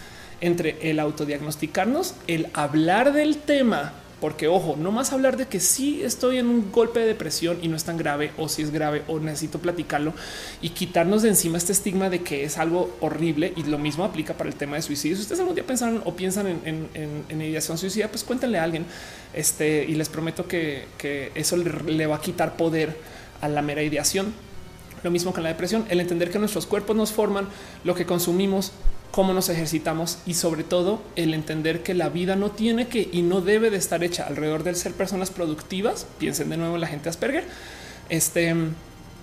entre 0.41 0.89
el 0.89 0.99
autodiagnosticarnos, 0.99 2.15
el 2.25 2.47
hablar 2.55 3.13
del 3.13 3.37
tema, 3.37 3.93
porque 4.21 4.47
ojo, 4.47 4.75
no 4.77 4.91
más 4.91 5.11
hablar 5.11 5.35
de 5.35 5.47
que 5.47 5.59
sí 5.59 6.03
estoy 6.03 6.37
en 6.37 6.45
un 6.45 6.71
golpe 6.71 6.99
de 6.99 7.07
depresión 7.07 7.57
y 7.63 7.67
no 7.67 7.75
es 7.75 7.83
tan 7.83 7.97
grave 7.97 8.31
o 8.37 8.47
si 8.47 8.61
es 8.61 8.69
grave 8.71 9.01
o 9.07 9.19
necesito 9.19 9.57
platicarlo 9.57 10.13
y 10.61 10.69
quitarnos 10.69 11.23
de 11.23 11.29
encima 11.29 11.57
este 11.57 11.71
estigma 11.71 12.11
de 12.11 12.21
que 12.21 12.43
es 12.43 12.59
algo 12.59 12.95
horrible 13.01 13.51
y 13.55 13.63
lo 13.63 13.79
mismo 13.79 14.05
aplica 14.05 14.35
para 14.35 14.47
el 14.47 14.55
tema 14.55 14.75
de 14.75 14.83
suicidio. 14.83 15.17
Si 15.17 15.23
ustedes 15.23 15.39
algún 15.39 15.55
día 15.55 15.65
pensaron 15.65 16.03
o 16.05 16.15
piensan 16.15 16.45
en, 16.47 16.89
en, 16.93 17.41
ideación 17.41 17.79
suicida, 17.79 18.09
pues 18.09 18.23
cuéntenle 18.23 18.59
a 18.59 18.63
alguien 18.63 18.85
este 19.33 19.85
y 19.85 19.95
les 19.95 20.07
prometo 20.07 20.47
que, 20.47 20.85
eso 21.33 21.57
le 21.57 22.05
va 22.05 22.17
a 22.17 22.21
quitar 22.21 22.57
poder 22.57 22.95
a 23.41 23.49
la 23.49 23.63
mera 23.63 23.81
ideación. 23.81 24.33
Lo 25.01 25.09
mismo 25.09 25.33
con 25.33 25.41
la 25.41 25.49
depresión, 25.49 25.85
el 25.89 25.99
entender 25.99 26.29
que 26.29 26.37
nuestros 26.37 26.67
cuerpos 26.67 26.95
nos 26.95 27.11
forman, 27.11 27.47
lo 27.83 27.95
que 27.95 28.05
consumimos 28.05 28.71
cómo 29.11 29.33
nos 29.33 29.49
ejercitamos 29.49 30.19
y 30.25 30.33
sobre 30.35 30.63
todo 30.63 31.01
el 31.15 31.33
entender 31.33 31.83
que 31.83 31.93
la 31.93 32.09
vida 32.09 32.35
no 32.35 32.51
tiene 32.51 32.87
que 32.87 33.09
y 33.11 33.21
no 33.21 33.41
debe 33.41 33.69
de 33.69 33.77
estar 33.77 34.03
hecha 34.03 34.25
alrededor 34.25 34.63
del 34.63 34.75
ser 34.75 34.93
personas 34.93 35.29
productivas. 35.29 36.07
Piensen 36.17 36.49
de 36.49 36.57
nuevo 36.57 36.75
en 36.75 36.81
la 36.81 36.87
gente 36.87 37.09
Asperger. 37.09 37.43
Este, 38.09 38.55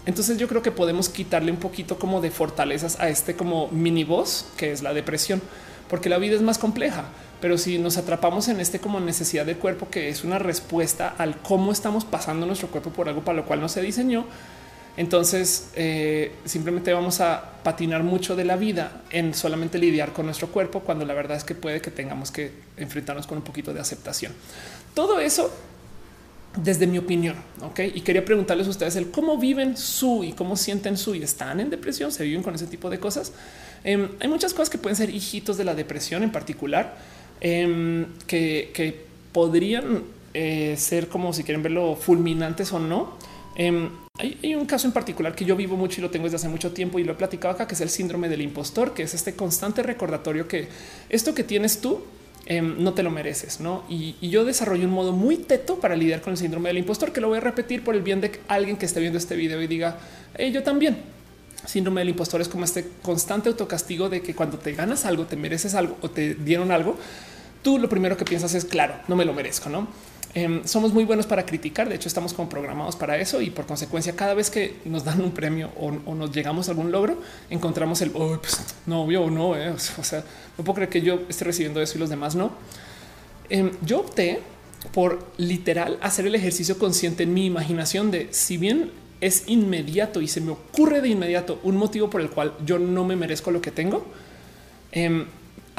entonces 0.06 0.38
yo 0.38 0.48
creo 0.48 0.62
que 0.62 0.70
podemos 0.70 1.08
quitarle 1.08 1.50
un 1.50 1.58
poquito 1.58 1.98
como 1.98 2.20
de 2.20 2.30
fortalezas 2.30 3.00
a 3.00 3.08
este 3.08 3.34
como 3.34 3.68
mini 3.68 4.04
voz 4.04 4.46
que 4.56 4.72
es 4.72 4.82
la 4.82 4.94
depresión, 4.94 5.42
porque 5.88 6.08
la 6.08 6.18
vida 6.18 6.36
es 6.36 6.42
más 6.42 6.58
compleja. 6.58 7.04
Pero 7.40 7.56
si 7.56 7.78
nos 7.78 7.96
atrapamos 7.96 8.48
en 8.48 8.60
este 8.60 8.80
como 8.80 8.98
necesidad 9.00 9.46
del 9.46 9.58
cuerpo, 9.58 9.88
que 9.90 10.08
es 10.08 10.24
una 10.24 10.38
respuesta 10.38 11.14
al 11.18 11.36
cómo 11.40 11.72
estamos 11.72 12.04
pasando 12.04 12.46
nuestro 12.46 12.68
cuerpo 12.68 12.90
por 12.90 13.08
algo 13.08 13.22
para 13.22 13.36
lo 13.36 13.46
cual 13.46 13.60
no 13.60 13.68
se 13.68 13.80
diseñó, 13.80 14.24
entonces 14.98 15.70
eh, 15.76 16.32
simplemente 16.44 16.92
vamos 16.92 17.20
a 17.20 17.52
patinar 17.62 18.02
mucho 18.02 18.34
de 18.34 18.44
la 18.44 18.56
vida 18.56 19.02
en 19.10 19.32
solamente 19.32 19.78
lidiar 19.78 20.12
con 20.12 20.26
nuestro 20.26 20.48
cuerpo 20.48 20.80
cuando 20.80 21.04
la 21.04 21.14
verdad 21.14 21.36
es 21.36 21.44
que 21.44 21.54
puede 21.54 21.80
que 21.80 21.92
tengamos 21.92 22.32
que 22.32 22.50
enfrentarnos 22.76 23.24
con 23.28 23.38
un 23.38 23.44
poquito 23.44 23.72
de 23.72 23.78
aceptación. 23.78 24.32
Todo 24.94 25.20
eso 25.20 25.52
desde 26.56 26.88
mi 26.88 26.98
opinión. 26.98 27.36
Ok. 27.62 27.78
Y 27.94 28.00
quería 28.00 28.24
preguntarles 28.24 28.66
a 28.66 28.70
ustedes 28.70 28.96
el 28.96 29.12
cómo 29.12 29.38
viven 29.38 29.76
su 29.76 30.24
y 30.24 30.32
cómo 30.32 30.56
sienten 30.56 30.96
su 30.96 31.14
y 31.14 31.22
están 31.22 31.60
en 31.60 31.70
depresión, 31.70 32.10
se 32.10 32.24
viven 32.24 32.42
con 32.42 32.56
ese 32.56 32.66
tipo 32.66 32.90
de 32.90 32.98
cosas. 32.98 33.32
Em, 33.84 34.08
hay 34.18 34.26
muchas 34.26 34.52
cosas 34.52 34.68
que 34.68 34.78
pueden 34.78 34.96
ser 34.96 35.10
hijitos 35.10 35.56
de 35.56 35.64
la 35.64 35.76
depresión 35.76 36.24
en 36.24 36.32
particular 36.32 36.96
em, 37.40 38.06
que, 38.26 39.06
podrían 39.32 40.02
eh, 40.34 40.74
ser 40.76 41.06
como 41.06 41.32
si 41.32 41.44
quieren 41.44 41.62
verlo 41.62 41.94
fulminantes 41.94 42.72
o 42.72 42.80
no. 42.80 43.16
Em, 43.58 43.90
hay, 44.18 44.54
un 44.54 44.66
caso 44.66 44.86
en 44.86 44.92
particular 44.92 45.34
que 45.34 45.44
yo 45.44 45.56
vivo 45.56 45.76
mucho 45.76 46.00
y 46.00 46.02
lo 46.02 46.10
tengo 46.10 46.24
desde 46.24 46.36
hace 46.36 46.48
mucho 46.48 46.72
tiempo 46.72 47.00
y 47.00 47.04
lo 47.04 47.12
he 47.12 47.16
platicado 47.16 47.52
acá, 47.52 47.66
que 47.66 47.74
es 47.74 47.80
el 47.80 47.90
síndrome 47.90 48.28
del 48.28 48.40
impostor, 48.40 48.94
que 48.94 49.02
es 49.02 49.14
este 49.14 49.34
constante 49.34 49.82
recordatorio 49.82 50.46
que 50.46 50.68
esto 51.08 51.34
que 51.34 51.42
tienes 51.42 51.80
tú 51.80 52.00
em, 52.46 52.76
no 52.82 52.94
te 52.94 53.02
lo 53.02 53.10
mereces, 53.10 53.58
¿no? 53.58 53.82
Y, 53.90 54.14
yo 54.28 54.44
desarrollo 54.44 54.84
un 54.84 54.92
modo 54.94 55.12
muy 55.12 55.38
teto 55.38 55.80
para 55.80 55.96
lidiar 55.96 56.20
con 56.20 56.32
el 56.32 56.36
síndrome 56.36 56.68
del 56.68 56.78
impostor, 56.78 57.12
que 57.12 57.20
lo 57.20 57.28
voy 57.28 57.38
a 57.38 57.40
repetir 57.40 57.82
por 57.82 57.96
el 57.96 58.02
bien 58.02 58.20
de 58.20 58.40
alguien 58.46 58.76
que 58.76 58.86
esté 58.86 59.00
viendo 59.00 59.18
este 59.18 59.34
video 59.34 59.60
y 59.60 59.66
diga, 59.66 59.98
yo 60.52 60.62
también. 60.62 61.18
Síndrome 61.66 62.02
del 62.02 62.10
impostor 62.10 62.40
es 62.40 62.48
como 62.48 62.64
este 62.64 62.86
constante 63.02 63.48
autocastigo 63.48 64.08
de 64.08 64.22
que 64.22 64.36
cuando 64.36 64.58
te 64.58 64.72
ganas 64.72 65.04
algo, 65.04 65.26
te 65.26 65.34
mereces 65.34 65.74
algo 65.74 65.98
o 66.00 66.08
te 66.08 66.36
dieron 66.36 66.70
algo, 66.70 66.96
tú 67.62 67.78
lo 67.78 67.88
primero 67.88 68.16
que 68.16 68.24
piensas 68.24 68.54
es, 68.54 68.64
claro, 68.64 68.94
no 69.08 69.16
me 69.16 69.24
lo 69.24 69.34
merezco, 69.34 69.68
¿no? 69.68 69.88
Em, 70.38 70.64
somos 70.64 70.92
muy 70.92 71.02
buenos 71.02 71.26
para 71.26 71.44
criticar. 71.44 71.88
De 71.88 71.96
hecho, 71.96 72.06
estamos 72.06 72.32
como 72.32 72.48
programados 72.48 72.94
para 72.94 73.18
eso 73.18 73.42
y 73.42 73.50
por 73.50 73.66
consecuencia, 73.66 74.14
cada 74.14 74.34
vez 74.34 74.50
que 74.50 74.76
nos 74.84 75.02
dan 75.02 75.20
un 75.20 75.32
premio 75.32 75.72
o, 75.76 76.14
nos 76.14 76.30
llegamos 76.30 76.68
a 76.68 76.70
algún 76.70 76.92
logro, 76.92 77.20
encontramos 77.50 78.00
el 78.02 78.12
oh, 78.14 78.38
pues, 78.40 78.56
no, 78.86 79.02
obvio, 79.02 79.28
no. 79.30 79.56
Eh". 79.56 79.70
O 79.70 80.04
sea, 80.04 80.22
no 80.56 80.62
puedo 80.62 80.76
creer 80.76 80.90
que 80.90 81.00
yo 81.00 81.22
esté 81.28 81.44
recibiendo 81.44 81.82
eso 81.82 81.96
y 81.96 81.98
los 81.98 82.08
demás 82.08 82.36
no. 82.36 82.52
Em, 83.50 83.72
yo 83.84 83.98
opté 83.98 84.40
por 84.92 85.26
literal 85.38 85.98
hacer 86.02 86.24
el 86.24 86.36
ejercicio 86.36 86.78
consciente 86.78 87.24
en 87.24 87.34
mi 87.34 87.44
imaginación 87.44 88.12
de 88.12 88.28
si 88.30 88.58
bien 88.58 88.92
es 89.20 89.42
inmediato 89.48 90.20
y 90.20 90.28
se 90.28 90.40
me 90.40 90.52
ocurre 90.52 91.00
de 91.00 91.08
inmediato 91.08 91.58
un 91.64 91.76
motivo 91.76 92.10
por 92.10 92.20
el 92.20 92.30
cual 92.30 92.54
yo 92.64 92.78
no 92.78 93.04
me 93.04 93.16
merezco 93.16 93.50
lo 93.50 93.60
que 93.60 93.72
tengo. 93.72 94.06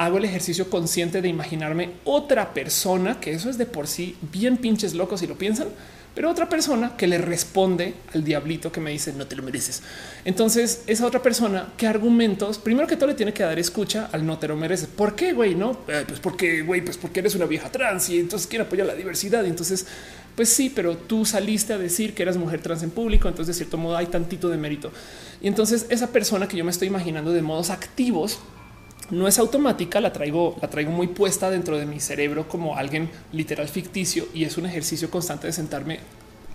Hago 0.00 0.16
el 0.16 0.24
ejercicio 0.24 0.70
consciente 0.70 1.20
de 1.20 1.28
imaginarme 1.28 1.90
otra 2.04 2.54
persona, 2.54 3.20
que 3.20 3.32
eso 3.32 3.50
es 3.50 3.58
de 3.58 3.66
por 3.66 3.86
sí 3.86 4.16
bien 4.32 4.56
pinches 4.56 4.94
locos 4.94 5.20
si 5.20 5.26
lo 5.26 5.36
piensan, 5.36 5.68
pero 6.14 6.30
otra 6.30 6.48
persona 6.48 6.96
que 6.96 7.06
le 7.06 7.18
responde 7.18 7.92
al 8.14 8.24
diablito 8.24 8.72
que 8.72 8.80
me 8.80 8.92
dice 8.92 9.12
no 9.12 9.26
te 9.26 9.36
lo 9.36 9.42
mereces. 9.42 9.82
Entonces, 10.24 10.84
esa 10.86 11.04
otra 11.04 11.20
persona, 11.20 11.74
¿qué 11.76 11.86
argumentos? 11.86 12.58
Primero 12.58 12.86
que 12.86 12.96
todo 12.96 13.08
le 13.08 13.14
tiene 13.14 13.34
que 13.34 13.42
dar 13.42 13.58
escucha 13.58 14.08
al 14.10 14.24
no 14.24 14.38
te 14.38 14.48
lo 14.48 14.56
mereces. 14.56 14.88
¿Por 14.88 15.14
qué, 15.14 15.34
güey? 15.34 15.54
No, 15.54 15.72
eh, 15.86 16.04
pues 16.08 16.18
porque, 16.18 16.62
güey, 16.62 16.80
pues 16.80 16.96
porque 16.96 17.20
eres 17.20 17.34
una 17.34 17.44
vieja 17.44 17.70
trans 17.70 18.08
y 18.08 18.20
entonces 18.20 18.48
quiere 18.48 18.64
apoyar 18.64 18.86
la 18.86 18.94
diversidad. 18.94 19.44
Y 19.44 19.48
entonces, 19.48 19.84
pues 20.34 20.48
sí, 20.48 20.72
pero 20.74 20.96
tú 20.96 21.26
saliste 21.26 21.74
a 21.74 21.78
decir 21.78 22.14
que 22.14 22.22
eras 22.22 22.38
mujer 22.38 22.62
trans 22.62 22.82
en 22.82 22.90
público, 22.90 23.28
entonces 23.28 23.54
de 23.54 23.58
cierto 23.64 23.76
modo 23.76 23.98
hay 23.98 24.06
tantito 24.06 24.48
de 24.48 24.56
mérito. 24.56 24.90
Y 25.42 25.46
entonces 25.46 25.84
esa 25.90 26.06
persona 26.06 26.48
que 26.48 26.56
yo 26.56 26.64
me 26.64 26.70
estoy 26.70 26.88
imaginando 26.88 27.32
de 27.32 27.42
modos 27.42 27.68
activos, 27.68 28.40
no 29.10 29.28
es 29.28 29.38
automática, 29.38 30.00
la 30.00 30.12
traigo, 30.12 30.56
la 30.60 30.68
traigo 30.68 30.92
muy 30.92 31.08
puesta 31.08 31.50
dentro 31.50 31.78
de 31.78 31.86
mi 31.86 32.00
cerebro 32.00 32.48
como 32.48 32.76
alguien 32.76 33.10
literal 33.32 33.68
ficticio 33.68 34.26
y 34.34 34.44
es 34.44 34.56
un 34.56 34.66
ejercicio 34.66 35.10
constante 35.10 35.46
de 35.46 35.52
sentarme 35.52 36.00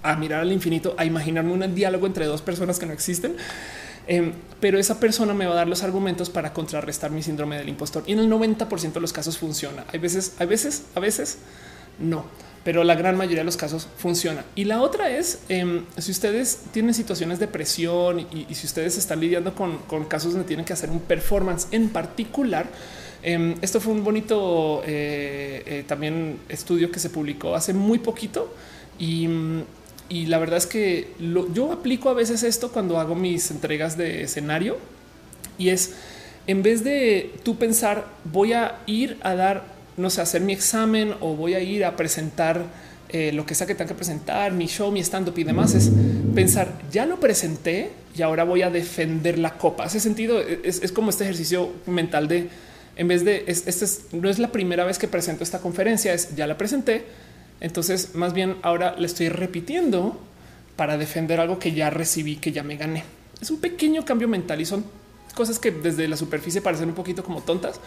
a 0.03 0.15
mirar 0.15 0.41
al 0.41 0.52
infinito, 0.52 0.94
a 0.98 1.06
imaginarme 1.06 1.52
un 1.52 1.76
diálogo 1.76 2.06
entre 2.07 2.26
dos 2.26 2.41
personas 2.41 2.80
que 2.80 2.86
no 2.86 2.94
existen. 2.94 3.36
Em, 4.07 4.34
pero 4.60 4.77
esa 4.77 4.99
persona 4.99 5.34
me 5.34 5.48
va 5.48 5.53
a 5.53 5.56
dar 5.56 5.68
los 5.68 5.82
argumentos 5.82 6.30
para 6.30 6.53
contrarrestar 6.53 7.10
mi 7.10 7.23
síndrome 7.23 7.57
del 7.57 7.69
impostor 7.69 8.03
y 8.06 8.11
en 8.11 8.19
el 8.19 8.30
90% 8.30 8.94
de 8.94 9.02
los 9.02 9.11
casos 9.11 9.38
funciona. 9.38 9.84
Hay 9.91 9.99
veces, 9.99 10.36
hay 10.38 10.45
veces, 10.45 10.84
a 10.94 10.99
veces 10.99 11.40
no 11.98 12.26
pero 12.66 12.84
la 12.84 12.96
gran 12.96 13.16
mayoría 13.16 13.42
de 13.42 13.46
los 13.46 13.58
casos 13.58 13.88
funciona. 13.96 14.44
Y 14.56 14.64
la 14.64 14.82
otra 14.82 15.12
es 15.16 15.40
em, 15.50 15.86
si 16.00 16.10
ustedes 16.10 16.62
tienen 16.74 16.96
situaciones 16.96 17.38
de 17.38 17.48
presión 17.48 18.22
y, 18.22 18.54
si 18.56 18.66
ustedes 18.66 18.98
están 18.98 19.20
lidiando 19.20 19.54
con, 19.54 19.78
casos 20.06 20.34
donde 20.34 20.48
tienen 20.48 20.66
que 20.66 20.74
hacer 20.74 20.90
un 20.90 21.00
performance 21.00 21.68
en 21.72 21.90
particular. 21.90 22.66
Em, 23.22 23.54
esto 23.62 23.80
fue 23.80 23.94
un 23.94 24.04
bonito 24.04 24.82
eh, 24.84 25.62
eh, 25.68 25.84
también 25.88 26.40
estudio 26.50 26.92
que 26.92 27.00
se 27.00 27.12
publicó 27.12 27.56
hace 27.56 27.72
muy 27.72 28.00
poquito 28.00 28.52
y, 28.98 29.28
la 30.10 30.40
verdad 30.40 30.58
es 30.58 30.66
que 30.66 31.14
yo 31.54 31.72
aplico 31.72 32.10
a 32.10 32.14
veces 32.14 32.42
esto 32.42 32.72
cuando 32.72 33.00
hago 33.00 33.14
mis 33.14 33.52
entregas 33.52 33.96
de 33.96 34.24
escenario 34.24 34.78
y 35.58 35.70
es 35.70 35.94
en 36.48 36.62
vez 36.62 36.84
de 36.84 37.34
tú 37.44 37.58
pensar 37.58 38.06
voy 38.24 38.54
a 38.54 38.80
ir 38.86 39.18
a 39.22 39.34
dar 39.34 39.74
no 39.98 40.10
sé, 40.10 40.22
hacer 40.22 40.42
mi 40.42 40.54
examen 40.54 41.14
o 41.22 41.36
voy 41.36 41.54
a 41.54 41.60
ir 41.60 41.86
a 41.86 41.96
presentar 41.96 42.64
eh, 43.10 43.32
lo 43.32 43.46
que 43.46 43.56
sea 43.56 43.68
que 43.68 43.76
tenga 43.76 43.90
que 43.90 43.96
presentar, 43.96 44.52
mi 44.52 44.66
show, 44.68 44.92
mi 44.92 45.00
stand 45.00 45.30
up 45.30 45.38
y 45.38 45.44
demás, 45.44 45.76
es 45.76 45.92
pensar, 46.34 46.82
ya 46.92 47.06
lo 47.06 47.20
presenté 47.20 47.92
y 48.18 48.22
ahora 48.24 48.44
voy 48.44 48.62
a 48.62 48.70
defender 48.70 49.38
la 49.38 49.58
copa. 49.58 49.86
Ese 49.86 50.00
sentido 50.00 50.42
es, 50.42 50.92
como 50.92 51.12
este 51.12 51.24
ejercicio 51.24 51.72
mental 51.86 52.28
de, 52.28 52.50
en 52.96 53.08
vez 53.08 53.24
de, 53.24 53.44
este 53.48 53.70
es, 53.70 54.08
no 54.12 54.30
es 54.30 54.40
la 54.40 54.52
primera 54.52 54.86
vez 54.86 54.98
que 54.98 55.08
presento 55.08 55.44
esta 55.44 55.60
conferencia, 55.60 56.14
es 56.14 56.36
ya 56.36 56.48
la 56.48 56.58
presenté. 56.58 57.06
Entonces, 57.62 58.16
más 58.16 58.34
bien 58.34 58.58
ahora 58.64 58.96
le 58.98 59.06
estoy 59.06 59.30
repitiendo 59.30 60.20
para 60.76 60.98
defender 60.98 61.40
algo 61.40 61.60
que 61.60 61.72
ya 61.74 61.90
recibí, 61.90 62.38
que 62.38 62.52
ya 62.52 62.64
me 62.64 62.76
gané. 62.76 63.04
Es 63.42 63.52
un 63.52 63.60
pequeño 63.60 64.04
cambio 64.04 64.28
mental 64.28 64.60
y 64.60 64.66
son 64.66 64.84
cosas 65.36 65.60
que 65.60 65.72
desde 65.72 66.08
la 66.08 66.18
superficie 66.18 66.62
parecen 66.62 66.90
un 66.90 66.96
poquito 66.96 67.24
como 67.24 67.42
tontas, 67.42 67.80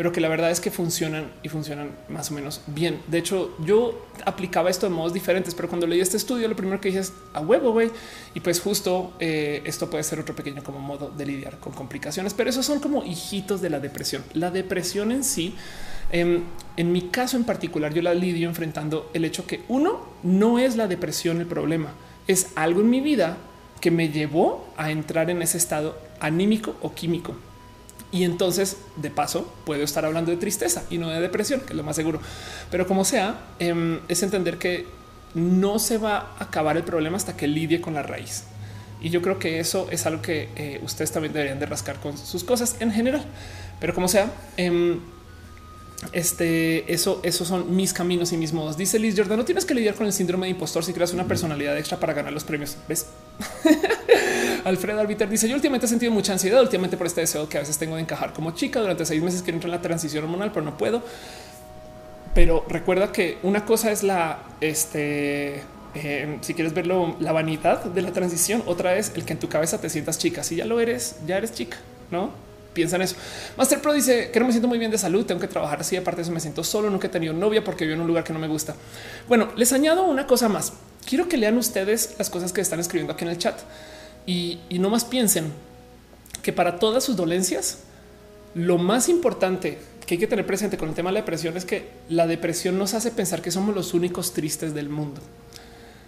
pero 0.00 0.12
que 0.12 0.22
la 0.22 0.28
verdad 0.28 0.50
es 0.50 0.60
que 0.60 0.70
funcionan 0.70 1.30
y 1.42 1.50
funcionan 1.50 1.90
más 2.08 2.30
o 2.30 2.34
menos 2.34 2.62
bien. 2.68 3.02
De 3.08 3.18
hecho, 3.18 3.54
yo 3.62 4.06
aplicaba 4.24 4.70
esto 4.70 4.88
de 4.88 4.94
modos 4.94 5.12
diferentes, 5.12 5.54
pero 5.54 5.68
cuando 5.68 5.86
leí 5.86 6.00
este 6.00 6.16
estudio, 6.16 6.48
lo 6.48 6.56
primero 6.56 6.80
que 6.80 6.88
dije 6.88 7.00
es 7.00 7.12
a 7.34 7.40
huevo, 7.40 7.72
güey. 7.72 7.90
Y 8.32 8.40
pues 8.40 8.62
justo 8.62 9.12
eh, 9.20 9.60
esto 9.66 9.90
puede 9.90 10.02
ser 10.02 10.18
otro 10.18 10.34
pequeño 10.34 10.64
como 10.64 10.78
modo 10.78 11.10
de 11.10 11.26
lidiar 11.26 11.58
con 11.58 11.74
complicaciones, 11.74 12.32
pero 12.32 12.48
esos 12.48 12.64
son 12.64 12.80
como 12.80 13.04
hijitos 13.04 13.60
de 13.60 13.68
la 13.68 13.78
depresión. 13.78 14.24
La 14.32 14.50
depresión 14.50 15.12
en 15.12 15.22
sí, 15.22 15.54
em, 16.10 16.44
en 16.78 16.92
mi 16.92 17.02
caso 17.10 17.36
en 17.36 17.44
particular, 17.44 17.92
yo 17.92 18.00
la 18.00 18.14
lidio 18.14 18.48
enfrentando 18.48 19.10
el 19.12 19.26
hecho 19.26 19.46
que 19.46 19.64
uno 19.68 20.00
no 20.22 20.58
es 20.58 20.76
la 20.76 20.88
depresión 20.88 21.42
el 21.42 21.46
problema, 21.46 21.90
es 22.26 22.52
algo 22.54 22.80
en 22.80 22.88
mi 22.88 23.02
vida 23.02 23.36
que 23.82 23.90
me 23.90 24.08
llevó 24.08 24.66
a 24.78 24.90
entrar 24.90 25.28
en 25.28 25.42
ese 25.42 25.58
estado 25.58 25.98
anímico 26.20 26.74
o 26.80 26.94
químico. 26.94 27.34
Y 28.12 28.24
entonces, 28.24 28.76
de 28.96 29.10
paso, 29.10 29.52
puedo 29.64 29.84
estar 29.84 30.04
hablando 30.04 30.30
de 30.30 30.36
tristeza 30.36 30.82
y 30.90 30.98
no 30.98 31.08
de 31.08 31.20
depresión, 31.20 31.60
que 31.60 31.68
es 31.68 31.76
lo 31.76 31.84
más 31.84 31.96
seguro. 31.96 32.20
Pero 32.70 32.86
como 32.86 33.04
sea, 33.04 33.38
em, 33.58 34.00
es 34.08 34.22
entender 34.22 34.58
que 34.58 34.86
no 35.34 35.78
se 35.78 35.98
va 35.98 36.34
a 36.38 36.44
acabar 36.44 36.76
el 36.76 36.82
problema 36.82 37.16
hasta 37.16 37.36
que 37.36 37.46
lidie 37.46 37.80
con 37.80 37.94
la 37.94 38.02
raíz. 38.02 38.44
Y 39.00 39.10
yo 39.10 39.22
creo 39.22 39.38
que 39.38 39.60
eso 39.60 39.88
es 39.90 40.06
algo 40.06 40.22
que 40.22 40.48
eh, 40.56 40.80
ustedes 40.82 41.12
también 41.12 41.32
deberían 41.32 41.58
de 41.58 41.66
rascar 41.66 42.00
con 42.00 42.18
sus 42.18 42.44
cosas 42.44 42.76
en 42.80 42.92
general. 42.92 43.24
Pero 43.78 43.94
como 43.94 44.08
sea, 44.08 44.30
em, 44.56 45.00
este, 46.12 46.92
eso, 46.92 47.20
esos 47.22 47.46
son 47.46 47.76
mis 47.76 47.92
caminos 47.92 48.32
y 48.32 48.36
mis 48.36 48.52
modos. 48.52 48.76
Dice 48.76 48.98
Liz 48.98 49.14
Jordan, 49.16 49.38
no 49.38 49.44
tienes 49.44 49.64
que 49.64 49.74
lidiar 49.74 49.94
con 49.94 50.06
el 50.06 50.12
síndrome 50.12 50.46
de 50.46 50.52
impostor 50.52 50.84
si 50.84 50.92
creas 50.92 51.12
una 51.12 51.26
personalidad 51.26 51.76
extra 51.76 52.00
para 52.00 52.14
ganar 52.14 52.32
los 52.32 52.44
premios. 52.44 52.76
¿Ves? 52.88 53.06
Alfredo 54.64 55.00
Arbiter 55.00 55.28
dice: 55.28 55.48
Yo 55.48 55.54
últimamente 55.54 55.86
he 55.86 55.88
sentido 55.88 56.10
mucha 56.10 56.32
ansiedad, 56.32 56.60
últimamente 56.62 56.96
por 56.96 57.06
este 57.06 57.20
deseo 57.20 57.48
que 57.48 57.58
a 57.58 57.60
veces 57.60 57.78
tengo 57.78 57.96
de 57.96 58.02
encajar 58.02 58.32
como 58.32 58.52
chica. 58.52 58.80
Durante 58.80 59.04
seis 59.04 59.22
meses 59.22 59.42
quiero 59.42 59.56
entrar 59.56 59.68
en 59.68 59.76
la 59.76 59.82
transición 59.82 60.24
hormonal, 60.24 60.52
pero 60.52 60.64
no 60.64 60.76
puedo. 60.76 61.02
Pero 62.34 62.64
recuerda 62.68 63.12
que 63.12 63.38
una 63.42 63.64
cosa 63.64 63.92
es 63.92 64.02
la 64.02 64.38
este. 64.60 65.62
Eh, 65.94 66.38
si 66.40 66.54
quieres 66.54 66.72
verlo, 66.72 67.16
la 67.18 67.32
vanidad 67.32 67.84
de 67.84 68.00
la 68.02 68.12
transición, 68.12 68.62
otra 68.66 68.96
es 68.96 69.12
el 69.16 69.24
que 69.24 69.32
en 69.32 69.40
tu 69.40 69.48
cabeza 69.48 69.80
te 69.80 69.90
sientas 69.90 70.18
chica. 70.18 70.44
Si 70.44 70.56
ya 70.56 70.64
lo 70.64 70.80
eres, 70.80 71.16
ya 71.26 71.36
eres 71.36 71.52
chica, 71.52 71.78
no? 72.10 72.30
Piensa 72.80 72.96
en 72.96 73.02
eso. 73.02 73.16
Master 73.58 73.82
Pro 73.82 73.92
dice 73.92 74.30
que 74.30 74.40
no 74.40 74.46
me 74.46 74.52
siento 74.52 74.66
muy 74.66 74.78
bien 74.78 74.90
de 74.90 74.96
salud, 74.96 75.26
tengo 75.26 75.38
que 75.38 75.48
trabajar 75.48 75.82
así. 75.82 75.98
Aparte 75.98 76.16
de 76.16 76.22
eso, 76.22 76.32
me 76.32 76.40
siento 76.40 76.64
solo, 76.64 76.88
nunca 76.88 77.08
he 77.08 77.10
tenido 77.10 77.34
novia 77.34 77.62
porque 77.62 77.84
vivo 77.84 77.96
en 77.96 78.00
un 78.00 78.06
lugar 78.06 78.24
que 78.24 78.32
no 78.32 78.38
me 78.38 78.48
gusta. 78.48 78.74
Bueno, 79.28 79.50
les 79.54 79.70
añado 79.74 80.04
una 80.04 80.26
cosa 80.26 80.48
más. 80.48 80.72
Quiero 81.06 81.28
que 81.28 81.36
lean 81.36 81.58
ustedes 81.58 82.14
las 82.16 82.30
cosas 82.30 82.54
que 82.54 82.62
están 82.62 82.80
escribiendo 82.80 83.12
aquí 83.12 83.24
en 83.24 83.32
el 83.32 83.36
chat 83.36 83.58
y, 84.24 84.60
no 84.70 84.88
más 84.88 85.04
piensen 85.04 85.52
que 86.40 86.54
para 86.54 86.78
todas 86.78 87.04
sus 87.04 87.16
dolencias, 87.16 87.80
lo 88.54 88.78
más 88.78 89.10
importante 89.10 89.76
que 90.06 90.14
hay 90.14 90.18
que 90.18 90.26
tener 90.26 90.46
presente 90.46 90.78
con 90.78 90.88
el 90.88 90.94
tema 90.94 91.10
de 91.10 91.14
la 91.16 91.20
depresión 91.20 91.54
es 91.58 91.66
que 91.66 91.90
la 92.08 92.26
depresión 92.26 92.78
nos 92.78 92.94
hace 92.94 93.10
pensar 93.10 93.42
que 93.42 93.50
somos 93.50 93.74
los 93.74 93.92
únicos 93.92 94.32
tristes 94.32 94.72
del 94.72 94.88
mundo. 94.88 95.20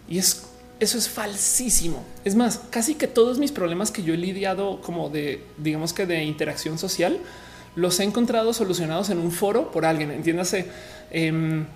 Y 0.09 0.17
es 0.17 0.45
eso 0.81 0.99
es 0.99 1.09
falsísimo. 1.09 2.05
Es 2.25 2.35
más, 2.35 2.61
casi 2.71 2.95
que 2.95 3.07
todos 3.07 3.39
mis 3.39 3.53
problemas 3.53 3.91
que 3.91 4.03
yo 4.03 4.15
he 4.15 4.17
lidiado 4.17 4.81
como 4.81 5.11
de, 5.11 5.45
digamos 5.59 5.93
que 5.93 6.07
de 6.07 6.25
interacción 6.25 6.79
social, 6.79 7.21
los 7.75 8.01
he 8.01 8.05
encontrado 8.05 8.53
solucionados 8.53 9.11
en 9.11 9.19
un 9.19 9.33
foro 9.33 9.71
por 9.71 9.85
alguien. 9.85 10.11
Entiéndase, 10.11 10.67
em, 11.11 11.67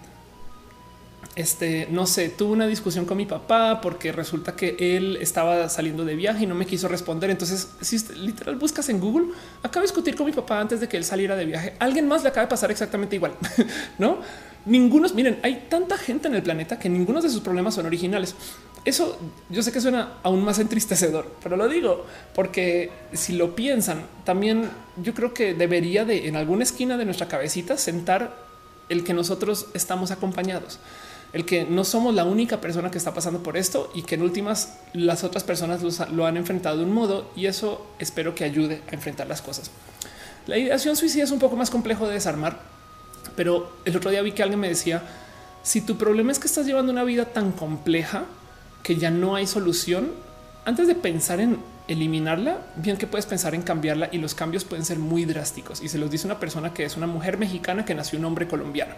este, 1.36 1.86
no 1.90 2.06
sé, 2.06 2.30
tuve 2.30 2.52
una 2.52 2.66
discusión 2.66 3.04
con 3.04 3.18
mi 3.18 3.26
papá 3.26 3.80
porque 3.82 4.10
resulta 4.10 4.56
que 4.56 4.74
él 4.78 5.18
estaba 5.20 5.68
saliendo 5.68 6.04
de 6.06 6.16
viaje 6.16 6.44
y 6.44 6.46
no 6.46 6.54
me 6.54 6.66
quiso 6.66 6.88
responder. 6.88 7.28
Entonces, 7.28 7.68
si 7.82 7.98
literal 8.14 8.56
buscas 8.56 8.88
en 8.88 8.98
Google, 8.98 9.28
acabo 9.62 9.82
de 9.82 9.88
discutir 9.88 10.16
con 10.16 10.24
mi 10.24 10.32
papá 10.32 10.58
antes 10.60 10.80
de 10.80 10.88
que 10.88 10.96
él 10.96 11.04
saliera 11.04 11.36
de 11.36 11.44
viaje. 11.44 11.74
Alguien 11.78 12.08
más 12.08 12.22
le 12.22 12.30
acaba 12.30 12.46
de 12.46 12.50
pasar 12.50 12.70
exactamente 12.70 13.16
igual, 13.16 13.34
no? 13.98 14.18
Ningunos, 14.64 15.14
miren, 15.14 15.38
hay 15.42 15.66
tanta 15.68 15.96
gente 15.98 16.26
en 16.26 16.34
el 16.34 16.42
planeta 16.42 16.78
que 16.78 16.88
ninguno 16.88 17.20
de 17.20 17.28
sus 17.28 17.40
problemas 17.40 17.74
son 17.74 17.86
originales. 17.86 18.34
Eso 18.86 19.18
yo 19.50 19.62
sé 19.62 19.72
que 19.72 19.80
suena 19.82 20.14
aún 20.22 20.42
más 20.42 20.58
entristecedor, 20.58 21.30
pero 21.42 21.58
lo 21.58 21.68
digo 21.68 22.06
porque 22.34 22.90
si 23.12 23.34
lo 23.34 23.54
piensan, 23.54 24.06
también 24.24 24.70
yo 24.96 25.12
creo 25.12 25.34
que 25.34 25.52
debería 25.52 26.06
de 26.06 26.28
en 26.28 26.36
alguna 26.36 26.62
esquina 26.62 26.96
de 26.96 27.04
nuestra 27.04 27.28
cabecita 27.28 27.76
sentar 27.76 28.46
el 28.88 29.04
que 29.04 29.12
nosotros 29.12 29.66
estamos 29.74 30.10
acompañados 30.12 30.78
el 31.32 31.44
que 31.44 31.64
no 31.64 31.84
somos 31.84 32.14
la 32.14 32.24
única 32.24 32.60
persona 32.62 32.90
que 32.90 32.98
está 32.98 33.12
pasando 33.12 33.42
por 33.42 33.56
esto 33.56 33.90
y 33.94 34.02
que 34.02 34.14
en 34.14 34.22
últimas 34.22 34.78
las 34.94 35.24
otras 35.24 35.44
personas 35.44 35.82
lo 36.10 36.26
han 36.26 36.36
enfrentado 36.36 36.78
de 36.78 36.84
un 36.84 36.92
modo 36.92 37.30
y 37.36 37.46
eso 37.46 37.86
espero 37.98 38.34
que 38.34 38.44
ayude 38.44 38.80
a 38.90 38.94
enfrentar 38.94 39.26
las 39.26 39.42
cosas. 39.42 39.70
La 40.46 40.56
ideación 40.56 40.96
suicida 40.96 41.24
es 41.24 41.30
un 41.30 41.38
poco 41.38 41.56
más 41.56 41.70
complejo 41.70 42.06
de 42.06 42.14
desarmar, 42.14 42.60
pero 43.34 43.70
el 43.84 43.96
otro 43.96 44.10
día 44.10 44.22
vi 44.22 44.32
que 44.32 44.42
alguien 44.42 44.60
me 44.60 44.68
decía, 44.68 45.02
si 45.62 45.80
tu 45.80 45.98
problema 45.98 46.30
es 46.30 46.38
que 46.38 46.46
estás 46.46 46.64
llevando 46.64 46.92
una 46.92 47.04
vida 47.04 47.26
tan 47.26 47.52
compleja 47.52 48.24
que 48.86 48.94
ya 48.94 49.10
no 49.10 49.34
hay 49.34 49.48
solución, 49.48 50.12
antes 50.64 50.86
de 50.86 50.94
pensar 50.94 51.40
en 51.40 51.58
eliminarla, 51.88 52.58
bien 52.76 52.96
que 52.96 53.08
puedes 53.08 53.26
pensar 53.26 53.52
en 53.56 53.62
cambiarla 53.62 54.10
y 54.12 54.18
los 54.18 54.36
cambios 54.36 54.62
pueden 54.64 54.84
ser 54.84 55.00
muy 55.00 55.24
drásticos. 55.24 55.82
Y 55.82 55.88
se 55.88 55.98
los 55.98 56.08
dice 56.08 56.28
una 56.28 56.38
persona 56.38 56.72
que 56.72 56.84
es 56.84 56.96
una 56.96 57.08
mujer 57.08 57.36
mexicana 57.36 57.84
que 57.84 57.96
nació 57.96 58.16
un 58.16 58.26
hombre 58.26 58.46
colombiano. 58.46 58.94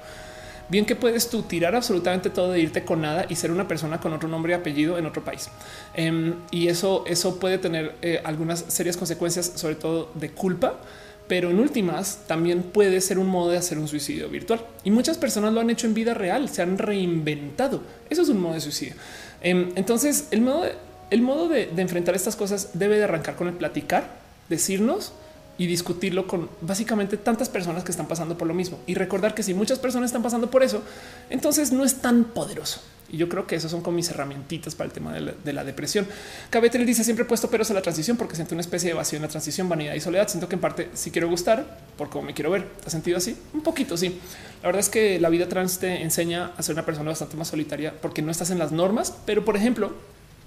Bien 0.68 0.84
que 0.84 0.94
puedes 0.94 1.30
tú 1.30 1.40
tirar 1.40 1.74
absolutamente 1.74 2.28
todo 2.28 2.52
de 2.52 2.60
irte 2.60 2.84
con 2.84 3.00
nada 3.00 3.24
y 3.30 3.36
ser 3.36 3.50
una 3.50 3.66
persona 3.66 3.98
con 3.98 4.12
otro 4.12 4.28
nombre 4.28 4.52
y 4.52 4.56
apellido 4.56 4.98
en 4.98 5.06
otro 5.06 5.24
país. 5.24 5.48
Em, 5.94 6.34
y 6.50 6.68
eso, 6.68 7.04
eso 7.06 7.40
puede 7.40 7.56
tener 7.56 7.94
eh, 8.02 8.20
algunas 8.24 8.66
serias 8.68 8.98
consecuencias, 8.98 9.52
sobre 9.54 9.76
todo 9.76 10.10
de 10.16 10.32
culpa, 10.32 10.80
pero 11.28 11.50
en 11.50 11.60
últimas 11.60 12.24
también 12.26 12.62
puede 12.62 13.00
ser 13.00 13.18
un 13.18 13.28
modo 13.28 13.52
de 13.52 13.56
hacer 13.56 13.78
un 13.78 13.88
suicidio 13.88 14.28
virtual. 14.28 14.60
Y 14.84 14.90
muchas 14.90 15.16
personas 15.16 15.54
lo 15.54 15.60
han 15.60 15.70
hecho 15.70 15.86
en 15.86 15.94
vida 15.94 16.12
real, 16.12 16.50
se 16.50 16.60
han 16.60 16.76
reinventado. 16.76 17.82
Eso 18.10 18.20
es 18.20 18.28
un 18.28 18.40
modo 18.40 18.52
de 18.52 18.60
suicidio. 18.60 18.94
Em, 19.40 19.70
entonces, 19.76 20.28
el 20.30 20.40
modo, 20.40 20.64
el 21.10 21.22
modo 21.22 21.48
de, 21.48 21.66
de 21.66 21.82
enfrentar 21.82 22.14
estas 22.14 22.36
cosas 22.36 22.70
debe 22.74 22.96
de 22.96 23.04
arrancar 23.04 23.36
con 23.36 23.48
el 23.48 23.54
platicar, 23.54 24.04
decirnos, 24.48 25.12
y 25.58 25.66
discutirlo 25.66 26.26
con 26.26 26.48
básicamente 26.60 27.16
tantas 27.16 27.48
personas 27.48 27.82
que 27.82 27.90
están 27.90 28.06
pasando 28.06 28.38
por 28.38 28.46
lo 28.46 28.54
mismo 28.54 28.78
y 28.86 28.94
recordar 28.94 29.34
que 29.34 29.42
si 29.42 29.54
muchas 29.54 29.80
personas 29.80 30.08
están 30.08 30.22
pasando 30.22 30.50
por 30.50 30.62
eso, 30.62 30.82
entonces 31.28 31.72
no 31.72 31.84
es 31.84 31.96
tan 32.00 32.24
poderoso. 32.24 32.80
Y 33.10 33.16
yo 33.16 33.28
creo 33.28 33.46
que 33.46 33.56
esos 33.56 33.70
son 33.70 33.80
como 33.80 33.96
mis 33.96 34.10
herramientitas 34.10 34.74
para 34.74 34.86
el 34.86 34.92
tema 34.92 35.14
de 35.14 35.20
la, 35.20 35.32
de 35.32 35.52
la 35.54 35.64
depresión. 35.64 36.06
Cabetel 36.50 36.84
dice 36.84 37.02
siempre 37.02 37.24
he 37.24 37.26
puesto 37.26 37.48
peros 37.48 37.70
a 37.70 37.74
la 37.74 37.80
transición 37.80 38.18
porque 38.18 38.36
siento 38.36 38.54
una 38.54 38.60
especie 38.60 38.90
de 38.90 38.94
vacío 38.94 39.16
en 39.16 39.22
la 39.22 39.28
transición, 39.28 39.68
vanidad 39.68 39.94
y 39.94 40.00
soledad. 40.00 40.28
Siento 40.28 40.46
que 40.48 40.56
en 40.56 40.60
parte 40.60 40.90
sí 40.92 41.10
quiero 41.10 41.28
gustar 41.28 41.78
por 41.96 42.10
cómo 42.10 42.26
me 42.26 42.34
quiero 42.34 42.50
ver. 42.50 42.68
¿Te 42.68 42.86
has 42.86 42.92
sentido 42.92 43.16
así? 43.16 43.34
Un 43.54 43.62
poquito, 43.62 43.96
sí. 43.96 44.20
La 44.62 44.68
verdad 44.68 44.80
es 44.80 44.90
que 44.90 45.18
la 45.18 45.30
vida 45.30 45.48
trans 45.48 45.78
te 45.78 46.02
enseña 46.02 46.52
a 46.56 46.62
ser 46.62 46.74
una 46.74 46.84
persona 46.84 47.08
bastante 47.08 47.36
más 47.36 47.48
solitaria 47.48 47.94
porque 47.98 48.20
no 48.20 48.30
estás 48.30 48.50
en 48.50 48.58
las 48.58 48.72
normas. 48.72 49.14
Pero 49.24 49.42
por 49.42 49.56
ejemplo, 49.56 49.94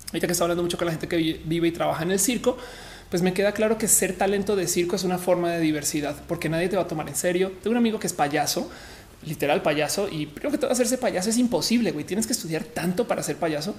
ahorita 0.10 0.28
que 0.28 0.34
está 0.34 0.44
hablando 0.44 0.62
mucho 0.62 0.78
con 0.78 0.86
la 0.86 0.92
gente 0.92 1.08
que 1.08 1.18
vive 1.18 1.68
y 1.68 1.72
trabaja 1.72 2.04
en 2.04 2.12
el 2.12 2.20
circo, 2.20 2.58
pues 3.12 3.22
me 3.22 3.34
queda 3.34 3.52
claro 3.52 3.78
que 3.78 3.90
ser 3.90 4.14
talento 4.16 4.56
de 4.56 4.68
circo 4.68 4.96
es 4.96 5.04
una 5.04 5.18
forma 5.18 5.52
de 5.52 5.60
diversidad, 5.60 6.16
porque 6.30 6.48
nadie 6.48 6.70
te 6.70 6.78
va 6.78 6.84
a 6.84 6.88
tomar 6.88 7.10
en 7.10 7.16
serio. 7.16 7.52
Tengo 7.62 7.72
un 7.72 7.78
amigo 7.78 8.00
que 8.00 8.08
es 8.08 8.14
payaso, 8.14 8.72
literal 9.26 9.62
payaso, 9.62 10.08
y 10.10 10.28
creo 10.28 10.50
que 10.50 10.58
todo 10.58 10.72
hacerse 10.72 10.98
payaso 10.98 11.30
es 11.30 11.38
imposible, 11.38 11.92
güey. 11.92 12.06
Tienes 12.06 12.26
que 12.26 12.32
estudiar 12.32 12.64
tanto 12.64 13.10
para 13.10 13.22
ser 13.22 13.36
payaso 13.36 13.76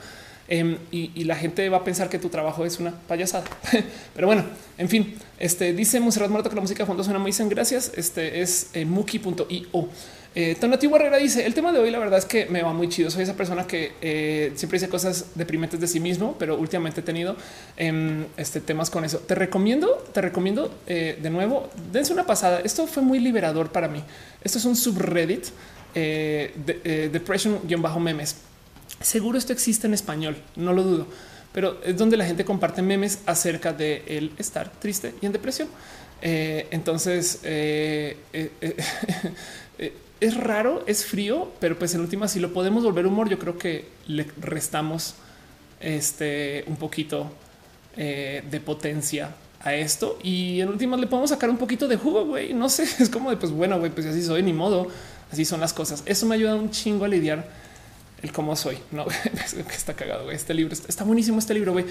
eh, 0.49 0.77
y, 0.91 1.25
la 1.25 1.35
gente 1.35 1.67
va 1.71 1.79
a 1.79 1.85
pensar 1.85 2.11
que 2.11 2.19
tu 2.19 2.29
trabajo 2.29 2.67
es 2.67 2.79
una 2.79 2.91
payasada. 2.91 3.45
Pero 4.15 4.27
bueno, 4.27 4.45
en 4.77 4.91
fin, 4.91 5.15
este 5.39 5.73
dice 5.73 5.99
Monserrat 5.99 6.31
Muerto 6.31 6.51
que 6.51 6.57
la 6.57 6.61
música 6.61 6.83
de 6.83 6.87
fondo 6.87 7.03
suena 7.03 7.19
muy 7.19 7.33
bien. 7.33 7.49
Gracias. 7.49 7.91
Este 7.97 8.43
es 8.43 8.69
eh, 8.75 8.85
muki.io. 8.85 9.89
Eh, 10.35 10.57
Barrera 10.91 11.19
dice 11.19 11.45
el 11.45 11.53
tema 11.53 11.73
de 11.73 11.79
hoy 11.79 11.91
la 11.91 11.99
verdad 11.99 12.19
es 12.19 12.25
que 12.25 12.47
me 12.47 12.63
va 12.63 12.73
muy 12.73 12.89
chido. 12.89 13.11
Soy 13.11 13.23
esa 13.23 13.35
persona 13.35 13.67
que 13.67 13.93
eh, 14.01 14.53
siempre 14.55 14.79
dice 14.79 14.89
cosas 14.89 15.27
deprimentes 15.35 15.81
de 15.81 15.87
sí 15.87 16.01
mismo, 16.01 16.37
pero 16.39 16.57
últimamente 16.57 17.01
he 17.01 17.05
tenido 17.05 17.37
eh, 17.77 18.27
este 18.37 18.61
temas 18.61 18.89
con 18.89 19.05
eso. 19.05 19.19
Te 19.19 19.35
recomiendo, 19.35 20.03
te 20.13 20.21
recomiendo 20.21 20.73
eh, 20.87 21.19
de 21.21 21.31
nuevo, 21.31 21.69
dense 21.93 22.13
una 22.13 22.25
pasada. 22.25 22.61
Esto 22.61 22.87
fue 22.87 23.03
muy 23.03 23.19
liberador 23.19 23.71
para 23.71 23.89
mí. 23.89 24.03
Esto 24.43 24.59
es 24.59 24.65
un 24.65 24.77
subreddit 24.77 25.47
eh, 25.95 26.55
de, 26.65 26.81
eh, 26.85 27.11
depression-memes. 27.13 28.37
Seguro 29.01 29.37
esto 29.37 29.53
existe 29.53 29.87
en 29.87 29.95
español, 29.95 30.37
no 30.55 30.73
lo 30.73 30.85
dudo, 30.85 31.07
pero 31.53 31.81
es 31.85 31.97
donde 31.97 32.17
la 32.17 32.25
gente 32.25 32.45
comparte 32.45 32.83
memes 32.83 33.19
acerca 33.27 33.73
de 33.73 34.05
el 34.07 34.33
estar 34.39 34.71
triste 34.71 35.13
y 35.21 35.27
en 35.27 35.33
depresión. 35.33 35.69
Entonces, 36.25 37.41
es 40.23 40.37
raro, 40.37 40.85
es 40.87 41.05
frío, 41.05 41.51
pero 41.59 41.77
pues 41.77 41.95
en 41.95 42.01
última, 42.01 42.29
si 42.29 42.39
lo 42.39 42.53
podemos 42.53 42.85
volver 42.85 43.09
humor, 43.09 43.29
yo 43.29 43.41
creo 43.41 43.59
que 43.59 43.89
le 44.07 44.25
restamos 44.41 45.17
este 45.81 46.65
un 46.69 46.77
poquito 46.77 47.29
eh, 47.97 48.45
de 48.49 48.61
potencia 48.61 49.35
a 49.65 49.75
esto 49.75 50.21
y 50.23 50.61
en 50.61 50.69
últimas 50.69 51.01
le 51.01 51.09
podemos 51.09 51.31
sacar 51.31 51.51
un 51.51 51.59
poquito 51.59 51.89
de 51.89 51.97
jugo, 51.97 52.25
güey. 52.25 52.55
No 52.55 52.69
sé, 52.69 52.85
es 53.01 53.11
como 53.11 53.31
de 53.31 53.37
pues 53.37 53.51
bueno, 53.51 53.81
güey, 53.81 53.91
pues 53.91 54.07
así 54.07 54.23
soy, 54.23 54.45
ni 54.45 54.53
modo, 54.53 54.87
así 55.33 55.45
son 55.45 55.61
las 55.61 55.73
cosas. 55.73 56.05
Eso 56.07 56.25
me 56.27 56.37
ayuda 56.37 56.55
un 56.55 56.71
chingo 56.71 57.05
a 57.05 57.09
lidiar 57.09 57.49
el 58.23 58.31
cómo 58.31 58.55
soy. 58.55 58.79
No 58.93 59.07
está 59.75 59.95
cagado. 59.95 60.23
Güey. 60.25 60.37
Este 60.37 60.55
libro 60.55 60.73
está, 60.73 61.03
buenísimo. 61.03 61.41
Este 61.41 61.53
libro, 61.53 61.73
güey. 61.73 61.87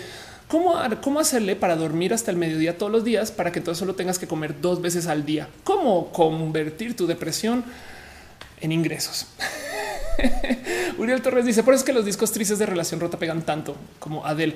¿Cómo, 0.47 0.75
¿Cómo 1.01 1.19
hacerle 1.19 1.57
para 1.57 1.75
dormir 1.75 2.13
hasta 2.13 2.31
el 2.31 2.37
mediodía 2.37 2.77
todos 2.77 2.93
los 2.93 3.03
días 3.03 3.31
para 3.31 3.51
que 3.51 3.59
entonces 3.59 3.79
solo 3.79 3.95
tengas 3.95 4.19
que 4.19 4.27
comer 4.27 4.61
dos 4.61 4.81
veces 4.81 5.07
al 5.07 5.25
día? 5.25 5.49
¿Cómo 5.65 6.13
convertir 6.13 6.95
tu 6.95 7.07
depresión 7.07 7.65
en 8.61 8.71
ingresos. 8.71 9.27
Uriel 10.97 11.21
Torres 11.21 11.45
dice 11.45 11.63
por 11.63 11.73
eso 11.73 11.81
es 11.81 11.85
que 11.85 11.93
los 11.93 12.05
discos 12.05 12.31
tristes 12.31 12.59
de 12.59 12.65
relación 12.65 12.99
rota 12.99 13.17
pegan 13.17 13.41
tanto 13.41 13.75
como 13.99 14.25
Adele. 14.25 14.53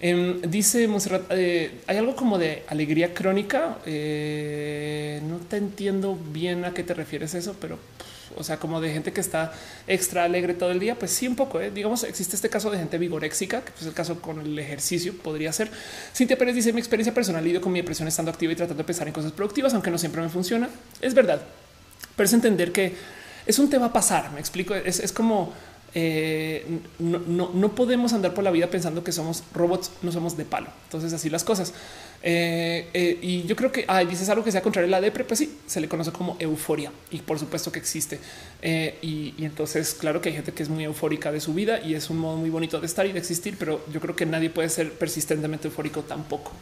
Eh, 0.00 0.40
dice 0.46 0.86
Monserrat, 0.88 1.22
eh, 1.30 1.80
hay 1.86 1.96
algo 1.96 2.14
como 2.14 2.38
de 2.38 2.64
alegría 2.68 3.14
crónica. 3.14 3.78
Eh, 3.86 5.20
no 5.24 5.38
te 5.38 5.56
entiendo 5.56 6.18
bien 6.32 6.64
a 6.64 6.74
qué 6.74 6.82
te 6.82 6.94
refieres 6.94 7.34
eso, 7.34 7.56
pero 7.60 7.78
o 8.36 8.44
sea, 8.44 8.58
como 8.58 8.80
de 8.80 8.92
gente 8.92 9.12
que 9.12 9.20
está 9.20 9.52
extra 9.86 10.24
alegre 10.24 10.52
todo 10.52 10.70
el 10.70 10.78
día, 10.78 10.98
pues 10.98 11.10
sí, 11.10 11.26
un 11.26 11.36
poco. 11.36 11.60
¿eh? 11.60 11.70
Digamos, 11.70 12.04
existe 12.04 12.36
este 12.36 12.50
caso 12.50 12.70
de 12.70 12.78
gente 12.78 12.98
vigoréxica, 12.98 13.62
que 13.62 13.72
es 13.80 13.86
el 13.86 13.94
caso 13.94 14.20
con 14.20 14.40
el 14.40 14.58
ejercicio, 14.58 15.14
podría 15.16 15.52
ser. 15.52 15.70
Cintia 16.14 16.36
Pérez 16.36 16.54
dice: 16.54 16.72
Mi 16.72 16.80
experiencia 16.80 17.14
personal 17.14 17.42
lidio 17.42 17.60
con 17.60 17.72
mi 17.72 17.80
depresión 17.80 18.06
estando 18.08 18.30
activa 18.30 18.52
y 18.52 18.56
tratando 18.56 18.82
de 18.82 18.86
pensar 18.86 19.06
en 19.06 19.14
cosas 19.14 19.32
productivas, 19.32 19.72
aunque 19.72 19.90
no 19.90 19.96
siempre 19.98 20.20
me 20.20 20.28
funciona. 20.28 20.68
Es 21.00 21.14
verdad, 21.14 21.40
pero 22.14 22.26
es 22.26 22.32
entender 22.34 22.72
que 22.72 22.94
es 23.46 23.58
un 23.58 23.70
tema 23.70 23.86
a 23.86 23.92
pasar. 23.92 24.32
Me 24.32 24.40
explico. 24.40 24.74
Es, 24.74 25.12
como 25.12 25.52
eh, 25.94 26.66
no, 26.98 27.50
no, 27.54 27.74
podemos 27.74 28.12
andar 28.12 28.34
por 28.34 28.44
la 28.44 28.50
vida 28.50 28.66
pensando 28.66 29.02
que 29.02 29.12
somos 29.12 29.44
robots, 29.54 29.90
no 30.02 30.12
somos 30.12 30.36
de 30.36 30.44
palo. 30.44 30.68
Entonces, 30.84 31.12
así 31.12 31.30
las 31.30 31.44
cosas. 31.44 31.72
Eh, 32.22 32.88
eh, 32.92 33.18
y 33.22 33.44
yo 33.44 33.54
creo 33.54 33.70
que 33.70 33.84
ah, 33.88 34.04
dices 34.04 34.28
algo 34.28 34.42
que 34.42 34.50
sea 34.50 34.60
contrario 34.60 34.88
a 34.88 34.90
la 34.90 35.00
depre, 35.00 35.24
pues 35.24 35.38
sí, 35.38 35.58
se 35.66 35.80
le 35.80 35.88
conoce 35.88 36.10
como 36.12 36.36
euforia 36.40 36.90
y 37.10 37.18
por 37.18 37.38
supuesto 37.38 37.70
que 37.70 37.78
existe. 37.78 38.18
Y, 38.62 39.34
y, 39.38 39.44
entonces, 39.44 39.94
claro 39.94 40.20
que 40.20 40.30
hay 40.30 40.34
gente 40.34 40.52
que 40.52 40.62
es 40.62 40.68
muy 40.68 40.84
eufórica 40.84 41.30
de 41.30 41.40
su 41.40 41.54
vida 41.54 41.80
y 41.80 41.94
es 41.94 42.10
un 42.10 42.18
modo 42.18 42.36
muy 42.36 42.50
bonito 42.50 42.80
de 42.80 42.86
estar 42.86 43.06
y 43.06 43.12
de 43.12 43.20
existir, 43.20 43.56
pero 43.58 43.84
yo 43.92 44.00
creo 44.00 44.16
que 44.16 44.26
nadie 44.26 44.50
puede 44.50 44.68
ser 44.68 44.92
persistentemente 44.92 45.68
eufórico 45.68 46.02
tampoco. 46.02 46.52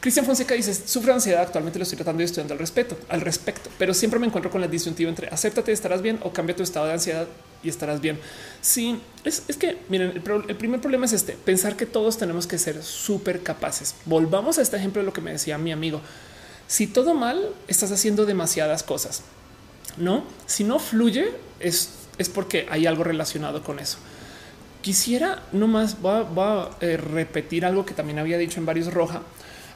Cristian 0.00 0.24
Fonseca 0.24 0.54
dice 0.54 0.74
sufre 0.74 1.12
ansiedad. 1.12 1.42
Actualmente 1.42 1.78
lo 1.78 1.82
estoy 1.82 1.96
tratando 1.96 2.22
y 2.22 2.26
estudiando 2.26 2.54
al 2.54 2.60
respecto, 2.60 2.96
al 3.08 3.20
respecto, 3.20 3.68
pero 3.78 3.92
siempre 3.94 4.20
me 4.20 4.26
encuentro 4.26 4.50
con 4.50 4.60
la 4.60 4.68
disyuntiva 4.68 5.10
entre 5.10 5.28
acéptate, 5.28 5.72
estarás 5.72 6.02
bien 6.02 6.20
o 6.22 6.32
cambia 6.32 6.54
tu 6.54 6.62
estado 6.62 6.86
de 6.86 6.92
ansiedad 6.92 7.26
y 7.64 7.68
estarás 7.68 8.00
bien. 8.00 8.18
Sí, 8.60 9.00
es, 9.24 9.42
es 9.48 9.56
que 9.56 9.78
miren, 9.88 10.12
el, 10.12 10.56
primer 10.56 10.80
problema 10.80 11.06
es 11.06 11.12
este 11.12 11.32
pensar 11.32 11.76
que 11.76 11.84
todos 11.84 12.16
tenemos 12.16 12.46
que 12.46 12.58
ser 12.58 12.82
súper 12.84 13.42
capaces. 13.42 13.96
Volvamos 14.04 14.58
a 14.58 14.62
este 14.62 14.76
ejemplo 14.76 15.02
de 15.02 15.06
lo 15.06 15.12
que 15.12 15.20
me 15.20 15.32
decía 15.32 15.58
mi 15.58 15.72
amigo. 15.72 16.00
Si 16.68 16.86
todo 16.86 17.14
mal, 17.14 17.52
estás 17.66 17.90
haciendo 17.90 18.24
demasiadas 18.24 18.84
cosas. 18.84 19.22
No, 19.96 20.22
si 20.46 20.62
no 20.62 20.78
fluye, 20.78 21.32
es, 21.58 21.90
es 22.18 22.28
porque 22.28 22.66
hay 22.70 22.86
algo 22.86 23.02
relacionado 23.02 23.64
con 23.64 23.80
eso. 23.80 23.98
Quisiera 24.80 25.42
nomás 25.50 25.96
va, 26.04 26.22
va 26.22 26.64
a 26.64 26.70
eh, 26.80 26.96
repetir 26.96 27.64
algo 27.64 27.84
que 27.84 27.94
también 27.94 28.20
había 28.20 28.38
dicho 28.38 28.60
en 28.60 28.66
varios 28.66 28.92
roja 28.94 29.22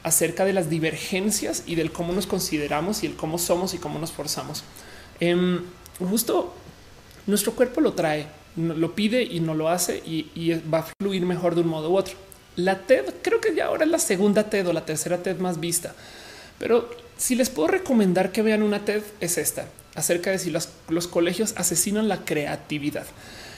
acerca 0.03 0.45
de 0.45 0.53
las 0.53 0.69
divergencias 0.69 1.63
y 1.65 1.75
del 1.75 1.91
cómo 1.91 2.13
nos 2.13 2.27
consideramos 2.27 3.03
y 3.03 3.07
el 3.07 3.15
cómo 3.15 3.37
somos 3.37 3.73
y 3.73 3.77
cómo 3.77 3.99
nos 3.99 4.11
forzamos. 4.11 4.63
Eh, 5.19 5.59
justo 5.99 6.53
nuestro 7.25 7.53
cuerpo 7.53 7.81
lo 7.81 7.93
trae, 7.93 8.27
lo 8.55 8.93
pide 8.95 9.23
y 9.23 9.39
no 9.39 9.55
lo 9.55 9.69
hace 9.69 9.97
y, 10.05 10.51
va 10.73 10.79
a 10.79 10.87
fluir 10.99 11.25
mejor 11.25 11.55
de 11.55 11.61
un 11.61 11.67
modo 11.67 11.89
u 11.89 11.97
otro. 11.97 12.15
La 12.55 12.79
TED 12.79 13.05
creo 13.21 13.41
que 13.41 13.55
ya 13.55 13.65
ahora 13.65 13.85
es 13.85 13.91
la 13.91 13.99
segunda 13.99 14.49
TED 14.49 14.67
o 14.67 14.73
la 14.73 14.85
tercera 14.85 15.23
TED 15.23 15.39
más 15.39 15.59
vista, 15.59 15.95
pero 16.59 16.89
si 17.17 17.35
les 17.35 17.49
puedo 17.49 17.69
recomendar 17.69 18.31
que 18.31 18.41
vean 18.41 18.61
una 18.61 18.85
TED 18.85 19.01
es 19.19 19.37
esta 19.37 19.67
acerca 19.95 20.31
de 20.31 20.39
si 20.39 20.49
los, 20.51 20.67
colegios 21.07 21.53
asesinan 21.55 22.07
la 22.07 22.25
creatividad. 22.25 23.05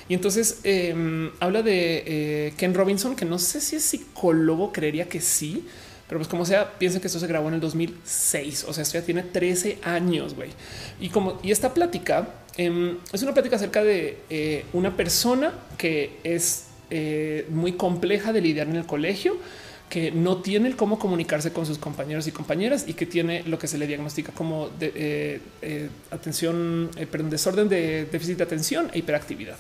Y 0.08 0.14
entonces 0.14 0.60
eh, 0.64 1.32
habla 1.40 1.64
de 1.64 2.04
eh, 2.06 2.54
Ken 2.58 2.74
Robinson, 2.74 3.16
que 3.16 3.26
no 3.26 3.40
sé 3.40 3.60
si 3.60 3.78
es 3.78 3.84
psicólogo, 3.84 4.72
creería 4.72 5.10
que 5.10 5.20
sí, 5.20 5.66
pero 6.07 6.19
pues 6.19 6.27
como 6.27 6.45
sea, 6.45 6.77
piensen 6.77 7.02
que 7.02 7.07
esto 7.07 7.19
se 7.19 7.27
grabó 7.27 7.48
en 7.48 7.56
el 7.56 7.60
2006, 7.60 8.65
o 8.68 8.73
sea, 8.73 8.84
esto 8.84 8.99
ya 8.99 9.06
tiene 9.06 9.23
13 9.23 9.80
años, 9.84 10.36
güey. 10.36 10.49
Y 10.99 11.10
como 11.10 11.40
y 11.41 11.52
esta 11.52 11.73
plática 11.73 12.30
eh, 12.57 12.98
es 13.11 13.23
una 13.23 13.34
plática 13.34 13.56
acerca 13.56 13.84
de 13.84 14.19
eh, 14.30 14.65
una 14.73 14.95
persona 14.95 15.53
que 15.77 16.19
es 16.23 16.68
eh, 16.91 17.48
muy 17.49 17.73
compleja 17.73 18.32
de 18.32 18.41
lidiar 18.41 18.68
en 18.68 18.76
el 18.76 18.86
colegio, 18.86 19.38
que 19.90 20.11
no 20.11 20.38
tiene 20.38 20.68
el 20.68 20.76
cómo 20.76 20.99
comunicarse 20.99 21.52
con 21.52 21.65
sus 21.65 21.77
compañeros 21.77 22.27
y 22.27 22.32
compañeras 22.32 22.86
y 22.88 22.94
que 22.94 23.06
tiene 23.06 23.44
lo 23.44 23.57
que 23.57 23.68
se 23.68 23.77
le 23.77 23.88
diagnostica 23.88 24.32
como 24.32 24.69
de, 24.69 25.41
eh, 25.61 25.90
atención, 26.11 26.90
perdón, 27.11 27.30
desorden 27.30 27.69
de 27.69 28.06
déficit 28.06 28.38
de 28.38 28.44
atención 28.44 28.90
e 28.94 28.99
hiperactividad. 28.99 29.57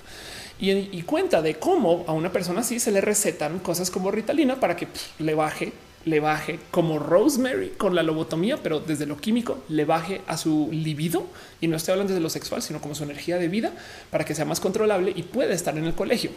Y, 0.57 1.01
cuenta 1.01 1.41
de 1.41 1.55
cómo 1.55 2.05
a 2.07 2.13
una 2.13 2.31
persona 2.31 2.61
así 2.61 2.79
se 2.79 2.91
le 2.91 3.01
recetan 3.01 3.59
cosas 3.59 3.91
como 3.91 4.09
Ritalina 4.09 4.59
para 4.59 4.77
que 4.77 4.87
le 5.19 5.33
baje 5.33 5.73
le 6.05 6.19
baje 6.19 6.59
como 6.71 6.99
Rosemary 6.99 7.69
con 7.77 7.95
la 7.95 8.03
lobotomía, 8.03 8.57
pero 8.61 8.79
desde 8.79 9.05
lo 9.05 9.17
químico 9.17 9.59
le 9.69 9.85
baje 9.85 10.21
a 10.27 10.37
su 10.37 10.69
libido 10.71 11.27
y 11.59 11.67
no 11.67 11.75
estoy 11.75 11.93
hablando 11.93 12.13
desde 12.13 12.23
lo 12.23 12.29
sexual, 12.29 12.61
sino 12.61 12.79
como 12.79 12.95
su 12.95 13.03
energía 13.03 13.37
de 13.37 13.47
vida 13.47 13.71
para 14.11 14.23
que 14.23 14.35
sea 14.35 14.45
más 14.45 14.59
controlable 14.59 15.11
y 15.15 15.23
pueda 15.23 15.53
estar 15.53 15.77
en 15.77 15.85
el 15.85 15.93
colegio. 15.93 16.31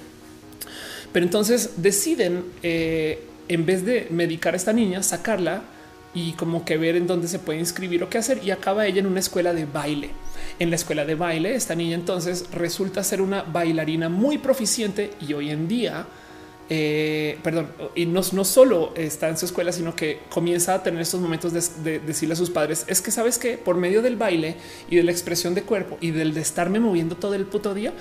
Pero 1.13 1.25
entonces 1.25 1.75
deciden, 1.77 2.45
eh, 2.63 3.23
en 3.49 3.67
vez 3.67 3.85
de 3.85 4.09
medicar 4.11 4.55
a 4.55 4.57
esta 4.57 4.73
niña, 4.73 5.03
sacarla 5.03 5.63
y 6.15 6.33
como 6.33 6.65
que 6.65 6.77
ver 6.77 6.97
en 6.97 7.07
dónde 7.07 7.29
se 7.29 7.39
puede 7.39 7.59
inscribir 7.59 8.03
o 8.03 8.09
qué 8.09 8.19
hacer. 8.19 8.41
Y 8.45 8.51
acaba 8.51 8.87
ella 8.87 9.01
en 9.01 9.07
una 9.07 9.21
escuela 9.21 9.53
de 9.53 9.67
baile. 9.67 10.11
En 10.59 10.71
la 10.71 10.77
escuela 10.77 11.05
de 11.05 11.15
baile, 11.15 11.55
esta 11.55 11.75
niña 11.75 11.95
entonces 11.95 12.47
resulta 12.53 13.05
ser 13.05 13.21
una 13.21 13.43
bailarina 13.43 14.09
muy 14.09 14.39
proficiente 14.39 15.13
y 15.27 15.33
hoy 15.35 15.51
en 15.51 15.69
día 15.69 16.07
eh, 16.71 17.39
perdón, 17.43 17.69
y 17.95 18.05
no, 18.05 18.21
no, 18.33 18.45
solo 18.45 18.93
está 18.95 19.29
en 19.29 19.39
su 19.39 19.47
escuela, 19.47 19.73
sino 19.73 19.97
que 19.97 20.21
comienza 20.29 20.75
a 20.75 20.83
tener 20.83 21.01
estos 21.01 21.21
momentos 21.21 21.53
de, 21.83 21.99
decirle 22.01 22.35
a 22.35 22.37
sus 22.37 22.51
padres, 22.51 22.85
es 22.89 23.01
que 23.01 23.11
sabes 23.11 23.39
que 23.39 23.57
por 23.57 23.77
medio 23.77 24.03
del 24.03 24.17
baile 24.17 24.57
y 24.91 24.97
de 24.97 25.03
la 25.03 25.11
expresión 25.11 25.55
de 25.55 25.63
cuerpo 25.63 25.97
y 26.01 26.11
del 26.11 26.35
de 26.35 26.43
estarme 26.43 26.79
moviendo 26.79 27.17
todo 27.17 27.35
el 27.35 27.47
puto 27.47 27.73
día, 27.73 27.95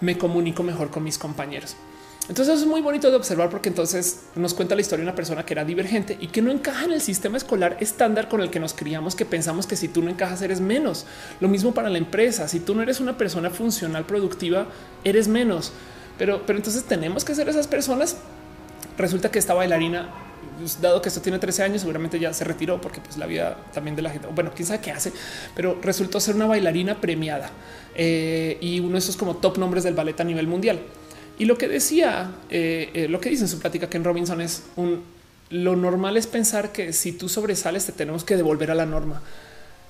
me 0.00 0.18
comunico 0.18 0.62
mejor 0.62 0.90
con 0.90 1.02
mis 1.02 1.18
compañeros. 1.18 1.76
Entonces 2.28 2.60
es 2.60 2.66
muy 2.66 2.80
bonito 2.80 3.10
de 3.10 3.16
observar 3.16 3.50
porque 3.50 3.68
entonces 3.68 4.26
nos 4.36 4.54
cuenta 4.54 4.76
la 4.76 4.80
historia 4.80 5.04
de 5.04 5.10
una 5.10 5.16
persona 5.16 5.44
que 5.44 5.54
era 5.54 5.64
divergente 5.64 6.16
y 6.20 6.28
que 6.28 6.40
no 6.40 6.52
encaja 6.52 6.84
en 6.84 6.92
el 6.92 7.00
sistema 7.00 7.36
escolar 7.36 7.76
estándar 7.80 8.28
con 8.28 8.40
el 8.40 8.50
que 8.50 8.60
nos 8.60 8.74
criamos, 8.74 9.16
que 9.16 9.24
pensamos 9.24 9.66
que 9.66 9.74
si 9.74 9.88
tú 9.88 10.02
no 10.02 10.10
encajas 10.10 10.40
eres 10.42 10.60
menos. 10.60 11.04
Lo 11.40 11.48
mismo 11.48 11.74
para 11.74 11.90
la 11.90 11.98
empresa. 11.98 12.46
Si 12.46 12.60
tú 12.60 12.76
no 12.76 12.82
eres 12.82 13.00
una 13.00 13.18
persona 13.18 13.50
funcional 13.50 14.06
productiva, 14.06 14.68
eres 15.02 15.26
menos. 15.26 15.72
Pero, 16.22 16.40
pero 16.46 16.56
entonces 16.56 16.84
tenemos 16.84 17.24
que 17.24 17.34
ser 17.34 17.48
esas 17.48 17.66
personas. 17.66 18.16
Resulta 18.96 19.28
que 19.28 19.40
esta 19.40 19.54
bailarina, 19.54 20.08
pues, 20.56 20.80
dado 20.80 21.02
que 21.02 21.08
esto 21.08 21.20
tiene 21.20 21.40
13 21.40 21.64
años, 21.64 21.80
seguramente 21.80 22.20
ya 22.20 22.32
se 22.32 22.44
retiró 22.44 22.80
porque 22.80 23.00
pues 23.00 23.16
la 23.16 23.26
vida 23.26 23.58
también 23.74 23.96
de 23.96 24.02
la 24.02 24.10
gente, 24.10 24.28
bueno, 24.32 24.52
quién 24.54 24.68
sabe 24.68 24.78
qué 24.78 24.92
hace, 24.92 25.12
pero 25.56 25.80
resultó 25.82 26.20
ser 26.20 26.36
una 26.36 26.46
bailarina 26.46 27.00
premiada 27.00 27.50
eh, 27.96 28.56
y 28.60 28.78
uno 28.78 28.92
de 28.92 28.98
esos 29.00 29.16
como 29.16 29.38
top 29.38 29.58
nombres 29.58 29.82
del 29.82 29.94
ballet 29.94 30.20
a 30.20 30.22
nivel 30.22 30.46
mundial. 30.46 30.78
Y 31.40 31.44
lo 31.46 31.58
que 31.58 31.66
decía, 31.66 32.30
eh, 32.50 32.90
eh, 32.94 33.08
lo 33.08 33.18
que 33.18 33.28
dice 33.28 33.42
en 33.42 33.48
su 33.48 33.58
plática 33.58 33.90
Ken 33.90 34.04
Robinson 34.04 34.40
es 34.40 34.62
un 34.76 35.02
lo 35.50 35.74
normal 35.74 36.16
es 36.16 36.28
pensar 36.28 36.70
que 36.70 36.92
si 36.92 37.10
tú 37.10 37.28
sobresales 37.28 37.84
te 37.84 37.90
tenemos 37.90 38.22
que 38.22 38.36
devolver 38.36 38.70
a 38.70 38.76
la 38.76 38.86
norma 38.86 39.22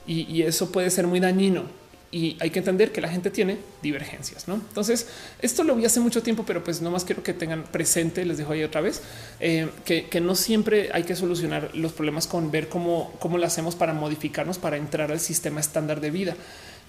y, 0.06 0.22
y 0.32 0.44
eso 0.44 0.72
puede 0.72 0.88
ser 0.88 1.06
muy 1.06 1.20
dañino 1.20 1.64
y 2.12 2.36
hay 2.40 2.50
que 2.50 2.58
entender 2.58 2.92
que 2.92 3.00
la 3.00 3.08
gente 3.08 3.30
tiene 3.30 3.56
divergencias. 3.82 4.46
¿no? 4.46 4.54
Entonces, 4.54 5.08
esto 5.40 5.64
lo 5.64 5.74
vi 5.74 5.86
hace 5.86 5.98
mucho 5.98 6.22
tiempo, 6.22 6.44
pero 6.46 6.62
pues 6.62 6.82
no 6.82 6.90
más 6.90 7.04
quiero 7.04 7.22
que 7.22 7.32
tengan 7.32 7.64
presente, 7.64 8.24
les 8.26 8.36
dejo 8.36 8.52
ahí 8.52 8.62
otra 8.62 8.82
vez, 8.82 9.00
eh, 9.40 9.68
que, 9.84 10.20
no 10.20 10.34
siempre 10.34 10.90
hay 10.92 11.04
que 11.04 11.16
solucionar 11.16 11.74
los 11.74 11.92
problemas 11.92 12.26
con 12.26 12.50
ver 12.50 12.68
cómo, 12.68 13.12
cómo 13.18 13.38
lo 13.38 13.46
hacemos 13.46 13.74
para 13.74 13.94
modificarnos, 13.94 14.58
para 14.58 14.76
entrar 14.76 15.10
al 15.10 15.20
sistema 15.20 15.58
estándar 15.58 16.00
de 16.02 16.10
vida. 16.10 16.36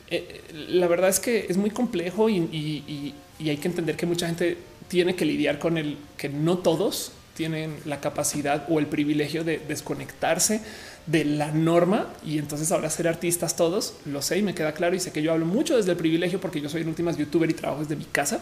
Eh, 0.10 0.42
la 0.68 0.88
verdad 0.88 1.10
es 1.10 1.22
que 1.22 1.46
es 1.48 1.56
muy 1.56 1.70
complejo 1.70 2.30
y, 2.30 3.16
y 3.40 3.50
hay 3.50 3.58
que 3.58 3.68
entender 3.70 3.96
que 3.96 4.06
mucha 4.06 4.28
gente 4.28 4.58
tiene 4.90 5.16
que 5.16 5.24
lidiar 5.24 5.58
con 5.58 5.78
el 5.78 5.98
que 6.18 6.28
no 6.28 6.58
todos 6.58 7.14
tienen 7.34 7.78
la 7.86 8.00
capacidad 8.00 8.66
o 8.70 8.80
el 8.80 8.88
privilegio 8.88 9.44
de 9.44 9.60
desconectarse 9.60 10.62
de 11.06 11.26
la 11.26 11.52
norma 11.52 12.08
y 12.26 12.38
entonces 12.38 12.72
ahora 12.72 12.90
ser 12.90 13.08
artistas 13.08 13.56
todos, 13.56 13.96
lo 14.06 14.22
sé 14.22 14.38
y 14.38 14.42
me 14.42 14.56
queda 14.56 14.74
claro 14.74 14.96
y 14.96 15.00
sé 15.00 15.12
que 15.12 15.22
yo 15.22 15.34
hablo 15.34 15.46
mucho 15.46 15.76
desde 15.76 15.92
el 15.92 15.98
privilegio 15.98 16.40
porque 16.40 16.62
yo 16.62 16.70
soy 16.70 16.82
en 16.82 16.88
últimas 16.88 17.18
youtuber 17.18 17.50
y 17.50 17.54
trabajo 17.54 17.82
desde 17.82 17.96
mi 17.96 18.06
casa, 18.06 18.40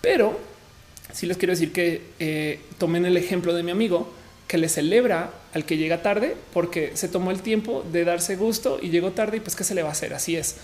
pero 0.00 0.38
sí 1.12 1.26
les 1.26 1.36
quiero 1.36 1.52
decir 1.52 1.72
que 1.72 2.02
eh, 2.18 2.60
tomen 2.78 3.04
el 3.04 3.16
ejemplo 3.16 3.52
de 3.54 3.62
mi 3.62 3.70
amigo 3.70 4.12
que 4.48 4.58
le 4.58 4.68
celebra 4.68 5.30
al 5.54 5.64
que 5.64 5.76
llega 5.76 6.02
tarde 6.02 6.36
porque 6.52 6.92
se 6.94 7.08
tomó 7.08 7.30
el 7.30 7.42
tiempo 7.42 7.84
de 7.92 8.04
darse 8.04 8.36
gusto 8.36 8.78
y 8.80 8.88
llegó 8.88 9.12
tarde 9.12 9.36
y 9.38 9.40
pues 9.40 9.54
qué 9.54 9.64
se 9.64 9.74
le 9.74 9.82
va 9.82 9.90
a 9.90 9.92
hacer, 9.92 10.14
así 10.14 10.36
es 10.36 10.56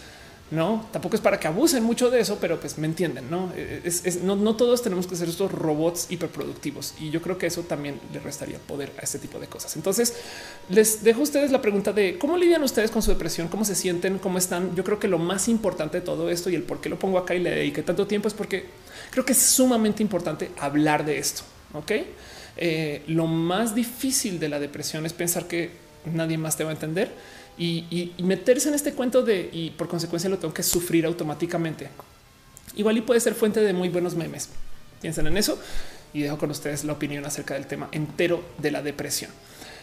no 0.50 0.86
tampoco 0.92 1.16
es 1.16 1.20
para 1.20 1.38
que 1.38 1.46
abusen 1.46 1.82
mucho 1.84 2.10
de 2.10 2.20
eso, 2.20 2.38
pero 2.40 2.58
pues 2.58 2.78
me 2.78 2.86
entienden. 2.86 3.30
No 3.30 3.52
es, 3.54 4.22
no, 4.22 4.56
todos 4.56 4.82
tenemos 4.82 5.06
que 5.06 5.14
ser 5.14 5.28
estos 5.28 5.52
robots 5.52 6.06
hiperproductivos 6.10 6.94
y 6.98 7.10
yo 7.10 7.20
creo 7.20 7.36
que 7.36 7.46
eso 7.46 7.62
también 7.62 8.00
le 8.12 8.20
restaría 8.20 8.58
poder 8.58 8.92
a 8.98 9.02
este 9.02 9.18
tipo 9.18 9.38
de 9.38 9.46
cosas. 9.46 9.76
Entonces 9.76 10.14
les 10.70 11.04
dejo 11.04 11.20
a 11.20 11.24
ustedes 11.24 11.50
la 11.50 11.60
pregunta 11.60 11.92
de 11.92 12.18
cómo 12.18 12.36
lidian 12.38 12.62
ustedes 12.62 12.90
con 12.90 13.02
su 13.02 13.10
depresión, 13.10 13.48
cómo 13.48 13.64
se 13.64 13.74
sienten, 13.74 14.18
cómo 14.18 14.38
están. 14.38 14.74
Yo 14.74 14.84
creo 14.84 14.98
que 14.98 15.08
lo 15.08 15.18
más 15.18 15.48
importante 15.48 16.00
de 16.00 16.06
todo 16.06 16.30
esto 16.30 16.48
y 16.48 16.54
el 16.54 16.62
por 16.62 16.80
qué 16.80 16.88
lo 16.88 16.98
pongo 16.98 17.18
acá 17.18 17.34
y 17.34 17.40
le 17.40 17.50
dediqué 17.50 17.82
tanto 17.82 18.06
tiempo 18.06 18.28
es 18.28 18.34
porque 18.34 18.66
creo 19.10 19.24
que 19.24 19.32
es 19.32 19.38
sumamente 19.38 20.02
importante 20.02 20.50
hablar 20.58 21.04
de 21.04 21.18
esto. 21.18 21.42
Ok, 21.74 21.92
eh, 22.56 23.02
lo 23.08 23.26
más 23.26 23.74
difícil 23.74 24.40
de 24.40 24.48
la 24.48 24.58
depresión 24.58 25.04
es 25.04 25.12
pensar 25.12 25.46
que 25.46 25.70
nadie 26.06 26.38
más 26.38 26.56
te 26.56 26.64
va 26.64 26.70
a 26.70 26.72
entender 26.72 27.12
y, 27.58 28.12
meterse 28.22 28.68
en 28.68 28.74
este 28.74 28.92
cuento 28.92 29.22
de 29.22 29.50
y 29.52 29.70
por 29.70 29.88
consecuencia 29.88 30.30
lo 30.30 30.38
tengo 30.38 30.54
que 30.54 30.62
sufrir 30.62 31.06
automáticamente. 31.06 31.88
Igual 32.76 32.98
y 32.98 33.00
puede 33.00 33.20
ser 33.20 33.34
fuente 33.34 33.60
de 33.60 33.72
muy 33.72 33.88
buenos 33.88 34.14
memes. 34.14 34.50
Piensen 35.00 35.26
en 35.26 35.36
eso 35.36 35.58
y 36.12 36.22
dejo 36.22 36.38
con 36.38 36.50
ustedes 36.50 36.84
la 36.84 36.92
opinión 36.92 37.24
acerca 37.24 37.54
del 37.54 37.66
tema 37.66 37.88
entero 37.92 38.42
de 38.58 38.70
la 38.70 38.82
depresión. 38.82 39.30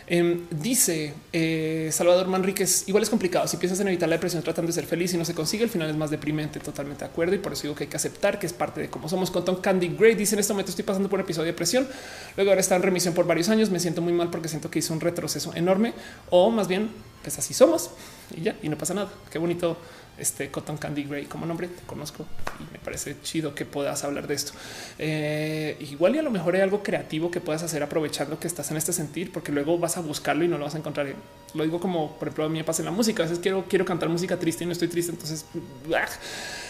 Em, 0.07 0.41
dice 0.52 1.15
eh, 1.34 1.89
Salvador 1.91 2.27
Manríquez, 2.27 2.88
igual 2.88 3.03
es 3.03 3.10
complicado. 3.10 3.47
Si 3.47 3.57
piensas 3.57 3.80
en 3.80 3.88
evitar 3.88 4.07
la 4.07 4.15
depresión 4.15 4.43
tratando 4.43 4.68
de 4.68 4.73
ser 4.73 4.85
feliz 4.85 5.14
y 5.14 5.18
no 5.18 5.26
se 5.26 5.34
consigue, 5.34 5.64
al 5.64 5.69
final 5.69 5.89
es 5.89 5.95
más 5.95 6.11
deprimente. 6.11 6.60
Totalmente 6.60 7.06
de 7.06 7.10
acuerdo. 7.10 7.35
Y 7.35 7.39
por 7.39 7.53
eso 7.53 7.64
digo 7.64 7.76
que 7.76 7.85
hay 7.85 7.89
que 7.89 7.97
aceptar 7.97 8.38
que 8.38 8.45
es 8.45 8.53
parte 8.53 8.81
de 8.81 8.89
cómo 8.89 9.10
somos. 9.10 9.31
Con 9.31 9.43
Tom 9.43 9.61
Candy 9.61 9.89
Gray 9.89 10.15
dice 10.15 10.35
en 10.35 10.39
este 10.39 10.53
momento 10.53 10.69
estoy 10.69 10.85
pasando 10.85 11.10
por 11.10 11.19
un 11.19 11.26
episodio 11.26 11.45
de 11.45 11.52
depresión. 11.53 11.88
Luego 12.35 12.52
ahora 12.52 12.61
está 12.61 12.76
en 12.76 12.84
remisión 12.84 13.14
por 13.15 13.26
varios 13.26 13.49
años. 13.49 13.72
Me 13.72 13.80
siento 13.80 14.02
muy 14.02 14.14
mal 14.14 14.30
porque 14.30 14.47
siento 14.47 14.69
que 14.69 14.80
hice 14.80 14.93
un 14.93 15.02
retroceso 15.02 15.53
enorme 15.56 15.93
o 16.30 16.52
más 16.52 16.68
bien, 16.68 16.89
pues 17.26 17.39
así 17.39 17.56
somos 17.56 17.89
y 18.38 18.41
ya, 18.41 18.56
y 18.61 18.69
no 18.69 18.77
pasa 18.77 18.93
nada. 18.93 19.10
Qué 19.31 19.39
bonito 19.39 19.77
este 20.15 20.52
Cotton 20.52 20.77
Candy 20.77 21.06
Gray 21.06 21.26
como 21.26 21.47
nombre, 21.47 21.68
te 21.68 21.81
conozco 21.88 22.23
y 22.60 22.72
me 22.72 22.77
parece 22.77 23.19
chido 23.23 23.56
que 23.56 23.65
puedas 23.65 24.03
hablar 24.03 24.27
de 24.27 24.35
esto. 24.35 24.52
Eh, 24.99 25.76
igual 25.80 26.15
y 26.15 26.19
a 26.19 26.22
lo 26.22 26.30
mejor 26.30 26.53
hay 26.56 26.61
algo 26.61 26.84
creativo 26.84 27.31
que 27.31 27.41
puedas 27.41 27.64
hacer 27.64 27.81
aprovechando 27.81 28.39
que 28.39 28.45
estás 28.45 28.69
en 28.69 28.77
este 28.77 28.93
sentir, 28.93 29.31
porque 29.31 29.52
luego 29.52 29.80
vas 29.80 29.97
a 29.97 30.02
buscarlo 30.02 30.45
y 30.45 30.47
no 30.47 30.60
lo 30.60 30.65
vas 30.65 30.76
a 30.76 30.77
encontrar. 30.77 31.07
Lo 31.56 31.64
digo 31.64 31.80
como 31.80 32.15
por 32.19 32.27
ejemplo 32.27 32.45
a 32.45 32.49
mí 32.49 32.60
me 32.60 32.64
pasa 32.64 32.84
en 32.84 32.85
la 32.85 32.91
música. 32.91 33.23
A 33.23 33.26
veces 33.26 33.39
quiero, 33.39 33.65
quiero 33.68 33.85
cantar 33.85 34.07
música 34.07 34.38
triste 34.38 34.65
y 34.65 34.68
no 34.68 34.73
estoy 34.73 34.88
triste. 34.88 35.11
Entonces 35.11 35.45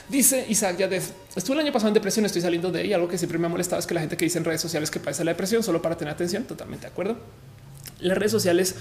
dice 0.08 0.46
Isaac 0.48 0.78
ya 0.78 0.90
estuve 1.36 1.56
el 1.56 1.66
año 1.66 1.74
pasado 1.74 1.90
en 1.90 1.96
depresión, 1.96 2.26
estoy 2.26 2.42
saliendo 2.42 2.72
de 2.72 2.80
ahí. 2.80 2.94
Algo 2.94 3.10
que 3.10 3.18
siempre 3.18 3.38
me 3.40 3.48
ha 3.48 3.50
molestado 3.50 3.82
es 3.82 3.88
que 3.88 3.94
la 3.94 4.00
gente 4.00 4.16
que 4.16 4.24
dice 4.24 4.38
en 4.38 4.46
redes 4.46 4.62
sociales 4.62 4.90
que 4.90 5.02
padece 5.02 5.26
la 5.26 5.32
depresión 5.32 5.64
solo 5.64 5.82
para 5.82 5.98
tener 5.98 6.14
atención. 6.14 6.46
Totalmente 6.46 6.88
de 6.88 6.94
acuerdo. 6.94 7.18
Las 8.00 8.18
redes 8.18 8.32
sociales 8.32 8.76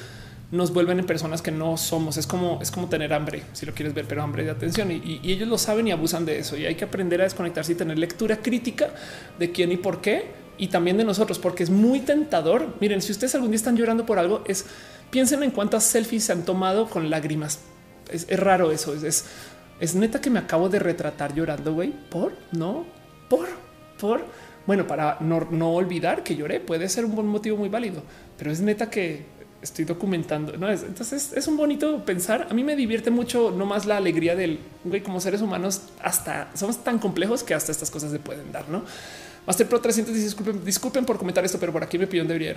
nos 0.50 0.72
vuelven 0.72 0.98
en 0.98 1.06
personas 1.06 1.42
que 1.42 1.50
no 1.50 1.76
somos. 1.76 2.16
Es 2.16 2.26
como 2.26 2.58
es 2.62 2.70
como 2.70 2.88
tener 2.88 3.12
hambre, 3.12 3.42
si 3.52 3.66
lo 3.66 3.72
quieres 3.72 3.94
ver, 3.94 4.06
pero 4.06 4.22
hambre 4.22 4.44
de 4.44 4.50
atención 4.50 4.90
y, 4.90 5.20
ellos 5.24 5.48
lo 5.48 5.58
saben 5.58 5.88
y 5.88 5.92
abusan 5.92 6.24
de 6.24 6.38
eso. 6.38 6.56
Y 6.56 6.66
hay 6.66 6.74
que 6.74 6.84
aprender 6.84 7.20
a 7.20 7.24
desconectarse 7.24 7.72
y 7.72 7.74
tener 7.74 7.98
lectura 7.98 8.38
crítica 8.38 8.90
de 9.38 9.52
quién 9.52 9.72
y 9.72 9.76
por 9.76 10.00
qué 10.00 10.44
y 10.56 10.68
también 10.68 10.96
de 10.96 11.04
nosotros, 11.04 11.38
porque 11.38 11.64
es 11.64 11.70
muy 11.70 12.00
tentador. 12.00 12.74
Miren, 12.80 13.02
si 13.02 13.12
ustedes 13.12 13.34
algún 13.34 13.50
día 13.50 13.56
están 13.56 13.76
llorando 13.76 14.06
por 14.06 14.18
algo, 14.18 14.44
es 14.46 14.66
piensen 15.10 15.42
en 15.42 15.50
cuántas 15.50 15.84
selfies 15.84 16.24
se 16.24 16.32
han 16.32 16.44
tomado 16.44 16.88
con 16.88 17.10
lágrimas. 17.10 17.60
Es, 18.10 18.26
raro 18.38 18.70
eso. 18.70 18.94
Es, 18.94 19.24
es, 19.80 19.94
neta 19.94 20.20
que 20.20 20.30
me 20.30 20.38
acabo 20.38 20.68
de 20.68 20.78
retratar 20.78 21.34
llorando, 21.34 21.72
güey. 21.72 21.92
Por 22.10 22.34
no, 22.52 22.84
por, 23.28 23.48
por. 23.98 24.24
Bueno, 24.66 24.86
para 24.86 25.18
no, 25.20 25.46
no 25.50 25.72
olvidar 25.72 26.22
que 26.22 26.36
lloré 26.36 26.60
puede 26.60 26.88
ser 26.88 27.04
un 27.04 27.14
buen 27.14 27.26
motivo 27.26 27.56
muy 27.56 27.68
válido, 27.68 28.02
pero 28.38 28.50
es 28.50 28.60
neta 28.60 28.90
que 28.90 29.26
estoy 29.65 29.85
documentando. 29.85 30.57
No 30.57 30.69
es 30.69 30.82
entonces 30.82 31.32
es 31.35 31.49
un 31.49 31.57
bonito 31.57 32.05
pensar. 32.05 32.47
A 32.51 32.55
mí 32.55 32.62
me 32.62 32.77
divierte 32.77 33.11
mucho 33.11 33.51
no 33.51 33.66
más 33.66 33.86
la 33.86 33.97
alegría 33.97 34.36
del 34.36 34.61
güey 34.85 35.03
como 35.03 35.20
seres 35.20 35.41
humanos. 35.41 35.82
Hasta 36.01 36.51
somos 36.55 36.85
tan 36.85 36.99
complejos 36.99 37.43
que 37.43 37.55
hasta 37.55 37.73
estas 37.73 37.91
cosas 37.91 38.12
se 38.12 38.19
pueden 38.19 38.53
dar, 38.53 38.69
no? 38.69 38.85
Master 39.47 39.69
Pro 39.69 39.78
300 39.78 40.15
dice 40.15 40.35
disculpen, 40.65 41.05
por 41.05 41.19
comentar 41.19 41.45
esto, 41.45 41.59
pero 41.59 41.70
por 41.70 41.82
aquí 41.82 41.99
mi 41.99 42.05
opinión 42.05 42.27
debería 42.27 42.55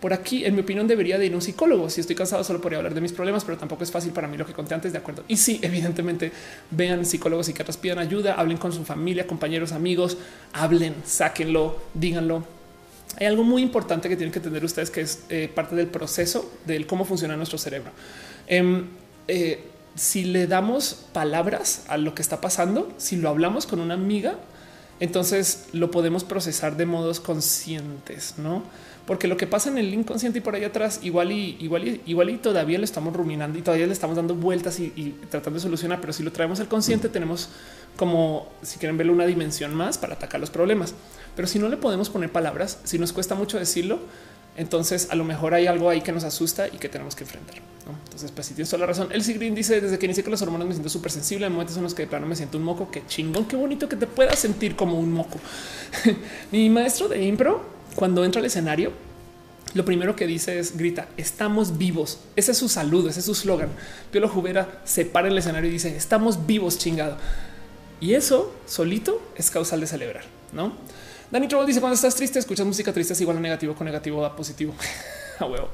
por 0.00 0.12
aquí 0.12 0.44
en 0.44 0.54
mi 0.54 0.62
opinión 0.62 0.88
debería 0.88 1.16
de 1.16 1.26
ir 1.26 1.34
un 1.34 1.42
psicólogo. 1.42 1.88
Si 1.90 2.00
estoy 2.00 2.16
cansado 2.16 2.42
solo 2.42 2.60
podría 2.60 2.78
hablar 2.78 2.94
de 2.94 3.00
mis 3.00 3.12
problemas, 3.12 3.44
pero 3.44 3.56
tampoco 3.56 3.84
es 3.84 3.90
fácil 3.90 4.12
para 4.12 4.26
mí 4.26 4.36
lo 4.36 4.46
que 4.46 4.52
conté 4.52 4.74
antes. 4.74 4.92
De 4.92 4.98
acuerdo. 4.98 5.22
Y 5.28 5.36
sí, 5.36 5.60
evidentemente 5.62 6.32
vean 6.70 7.04
psicólogos, 7.04 7.46
psiquiatras, 7.46 7.76
pidan 7.76 7.98
ayuda, 7.98 8.34
hablen 8.34 8.58
con 8.58 8.72
su 8.72 8.84
familia, 8.84 9.26
compañeros, 9.26 9.72
amigos, 9.72 10.16
hablen, 10.52 10.94
sáquenlo, 11.04 11.78
díganlo 11.94 12.53
hay 13.16 13.26
algo 13.26 13.44
muy 13.44 13.62
importante 13.62 14.08
que 14.08 14.16
tienen 14.16 14.32
que 14.32 14.38
entender 14.38 14.64
ustedes 14.64 14.90
que 14.90 15.00
es 15.00 15.24
eh, 15.28 15.50
parte 15.52 15.76
del 15.76 15.86
proceso 15.86 16.50
del 16.66 16.86
cómo 16.86 17.04
funciona 17.04 17.36
nuestro 17.36 17.58
cerebro. 17.58 17.90
Em, 18.46 18.86
eh, 19.28 19.64
si 19.94 20.24
le 20.24 20.46
damos 20.46 21.06
palabras 21.12 21.84
a 21.88 21.96
lo 21.96 22.14
que 22.14 22.22
está 22.22 22.40
pasando, 22.40 22.92
si 22.96 23.16
lo 23.16 23.28
hablamos 23.28 23.66
con 23.66 23.80
una 23.80 23.94
amiga, 23.94 24.38
entonces 25.00 25.66
lo 25.72 25.90
podemos 25.90 26.24
procesar 26.24 26.76
de 26.76 26.86
modos 26.86 27.20
conscientes, 27.20 28.34
no? 28.38 28.62
Porque 29.06 29.28
lo 29.28 29.36
que 29.36 29.46
pasa 29.46 29.68
en 29.68 29.76
el 29.76 29.92
inconsciente 29.92 30.38
y 30.38 30.40
por 30.40 30.54
ahí 30.54 30.64
atrás, 30.64 31.00
igual 31.02 31.30
y 31.30 31.56
igual 31.60 31.86
y 31.86 32.00
igual 32.06 32.30
y 32.30 32.38
todavía 32.38 32.78
lo 32.78 32.84
estamos 32.84 33.14
ruminando 33.14 33.58
y 33.58 33.62
todavía 33.62 33.86
le 33.86 33.92
estamos 33.92 34.16
dando 34.16 34.34
vueltas 34.34 34.80
y, 34.80 35.14
tratando 35.28 35.58
de 35.58 35.62
solucionar. 35.62 36.00
Pero 36.00 36.12
si 36.12 36.22
lo 36.22 36.32
traemos 36.32 36.60
al 36.60 36.68
consciente, 36.68 37.10
tenemos 37.10 37.50
como 37.96 38.48
si 38.62 38.78
quieren 38.78 38.96
verlo 38.96 39.12
una 39.12 39.26
dimensión 39.26 39.74
más 39.74 39.98
para 39.98 40.14
atacar 40.14 40.40
los 40.40 40.50
problemas. 40.50 40.94
Pero 41.36 41.46
si 41.46 41.58
no 41.58 41.68
le 41.68 41.76
podemos 41.76 42.08
poner 42.08 42.32
palabras, 42.32 42.78
si 42.84 42.98
nos 42.98 43.12
cuesta 43.12 43.34
mucho 43.34 43.58
decirlo, 43.58 43.98
entonces 44.56 45.08
a 45.10 45.16
lo 45.16 45.24
mejor 45.24 45.52
hay 45.52 45.66
algo 45.66 45.90
ahí 45.90 46.00
que 46.00 46.12
nos 46.12 46.24
asusta 46.24 46.68
y 46.68 46.78
que 46.78 46.88
tenemos 46.88 47.14
que 47.14 47.24
enfrentar. 47.24 47.56
Entonces, 48.04 48.30
pues 48.30 48.46
si 48.46 48.54
tienes 48.54 48.70
toda 48.70 48.80
la 48.80 48.86
razón. 48.86 49.08
El 49.12 49.22
Sigrin 49.22 49.54
dice 49.54 49.80
desde 49.80 49.98
que 49.98 50.06
inicié 50.06 50.24
con 50.24 50.30
las 50.30 50.40
hormonas 50.40 50.66
me 50.66 50.72
siento 50.72 50.88
súper 50.88 51.10
sensible. 51.10 51.46
En 51.46 51.52
momentos 51.52 51.76
en 51.76 51.82
los 51.82 51.94
que 51.94 52.02
de 52.02 52.08
plano 52.08 52.26
me 52.26 52.36
siento 52.36 52.56
un 52.56 52.64
moco. 52.64 52.90
Qué 52.90 53.04
chingón, 53.06 53.44
qué 53.46 53.56
bonito 53.56 53.88
que 53.88 53.96
te 53.96 54.06
puedas 54.06 54.38
sentir 54.38 54.76
como 54.76 54.98
un 54.98 55.12
moco. 55.12 55.38
Mi 56.52 56.70
maestro 56.70 57.08
de 57.08 57.22
impro, 57.22 57.73
cuando 57.94 58.24
entra 58.24 58.40
al 58.40 58.46
escenario, 58.46 58.92
lo 59.74 59.84
primero 59.84 60.14
que 60.14 60.26
dice 60.26 60.58
es 60.58 60.76
grita, 60.76 61.08
estamos 61.16 61.78
vivos. 61.78 62.20
Ese 62.36 62.52
es 62.52 62.58
su 62.58 62.68
saludo, 62.68 63.08
ese 63.08 63.20
es 63.20 63.26
su 63.26 63.34
slogan. 63.34 63.70
Piolo 64.10 64.28
Jubera 64.28 64.80
se 64.84 65.04
para 65.04 65.28
el 65.28 65.36
escenario 65.36 65.68
y 65.68 65.72
dice, 65.72 65.96
estamos 65.96 66.46
vivos, 66.46 66.78
chingado. 66.78 67.16
Y 68.00 68.14
eso 68.14 68.54
solito 68.66 69.20
es 69.36 69.50
causal 69.50 69.80
de 69.80 69.86
celebrar, 69.86 70.24
¿no? 70.52 70.74
Dani 71.30 71.48
Trouble 71.48 71.66
dice 71.66 71.80
cuando 71.80 71.94
estás 71.94 72.14
triste, 72.14 72.38
escuchas 72.38 72.66
música 72.66 72.92
triste 72.92 73.14
es 73.14 73.20
igual 73.20 73.38
a 73.38 73.40
negativo 73.40 73.74
con 73.74 73.86
negativo 73.86 74.24
a 74.24 74.36
positivo. 74.36 74.74
a 75.38 75.46
huevo. 75.46 75.70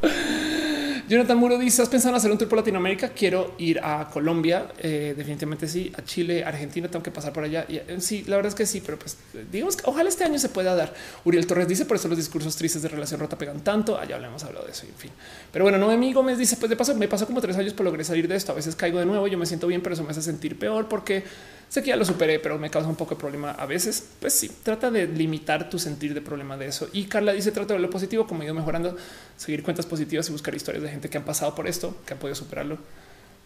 Jonathan 1.11 1.39
Muro 1.39 1.59
dice: 1.59 1.83
¿Has 1.83 1.89
pensado 1.89 2.11
en 2.11 2.19
hacer 2.19 2.31
un 2.31 2.39
tour 2.39 2.49
por 2.49 2.59
Latinoamérica? 2.59 3.09
Quiero 3.09 3.57
ir 3.59 3.81
a 3.83 4.09
Colombia. 4.13 4.69
Eh, 4.79 5.13
definitivamente 5.17 5.67
sí. 5.67 5.91
A 5.99 6.05
Chile, 6.05 6.45
Argentina, 6.45 6.87
tengo 6.89 7.03
que 7.03 7.11
pasar 7.11 7.33
por 7.33 7.43
allá. 7.43 7.67
Y, 7.69 7.79
eh, 7.79 7.97
sí, 7.99 8.23
la 8.29 8.37
verdad 8.37 8.51
es 8.51 8.55
que 8.55 8.65
sí, 8.65 8.81
pero 8.81 8.97
pues 8.97 9.17
digamos 9.51 9.77
que 9.77 9.83
ojalá 9.91 10.09
este 10.09 10.23
año 10.23 10.39
se 10.39 10.51
pueda 10.51 10.73
dar. 10.77 10.95
Uriel 11.25 11.49
Torres 11.49 11.67
dice: 11.67 11.85
Por 11.85 11.97
eso 11.97 12.07
los 12.07 12.17
discursos 12.17 12.55
tristes 12.55 12.83
de 12.83 12.89
relación 12.89 13.19
rota 13.19 13.37
pegan 13.37 13.59
tanto. 13.59 13.99
Allá 13.99 14.25
hemos 14.25 14.45
hablado 14.45 14.67
de 14.67 14.71
eso. 14.71 14.87
En 14.87 14.95
fin, 14.95 15.11
pero 15.53 15.65
bueno, 15.65 15.79
no, 15.79 15.91
amigo 15.91 16.23
me 16.23 16.37
dice: 16.37 16.57
Pues 16.57 16.71
de 16.71 16.77
paso, 16.77 16.95
me 16.95 17.09
pasó 17.09 17.27
como 17.27 17.41
tres 17.41 17.57
años, 17.57 17.75
por 17.75 17.85
logré 17.85 18.05
salir 18.05 18.29
de 18.29 18.37
esto. 18.37 18.53
A 18.53 18.55
veces 18.55 18.77
caigo 18.77 19.01
de 19.01 19.07
nuevo. 19.07 19.27
Yo 19.27 19.37
me 19.37 19.47
siento 19.47 19.67
bien, 19.67 19.81
pero 19.81 19.95
eso 19.95 20.05
me 20.05 20.11
hace 20.11 20.23
sentir 20.23 20.61
peor 20.61 20.89
porque 20.89 21.25
Sé 21.71 21.83
que 21.83 21.91
ya 21.91 21.97
lo 21.97 22.05
superé, 22.05 22.41
pero 22.41 22.59
me 22.59 22.69
causa 22.69 22.89
un 22.89 22.97
poco 22.97 23.15
de 23.15 23.21
problema 23.21 23.53
a 23.53 23.65
veces. 23.65 24.05
Pues 24.19 24.35
sí, 24.35 24.51
trata 24.65 24.91
de 24.91 25.07
limitar 25.07 25.71
tu 25.71 25.79
sentir 25.79 26.15
de 26.15 26.21
problema 26.21 26.57
de 26.57 26.67
eso. 26.67 26.89
Y 26.93 27.05
Carla 27.05 27.33
dice 27.33 27.53
trata 27.53 27.75
de 27.75 27.81
lo 27.81 27.89
positivo, 27.89 28.27
como 28.27 28.43
he 28.43 28.47
ido 28.47 28.55
mejorando, 28.55 28.97
seguir 29.37 29.63
cuentas 29.63 29.87
positivas 29.87 30.29
y 30.29 30.33
buscar 30.33 30.53
historias 30.53 30.83
de 30.83 30.91
gente 30.91 31.09
que 31.09 31.17
han 31.17 31.25
pasado 31.25 31.55
por 31.55 31.69
esto, 31.69 31.97
que 32.05 32.15
han 32.15 32.19
podido 32.19 32.35
superarlo. 32.35 32.77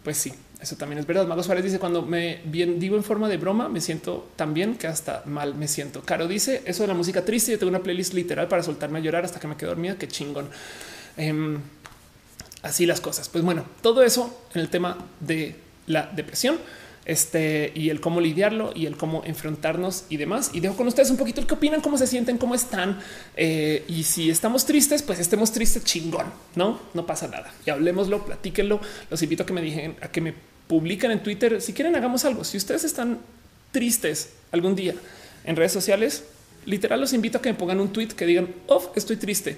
Pues 0.03 0.17
sí, 0.17 0.33
eso 0.59 0.75
también 0.75 0.97
es 0.97 1.05
verdad. 1.05 1.27
Mago 1.27 1.43
Suárez 1.43 1.63
dice 1.63 1.77
cuando 1.77 2.01
me 2.01 2.41
bien 2.45 2.79
digo 2.79 2.95
en 2.95 3.03
forma 3.03 3.29
de 3.29 3.37
broma, 3.37 3.69
me 3.69 3.79
siento 3.79 4.27
tan 4.35 4.55
bien 4.55 4.75
que 4.75 4.87
hasta 4.87 5.21
mal 5.25 5.53
me 5.53 5.67
siento. 5.67 6.01
Caro 6.01 6.27
dice 6.27 6.63
eso 6.65 6.81
de 6.81 6.87
la 6.87 6.93
música 6.95 7.23
triste. 7.23 7.51
Yo 7.51 7.59
tengo 7.59 7.69
una 7.69 7.83
playlist 7.83 8.15
literal 8.15 8.47
para 8.47 8.63
soltarme 8.63 8.97
a 8.97 9.01
llorar 9.03 9.23
hasta 9.23 9.39
que 9.39 9.47
me 9.47 9.55
quedo 9.55 9.69
dormida. 9.69 9.97
Qué 9.99 10.07
chingón. 10.07 10.49
Em, 11.15 11.59
así 12.63 12.87
las 12.87 13.01
cosas. 13.01 13.29
Pues 13.29 13.43
bueno, 13.43 13.65
todo 13.83 14.01
eso 14.01 14.45
en 14.55 14.61
el 14.61 14.69
tema 14.69 14.97
de 15.19 15.57
la 15.85 16.09
depresión 16.11 16.57
este 17.05 17.71
y 17.75 17.91
el 17.91 18.01
cómo 18.01 18.19
lidiarlo 18.19 18.71
y 18.75 18.87
el 18.87 18.97
cómo 18.97 19.23
enfrentarnos 19.25 20.05
y 20.09 20.17
demás. 20.17 20.51
Y 20.53 20.59
dejo 20.59 20.75
con 20.75 20.87
ustedes 20.87 21.11
un 21.11 21.17
poquito 21.17 21.39
el 21.39 21.47
que 21.47 21.53
opinan, 21.53 21.81
cómo 21.81 21.97
se 21.97 22.07
sienten, 22.07 22.37
cómo 22.37 22.55
están. 22.55 22.99
Eh, 23.37 23.85
y 23.87 24.03
si 24.03 24.29
estamos 24.29 24.65
tristes, 24.65 25.03
pues 25.03 25.19
estemos 25.19 25.51
tristes 25.51 25.83
chingón. 25.83 26.25
No, 26.55 26.79
no 26.93 27.05
pasa 27.05 27.27
nada. 27.27 27.53
Y 27.65 27.69
hablemoslo, 27.69 28.25
platíquenlo. 28.25 28.81
Los 29.09 29.21
invito 29.21 29.43
a 29.43 29.45
que 29.45 29.53
me 29.53 29.61
digan, 29.61 29.95
a 30.01 30.07
que 30.07 30.21
me 30.21 30.33
publiquen 30.67 31.11
en 31.11 31.21
Twitter. 31.21 31.61
Si 31.61 31.73
quieren, 31.73 31.95
hagamos 31.95 32.25
algo. 32.25 32.43
Si 32.43 32.57
ustedes 32.57 32.83
están 32.83 33.19
tristes 33.71 34.33
algún 34.51 34.75
día 34.75 34.95
en 35.43 35.55
redes 35.55 35.71
sociales, 35.71 36.23
literal 36.65 36.99
los 36.99 37.13
invito 37.13 37.37
a 37.37 37.41
que 37.41 37.51
me 37.51 37.57
pongan 37.57 37.79
un 37.79 37.93
tweet 37.93 38.07
que 38.09 38.25
digan, 38.25 38.49
oh, 38.67 38.91
estoy 38.95 39.17
triste. 39.17 39.57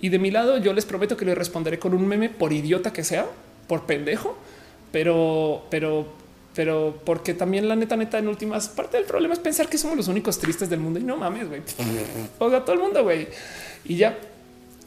Y 0.00 0.08
de 0.08 0.18
mi 0.18 0.30
lado, 0.30 0.58
yo 0.58 0.72
les 0.72 0.84
prometo 0.84 1.16
que 1.16 1.24
les 1.24 1.38
responderé 1.38 1.78
con 1.78 1.94
un 1.94 2.06
meme 2.06 2.28
por 2.28 2.52
idiota 2.52 2.92
que 2.92 3.04
sea, 3.04 3.26
por 3.68 3.86
pendejo, 3.86 4.36
pero, 4.90 5.64
pero 5.70 6.12
pero 6.54 7.00
porque 7.04 7.34
también 7.34 7.68
la 7.68 7.76
neta, 7.76 7.96
neta, 7.96 8.18
en 8.18 8.28
últimas 8.28 8.68
parte 8.68 8.96
del 8.96 9.06
problema 9.06 9.34
es 9.34 9.40
pensar 9.40 9.68
que 9.68 9.78
somos 9.78 9.96
los 9.96 10.08
únicos 10.08 10.38
tristes 10.38 10.68
del 10.68 10.80
mundo 10.80 10.98
y 10.98 11.04
no 11.04 11.16
mames, 11.16 11.48
güey. 11.48 11.62
O 12.38 12.50
sea, 12.50 12.64
todo 12.64 12.74
el 12.74 12.82
mundo, 12.82 13.02
güey. 13.02 13.28
Y 13.84 13.96
ya, 13.96 14.18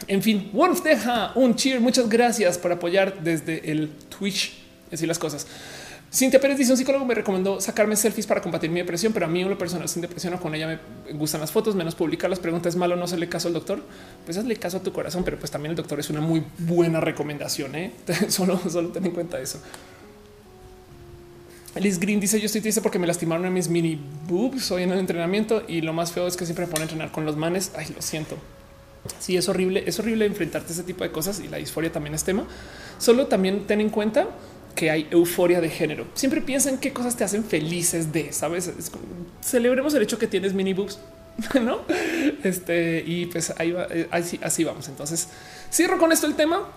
en 0.07 0.21
fin, 0.21 0.49
Wolf 0.53 0.83
deja 0.83 1.31
un 1.35 1.55
cheer. 1.55 1.81
Muchas 1.81 2.09
gracias 2.09 2.57
por 2.57 2.71
apoyar 2.71 3.21
desde 3.23 3.71
el 3.71 3.89
Twitch. 4.17 4.53
Así 4.91 5.05
las 5.05 5.19
cosas. 5.19 5.47
Cintia 6.15 6.39
Pérez 6.39 6.57
dice 6.57 6.71
un 6.71 6.77
psicólogo 6.77 7.03
me 7.03 7.13
recomendó 7.13 7.59
sacarme 7.59 7.97
selfies 7.97 8.25
para 8.25 8.41
combatir 8.41 8.69
mi 8.69 8.79
depresión, 8.79 9.11
pero 9.11 9.25
a 9.25 9.29
mí 9.29 9.43
una 9.43 9.57
persona 9.57 9.85
sin 9.85 10.01
depresión 10.01 10.33
o 10.33 10.39
con 10.39 10.55
ella 10.55 10.79
me 11.05 11.13
gustan 11.13 11.41
las 11.41 11.51
fotos, 11.51 11.75
menos 11.75 11.93
publicar 11.93 12.29
las 12.29 12.39
preguntas. 12.39 12.73
¿Es 12.73 12.79
malo 12.79 12.95
no 12.95 13.03
hacerle 13.03 13.27
caso 13.27 13.49
al 13.49 13.53
doctor? 13.53 13.81
Pues 14.23 14.37
hazle 14.37 14.55
caso 14.55 14.77
a 14.77 14.79
tu 14.79 14.93
corazón, 14.93 15.23
pero 15.25 15.37
pues 15.37 15.51
también 15.51 15.71
el 15.71 15.75
doctor 15.75 15.99
es 15.99 16.09
una 16.09 16.21
muy 16.21 16.41
buena 16.59 17.01
recomendación. 17.01 17.75
¿eh? 17.75 17.91
solo, 18.29 18.57
solo 18.69 18.89
ten 18.89 19.05
en 19.05 19.11
cuenta 19.11 19.41
eso. 19.41 19.59
Liz 21.75 21.99
Green 21.99 22.21
dice 22.21 22.39
yo 22.39 22.45
estoy 22.45 22.61
triste 22.61 22.81
porque 22.81 22.99
me 22.99 23.07
lastimaron 23.07 23.45
en 23.45 23.53
mis 23.53 23.67
mini 23.67 23.99
boobs 24.27 24.71
hoy 24.71 24.83
en 24.83 24.91
el 24.91 24.99
entrenamiento 24.99 25.63
y 25.67 25.81
lo 25.81 25.91
más 25.91 26.13
feo 26.13 26.25
es 26.25 26.37
que 26.37 26.45
siempre 26.45 26.65
me 26.65 26.71
pone 26.71 26.83
a 26.83 26.85
entrenar 26.85 27.11
con 27.11 27.25
los 27.25 27.35
manes. 27.35 27.73
Ay, 27.75 27.87
lo 27.93 28.01
siento. 28.01 28.37
Sí, 29.19 29.35
es 29.35 29.49
horrible. 29.49 29.83
Es 29.85 29.99
horrible 29.99 30.25
enfrentarte 30.25 30.69
a 30.69 30.73
ese 30.73 30.83
tipo 30.83 31.03
de 31.03 31.11
cosas 31.11 31.41
y 31.41 31.49
la 31.49 31.57
disforia 31.57 31.91
también 31.91 32.15
es 32.15 32.23
tema. 32.23 32.47
Solo 32.97 33.27
también 33.27 33.67
ten 33.67 33.81
en 33.81 33.89
cuenta 33.89 34.27
que 34.73 34.89
hay 34.89 35.07
euforia 35.11 35.59
de 35.59 35.69
género. 35.69 36.05
Siempre 36.13 36.41
piensa 36.41 36.69
en 36.69 36.77
qué 36.77 36.93
cosas 36.93 37.17
te 37.17 37.23
hacen 37.23 37.43
felices 37.43 38.11
de, 38.13 38.31
sabes? 38.31 38.71
celebremos 39.41 39.93
el 39.93 40.03
hecho 40.03 40.17
que 40.17 40.27
tienes 40.27 40.53
mini 40.53 40.73
boobs, 40.73 40.99
no? 41.61 41.81
Este 42.43 43.03
y 43.05 43.25
pues 43.25 43.53
ahí 43.57 43.71
va, 43.71 43.87
eh, 43.89 44.07
así, 44.11 44.39
así 44.41 44.63
vamos. 44.63 44.87
Entonces 44.87 45.27
cierro 45.71 45.97
con 45.97 46.13
esto 46.13 46.25
el 46.25 46.35
tema. 46.35 46.69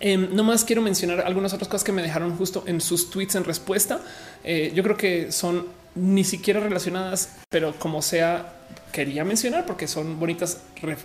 Eh, 0.00 0.16
no 0.16 0.44
más 0.44 0.64
quiero 0.64 0.82
mencionar 0.82 1.20
algunas 1.20 1.52
otras 1.54 1.68
cosas 1.68 1.84
que 1.84 1.92
me 1.92 2.02
dejaron 2.02 2.36
justo 2.36 2.62
en 2.66 2.80
sus 2.80 3.10
tweets 3.10 3.34
en 3.34 3.44
respuesta. 3.44 4.00
Eh, 4.44 4.72
yo 4.74 4.82
creo 4.82 4.96
que 4.96 5.32
son 5.32 5.66
ni 5.94 6.24
siquiera 6.24 6.60
relacionadas, 6.60 7.36
pero 7.48 7.74
como 7.78 8.02
sea, 8.02 8.57
quería 8.92 9.24
mencionar 9.24 9.66
porque 9.66 9.86
son 9.86 10.18
bonitas, 10.18 10.62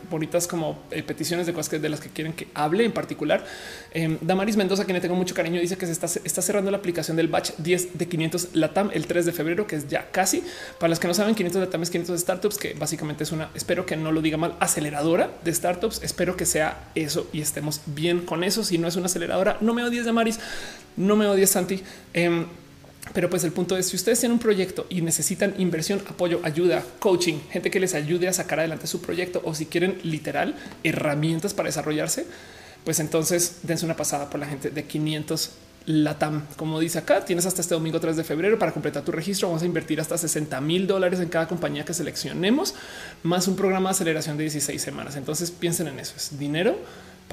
bonitas 0.09 0.47
como 0.47 0.79
eh, 0.91 1.03
peticiones 1.03 1.45
de 1.45 1.53
cosas 1.53 1.69
que, 1.69 1.79
de 1.79 1.89
las 1.89 1.99
que 1.99 2.09
quieren 2.09 2.33
que 2.33 2.47
hable 2.53 2.85
en 2.85 2.91
particular. 2.91 3.45
Eh, 3.91 4.17
Damaris 4.21 4.57
Mendoza, 4.57 4.85
quien 4.85 4.95
le 4.95 5.01
tengo 5.01 5.15
mucho 5.15 5.35
cariño, 5.35 5.59
dice 5.59 5.77
que 5.77 5.85
se 5.85 5.91
está, 5.91 6.07
cerrando 6.41 6.71
la 6.71 6.77
aplicación 6.77 7.17
del 7.17 7.27
batch 7.27 7.51
10 7.57 7.97
de 7.97 8.07
500 8.07 8.49
Latam 8.53 8.89
el 8.93 9.07
3 9.07 9.25
de 9.25 9.31
febrero, 9.31 9.67
que 9.67 9.75
es 9.75 9.87
ya 9.87 10.09
casi. 10.11 10.43
Para 10.79 10.89
los 10.89 10.99
que 10.99 11.07
no 11.07 11.13
saben, 11.13 11.35
500 11.35 11.61
Latam 11.61 11.83
es 11.83 11.89
500 11.89 12.19
startups, 12.19 12.57
que 12.57 12.73
básicamente 12.73 13.23
es 13.23 13.31
una, 13.31 13.49
espero 13.55 13.85
que 13.85 13.97
no 13.97 14.11
lo 14.11 14.21
diga 14.21 14.37
mal, 14.37 14.55
aceleradora 14.59 15.29
de 15.43 15.53
startups. 15.53 16.01
Espero 16.03 16.37
que 16.37 16.45
sea 16.45 16.89
eso 16.95 17.27
y 17.33 17.41
estemos 17.41 17.81
bien 17.85 18.25
con 18.25 18.43
eso. 18.43 18.63
Si 18.63 18.77
no 18.77 18.87
es 18.87 18.95
una 18.95 19.07
aceleradora, 19.07 19.57
no 19.61 19.73
me 19.73 19.83
odies 19.83 20.05
Damaris, 20.05 20.39
no 20.97 21.15
me 21.15 21.25
odies 21.27 21.49
Santi. 21.49 21.81
Eh, 22.13 22.45
pero 23.11 23.29
pues 23.29 23.43
el 23.43 23.51
punto 23.51 23.75
es 23.77 23.87
si 23.87 23.95
ustedes 23.95 24.19
tienen 24.19 24.33
un 24.33 24.39
proyecto 24.39 24.85
y 24.89 25.01
necesitan 25.01 25.53
inversión, 25.57 26.01
apoyo, 26.07 26.39
ayuda, 26.43 26.83
coaching, 26.99 27.39
gente 27.51 27.69
que 27.69 27.79
les 27.79 27.93
ayude 27.93 28.27
a 28.27 28.33
sacar 28.33 28.59
adelante 28.59 28.87
su 28.87 29.01
proyecto 29.01 29.41
o 29.43 29.53
si 29.53 29.65
quieren 29.65 29.99
literal 30.03 30.55
herramientas 30.83 31.53
para 31.53 31.67
desarrollarse, 31.67 32.25
pues 32.85 32.99
entonces 32.99 33.57
dense 33.63 33.85
una 33.85 33.95
pasada 33.95 34.29
por 34.29 34.39
la 34.39 34.47
gente 34.47 34.69
de 34.69 34.83
500 34.85 35.51
Latam. 35.85 36.45
Como 36.55 36.79
dice 36.79 36.99
acá, 36.99 37.25
tienes 37.25 37.45
hasta 37.45 37.61
este 37.61 37.75
domingo 37.75 37.99
3 37.99 38.15
de 38.15 38.23
febrero 38.23 38.57
para 38.57 38.71
completar 38.71 39.03
tu 39.03 39.11
registro. 39.11 39.49
Vamos 39.49 39.63
a 39.63 39.65
invertir 39.65 39.99
hasta 39.99 40.17
60 40.17 40.61
mil 40.61 40.87
dólares 40.87 41.19
en 41.19 41.27
cada 41.27 41.47
compañía 41.47 41.83
que 41.83 41.93
seleccionemos, 41.93 42.73
más 43.21 43.49
un 43.49 43.57
programa 43.57 43.89
de 43.89 43.95
aceleración 43.95 44.37
de 44.37 44.43
16 44.43 44.81
semanas. 44.81 45.17
Entonces 45.17 45.51
piensen 45.51 45.87
en 45.87 45.99
eso. 45.99 46.13
Es 46.15 46.39
dinero 46.39 46.77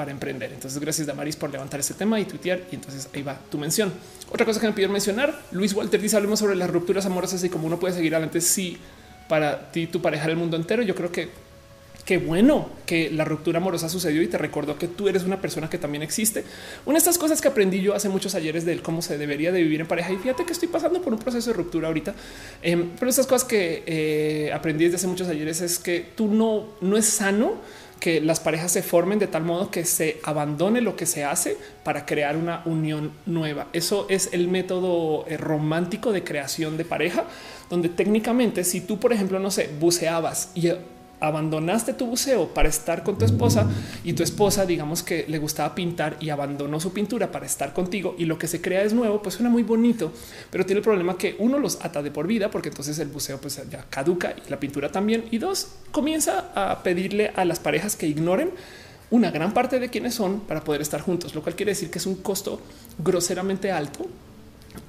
para 0.01 0.13
emprender. 0.13 0.51
Entonces, 0.51 0.81
gracias 0.81 1.07
Damaris 1.07 1.37
por 1.37 1.51
levantar 1.51 1.79
este 1.79 1.93
tema 1.93 2.19
y 2.19 2.25
tuitear. 2.25 2.63
Y 2.73 2.77
entonces 2.77 3.11
ahí 3.15 3.21
va 3.21 3.39
tu 3.51 3.59
mención. 3.59 3.93
Otra 4.33 4.47
cosa 4.47 4.59
que 4.59 4.67
me 4.67 4.73
pidieron 4.73 4.95
mencionar, 4.95 5.39
Luis 5.51 5.75
Walter 5.75 6.01
dice, 6.01 6.17
hablemos 6.17 6.39
sobre 6.39 6.57
las 6.57 6.71
rupturas 6.71 7.05
amorosas 7.05 7.45
y 7.45 7.51
cómo 7.51 7.67
uno 7.67 7.79
puede 7.79 7.93
seguir 7.93 8.15
adelante. 8.15 8.41
Si 8.41 8.79
para 9.29 9.71
ti, 9.71 9.89
tu 9.89 10.01
pareja, 10.01 10.25
el 10.25 10.37
mundo 10.37 10.57
entero, 10.57 10.83
yo 10.83 10.95
creo 10.95 11.13
que 11.13 11.29
qué 12.07 12.17
bueno 12.17 12.71
que 12.87 13.11
la 13.11 13.27
ruptura 13.27 13.59
amorosa 13.59 13.91
sucedió 13.91 14.23
y 14.23 14.27
te 14.27 14.39
recordó 14.39 14.79
que 14.79 14.89
tú 14.89 15.07
eres 15.07 15.25
una 15.25 15.39
persona 15.39 15.69
que 15.69 15.77
también 15.77 16.03
existe. 16.03 16.47
Una 16.87 16.95
de 16.95 17.01
estas 17.01 17.19
cosas 17.19 17.43
que 17.43 17.49
aprendí 17.49 17.83
yo 17.83 17.95
hace 17.95 18.09
muchos 18.09 18.35
ayeres 18.35 18.65
de 18.65 18.81
cómo 18.81 19.03
se 19.03 19.19
debería 19.19 19.53
de 19.53 19.63
vivir 19.63 19.83
en 19.83 19.87
pareja 19.87 20.15
y 20.15 20.17
fíjate 20.17 20.47
que 20.47 20.53
estoy 20.55 20.69
pasando 20.69 21.03
por 21.03 21.13
un 21.13 21.19
proceso 21.19 21.51
de 21.51 21.57
ruptura 21.59 21.89
ahorita. 21.89 22.15
Em, 22.63 22.89
pero 22.99 23.11
estas 23.11 23.27
cosas 23.27 23.47
que 23.47 23.83
eh, 23.85 24.51
aprendí 24.51 24.85
desde 24.85 24.97
hace 24.97 25.09
muchos 25.09 25.29
ayeres 25.29 25.61
es 25.61 25.79
que 25.79 26.07
tú 26.17 26.27
no, 26.29 26.69
no 26.81 26.97
es 26.97 27.05
sano 27.05 27.59
que 28.01 28.21
las 28.21 28.41
parejas 28.41 28.73
se 28.73 28.83
formen 28.83 29.19
de 29.19 29.27
tal 29.27 29.45
modo 29.45 29.71
que 29.71 29.85
se 29.85 30.21
abandone 30.25 30.81
lo 30.81 30.97
que 30.97 31.07
se 31.07 31.25
hace 31.25 31.57
para 31.85 32.07
crear 32.07 32.37
una 32.37 32.63
unión 32.65 33.13
nueva. 33.27 33.69
Eso 33.73 34.07
es 34.09 34.31
el 34.33 34.49
método 34.49 35.27
eh, 35.29 35.37
romántico 35.37 36.11
de 36.11 36.25
creación 36.25 36.79
de 36.79 36.87
pareja, 36.87 37.25
donde 37.69 37.91
técnicamente 37.91 38.65
si 38.65 38.81
tú, 38.81 38.99
por 38.99 39.13
ejemplo, 39.13 39.39
no 39.39 39.51
sé, 39.51 39.71
buceabas 39.79 40.51
y 40.55 40.73
abandonaste 41.21 41.93
tu 41.93 42.07
buceo 42.07 42.49
para 42.49 42.69
estar 42.69 43.03
con 43.03 43.19
tu 43.19 43.25
esposa 43.25 43.67
y 44.05 44.15
tu 44.15 44.23
esposa, 44.23 44.67
digamos 44.67 45.03
que 45.03 45.25
le 45.29 45.39
gustaba 45.39 45.75
pintar 45.75 46.17
y 46.21 46.31
abandonó 46.31 46.81
su 46.81 46.93
pintura 46.93 47.31
para 47.31 47.47
estar 47.47 47.73
contigo 47.73 48.15
y 48.19 48.25
lo 48.25 48.39
que 48.39 48.49
se 48.49 48.61
crea 48.61 48.83
es 48.83 48.93
nuevo, 48.93 49.23
pues 49.23 49.35
suena 49.35 49.51
muy 49.51 49.63
bonito, 49.63 50.13
pero 50.51 50.65
tiene 50.67 50.79
el 50.79 50.85
problema 50.85 51.17
que 51.17 51.37
uno 51.39 51.59
los 51.59 51.85
ata 51.85 52.03
de 52.03 52.11
por 52.11 52.27
vida 52.27 52.51
porque 52.51 52.71
entonces 52.71 52.99
el 52.99 53.09
buceo 53.09 53.41
pues 53.41 53.61
ya 53.71 53.85
caduca 53.89 54.35
y 54.35 54.51
la 54.51 54.59
pintura 54.59 54.91
también. 54.91 55.25
Y 55.31 55.39
dos, 55.39 55.69
comienza 55.93 56.51
a 56.55 56.83
pedirle 56.83 57.33
a 57.37 57.45
las 57.45 57.61
parejas 57.61 57.97
que 57.97 58.07
ignoren 58.07 58.51
una 59.11 59.31
gran 59.31 59.53
parte 59.53 59.81
de 59.81 59.89
quienes 59.91 60.15
son 60.15 60.41
para 60.41 60.63
poder 60.63 60.81
estar 60.81 61.01
juntos, 61.01 61.35
lo 61.35 61.43
cual 61.43 61.57
quiere 61.57 61.73
decir 61.73 61.91
que 61.91 61.99
es 61.99 62.07
un 62.07 62.17
costo 62.17 62.61
groseramente 62.99 63.73
alto 63.73 64.07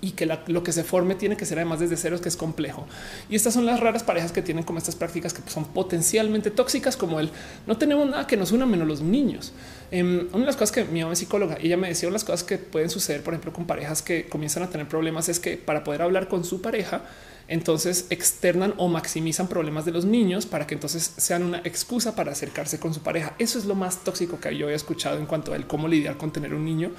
y 0.02 0.12
que 0.12 0.26
lo 0.26 0.64
que 0.64 0.72
se 0.72 0.84
forme 0.84 1.16
tiene 1.16 1.38
que 1.38 1.46
ser 1.46 1.60
además 1.60 1.80
desde 1.80 1.98
ceros, 1.98 2.22
que 2.22 2.30
es 2.30 2.38
complejo. 2.38 2.88
Y 3.30 3.36
estas 3.36 3.54
son 3.54 3.66
las 3.66 3.80
raras 3.80 4.04
parejas 4.04 4.32
que 4.32 4.42
tienen 4.42 4.64
como 4.64 4.80
estas 4.80 4.96
prácticas 4.96 5.34
que 5.34 5.42
son 5.50 5.66
potencialmente 5.66 6.52
tóxicas, 6.52 6.98
como 6.98 7.20
el 7.20 7.30
no 7.68 7.78
tenemos 7.78 8.10
nada 8.10 8.28
que 8.28 8.38
nos 8.38 8.52
una 8.52 8.66
menos 8.66 8.88
los 8.88 9.02
niños. 9.02 9.54
Em, 9.92 10.28
una 10.32 10.40
de 10.40 10.46
las 10.46 10.56
cosas 10.56 10.72
que 10.72 10.86
mi 10.86 11.02
mamá 11.02 11.14
es 11.14 11.20
psicóloga 11.20 11.58
y 11.62 11.68
ella 11.68 11.78
me 11.78 11.90
decía, 11.90 12.10
las 12.10 12.24
cosas 12.24 12.44
que 12.44 12.58
pueden 12.58 12.90
suceder, 12.90 13.24
por 13.24 13.34
ejemplo, 13.34 13.54
con 13.54 13.66
parejas 13.66 14.02
que 14.02 14.28
comienzan 14.28 14.64
a 14.64 14.70
tener 14.70 14.88
problemas 14.88 15.30
es 15.30 15.40
que 15.40 15.58
para 15.58 15.84
poder 15.84 16.02
hablar 16.02 16.28
con 16.28 16.44
su 16.44 16.62
pareja, 16.62 17.04
entonces 17.48 18.06
externan 18.10 18.74
o 18.78 18.88
maximizan 18.88 19.48
problemas 19.48 19.84
de 19.84 19.92
los 19.92 20.06
niños 20.06 20.46
para 20.46 20.66
que 20.66 20.74
entonces 20.74 21.14
sean 21.18 21.44
una 21.44 21.58
excusa 21.66 22.16
para 22.16 22.32
acercarse 22.32 22.80
con 22.80 22.94
su 22.94 23.02
pareja. 23.02 23.34
Eso 23.40 23.60
es 23.60 23.66
lo 23.66 23.76
más 23.76 24.06
tóxico 24.06 24.40
que 24.40 24.56
yo 24.56 24.70
he 24.70 24.74
escuchado 24.74 25.20
en 25.20 25.26
cuanto 25.26 25.52
a 25.52 25.58
el 25.58 25.68
cómo 25.68 25.90
lidiar 25.90 26.16
con 26.16 26.32
tener 26.32 26.54
un 26.54 26.64
niño. 26.64 26.92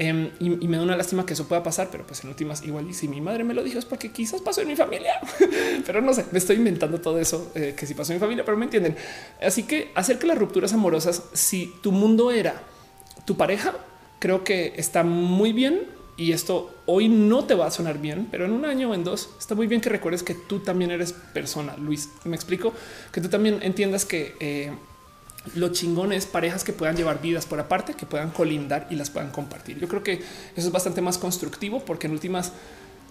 Em, 0.00 0.30
y, 0.38 0.68
me 0.68 0.76
da 0.76 0.84
una 0.84 0.96
lástima 0.96 1.26
que 1.26 1.32
eso 1.32 1.48
pueda 1.48 1.62
pasar, 1.62 1.88
pero 1.90 2.06
pues 2.06 2.22
en 2.22 2.28
últimas 2.28 2.62
igual 2.64 2.88
y 2.88 2.94
si 2.94 3.08
mi 3.08 3.20
madre 3.20 3.42
me 3.42 3.52
lo 3.52 3.64
dijo 3.64 3.80
es 3.80 3.84
porque 3.84 4.12
quizás 4.12 4.40
pasó 4.40 4.60
en 4.60 4.68
mi 4.68 4.76
familia, 4.76 5.14
pero 5.86 6.00
no 6.00 6.14
sé, 6.14 6.24
me 6.30 6.38
estoy 6.38 6.56
inventando 6.56 7.00
todo 7.00 7.18
eso 7.18 7.50
eh, 7.56 7.74
que 7.76 7.84
si 7.84 7.94
pasó 7.94 8.12
en 8.12 8.18
mi 8.18 8.20
familia, 8.20 8.44
pero 8.44 8.56
me 8.56 8.66
entienden. 8.66 8.96
Así 9.42 9.64
que 9.64 9.90
hacer 9.96 10.20
que 10.20 10.28
las 10.28 10.38
rupturas 10.38 10.72
amorosas, 10.72 11.24
si 11.32 11.74
tu 11.82 11.90
mundo 11.90 12.30
era 12.30 12.62
tu 13.24 13.36
pareja, 13.36 13.74
creo 14.20 14.44
que 14.44 14.74
está 14.76 15.02
muy 15.02 15.52
bien 15.52 15.88
y 16.16 16.32
esto 16.32 16.74
hoy 16.86 17.08
no 17.08 17.44
te 17.44 17.54
va 17.54 17.66
a 17.66 17.70
sonar 17.72 17.98
bien, 17.98 18.28
pero 18.30 18.44
en 18.44 18.52
un 18.52 18.64
año 18.64 18.90
o 18.90 18.94
en 18.94 19.02
dos 19.02 19.30
está 19.38 19.56
muy 19.56 19.66
bien 19.66 19.80
que 19.80 19.88
recuerdes 19.88 20.22
que 20.22 20.34
tú 20.34 20.60
también 20.60 20.92
eres 20.92 21.12
persona. 21.12 21.76
Luis, 21.76 22.10
me 22.24 22.36
explico 22.36 22.72
que 23.12 23.20
tú 23.20 23.28
también 23.28 23.58
entiendas 23.62 24.04
que 24.04 24.34
eh, 24.38 24.72
lo 25.54 25.68
chingón 25.68 26.12
es 26.12 26.26
parejas 26.26 26.64
que 26.64 26.72
puedan 26.72 26.96
llevar 26.96 27.20
vidas 27.20 27.46
por 27.46 27.60
aparte, 27.60 27.94
que 27.94 28.06
puedan 28.06 28.30
colindar 28.30 28.86
y 28.90 28.96
las 28.96 29.10
puedan 29.10 29.30
compartir. 29.30 29.78
Yo 29.78 29.88
creo 29.88 30.02
que 30.02 30.14
eso 30.14 30.66
es 30.66 30.72
bastante 30.72 31.00
más 31.00 31.18
constructivo 31.18 31.80
porque 31.80 32.06
en 32.06 32.12
últimas, 32.12 32.52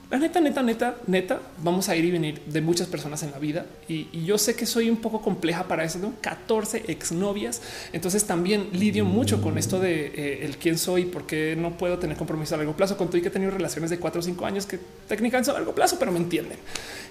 la 0.09 0.17
neta, 0.17 0.39
neta, 0.39 0.61
neta, 0.61 0.95
neta, 1.07 1.41
vamos 1.63 1.89
a 1.89 1.95
ir 1.95 2.05
y 2.05 2.11
venir 2.11 2.41
de 2.45 2.61
muchas 2.61 2.87
personas 2.87 3.23
en 3.23 3.31
la 3.31 3.39
vida. 3.39 3.65
Y, 3.87 4.07
yo 4.25 4.37
sé 4.37 4.55
que 4.55 4.65
soy 4.65 4.89
un 4.89 4.97
poco 4.97 5.21
compleja 5.21 5.67
para 5.67 5.83
eso, 5.83 5.99
¿no? 5.99 6.13
14 6.21 6.85
exnovias. 6.87 7.61
Entonces 7.93 8.25
también 8.25 8.69
lidio 8.73 9.05
mucho 9.05 9.41
con 9.41 9.57
esto 9.57 9.79
de 9.79 10.07
eh, 10.07 10.45
el 10.45 10.57
quién 10.57 10.77
soy, 10.77 11.05
por 11.05 11.25
qué 11.25 11.55
no 11.57 11.77
puedo 11.77 11.97
tener 11.97 12.17
compromiso 12.17 12.55
a 12.55 12.57
largo 12.57 12.75
plazo 12.75 12.97
con 12.97 13.07
todo 13.07 13.17
y 13.17 13.21
que 13.21 13.29
he 13.29 13.31
tenido 13.31 13.51
relaciones 13.51 13.89
de 13.89 13.99
4 13.99 14.19
o 14.19 14.23
5 14.23 14.45
años 14.45 14.65
que 14.65 14.79
técnicamente 15.07 15.47
son 15.47 15.55
a 15.55 15.59
largo 15.59 15.73
plazo, 15.73 15.97
pero 15.97 16.11
me 16.11 16.19
entienden. 16.19 16.57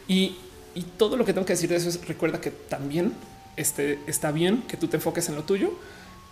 Y, 0.09 0.37
y 0.75 0.83
todo 0.97 1.17
lo 1.17 1.25
que 1.25 1.33
tengo 1.33 1.47
que 1.47 1.55
decir 1.55 1.71
de 1.71 1.77
eso 1.77 1.89
es 1.89 2.07
recuerda 2.07 2.41
que 2.41 2.51
también 2.51 3.13
este, 3.57 4.01
está 4.07 4.33
bien 4.33 4.63
que 4.63 4.77
tú 4.77 4.89
te 4.89 4.97
enfoques 4.97 5.29
en 5.29 5.35
lo 5.35 5.45
tuyo 5.45 5.73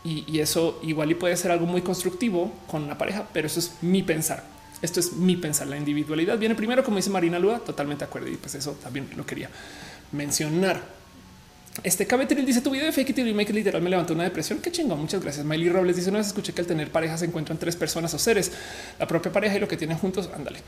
y, 0.05 0.39
eso 0.39 0.79
igual 0.83 1.11
y 1.11 1.15
puede 1.15 1.35
ser 1.37 1.51
algo 1.51 1.65
muy 1.65 1.81
constructivo 1.81 2.53
con 2.67 2.85
una 2.85 2.99
pareja, 2.99 3.27
pero 3.33 3.47
eso 3.47 3.59
es 3.59 3.73
mi 3.81 4.03
pensar. 4.03 4.45
Esto 4.83 5.01
es 5.01 5.15
mi 5.15 5.37
pensar. 5.37 5.67
La 5.67 5.79
individualidad 5.79 6.39
viene 6.39 6.55
primero, 6.55 6.85
como 6.85 6.99
dice 6.99 7.09
Marina 7.09 7.39
Lua, 7.39 7.61
totalmente 7.61 8.05
de 8.05 8.09
acuerdo. 8.11 8.29
Y 8.29 8.37
pues 8.37 8.55
eso 8.55 8.73
también 8.83 9.09
lo 9.17 9.25
quería 9.25 9.49
mencionar. 10.13 10.83
Este 11.83 12.07
Cabetril 12.07 12.47
dice 12.47 12.61
tu 12.61 12.71
video 12.71 12.87
de 12.87 12.93
fake 12.93 13.11
it 13.11 13.19
y 13.19 13.35
make 13.35 13.51
it 13.51 13.57
literal 13.57 13.83
me 13.83 13.91
levantó 13.91 14.15
una 14.15 14.23
depresión. 14.23 14.61
Qué 14.61 14.71
chingón. 14.71 15.01
Muchas 15.01 15.21
gracias. 15.21 15.45
Miley 15.45 15.69
Robles 15.69 15.97
dice 15.97 16.09
una 16.09 16.19
vez 16.19 16.29
escuché 16.29 16.53
que 16.53 16.61
al 16.61 16.69
tener 16.69 16.91
pareja 16.93 17.19
se 17.19 17.25
encuentran 17.25 17.59
tres 17.59 17.75
personas 17.75 18.15
o 18.15 18.19
seres, 18.19 18.53
la 18.99 19.09
propia 19.09 19.33
pareja 19.33 19.57
y 19.57 19.59
lo 19.59 19.67
que 19.67 19.77
tienen 19.77 19.99
juntos. 19.99 20.31
Ándale. 20.35 20.61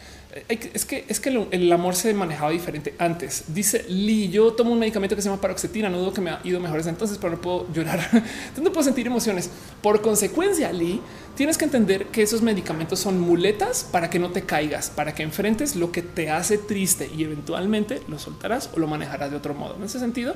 Eh, 0.48 0.70
es 0.74 0.84
que 0.84 1.04
es 1.08 1.20
que 1.20 1.48
el 1.50 1.72
amor 1.72 1.94
se 1.94 2.12
manejaba 2.12 2.50
diferente 2.50 2.94
antes. 2.98 3.44
Dice 3.48 3.84
Lee, 3.88 4.30
yo 4.30 4.52
tomo 4.54 4.72
un 4.72 4.80
medicamento 4.80 5.14
que 5.14 5.22
se 5.22 5.28
llama 5.28 5.40
paroxetina. 5.40 5.88
No 5.88 5.98
dudo 5.98 6.12
que 6.12 6.20
me 6.20 6.30
ha 6.30 6.40
ido 6.42 6.58
mejor 6.58 6.78
desde 6.78 6.90
entonces, 6.90 7.18
pero 7.18 7.34
no 7.34 7.40
puedo 7.40 7.72
llorar. 7.72 8.00
no 8.60 8.72
puedo 8.72 8.82
sentir 8.82 9.06
emociones. 9.06 9.48
Por 9.80 10.02
consecuencia, 10.02 10.72
Lee, 10.72 11.00
tienes 11.36 11.58
que 11.58 11.64
entender 11.64 12.06
que 12.06 12.22
esos 12.22 12.42
medicamentos 12.42 12.98
son 12.98 13.20
muletas 13.20 13.84
para 13.84 14.10
que 14.10 14.18
no 14.18 14.30
te 14.30 14.42
caigas, 14.42 14.90
para 14.90 15.14
que 15.14 15.22
enfrentes 15.22 15.76
lo 15.76 15.92
que 15.92 16.02
te 16.02 16.30
hace 16.30 16.58
triste 16.58 17.10
y 17.14 17.22
eventualmente 17.22 18.02
lo 18.08 18.18
soltarás 18.18 18.70
o 18.74 18.80
lo 18.80 18.86
manejarás 18.86 19.30
de 19.30 19.36
otro 19.36 19.54
modo. 19.54 19.76
En 19.76 19.84
ese 19.84 19.98
sentido, 19.98 20.34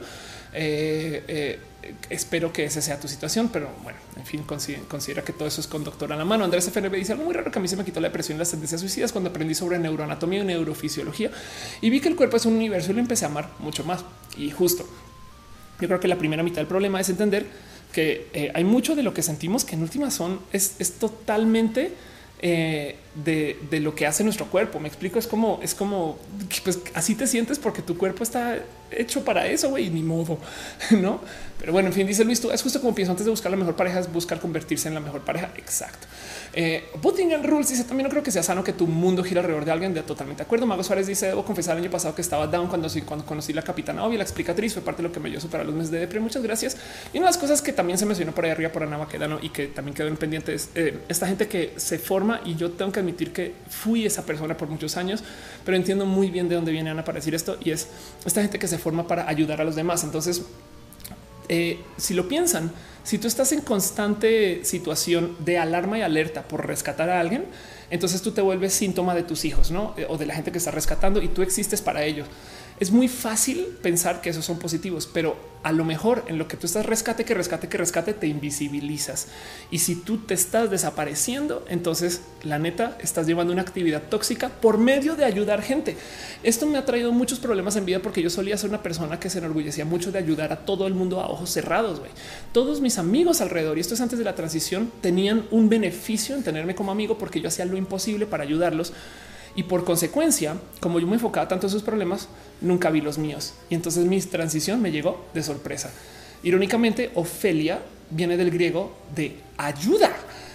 eh, 0.52 1.24
eh, 1.27 1.59
espero 2.10 2.52
que 2.52 2.64
esa 2.64 2.82
sea 2.82 3.01
tu 3.01 3.09
situación, 3.09 3.48
pero 3.52 3.70
bueno, 3.82 3.98
en 4.16 4.27
fin, 4.27 4.43
considera, 4.43 5.24
que 5.24 5.32
todo 5.32 5.48
eso 5.48 5.60
es 5.60 5.66
con 5.66 5.82
doctor 5.82 6.12
a 6.12 6.16
la 6.16 6.24
mano. 6.24 6.44
Andrés 6.44 6.68
FNB 6.68 6.94
dice 6.94 7.12
algo 7.12 7.24
muy 7.24 7.35
raro 7.35 7.51
que 7.51 7.59
a 7.59 7.62
mí 7.62 7.68
se 7.68 7.77
me 7.77 7.85
quitó 7.85 8.01
la 8.01 8.09
depresión 8.09 8.36
y 8.36 8.39
las 8.40 8.51
tendencias 8.51 8.81
suicidas 8.81 9.10
cuando 9.10 9.31
aprendí 9.31 9.55
sobre 9.55 9.78
neuroanatomía 9.78 10.40
y 10.40 10.44
neurofisiología 10.44 11.31
y 11.81 11.90
vi 11.90 12.01
que 12.01 12.09
el 12.09 12.16
cuerpo 12.16 12.36
es 12.36 12.44
un 12.44 12.55
universo 12.55 12.90
y 12.90 12.94
lo 12.94 13.01
empecé 13.01 13.24
a 13.24 13.28
amar 13.28 13.51
mucho 13.59 13.85
más. 13.85 14.05
Y 14.36 14.51
justo, 14.51 14.86
yo 15.81 15.89
creo 15.89 15.98
que 15.98 16.09
la 16.09 16.18
primera 16.18 16.43
mitad 16.43 16.56
del 16.56 16.66
problema 16.66 17.01
es 17.01 17.09
entender 17.09 17.47
que 17.92 18.28
eh, 18.32 18.50
hay 18.54 18.64
mucho 18.64 18.94
de 18.94 19.02
lo 19.02 19.14
que 19.14 19.22
sentimos 19.22 19.64
que 19.64 19.74
en 19.74 19.82
última 19.82 20.10
son 20.10 20.40
es, 20.52 20.76
es 20.78 20.92
totalmente 20.92 21.92
eh, 22.42 22.96
de, 23.14 23.80
lo 23.80 23.94
que 23.94 24.06
hace 24.06 24.24
nuestro 24.24 24.46
cuerpo. 24.46 24.80
Me 24.80 24.88
explico, 24.88 25.18
es 25.18 25.26
como 25.26 25.60
es 25.62 25.74
como 25.74 26.18
pues 26.64 26.78
así 26.94 27.14
te 27.14 27.26
sientes 27.26 27.58
porque 27.58 27.82
tu 27.82 27.98
cuerpo 27.98 28.22
está 28.22 28.58
hecho 28.90 29.24
para 29.24 29.46
eso, 29.46 29.68
güey, 29.68 29.90
ni 29.90 30.02
modo, 30.02 30.38
no? 30.90 31.20
Pero 31.58 31.72
bueno, 31.72 31.88
en 31.88 31.94
fin, 31.94 32.06
dice 32.06 32.24
Luis, 32.24 32.40
tú 32.40 32.50
es 32.50 32.62
justo 32.62 32.80
como 32.80 32.94
pienso 32.94 33.12
antes 33.12 33.26
de 33.26 33.30
buscar 33.30 33.50
la 33.50 33.58
mejor 33.58 33.76
pareja, 33.76 34.00
es 34.00 34.10
buscar 34.10 34.40
convertirse 34.40 34.88
en 34.88 34.94
la 34.94 35.00
mejor 35.00 35.20
pareja. 35.20 35.52
Exacto. 35.58 36.06
Eh, 36.52 36.90
en 36.93 37.44
Rules 37.44 37.68
dice 37.68 37.85
también 37.85 38.05
no 38.05 38.10
creo 38.10 38.22
que 38.22 38.32
sea 38.32 38.43
sano 38.43 38.64
que 38.64 38.72
tu 38.72 38.86
mundo 38.86 39.22
gira 39.22 39.40
alrededor 39.40 39.64
de 39.64 39.70
alguien. 39.70 39.94
De 39.94 40.02
totalmente 40.02 40.43
acuerdo. 40.43 40.66
Mago 40.66 40.82
Suárez 40.82 41.06
dice 41.06 41.27
debo 41.27 41.44
confesar 41.44 41.77
el 41.77 41.82
año 41.82 41.90
pasado 41.90 42.14
que 42.14 42.22
estaba 42.22 42.47
down 42.47 42.68
cuando, 42.68 42.89
cuando 43.06 43.24
conocí 43.24 43.52
la 43.52 43.62
capitana 43.62 44.05
obvia, 44.05 44.18
la 44.18 44.24
explicatriz 44.24 44.74
fue 44.74 44.82
parte 44.82 45.02
de 45.02 45.09
lo 45.09 45.12
que 45.12 45.20
me 45.20 45.28
ayudó 45.28 45.39
a 45.39 45.43
superar 45.43 45.66
los 45.66 45.74
meses 45.74 45.90
de 45.90 46.01
depre. 46.01 46.20
Muchas 46.20 46.43
gracias. 46.43 46.77
Y 47.12 47.18
una 47.18 47.27
de 47.27 47.32
las 47.32 47.39
cosas 47.39 47.62
que 47.62 47.72
también 47.72 47.98
se 47.98 48.06
mencionó 48.06 48.35
por 48.35 48.44
ahí 48.44 48.51
arriba 48.51 48.70
por 48.70 48.82
Ana 48.82 48.98
Maquedano 48.98 49.39
y 49.40 49.51
que 49.51 49.68
también 49.68 49.94
quedó 49.94 50.09
en 50.09 50.16
pendiente 50.16 50.55
es 50.55 50.70
eh, 50.74 50.98
esta 51.09 51.27
gente 51.27 51.48
que 51.48 51.74
se 51.77 51.98
forma 51.98 52.40
y 52.44 52.56
yo 52.56 52.72
tengo 52.72 52.93
que 52.93 53.01
admitir 53.01 53.32
que 53.32 53.55
fui 53.68 54.06
esa 54.06 54.24
persona 54.27 54.56
por 54.56 54.68
muchos 54.68 54.97
años, 54.97 55.22
pero 55.64 55.77
entiendo 55.77 56.06
muy 56.06 56.31
bien 56.31 56.48
de 56.48 56.56
dónde 56.56 56.72
viene 56.72 56.90
Ana 56.90 57.05
para 57.05 57.16
decir 57.16 57.35
esto 57.35 57.59
y 57.62 57.70
es 57.70 57.89
esta 58.24 58.43
gente 58.43 58.59
que 58.59 58.68
se 58.68 58.78
forma 58.78 59.06
para 59.06 59.28
ayudar 59.28 59.60
a 59.60 59.64
los 59.64 59.77
demás. 59.77 60.05
Entonces, 60.05 60.43
eh, 61.48 61.81
si 61.97 62.14
lo 62.14 62.28
piensan, 62.28 62.70
si 63.02 63.18
tú 63.18 63.28
estás 63.28 63.52
en 63.52 63.60
constante 63.60 64.64
situación 64.64 65.36
de 65.40 65.59
alarma 65.59 65.98
y 65.98 66.02
alerta 66.02 66.43
por 66.43 66.66
rescatar 66.66 67.10
a 67.10 67.20
alguien, 67.20 67.47
entonces 67.90 68.22
tú 68.22 68.32
te 68.32 68.40
vuelves 68.40 68.72
síntoma 68.72 69.14
de 69.14 69.22
tus 69.22 69.44
hijos, 69.44 69.70
¿no? 69.70 69.94
O 70.09 70.16
de 70.16 70.27
la 70.27 70.35
gente 70.35 70.52
que 70.52 70.59
está 70.59 70.70
rescatando 70.70 71.20
y 71.20 71.28
tú 71.28 71.43
existes 71.43 71.81
para 71.81 72.05
ellos. 72.05 72.28
Es 72.81 72.90
muy 72.90 73.09
fácil 73.09 73.66
pensar 73.82 74.23
que 74.23 74.31
esos 74.31 74.47
son 74.47 74.59
positivos, 74.59 75.07
pero 75.07 75.36
a 75.62 75.70
lo 75.70 75.85
mejor 75.85 76.24
en 76.28 76.39
lo 76.39 76.48
que 76.48 76.57
tú 76.57 76.65
estás 76.65 76.86
rescate, 76.86 77.27
que 77.27 77.35
rescate, 77.35 77.69
que 77.69 77.77
rescate, 77.77 78.15
te 78.15 78.27
invisibilizas. 78.27 79.27
Y 79.70 79.81
si 79.81 79.97
tú 79.97 80.16
te 80.16 80.32
estás 80.32 80.70
desapareciendo, 80.70 81.62
entonces 81.69 82.23
la 82.43 82.59
neta 82.59 82.97
estás 83.02 83.27
llevando 83.27 83.52
una 83.52 83.61
actividad 83.61 84.05
tóxica 84.09 84.48
por 84.48 84.78
medio 84.78 85.15
de 85.15 85.27
ayudar 85.27 85.61
gente. 85.61 85.98
Esto 86.43 86.65
me 86.65 86.78
ha 86.78 86.86
traído 86.86 87.12
muchos 87.12 87.39
problemas 87.39 87.77
en 87.77 87.85
vida 87.85 87.98
porque 88.01 88.23
yo 88.23 88.31
solía 88.31 88.57
ser 88.57 88.70
una 88.70 88.82
persona 88.82 89.20
que 89.20 89.28
se 89.28 89.40
enorgullecía 89.40 89.85
mucho 89.85 90.11
de 90.11 90.19
ayudar 90.19 90.51
a 90.51 90.65
todo 90.65 90.86
el 90.86 90.94
mundo 90.94 91.20
a 91.20 91.28
ojos 91.28 91.51
cerrados. 91.51 92.01
Todos 92.55 92.81
mis 92.81 92.97
amigos 92.97 93.43
alrededor, 93.43 93.77
y 93.77 93.82
esto 93.82 93.93
es 93.93 94.01
antes 94.01 94.19
de 94.19 94.24
la 94.24 94.35
transición, 94.35 94.90
tenían 95.02 95.44
un 95.51 95.69
beneficio 95.69 96.35
en 96.35 96.43
tenerme 96.43 96.74
como 96.74 96.93
amigo 96.93 97.19
porque 97.19 97.43
yo 97.43 97.48
hacía 97.48 97.66
lo 97.66 97.77
imposible 97.77 98.24
para 98.24 98.44
ayudarlos 98.44 98.94
y 99.56 99.64
por 99.64 99.85
consecuencia, 99.85 100.56
como 100.81 101.01
yo 101.01 101.06
me 101.06 101.14
enfocaba 101.14 101.48
tanto 101.48 101.66
en 101.66 101.70
sus 101.70 101.82
problemas, 101.82 102.28
nunca 102.60 102.90
vi 102.90 103.01
los 103.01 103.18
míos. 103.18 103.55
Y 103.68 103.74
entonces 103.74 104.05
mi 104.05 104.20
transición 104.20 104.81
me 104.81 104.93
llegó 104.93 105.24
de 105.35 105.43
sorpresa. 105.43 105.90
Irónicamente, 106.43 107.10
Ofelia 107.14 107.81
viene 108.10 108.36
del 108.36 108.51
griego 108.51 108.93
de 109.14 109.36
ayuda. 109.56 110.10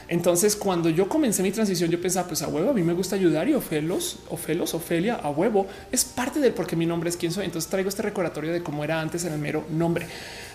Entonces, 0.07 0.55
cuando 0.55 0.89
yo 0.89 1.09
comencé 1.09 1.41
mi 1.41 1.51
transición, 1.51 1.89
yo 1.89 1.99
pensaba, 1.99 2.27
pues 2.27 2.41
a 2.43 2.47
huevo, 2.47 2.69
a 2.69 2.73
mí 2.73 2.83
me 2.83 2.93
gusta 2.93 3.15
ayudar 3.15 3.49
y 3.49 3.53
Ofelos, 3.55 4.19
Ofelos, 4.29 4.73
Ofelia, 4.75 5.15
a 5.15 5.31
huevo, 5.31 5.67
es 5.91 6.05
parte 6.05 6.39
del 6.39 6.53
por 6.53 6.67
qué 6.67 6.75
mi 6.75 6.85
nombre 6.85 7.09
es 7.09 7.17
quien 7.17 7.31
soy. 7.31 7.45
Entonces 7.45 7.69
traigo 7.69 7.89
este 7.89 8.03
recordatorio 8.03 8.53
de 8.53 8.61
cómo 8.61 8.83
era 8.83 9.01
antes 9.01 9.25
en 9.25 9.33
el 9.33 9.39
mero 9.39 9.65
nombre. 9.71 10.05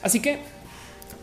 Así 0.03 0.21
que 0.21 0.39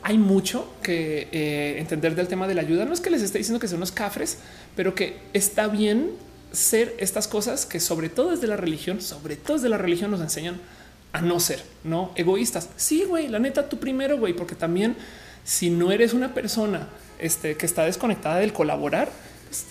hay 0.03 0.17
mucho 0.17 0.73
que 0.81 1.29
eh, 1.31 1.75
entender 1.79 2.15
del 2.15 2.27
tema 2.27 2.47
de 2.47 2.55
la 2.55 2.61
ayuda. 2.61 2.85
No 2.85 2.93
es 2.93 2.99
que 2.99 3.09
les 3.09 3.21
esté 3.21 3.37
diciendo 3.37 3.59
que 3.59 3.67
son 3.67 3.77
unos 3.77 3.91
cafres, 3.91 4.39
pero 4.75 4.93
que 4.93 5.17
está 5.33 5.67
bien 5.67 6.11
ser 6.51 6.95
estas 6.99 7.27
cosas 7.27 7.65
que 7.65 7.79
sobre 7.79 8.09
todo 8.09 8.31
desde 8.31 8.47
la 8.47 8.57
religión, 8.57 9.01
sobre 9.01 9.35
todo 9.35 9.57
desde 9.57 9.69
la 9.69 9.77
religión 9.77 10.11
nos 10.11 10.21
enseñan 10.21 10.59
a 11.13 11.21
no 11.21 11.39
ser, 11.39 11.63
no 11.83 12.11
egoístas. 12.15 12.69
Sí, 12.75 13.03
güey, 13.03 13.27
la 13.27 13.39
neta, 13.39 13.69
tú 13.69 13.77
primero, 13.79 14.17
güey, 14.17 14.33
porque 14.33 14.55
también 14.55 14.95
si 15.43 15.69
no 15.69 15.91
eres 15.91 16.13
una 16.13 16.33
persona 16.33 16.89
este, 17.19 17.55
que 17.55 17.65
está 17.65 17.85
desconectada 17.85 18.37
del 18.37 18.53
colaborar, 18.53 19.09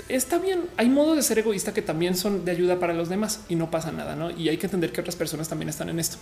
está 0.09 0.39
bien. 0.39 0.65
Hay 0.77 0.89
modos 0.89 1.17
de 1.17 1.23
ser 1.23 1.39
egoísta 1.39 1.75
que 1.75 1.83
también 1.83 2.17
son 2.17 2.45
de 2.45 2.51
ayuda 2.51 2.79
para 2.79 2.95
los 2.95 3.09
demás 3.09 3.41
y 3.49 3.57
no 3.57 3.71
pasa 3.71 3.93
nada, 3.93 4.17
¿no? 4.17 4.31
Y 4.31 4.49
hay 4.49 4.57
que 4.57 4.67
entender 4.67 4.93
que 4.93 5.01
otras 5.01 5.17
personas 5.17 5.49
también 5.49 5.69
están 5.69 5.89
en 5.89 6.01
esto. 6.01 6.17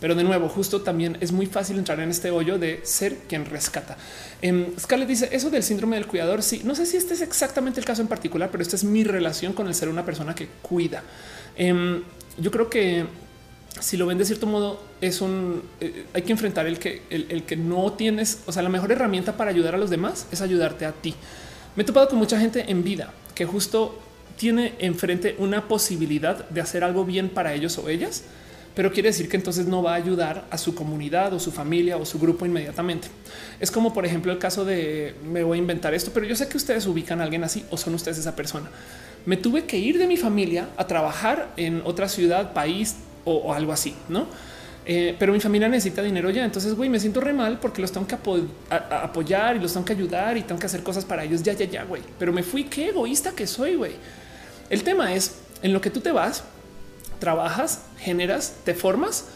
Pero 0.00 0.14
de 0.14 0.22
nuevo, 0.22 0.48
justo 0.48 0.82
también 0.82 1.16
es 1.20 1.32
muy 1.32 1.46
fácil 1.46 1.78
entrar 1.78 1.98
en 2.00 2.10
este 2.10 2.30
hoyo 2.30 2.58
de 2.58 2.80
ser 2.84 3.16
quien 3.28 3.44
rescata. 3.44 3.96
Eh, 4.40 4.72
Scarlett 4.78 5.08
dice 5.08 5.28
eso 5.32 5.50
del 5.50 5.62
síndrome 5.62 5.96
del 5.96 6.06
cuidador. 6.06 6.42
Sí, 6.42 6.62
no 6.64 6.74
sé 6.74 6.86
si 6.86 6.96
este 6.96 7.14
es 7.14 7.20
exactamente 7.20 7.80
el 7.80 7.86
caso 7.86 8.02
en 8.02 8.08
particular, 8.08 8.50
pero 8.50 8.62
esta 8.62 8.76
es 8.76 8.84
mi 8.84 9.02
relación 9.02 9.52
con 9.52 9.66
el 9.66 9.74
ser 9.74 9.88
una 9.88 10.04
persona 10.04 10.34
que 10.34 10.48
cuida. 10.62 11.02
Em, 11.56 12.02
yo 12.38 12.50
creo 12.50 12.70
que 12.70 13.06
si 13.80 13.96
lo 13.96 14.06
ven 14.06 14.18
de 14.18 14.24
cierto 14.24 14.46
modo, 14.46 14.80
es 15.00 15.20
un 15.20 15.62
eh, 15.80 16.06
hay 16.14 16.22
que 16.22 16.32
enfrentar 16.32 16.66
el 16.66 16.78
que 16.78 17.02
el, 17.10 17.42
que 17.42 17.56
no 17.56 17.92
tienes. 17.92 18.40
O 18.46 18.52
sea, 18.52 18.62
la 18.62 18.68
mejor 18.68 18.92
herramienta 18.92 19.36
para 19.36 19.50
ayudar 19.50 19.74
a 19.74 19.78
los 19.78 19.90
demás 19.90 20.26
es 20.30 20.40
ayudarte 20.40 20.86
a 20.86 20.92
ti. 20.92 21.14
Me 21.74 21.82
he 21.82 21.86
topado 21.86 22.08
con 22.08 22.18
mucha 22.18 22.38
gente 22.38 22.64
en 22.68 22.84
vida 22.84 23.12
que 23.34 23.44
justo 23.46 24.00
tiene 24.36 24.74
enfrente 24.78 25.34
una 25.38 25.66
posibilidad 25.66 26.48
de 26.48 26.60
hacer 26.60 26.84
algo 26.84 27.04
bien 27.04 27.28
para 27.28 27.54
ellos 27.54 27.76
o 27.78 27.88
ellas 27.88 28.22
pero 28.78 28.92
quiere 28.92 29.08
decir 29.08 29.28
que 29.28 29.36
entonces 29.36 29.66
no 29.66 29.82
va 29.82 29.94
a 29.94 29.96
ayudar 29.96 30.44
a 30.52 30.56
su 30.56 30.72
comunidad 30.72 31.34
o 31.34 31.40
su 31.40 31.50
familia 31.50 31.96
o 31.96 32.06
su 32.06 32.16
grupo 32.20 32.46
inmediatamente. 32.46 33.08
Es 33.58 33.72
como, 33.72 33.92
por 33.92 34.06
ejemplo, 34.06 34.30
el 34.30 34.38
caso 34.38 34.64
de 34.64 35.16
me 35.24 35.42
voy 35.42 35.58
a 35.58 35.60
inventar 35.60 35.94
esto, 35.94 36.12
pero 36.14 36.26
yo 36.26 36.36
sé 36.36 36.46
que 36.46 36.56
ustedes 36.56 36.86
ubican 36.86 37.20
a 37.20 37.24
alguien 37.24 37.42
así 37.42 37.64
o 37.72 37.76
son 37.76 37.94
ustedes 37.94 38.18
esa 38.18 38.36
persona. 38.36 38.70
Me 39.26 39.36
tuve 39.36 39.64
que 39.64 39.78
ir 39.78 39.98
de 39.98 40.06
mi 40.06 40.16
familia 40.16 40.68
a 40.76 40.86
trabajar 40.86 41.48
en 41.56 41.82
otra 41.84 42.08
ciudad, 42.08 42.52
país 42.52 42.94
o, 43.24 43.52
algo 43.52 43.72
así, 43.72 43.96
no? 44.08 44.28
Eh, 44.86 45.16
pero 45.18 45.32
mi 45.32 45.40
familia 45.40 45.68
necesita 45.68 46.00
dinero 46.00 46.30
ya. 46.30 46.44
Entonces, 46.44 46.76
güey, 46.76 46.88
me 46.88 47.00
siento 47.00 47.20
re 47.20 47.32
mal 47.32 47.58
porque 47.58 47.82
los 47.82 47.90
tengo 47.90 48.06
que 48.06 48.14
apoyar 48.70 49.56
y 49.56 49.58
los 49.58 49.72
tengo 49.72 49.86
que 49.86 49.94
ayudar 49.94 50.36
y 50.36 50.42
tengo 50.42 50.60
que 50.60 50.66
hacer 50.66 50.84
cosas 50.84 51.04
para 51.04 51.24
ellos. 51.24 51.42
Ya, 51.42 51.52
ya, 51.52 51.66
ya, 51.66 51.82
güey. 51.82 52.02
Pero 52.16 52.32
me 52.32 52.44
fui, 52.44 52.62
qué 52.62 52.90
egoísta 52.90 53.32
que 53.32 53.48
soy, 53.48 53.74
güey. 53.74 53.96
El 54.70 54.84
tema 54.84 55.12
es 55.14 55.40
en 55.62 55.72
lo 55.72 55.80
que 55.80 55.90
tú 55.90 55.98
te 55.98 56.12
vas, 56.12 56.44
trabajas, 57.18 57.82
generas, 57.98 58.54
te 58.64 58.74
formas. 58.74 59.26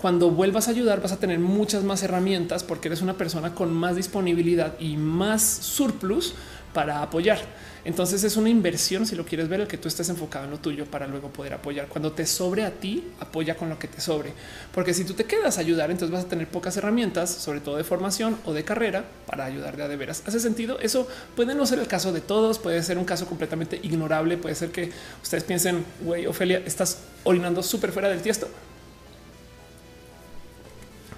Cuando 0.00 0.30
vuelvas 0.30 0.68
a 0.68 0.72
ayudar 0.72 1.00
vas 1.00 1.12
a 1.12 1.18
tener 1.18 1.38
muchas 1.38 1.84
más 1.84 2.02
herramientas 2.02 2.64
porque 2.64 2.88
eres 2.88 3.02
una 3.02 3.16
persona 3.16 3.54
con 3.54 3.72
más 3.72 3.96
disponibilidad 3.96 4.74
y 4.80 4.96
más 4.96 5.42
surplus 5.42 6.34
para 6.72 7.02
apoyar. 7.02 7.38
Entonces 7.84 8.22
es 8.22 8.36
una 8.36 8.48
inversión, 8.48 9.06
si 9.06 9.16
lo 9.16 9.24
quieres 9.24 9.48
ver, 9.48 9.60
el 9.60 9.66
que 9.66 9.76
tú 9.76 9.88
estés 9.88 10.08
enfocado 10.08 10.44
en 10.44 10.52
lo 10.52 10.58
tuyo 10.58 10.86
para 10.86 11.08
luego 11.08 11.30
poder 11.30 11.54
apoyar. 11.54 11.88
Cuando 11.88 12.12
te 12.12 12.26
sobre 12.26 12.64
a 12.64 12.70
ti, 12.70 13.08
apoya 13.18 13.56
con 13.56 13.68
lo 13.68 13.78
que 13.78 13.88
te 13.88 14.00
sobre. 14.00 14.32
Porque 14.72 14.94
si 14.94 15.04
tú 15.04 15.14
te 15.14 15.24
quedas 15.24 15.58
a 15.58 15.60
ayudar, 15.62 15.90
entonces 15.90 16.12
vas 16.12 16.24
a 16.24 16.28
tener 16.28 16.46
pocas 16.46 16.76
herramientas, 16.76 17.30
sobre 17.30 17.60
todo 17.60 17.76
de 17.76 17.84
formación 17.84 18.38
o 18.44 18.52
de 18.52 18.62
carrera, 18.62 19.04
para 19.26 19.46
ayudar 19.46 19.76
de 19.76 19.82
a 19.82 19.88
de 19.88 19.96
veras. 19.96 20.22
¿Hace 20.26 20.38
sentido? 20.38 20.78
Eso 20.78 21.08
puede 21.34 21.56
no 21.56 21.66
ser 21.66 21.80
el 21.80 21.88
caso 21.88 22.12
de 22.12 22.20
todos, 22.20 22.60
puede 22.60 22.80
ser 22.84 22.98
un 22.98 23.04
caso 23.04 23.26
completamente 23.26 23.80
ignorable, 23.82 24.36
puede 24.36 24.54
ser 24.54 24.70
que 24.70 24.92
ustedes 25.20 25.42
piensen, 25.42 25.84
güey, 26.02 26.26
Ofelia, 26.26 26.62
estás 26.64 26.98
orinando 27.24 27.64
súper 27.64 27.90
fuera 27.90 28.08
del 28.08 28.22
tiesto. 28.22 28.48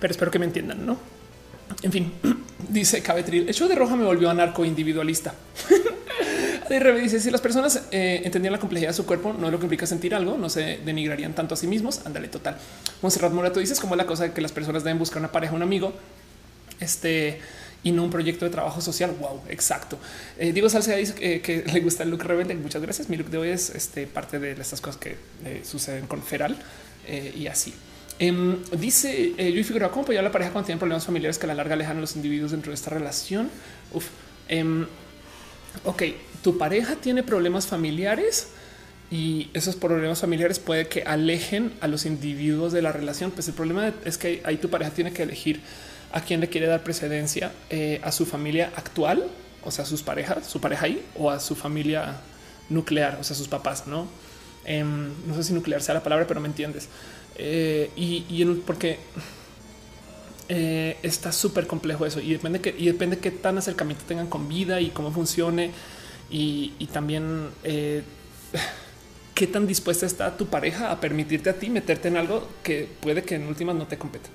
Pero 0.01 0.11
espero 0.11 0.31
que 0.31 0.39
me 0.39 0.47
entiendan, 0.47 0.87
¿no? 0.87 0.99
En 1.83 1.93
fin, 1.93 2.13
dice 2.71 3.03
Cabetril, 3.03 3.49
el 3.49 3.55
show 3.55 3.69
de 3.69 3.75
Roja 3.75 3.97
me 3.97 4.05
volvió 4.05 4.31
anarco 4.31 4.65
individualista. 4.65 5.35
dice 7.03 7.21
si 7.21 7.31
las 7.31 7.41
personas 7.41 7.83
eh, 7.91 8.23
entendían 8.25 8.53
la 8.53 8.59
complejidad 8.59 8.91
de 8.91 8.95
su 8.95 9.07
cuerpo, 9.07 9.33
no 9.33 9.47
es 9.47 9.53
lo 9.53 9.59
que 9.59 9.65
implica 9.65 9.87
sentir 9.87 10.15
algo, 10.15 10.37
no 10.37 10.49
se 10.49 10.79
denigrarían 10.85 11.35
tanto 11.35 11.55
a 11.55 11.57
sí 11.57 11.67
mismos. 11.67 12.01
Ándale, 12.05 12.29
total. 12.29 12.57
Monserrat 13.03 13.33
Morato 13.33 13.61
dices 13.61 13.81
como 13.81 13.97
la 13.97 14.07
cosa 14.07 14.25
de 14.25 14.33
que 14.33 14.41
las 14.41 14.53
personas 14.53 14.85
deben 14.85 14.99
buscar 14.99 15.19
una 15.19 15.33
pareja, 15.33 15.55
un 15.55 15.63
amigo, 15.63 15.93
este 16.81 17.41
y 17.83 17.93
no 17.93 18.03
un 18.03 18.11
proyecto 18.11 18.47
de 18.47 18.51
trabajo 18.51 18.81
social. 18.81 19.15
Wow, 19.21 19.43
exacto. 19.49 19.99
Eh, 20.39 20.53
Diego 20.53 20.71
Salceda 20.71 20.97
dice 20.97 21.15
que, 21.15 21.65
le 21.71 21.81
gusta 21.81 22.03
el 22.03 22.11
look 22.11 22.23
rebelde. 22.23 22.55
Muchas 22.55 22.81
gracias. 22.81 23.11
Mi 23.11 23.19
look 23.19 23.29
de 23.29 23.37
hoy 23.37 23.49
es 23.51 23.71
este, 23.71 24.07
parte 24.07 24.39
de 24.39 24.53
estas 24.53 24.81
cosas 24.81 24.99
que 24.99 25.17
eh, 25.45 25.61
suceden 25.65 26.07
con 26.07 26.23
Feral 26.23 26.57
y 27.37 27.47
así. 27.49 27.75
Em, 28.19 28.57
dice 28.79 29.35
yo 29.37 29.61
y 29.61 29.65
figura 29.65 29.91
cómo 29.91 30.05
apoyar 30.05 30.21
a 30.21 30.29
la 30.29 30.33
pareja 30.33 30.51
cuando 30.51 30.65
tienen 30.65 30.79
problemas 30.79 31.05
familiares 31.05 31.37
que 31.37 31.45
a 31.45 31.49
la 31.49 31.55
larga 31.55 31.75
alejan 31.75 31.99
a 31.99 32.01
los 32.01 32.17
individuos 32.17 32.53
dentro 32.53 32.71
de 32.71 32.77
esta 32.77 32.89
relación. 32.89 33.51
Uf. 33.93 34.07
Em, 34.49 34.87
ok, 35.85 36.03
tu 36.43 36.59
pareja 36.59 36.97
tiene 36.97 37.23
problemas 37.23 37.67
familiares 37.67 38.49
y 39.11 39.49
esos 39.55 39.77
problemas 39.77 40.21
familiares 40.21 40.59
puede 40.59 40.89
que 40.89 41.03
alejen 41.03 41.73
a 41.81 41.89
los 41.89 42.07
individuos 42.07 42.73
de 42.73 42.83
la 42.83 42.93
relación. 42.93 43.31
Pues 43.31 43.49
el 43.49 43.55
problema 43.55 43.93
es 44.05 44.19
que 44.19 44.43
ahí 44.45 44.57
tu 44.57 44.71
pareja 44.71 44.91
tiene 44.91 45.13
que 45.13 45.23
elegir 45.23 45.61
a 46.13 46.21
quién 46.21 46.41
le 46.41 46.49
quiere 46.49 46.67
dar 46.67 46.83
precedencia 46.83 47.53
eh, 47.71 48.01
a 48.03 48.13
su 48.13 48.25
familia 48.27 48.73
actual, 48.77 49.27
o 49.65 49.71
sea, 49.71 49.85
sus 49.85 50.03
parejas, 50.03 50.47
su 50.47 50.61
pareja 50.61 50.87
ahí 50.87 51.05
o 51.17 51.31
a 51.31 51.41
su 51.41 51.55
familia 51.55 52.17
nuclear, 52.69 53.19
o 53.21 53.25
sea, 53.25 53.37
sus 53.37 53.49
papás, 53.49 53.87
no? 53.87 54.07
Em, 54.65 55.13
no 55.27 55.35
sé 55.35 55.45
si 55.45 55.53
nuclear 55.53 55.83
sea 55.83 55.95
la 55.95 56.03
palabra, 56.03 56.27
pero 56.27 56.41
me 56.41 56.49
entiendes. 56.49 56.89
Eh, 57.37 57.91
y, 57.97 58.25
y 58.29 58.45
porque 58.67 58.99
eh, 60.49 60.97
está 61.03 61.33
súper 61.33 61.67
complejo 61.67 62.07
eso. 62.07 62.21
Y 62.21 62.33
depende 62.33 62.61
que 62.61 62.75
y 62.77 62.87
depende 62.87 63.19
qué 63.19 63.31
tan 63.31 63.59
acercamiento 63.59 64.05
tengan 64.07 64.29
con 64.29 64.49
vida 64.49 64.81
y 64.81 64.91
cómo 64.91 65.11
funcione. 65.11 65.71
Y, 66.31 66.71
también 66.93 67.49
eh, 67.63 68.03
qué 69.35 69.47
tan 69.47 69.67
dispuesta 69.67 70.07
está 70.07 70.37
tu 70.37 70.47
pareja 70.47 70.91
a 70.91 71.01
permitirte 71.01 71.51
a 71.51 71.55
ti 71.55 71.71
meterte 71.71 72.09
en 72.09 72.17
algo 72.17 72.49
que 72.63 72.89
puede 73.01 73.23
que 73.23 73.37
en 73.37 73.47
últimas 73.47 73.77
no 73.77 73.87
te 73.87 73.99
competa. 73.99 74.29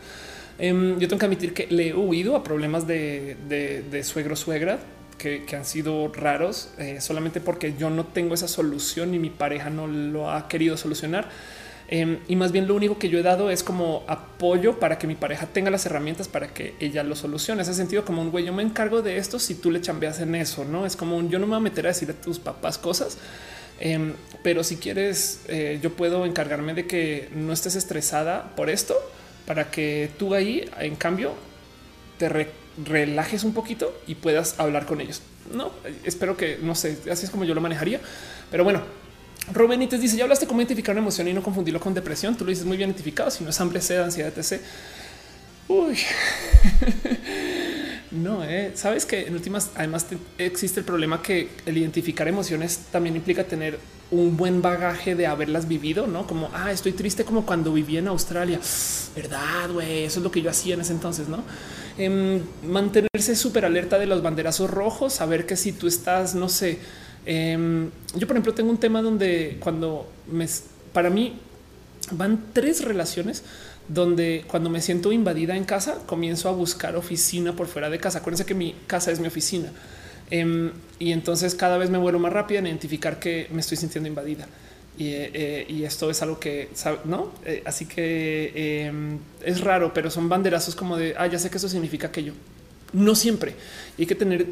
Em, 0.60 1.00
yo 1.00 1.08
tengo 1.08 1.20
que 1.20 1.26
admitir 1.26 1.54
que 1.54 1.68
le 1.68 1.90
he 1.90 1.94
huido 1.94 2.36
a 2.36 2.44
problemas 2.44 2.86
de, 2.86 3.38
de, 3.48 4.04
suegro 4.04 4.36
suegra 4.36 4.80
que, 5.18 5.46
han 5.56 5.66
sido 5.66 6.12
raros 6.14 6.70
eh, 6.78 7.00
solamente 7.02 7.40
porque 7.40 7.76
yo 7.78 7.90
no 7.90 8.06
tengo 8.06 8.34
esa 8.34 8.48
solución 8.48 9.14
y 9.14 9.20
mi 9.20 9.30
pareja 9.30 9.70
no 9.70 9.88
lo 9.88 10.30
ha 10.32 10.48
querido 10.48 10.76
solucionar 10.76 11.30
Em, 11.92 12.20
y 12.28 12.36
más 12.36 12.52
bien 12.52 12.68
lo 12.68 12.76
único 12.76 13.00
que 13.00 13.10
yo 13.10 13.18
he 13.18 13.24
dado 13.24 13.50
es 13.50 13.64
como 13.64 14.04
apoyo 14.06 14.80
para 14.80 15.00
que 15.00 15.08
mi 15.08 15.16
pareja 15.16 15.48
tenga 15.48 15.72
las 15.72 15.88
herramientas 15.88 16.28
para 16.28 16.54
que 16.54 16.76
ella 16.80 17.02
lo 17.02 17.16
solucione. 17.16 17.64
Ese 17.64 17.74
sentido 17.74 18.06
como 18.06 18.22
un 18.22 18.30
güey, 18.30 18.46
yo 18.46 18.54
me 18.54 18.62
encargo 18.62 19.02
de 19.02 19.18
esto 19.18 19.40
si 19.40 19.56
tú 19.56 19.72
le 19.72 19.82
chambeas 19.82 20.20
en 20.20 20.36
eso, 20.36 20.66
no 20.66 20.86
es 20.86 20.96
como 20.96 21.18
un 21.18 21.32
yo 21.32 21.40
no 21.40 21.48
me 21.48 21.52
voy 21.52 21.58
a 21.58 21.62
meter 21.62 21.88
a 21.88 21.90
decir 21.90 22.12
a 22.12 22.14
tus 22.14 22.38
papás 22.38 22.78
cosas. 22.78 23.18
Em, 23.80 24.14
pero 24.44 24.64
si 24.64 24.78
quieres, 24.78 25.42
eh, 25.48 25.80
yo 25.82 25.92
puedo 25.94 26.28
encargarme 26.28 26.76
de 26.76 26.86
que 26.86 27.30
no 27.34 27.54
estés 27.54 27.76
estresada 27.76 28.56
por 28.56 28.70
esto 28.70 28.96
para 29.48 29.72
que 29.72 30.12
tú 30.20 30.36
ahí, 30.36 30.70
en 30.80 30.96
cambio, 30.96 31.34
te 32.20 32.30
relajes 32.86 33.44
un 33.44 33.54
poquito 33.54 34.00
y 34.06 34.14
puedas 34.14 34.60
hablar 34.60 34.86
con 34.86 35.02
ellos. 35.02 35.24
No 35.52 35.72
espero 36.04 36.38
que 36.38 36.60
no 36.62 36.76
sé, 36.76 37.00
así 37.12 37.26
es 37.26 37.32
como 37.32 37.46
yo 37.46 37.56
lo 37.56 37.62
manejaría. 37.62 38.00
Pero 38.52 38.64
bueno, 38.64 38.82
te 39.90 39.98
dice: 39.98 40.18
Ya 40.18 40.24
hablaste 40.24 40.48
cómo 40.48 40.62
identificar 40.62 40.94
una 40.94 41.02
emoción 41.02 41.28
y 41.28 41.34
no 41.34 41.44
confundirlo 41.44 41.80
con 41.80 41.94
depresión. 41.94 42.36
Tú 42.36 42.46
lo 42.46 42.50
dices 42.50 42.66
muy 42.66 42.78
bien 42.78 42.90
identificado. 42.90 43.32
Si 43.32 43.44
no 43.44 43.50
es 43.50 43.62
hambre, 43.62 43.82
sed, 43.82 44.00
ansiedad, 44.02 44.34
etc. 44.38 44.62
Uy, 45.68 46.00
no, 48.12 48.44
eh. 48.44 48.72
sabes 48.74 49.06
que 49.06 49.28
en 49.28 49.36
últimas, 49.36 49.70
además, 49.76 50.08
existe 50.40 50.80
el 50.80 50.86
problema 50.86 51.22
que 51.22 51.50
el 51.68 51.78
identificar 51.78 52.28
emociones 52.28 52.86
también 52.92 53.16
implica 53.16 53.44
tener 53.44 53.78
un 54.12 54.36
buen 54.36 54.62
bagaje 54.64 55.14
de 55.14 55.28
haberlas 55.28 55.68
vivido, 55.68 56.08
no 56.08 56.26
como 56.26 56.50
ah, 56.54 56.72
estoy 56.72 56.94
triste 56.94 57.24
como 57.24 57.46
cuando 57.46 57.72
viví 57.72 57.98
en 57.98 58.08
Australia. 58.08 58.60
Verdad, 59.16 59.70
güey, 59.72 60.06
eso 60.06 60.20
es 60.20 60.24
lo 60.24 60.32
que 60.32 60.42
yo 60.42 60.50
hacía 60.50 60.74
en 60.74 60.82
ese 60.82 60.94
entonces, 60.94 61.28
no? 61.28 61.44
Em, 61.98 62.42
mantenerse 62.64 63.36
súper 63.36 63.66
alerta 63.66 64.00
de 64.00 64.08
los 64.08 64.24
banderazos 64.24 64.70
rojos, 64.70 65.14
saber 65.14 65.46
que 65.46 65.56
si 65.56 65.72
tú 65.72 65.88
estás, 65.88 66.34
no 66.34 66.50
sé, 66.50 66.80
Em, 67.32 67.92
yo, 68.16 68.26
por 68.26 68.36
ejemplo, 68.36 68.56
tengo 68.56 68.72
un 68.72 68.80
tema 68.80 69.04
donde 69.04 69.58
cuando 69.60 70.08
me, 70.32 70.48
para 70.92 71.12
mí 71.12 71.36
van 72.10 72.46
tres 72.54 72.84
relaciones 72.84 73.44
donde 73.88 74.46
cuando 74.48 74.72
me 74.72 74.82
siento 74.82 75.12
invadida 75.12 75.56
en 75.56 75.64
casa, 75.64 76.00
comienzo 76.08 76.50
a 76.50 76.54
buscar 76.54 76.96
oficina 76.96 77.56
por 77.56 77.68
fuera 77.68 77.92
de 77.92 78.00
casa. 78.00 78.18
Acuérdense 78.18 78.48
que 78.48 78.56
mi 78.56 78.74
casa 78.88 79.12
es 79.12 79.20
mi 79.20 79.28
oficina. 79.28 79.72
Em, 80.32 80.72
y 80.98 81.12
entonces 81.12 81.54
cada 81.54 81.78
vez 81.78 81.92
me 81.92 82.00
vuelvo 82.00 82.18
más 82.18 82.34
rápida 82.34 82.60
en 82.60 82.66
identificar 82.66 83.20
que 83.20 83.48
me 83.52 83.62
estoy 83.62 83.78
sintiendo 83.78 84.10
invadida. 84.10 84.48
Y, 84.98 85.10
eh, 85.12 85.86
esto 85.86 86.10
es 86.10 86.24
algo 86.24 86.40
que 86.40 86.70
no. 87.06 87.32
Eh, 87.46 87.62
así 87.64 87.86
que 87.86 88.88
em, 88.88 89.20
es 89.46 89.62
raro, 89.62 89.94
pero 89.94 90.10
son 90.10 90.30
banderazos 90.30 90.76
como 90.76 90.98
de 90.98 91.14
ah, 91.16 91.28
ya 91.28 91.38
sé 91.38 91.52
que 91.52 91.58
eso 91.58 91.70
significa 91.70 92.12
que 92.12 92.24
yo 92.24 92.34
no 92.92 93.14
siempre 93.14 93.54
hay 94.00 94.08
que 94.08 94.16
tener 94.16 94.48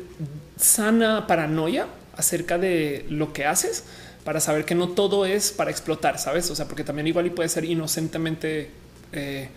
sana 0.57 1.25
paranoia 1.25 1.87
acerca 2.17 2.57
de 2.57 3.05
lo 3.09 3.33
que 3.33 3.45
haces 3.45 3.83
para 4.23 4.39
saber 4.41 4.65
que 4.65 4.75
no 4.75 4.89
todo 4.89 5.25
es 5.25 5.51
para 5.51 5.71
explotar, 5.71 6.19
sabes? 6.19 6.51
O 6.51 6.55
sea, 6.55 6.67
porque 6.67 6.83
también 6.83 7.07
igual 7.07 7.27
y 7.27 7.29
puede 7.29 7.47
ser 7.47 7.63
inocentemente, 7.63 8.71
eh, 9.13 9.49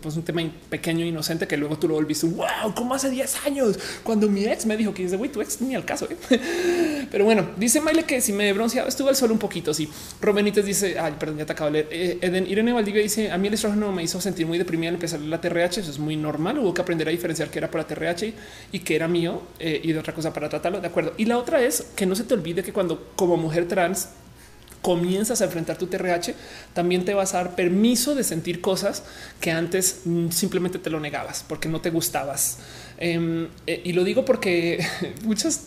pues 0.00 0.16
un 0.16 0.22
tema 0.22 0.42
pequeño, 0.70 1.04
inocente 1.04 1.46
que 1.46 1.56
luego 1.56 1.78
tú 1.78 1.88
lo 1.88 1.94
volviste. 1.94 2.26
Wow, 2.26 2.74
como 2.74 2.94
hace 2.94 3.10
10 3.10 3.46
años 3.46 3.78
cuando 4.02 4.28
mi 4.28 4.44
ex 4.44 4.64
me 4.66 4.76
dijo 4.76 4.94
que 4.94 5.02
dice, 5.02 5.16
güey, 5.16 5.30
tu 5.30 5.40
ex 5.40 5.60
ni 5.60 5.74
al 5.74 5.84
caso. 5.84 6.08
¿eh? 6.10 7.06
Pero 7.10 7.24
bueno, 7.24 7.50
dice 7.56 7.80
Maile 7.80 8.04
que 8.04 8.20
si 8.20 8.32
me 8.32 8.48
he 8.48 8.52
bronceado 8.52 8.88
estuvo 8.88 9.08
al 9.08 9.16
sol 9.16 9.30
un 9.30 9.38
poquito. 9.38 9.74
Sí, 9.74 9.88
Romenites 10.20 10.64
dice, 10.64 10.98
ay, 10.98 11.14
perdón, 11.18 11.38
ya 11.38 11.46
te 11.46 11.52
acabo 11.52 11.70
de 11.70 11.84
leer. 11.84 11.88
Eh, 11.90 12.18
Eden 12.22 12.46
Irene 12.46 12.72
Valdivia 12.72 13.02
dice: 13.02 13.30
A 13.30 13.38
mí 13.38 13.48
el 13.48 13.54
estrógeno 13.54 13.92
me 13.92 14.02
hizo 14.02 14.20
sentir 14.20 14.46
muy 14.46 14.58
deprimida 14.58 14.88
al 14.88 14.94
empezar 14.94 15.20
la 15.20 15.40
TRH. 15.40 15.80
Eso 15.80 15.90
es 15.90 15.98
muy 15.98 16.16
normal. 16.16 16.58
Hubo 16.58 16.72
que 16.72 16.80
aprender 16.80 17.08
a 17.08 17.10
diferenciar 17.10 17.50
que 17.50 17.58
era 17.58 17.70
por 17.70 17.80
la 17.80 17.86
TRH 17.86 18.32
y 18.72 18.78
que 18.80 18.96
era 18.96 19.08
mío 19.08 19.42
eh, 19.58 19.80
y 19.82 19.92
de 19.92 19.98
otra 19.98 20.14
cosa 20.14 20.32
para 20.32 20.48
tratarlo. 20.48 20.80
De 20.80 20.86
acuerdo. 20.86 21.12
Y 21.16 21.26
la 21.26 21.38
otra 21.38 21.62
es 21.62 21.86
que 21.94 22.06
no 22.06 22.14
se 22.14 22.24
te 22.24 22.34
olvide 22.34 22.62
que 22.62 22.72
cuando, 22.72 23.12
como 23.16 23.36
mujer 23.36 23.68
trans, 23.68 24.08
comienzas 24.82 25.40
a 25.40 25.44
enfrentar 25.44 25.76
tu 25.76 25.86
TRH, 25.86 26.34
también 26.74 27.04
te 27.04 27.14
vas 27.14 27.34
a 27.34 27.38
dar 27.38 27.54
permiso 27.54 28.14
de 28.14 28.24
sentir 28.24 28.60
cosas 28.60 29.02
que 29.40 29.50
antes 29.50 30.02
mm, 30.04 30.30
simplemente 30.30 30.78
te 30.78 30.90
lo 30.90 31.00
negabas 31.00 31.44
porque 31.46 31.68
no 31.68 31.80
te 31.80 31.90
gustabas. 31.90 32.58
Em, 32.98 33.48
eh, 33.66 33.82
y 33.84 33.92
lo 33.92 34.04
digo 34.04 34.24
porque 34.24 34.84
muchas 35.24 35.64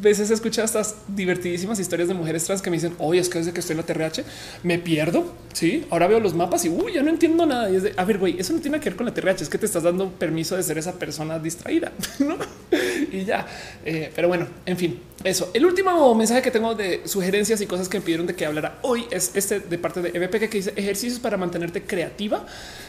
veces 0.00 0.30
he 0.30 0.62
estas 0.64 0.96
divertidísimas 1.08 1.78
historias 1.78 2.08
de 2.08 2.14
mujeres 2.14 2.44
trans 2.44 2.62
que 2.62 2.70
me 2.70 2.76
dicen, 2.76 2.94
oye, 2.98 3.20
es 3.20 3.28
que 3.28 3.38
desde 3.38 3.52
que 3.52 3.60
estoy 3.60 3.74
en 3.74 3.78
la 3.78 3.82
TRH 3.84 4.24
me 4.62 4.78
pierdo. 4.78 5.32
Sí, 5.52 5.86
ahora 5.90 6.06
veo 6.06 6.20
los 6.20 6.34
mapas 6.34 6.64
y 6.64 6.68
uy, 6.68 6.94
ya 6.94 7.02
no 7.02 7.10
entiendo 7.10 7.46
nada. 7.46 7.70
Y 7.70 7.76
es 7.76 7.82
de, 7.82 7.94
a 7.96 8.04
ver, 8.04 8.18
güey, 8.18 8.38
eso 8.38 8.52
no 8.52 8.60
tiene 8.60 8.78
que 8.80 8.90
ver 8.90 8.96
con 8.96 9.06
la 9.06 9.14
TRH, 9.14 9.42
es 9.42 9.48
que 9.48 9.58
te 9.58 9.66
estás 9.66 9.82
dando 9.82 10.10
permiso 10.10 10.56
de 10.56 10.62
ser 10.62 10.78
esa 10.78 10.92
persona 10.92 11.38
distraída. 11.38 11.92
y 13.12 13.24
ya. 13.24 13.46
Eh, 13.84 14.12
pero 14.14 14.28
bueno, 14.28 14.46
en 14.64 14.76
fin, 14.76 15.00
eso. 15.24 15.50
El 15.54 15.64
último 15.66 16.14
mensaje 16.14 16.42
que 16.42 16.50
tengo 16.50 16.74
de 16.74 17.02
sugerencias 17.04 17.60
y 17.60 17.66
cosas 17.66 17.88
que 17.88 17.98
me 17.98 18.04
pidieron 18.04 18.26
de 18.26 18.34
que 18.34 18.46
hablara 18.46 18.78
hoy 18.82 19.06
es 19.10 19.32
este 19.34 19.60
de 19.60 19.78
parte 19.78 20.02
de 20.02 20.10
EVP 20.10 20.48
que 20.48 20.48
dice 20.48 20.72
ejercicios 20.76 21.18
para 21.20 21.36
mantenerte 21.36 21.82
creativa. 21.82 22.46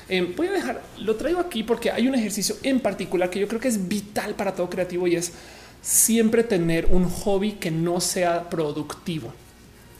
Eh, 0.09 0.33
voy 0.35 0.47
a 0.47 0.51
dejar, 0.51 0.81
lo 0.99 1.15
traigo 1.15 1.39
aquí 1.39 1.63
porque 1.63 1.91
hay 1.91 2.07
un 2.07 2.15
ejercicio 2.15 2.55
en 2.63 2.79
particular 2.79 3.29
que 3.29 3.39
yo 3.39 3.47
creo 3.47 3.59
que 3.59 3.67
es 3.67 3.87
vital 3.87 4.35
para 4.35 4.53
todo 4.53 4.69
creativo 4.69 5.07
y 5.07 5.15
es 5.15 5.33
siempre 5.81 6.43
tener 6.43 6.87
un 6.91 7.09
hobby 7.09 7.53
que 7.53 7.71
no 7.71 7.99
sea 7.99 8.49
productivo. 8.49 9.33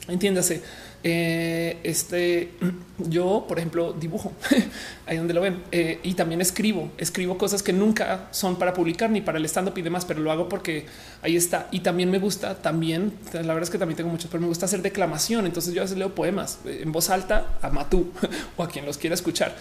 Entiéndase. 0.07 0.61
Eh, 1.03 1.77
este 1.83 2.51
yo, 2.97 3.45
por 3.47 3.59
ejemplo, 3.59 3.93
dibujo 3.93 4.33
ahí 5.05 5.17
donde 5.17 5.33
lo 5.33 5.41
ven 5.41 5.63
eh, 5.71 5.99
y 6.01 6.15
también 6.15 6.41
escribo, 6.41 6.91
escribo 6.97 7.37
cosas 7.37 7.61
que 7.61 7.71
nunca 7.71 8.27
son 8.31 8.57
para 8.57 8.73
publicar 8.73 9.11
ni 9.11 9.21
para 9.21 9.37
el 9.37 9.45
stand 9.45 9.69
up 9.69 9.77
y 9.77 9.83
demás, 9.83 10.05
pero 10.05 10.21
lo 10.21 10.31
hago 10.31 10.49
porque 10.49 10.85
ahí 11.21 11.35
está. 11.35 11.67
Y 11.71 11.81
también 11.81 12.09
me 12.09 12.17
gusta, 12.17 12.55
también 12.55 13.13
la 13.31 13.41
verdad 13.41 13.63
es 13.63 13.69
que 13.69 13.77
también 13.77 13.95
tengo 13.95 14.09
muchos, 14.09 14.29
pero 14.29 14.41
me 14.41 14.47
gusta 14.47 14.65
hacer 14.65 14.81
declamación. 14.81 15.45
Entonces 15.45 15.73
yo 15.73 15.81
a 15.81 15.85
veces 15.85 15.97
leo 15.97 16.15
poemas 16.15 16.59
eh, 16.65 16.81
en 16.83 16.91
voz 16.91 17.09
alta 17.09 17.57
a 17.61 17.69
Matú 17.69 18.11
o 18.57 18.63
a 18.63 18.67
quien 18.67 18.85
los 18.85 18.97
quiera 18.97 19.13
escuchar. 19.13 19.55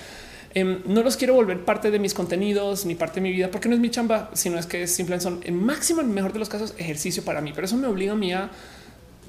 Em, 0.57 0.79
no 0.87 1.03
los 1.03 1.19
quiero 1.19 1.35
volver 1.35 1.67
parte 1.67 1.91
de 1.91 1.99
mis 1.99 2.15
contenidos 2.15 2.87
ni 2.87 2.95
parte 2.95 3.17
de 3.17 3.21
mi 3.21 3.31
vida 3.31 3.51
porque 3.51 3.69
no 3.69 3.75
es 3.75 3.81
mi 3.81 3.91
chamba, 3.91 4.31
sino 4.33 4.59
es 4.59 4.65
que 4.65 4.87
simplemente 4.87 5.25
son 5.25 5.41
en 5.45 5.63
máximo, 5.63 6.01
en 6.01 6.11
mejor 6.15 6.33
de 6.33 6.39
los 6.39 6.49
casos, 6.49 6.73
ejercicio 6.79 7.23
para 7.23 7.43
mí. 7.43 7.53
Pero 7.55 7.67
eso 7.67 7.77
me 7.77 7.87
obliga 7.87 8.15
a 8.15 8.17
mí 8.17 8.33
a 8.33 8.49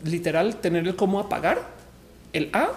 literal 0.05 0.55
tener 0.55 0.87
el 0.87 0.95
cómo 0.95 1.19
apagar 1.19 1.67
el 2.31 2.49
A 2.53 2.71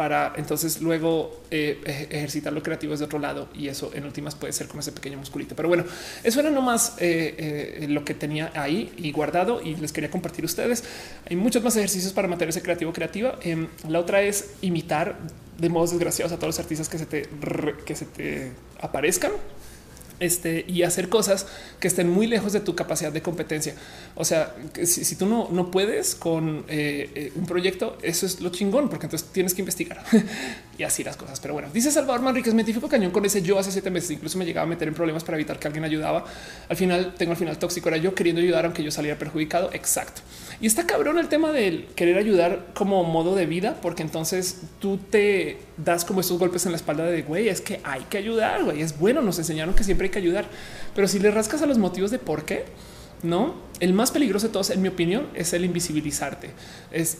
para 0.00 0.32
entonces 0.36 0.80
luego 0.80 1.42
eh, 1.50 2.08
ejercitar 2.08 2.54
lo 2.54 2.62
creativo 2.62 2.92
desde 2.92 3.04
otro 3.04 3.18
lado 3.18 3.50
y 3.52 3.68
eso 3.68 3.90
en 3.92 4.06
últimas 4.06 4.34
puede 4.34 4.54
ser 4.54 4.66
como 4.66 4.80
ese 4.80 4.92
pequeño 4.92 5.18
musculito. 5.18 5.54
Pero 5.54 5.68
bueno, 5.68 5.84
eso 6.24 6.40
era 6.40 6.48
nomás 6.48 6.94
eh, 7.00 7.82
eh, 7.82 7.86
lo 7.86 8.02
que 8.02 8.14
tenía 8.14 8.50
ahí 8.54 8.90
y 8.96 9.12
guardado 9.12 9.60
y 9.60 9.76
les 9.76 9.92
quería 9.92 10.10
compartir 10.10 10.42
ustedes. 10.46 10.84
Hay 11.28 11.36
muchos 11.36 11.62
más 11.62 11.76
ejercicios 11.76 12.14
para 12.14 12.28
mantenerse 12.28 12.62
creativo 12.62 12.94
creativa. 12.94 13.38
Em, 13.42 13.68
la 13.90 14.00
otra 14.00 14.22
es 14.22 14.54
imitar 14.62 15.18
de 15.58 15.68
modos 15.68 15.90
desgraciados 15.90 16.32
a 16.32 16.36
todos 16.36 16.54
los 16.54 16.60
artistas 16.60 16.88
que 16.88 16.96
se 16.96 17.04
te, 17.04 17.28
que 17.84 17.94
se 17.94 18.06
te 18.06 18.52
aparezcan 18.80 19.32
este, 20.20 20.64
y 20.68 20.82
hacer 20.82 21.08
cosas 21.08 21.46
que 21.80 21.88
estén 21.88 22.08
muy 22.08 22.26
lejos 22.26 22.52
de 22.52 22.60
tu 22.60 22.74
capacidad 22.74 23.12
de 23.12 23.22
competencia. 23.22 23.74
O 24.14 24.24
sea, 24.24 24.54
si, 24.84 25.16
tú 25.16 25.26
no, 25.26 25.48
no 25.50 25.70
puedes 25.70 26.14
con 26.14 26.64
eh, 26.68 27.10
eh, 27.14 27.32
un 27.34 27.46
proyecto, 27.46 27.98
eso 28.02 28.26
es 28.26 28.40
lo 28.40 28.50
chingón, 28.50 28.88
porque 28.88 29.06
entonces 29.06 29.28
tienes 29.32 29.54
que 29.54 29.62
investigar 29.62 30.02
y 30.78 30.82
así 30.82 31.02
las 31.02 31.16
cosas. 31.16 31.40
Pero 31.40 31.54
bueno, 31.54 31.68
dice 31.72 31.90
Salvador 31.90 32.22
Manríquez, 32.22 32.54
me 32.54 32.62
identifico 32.62 32.88
cañón 32.88 33.10
con 33.10 33.24
ese 33.24 33.42
yo 33.42 33.58
hace 33.58 33.72
siete 33.72 33.90
meses, 33.90 34.10
incluso 34.10 34.38
me 34.38 34.44
llegaba 34.44 34.66
a 34.66 34.68
meter 34.68 34.88
en 34.88 34.94
problemas 34.94 35.24
para 35.24 35.36
evitar 35.36 35.58
que 35.58 35.66
alguien 35.66 35.84
ayudaba. 35.84 36.24
Al 36.68 36.76
final 36.76 37.14
tengo 37.16 37.32
al 37.32 37.38
final 37.38 37.58
tóxico, 37.58 37.88
era 37.88 37.96
yo 37.96 38.14
queriendo 38.14 38.42
ayudar 38.42 38.66
aunque 38.66 38.82
yo 38.82 38.90
saliera 38.90 39.18
perjudicado. 39.18 39.70
Exacto. 39.72 40.20
Y 40.60 40.66
está 40.66 40.86
cabrón 40.86 41.18
el 41.18 41.28
tema 41.28 41.52
del 41.52 41.86
querer 41.96 42.18
ayudar 42.18 42.66
como 42.74 43.02
modo 43.04 43.34
de 43.34 43.46
vida, 43.46 43.78
porque 43.80 44.02
entonces 44.02 44.60
tú 44.78 44.98
te 44.98 45.58
das 45.78 46.04
como 46.04 46.20
estos 46.20 46.38
golpes 46.38 46.66
en 46.66 46.72
la 46.72 46.76
espalda 46.76 47.04
de 47.04 47.22
güey, 47.22 47.48
es 47.48 47.60
que 47.60 47.80
hay 47.84 48.02
que 48.10 48.18
ayudar, 48.18 48.64
güey, 48.64 48.82
es 48.82 48.98
bueno, 48.98 49.22
nos 49.22 49.38
enseñaron 49.38 49.74
que 49.74 49.84
siempre 49.84 50.09
que 50.10 50.18
ayudar, 50.18 50.46
pero 50.94 51.08
si 51.08 51.18
le 51.18 51.30
rascas 51.30 51.62
a 51.62 51.66
los 51.66 51.78
motivos 51.78 52.10
de 52.10 52.18
por 52.18 52.44
qué, 52.44 52.64
no, 53.22 53.54
el 53.80 53.92
más 53.92 54.10
peligroso 54.10 54.46
de 54.46 54.52
todos, 54.52 54.70
en 54.70 54.80
mi 54.80 54.88
opinión, 54.88 55.28
es 55.34 55.52
el 55.52 55.64
invisibilizarte. 55.64 56.50
Es, 56.90 57.18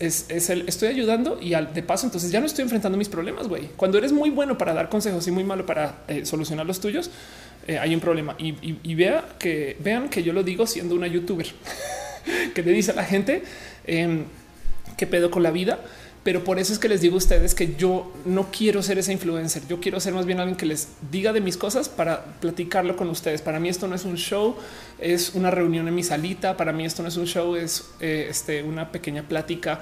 el 0.49 0.67
estoy 0.67 0.89
ayudando 0.89 1.39
y 1.39 1.53
al, 1.53 1.73
de 1.73 1.83
paso, 1.83 2.07
entonces 2.07 2.31
ya 2.31 2.39
no 2.39 2.45
estoy 2.45 2.63
enfrentando 2.63 2.97
mis 2.97 3.09
problemas. 3.09 3.47
Güey, 3.47 3.69
cuando 3.75 3.97
eres 3.97 4.11
muy 4.11 4.29
bueno 4.29 4.57
para 4.57 4.73
dar 4.73 4.89
consejos 4.89 5.27
y 5.27 5.31
muy 5.31 5.43
malo 5.43 5.65
para 5.65 6.03
eh, 6.07 6.25
solucionar 6.25 6.65
los 6.65 6.79
tuyos, 6.79 7.11
eh, 7.67 7.77
hay 7.77 7.93
un 7.93 8.01
problema. 8.01 8.35
Y, 8.39 8.95
vea 8.95 9.25
que 9.37 9.77
vean 9.79 10.09
que 10.09 10.23
yo 10.23 10.33
lo 10.33 10.43
digo 10.43 10.65
siendo 10.65 10.95
una 10.95 11.07
youtuber 11.07 11.47
que 12.55 12.63
le 12.63 12.71
dice 12.71 12.91
a 12.91 12.95
la 12.95 13.03
gente 13.03 13.43
eh, 13.85 14.23
qué 14.97 15.07
pedo 15.07 15.29
con 15.29 15.43
la 15.43 15.51
vida. 15.51 15.79
Pero 16.23 16.43
por 16.43 16.59
eso 16.59 16.71
es 16.71 16.77
que 16.77 16.87
les 16.87 17.01
digo 17.01 17.15
a 17.15 17.17
ustedes 17.17 17.55
que 17.55 17.75
yo 17.75 18.11
no 18.25 18.51
quiero 18.51 18.83
ser 18.83 18.99
ese 18.99 19.11
influencer. 19.11 19.63
Yo 19.67 19.79
quiero 19.79 19.99
ser 19.99 20.13
más 20.13 20.27
bien 20.27 20.39
alguien 20.39 20.55
que 20.55 20.67
les 20.67 20.89
diga 21.09 21.33
de 21.33 21.41
mis 21.41 21.57
cosas 21.57 21.89
para 21.89 22.23
platicarlo 22.39 22.95
con 22.95 23.09
ustedes. 23.09 23.41
Para 23.41 23.59
mí 23.59 23.69
esto 23.69 23.87
no 23.87 23.95
es 23.95 24.05
un 24.05 24.17
show, 24.17 24.55
es 24.99 25.33
una 25.33 25.49
reunión 25.49 25.87
en 25.87 25.95
mi 25.95 26.03
salita. 26.03 26.57
Para 26.57 26.73
mí 26.73 26.85
esto 26.85 27.01
no 27.01 27.09
es 27.09 27.17
un 27.17 27.25
show, 27.25 27.55
es 27.55 27.89
eh, 28.01 28.27
este, 28.29 28.61
una 28.61 28.91
pequeña 28.91 29.23
plática 29.23 29.79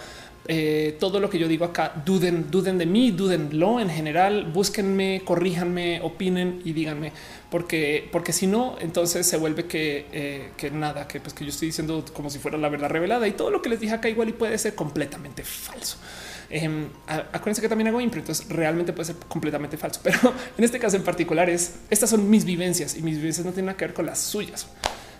eh, 0.52 0.98
todo 1.00 1.20
lo 1.20 1.30
que 1.30 1.38
yo 1.38 1.48
digo 1.48 1.64
acá, 1.64 2.02
duden, 2.04 2.50
duden 2.50 2.80
de 2.80 2.88
mí, 2.88 3.12
dudenlo 3.12 3.80
en 3.80 3.88
general, 3.88 4.46
búsquenme, 4.52 5.22
corríjanme, 5.24 6.02
opinen 6.02 6.62
y 6.66 6.74
díganme, 6.74 7.12
porque, 7.52 8.10
porque 8.12 8.34
si 8.34 8.48
no, 8.48 8.76
entonces 8.82 9.28
se 9.28 9.38
vuelve 9.38 9.66
que, 9.66 10.08
eh, 10.12 10.50
que 10.58 10.72
nada, 10.72 11.08
que 11.08 11.20
pues 11.20 11.36
que 11.36 11.44
yo 11.44 11.52
estoy 11.52 11.68
diciendo 11.68 12.04
como 12.14 12.32
si 12.32 12.40
fuera 12.40 12.58
la 12.58 12.68
verdad 12.70 12.90
revelada 12.90 13.28
y 13.28 13.34
todo 13.34 13.52
lo 13.52 13.62
que 13.62 13.70
les 13.70 13.80
dije 13.80 13.94
acá 13.94 14.10
igual 14.10 14.30
y 14.30 14.34
puede 14.34 14.58
ser 14.58 14.74
completamente 14.74 15.44
falso. 15.44 15.98
Eh, 16.50 16.88
acuérdense 17.08 17.62
que 17.62 17.70
también 17.70 17.90
hago 17.90 18.02
impro, 18.02 18.20
entonces 18.20 18.48
realmente 18.50 18.92
puede 18.92 19.06
ser 19.06 19.16
completamente 19.28 19.78
falso, 19.78 20.00
pero 20.04 20.18
en 20.58 20.64
este 20.64 20.80
caso 20.80 20.96
en 20.96 21.04
particular 21.04 21.50
es 21.50 21.76
estas 21.90 22.10
son 22.10 22.30
mis 22.30 22.44
vivencias 22.44 22.96
y 22.96 23.04
mis 23.04 23.18
vivencias 23.18 23.46
no 23.46 23.52
tienen 23.52 23.68
nada 23.68 23.78
que 23.78 23.86
ver 23.86 23.94
con 23.94 24.06
las 24.06 24.20
suyas. 24.20 24.68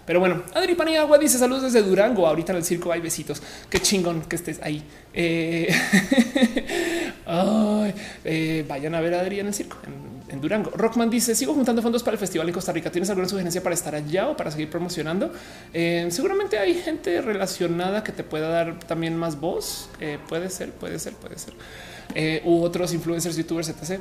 Pero 0.10 0.20
bueno, 0.20 0.42
Adri 0.56 0.74
Paniagua 0.74 1.20
dice 1.20 1.38
saludos 1.38 1.72
desde 1.72 1.88
Durango. 1.88 2.26
Ahorita 2.26 2.52
en 2.52 2.58
el 2.58 2.64
circo 2.64 2.92
hay 2.92 3.00
besitos. 3.00 3.44
Qué 3.70 3.80
chingón 3.80 4.22
que 4.22 4.38
estés 4.38 4.60
ahí. 4.64 4.84
Eh, 5.14 5.72
eh, 8.26 8.66
vayan 8.68 8.96
a 8.96 9.02
ver 9.02 9.14
a 9.14 9.20
Adri 9.20 9.40
en 9.40 9.46
el 9.46 9.54
circo 9.54 9.78
Durango. 10.42 10.72
Rockman 10.72 11.10
dice 11.10 11.36
sigo 11.36 11.54
juntando 11.54 11.82
fondos 11.82 12.04
para 12.04 12.16
el 12.16 12.20
festival 12.20 12.48
en 12.48 12.54
Costa 12.54 12.72
Rica. 12.72 12.92
¿Tienes 12.92 13.10
alguna 13.10 13.28
sugerencia 13.28 13.64
para 13.64 13.76
estar 13.76 13.96
allá 13.96 14.30
o 14.30 14.38
para 14.38 14.52
seguir 14.52 14.70
promocionando? 14.70 15.32
Eh, 15.74 16.08
seguramente 16.12 16.60
hay 16.60 16.76
gente 16.76 17.22
relacionada 17.22 18.04
que 18.04 18.12
te 18.12 18.24
pueda 18.24 18.50
dar 18.50 18.80
también 18.80 19.16
más 19.18 19.40
voz. 19.40 19.90
puede 20.28 20.50
ser, 20.50 20.72
puede 20.72 21.00
ser, 21.00 21.14
puede 21.14 21.38
ser. 21.38 21.54
u 22.46 22.62
otros 22.62 22.94
influencers, 22.94 23.36
youtubers, 23.36 23.70
etc. 23.70 24.00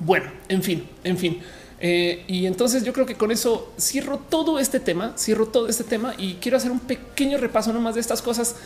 Bueno, 0.00 0.30
en 0.48 0.62
fin, 0.62 0.88
en 1.04 1.18
fin. 1.18 1.42
Eh, 1.80 2.24
y 2.26 2.46
entonces 2.46 2.84
yo 2.84 2.92
creo 2.92 3.06
que 3.06 3.14
con 3.14 3.30
eso 3.30 3.72
cierro 3.78 4.18
todo 4.18 4.58
este 4.58 4.80
tema, 4.80 5.14
cierro 5.16 5.46
todo 5.46 5.66
este 5.66 5.82
tema 5.82 6.14
y 6.18 6.34
quiero 6.34 6.58
hacer 6.58 6.70
un 6.70 6.80
pequeño 6.80 7.38
repaso 7.38 7.72
nomás 7.72 7.94
de 7.94 8.02
estas 8.02 8.20
cosas 8.20 8.56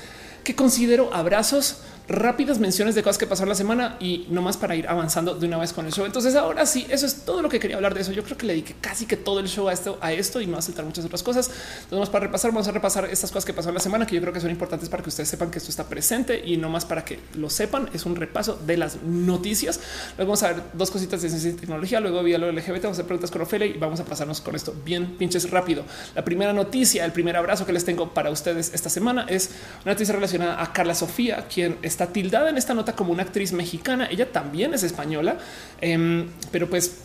que 0.42 0.56
considero 0.56 1.14
abrazos 1.14 1.78
rápidas 2.06 2.58
menciones 2.58 2.94
de 2.94 3.02
cosas 3.02 3.18
que 3.18 3.26
pasaron 3.26 3.48
la 3.48 3.54
semana 3.54 3.96
y 3.98 4.26
no 4.28 4.42
más 4.42 4.56
para 4.56 4.76
ir 4.76 4.86
avanzando 4.88 5.34
de 5.34 5.46
una 5.46 5.56
vez 5.56 5.72
con 5.72 5.86
el 5.86 5.92
show. 5.92 6.04
Entonces 6.04 6.34
ahora 6.34 6.66
sí, 6.66 6.86
eso 6.90 7.06
es 7.06 7.24
todo 7.24 7.40
lo 7.40 7.48
que 7.48 7.58
quería 7.58 7.76
hablar 7.76 7.94
de 7.94 8.02
eso. 8.02 8.12
Yo 8.12 8.22
creo 8.24 8.36
que 8.36 8.46
le 8.46 8.52
dediqué 8.52 8.74
casi 8.80 9.06
que 9.06 9.16
todo 9.16 9.40
el 9.40 9.48
show 9.48 9.68
a 9.68 9.72
esto, 9.72 9.98
a 10.00 10.12
esto 10.12 10.40
y 10.40 10.46
me 10.46 10.52
va 10.52 10.58
a 10.58 10.62
saltar 10.62 10.84
muchas 10.84 11.04
otras 11.04 11.22
cosas. 11.22 11.50
Entonces 11.84 12.10
para 12.10 12.26
repasar, 12.26 12.50
vamos 12.50 12.68
a 12.68 12.72
repasar 12.72 13.06
estas 13.06 13.30
cosas 13.30 13.44
que 13.44 13.52
pasaron 13.52 13.74
la 13.74 13.80
semana 13.80 14.06
que 14.06 14.14
yo 14.14 14.20
creo 14.20 14.32
que 14.32 14.40
son 14.40 14.50
importantes 14.50 14.88
para 14.88 15.02
que 15.02 15.08
ustedes 15.08 15.28
sepan 15.28 15.50
que 15.50 15.58
esto 15.58 15.70
está 15.70 15.88
presente 15.88 16.42
y 16.44 16.56
no 16.56 16.68
más 16.68 16.84
para 16.84 17.04
que 17.04 17.20
lo 17.34 17.48
sepan. 17.48 17.88
Es 17.94 18.04
un 18.04 18.16
repaso 18.16 18.60
de 18.66 18.76
las 18.76 19.02
noticias. 19.02 19.80
Luego 20.18 20.32
vamos 20.32 20.42
a 20.42 20.52
ver 20.52 20.62
dos 20.74 20.90
cositas 20.90 21.22
de 21.22 21.28
ciencia 21.30 21.50
y 21.50 21.54
tecnología. 21.54 22.00
Luego 22.00 22.22
vía 22.22 22.38
lo 22.38 22.50
LGBT, 22.50 22.82
vamos 22.82 22.86
a 22.86 22.90
hacer 22.90 23.06
preguntas 23.06 23.30
con 23.30 23.42
Ophelia 23.42 23.66
y 23.66 23.78
vamos 23.78 24.00
a 24.00 24.04
pasarnos 24.04 24.40
con 24.40 24.54
esto 24.54 24.74
bien 24.84 25.16
pinches 25.16 25.50
rápido. 25.50 25.84
La 26.14 26.24
primera 26.24 26.52
noticia, 26.52 27.04
el 27.04 27.12
primer 27.12 27.36
abrazo 27.36 27.64
que 27.64 27.72
les 27.72 27.84
tengo 27.84 28.12
para 28.12 28.30
ustedes 28.30 28.72
esta 28.74 28.90
semana 28.90 29.26
es 29.28 29.50
una 29.84 29.92
noticia 29.92 30.14
relacionada 30.14 30.62
a 30.62 30.72
Carla 30.72 30.94
Sofía, 30.94 31.46
quien 31.52 31.78
está 31.94 32.12
tildada 32.12 32.50
en 32.50 32.58
esta 32.58 32.74
nota 32.74 32.94
como 32.94 33.12
una 33.12 33.22
actriz 33.22 33.52
mexicana. 33.52 34.08
Ella 34.10 34.30
también 34.30 34.74
es 34.74 34.82
española, 34.82 35.38
em, 35.80 36.28
pero 36.50 36.68
pues 36.68 36.98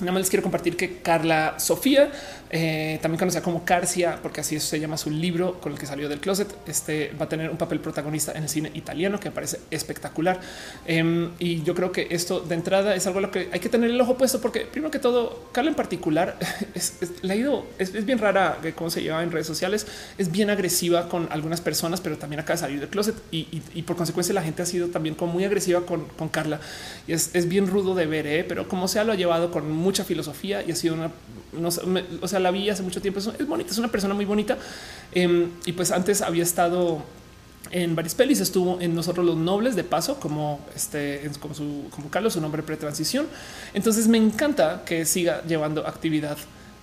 Nada 0.00 0.12
más 0.12 0.20
les 0.22 0.30
quiero 0.30 0.42
compartir 0.42 0.76
que 0.76 0.98
Carla 1.00 1.54
Sofía, 1.58 2.10
eh, 2.54 2.98
también 3.00 3.18
conocida 3.18 3.40
como 3.40 3.64
Carcia, 3.64 4.18
porque 4.20 4.42
así 4.42 4.60
se 4.60 4.78
llama 4.78 4.98
su 4.98 5.10
libro 5.10 5.58
con 5.58 5.72
el 5.72 5.78
que 5.78 5.86
salió 5.86 6.06
del 6.10 6.20
closet, 6.20 6.54
este 6.66 7.10
va 7.18 7.24
a 7.24 7.28
tener 7.28 7.48
un 7.48 7.56
papel 7.56 7.80
protagonista 7.80 8.32
en 8.32 8.42
el 8.42 8.48
cine 8.50 8.70
italiano 8.74 9.18
que 9.18 9.30
me 9.30 9.34
parece 9.34 9.60
espectacular. 9.70 10.38
Em, 10.84 11.30
y 11.38 11.62
yo 11.62 11.74
creo 11.74 11.92
que 11.92 12.08
esto 12.10 12.40
de 12.40 12.54
entrada 12.54 12.94
es 12.94 13.06
algo 13.06 13.20
a 13.20 13.22
lo 13.22 13.30
que 13.30 13.48
hay 13.52 13.58
que 13.58 13.70
tener 13.70 13.88
el 13.88 13.98
ojo 13.98 14.18
puesto, 14.18 14.42
porque 14.42 14.60
primero 14.60 14.90
que 14.90 14.98
todo, 14.98 15.48
Carla 15.52 15.70
en 15.70 15.76
particular 15.76 16.36
es, 16.74 16.98
ha 17.26 17.34
ido, 17.34 17.64
es, 17.78 18.04
bien 18.04 18.18
rara 18.18 18.58
cómo 18.76 18.90
se 18.90 19.02
lleva 19.02 19.22
en 19.22 19.32
redes 19.32 19.46
sociales, 19.46 19.86
es 20.18 20.30
bien 20.30 20.50
agresiva 20.50 21.08
con 21.08 21.28
algunas 21.32 21.62
personas, 21.62 22.02
pero 22.02 22.18
también 22.18 22.40
acaba 22.40 22.56
de 22.56 22.60
salir 22.60 22.80
del 22.80 22.90
closet 22.90 23.14
y, 23.30 23.42
por 23.82 23.96
consecuencia 23.96 24.34
la 24.34 24.42
gente 24.42 24.62
ha 24.62 24.66
sido 24.66 24.88
también 24.88 25.14
como 25.14 25.32
muy 25.32 25.44
agresiva 25.44 25.86
con, 25.86 26.02
Carla 26.30 26.60
y 27.06 27.12
es, 27.12 27.48
bien 27.48 27.66
rudo 27.66 27.94
de 27.94 28.06
ver, 28.06 28.26
¿eh? 28.26 28.44
pero 28.44 28.68
como 28.68 28.88
sea 28.88 29.04
lo 29.04 29.12
ha 29.12 29.16
llevado 29.16 29.50
con 29.50 29.70
mucha 29.70 30.04
filosofía 30.04 30.62
y 30.62 30.70
ha 30.70 30.76
sido 30.76 30.94
una, 30.94 31.10
o 32.20 32.28
sea, 32.28 32.40
la 32.42 32.50
vi 32.50 32.68
hace 32.68 32.82
mucho 32.82 33.00
tiempo. 33.00 33.20
Es, 33.20 33.46
bonita, 33.46 33.70
es 33.70 33.78
una 33.78 33.88
persona 33.88 34.14
muy 34.14 34.24
bonita. 34.24 34.58
Em, 35.12 35.50
y 35.64 35.72
pues 35.72 35.90
antes 35.90 36.22
había 36.22 36.42
estado 36.42 37.02
en 37.70 37.94
varias 37.94 38.14
pelis, 38.14 38.40
estuvo 38.40 38.80
en 38.80 38.94
Nosotros 38.94 39.24
los 39.24 39.36
Nobles 39.36 39.76
de 39.76 39.84
paso, 39.84 40.20
como 40.20 40.60
este, 40.74 41.30
como 41.40 41.54
su, 41.54 41.86
como 41.90 42.10
Carlos, 42.10 42.34
su 42.34 42.40
nombre 42.40 42.62
pretransición. 42.62 43.26
Entonces 43.72 44.08
me 44.08 44.18
encanta 44.18 44.82
que 44.84 45.06
siga 45.06 45.42
llevando 45.44 45.86
actividad 45.86 46.36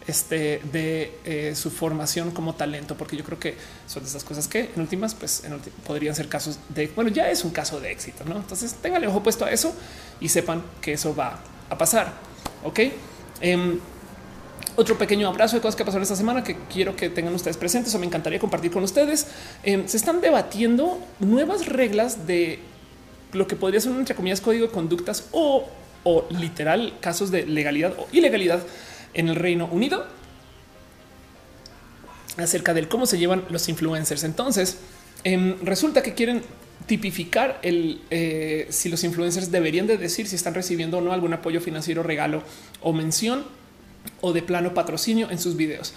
este, 0.07 0.61
de 0.71 1.19
eh, 1.25 1.53
su 1.55 1.69
formación 1.69 2.31
como 2.31 2.55
talento, 2.55 2.95
porque 2.95 3.15
yo 3.15 3.23
creo 3.23 3.39
que 3.39 3.55
son 3.87 4.01
de 4.01 4.09
esas 4.09 4.23
cosas 4.23 4.47
que 4.47 4.71
en 4.75 4.81
últimas, 4.81 5.13
pues 5.13 5.43
podrían 5.85 6.15
ser 6.15 6.27
casos 6.27 6.57
de, 6.69 6.87
bueno, 6.95 7.11
ya 7.11 7.29
es 7.29 7.43
un 7.43 7.51
caso 7.51 7.79
de 7.79 7.91
éxito, 7.91 8.23
¿no? 8.25 8.37
Entonces 8.37 8.73
tengan 8.81 9.05
ojo 9.05 9.21
puesto 9.21 9.45
a 9.45 9.51
eso 9.51 9.75
y 10.19 10.29
sepan 10.29 10.63
que 10.81 10.93
eso 10.93 11.15
va 11.15 11.39
a 11.69 11.77
pasar. 11.77 12.13
Ok. 12.63 12.79
Em, 13.41 13.79
otro 14.79 14.97
pequeño 14.97 15.27
abrazo 15.27 15.57
de 15.57 15.61
cosas 15.61 15.75
que 15.75 15.83
pasaron 15.83 16.03
esta 16.03 16.15
semana 16.15 16.41
que 16.41 16.55
quiero 16.71 16.95
que 16.95 17.09
tengan 17.09 17.35
ustedes 17.35 17.57
presentes 17.57 17.93
o 17.93 17.99
me 17.99 18.05
encantaría 18.05 18.39
compartir 18.39 18.71
con 18.71 18.81
ustedes. 18.81 19.27
Em, 19.63 19.85
se 19.87 19.97
están 19.97 20.21
debatiendo 20.21 20.99
nuevas 21.19 21.65
reglas 21.65 22.25
de 22.25 22.59
lo 23.33 23.45
que 23.45 23.57
podría 23.57 23.81
ser 23.81 23.91
un 23.91 23.99
entre 23.99 24.15
comillas 24.15 24.39
código 24.39 24.67
de 24.67 24.71
conductas 24.71 25.27
o, 25.33 25.67
o 26.05 26.25
literal 26.29 26.93
casos 27.01 27.29
de 27.29 27.45
legalidad 27.45 27.93
o 27.97 28.07
ilegalidad 28.13 28.61
en 29.13 29.27
el 29.27 29.35
Reino 29.35 29.67
Unido 29.69 30.05
acerca 32.37 32.73
del 32.73 32.87
cómo 32.87 33.05
se 33.05 33.17
llevan 33.17 33.43
los 33.49 33.67
influencers. 33.67 34.23
Entonces 34.23 34.77
em, 35.25 35.57
resulta 35.61 36.01
que 36.01 36.13
quieren 36.13 36.41
tipificar 36.85 37.59
el 37.63 38.01
eh, 38.11 38.67
si 38.69 38.87
los 38.87 39.03
influencers 39.03 39.51
deberían 39.51 39.87
de 39.87 39.97
decir 39.97 40.25
si 40.25 40.37
están 40.37 40.53
recibiendo 40.53 40.99
o 40.99 41.01
no 41.01 41.11
algún 41.11 41.33
apoyo 41.33 41.59
financiero, 41.59 42.01
regalo 42.01 42.43
o 42.79 42.93
mención 42.93 43.58
o 44.21 44.33
de 44.33 44.41
plano 44.41 44.73
patrocinio 44.73 45.29
en 45.31 45.39
sus 45.39 45.55
videos. 45.55 45.93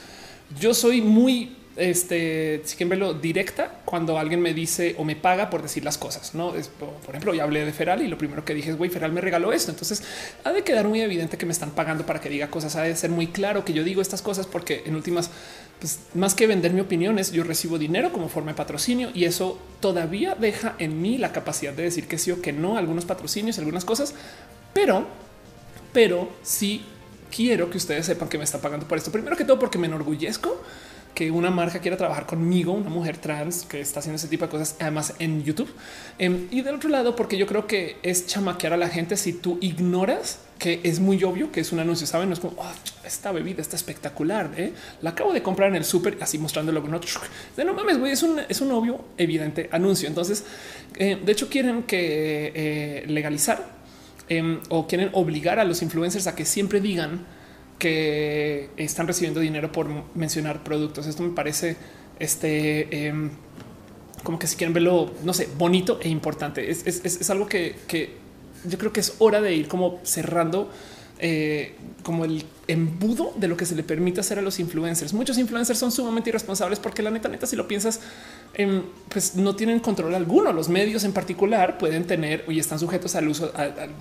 Yo 0.58 0.74
soy 0.74 1.00
muy 1.00 1.56
este, 1.76 2.60
si 2.64 2.76
quieren 2.76 2.90
verlo 2.90 3.14
directa 3.14 3.80
cuando 3.86 4.18
alguien 4.18 4.40
me 4.42 4.52
dice 4.52 4.94
o 4.98 5.04
me 5.04 5.16
paga 5.16 5.48
por 5.48 5.62
decir 5.62 5.84
las 5.84 5.96
cosas. 5.96 6.34
No 6.34 6.54
es, 6.54 6.68
por 6.68 6.92
ejemplo, 7.10 7.34
ya 7.34 7.44
hablé 7.44 7.64
de 7.64 7.72
Feral 7.72 8.02
y 8.02 8.08
lo 8.08 8.18
primero 8.18 8.44
que 8.44 8.54
dije 8.54 8.70
es 8.70 8.76
güey, 8.76 8.90
Feral 8.90 9.12
me 9.12 9.20
regaló 9.20 9.52
esto. 9.52 9.70
Entonces 9.70 10.02
ha 10.44 10.52
de 10.52 10.62
quedar 10.64 10.86
muy 10.86 11.00
evidente 11.00 11.38
que 11.38 11.46
me 11.46 11.52
están 11.52 11.70
pagando 11.70 12.04
para 12.04 12.20
que 12.20 12.28
diga 12.28 12.48
cosas. 12.48 12.76
Ha 12.76 12.82
de 12.82 12.94
ser 12.94 13.10
muy 13.10 13.28
claro 13.28 13.64
que 13.64 13.72
yo 13.72 13.84
digo 13.84 14.02
estas 14.02 14.20
cosas 14.20 14.46
porque 14.46 14.82
en 14.84 14.94
últimas, 14.94 15.30
pues, 15.80 16.00
más 16.14 16.34
que 16.34 16.46
vender 16.46 16.72
mi 16.72 16.80
opinión, 16.80 17.18
es 17.18 17.32
yo 17.32 17.42
recibo 17.42 17.78
dinero 17.78 18.12
como 18.12 18.28
forma 18.28 18.50
de 18.50 18.56
patrocinio 18.56 19.10
y 19.14 19.24
eso 19.24 19.58
todavía 19.80 20.34
deja 20.34 20.74
en 20.78 21.00
mí 21.00 21.16
la 21.16 21.32
capacidad 21.32 21.72
de 21.72 21.84
decir 21.84 22.06
que 22.06 22.18
sí 22.18 22.30
o 22.30 22.42
que 22.42 22.52
no 22.52 22.76
algunos 22.76 23.06
patrocinios, 23.06 23.58
algunas 23.58 23.84
cosas, 23.84 24.14
pero, 24.74 25.06
pero 25.92 26.30
sí 26.42 26.84
quiero 27.34 27.70
que 27.70 27.78
ustedes 27.78 28.06
sepan 28.06 28.28
que 28.28 28.38
me 28.38 28.44
está 28.44 28.60
pagando 28.60 28.86
por 28.86 28.98
esto. 28.98 29.10
Primero 29.10 29.36
que 29.36 29.44
todo, 29.44 29.58
porque 29.58 29.78
me 29.78 29.86
enorgullezco 29.86 30.60
que 31.14 31.30
una 31.30 31.50
marca 31.50 31.78
quiera 31.78 31.96
trabajar 31.96 32.26
conmigo, 32.26 32.72
una 32.72 32.88
mujer 32.88 33.18
trans 33.18 33.64
que 33.64 33.80
está 33.80 34.00
haciendo 34.00 34.16
ese 34.16 34.28
tipo 34.28 34.46
de 34.46 34.50
cosas, 34.50 34.76
además 34.80 35.14
en 35.18 35.42
YouTube. 35.42 35.68
Em, 36.18 36.48
y 36.50 36.62
del 36.62 36.76
otro 36.76 36.88
lado, 36.88 37.16
porque 37.16 37.36
yo 37.36 37.46
creo 37.46 37.66
que 37.66 37.96
es 38.02 38.26
chamaquear 38.26 38.72
a 38.72 38.76
la 38.76 38.88
gente 38.88 39.16
si 39.16 39.32
tú 39.34 39.58
ignoras 39.60 40.38
que 40.58 40.80
es 40.84 41.00
muy 41.00 41.22
obvio 41.24 41.50
que 41.50 41.60
es 41.60 41.72
un 41.72 41.80
anuncio. 41.80 42.06
Saben, 42.06 42.28
no 42.28 42.34
es 42.34 42.40
como 42.40 42.54
oh, 42.56 42.72
esta 43.04 43.32
bebida 43.32 43.60
está 43.60 43.76
espectacular. 43.76 44.52
¿eh? 44.56 44.72
La 45.00 45.10
acabo 45.10 45.32
de 45.32 45.42
comprar 45.42 45.68
en 45.68 45.74
el 45.74 45.84
súper, 45.84 46.16
así 46.20 46.38
mostrándolo. 46.38 46.80
No, 46.80 47.00
de 47.00 47.64
no 47.64 47.74
mames, 47.74 47.98
güey, 47.98 48.12
es 48.12 48.22
un, 48.22 48.40
es 48.48 48.60
un 48.60 48.70
obvio, 48.70 49.04
evidente 49.18 49.68
anuncio. 49.72 50.08
Entonces, 50.08 50.44
eh, 50.96 51.18
de 51.22 51.32
hecho, 51.32 51.48
quieren 51.48 51.82
que 51.82 52.52
eh, 52.54 53.04
legalizar 53.08 53.81
em, 54.38 54.60
o 54.68 54.86
quieren 54.86 55.10
obligar 55.12 55.58
a 55.58 55.64
los 55.64 55.82
influencers 55.82 56.26
a 56.26 56.34
que 56.34 56.44
siempre 56.44 56.80
digan 56.80 57.26
que 57.78 58.70
están 58.76 59.06
recibiendo 59.06 59.40
dinero 59.40 59.72
por 59.72 59.88
mencionar 60.14 60.62
productos. 60.62 61.06
Esto 61.06 61.22
me 61.22 61.30
parece 61.30 61.76
este 62.18 63.06
em, 63.06 63.30
como 64.22 64.38
que 64.38 64.46
si 64.46 64.56
quieren 64.56 64.72
verlo, 64.72 65.12
no 65.24 65.34
sé, 65.34 65.48
bonito 65.58 65.98
e 66.00 66.08
importante. 66.08 66.70
Es, 66.70 67.30
algo 67.30 67.46
que, 67.46 67.74
que, 67.88 68.16
yo 68.64 68.78
creo 68.78 68.92
que 68.92 69.00
es 69.00 69.16
hora 69.18 69.40
de 69.40 69.54
ir 69.54 69.68
como 69.68 69.98
cerrando 70.04 70.70
eh, 71.24 71.76
como 72.02 72.24
el 72.24 72.44
embudo 72.66 73.32
de 73.36 73.46
lo 73.46 73.56
que 73.56 73.64
se 73.64 73.76
le 73.76 73.84
permite 73.84 74.18
hacer 74.18 74.40
a 74.40 74.42
los 74.42 74.58
influencers. 74.58 75.12
Muchos 75.12 75.38
influencers 75.38 75.78
son 75.78 75.92
sumamente 75.92 76.30
irresponsables 76.30 76.80
porque 76.80 77.00
la 77.00 77.12
neta, 77.12 77.28
neta, 77.28 77.46
si 77.46 77.54
lo 77.54 77.68
piensas, 77.68 78.00
em, 78.54 78.82
pues 79.08 79.36
no 79.36 79.54
tienen 79.54 79.78
control 79.78 80.16
alguno. 80.16 80.52
Los 80.52 80.68
medios 80.68 81.04
en 81.04 81.12
particular 81.12 81.78
pueden 81.78 82.08
tener 82.08 82.44
y 82.48 82.58
están 82.58 82.80
sujetos 82.80 83.14
al 83.14 83.28
uso, 83.28 83.52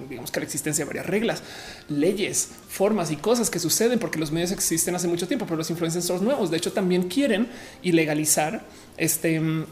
digamos 0.09 0.31
que 0.31 0.39
a 0.39 0.41
la 0.41 0.45
existencia 0.45 0.83
de 0.83 0.87
varias 0.87 1.05
reglas, 1.05 1.43
leyes, 1.89 2.49
formas 2.67 3.11
y 3.11 3.17
cosas 3.17 3.51
que 3.51 3.59
suceden 3.59 3.99
porque 3.99 4.17
los 4.17 4.31
medios 4.31 4.51
existen 4.51 4.95
hace 4.95 5.07
mucho 5.07 5.27
tiempo, 5.27 5.45
pero 5.45 5.57
los 5.57 5.69
influencers 5.69 6.05
son 6.05 6.25
nuevos. 6.25 6.49
De 6.49 6.57
hecho, 6.57 6.71
también 6.71 7.03
quieren 7.03 7.49
ilegalizar 7.83 8.65
este 8.97 9.35
em, 9.35 9.67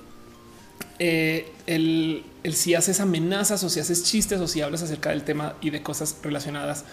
eh, 1.00 1.52
el, 1.66 2.24
el 2.44 2.54
si 2.54 2.76
haces 2.76 3.00
amenazas 3.00 3.64
o 3.64 3.70
si 3.70 3.80
haces 3.80 4.04
chistes 4.04 4.40
o 4.40 4.48
si 4.48 4.62
hablas 4.62 4.84
acerca 4.84 5.10
del 5.10 5.24
tema 5.24 5.56
y 5.62 5.72
de 5.72 5.82
cosas 5.82 6.18
relacionadas 6.22 6.86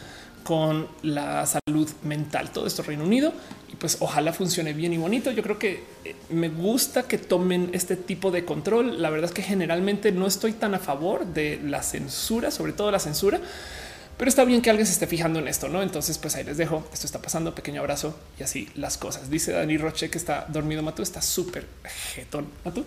con 0.46 0.86
la 1.02 1.44
salud 1.44 1.90
mental. 2.04 2.52
Todo 2.52 2.68
esto 2.68 2.84
Reino 2.84 3.02
Unido 3.02 3.32
y 3.68 3.74
pues 3.74 3.96
ojalá 3.98 4.32
funcione 4.32 4.74
bien 4.74 4.92
y 4.92 4.96
bonito. 4.96 5.32
Yo 5.32 5.42
creo 5.42 5.58
que 5.58 5.82
eh, 6.04 6.14
me 6.30 6.48
gusta 6.48 7.02
que 7.02 7.18
tomen 7.18 7.70
este 7.72 7.96
tipo 7.96 8.30
de 8.30 8.44
control. 8.44 9.02
La 9.02 9.10
verdad 9.10 9.28
es 9.28 9.34
que 9.34 9.42
generalmente 9.42 10.12
no 10.12 10.24
estoy 10.24 10.52
tan 10.52 10.76
a 10.76 10.78
favor 10.78 11.26
de 11.26 11.60
la 11.64 11.82
censura, 11.82 12.52
sobre 12.52 12.72
todo 12.72 12.92
la 12.92 13.00
censura, 13.00 13.40
pero 14.16 14.28
está 14.28 14.44
bien 14.44 14.62
que 14.62 14.70
alguien 14.70 14.86
se 14.86 14.92
esté 14.92 15.08
fijando 15.08 15.40
en 15.40 15.48
esto, 15.48 15.68
no? 15.68 15.82
Entonces, 15.82 16.16
pues 16.16 16.36
ahí 16.36 16.44
les 16.44 16.58
dejo. 16.58 16.88
Esto 16.92 17.06
está 17.06 17.20
pasando. 17.20 17.52
Pequeño 17.52 17.80
abrazo 17.80 18.16
y 18.38 18.44
así 18.44 18.68
las 18.76 18.98
cosas. 18.98 19.28
Dice 19.28 19.50
Dani 19.50 19.76
Roche 19.78 20.10
que 20.10 20.18
está 20.18 20.46
dormido. 20.48 20.80
Matú 20.80 21.02
está 21.02 21.20
súper 21.20 21.66
jetón. 22.14 22.46
Matú. 22.64 22.84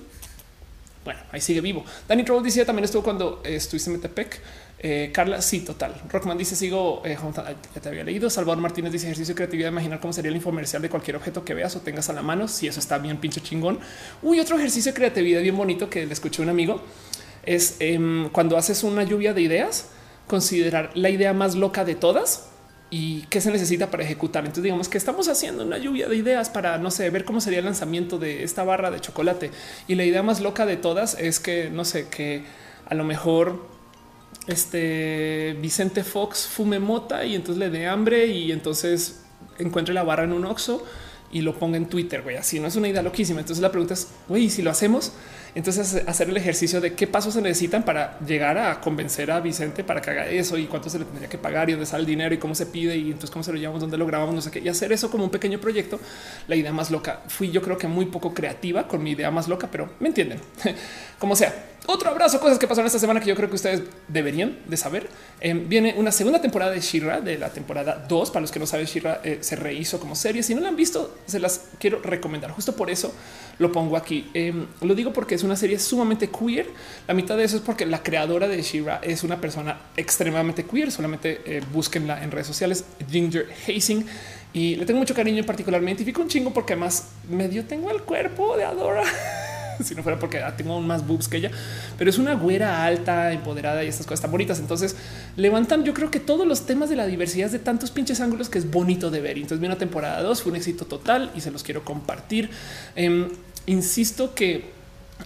Bueno, 1.03 1.19
ahí 1.33 1.41
sigue 1.41 1.59
vivo. 1.59 1.83
Dani 2.07 2.23
Troll 2.23 2.43
dice 2.43 2.63
también 2.63 2.85
estuvo 2.85 3.03
cuando 3.03 3.41
estuviste 3.43 3.89
en 3.89 3.97
Metepec. 3.97 4.41
Eh, 4.81 5.11
Carla, 5.13 5.41
sí, 5.41 5.59
total. 5.59 6.01
Rockman 6.09 6.37
dice: 6.37 6.55
Sigo, 6.55 7.01
eh, 7.05 7.17
ya 7.75 7.81
te 7.81 7.89
había 7.89 8.03
leído. 8.03 8.29
Salvador 8.29 8.61
Martínez 8.61 8.93
dice: 8.93 9.07
Ejercicio 9.07 9.33
de 9.33 9.37
creatividad. 9.37 9.69
Imaginar 9.69 9.99
cómo 9.99 10.13
sería 10.13 10.29
el 10.29 10.35
infomercial 10.37 10.81
de 10.81 10.89
cualquier 10.89 11.17
objeto 11.17 11.43
que 11.43 11.53
veas 11.53 11.75
o 11.75 11.81
tengas 11.81 12.09
a 12.09 12.13
la 12.13 12.21
mano. 12.21 12.47
Si 12.47 12.67
eso 12.67 12.79
está 12.79 12.97
bien, 12.97 13.17
pinche 13.17 13.41
chingón. 13.41 13.79
Uy, 14.21 14.39
otro 14.39 14.57
ejercicio 14.57 14.93
de 14.93 14.95
creatividad 14.95 15.41
bien 15.41 15.57
bonito 15.57 15.89
que 15.89 16.05
le 16.05 16.13
escuché 16.13 16.41
a 16.41 16.43
un 16.43 16.49
amigo 16.49 16.81
es 17.45 17.77
em, 17.79 18.29
cuando 18.29 18.57
haces 18.57 18.83
una 18.83 19.03
lluvia 19.03 19.33
de 19.33 19.41
ideas, 19.41 19.89
considerar 20.27 20.91
la 20.93 21.09
idea 21.09 21.33
más 21.33 21.55
loca 21.55 21.83
de 21.83 21.95
todas 21.95 22.49
y 22.91 23.23
qué 23.23 23.41
se 23.41 23.51
necesita 23.51 23.91
para 23.91 24.03
ejecutar. 24.03 24.43
Entonces, 24.43 24.63
digamos 24.63 24.89
que 24.89 24.97
estamos 24.97 25.27
haciendo 25.27 25.63
una 25.63 25.77
lluvia 25.77 26.07
de 26.07 26.15
ideas 26.15 26.49
para 26.49 26.77
no 26.77 26.91
sé, 26.91 27.09
ver 27.09 27.25
cómo 27.25 27.41
sería 27.41 27.59
el 27.59 27.65
lanzamiento 27.65 28.17
de 28.17 28.43
esta 28.43 28.63
barra 28.63 28.91
de 28.91 28.99
chocolate. 28.99 29.51
Y 29.87 29.95
la 29.95 30.05
idea 30.05 30.23
más 30.23 30.39
loca 30.41 30.65
de 30.65 30.77
todas 30.77 31.17
es 31.19 31.39
que 31.39 31.69
no 31.69 31.85
sé, 31.85 32.07
que 32.07 32.43
a 32.85 32.95
lo 32.95 33.03
mejor 33.03 33.78
este 34.47 35.55
Vicente 35.61 36.03
Fox 36.03 36.47
fume 36.47 36.79
mota 36.79 37.23
y 37.25 37.35
entonces 37.35 37.59
le 37.59 37.69
dé 37.69 37.87
hambre 37.87 38.27
y 38.27 38.51
entonces 38.51 39.21
encuentre 39.59 39.93
la 39.93 40.03
barra 40.03 40.23
en 40.23 40.33
un 40.33 40.45
oxo 40.45 40.83
y 41.31 41.41
lo 41.41 41.57
ponga 41.57 41.77
en 41.77 41.87
Twitter. 41.87 42.21
Güey, 42.23 42.37
así 42.37 42.59
no 42.59 42.67
es 42.67 42.75
una 42.75 42.87
idea 42.87 43.01
loquísima. 43.01 43.39
Entonces 43.39 43.61
la 43.61 43.69
pregunta 43.69 43.93
es, 43.93 44.07
güey, 44.27 44.49
si 44.49 44.61
lo 44.61 44.71
hacemos, 44.71 45.13
entonces 45.55 46.03
hacer 46.07 46.29
el 46.29 46.37
ejercicio 46.37 46.81
de 46.81 46.93
qué 46.93 47.07
pasos 47.07 47.33
se 47.33 47.41
necesitan 47.41 47.83
para 47.83 48.19
llegar 48.19 48.57
a 48.57 48.79
convencer 48.81 49.31
a 49.31 49.39
Vicente 49.39 49.83
para 49.83 50.01
que 50.01 50.09
haga 50.11 50.27
eso 50.27 50.57
y 50.57 50.65
cuánto 50.65 50.89
se 50.89 50.99
le 50.99 51.05
tendría 51.05 51.29
que 51.29 51.37
pagar 51.37 51.69
y 51.69 51.73
dónde 51.73 51.85
sale 51.85 52.01
el 52.01 52.07
dinero 52.07 52.33
y 52.33 52.37
cómo 52.37 52.55
se 52.55 52.65
pide 52.65 52.97
y 52.97 53.07
entonces 53.07 53.31
cómo 53.31 53.43
se 53.43 53.51
lo 53.51 53.57
llevamos, 53.57 53.81
dónde 53.81 53.97
lo 53.97 54.05
grabamos, 54.05 54.33
no 54.35 54.41
sé 54.41 54.51
qué 54.51 54.59
y 54.59 54.67
hacer 54.67 54.91
eso 54.91 55.09
como 55.09 55.23
un 55.23 55.31
pequeño 55.31 55.59
proyecto. 55.59 55.99
La 56.47 56.55
idea 56.55 56.71
más 56.71 56.91
loca 56.91 57.21
fui 57.27 57.51
yo 57.51 57.61
creo 57.61 57.77
que 57.77 57.87
muy 57.87 58.05
poco 58.05 58.33
creativa 58.33 58.87
con 58.87 59.03
mi 59.03 59.11
idea 59.11 59.31
más 59.31 59.47
loca, 59.47 59.69
pero 59.71 59.89
me 59.99 60.07
entienden 60.09 60.39
como 61.19 61.35
sea. 61.35 61.77
Otro 61.91 62.11
abrazo, 62.11 62.39
cosas 62.39 62.59
que 62.59 62.67
pasaron 62.67 62.85
esta 62.85 62.99
semana 62.99 63.19
que 63.19 63.25
yo 63.25 63.35
creo 63.35 63.49
que 63.49 63.55
ustedes 63.55 63.81
deberían 64.07 64.59
de 64.67 64.77
saber. 64.77 65.09
Em, 65.41 65.67
viene 65.67 65.95
una 65.97 66.11
segunda 66.11 66.39
temporada 66.39 66.69
de 66.69 66.81
Shira 66.81 67.19
de 67.19 67.39
la 67.39 67.49
temporada 67.49 68.05
2. 68.07 68.29
Para 68.29 68.41
los 68.41 68.51
que 68.51 68.59
no 68.59 68.67
saben, 68.67 68.85
Shira 68.85 69.21
eh, 69.23 69.39
se 69.41 69.55
rehizo 69.55 69.99
como 69.99 70.13
serie. 70.13 70.43
Si 70.43 70.53
no 70.53 70.61
la 70.61 70.67
han 70.67 70.75
visto, 70.75 71.17
se 71.25 71.39
las 71.39 71.69
quiero 71.79 71.99
recomendar. 71.99 72.51
Justo 72.51 72.75
por 72.75 72.91
eso 72.91 73.11
lo 73.57 73.71
pongo 73.71 73.97
aquí. 73.97 74.29
Em, 74.35 74.67
lo 74.81 74.93
digo 74.93 75.11
porque 75.11 75.33
es 75.33 75.41
una 75.41 75.55
serie 75.55 75.79
sumamente 75.79 76.29
queer. 76.29 76.67
La 77.07 77.15
mitad 77.15 77.35
de 77.35 77.45
eso 77.45 77.55
es 77.55 77.63
porque 77.63 77.87
la 77.87 78.03
creadora 78.03 78.47
de 78.47 78.61
Shira 78.61 78.99
es 79.01 79.23
una 79.23 79.41
persona 79.41 79.81
extremadamente 79.97 80.65
queer. 80.65 80.91
Solamente 80.91 81.41
eh, 81.43 81.63
búsquenla 81.73 82.23
en 82.23 82.29
redes 82.29 82.45
sociales. 82.45 82.85
Ginger 83.09 83.47
Hazing 83.67 84.05
y 84.53 84.75
le 84.75 84.85
tengo 84.85 84.99
mucho 84.99 85.15
cariño. 85.15 85.43
Particularmente 85.43 86.03
identifico 86.03 86.21
un 86.21 86.27
chingo 86.27 86.53
porque 86.53 86.73
además 86.73 87.07
medio 87.27 87.65
tengo 87.65 87.89
el 87.89 88.03
cuerpo 88.03 88.55
de 88.57 88.65
Adora. 88.65 89.01
si 89.83 89.95
no 89.95 90.03
fuera 90.03 90.19
porque 90.19 90.39
ah, 90.39 90.55
tengo 90.55 90.79
más 90.81 91.05
boobs 91.05 91.27
que 91.27 91.37
ella, 91.37 91.51
pero 91.97 92.09
es 92.09 92.17
una 92.17 92.35
güera 92.35 92.83
alta, 92.83 93.31
empoderada 93.31 93.83
y 93.83 93.87
estas 93.87 94.05
cosas 94.05 94.21
tan 94.21 94.31
bonitas. 94.31 94.59
Entonces 94.59 94.95
levantan, 95.35 95.83
yo 95.83 95.93
creo 95.93 96.11
que 96.11 96.19
todos 96.19 96.47
los 96.47 96.65
temas 96.65 96.89
de 96.89 96.95
la 96.95 97.05
diversidad 97.05 97.49
de 97.49 97.59
tantos 97.59 97.91
pinches 97.91 98.21
ángulos 98.21 98.49
que 98.49 98.59
es 98.59 98.69
bonito 98.69 99.11
de 99.11 99.21
ver. 99.21 99.37
entonces, 99.37 99.59
viene 99.59 99.73
una 99.73 99.79
temporada 99.79 100.21
2, 100.21 100.41
fue 100.41 100.51
un 100.51 100.57
éxito 100.57 100.85
total 100.85 101.31
y 101.35 101.41
se 101.41 101.51
los 101.51 101.63
quiero 101.63 101.83
compartir. 101.83 102.49
Em, 102.95 103.29
insisto 103.65 104.33
que 104.33 104.78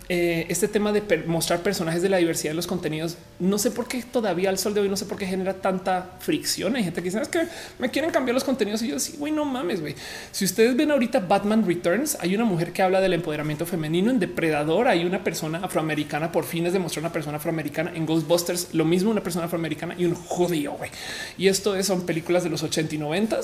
eh, 0.10 0.48
este 0.50 0.68
tema 0.68 0.92
de 0.92 1.02
mostrar 1.26 1.62
personajes 1.62 2.02
de 2.02 2.10
la 2.10 2.18
diversidad 2.18 2.52
en 2.52 2.58
los 2.58 2.68
contenidos, 2.68 3.18
no 3.40 3.58
sé 3.58 3.72
por 3.72 3.88
qué 3.88 4.04
todavía 4.04 4.50
al 4.50 4.58
sol 4.58 4.74
de 4.74 4.82
hoy, 4.82 4.90
no 4.90 4.98
sé 4.98 5.06
por 5.06 5.18
qué 5.18 5.26
genera 5.26 5.54
tanta 5.54 6.18
fricción. 6.20 6.76
Hay 6.76 6.84
gente 6.84 7.02
que 7.02 7.10
dice 7.10 7.22
que 7.32 7.48
me 7.80 7.90
quieren 7.90 8.12
cambiar 8.12 8.34
los 8.34 8.44
contenidos 8.44 8.82
y 8.82 8.90
yo 8.90 9.00
sí, 9.00 9.16
güey, 9.18 9.32
no 9.32 9.46
mames, 9.46 9.82
güey. 9.82 9.96
Si 10.32 10.46
ustedes 10.46 10.76
ven 10.76 10.92
ahorita 10.92 11.20
Batman 11.22 11.66
Returns, 11.66 12.18
hay 12.20 12.36
una 12.36 12.44
mujer 12.44 12.74
que 12.74 12.82
habla 12.82 13.00
del 13.02 13.14
empoderamiento 13.14 13.66
femenino 13.66 14.12
en 14.12 14.20
Depredador. 14.20 14.88
Hay 14.88 15.06
una 15.06 15.24
persona 15.24 15.60
afroamericana 15.60 16.32
por 16.32 16.44
fines 16.44 16.74
de 16.74 16.80
mostrar 16.80 17.04
una 17.04 17.14
persona 17.14 17.38
afroamericana 17.38 17.92
en 17.96 18.06
Ghostbusters, 18.06 18.74
lo 18.74 18.86
mismo 18.86 19.10
una 19.10 19.24
persona 19.24 19.46
afroamericana 19.46 19.96
y 19.98 20.06
un 20.06 20.16
judío. 20.16 20.74
Güey. 20.74 20.90
Y 21.38 21.48
esto 21.48 21.76
es, 21.76 21.88
son 21.88 22.06
películas 22.06 22.44
de 22.44 22.50
los 22.50 22.62
80 22.62 22.96
y 22.96 22.98
90 22.98 23.40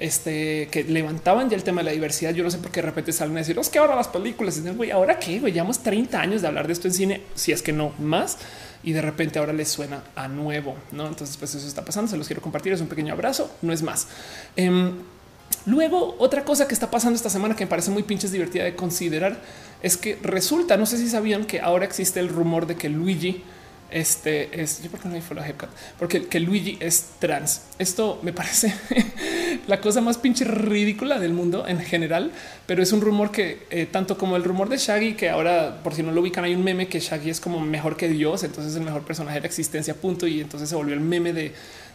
este, 0.00 0.68
que 0.72 0.82
levantaban 0.84 1.50
ya 1.50 1.56
el 1.56 1.62
tema 1.62 1.82
de 1.82 1.84
la 1.84 1.90
diversidad. 1.92 2.32
Yo 2.32 2.42
no 2.42 2.50
sé 2.50 2.58
por 2.58 2.72
qué 2.72 2.80
de 2.80 2.86
repente 2.86 3.12
salen 3.12 3.36
a 3.36 3.40
decir, 3.40 3.56
que 3.70 3.78
ahora 3.78 3.94
las 3.94 4.08
películas, 4.08 4.58
y 4.58 4.68
güey, 4.70 4.90
ahora 4.90 5.18
qué, 5.18 5.38
llevamos 5.38 5.80
30 5.80 6.18
años 6.18 6.42
de 6.42 6.48
hablar 6.48 6.66
de 6.66 6.72
esto 6.72 6.88
en 6.88 6.94
cine, 6.94 7.20
si 7.34 7.52
es 7.52 7.62
que 7.62 7.72
no 7.72 7.92
más, 7.98 8.38
y 8.82 8.92
de 8.92 9.02
repente 9.02 9.38
ahora 9.38 9.52
les 9.52 9.68
suena 9.68 10.02
a 10.16 10.26
nuevo, 10.26 10.74
¿no? 10.90 11.06
Entonces, 11.06 11.36
pues 11.36 11.54
eso 11.54 11.68
está 11.68 11.84
pasando, 11.84 12.10
se 12.10 12.16
los 12.16 12.26
quiero 12.26 12.40
compartir, 12.40 12.72
es 12.72 12.80
un 12.80 12.88
pequeño 12.88 13.12
abrazo, 13.12 13.54
no 13.60 13.74
es 13.74 13.82
más. 13.82 14.08
Em, 14.56 14.92
luego, 15.66 16.16
otra 16.18 16.44
cosa 16.44 16.66
que 16.66 16.72
está 16.72 16.90
pasando 16.90 17.16
esta 17.16 17.28
semana 17.28 17.54
que 17.54 17.66
me 17.66 17.70
parece 17.70 17.90
muy 17.90 18.02
pinches 18.02 18.32
divertida 18.32 18.64
de 18.64 18.74
considerar 18.74 19.38
es 19.82 19.98
que 19.98 20.18
resulta, 20.22 20.78
no 20.78 20.86
sé 20.86 20.96
si 20.96 21.10
sabían 21.10 21.44
que 21.44 21.60
ahora 21.60 21.84
existe 21.84 22.20
el 22.20 22.30
rumor 22.30 22.66
de 22.66 22.76
que 22.76 22.88
Luigi 22.88 23.44
este 23.90 24.60
es 24.60 24.82
yo 24.82 24.90
porque 24.90 25.08
no 25.08 25.16
porque 25.98 26.26
que 26.26 26.40
Luigi 26.40 26.78
es 26.80 27.10
trans. 27.18 27.62
Esto 27.78 28.20
me 28.22 28.32
parece 28.32 28.74
la 29.66 29.80
cosa 29.80 30.00
más 30.00 30.18
pinche 30.18 30.44
ridícula 30.44 31.18
del 31.18 31.32
mundo 31.32 31.66
en 31.66 31.80
general, 31.80 32.32
pero 32.66 32.82
es 32.82 32.92
un 32.92 33.00
rumor 33.00 33.30
que 33.30 33.66
eh, 33.70 33.86
tanto 33.86 34.16
como 34.16 34.36
el 34.36 34.44
rumor 34.44 34.68
de 34.68 34.76
Shaggy, 34.76 35.14
que 35.14 35.30
ahora 35.30 35.82
por 35.82 35.94
si 35.94 36.02
no 36.02 36.12
lo 36.12 36.20
ubican, 36.20 36.44
hay 36.44 36.54
un 36.54 36.64
meme 36.64 36.88
que 36.88 37.00
Shaggy 37.00 37.30
es 37.30 37.40
como 37.40 37.60
mejor 37.60 37.96
que 37.96 38.08
Dios, 38.08 38.44
entonces 38.44 38.72
es 38.72 38.78
el 38.78 38.84
mejor 38.84 39.02
personaje 39.02 39.36
de 39.36 39.40
la 39.42 39.46
existencia, 39.46 39.94
punto. 39.94 40.26
Y 40.26 40.40
entonces 40.40 40.68
se 40.68 40.74
volvió 40.74 40.94
el 40.94 41.00
meme 41.00 41.32
de 41.32 41.52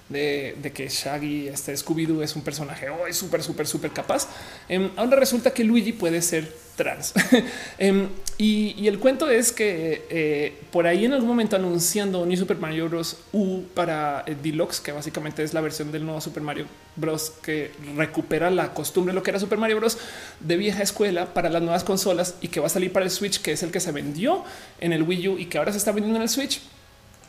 de, 0.10 0.72
que 0.74 0.88
Shaggy, 0.88 1.48
este 1.48 1.76
Scooby-Doo 1.76 2.22
es 2.22 2.36
un 2.36 2.44
personaje 2.44 2.90
oh, 2.90 3.12
súper, 3.12 3.42
súper, 3.42 3.68
súper 3.68 3.92
capaz. 3.92 4.28
Em, 4.70 4.90
ahora 4.96 5.18
resulta 5.18 5.52
que 5.52 5.64
Luigi 5.64 5.94
puede 5.94 6.22
ser 6.22 6.52
trans. 6.76 7.14
Em, 7.78 8.10
y, 8.38 8.88
el 8.88 9.00
cuento 9.00 9.30
es 9.30 9.52
que 9.52 10.06
eh, 10.10 10.54
por 10.72 10.86
ahí 10.88 11.06
en 11.06 11.14
algún 11.14 11.30
momento 11.30 11.56
anunciando 11.56 12.26
New 12.26 12.38
Super 12.38 12.58
Mario 12.58 12.90
Bros. 12.90 13.18
U 13.32 13.64
para 13.74 14.24
eh, 14.28 14.36
Deluxe, 14.42 14.82
que 14.82 14.92
básicamente 14.92 15.42
es 15.44 15.54
la 15.54 15.62
versión 15.62 15.92
del 15.92 16.06
nuevo 16.06 16.22
Super 16.22 16.44
Mario 16.44 16.66
Bros. 16.96 17.32
que 17.42 17.72
recupera 17.96 18.52
la 18.52 18.74
costumbre 18.74 19.12
de 19.12 19.16
lo 19.16 19.24
que 19.24 19.32
era 19.32 19.40
Super 19.40 19.58
Mario 19.58 19.78
Bros. 19.78 19.98
de 20.40 20.58
vieja 20.58 20.84
escuela 20.84 21.34
para 21.34 21.50
las 21.50 21.62
nuevas 21.62 21.84
consolas 21.84 22.36
y 22.42 22.50
que 22.50 22.60
va 22.60 22.68
a 22.68 22.70
salir 22.70 22.92
para 22.92 23.06
el 23.06 23.12
Switch, 23.12 23.42
que 23.42 23.54
es 23.54 23.64
el 23.64 23.72
que 23.72 23.80
se 23.80 23.92
vendió 23.92 24.44
en 24.80 24.94
el 24.94 25.04
Wii 25.04 25.28
U 25.30 25.38
y 25.40 25.46
que 25.46 25.58
ahora 25.58 25.72
se 25.72 25.78
está 25.78 25.92
vendiendo 25.92 26.18
en 26.18 26.24
el 26.24 26.30
Switch 26.30 26.62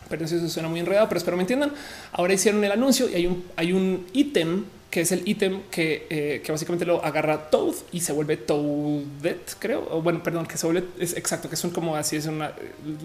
pero 0.08 0.24
eso 0.24 0.48
suena 0.48 0.68
muy 0.68 0.80
enredado, 0.80 1.08
pero 1.08 1.18
espero 1.18 1.36
me 1.36 1.42
entiendan. 1.42 1.72
Ahora 2.12 2.34
hicieron 2.34 2.62
el 2.64 2.72
anuncio 2.72 3.08
y 3.08 3.14
hay 3.14 3.26
un 3.26 3.44
hay 3.56 3.72
un 3.72 4.06
ítem 4.12 4.64
que 4.90 5.00
es 5.02 5.12
el 5.12 5.28
ítem 5.28 5.62
que, 5.70 6.06
eh, 6.08 6.40
que, 6.42 6.52
básicamente 6.52 6.86
lo 6.86 7.04
agarra 7.04 7.50
Toad 7.50 7.74
y 7.92 8.00
se 8.00 8.12
vuelve 8.12 8.36
Toadette, 8.36 9.54
creo. 9.58 10.00
Bueno, 10.00 10.22
perdón, 10.22 10.46
que 10.46 10.56
se 10.56 10.66
vuelve 10.66 10.88
es 10.98 11.16
exacto, 11.16 11.50
que 11.50 11.56
son 11.56 11.70
como 11.70 11.96
así 11.96 12.16
es 12.16 12.26
una 12.26 12.52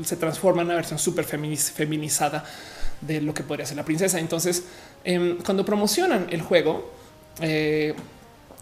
se 0.03 0.15
transforma 0.15 0.61
en 0.61 0.67
una 0.67 0.75
versión 0.75 0.99
súper 0.99 1.25
feminizada 1.25 2.45
de 3.01 3.19
lo 3.19 3.33
que 3.33 3.43
podría 3.43 3.65
ser 3.65 3.77
la 3.77 3.83
princesa. 3.83 4.19
Entonces, 4.19 4.63
em, 5.03 5.38
cuando 5.39 5.65
promocionan 5.65 6.27
el 6.30 6.41
juego, 6.41 6.93
eh, 7.41 7.93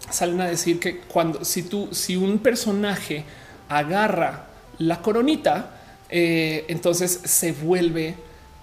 salen 0.09 0.41
a 0.41 0.47
decir 0.47 0.79
que 0.79 1.01
cuando 1.01 1.43
si 1.45 1.63
tú, 1.63 1.89
si 1.91 2.15
un 2.15 2.39
personaje 2.39 3.25
agarra 3.67 4.47
la 4.79 5.01
coronita, 5.01 5.75
eh, 6.09 6.65
entonces 6.69 7.11
se 7.25 7.51
vuelve 7.51 8.15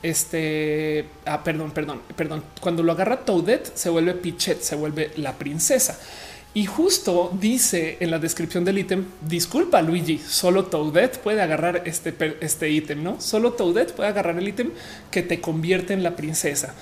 este, 0.03 1.07
ah, 1.25 1.43
perdón, 1.43 1.71
perdón, 1.71 2.01
perdón. 2.17 2.43
Cuando 2.61 2.83
lo 2.83 2.93
agarra 2.93 3.25
Toadette, 3.25 3.73
se 3.75 3.89
vuelve 3.91 4.15
Pichet, 4.15 4.61
se 4.61 4.77
vuelve 4.77 5.11
la 5.17 5.33
princesa. 5.35 5.99
Y 6.57 6.65
justo 6.65 7.37
dice 7.39 7.99
en 8.01 8.11
la 8.11 8.19
descripción 8.19 8.65
del 8.65 8.79
ítem, 8.79 9.05
disculpa 9.21 9.83
Luigi, 9.83 10.17
solo 10.17 10.65
Toadette 10.65 11.19
puede 11.19 11.43
agarrar 11.43 11.83
este, 11.85 12.15
este 12.41 12.71
ítem, 12.71 13.03
¿no? 13.03 13.21
Solo 13.21 13.53
Toadette 13.53 13.93
puede 13.93 14.09
agarrar 14.09 14.39
el 14.39 14.49
ítem 14.49 14.71
que 15.11 15.23
te 15.23 15.43
convierte 15.43 15.93
en 15.93 16.03
la 16.03 16.17
princesa. 16.17 16.75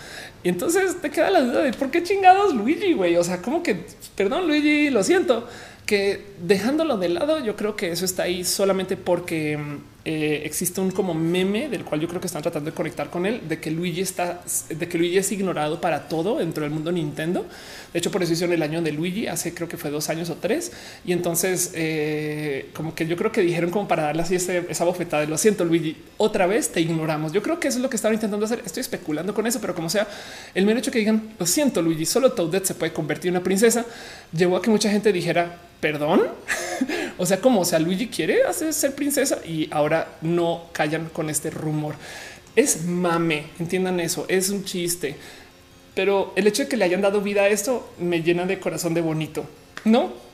Y 0.45 0.49
entonces 0.49 1.01
te 1.03 1.11
queda 1.11 1.29
la 1.31 1.41
duda 1.41 1.63
de 1.63 1.73
por 1.73 1.91
qué 1.91 2.05
chingados 2.05 2.55
Luigi, 2.55 2.93
güey. 2.93 3.17
O 3.17 3.25
sea, 3.25 3.43
como 3.43 3.65
que, 3.65 3.85
perdón 4.15 4.47
Luigi, 4.47 4.91
lo 4.91 5.03
siento, 5.03 5.49
que 5.87 6.25
dejándolo 6.41 6.97
de 6.97 7.09
lado, 7.09 7.45
yo 7.45 7.57
creo 7.57 7.75
que 7.75 7.91
eso 7.91 8.05
está 8.05 8.23
ahí 8.25 8.45
solamente 8.45 8.97
porque 8.97 9.59
eh, 10.07 10.43
existe 10.45 10.83
un 10.83 10.91
como 10.91 11.15
meme 11.15 11.71
del 11.71 11.83
cual 11.83 11.99
yo 11.99 12.09
creo 12.09 12.21
que 12.21 12.27
están 12.27 12.43
tratando 12.43 12.71
de 12.71 12.77
conectar 12.77 13.09
con 13.09 13.25
él, 13.25 13.49
de 13.49 13.59
que 13.59 13.71
Luigi 13.71 14.03
está, 14.03 14.43
de 14.69 14.87
que 14.87 14.99
Luigi 14.99 15.17
es 15.17 15.33
ignorado 15.33 15.81
para 15.81 16.09
todo 16.09 16.39
dentro 16.39 16.63
del 16.65 16.73
mundo 16.73 16.93
Nintendo. 16.93 17.47
De 17.91 18.01
hecho, 18.01 18.11
por 18.11 18.23
eso 18.23 18.35
hicieron 18.35 18.55
el 18.55 18.63
año 18.63 18.83
de 18.83 18.93
Luigi 18.93 19.29
hace 19.29 19.55
creo 19.55 19.67
que 19.67 19.79
fue 19.79 19.91
dos 19.91 20.11
años 20.11 20.29
o 20.29 20.35
tres. 20.35 20.73
Y 21.07 21.13
entonces, 21.13 21.73
eh, 21.75 22.71
como 22.75 22.95
que 22.95 23.07
yo 23.07 23.17
creo 23.17 23.33
que 23.33 23.41
dijeron 23.41 23.71
como 23.71 23.89
para 23.89 24.03
darle 24.03 24.23
así 24.23 24.35
esa 24.35 24.85
bofetada 24.85 25.23
de 25.23 25.29
lo 25.29 25.39
siento, 25.39 25.65
Luigi, 25.65 25.97
otra 26.19 26.47
vez 26.47 26.71
te 26.71 26.83
ignoramos. 26.83 27.33
Yo 27.33 27.43
creo 27.43 27.59
que 27.59 27.69
eso 27.69 27.79
es 27.79 27.83
lo 27.83 27.89
que 27.89 27.97
estaban 27.97 28.15
intentando 28.15 28.45
hacer. 28.45 28.61
Estoy 28.67 28.83
especulando 28.83 29.33
con 29.33 29.47
eso, 29.47 29.59
pero 29.61 29.75
como 29.75 29.89
sea, 29.89 30.07
el 30.55 30.67
mero 30.67 30.81
hecho 30.81 30.91
que 30.91 30.99
digan 30.99 31.35
lo 31.39 31.47
siento, 31.47 31.81
Luigi, 31.81 32.05
solo 32.05 32.33
Toadette 32.33 32.67
se 32.67 32.75
puede 32.75 32.93
convertir 32.93 33.31
en 33.31 33.37
una 33.37 33.45
princesa, 33.45 33.87
llevó 34.37 34.59
a 34.59 34.63
que 34.63 34.69
mucha 34.69 34.91
gente 34.91 35.13
dijera 35.13 35.61
perdón. 35.85 36.23
o 37.19 37.27
sea, 37.27 37.41
como 37.43 37.61
o 37.61 37.65
sea, 37.67 37.79
Luigi 37.79 38.07
quiere 38.09 38.45
hacer 38.45 38.73
ser 38.73 38.95
princesa 38.95 39.39
y 39.45 39.69
ahora 39.71 39.94
no 40.23 40.65
callan 40.73 41.09
con 41.11 41.31
este 41.31 41.51
rumor. 41.51 41.95
Es 42.57 42.85
mame, 42.85 43.47
entiendan 43.59 44.01
eso, 44.01 44.27
es 44.29 44.51
un 44.51 44.65
chiste. 44.65 45.17
Pero 45.95 46.33
el 46.37 46.47
hecho 46.47 46.65
de 46.65 46.69
que 46.69 46.77
le 46.77 46.85
hayan 46.85 47.01
dado 47.01 47.21
vida 47.21 47.43
a 47.43 47.49
esto 47.49 47.93
me 47.99 48.23
llena 48.23 48.47
de 48.47 48.59
corazón 48.59 48.95
de 48.95 49.01
bonito, 49.01 49.45
¿no? 49.85 50.25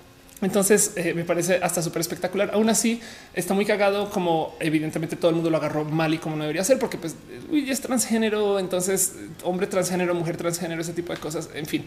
Entonces 0.43 0.93
eh, 0.97 1.13
me 1.13 1.25
parece 1.25 1.61
hasta 1.63 1.83
súper 1.83 2.01
espectacular. 2.01 2.51
Aún 2.55 2.71
así 2.71 3.01
está 3.35 3.53
muy 3.53 3.67
cagado 3.67 4.11
como 4.11 4.57
evidentemente 4.59 5.17
todo 5.17 5.31
el 5.31 5.35
mundo 5.35 5.51
lo 5.51 5.59
agarró 5.59 5.85
mal 5.85 6.15
y 6.15 6.19
como 6.19 6.37
no 6.37 6.45
debería 6.45 6.65
ser 6.65 6.79
porque 6.79 6.97
pues 6.97 7.15
Luigi 7.51 7.71
es 7.71 7.81
transgénero, 7.81 8.59
entonces 8.59 9.17
hombre 9.45 9.67
transgénero, 9.67 10.15
mujer 10.15 10.37
transgénero, 10.37 10.81
ese 10.81 10.95
tipo 10.95 11.13
de 11.13 11.19
cosas. 11.21 11.51
En 11.55 11.67
fin, 11.67 11.85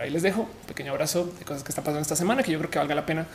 ahí 0.00 0.10
les 0.10 0.22
dejo 0.22 0.42
un 0.42 0.66
pequeño 0.66 0.90
abrazo 0.90 1.32
de 1.38 1.44
cosas 1.44 1.62
que 1.62 1.68
están 1.68 1.84
pasando 1.84 2.02
esta 2.02 2.16
semana 2.16 2.42
que 2.42 2.50
yo 2.50 2.58
creo 2.58 2.70
que 2.70 2.78
valga 2.78 2.96
la 2.96 3.06
pena, 3.06 3.28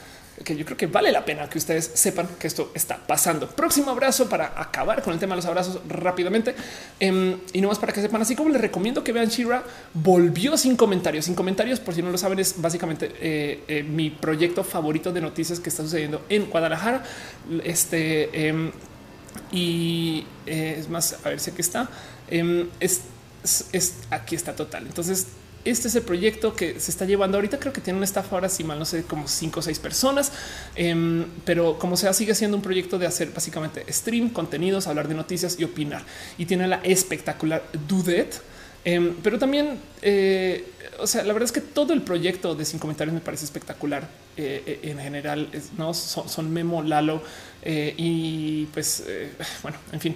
que 0.44 0.56
yo 0.56 0.66
creo 0.66 0.78
que 0.78 0.88
vale 0.88 1.12
la 1.12 1.26
pena 1.26 1.50
que 1.50 1.58
ustedes 1.58 1.92
sepan 1.94 2.28
que 2.40 2.48
esto 2.48 2.72
está 2.74 2.98
pasando. 2.98 3.48
Próximo 3.48 3.92
abrazo 3.92 4.30
para 4.30 4.54
acabar 4.56 5.02
con 5.02 5.14
el 5.14 5.20
tema 5.20 5.36
de 5.36 5.38
los 5.38 5.46
abrazos 5.46 5.82
rápidamente 5.88 6.56
em, 7.00 7.38
y 7.54 7.62
no 7.62 7.68
más 7.68 7.80
para 7.80 7.92
que 7.92 8.02
sepan. 8.02 8.22
Así 8.22 8.36
como 8.36 8.50
les 8.50 8.62
recomiendo 8.62 9.04
que 9.04 9.12
vean 9.12 9.28
Shira 9.28 9.64
volvió 9.94 10.58
sin 10.58 10.76
comentarios, 10.76 11.26
sin 11.26 11.36
comentarios. 11.36 11.80
Por 11.80 11.94
si 11.94 12.02
no 12.02 12.10
lo 12.10 12.18
saben, 12.18 12.40
es 12.40 12.62
básicamente 12.62 13.12
eh, 13.20 13.64
eh, 13.68 13.84
mi 13.84 14.10
proyecto 14.10 14.64
favorito 14.64 15.12
de 15.12 15.22
noticias 15.22 15.60
que 15.60 15.70
está 15.70 15.84
sucediendo 15.84 16.26
en 16.30 16.50
Guadalajara. 16.50 17.04
Este 17.64 18.48
em, 18.48 18.72
y 19.52 20.26
eh, 20.46 20.78
es 20.80 20.90
más, 20.90 21.18
a 21.24 21.30
ver 21.30 21.40
si 21.40 21.52
aquí 21.52 21.62
está. 21.62 21.90
Em, 22.30 22.70
es, 22.80 23.02
es, 23.44 23.96
aquí 24.10 24.36
está 24.36 24.56
total. 24.56 24.86
Entonces 24.86 25.28
este 25.66 25.88
es 25.88 25.96
el 25.96 26.04
proyecto 26.04 26.56
que 26.56 26.80
se 26.80 26.92
está 26.92 27.06
llevando 27.06 27.38
ahorita. 27.38 27.60
Creo 27.60 27.74
que 27.74 27.82
tiene 27.82 27.98
un 27.98 28.04
staff 28.04 28.32
ahora, 28.32 28.50
si 28.50 28.64
mal 28.64 28.80
no 28.80 28.86
sé, 28.86 29.04
como 29.04 29.28
cinco 29.28 29.60
o 29.60 29.64
seis 29.64 29.80
personas, 29.80 30.32
em, 30.76 31.26
pero 31.46 31.78
como 31.78 31.98
sea, 31.98 32.14
sigue 32.14 32.36
siendo 32.36 32.58
un 32.58 32.64
proyecto 32.64 32.98
de 32.98 33.08
hacer 33.08 33.32
básicamente 33.32 33.86
stream, 33.92 34.30
contenidos, 34.30 34.88
hablar 34.88 35.08
de 35.08 35.16
noticias 35.16 35.60
y 35.60 35.64
opinar. 35.64 36.04
Y 36.38 36.46
tiene 36.46 36.68
la 36.68 36.78
espectacular 36.84 37.64
Dudet. 37.88 38.42
Em, 38.86 39.16
pero 39.22 39.38
también 39.38 39.78
eh, 40.02 40.66
o 41.00 41.08
sea, 41.08 41.24
la 41.24 41.34
verdad 41.34 41.46
es 41.46 41.52
que 41.52 41.62
todo 41.62 41.94
el 41.94 42.02
proyecto 42.02 42.56
de 42.56 42.66
sin 42.66 42.80
comentarios 42.80 43.14
me 43.14 43.22
parece 43.22 43.46
espectacular. 43.46 44.08
Eh, 44.38 44.80
en 44.84 45.00
general, 45.00 45.50
no 45.78 45.94
son, 45.94 46.52
Memo, 46.52 46.82
Lalo 46.82 47.22
y 47.66 48.66
pues 48.68 49.04
bueno, 49.64 49.78
en 49.92 50.00
fin. 50.00 50.16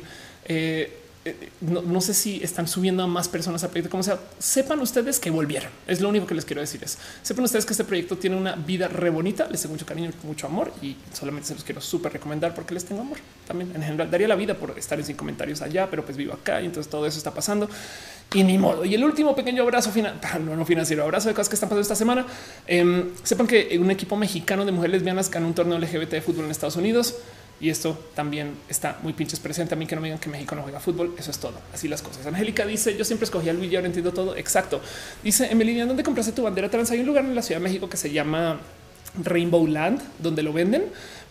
Eh, 1.26 1.50
no, 1.62 2.02
sé 2.02 2.14
si 2.14 2.44
están 2.44 2.68
subiendo 2.68 3.02
a 3.02 3.08
más 3.08 3.30
personas 3.30 3.64
a 3.64 3.70
proyecto, 3.70 3.90
como 3.90 4.04
sea, 4.04 4.20
sepan 4.40 4.80
ustedes 4.80 5.20
que 5.20 5.30
volvieron. 5.30 5.72
Es 5.88 6.02
lo 6.02 6.10
único 6.10 6.28
que 6.28 6.36
les 6.36 6.44
quiero 6.44 6.60
decir. 6.60 6.84
Es 6.84 6.98
sepan 7.22 7.46
ustedes 7.46 7.66
que 7.66 7.72
este 7.74 7.86
proyecto 7.86 8.18
tiene 8.18 8.36
una 8.36 8.56
vida 8.56 8.90
re 8.90 9.10
bonita. 9.10 9.48
Les 9.50 9.62
tengo 9.62 9.74
mucho 9.74 9.86
cariño, 9.86 10.12
mucho 10.24 10.48
amor 10.48 10.74
y 10.82 10.98
solamente 11.14 11.48
se 11.48 11.54
los 11.54 11.64
quiero 11.64 11.80
súper 11.80 12.12
recomendar 12.12 12.54
porque 12.54 12.74
les 12.74 12.84
tengo 12.84 13.02
amor 13.02 13.18
también. 13.48 13.72
En 13.74 13.84
general, 13.84 14.12
daría 14.12 14.28
la 14.28 14.36
vida 14.36 14.56
por 14.56 14.78
estar 14.78 15.00
en 15.00 15.06
sin 15.06 15.16
comentarios 15.16 15.62
allá, 15.62 15.90
pero 15.90 16.04
pues 16.04 16.18
vivo 16.18 16.34
acá 16.34 16.62
y 16.62 16.66
entonces 16.66 16.90
todo 16.92 17.06
eso 17.06 17.18
está 17.18 17.34
pasando 17.34 17.70
y 18.34 18.44
ni 18.44 18.58
modo. 18.58 18.84
Y 18.84 18.96
el 18.96 19.04
último 19.04 19.36
pequeño 19.36 19.64
abrazo 19.64 19.92
final, 19.92 20.20
no, 20.46 20.56
no 20.56 20.66
financiero, 20.66 21.04
abrazo 21.04 21.30
de 21.30 21.36
cosas 21.36 21.50
que 21.50 21.56
están 21.56 21.70
pasando 21.70 21.82
esta 21.82 21.96
semana. 21.96 22.26
Em, 22.68 23.12
sepan 23.24 23.48
que 23.48 23.78
un 23.80 23.92
equipo 23.92 24.18
mexicano 24.18 24.66
de 24.66 24.72
mujeres 24.72 24.94
lesbianas 24.94 25.30
ganó 25.30 25.48
un 25.48 25.54
torneo 25.54 25.78
LGBT 25.78 26.12
de 26.12 26.22
fútbol 26.22 26.46
en 26.46 26.52
Estados 26.52 26.76
Unidos. 26.76 27.16
Y 27.64 27.70
esto 27.70 27.98
también 28.14 28.58
está 28.68 29.00
muy 29.04 29.14
pinches 29.14 29.40
presente. 29.40 29.74
A 29.74 29.78
mí 29.78 29.88
que 29.88 29.96
no 29.96 30.02
me 30.02 30.10
digan 30.10 30.20
que 30.20 30.30
México 30.30 30.54
no 30.54 30.64
juega 30.64 30.82
fútbol. 30.82 31.16
Eso 31.18 31.32
es 31.32 31.40
todo. 31.40 31.54
Así 31.74 31.88
las 31.88 32.02
cosas. 32.02 32.26
Angélica 32.26 32.66
dice: 32.66 32.98
Yo 32.98 33.06
siempre 33.06 33.24
escogí 33.24 33.48
a 33.48 33.54
Luis 33.54 33.72
y 33.72 33.76
ahora 33.78 33.88
entiendo 33.88 34.12
todo. 34.12 34.36
Exacto. 34.36 34.82
Dice 35.24 35.50
Emiliana, 35.50 35.86
¿dónde 35.86 36.04
compraste 36.04 36.34
tu 36.34 36.44
bandera 36.44 36.70
trans? 36.70 36.92
Hay 36.92 37.00
un 37.00 37.06
lugar 37.06 37.24
en 37.24 37.34
la 37.34 37.42
Ciudad 37.42 37.62
de 37.62 37.64
México 37.64 37.88
que 37.88 37.96
se 37.96 38.12
llama 38.12 38.60
Rainbow 39.24 39.66
Land, 39.66 40.02
donde 40.20 40.44
lo 40.44 40.52
venden 40.52 40.88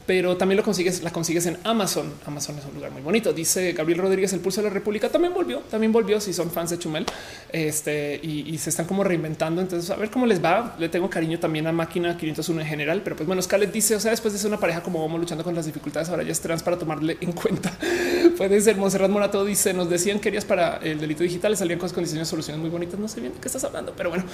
pero 0.07 0.37
también 0.37 0.57
lo 0.57 0.65
consigues, 0.65 1.03
la 1.03 1.11
consigues 1.11 1.47
en 1.47 1.59
Amazon. 1.65 2.13
Amazon 2.27 2.59
es 2.59 2.65
un 2.65 2.75
lugar 2.75 2.91
muy 2.91 3.03
bonito. 3.03 3.33
Dice 3.33 3.73
Gabriel 3.73 4.01
Rodríguez, 4.01 4.33
el 4.33 4.41
pulso 4.41 4.61
de 4.61 4.69
la 4.69 4.75
República 4.75 5.09
también 5.09 5.33
volvió, 5.33 5.61
también 5.71 5.93
volvió. 5.93 6.21
Si 6.21 6.33
son 6.33 6.51
fans 6.51 6.71
de 6.71 6.79
Chumel, 6.79 7.07
este 7.51 8.21
y, 8.23 8.59
se 8.59 8.71
están 8.71 8.87
como 8.87 9.05
reinventando. 9.05 9.61
Entonces, 9.61 9.91
a 9.91 9.97
ver 9.97 10.11
cómo 10.11 10.27
les 10.27 10.43
va. 10.43 10.77
Le 10.79 10.89
tengo 10.89 11.09
cariño 11.09 11.39
también 11.39 11.67
a 11.67 11.73
Máquina 11.73 12.17
501 12.17 12.61
en 12.61 12.67
general, 12.67 13.03
pero 13.03 13.17
pues 13.17 13.27
bueno, 13.27 13.41
Scarlett 13.43 13.73
dice, 13.73 13.95
o 13.95 14.01
sea, 14.01 14.11
después 14.11 14.33
de 14.33 14.41
ser 14.41 14.49
una 14.49 14.59
pareja 14.59 14.83
como 14.83 15.01
vamos 15.01 15.21
luchando 15.21 15.45
con 15.45 15.55
las 15.55 15.67
dificultades, 15.67 16.09
ahora 16.09 16.23
ya 16.23 16.33
es 16.33 16.41
trans 16.41 16.63
para 16.63 16.79
tomarle 16.79 17.17
en 17.21 17.33
cuenta. 17.33 17.73
Puede 18.37 18.61
ser. 18.61 18.77
Monserrat 18.77 19.11
Morato 19.11 19.45
dice, 19.45 19.73
nos 19.73 19.89
decían 19.89 20.19
que 20.19 20.33
querías 20.33 20.45
para 20.47 20.79
el 20.79 20.99
delito 20.99 21.23
digital, 21.23 21.55
salían 21.57 21.79
con 21.79 21.91
condiciones, 21.91 22.27
soluciones 22.27 22.61
muy 22.61 22.71
bonitas. 22.71 22.99
No 22.99 23.07
sé 23.07 23.21
bien 23.21 23.35
de 23.35 23.39
qué 23.39 23.49
estás 23.49 23.65
hablando, 23.65 23.93
pero 23.95 24.09
bueno. 24.09 24.25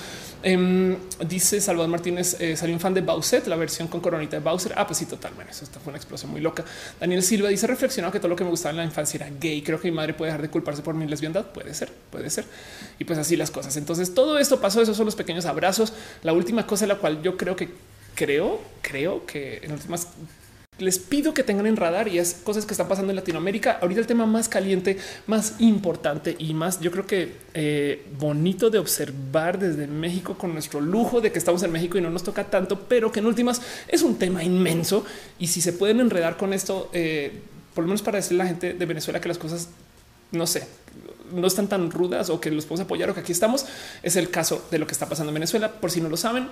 Em, 0.42 0.96
dice 1.26 1.60
Salvador 1.60 1.90
Martínez, 1.90 2.36
eh, 2.40 2.56
salió 2.56 2.74
un 2.74 2.80
fan 2.80 2.94
de 2.94 3.00
Bowser, 3.00 3.46
la 3.48 3.56
versión 3.56 3.88
con 3.88 4.00
coronita 4.00 4.36
de 4.36 4.42
Bowser. 4.42 4.72
Ah, 4.76 4.86
pues 4.86 4.98
sí, 4.98 5.06
total. 5.06 5.32
Bueno, 5.34 5.50
eso 5.62 5.80
fue 5.80 5.90
una 5.90 5.98
explosión 5.98 6.30
muy 6.30 6.40
loca. 6.40 6.64
Daniel 7.00 7.22
Silva 7.22 7.48
dice 7.48 7.66
reflexionado 7.66 8.12
que 8.12 8.18
todo 8.18 8.28
lo 8.28 8.36
que 8.36 8.44
me 8.44 8.50
gustaba 8.50 8.70
en 8.70 8.76
la 8.78 8.84
infancia 8.84 9.18
era 9.18 9.30
gay. 9.38 9.62
Creo 9.62 9.80
que 9.80 9.90
mi 9.90 9.96
madre 9.96 10.14
puede 10.14 10.30
dejar 10.30 10.42
de 10.42 10.50
culparse 10.50 10.82
por 10.82 10.94
mi 10.94 11.06
lesbiandad. 11.06 11.46
Puede 11.46 11.74
ser, 11.74 11.90
puede 12.10 12.30
ser. 12.30 12.44
Y 12.98 13.04
pues 13.04 13.18
así 13.18 13.36
las 13.36 13.50
cosas. 13.50 13.76
Entonces 13.76 14.14
todo 14.14 14.38
esto 14.38 14.60
pasó. 14.60 14.80
Esos 14.80 14.96
son 14.96 15.06
los 15.06 15.16
pequeños 15.16 15.46
abrazos. 15.46 15.92
La 16.22 16.32
última 16.32 16.66
cosa 16.66 16.84
en 16.84 16.90
la 16.90 16.96
cual 16.96 17.22
yo 17.22 17.36
creo 17.36 17.56
que 17.56 17.68
creo, 18.14 18.60
creo 18.82 19.24
que 19.26 19.60
en 19.62 19.72
últimas 19.72 20.08
les 20.78 20.98
pido 20.98 21.34
que 21.34 21.42
tengan 21.42 21.66
en 21.66 21.76
radar 21.76 22.08
y 22.08 22.18
es 22.18 22.34
cosas 22.34 22.64
que 22.64 22.72
están 22.72 22.88
pasando 22.88 23.10
en 23.10 23.16
Latinoamérica. 23.16 23.78
Ahorita 23.82 24.00
el 24.00 24.06
tema 24.06 24.26
más 24.26 24.48
caliente, 24.48 24.98
más 25.26 25.54
importante 25.58 26.36
y 26.38 26.54
más, 26.54 26.80
yo 26.80 26.90
creo 26.90 27.06
que 27.06 27.36
eh, 27.54 28.06
bonito 28.18 28.70
de 28.70 28.78
observar 28.78 29.58
desde 29.58 29.86
México 29.86 30.38
con 30.38 30.52
nuestro 30.52 30.80
lujo 30.80 31.20
de 31.20 31.32
que 31.32 31.38
estamos 31.38 31.62
en 31.62 31.72
México 31.72 31.98
y 31.98 32.00
no 32.00 32.10
nos 32.10 32.22
toca 32.22 32.44
tanto, 32.44 32.80
pero 32.88 33.10
que 33.10 33.20
en 33.20 33.26
últimas 33.26 33.60
es 33.88 34.02
un 34.02 34.18
tema 34.18 34.44
inmenso. 34.44 35.04
Y 35.38 35.48
si 35.48 35.60
se 35.60 35.72
pueden 35.72 36.00
enredar 36.00 36.36
con 36.36 36.52
esto, 36.52 36.90
eh, 36.92 37.32
por 37.74 37.84
lo 37.84 37.88
menos 37.88 38.02
para 38.02 38.16
decirle 38.16 38.42
a 38.42 38.44
la 38.44 38.50
gente 38.50 38.74
de 38.74 38.86
Venezuela 38.86 39.20
que 39.20 39.28
las 39.28 39.38
cosas, 39.38 39.68
no 40.30 40.46
sé, 40.46 40.66
no 41.32 41.46
están 41.46 41.68
tan 41.68 41.90
rudas 41.90 42.30
o 42.30 42.40
que 42.40 42.50
los 42.50 42.64
podemos 42.64 42.84
apoyar 42.84 43.10
o 43.10 43.14
que 43.14 43.20
aquí 43.20 43.32
estamos, 43.32 43.66
es 44.02 44.16
el 44.16 44.30
caso 44.30 44.66
de 44.70 44.78
lo 44.78 44.86
que 44.86 44.92
está 44.92 45.08
pasando 45.08 45.30
en 45.30 45.34
Venezuela. 45.34 45.72
Por 45.72 45.90
si 45.90 46.00
no 46.00 46.08
lo 46.08 46.16
saben, 46.16 46.48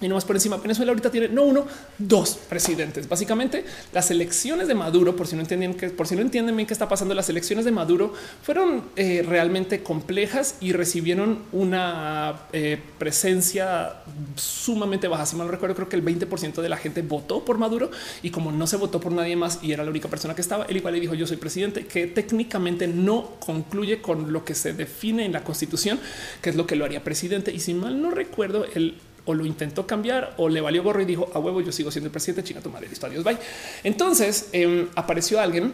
y 0.00 0.08
no 0.08 0.16
más 0.16 0.24
por 0.24 0.34
encima, 0.34 0.56
Venezuela 0.56 0.90
ahorita 0.90 1.08
tiene 1.08 1.28
no 1.28 1.44
uno, 1.44 1.66
dos 1.98 2.38
presidentes. 2.48 3.08
Básicamente, 3.08 3.64
las 3.92 4.10
elecciones 4.10 4.66
de 4.66 4.74
Maduro, 4.74 5.14
por 5.14 5.28
si 5.28 5.36
no 5.36 5.42
entienden 5.42 5.74
que 5.74 5.88
por 5.90 6.08
si 6.08 6.16
no 6.16 6.20
entienden 6.20 6.56
bien 6.56 6.66
qué 6.66 6.72
está 6.72 6.88
pasando, 6.88 7.14
las 7.14 7.28
elecciones 7.28 7.64
de 7.64 7.70
Maduro 7.70 8.12
fueron 8.42 8.82
eh, 8.96 9.24
realmente 9.26 9.84
complejas 9.84 10.56
y 10.60 10.72
recibieron 10.72 11.44
una 11.52 12.40
eh, 12.52 12.80
presencia 12.98 14.02
sumamente 14.34 15.06
baja. 15.06 15.26
Si 15.26 15.36
mal 15.36 15.46
no 15.46 15.52
recuerdo, 15.52 15.76
creo 15.76 15.88
que 15.88 15.96
el 15.96 16.04
20% 16.04 16.60
de 16.60 16.68
la 16.68 16.76
gente 16.76 17.02
votó 17.02 17.44
por 17.44 17.58
Maduro 17.58 17.92
y 18.22 18.30
como 18.30 18.50
no 18.50 18.66
se 18.66 18.76
votó 18.76 18.98
por 18.98 19.12
nadie 19.12 19.36
más 19.36 19.60
y 19.62 19.70
era 19.70 19.84
la 19.84 19.90
única 19.90 20.08
persona 20.08 20.34
que 20.34 20.40
estaba, 20.40 20.64
él 20.64 20.76
igual 20.76 20.94
le 20.94 21.00
dijo 21.00 21.14
yo 21.14 21.28
soy 21.28 21.36
presidente, 21.36 21.86
que 21.86 22.08
técnicamente 22.08 22.88
no 22.88 23.36
concluye 23.38 24.02
con 24.02 24.32
lo 24.32 24.44
que 24.44 24.56
se 24.56 24.72
define 24.72 25.24
en 25.24 25.32
la 25.32 25.44
constitución, 25.44 26.00
que 26.42 26.50
es 26.50 26.56
lo 26.56 26.66
que 26.66 26.74
lo 26.74 26.84
haría 26.84 27.04
presidente. 27.04 27.52
Y 27.52 27.60
si 27.60 27.74
mal 27.74 28.02
no 28.02 28.10
recuerdo, 28.10 28.64
el 28.74 28.96
o 29.26 29.34
lo 29.34 29.44
intentó 29.46 29.86
cambiar 29.86 30.34
o 30.36 30.48
le 30.48 30.60
valió 30.60 30.82
gorro 30.82 31.00
y 31.00 31.04
dijo 31.04 31.30
a 31.34 31.38
huevo, 31.38 31.60
yo 31.60 31.72
sigo 31.72 31.90
siendo 31.90 32.08
el 32.08 32.12
presidente, 32.12 32.44
chinga 32.44 32.60
tu 32.60 32.70
madre, 32.70 32.88
listo, 32.88 33.06
adiós, 33.06 33.24
bye. 33.24 33.38
Entonces 33.82 34.48
em, 34.52 34.88
apareció 34.94 35.40
alguien 35.40 35.72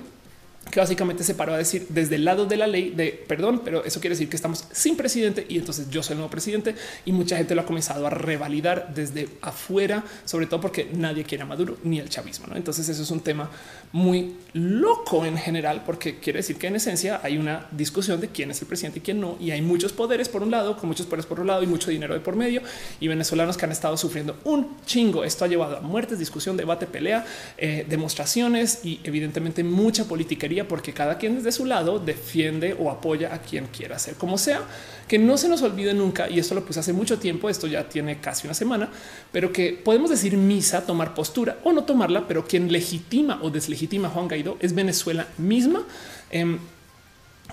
que 0.70 0.80
básicamente 0.80 1.24
se 1.24 1.34
paró 1.34 1.54
a 1.54 1.58
decir 1.58 1.86
desde 1.88 2.16
el 2.16 2.24
lado 2.24 2.46
de 2.46 2.56
la 2.56 2.66
ley 2.66 2.90
de 2.90 3.12
perdón, 3.26 3.62
pero 3.64 3.84
eso 3.84 4.00
quiere 4.00 4.14
decir 4.14 4.28
que 4.28 4.36
estamos 4.36 4.64
sin 4.72 4.96
presidente 4.96 5.46
y 5.48 5.58
entonces 5.58 5.90
yo 5.90 6.02
soy 6.02 6.14
el 6.14 6.18
nuevo 6.18 6.30
presidente 6.30 6.74
y 7.04 7.12
mucha 7.12 7.36
gente 7.36 7.54
lo 7.54 7.62
ha 7.62 7.66
comenzado 7.66 8.06
a 8.06 8.10
revalidar 8.10 8.92
desde 8.94 9.28
afuera, 9.42 10.04
sobre 10.24 10.46
todo 10.46 10.60
porque 10.60 10.88
nadie 10.92 11.24
quiere 11.24 11.42
a 11.42 11.46
Maduro 11.46 11.76
ni 11.84 11.98
el 11.98 12.08
chavismo. 12.08 12.46
¿no? 12.46 12.56
Entonces 12.56 12.88
eso 12.88 13.02
es 13.02 13.10
un 13.10 13.20
tema 13.20 13.50
muy 13.92 14.36
loco 14.52 15.24
en 15.24 15.36
general, 15.36 15.82
porque 15.84 16.18
quiere 16.18 16.38
decir 16.38 16.56
que 16.56 16.68
en 16.68 16.76
esencia 16.76 17.20
hay 17.22 17.38
una 17.38 17.66
discusión 17.72 18.20
de 18.20 18.28
quién 18.28 18.50
es 18.50 18.60
el 18.62 18.68
presidente 18.68 19.00
y 19.00 19.02
quién 19.02 19.20
no, 19.20 19.36
y 19.40 19.50
hay 19.50 19.62
muchos 19.62 19.92
poderes 19.92 20.28
por 20.28 20.42
un 20.42 20.50
lado, 20.50 20.76
con 20.76 20.88
muchos 20.88 21.06
poderes 21.06 21.26
por 21.26 21.40
un 21.40 21.46
lado 21.46 21.62
y 21.62 21.66
mucho 21.66 21.90
dinero 21.90 22.14
de 22.14 22.20
por 22.20 22.36
medio, 22.36 22.62
y 23.00 23.08
venezolanos 23.08 23.56
que 23.56 23.64
han 23.64 23.72
estado 23.72 23.96
sufriendo 23.96 24.38
un 24.44 24.76
chingo. 24.86 25.24
Esto 25.24 25.44
ha 25.44 25.48
llevado 25.48 25.76
a 25.76 25.80
muertes, 25.80 26.18
discusión, 26.18 26.56
debate, 26.56 26.86
pelea, 26.86 27.24
eh, 27.58 27.84
demostraciones 27.88 28.84
y 28.84 29.00
evidentemente 29.04 29.64
mucha 29.64 30.04
politiquería, 30.04 30.59
porque 30.66 30.92
cada 30.92 31.18
quien 31.18 31.36
desde 31.36 31.52
su 31.52 31.64
lado 31.64 31.98
defiende 31.98 32.76
o 32.78 32.90
apoya 32.90 33.34
a 33.34 33.38
quien 33.38 33.66
quiera 33.66 33.96
hacer 33.96 34.14
como 34.14 34.38
sea 34.38 34.62
que 35.10 35.18
no 35.18 35.36
se 35.36 35.48
nos 35.48 35.60
olvide 35.62 35.92
nunca, 35.92 36.30
y 36.30 36.38
esto 36.38 36.54
lo 36.54 36.64
puse 36.64 36.78
hace 36.78 36.92
mucho 36.92 37.18
tiempo, 37.18 37.50
esto 37.50 37.66
ya 37.66 37.88
tiene 37.88 38.20
casi 38.20 38.46
una 38.46 38.54
semana, 38.54 38.88
pero 39.32 39.52
que 39.52 39.72
podemos 39.72 40.08
decir 40.08 40.36
misa, 40.36 40.86
tomar 40.86 41.14
postura 41.14 41.58
o 41.64 41.72
no 41.72 41.82
tomarla, 41.82 42.28
pero 42.28 42.46
quien 42.46 42.70
legitima 42.70 43.40
o 43.42 43.50
deslegitima 43.50 44.06
a 44.06 44.12
Juan 44.12 44.28
Guaidó 44.28 44.56
es 44.60 44.72
Venezuela 44.72 45.26
misma. 45.36 45.82
Em, 46.30 46.60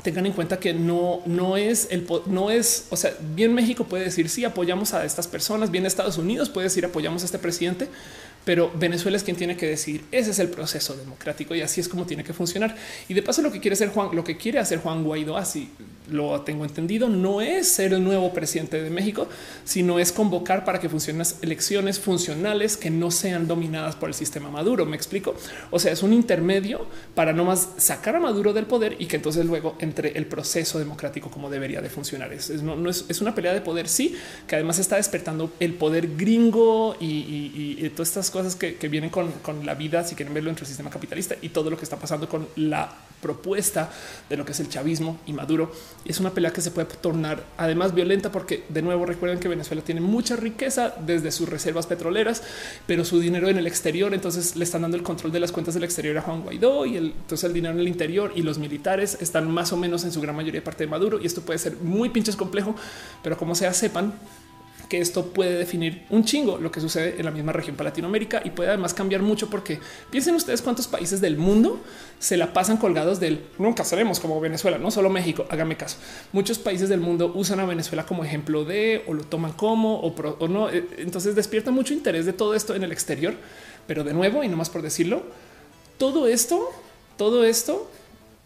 tengan 0.04 0.28
en 0.28 0.34
cuenta 0.34 0.60
que 0.60 0.76
no, 0.76 1.24
no 1.26 1.58
es 1.58 1.88
el 1.90 2.06
no 2.28 2.52
es, 2.52 2.86
o 2.92 2.96
sea, 2.96 3.12
bien 3.34 3.56
México 3.56 3.86
puede 3.86 4.04
decir 4.04 4.30
sí 4.30 4.46
apoyamos 4.46 4.94
a 4.94 5.04
estas 5.04 5.28
personas, 5.28 5.72
bien 5.72 5.88
Estados 5.88 6.20
Unidos 6.20 6.50
puede 6.50 6.66
decir 6.66 6.86
apoyamos 6.86 7.24
a 7.24 7.26
este 7.26 7.40
presidente, 7.40 7.88
pero 8.48 8.72
Venezuela 8.74 9.18
es 9.18 9.26
quien 9.26 9.36
tiene 9.36 9.58
que 9.58 9.66
decir 9.66 10.06
ese 10.10 10.32
es 10.32 10.40
el 10.40 10.48
proceso 10.48 10.96
democrático 10.96 11.54
y 11.54 11.60
así 11.60 11.82
es 11.82 11.90
como 11.90 12.06
tiene 12.06 12.24
que 12.24 12.32
funcionar. 12.32 12.74
Y 13.10 13.14
de 13.14 13.22
paso, 13.22 13.42
lo 13.42 13.52
que 13.52 13.60
quiere 13.60 13.74
hacer 13.74 13.90
Juan, 13.90 14.16
lo 14.16 14.24
que 14.24 14.38
quiere 14.38 14.58
hacer 14.58 14.80
Juan 14.80 15.04
Guaidó, 15.04 15.36
así 15.36 15.70
lo 16.10 16.42
tengo 16.42 16.64
entendido, 16.64 17.10
no 17.10 17.42
es 17.42 17.68
ser 17.68 17.94
el 17.94 18.04
nuevo 18.04 18.34
presidente 18.34 18.82
de 18.82 18.90
México, 18.90 19.28
sino 19.66 20.00
es 20.00 20.12
convocar 20.12 20.64
para 20.64 20.80
que 20.80 20.88
funcionen 20.88 21.20
las 21.20 21.38
elecciones 21.42 22.00
funcionales 22.00 22.78
que 22.78 22.90
no 22.90 23.12
sean 23.12 23.48
dominadas 23.48 23.96
por 23.96 24.08
el 24.08 24.16
sistema 24.16 24.50
Maduro. 24.50 24.86
Me 24.86 24.96
explico. 24.96 25.36
O 25.72 25.80
sea, 25.80 25.92
es 25.92 26.04
un 26.04 26.14
intermedio 26.14 26.88
para 27.14 27.34
no 27.34 27.44
más 27.44 27.70
sacar 27.78 28.16
a 28.16 28.20
Maduro 28.20 28.54
del 28.54 28.66
poder 28.66 28.96
y 29.00 29.08
que 29.08 29.18
entonces 29.18 29.46
luego 29.46 29.76
entre 29.80 30.18
el 30.18 30.26
proceso 30.26 30.80
democrático 30.80 31.30
como 31.30 31.50
debería 31.50 31.82
de 31.82 31.90
funcionar. 31.90 32.32
Es, 32.32 32.50
no, 32.62 32.90
es, 32.90 33.22
una 33.22 33.36
pelea 33.36 33.54
de 33.54 33.62
poder, 33.62 33.90
sí, 33.90 34.16
que 34.48 34.56
además 34.56 34.80
está 34.80 34.96
despertando 34.96 35.52
el 35.60 35.74
poder 35.74 36.16
gringo 36.16 36.96
y, 37.00 37.76
y 37.78 37.90
todas 37.90 38.10
estas 38.10 38.32
cosas 38.32 38.38
cosas 38.38 38.56
que, 38.56 38.88
vienen 38.88 39.10
con, 39.10 39.34
la 39.66 39.74
vida, 39.74 40.04
si 40.04 40.14
quieren 40.14 40.32
verlo 40.32 40.52
entre 40.52 40.64
el 40.64 40.68
sistema 40.68 40.92
capitalista 40.92 41.36
y 41.42 41.50
todo 41.50 41.72
lo 41.72 41.78
que 41.78 41.86
está 41.86 41.98
pasando 41.98 42.30
con 42.30 42.48
la 42.56 42.96
propuesta 43.20 43.92
de 44.30 44.38
lo 44.38 44.46
que 44.46 44.52
es 44.52 44.60
el 44.60 44.70
chavismo 44.70 45.20
y 45.26 45.34
Maduro. 45.34 45.72
Es 46.06 46.20
una 46.20 46.32
pelea 46.32 46.52
que 46.52 46.62
se 46.62 46.72
puede 46.72 46.88
tornar 46.88 47.44
además 47.58 47.94
violenta 47.94 48.32
porque 48.32 48.64
de 48.70 48.82
nuevo 48.82 49.06
recuerden 49.06 49.40
que 49.40 49.48
Venezuela 49.48 49.82
tiene 49.84 50.00
mucha 50.00 50.36
riqueza 50.36 50.94
desde 51.06 51.32
sus 51.32 51.50
reservas 51.50 51.86
petroleras, 51.86 52.44
pero 52.86 53.04
su 53.04 53.20
dinero 53.20 53.50
en 53.50 53.58
el 53.58 53.68
exterior, 53.68 54.14
entonces 54.14 54.56
le 54.56 54.64
están 54.64 54.84
dando 54.84 54.96
el 54.96 55.04
control 55.04 55.32
de 55.32 55.40
las 55.40 55.52
cuentas 55.52 55.74
del 55.74 55.84
exterior 55.84 56.18
a 56.18 56.22
Juan 56.22 56.44
Guaidó 56.44 56.86
y 56.86 56.96
el, 56.96 57.06
entonces 57.08 57.44
el 57.44 57.54
dinero 57.54 57.74
en 57.74 57.82
el 57.82 57.88
interior 57.88 58.32
y 58.36 58.42
los 58.42 58.58
militares 58.58 59.18
están 59.20 59.52
más 59.52 59.74
o 59.74 59.78
menos 59.78 60.04
en 60.06 60.12
su 60.12 60.22
gran 60.22 60.36
mayoría 60.36 60.64
parte 60.64 60.86
de 60.86 60.90
Maduro 60.90 61.20
y 61.22 61.26
esto 61.26 61.42
puede 61.42 61.60
ser 61.60 61.76
muy 61.78 62.10
pinches 62.10 62.36
complejo, 62.36 62.76
pero 63.22 63.38
como 63.38 63.56
sea 63.56 63.74
sepan 63.74 64.14
que 64.90 65.00
esto 65.00 65.28
puede 65.28 65.58
definir 65.58 66.06
un 66.10 66.24
chingo 66.24 66.58
lo 66.58 66.72
que 66.72 66.80
sucede 66.80 67.16
en 67.18 67.26
la 67.26 67.32
misma 67.32 67.52
región 67.52 67.76
para 67.76 67.90
Latinoamérica 67.90 68.42
y 68.44 68.52
puede 68.52 68.70
además 68.70 68.94
cambiar 68.94 69.22
mucho 69.22 69.50
porque 69.50 69.80
piensen 70.10 70.36
ustedes 70.36 70.62
cuántos 70.62 70.88
países 70.88 71.22
del 71.22 71.38
mundo 71.38 71.82
se 72.20 72.38
la 72.38 72.54
pasan 72.54 72.78
colgados 72.78 73.20
del 73.20 73.46
nunca 73.58 73.84
seremos 73.84 74.20
como 74.20 74.40
Venezuela, 74.40 74.78
no 74.78 74.92
solo 74.92 75.10
México. 75.10 75.46
Hágame 75.50 75.78
caso. 75.78 75.98
Muchos 76.32 76.58
países 76.58 76.90
del 76.90 77.00
mundo 77.00 77.32
usan 77.36 77.60
a 77.60 77.66
Venezuela 77.66 78.06
como 78.06 78.24
ejemplo 78.24 78.66
de 78.66 79.04
o 79.08 79.14
lo 79.14 79.24
toman 79.24 79.54
como 79.54 80.00
o, 80.00 80.48
no. 80.48 80.70
Eh, 80.70 80.86
entonces 80.98 81.36
despierta 81.36 81.72
mucho 81.72 81.94
interés 81.94 82.26
de 82.26 82.34
todo 82.34 82.56
esto 82.56 82.76
en 82.76 82.84
el 82.84 82.92
exterior. 82.92 83.36
Pero 83.88 84.04
de 84.04 84.14
nuevo, 84.14 84.44
y 84.44 84.48
no 84.48 84.58
más 84.58 84.70
por 84.70 84.82
decirlo, 84.82 85.24
todo 85.98 86.28
esto, 86.28 86.70
todo 87.18 87.46
esto 87.46 87.90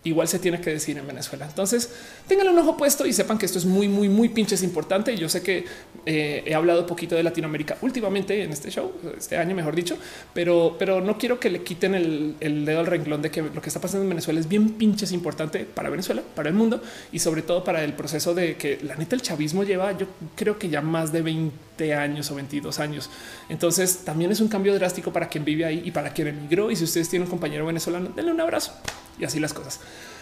igual 0.03 0.27
se 0.27 0.39
tiene 0.39 0.59
que 0.59 0.71
decir 0.71 0.97
en 0.97 1.05
Venezuela. 1.05 1.45
Entonces 1.45 1.89
tengan 2.27 2.47
un 2.47 2.57
ojo 2.57 2.75
puesto 2.75 3.05
y 3.05 3.13
sepan 3.13 3.37
que 3.37 3.45
esto 3.45 3.59
es 3.59 3.65
muy, 3.65 3.87
muy, 3.87 4.09
muy 4.09 4.29
pinches 4.29 4.63
importante. 4.63 5.15
Yo 5.15 5.29
sé 5.29 5.43
que 5.43 5.65
eh, 6.05 6.43
he 6.45 6.55
hablado 6.55 6.87
poquito 6.87 7.15
de 7.15 7.23
Latinoamérica 7.23 7.77
últimamente 7.81 8.43
en 8.43 8.51
este 8.51 8.71
show, 8.71 8.91
este 9.17 9.37
año, 9.37 9.55
mejor 9.55 9.75
dicho, 9.75 9.97
pero, 10.33 10.75
pero 10.79 11.01
no 11.01 11.17
quiero 11.17 11.39
que 11.39 11.49
le 11.49 11.61
quiten 11.61 11.93
el, 11.93 12.65
dedo 12.65 12.79
al 12.79 12.87
renglón 12.87 13.21
de 13.21 13.29
que 13.29 13.41
lo 13.41 13.61
que 13.61 13.69
está 13.69 13.79
pasando 13.79 14.03
en 14.03 14.09
Venezuela 14.09 14.39
es 14.39 14.47
bien 14.47 14.71
pinches 14.71 15.11
importante 15.11 15.65
para 15.65 15.89
Venezuela, 15.89 16.23
para 16.35 16.49
el 16.49 16.55
mundo 16.55 16.81
y 17.11 17.19
sobre 17.19 17.43
todo 17.43 17.63
para 17.63 17.83
el 17.83 17.93
proceso 17.93 18.33
de 18.33 18.55
que 18.55 18.79
la 18.83 18.95
neta 18.95 19.15
el 19.15 19.21
chavismo 19.21 19.63
lleva, 19.63 19.95
yo 19.97 20.07
creo 20.35 20.57
que 20.57 20.69
ya 20.69 20.81
más 20.81 21.11
de 21.11 21.21
20 21.21 21.70
años 21.93 22.29
o 22.31 22.35
22 22.35 22.79
años. 22.79 23.09
Entonces 23.49 24.03
también 24.05 24.31
es 24.31 24.39
un 24.39 24.47
cambio 24.47 24.73
drástico 24.75 25.11
para 25.11 25.27
quien 25.27 25.43
vive 25.43 25.65
ahí 25.65 25.81
y 25.83 25.91
para 25.91 26.13
quien 26.13 26.27
emigró. 26.27 26.69
Y 26.69 26.75
si 26.75 26.83
ustedes 26.83 27.09
tienen 27.09 27.27
un 27.27 27.31
compañero 27.31 27.65
venezolano, 27.65 28.09
denle 28.15 28.31
un 28.31 28.41
abrazo 28.41 28.73
y 29.17 29.25
así 29.25 29.39
las 29.39 29.53
cosas. 29.53 29.79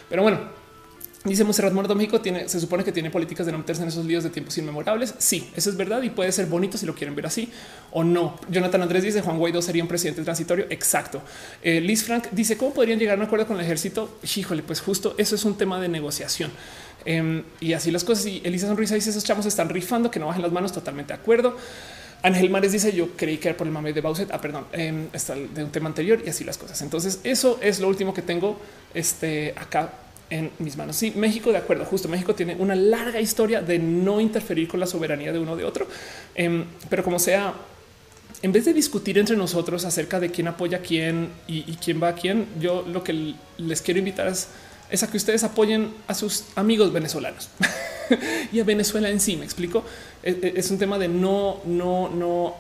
Pero 0.10 0.24
bueno, 0.24 0.40
Dice 1.26 1.44
Monserrat 1.44 1.74
Muerto 1.74 1.96
México 1.96 2.22
se 2.24 2.60
supone 2.62 2.86
que 2.86 2.94
tiene 2.94 3.12
políticas 3.12 3.46
de 3.46 3.52
no 3.52 3.58
meterse 3.58 3.82
en 3.82 3.90
esos 3.90 4.06
líos 4.06 4.24
de 4.24 4.30
tiempos 4.30 4.58
inmemorables. 4.58 5.16
Sí, 5.18 5.52
eso 5.54 5.70
es 5.70 5.76
verdad 5.76 6.02
y 6.02 6.12
puede 6.12 6.32
ser 6.32 6.46
bonito 6.46 6.78
si 6.78 6.86
lo 6.86 6.96
quieren 6.96 7.14
ver 7.14 7.26
así 7.26 7.52
o 7.92 8.06
no. 8.06 8.40
Jonathan 8.50 8.84
Andrés 8.84 9.04
dice 9.04 9.22
Juan 9.22 9.38
Guaidó 9.38 9.62
sería 9.62 9.84
un 9.84 9.90
presidente 9.90 10.24
transitorio. 10.24 10.68
Exacto. 10.70 11.22
Eh, 11.62 11.82
Liz 11.82 12.06
Frank 12.06 12.28
dice 12.32 12.56
cómo 12.58 12.74
podrían 12.74 13.00
llegar 13.00 13.18
a 13.18 13.20
un 13.20 13.26
acuerdo 13.26 13.48
con 13.48 13.58
el 13.58 13.66
ejército. 13.66 14.18
Híjole, 14.34 14.64
pues 14.64 14.80
justo 14.80 15.14
eso 15.18 15.36
es 15.36 15.44
un 15.44 15.58
tema 15.58 15.82
de 15.82 15.90
negociación 15.90 16.52
em, 17.06 17.44
y 17.60 17.74
así 17.74 17.92
las 17.92 18.04
cosas. 18.04 18.26
Y 18.26 18.42
Elisa 18.44 18.68
Sonrisa 18.68 18.96
dice 18.96 19.10
esos 19.10 19.24
chamos 19.24 19.46
están 19.46 19.70
rifando 19.70 20.12
que 20.12 20.20
no 20.20 20.28
bajen 20.28 20.42
las 20.42 20.52
manos. 20.52 20.72
Totalmente 20.72 21.14
de 21.14 21.20
acuerdo. 21.20 21.56
Ángel 22.22 22.50
Mares 22.50 22.74
dice 22.74 22.92
yo 22.92 23.10
creí 23.16 23.38
que 23.38 23.50
era 23.50 23.58
por 23.58 23.68
el 23.68 23.74
mame 23.74 23.94
de 23.94 24.02
Bauset. 24.02 24.30
Ah, 24.32 24.42
perdón, 24.42 24.66
em, 24.74 25.08
está 25.14 25.36
de 25.36 25.64
un 25.64 25.72
tema 25.72 25.88
anterior 25.88 26.22
y 26.26 26.30
así 26.30 26.44
las 26.44 26.58
cosas. 26.58 26.82
Entonces 26.82 27.20
eso 27.24 27.60
es 27.62 27.80
lo 27.80 27.88
último 27.88 28.14
que 28.14 28.22
tengo 28.22 28.60
este 28.94 29.54
acá 29.56 29.94
en 30.30 30.52
mis 30.60 30.78
manos. 30.78 30.96
Sí, 30.96 31.14
México, 31.16 31.52
de 31.52 31.58
acuerdo, 31.58 31.86
justo 31.86 32.08
México 32.08 32.36
tiene 32.36 32.56
una 32.56 32.76
larga 32.76 33.20
historia 33.20 33.62
de 33.62 33.80
no 33.80 34.20
interferir 34.22 34.68
con 34.68 34.80
la 34.80 34.86
soberanía 34.86 35.32
de 35.32 35.40
uno 35.40 35.56
de 35.56 35.64
otro, 35.64 35.88
em, 36.36 36.66
pero 36.90 37.04
como 37.04 37.20
sea, 37.20 37.54
en 38.42 38.52
vez 38.52 38.66
de 38.66 38.74
discutir 38.74 39.18
entre 39.18 39.36
nosotros 39.36 39.86
acerca 39.86 40.20
de 40.20 40.30
quién 40.30 40.48
apoya 40.48 40.78
a 40.78 40.82
quién 40.82 41.30
y, 41.48 41.72
y 41.72 41.78
quién 41.84 42.02
va 42.02 42.10
a 42.10 42.16
quién, 42.16 42.46
yo 42.60 42.86
lo 42.88 43.04
que 43.04 43.34
les 43.58 43.82
quiero 43.82 44.00
invitar 44.00 44.28
es 44.28 44.50
es 44.90 45.04
a 45.04 45.08
que 45.08 45.18
ustedes 45.18 45.44
apoyen 45.44 45.94
a 46.08 46.14
sus 46.14 46.46
amigos 46.56 46.92
venezolanos 46.92 47.50
y 48.52 48.60
a 48.60 48.64
Venezuela 48.64 49.10
en 49.10 49.20
sí. 49.20 49.38
Me 49.38 49.46
explico. 49.46 49.84
Es 50.22 50.70
un 50.70 50.78
tema 50.78 50.98
de 50.98 51.08
no, 51.08 51.62
no, 51.64 52.10
no, 52.10 52.56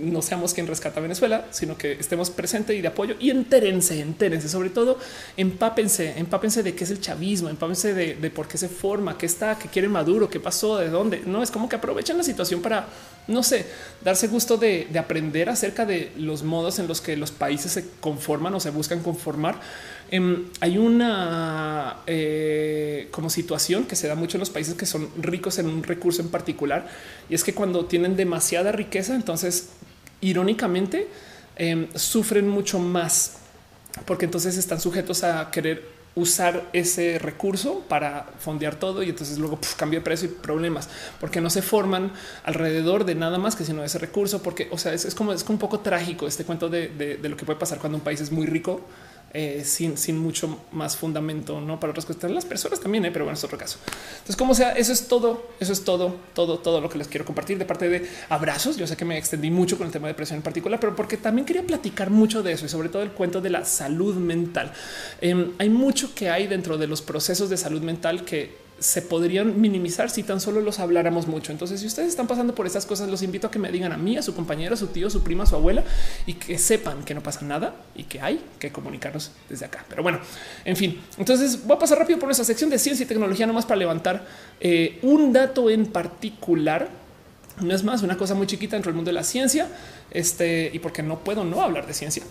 no 0.00 0.22
seamos 0.22 0.52
quien 0.52 0.66
rescata 0.66 0.98
a 0.98 1.02
Venezuela, 1.02 1.46
sino 1.50 1.78
que 1.78 1.92
estemos 1.92 2.30
presentes 2.30 2.76
y 2.76 2.80
de 2.80 2.88
apoyo 2.88 3.14
y 3.20 3.30
entérense, 3.30 4.00
entérense, 4.00 4.48
sobre 4.48 4.70
todo 4.70 4.98
empápense, 5.36 6.18
empápense 6.18 6.64
de 6.64 6.74
qué 6.74 6.82
es 6.82 6.90
el 6.90 7.00
chavismo, 7.00 7.48
empápense 7.48 7.94
de, 7.94 8.16
de 8.16 8.30
por 8.30 8.48
qué 8.48 8.58
se 8.58 8.68
forma, 8.68 9.16
qué 9.16 9.26
está, 9.26 9.56
qué 9.56 9.68
quiere 9.68 9.88
Maduro, 9.88 10.28
qué 10.28 10.40
pasó, 10.40 10.78
de 10.78 10.88
dónde. 10.88 11.22
No 11.24 11.44
es 11.44 11.52
como 11.52 11.68
que 11.68 11.76
aprovechen 11.76 12.16
la 12.16 12.24
situación 12.24 12.60
para, 12.60 12.88
no 13.28 13.44
sé, 13.44 13.66
darse 14.02 14.26
gusto 14.26 14.56
de, 14.56 14.88
de 14.90 14.98
aprender 14.98 15.48
acerca 15.48 15.86
de 15.86 16.10
los 16.16 16.42
modos 16.42 16.80
en 16.80 16.88
los 16.88 17.00
que 17.00 17.16
los 17.16 17.30
países 17.30 17.70
se 17.70 17.84
conforman 18.00 18.52
o 18.54 18.58
se 18.58 18.70
buscan 18.70 19.00
conformar 19.00 19.60
Em, 20.10 20.44
hay 20.60 20.78
una 20.78 21.96
eh, 22.06 23.08
como 23.10 23.28
situación 23.28 23.84
que 23.84 23.96
se 23.96 24.06
da 24.06 24.14
mucho 24.14 24.36
en 24.36 24.40
los 24.40 24.50
países 24.50 24.74
que 24.74 24.86
son 24.86 25.08
ricos 25.18 25.58
en 25.58 25.66
un 25.66 25.82
recurso 25.82 26.22
en 26.22 26.28
particular 26.28 26.88
y 27.28 27.34
es 27.34 27.42
que 27.42 27.54
cuando 27.54 27.86
tienen 27.86 28.16
demasiada 28.16 28.70
riqueza, 28.70 29.16
entonces 29.16 29.70
irónicamente 30.20 31.08
em, 31.56 31.88
sufren 31.94 32.48
mucho 32.48 32.78
más 32.78 33.38
porque 34.04 34.26
entonces 34.26 34.56
están 34.56 34.80
sujetos 34.80 35.24
a 35.24 35.50
querer 35.50 35.96
usar 36.16 36.70
ese 36.72 37.18
recurso 37.18 37.80
para 37.88 38.26
fondear 38.38 38.76
todo 38.76 39.02
y 39.02 39.10
entonces 39.10 39.38
luego 39.38 39.58
cambia 39.76 39.98
de 39.98 40.04
precio 40.04 40.28
y 40.28 40.32
problemas 40.32 40.88
porque 41.20 41.42
no 41.42 41.50
se 41.50 41.60
forman 41.60 42.10
alrededor 42.44 43.04
de 43.04 43.14
nada 43.14 43.36
más 43.38 43.54
que 43.54 43.64
sino 43.64 43.84
ese 43.84 43.98
recurso 43.98 44.42
porque 44.42 44.68
o 44.70 44.78
sea 44.78 44.94
es, 44.94 45.14
como 45.14 45.34
es 45.34 45.44
un 45.46 45.58
poco 45.58 45.80
trágico 45.80 46.26
este 46.26 46.44
cuento 46.44 46.70
de, 46.70 46.88
de, 46.88 47.28
lo 47.28 47.36
que 47.36 47.44
puede 47.44 47.58
pasar 47.58 47.78
cuando 47.78 47.98
un 47.98 48.04
país 48.04 48.20
es 48.22 48.32
muy 48.32 48.46
rico 48.46 48.80
eh, 49.38 49.64
sin, 49.66 49.98
sin 49.98 50.16
mucho 50.16 50.64
más 50.72 50.96
fundamento, 50.96 51.60
no 51.60 51.78
para 51.78 51.90
otras 51.90 52.06
cosas. 52.06 52.30
Las 52.30 52.46
personas 52.46 52.80
también, 52.80 53.04
eh, 53.04 53.10
pero 53.10 53.26
bueno, 53.26 53.36
es 53.36 53.44
otro 53.44 53.58
caso. 53.58 53.78
Entonces, 54.14 54.34
como 54.34 54.54
sea, 54.54 54.72
eso 54.72 54.94
es 54.94 55.08
todo. 55.08 55.50
Eso 55.60 55.74
es 55.74 55.84
todo, 55.84 56.16
todo, 56.32 56.58
todo 56.58 56.80
lo 56.80 56.88
que 56.88 56.96
les 56.96 57.06
quiero 57.06 57.26
compartir 57.26 57.58
de 57.58 57.66
parte 57.66 57.86
de 57.90 58.08
abrazos. 58.30 58.78
Yo 58.78 58.86
sé 58.86 58.96
que 58.96 59.04
me 59.04 59.18
extendí 59.18 59.50
mucho 59.50 59.76
con 59.76 59.88
el 59.88 59.92
tema 59.92 60.06
de 60.06 60.14
depresión 60.14 60.38
en 60.38 60.42
particular, 60.42 60.80
pero 60.80 60.96
porque 60.96 61.18
también 61.18 61.44
quería 61.44 61.62
platicar 61.66 62.08
mucho 62.08 62.42
de 62.42 62.52
eso 62.52 62.64
y 62.64 62.70
sobre 62.70 62.88
todo 62.88 63.02
el 63.02 63.10
cuento 63.10 63.42
de 63.42 63.50
la 63.50 63.66
salud 63.66 64.14
mental. 64.14 64.72
Em, 65.20 65.52
hay 65.58 65.68
mucho 65.68 66.14
que 66.14 66.30
hay 66.30 66.46
dentro 66.46 66.78
de 66.78 66.86
los 66.86 67.02
procesos 67.02 67.50
de 67.50 67.58
salud 67.58 67.82
mental 67.82 68.24
que 68.24 68.65
se 68.78 69.00
podrían 69.00 69.58
minimizar 69.58 70.10
si 70.10 70.22
tan 70.22 70.38
solo 70.38 70.60
los 70.60 70.80
habláramos 70.80 71.26
mucho. 71.26 71.50
Entonces, 71.50 71.80
si 71.80 71.86
ustedes 71.86 72.08
están 72.08 72.26
pasando 72.26 72.54
por 72.54 72.66
esas 72.66 72.84
cosas, 72.84 73.08
los 73.08 73.22
invito 73.22 73.46
a 73.46 73.50
que 73.50 73.58
me 73.58 73.72
digan 73.72 73.92
a 73.92 73.96
mí, 73.96 74.18
a 74.18 74.22
su 74.22 74.34
compañero, 74.34 74.74
a 74.74 74.76
su 74.76 74.88
tío, 74.88 75.08
su 75.08 75.22
prima, 75.22 75.46
su 75.46 75.54
abuela 75.54 75.82
y 76.26 76.34
que 76.34 76.58
sepan 76.58 77.02
que 77.04 77.14
no 77.14 77.22
pasa 77.22 77.44
nada 77.44 77.74
y 77.94 78.04
que 78.04 78.20
hay 78.20 78.40
que 78.58 78.70
comunicarnos 78.70 79.30
desde 79.48 79.64
acá. 79.64 79.84
Pero 79.88 80.02
bueno, 80.02 80.20
en 80.64 80.76
fin, 80.76 81.00
entonces 81.16 81.64
voy 81.64 81.76
a 81.76 81.78
pasar 81.78 81.98
rápido 81.98 82.18
por 82.18 82.26
nuestra 82.26 82.44
sección 82.44 82.68
de 82.68 82.78
ciencia 82.78 83.04
y 83.04 83.06
tecnología, 83.06 83.46
nomás 83.46 83.64
para 83.64 83.78
levantar 83.78 84.26
eh, 84.60 84.98
un 85.02 85.32
dato 85.32 85.70
en 85.70 85.86
particular. 85.86 86.88
No 87.62 87.74
es 87.74 87.82
más 87.82 88.02
una 88.02 88.18
cosa 88.18 88.34
muy 88.34 88.46
chiquita 88.46 88.76
dentro 88.76 88.90
del 88.90 88.96
mundo 88.96 89.08
de 89.08 89.14
la 89.14 89.24
ciencia. 89.24 89.68
Este 90.10 90.70
y 90.72 90.78
porque 90.78 91.02
no 91.02 91.20
puedo 91.20 91.44
no 91.44 91.62
hablar 91.62 91.86
de 91.86 91.94
ciencia. 91.94 92.22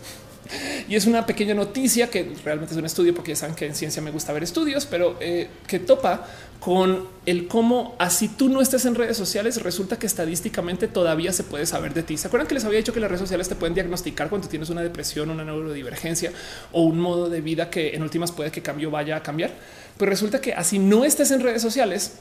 Y 0.88 0.95
es 0.95 1.06
una 1.06 1.25
pequeña 1.25 1.53
noticia 1.53 2.09
que 2.09 2.33
realmente 2.43 2.74
es 2.74 2.80
un 2.80 2.85
estudio, 2.85 3.14
porque 3.14 3.32
ya 3.32 3.35
saben 3.35 3.56
que 3.56 3.65
en 3.65 3.75
ciencia 3.75 4.01
me 4.01 4.11
gusta 4.11 4.33
ver 4.33 4.43
estudios, 4.43 4.85
pero 4.85 5.17
eh, 5.19 5.49
que 5.67 5.80
topa 5.80 6.27
con 6.59 7.07
el 7.25 7.48
cómo 7.48 7.95
así 7.99 8.27
tú 8.27 8.49
no 8.49 8.61
estés 8.61 8.85
en 8.85 8.95
redes 8.95 9.17
sociales, 9.17 9.61
resulta 9.61 9.99
que 9.99 10.07
estadísticamente 10.07 10.88
todavía 10.88 11.32
se 11.32 11.43
puede 11.43 11.65
saber 11.65 11.93
de 11.93 12.03
ti. 12.03 12.17
¿Se 12.17 12.27
acuerdan 12.27 12.48
que 12.48 12.56
les 12.56 12.65
había 12.65 12.77
dicho 12.77 12.93
que 12.93 12.99
las 12.99 13.09
redes 13.09 13.22
sociales 13.22 13.49
te 13.49 13.56
pueden 13.56 13.74
diagnosticar 13.74 14.30
cuando 14.30 14.48
tienes 14.48 14.69
una 14.69 14.82
depresión, 14.82 15.30
una 15.30 15.43
neurodivergencia 15.43 16.32
o 16.72 16.82
un 16.82 16.99
modo 16.99 17.30
de 17.30 17.41
vida 17.41 17.69
que 17.69 17.95
en 17.95 18.03
últimas 18.03 18.32
puede 18.32 18.51
que 18.51 18.61
cambio 18.61 18.90
vaya 18.90 19.17
a 19.17 19.24
cambiar? 19.24 19.51
Pues 19.98 20.09
resulta 20.09 20.41
que 20.41 20.53
así 20.53 20.80
no 20.80 21.06
estés 21.06 21.32
en 21.32 21.41
redes 21.41 21.61
sociales, 21.61 22.14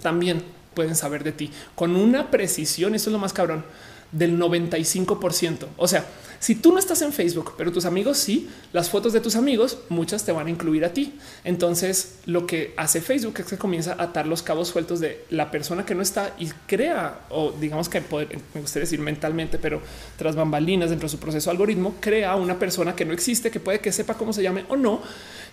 también 0.00 0.42
pueden 0.74 0.94
saber 0.94 1.24
de 1.24 1.32
ti 1.32 1.50
con 1.74 1.96
una 1.96 2.30
precisión. 2.30 2.94
Eso 2.94 3.10
es 3.10 3.12
lo 3.12 3.18
más 3.18 3.32
cabrón 3.32 3.64
del 4.12 4.38
95%. 4.38 5.66
O 5.76 5.88
sea, 5.88 6.04
si 6.42 6.56
tú 6.56 6.72
no 6.72 6.80
estás 6.80 7.00
en 7.02 7.12
Facebook, 7.12 7.52
pero 7.56 7.70
tus 7.70 7.84
amigos 7.84 8.18
sí, 8.18 8.50
las 8.72 8.90
fotos 8.90 9.12
de 9.12 9.20
tus 9.20 9.36
amigos, 9.36 9.78
muchas 9.88 10.24
te 10.24 10.32
van 10.32 10.48
a 10.48 10.50
incluir 10.50 10.84
a 10.84 10.92
ti. 10.92 11.14
Entonces, 11.44 12.16
lo 12.26 12.48
que 12.48 12.74
hace 12.76 13.00
Facebook 13.00 13.34
es 13.38 13.46
que 13.46 13.56
comienza 13.56 13.92
a 13.92 14.02
atar 14.02 14.26
los 14.26 14.42
cabos 14.42 14.66
sueltos 14.66 14.98
de 14.98 15.24
la 15.30 15.52
persona 15.52 15.86
que 15.86 15.94
no 15.94 16.02
está 16.02 16.34
y 16.40 16.48
crea, 16.66 17.20
o 17.30 17.52
digamos 17.52 17.88
que 17.88 18.00
me 18.00 18.60
gustaría 18.60 18.86
decir 18.86 18.98
mentalmente, 18.98 19.56
pero 19.56 19.82
tras 20.18 20.34
bambalinas 20.34 20.90
dentro 20.90 21.06
de 21.06 21.12
su 21.12 21.20
proceso 21.20 21.48
algoritmo, 21.48 21.94
crea 22.00 22.34
una 22.34 22.58
persona 22.58 22.96
que 22.96 23.04
no 23.04 23.12
existe, 23.12 23.52
que 23.52 23.60
puede 23.60 23.78
que 23.78 23.92
sepa 23.92 24.14
cómo 24.14 24.32
se 24.32 24.42
llame 24.42 24.64
o 24.68 24.76
no 24.76 25.00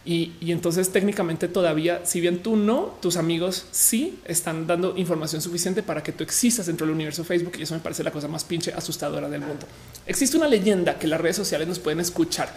y, 0.05 0.31
entonces 0.41 0.89
técnicamente 0.91 1.47
todavía, 1.47 2.05
si 2.05 2.21
bien 2.21 2.41
tú 2.41 2.55
no, 2.55 2.97
tus 3.01 3.17
amigos 3.17 3.65
sí 3.71 4.19
están 4.25 4.65
dando 4.65 4.95
información 4.97 5.41
suficiente 5.41 5.83
para 5.83 6.01
que 6.01 6.11
tú 6.11 6.23
existas 6.23 6.65
dentro 6.67 6.87
del 6.87 6.95
universo 6.95 7.23
Facebook 7.23 7.53
y 7.59 7.63
eso 7.63 7.73
me 7.73 7.81
parece 7.81 8.03
la 8.03 8.11
cosa 8.11 8.27
más 8.27 8.43
pinche 8.43 8.71
asustadora 8.73 9.29
del 9.29 9.41
mundo. 9.41 9.67
Existe 10.07 10.37
una 10.37 10.47
leyenda 10.47 10.78
que 10.85 11.07
las 11.07 11.21
redes 11.21 11.35
sociales 11.35 11.67
nos 11.67 11.79
pueden 11.79 11.99
escuchar. 11.99 12.53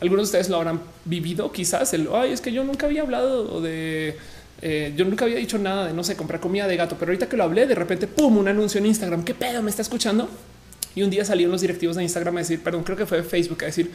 Algunos 0.00 0.24
de 0.24 0.28
ustedes 0.28 0.48
lo 0.48 0.56
habrán 0.56 0.80
vivido, 1.04 1.52
quizás 1.52 1.92
el 1.94 2.08
ay, 2.12 2.32
es 2.32 2.40
que 2.40 2.52
yo 2.52 2.64
nunca 2.64 2.86
había 2.86 3.02
hablado 3.02 3.60
de 3.60 4.16
eh, 4.62 4.94
yo 4.96 5.04
nunca 5.04 5.26
había 5.26 5.36
dicho 5.36 5.58
nada 5.58 5.86
de 5.86 5.92
no 5.92 6.02
sé 6.02 6.16
comprar 6.16 6.40
comida 6.40 6.66
de 6.66 6.76
gato, 6.76 6.96
pero 6.98 7.10
ahorita 7.10 7.28
que 7.28 7.36
lo 7.36 7.44
hablé, 7.44 7.66
de 7.66 7.74
repente 7.74 8.06
pum, 8.06 8.38
un 8.38 8.48
anuncio 8.48 8.78
en 8.78 8.86
Instagram. 8.86 9.24
¿Qué 9.24 9.34
pedo 9.34 9.62
me 9.62 9.70
está 9.70 9.82
escuchando? 9.82 10.28
Y 10.94 11.02
un 11.02 11.10
día 11.10 11.24
salieron 11.24 11.52
los 11.52 11.60
directivos 11.60 11.96
de 11.96 12.02
Instagram 12.02 12.36
a 12.36 12.40
decir, 12.40 12.62
perdón, 12.62 12.82
creo 12.82 12.96
que 12.96 13.04
fue 13.04 13.22
Facebook 13.22 13.62
a 13.62 13.66
decir, 13.66 13.90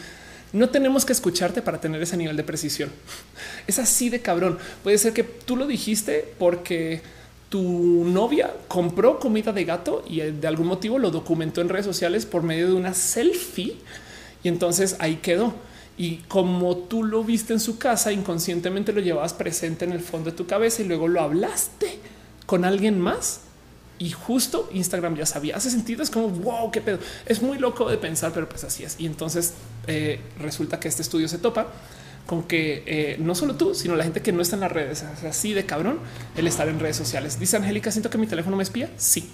no 0.54 0.70
tenemos 0.70 1.06
que 1.06 1.14
escucharte 1.14 1.62
para 1.62 1.82
tener 1.82 2.02
ese 2.02 2.18
nivel 2.18 2.38
de 2.38 2.44
precisión. 2.44 2.92
Es 3.68 3.80
así 3.80 4.10
de 4.10 4.22
cabrón. 4.22 4.58
Puede 4.84 4.98
ser 4.98 5.14
que 5.14 5.24
tú 5.24 5.56
lo 5.56 5.66
dijiste 5.66 6.34
porque 6.38 7.02
tu 7.52 8.06
novia 8.06 8.54
compró 8.70 9.20
comida 9.20 9.52
de 9.52 9.66
gato 9.66 10.06
y 10.08 10.22
de 10.22 10.48
algún 10.48 10.68
motivo 10.68 10.98
lo 10.98 11.12
documentó 11.12 11.60
en 11.60 11.68
redes 11.68 11.86
sociales 11.86 12.26
por 12.26 12.44
medio 12.44 12.68
de 12.68 12.74
una 12.74 12.94
selfie 12.94 13.76
y 14.42 14.48
entonces 14.48 14.96
ahí 15.00 15.18
quedó. 15.18 15.54
Y 15.98 16.20
como 16.30 16.78
tú 16.78 17.04
lo 17.04 17.26
viste 17.26 17.52
en 17.52 17.60
su 17.60 17.78
casa, 17.78 18.14
inconscientemente 18.14 18.94
lo 18.94 19.02
llevabas 19.02 19.34
presente 19.34 19.84
en 19.84 19.92
el 19.92 20.00
fondo 20.00 20.32
de 20.32 20.38
tu 20.38 20.48
cabeza 20.48 20.82
y 20.82 20.86
luego 20.86 21.10
lo 21.10 21.20
hablaste 21.20 22.00
con 22.46 22.64
alguien 22.64 23.02
más 23.02 23.42
y 24.00 24.12
justo 24.12 24.70
Instagram 24.72 25.18
ya 25.18 25.26
sabía. 25.26 25.58
Hace 25.58 25.72
sentido. 25.72 26.04
Es 26.04 26.10
como 26.10 26.30
wow, 26.30 26.72
qué 26.72 26.80
pedo. 26.80 27.00
Es 27.26 27.42
muy 27.42 27.58
loco 27.58 27.90
de 27.90 27.98
pensar, 27.98 28.32
pero 28.34 28.48
pues 28.48 28.64
así 28.64 28.86
es. 28.86 28.96
Y 28.98 29.06
entonces 29.08 29.56
eh, 29.88 30.22
resulta 30.40 30.80
que 30.80 30.88
este 30.88 31.02
estudio 31.02 31.28
se 31.28 31.38
topa 31.38 31.68
con 32.26 32.44
que 32.44 32.84
eh, 32.86 33.18
no 33.20 33.36
solo 33.36 33.56
tú, 33.56 33.76
sino 33.76 33.96
la 33.96 34.04
gente 34.04 34.22
que 34.22 34.32
no 34.32 34.42
está 34.42 34.56
en 34.56 34.62
las 34.62 34.72
redes, 34.72 35.04
así 35.04 35.54
de 35.54 35.66
cabrón 35.66 36.00
el 36.36 36.48
estar 36.48 36.68
en 36.68 36.80
redes 36.80 36.96
sociales. 36.96 37.40
Dice 37.40 37.58
Angélica, 37.58 37.92
siento 37.92 38.10
que 38.10 38.18
mi 38.18 38.28
teléfono 38.28 38.58
me 38.58 38.64
espía. 38.64 38.90
Sí, 38.98 39.30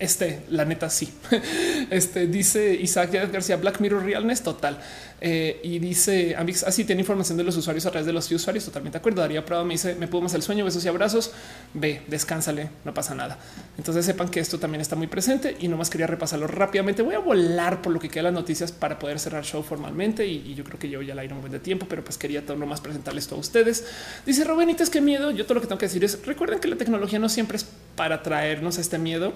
Este, 0.00 0.44
la 0.48 0.64
neta, 0.64 0.88
sí. 0.88 1.12
Este 1.90 2.26
dice 2.26 2.74
Isaac 2.74 3.12
García 3.30 3.56
Black 3.56 3.80
Mirror 3.80 4.02
Realness 4.02 4.42
total. 4.42 4.78
Eh, 5.22 5.60
y 5.62 5.78
dice 5.78 6.34
Amix 6.34 6.62
así 6.62 6.84
tiene 6.84 7.02
información 7.02 7.36
de 7.36 7.44
los 7.44 7.54
usuarios 7.54 7.84
a 7.84 7.90
través 7.90 8.06
de 8.06 8.12
los 8.14 8.32
usuarios. 8.32 8.64
Totalmente 8.64 8.96
de 8.96 9.00
acuerdo. 9.00 9.20
Daría 9.20 9.44
prueba. 9.44 9.62
Me 9.62 9.74
dice 9.74 9.94
me 9.96 10.08
puedo 10.08 10.22
más 10.22 10.32
el 10.32 10.40
sueño, 10.40 10.64
besos 10.64 10.82
y 10.86 10.88
abrazos. 10.88 11.32
Ve, 11.74 12.00
descánsale, 12.06 12.70
no 12.86 12.94
pasa 12.94 13.14
nada. 13.14 13.38
Entonces 13.76 14.06
sepan 14.06 14.30
que 14.30 14.40
esto 14.40 14.58
también 14.58 14.80
está 14.80 14.96
muy 14.96 15.06
presente 15.06 15.54
y 15.60 15.68
nomás 15.68 15.90
quería 15.90 16.06
repasarlo 16.06 16.46
rápidamente. 16.46 17.02
Voy 17.02 17.14
a 17.14 17.18
volar 17.18 17.82
por 17.82 17.92
lo 17.92 18.00
que 18.00 18.08
queda 18.08 18.24
las 18.24 18.32
noticias 18.32 18.72
para 18.72 18.98
poder 18.98 19.18
cerrar 19.18 19.44
show 19.44 19.62
formalmente 19.62 20.26
y, 20.26 20.54
yo 20.54 20.64
creo 20.64 20.78
que 20.78 20.88
yo 20.88 21.02
ya 21.02 21.14
la 21.14 21.24
iré 21.24 21.34
un 21.34 21.42
buen 21.42 21.60
tiempo, 21.60 21.86
pero 21.88 22.02
pues 22.02 22.16
quería 22.16 22.44
todo 22.46 22.56
nomás 22.56 22.80
presentarles 22.80 23.26
todo 23.26 23.36
a 23.36 23.40
ustedes. 23.40 23.84
Dice 24.24 24.44
Robenitas, 24.44 24.88
qué 24.88 25.02
miedo. 25.02 25.30
Yo 25.30 25.44
todo 25.44 25.56
lo 25.56 25.60
que 25.60 25.66
tengo 25.66 25.78
que 25.78 25.86
decir 25.86 26.02
es 26.04 26.24
recuerden 26.24 26.58
que 26.58 26.68
la 26.68 26.76
tecnología 26.76 27.18
no 27.18 27.28
siempre 27.28 27.58
es 27.58 27.66
para 27.96 28.22
traernos 28.22 28.78
este 28.78 28.98
miedo. 28.98 29.34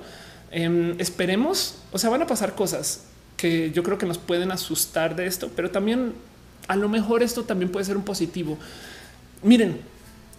Em, 0.57 0.95
esperemos, 1.01 1.75
o 1.91 1.99
sea, 1.99 2.11
van 2.11 2.23
a 2.23 2.29
pasar 2.29 2.55
cosas 2.55 3.01
que 3.37 3.73
yo 3.73 3.83
creo 3.83 3.99
que 3.99 4.07
nos 4.07 4.19
pueden 4.19 4.53
asustar 4.53 5.17
de 5.17 5.27
esto, 5.27 5.51
pero 5.57 5.73
también 5.73 6.13
a 6.69 6.77
lo 6.77 6.89
mejor 6.89 7.25
esto 7.25 7.43
también 7.43 7.73
puede 7.73 7.85
ser 7.85 7.97
un 7.97 8.05
positivo. 8.05 8.57
Miren, 9.43 9.81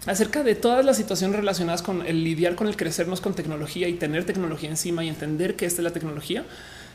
acerca 0.06 0.42
de 0.42 0.54
todas 0.54 0.86
las 0.86 0.96
situaciones 0.96 1.36
relacionadas 1.36 1.82
con 1.82 2.06
el 2.06 2.24
lidiar 2.24 2.54
con 2.54 2.66
el 2.66 2.76
crecernos 2.76 3.20
con 3.20 3.34
tecnología 3.34 3.88
y 3.88 3.92
tener 3.92 4.24
tecnología 4.24 4.70
encima 4.70 5.04
y 5.04 5.10
entender 5.10 5.54
que 5.54 5.66
esta 5.66 5.82
es 5.82 5.84
la 5.84 5.92
tecnología, 5.92 6.46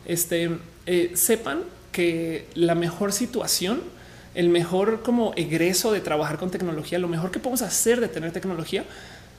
este, 0.08 0.58
eh, 0.88 1.12
sepan 1.14 1.60
que 1.92 2.48
la 2.56 2.74
mejor 2.74 3.14
situación, 3.14 3.84
el 4.34 4.50
mejor 4.50 5.04
como 5.04 5.34
egreso 5.36 5.92
de 5.92 6.02
trabajar 6.02 6.40
con 6.40 6.50
tecnología, 6.50 6.98
lo 6.98 7.08
mejor 7.08 7.30
que 7.30 7.38
podemos 7.38 7.62
hacer 7.62 8.02
de 8.02 8.08
tener 8.08 8.32
tecnología 8.32 8.84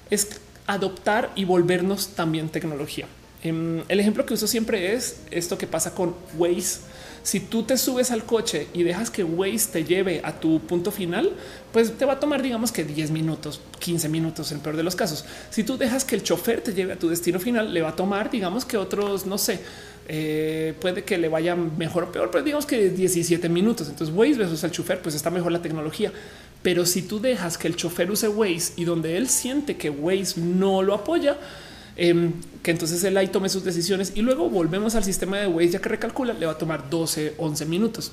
es 0.09 0.41
adoptar 0.69 1.33
y 1.35 1.45
volvernos 1.47 2.11
también 2.15 2.49
tecnología. 2.49 3.09
Em, 3.43 3.83
el 3.89 3.99
ejemplo 3.99 4.25
que 4.25 4.35
uso 4.35 4.47
siempre 4.47 4.95
es 4.95 5.17
esto 5.31 5.59
que 5.59 5.67
pasa 5.67 5.95
con 5.95 6.15
Waze. 6.37 6.81
Si 7.25 7.39
tú 7.39 7.63
te 7.63 7.77
subes 7.77 8.11
al 8.11 8.25
coche 8.25 8.67
y 8.73 8.83
dejas 8.83 9.11
que 9.11 9.23
Waze 9.23 9.71
te 9.73 9.85
lleve 9.85 10.21
a 10.25 10.41
tu 10.41 10.61
punto 10.61 10.91
final, 10.91 11.33
pues 11.73 11.97
te 11.97 12.05
va 12.05 12.15
a 12.15 12.21
tomar, 12.21 12.43
digamos 12.43 12.73
que 12.73 12.85
10 12.85 13.13
minutos, 13.13 13.61
15 13.79 14.09
minutos 14.09 14.51
en 14.51 14.59
peor 14.59 14.77
de 14.77 14.83
los 14.83 14.97
casos. 14.97 15.25
Si 15.51 15.63
tú 15.63 15.77
dejas 15.77 16.05
que 16.05 16.17
el 16.17 16.23
chofer 16.23 16.63
te 16.63 16.75
lleve 16.75 16.93
a 16.93 16.99
tu 16.99 17.09
destino 17.09 17.39
final, 17.39 17.73
le 17.73 17.83
va 17.83 17.91
a 17.91 17.97
tomar, 17.97 18.31
digamos 18.31 18.65
que 18.65 18.77
otros, 18.77 19.25
no 19.27 19.39
sé, 19.39 19.61
eh, 20.09 20.75
puede 20.81 21.05
que 21.05 21.17
le 21.17 21.29
vaya 21.29 21.55
mejor 21.55 22.05
o 22.05 22.13
peor, 22.13 22.31
pero 22.33 22.43
digamos 22.43 22.67
que 22.67 22.91
17 22.91 23.49
minutos. 23.49 23.89
Entonces 23.89 24.15
Waze 24.15 24.35
versus 24.35 24.65
el 24.65 24.73
chofer, 24.73 25.01
pues 25.01 25.15
está 25.15 25.31
mejor 25.31 25.53
la 25.53 25.63
tecnología. 25.63 26.13
Pero 26.63 26.87
si 26.87 27.03
tú 27.03 27.21
dejas 27.21 27.57
que 27.57 27.69
el 27.69 27.77
chofer 27.77 28.11
use 28.11 28.29
Waze 28.29 28.73
y 28.77 28.85
donde 28.85 29.17
él 29.17 29.29
siente 29.29 29.77
que 29.77 29.91
Waze 29.91 30.41
no 30.41 30.83
lo 30.83 30.95
apoya, 30.95 31.39
Em, 31.97 32.33
que 32.63 32.71
entonces 32.71 33.03
él 33.05 33.17
ahí 33.17 33.29
tome 33.29 33.49
sus 33.49 33.65
decisiones 33.65 34.13
y 34.15 34.23
luego 34.23 34.49
volvemos 34.49 34.95
al 34.95 35.05
sistema 35.05 35.39
de 35.39 35.47
Waze 35.47 35.71
ya 35.71 35.79
que 35.81 35.89
recalcula 35.91 36.33
le 36.33 36.47
va 36.47 36.53
a 36.53 36.59
tomar 36.59 36.89
12, 36.89 37.35
11 37.39 37.67
minutos. 37.67 38.13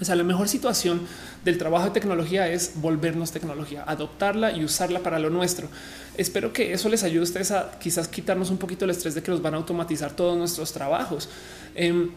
O 0.00 0.04
sea, 0.04 0.16
la 0.16 0.24
mejor 0.24 0.48
situación 0.48 1.02
del 1.44 1.58
trabajo 1.58 1.86
de 1.86 1.90
tecnología 1.90 2.48
es 2.48 2.72
volvernos 2.76 3.32
tecnología, 3.32 3.84
adoptarla 3.86 4.52
y 4.52 4.64
usarla 4.64 5.00
para 5.00 5.18
lo 5.18 5.28
nuestro. 5.28 5.68
Espero 6.16 6.54
que 6.54 6.72
eso 6.72 6.88
les 6.88 7.02
ayude 7.02 7.20
a 7.20 7.24
ustedes 7.24 7.50
a 7.50 7.78
quizás 7.78 8.08
quitarnos 8.08 8.50
un 8.50 8.56
poquito 8.56 8.86
el 8.86 8.92
estrés 8.92 9.14
de 9.14 9.22
que 9.22 9.30
nos 9.30 9.42
van 9.42 9.52
a 9.54 9.56
automatizar 9.58 10.16
todos 10.16 10.38
nuestros 10.38 10.72
trabajos. 10.72 11.28
Em, 11.74 12.10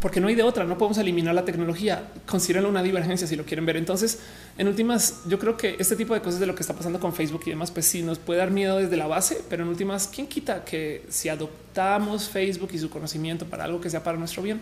porque 0.00 0.20
no 0.20 0.28
hay 0.28 0.34
de 0.34 0.42
otra, 0.42 0.64
no 0.64 0.76
podemos 0.76 0.98
eliminar 0.98 1.34
la 1.34 1.44
tecnología. 1.44 2.08
Consideren 2.26 2.66
una 2.66 2.82
divergencia 2.82 3.26
si 3.26 3.36
lo 3.36 3.44
quieren 3.44 3.64
ver. 3.66 3.76
Entonces, 3.76 4.20
en 4.58 4.68
últimas, 4.68 5.22
yo 5.26 5.38
creo 5.38 5.56
que 5.56 5.76
este 5.78 5.96
tipo 5.96 6.14
de 6.14 6.20
cosas 6.20 6.40
de 6.40 6.46
lo 6.46 6.54
que 6.54 6.62
está 6.62 6.74
pasando 6.74 7.00
con 7.00 7.12
Facebook 7.12 7.42
y 7.46 7.50
demás, 7.50 7.70
pues 7.70 7.86
sí 7.86 8.02
nos 8.02 8.18
puede 8.18 8.38
dar 8.38 8.50
miedo 8.50 8.78
desde 8.78 8.96
la 8.96 9.06
base, 9.06 9.42
pero 9.48 9.62
en 9.62 9.68
últimas, 9.68 10.08
¿quién 10.08 10.26
quita 10.26 10.64
que 10.64 11.04
si 11.08 11.28
adoptamos 11.28 12.28
Facebook 12.28 12.70
y 12.72 12.78
su 12.78 12.90
conocimiento 12.90 13.46
para 13.46 13.64
algo 13.64 13.80
que 13.80 13.90
sea 13.90 14.02
para 14.02 14.18
nuestro 14.18 14.42
bien? 14.42 14.60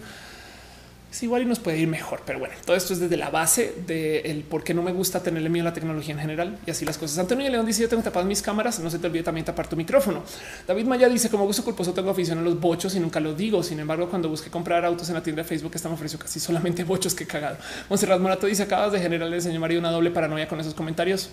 Igual 1.22 1.42
y 1.42 1.44
nos 1.44 1.58
puede 1.58 1.78
ir 1.78 1.88
mejor. 1.88 2.22
Pero 2.26 2.38
bueno, 2.38 2.54
todo 2.64 2.76
esto 2.76 2.92
es 2.92 3.00
desde 3.00 3.16
la 3.16 3.30
base 3.30 3.74
del 3.86 4.42
por 4.42 4.64
qué 4.64 4.74
no 4.74 4.82
me 4.82 4.92
gusta 4.92 5.22
tenerle 5.22 5.48
miedo 5.48 5.66
a 5.66 5.70
la 5.70 5.74
tecnología 5.74 6.14
en 6.14 6.20
general 6.20 6.58
y 6.66 6.70
así 6.70 6.84
las 6.84 6.98
cosas. 6.98 7.18
Antonio 7.18 7.48
León 7.50 7.66
dice: 7.66 7.82
Yo 7.82 7.88
tengo 7.88 8.02
tapadas 8.02 8.26
mis 8.26 8.42
cámaras. 8.42 8.80
No 8.80 8.90
se 8.90 8.98
te 8.98 9.06
olvide 9.06 9.22
también 9.22 9.44
tapar 9.44 9.68
tu 9.68 9.76
micrófono. 9.76 10.22
David 10.66 10.86
Maya 10.86 11.08
dice: 11.08 11.30
Como 11.30 11.46
gusto 11.46 11.62
culposo, 11.64 11.92
tengo 11.92 12.10
afición 12.10 12.38
a 12.38 12.42
los 12.42 12.58
bochos 12.58 12.94
y 12.94 13.00
nunca 13.00 13.20
lo 13.20 13.34
digo. 13.34 13.62
Sin 13.62 13.78
embargo, 13.80 14.08
cuando 14.08 14.28
busqué 14.28 14.50
comprar 14.50 14.84
autos 14.84 15.08
en 15.08 15.14
la 15.14 15.22
tienda 15.22 15.42
de 15.42 15.48
Facebook, 15.48 15.72
están 15.74 15.92
ofreciendo 15.92 16.24
casi 16.24 16.40
solamente 16.40 16.84
bochos 16.84 17.14
que 17.14 17.26
cagado. 17.26 17.58
Monserrat 17.88 18.20
Morato 18.20 18.46
dice: 18.46 18.62
Acabas 18.64 18.92
de 18.92 19.00
generarle 19.00 19.40
señor 19.40 19.60
Mario 19.60 19.78
una 19.78 19.90
doble 19.90 20.10
paranoia 20.10 20.48
con 20.48 20.60
esos 20.60 20.74
comentarios. 20.74 21.30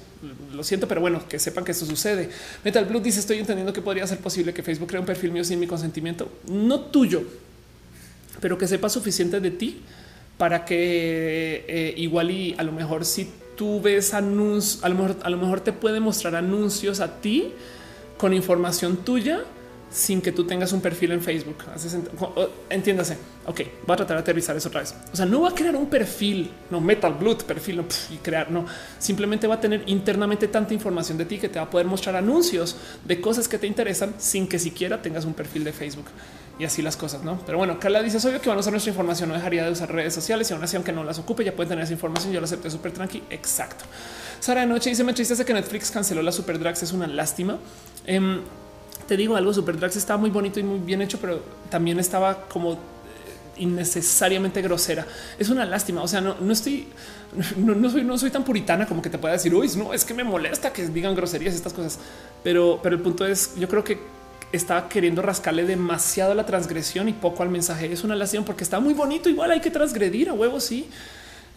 Lo 0.54 0.64
siento, 0.64 0.88
pero 0.88 1.02
bueno, 1.02 1.28
que 1.28 1.40
sepan 1.40 1.64
que 1.64 1.72
esto 1.72 1.86
sucede. 1.86 2.30
Metal 2.64 2.86
Blue 2.86 3.00
dice: 3.00 3.20
Estoy 3.20 3.40
entendiendo 3.40 3.74
que 3.74 3.82
podría 3.82 4.06
ser 4.06 4.20
posible 4.20 4.54
que 4.54 4.64
Facebook 4.64 4.90
cree 4.90 5.00
un 5.00 5.06
perfil 5.06 5.32
mío 5.32 5.44
sin 5.44 5.60
mi 5.60 5.68
consentimiento, 5.68 6.30
no 6.48 6.82
tuyo, 6.82 7.24
pero 8.42 8.58
que 8.58 8.68
sepa 8.68 8.90
suficiente 8.90 9.40
de 9.40 9.52
ti 9.52 9.82
para 10.38 10.66
que 10.66 11.66
eh, 11.68 11.94
igual 11.98 12.32
y 12.32 12.56
a 12.58 12.64
lo 12.64 12.72
mejor 12.72 13.06
si 13.06 13.30
tú 13.56 13.80
ves 13.80 14.14
anuncios, 14.14 14.84
a 14.84 14.90
lo 14.90 14.96
mejor, 14.96 15.18
a 15.24 15.30
lo 15.30 15.38
mejor 15.38 15.62
te 15.62 15.72
puede 15.72 16.00
mostrar 16.00 16.36
anuncios 16.36 17.00
a 17.00 17.22
ti 17.22 17.54
con 18.18 18.34
información 18.34 18.98
tuya 18.98 19.44
sin 19.92 20.22
que 20.22 20.32
tú 20.32 20.46
tengas 20.46 20.72
un 20.72 20.82
perfil 20.82 21.12
en 21.12 21.22
Facebook. 21.22 21.58
Entiéndase. 22.70 23.18
Ok, 23.46 23.62
voy 23.86 23.94
a 23.94 23.98
tratar 23.98 24.18
de 24.18 24.22
aterrizar 24.22 24.56
eso 24.56 24.70
otra 24.70 24.82
vez. 24.82 24.96
O 25.12 25.16
sea, 25.16 25.26
no 25.26 25.42
va 25.42 25.50
a 25.50 25.54
crear 25.54 25.76
un 25.76 25.88
perfil, 25.88 26.50
no 26.70 26.80
Metal 26.80 27.14
Blood, 27.14 27.44
perfil 27.44 27.84
y 28.10 28.18
crear, 28.18 28.50
no. 28.50 28.66
Simplemente 28.98 29.48
va 29.48 29.56
a 29.56 29.60
tener 29.60 29.84
internamente 29.88 30.48
tanta 30.48 30.74
información 30.74 31.18
de 31.18 31.26
ti 31.26 31.38
que 31.38 31.50
te 31.50 31.60
va 31.60 31.66
a 31.66 31.70
poder 31.70 31.86
mostrar 31.88 32.16
anuncios 32.16 32.78
de 33.04 33.20
cosas 33.20 33.48
que 33.48 33.58
te 33.58 33.68
interesan 33.68 34.16
sin 34.18 34.48
que 34.48 34.60
siquiera 34.60 35.02
tengas 35.02 35.26
un 35.26 35.34
perfil 35.34 35.66
de 35.66 35.74
Facebook 35.74 36.06
y 36.62 36.66
así 36.66 36.84
las 36.84 36.96
cosas, 36.96 37.24
¿no? 37.24 37.40
Pero 37.44 37.58
bueno, 37.58 37.80
Carla 37.80 38.04
dice, 38.04 38.18
obvio 38.18 38.40
que 38.40 38.48
van 38.48 38.56
a 38.56 38.62
usar 38.62 38.72
nuestra 38.72 38.92
información, 38.92 39.30
no 39.30 39.36
dejaría 39.36 39.66
de 39.66 39.72
usar 39.72 39.92
redes 39.92 40.14
sociales 40.14 40.48
y 40.52 40.54
aún 40.54 40.64
así, 40.64 40.76
aunque 40.76 40.92
no 40.92 41.04
las 41.04 41.18
ocupe, 41.18 41.44
ya 41.44 41.56
pueden 41.56 41.70
tener 41.70 41.86
esa 41.86 41.94
información, 41.94 42.32
yo 42.32 42.40
la 42.40 42.46
acepté 42.46 42.70
súper 42.70 42.92
tranqui. 42.92 43.24
Exacto. 43.32 43.84
Sara 44.40 44.62
de 44.62 44.68
Noche 44.68 44.92
dice, 44.92 45.04
me 45.04 45.12
tristeza 45.14 45.44
que 45.44 45.56
Netflix 45.56 45.90
canceló 45.90 46.22
la 46.22 46.32
Super 46.32 46.60
Drags, 46.60 46.84
es 46.84 46.92
una 46.92 47.08
lástima. 47.08 47.58
Em, 48.06 48.42
te 49.08 49.18
digo 49.18 49.36
algo, 49.36 49.52
Super 49.52 49.80
Drags 49.80 49.96
estaba 49.96 50.20
muy 50.20 50.30
bonito 50.30 50.60
y 50.60 50.64
muy 50.64 50.78
bien 50.78 51.02
hecho, 51.02 51.18
pero 51.20 51.42
también 51.72 52.00
estaba 52.00 52.44
como 52.48 52.74
eh, 52.74 52.78
innecesariamente 53.58 54.62
grosera. 54.62 55.08
Es 55.40 55.50
una 55.50 55.66
lástima. 55.66 56.04
O 56.04 56.08
sea, 56.08 56.22
no, 56.22 56.36
no 56.40 56.54
estoy, 56.54 56.90
no, 57.58 57.90
soy, 57.90 58.04
no 58.04 58.20
soy 58.20 58.30
tan 58.30 58.44
puritana 58.44 58.86
como 58.86 59.02
que 59.02 59.10
te 59.10 59.18
pueda 59.18 59.34
decir, 59.34 59.56
uy, 59.56 59.68
no, 59.78 59.96
es 59.96 60.06
que 60.06 60.14
me 60.14 60.24
molesta 60.24 60.72
que 60.72 60.88
digan 60.90 61.16
groserías, 61.16 61.56
estas 61.56 61.74
cosas. 61.74 61.98
Pero, 62.44 62.80
pero 62.84 62.98
el 62.98 63.02
punto 63.02 63.26
es, 63.26 63.56
yo 63.56 63.68
creo 63.68 63.84
que 63.84 64.21
estaba 64.52 64.90
queriendo 64.90 65.22
rascarle 65.22 65.66
demasiado 65.66 66.34
la 66.34 66.46
transgresión 66.46 67.10
y 67.10 67.14
poco 67.14 67.44
al 67.44 67.50
mensaje. 67.50 67.92
Es 67.92 68.04
una 68.04 68.16
lástima 68.16 68.46
porque 68.46 68.64
está 68.64 68.80
muy 68.80 68.94
bonito. 68.94 69.30
Igual 69.30 69.52
hay 69.52 69.62
que 69.62 69.72
transgredir 69.72 70.30
a 70.30 70.34
huevos. 70.34 70.64
Sí. 70.64 70.88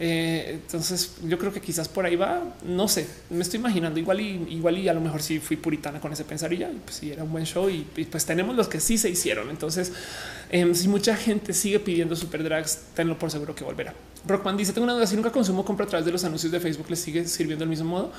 Eh, 0.00 0.58
entonces 0.60 1.12
yo 1.23 1.39
creo 1.39 1.52
que 1.52 1.60
quizás 1.60 1.89
por 1.89 2.05
ahí 2.05 2.16
va. 2.16 2.42
No 2.64 2.89
sé, 2.89 3.06
me 3.31 3.42
estoy 3.42 3.60
imaginando 3.60 4.00
igual 4.00 4.20
y 4.20 4.47
igual 4.50 4.78
y 4.78 4.89
a 4.89 4.94
lo 4.94 5.00
mejor 5.00 5.23
sí 5.23 5.39
fui 5.39 5.56
puritana 5.56 6.00
con 6.00 6.12
ese 6.12 6.24
pensar 6.24 6.52
y 6.52 6.58
ya 6.58 6.70
pues 6.84 6.97
sí 6.97 7.12
era 7.12 7.23
un 7.23 7.31
buen 7.31 7.44
show 7.44 7.70
y, 7.70 7.84
pues 8.10 8.26
tenemos 8.26 8.56
los 8.56 8.66
que 8.66 8.81
sí 8.81 8.98
se 8.98 9.08
hicieron. 9.08 9.50
Entonces, 9.50 9.92
em, 10.50 10.74
si 10.74 10.89
mucha 10.89 11.16
gente 11.16 11.52
sigue 11.52 11.78
pidiendo 11.78 12.16
super 12.16 12.42
drags, 12.42 12.81
tenlo 12.94 13.18
por 13.18 13.31
seguro 13.31 13.55
que 13.55 13.62
volverá. 13.62 13.94
Brockman 14.24 14.56
dice: 14.56 14.73
Tengo 14.73 14.84
una 14.84 14.94
duda. 14.94 15.06
Si 15.06 15.14
nunca 15.14 15.31
consumo 15.31 15.64
compra 15.64 15.86
a 15.86 15.89
través 15.89 16.05
de 16.05 16.12
los 16.12 16.24
anuncios 16.24 16.50
de 16.50 16.58
Facebook, 16.58 16.86
les 16.90 16.98
sigue 16.98 17.26
sirviendo 17.26 17.62
el 17.62 17.70
mismo 17.70 17.89
modo. 17.89 18.12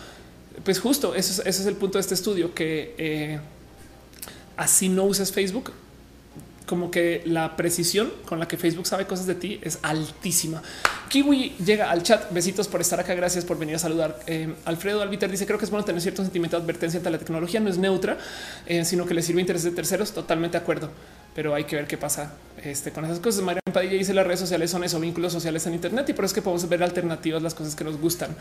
Pues 0.64 0.80
justo 0.80 1.14
eso 1.14 1.42
es, 1.42 1.48
ese 1.48 1.62
es 1.62 1.68
el 1.68 1.76
punto 1.76 1.98
de 1.98 2.02
este 2.02 2.14
estudio 2.14 2.54
que 2.56 2.96
eh, 2.98 3.40
así 4.58 4.90
no 4.90 5.04
uses 5.04 5.32
Facebook, 5.32 5.72
como 6.66 6.92
que 6.92 7.22
la 7.26 7.56
precisión 7.56 8.12
con 8.26 8.40
la 8.40 8.48
que 8.48 8.58
Facebook 8.58 8.88
sabe 8.88 9.06
cosas 9.06 9.28
de 9.28 9.36
ti 9.36 9.60
es 9.62 9.80
altísima. 9.82 10.62
Kiwi 11.10 11.56
llega 11.64 11.92
al 11.92 12.04
chat. 12.04 12.32
Besitos 12.32 12.68
por 12.68 12.82
estar 12.82 13.00
acá. 13.00 13.14
Gracias 13.14 13.46
por 13.46 13.58
venir 13.58 13.76
a 13.76 13.80
saludar. 13.80 14.20
Eh, 14.28 14.54
Alfredo 14.66 15.02
Albiter 15.02 15.30
dice: 15.30 15.46
Creo 15.46 15.60
que 15.60 15.66
es 15.66 15.72
bueno 15.72 15.86
tener 15.86 16.02
cierto 16.02 16.24
sentimiento 16.24 16.58
de 16.58 16.64
advertencia 16.64 16.98
ante 16.98 17.10
la 17.10 17.20
tecnología. 17.20 17.60
No 17.60 17.70
es 17.70 17.78
neutra, 17.78 18.18
eh, 18.66 18.84
sino 18.86 19.06
que 19.06 19.14
le 19.14 19.22
sirve 19.22 19.42
interés 19.42 19.64
de 19.64 19.72
terceros. 19.72 20.12
Totalmente 20.12 20.58
de 20.58 20.64
acuerdo, 20.64 20.90
pero 21.36 21.54
hay 21.54 21.66
que 21.66 21.76
ver 21.76 21.88
qué 21.88 21.98
pasa 21.98 22.34
este, 22.64 22.92
con 22.92 23.06
esas 23.06 23.20
cosas. 23.20 23.44
María 23.44 23.62
Padilla 23.72 23.94
dice: 23.94 24.14
Las 24.14 24.26
redes 24.26 24.40
sociales 24.40 24.72
son 24.72 24.84
eso, 24.84 25.00
vínculos 25.00 25.32
sociales 25.32 25.66
en 25.68 25.76
Internet 25.76 26.10
y 26.10 26.14
por 26.14 26.26
eso 26.26 26.32
es 26.32 26.36
que 26.36 26.42
podemos 26.42 26.68
ver 26.68 26.82
alternativas, 26.84 27.42
las 27.42 27.54
cosas 27.54 27.76
que 27.76 27.84
nos 27.84 28.00
gustan. 28.00 28.36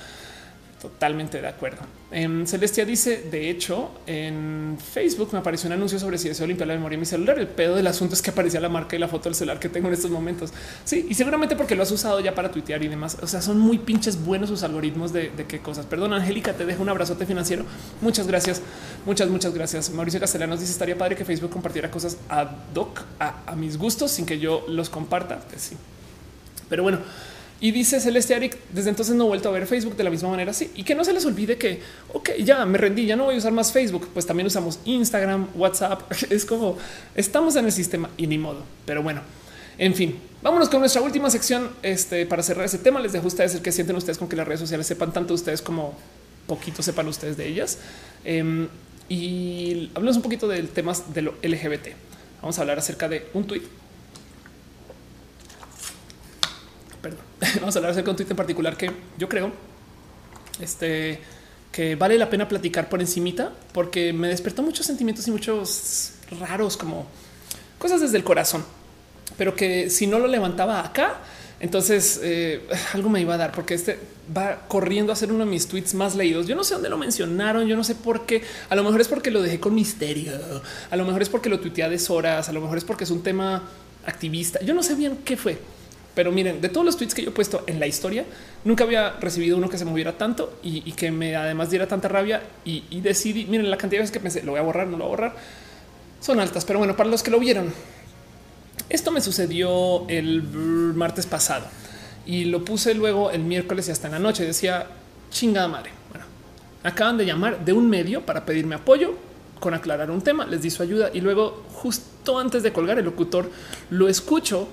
Totalmente 0.84 1.40
de 1.40 1.48
acuerdo. 1.48 1.78
En 2.10 2.46
Celestia 2.46 2.84
dice, 2.84 3.22
de 3.30 3.48
hecho, 3.48 3.90
en 4.06 4.76
Facebook 4.78 5.30
me 5.32 5.38
apareció 5.38 5.66
un 5.68 5.72
anuncio 5.72 5.98
sobre 5.98 6.18
si 6.18 6.28
deseo 6.28 6.46
limpiar 6.46 6.68
la 6.68 6.74
memoria 6.74 6.96
de 6.96 7.00
mi 7.00 7.06
celular. 7.06 7.38
El 7.38 7.48
pedo 7.48 7.76
del 7.76 7.86
asunto 7.86 8.14
es 8.14 8.20
que 8.20 8.28
aparecía 8.28 8.60
la 8.60 8.68
marca 8.68 8.94
y 8.94 8.98
la 8.98 9.08
foto 9.08 9.30
del 9.30 9.34
celular 9.34 9.58
que 9.58 9.70
tengo 9.70 9.88
en 9.88 9.94
estos 9.94 10.10
momentos. 10.10 10.52
Sí, 10.84 11.06
y 11.08 11.14
seguramente 11.14 11.56
porque 11.56 11.74
lo 11.74 11.84
has 11.84 11.90
usado 11.90 12.20
ya 12.20 12.34
para 12.34 12.50
tuitear 12.50 12.82
y 12.82 12.88
demás. 12.88 13.16
O 13.22 13.26
sea, 13.26 13.40
son 13.40 13.58
muy 13.60 13.78
pinches 13.78 14.22
buenos 14.22 14.50
sus 14.50 14.62
algoritmos 14.62 15.10
de, 15.14 15.32
qué 15.48 15.60
cosas. 15.60 15.86
Perdón, 15.86 16.12
Angélica, 16.12 16.52
te 16.52 16.66
dejo 16.66 16.82
un 16.82 16.90
abrazote 16.90 17.24
financiero. 17.24 17.64
Muchas 18.02 18.26
gracias. 18.26 18.60
Muchas, 19.06 19.30
muchas 19.30 19.54
gracias. 19.54 19.88
Mauricio 19.88 20.20
Castellanos 20.20 20.60
dice, 20.60 20.72
estaría 20.72 20.98
padre 20.98 21.16
que 21.16 21.24
Facebook 21.24 21.50
compartiera 21.50 21.90
cosas 21.90 22.18
ad 22.28 22.48
hoc 22.74 23.00
a, 23.18 23.36
a 23.46 23.56
mis 23.56 23.78
gustos 23.78 24.10
sin 24.10 24.26
que 24.26 24.38
yo 24.38 24.66
los 24.68 24.90
comparta. 24.90 25.38
Pues 25.48 25.62
sí. 25.62 25.76
Pero 26.68 26.82
bueno, 26.82 26.98
Y 27.60 27.70
dice 27.70 28.00
Celeste 28.00 28.34
Aric, 28.34 28.58
desde 28.72 28.90
entonces 28.90 29.14
no 29.14 29.24
he 29.24 29.28
vuelto 29.28 29.48
a 29.48 29.52
ver 29.52 29.66
Facebook 29.66 29.96
de 29.96 30.04
la 30.04 30.10
misma 30.10 30.28
manera. 30.28 30.52
Sí, 30.52 30.70
y 30.74 30.82
que 30.82 30.94
no 30.94 31.04
se 31.04 31.12
les 31.12 31.24
olvide 31.24 31.56
que, 31.56 31.80
ok, 32.12 32.30
ya 32.40 32.64
me 32.66 32.78
rendí, 32.78 33.06
ya 33.06 33.16
no 33.16 33.24
voy 33.24 33.36
a 33.36 33.38
usar 33.38 33.52
más 33.52 33.72
Facebook. 33.72 34.08
Pues 34.12 34.26
también 34.26 34.46
usamos 34.46 34.80
Instagram, 34.84 35.48
WhatsApp. 35.54 36.10
Es 36.30 36.44
como 36.44 36.76
estamos 37.14 37.56
en 37.56 37.64
el 37.64 37.72
sistema 37.72 38.10
y 38.16 38.26
ni 38.26 38.38
modo. 38.38 38.64
Pero 38.84 39.02
bueno, 39.02 39.22
en 39.78 39.94
fin, 39.94 40.18
vámonos 40.42 40.68
con 40.68 40.80
nuestra 40.80 41.00
última 41.00 41.30
sección. 41.30 41.70
Este 41.82 42.26
para 42.26 42.42
cerrar 42.42 42.66
ese 42.66 42.78
tema, 42.78 43.00
les 43.00 43.12
dejo 43.12 43.24
a 43.24 43.28
ustedes 43.28 43.54
el 43.54 43.62
que 43.62 43.72
sienten 43.72 43.96
ustedes 43.96 44.18
con 44.18 44.28
que 44.28 44.36
las 44.36 44.46
redes 44.46 44.60
sociales 44.60 44.86
sepan 44.86 45.12
tanto 45.12 45.34
ustedes 45.34 45.62
como 45.62 45.96
poquito 46.46 46.82
sepan 46.82 47.08
ustedes 47.08 47.36
de 47.36 47.46
ellas. 47.46 47.78
Em, 48.24 48.68
y 49.08 49.90
hablamos 49.94 50.16
un 50.16 50.22
poquito 50.22 50.48
del 50.48 50.68
tema 50.68 50.92
de 51.12 51.22
lo 51.22 51.34
LGBT. 51.42 51.88
Vamos 52.40 52.58
a 52.58 52.62
hablar 52.62 52.78
acerca 52.78 53.08
de 53.08 53.26
un 53.34 53.46
tweet 53.46 53.62
perdón, 57.04 57.20
vamos 57.60 57.76
a 57.76 57.78
hablar 57.78 57.92
acerca 57.92 58.06
de 58.06 58.10
un 58.12 58.16
tweet 58.16 58.30
en 58.30 58.36
particular 58.36 58.76
que 58.78 58.90
yo 59.18 59.28
creo 59.28 59.52
este, 60.58 61.20
que 61.70 61.96
vale 61.96 62.16
la 62.16 62.30
pena 62.30 62.48
platicar 62.48 62.88
por 62.88 63.00
encimita 63.02 63.52
porque 63.72 64.12
me 64.14 64.28
despertó 64.28 64.62
muchos 64.62 64.86
sentimientos 64.86 65.28
y 65.28 65.30
muchos 65.30 66.12
raros 66.40 66.78
como 66.78 67.06
cosas 67.78 68.00
desde 68.00 68.16
el 68.16 68.24
corazón, 68.24 68.64
pero 69.36 69.54
que 69.54 69.90
si 69.90 70.06
no 70.06 70.18
lo 70.18 70.26
levantaba 70.26 70.82
acá, 70.82 71.20
entonces 71.60 72.20
eh, 72.22 72.66
algo 72.94 73.10
me 73.10 73.20
iba 73.20 73.34
a 73.34 73.36
dar 73.36 73.52
porque 73.52 73.74
este 73.74 73.98
va 74.34 74.66
corriendo 74.66 75.12
a 75.12 75.16
ser 75.16 75.30
uno 75.30 75.44
de 75.44 75.50
mis 75.50 75.68
tweets 75.68 75.92
más 75.92 76.14
leídos. 76.14 76.46
Yo 76.46 76.56
no 76.56 76.64
sé 76.64 76.72
dónde 76.72 76.88
lo 76.88 76.96
mencionaron, 76.96 77.66
yo 77.66 77.76
no 77.76 77.84
sé 77.84 77.94
por 77.94 78.24
qué. 78.24 78.42
A 78.70 78.74
lo 78.74 78.82
mejor 78.82 79.02
es 79.02 79.08
porque 79.08 79.30
lo 79.30 79.42
dejé 79.42 79.60
con 79.60 79.74
misterio, 79.74 80.32
a 80.90 80.96
lo 80.96 81.04
mejor 81.04 81.20
es 81.20 81.28
porque 81.28 81.50
lo 81.50 81.60
tuiteé 81.60 81.84
a 81.84 81.90
deshoras, 81.90 82.48
a 82.48 82.52
lo 82.52 82.62
mejor 82.62 82.78
es 82.78 82.84
porque 82.84 83.04
es 83.04 83.10
un 83.10 83.22
tema 83.22 83.62
activista. 84.06 84.60
Yo 84.62 84.72
no 84.72 84.82
sé 84.82 84.94
bien 84.94 85.18
qué 85.24 85.36
fue, 85.36 85.58
pero 86.14 86.30
miren, 86.30 86.60
de 86.60 86.68
todos 86.68 86.84
los 86.84 86.96
tweets 86.96 87.14
que 87.14 87.22
yo 87.22 87.30
he 87.30 87.32
puesto 87.32 87.64
en 87.66 87.80
la 87.80 87.86
historia, 87.86 88.24
nunca 88.64 88.84
había 88.84 89.12
recibido 89.20 89.56
uno 89.56 89.68
que 89.68 89.78
se 89.78 89.84
moviera 89.84 90.16
tanto 90.16 90.58
y, 90.62 90.92
que 90.92 91.10
me 91.10 91.34
además 91.34 91.70
diera 91.70 91.88
tanta 91.88 92.08
rabia 92.08 92.42
y, 92.64 93.00
decidí, 93.00 93.46
miren 93.46 93.70
la 93.70 93.76
cantidad 93.76 93.98
de 93.98 94.02
veces 94.02 94.12
que 94.12 94.20
pensé, 94.20 94.42
lo 94.42 94.52
voy 94.52 94.60
a 94.60 94.62
borrar, 94.62 94.86
no 94.86 94.96
lo 94.96 95.04
voy 95.04 95.06
a 95.06 95.16
borrar, 95.16 95.36
son 96.20 96.40
altas, 96.40 96.64
pero 96.64 96.78
bueno, 96.78 96.96
para 96.96 97.10
los 97.10 97.22
que 97.22 97.30
lo 97.30 97.38
vieron, 97.38 97.72
esto 98.88 99.10
me 99.10 99.20
sucedió 99.20 100.08
el 100.08 100.42
martes 100.94 101.26
pasado 101.26 101.66
y 102.26 102.44
lo 102.44 102.64
puse 102.64 102.94
luego 102.94 103.30
el 103.30 103.42
miércoles 103.42 103.88
y 103.88 103.90
hasta 103.90 104.06
en 104.06 104.12
la 104.12 104.18
noche, 104.18 104.44
decía, 104.44 104.86
chingada 105.30 105.68
madre, 105.68 105.90
bueno, 106.10 106.26
acaban 106.84 107.18
de 107.18 107.26
llamar 107.26 107.64
de 107.64 107.72
un 107.72 107.90
medio 107.90 108.24
para 108.24 108.44
pedirme 108.44 108.76
apoyo 108.76 109.14
con 109.58 109.74
aclarar 109.74 110.10
un 110.10 110.22
tema, 110.22 110.46
les 110.46 110.62
di 110.62 110.70
su 110.70 110.82
ayuda 110.82 111.10
y 111.12 111.20
luego 111.20 111.64
justo 111.72 112.38
antes 112.38 112.62
de 112.62 112.72
colgar 112.72 112.98
el 112.98 113.04
locutor 113.04 113.50
lo 113.90 114.08
escucho 114.08 114.68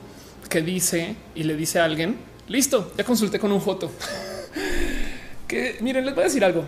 que 0.52 0.62
dice 0.62 1.16
y 1.34 1.44
le 1.44 1.56
dice 1.56 1.80
a 1.80 1.86
alguien, 1.86 2.18
listo, 2.50 2.92
ya 2.98 3.06
consulté 3.06 3.40
con 3.40 3.52
un 3.52 3.62
foto. 3.62 3.90
que 5.48 5.78
miren, 5.80 6.06
les 6.06 6.14
voy 6.14 6.24
a 6.24 6.28
decir 6.28 6.44
algo. 6.44 6.66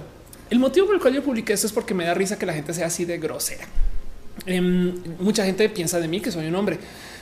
El 0.50 0.60
motivo 0.60 0.88
por 0.88 0.96
el 0.96 1.02
cual 1.02 1.14
yo 1.14 1.22
publiqué 1.22 1.54
esto 1.54 1.68
es 1.68 1.74
porque 1.74 1.94
me 1.94 2.06
da 2.06 2.14
risa 2.14 2.40
que 2.40 2.46
la 2.46 2.54
gente 2.54 2.74
sea 2.74 2.88
así 2.88 3.04
de 3.04 3.18
grosera. 3.18 3.66
Em, 4.46 4.96
mucha 5.20 5.46
gente 5.46 5.68
piensa 5.70 6.00
de 6.00 6.08
mí 6.08 6.22
que 6.22 6.32
soy 6.32 6.48
un 6.48 6.56
hombre 6.56 6.80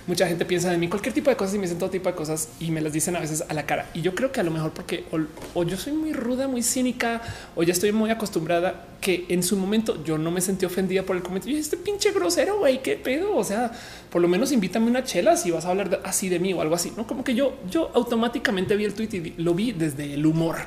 mucha 0.08 0.28
gente 0.28 0.46
piensa 0.46 0.70
de 0.70 0.78
mí 0.78 0.88
cualquier 0.88 1.14
tipo 1.14 1.30
de 1.30 1.36
cosas 1.36 1.56
y 1.56 1.58
me 1.58 1.64
dicen 1.64 1.80
todo 1.80 1.90
tipo 1.90 2.10
de 2.10 2.16
cosas 2.16 2.50
y 2.60 2.72
me 2.72 2.82
las 2.82 2.94
dicen 2.94 3.16
a 3.16 3.20
veces 3.20 3.44
a 3.48 3.54
la 3.54 3.66
cara. 3.66 3.90
Y 3.94 4.02
yo 4.02 4.16
creo 4.16 4.32
que 4.32 4.40
a 4.40 4.44
lo 4.44 4.52
mejor 4.52 4.72
porque 4.72 5.06
o, 5.54 5.64
yo 5.64 5.78
soy 5.78 5.94
muy 5.94 6.14
ruda, 6.14 6.48
muy 6.48 6.64
cínica 6.64 7.22
o 7.56 7.64
ya 7.64 7.74
estoy 7.74 7.92
muy 7.92 8.10
acostumbrada 8.10 8.88
que 9.00 9.26
en 9.30 9.44
su 9.44 9.58
momento 9.58 10.04
yo 10.04 10.18
no 10.18 10.32
me 10.32 10.42
sentí 10.42 10.66
ofendida 10.66 11.04
por 11.04 11.16
el 11.16 11.24
comentario. 11.24 11.58
Este 11.58 11.78
pinche 11.78 12.12
grosero, 12.12 12.60
güey, 12.60 12.82
qué 12.82 12.96
pedo. 12.96 13.36
O 13.36 13.44
sea, 13.44 13.72
por 14.10 14.22
lo 14.22 14.28
menos 14.28 14.52
invítame 14.52 14.88
una 14.88 15.04
chela 15.04 15.38
si 15.38 15.52
vas 15.52 15.66
a 15.66 15.70
hablar 15.70 16.02
así 16.04 16.30
de 16.30 16.40
mí 16.40 16.54
o 16.54 16.62
algo 16.62 16.76
así. 16.76 16.94
No 16.98 17.08
como 17.08 17.24
que 17.24 17.36
yo, 17.36 17.56
yo 17.70 17.92
automáticamente 17.94 18.76
vi 18.76 18.86
el 18.86 18.94
tweet 18.94 19.10
y 19.14 19.34
lo 19.42 19.54
vi 19.54 19.72
desde 19.72 20.14
el 20.14 20.26
humor. 20.26 20.58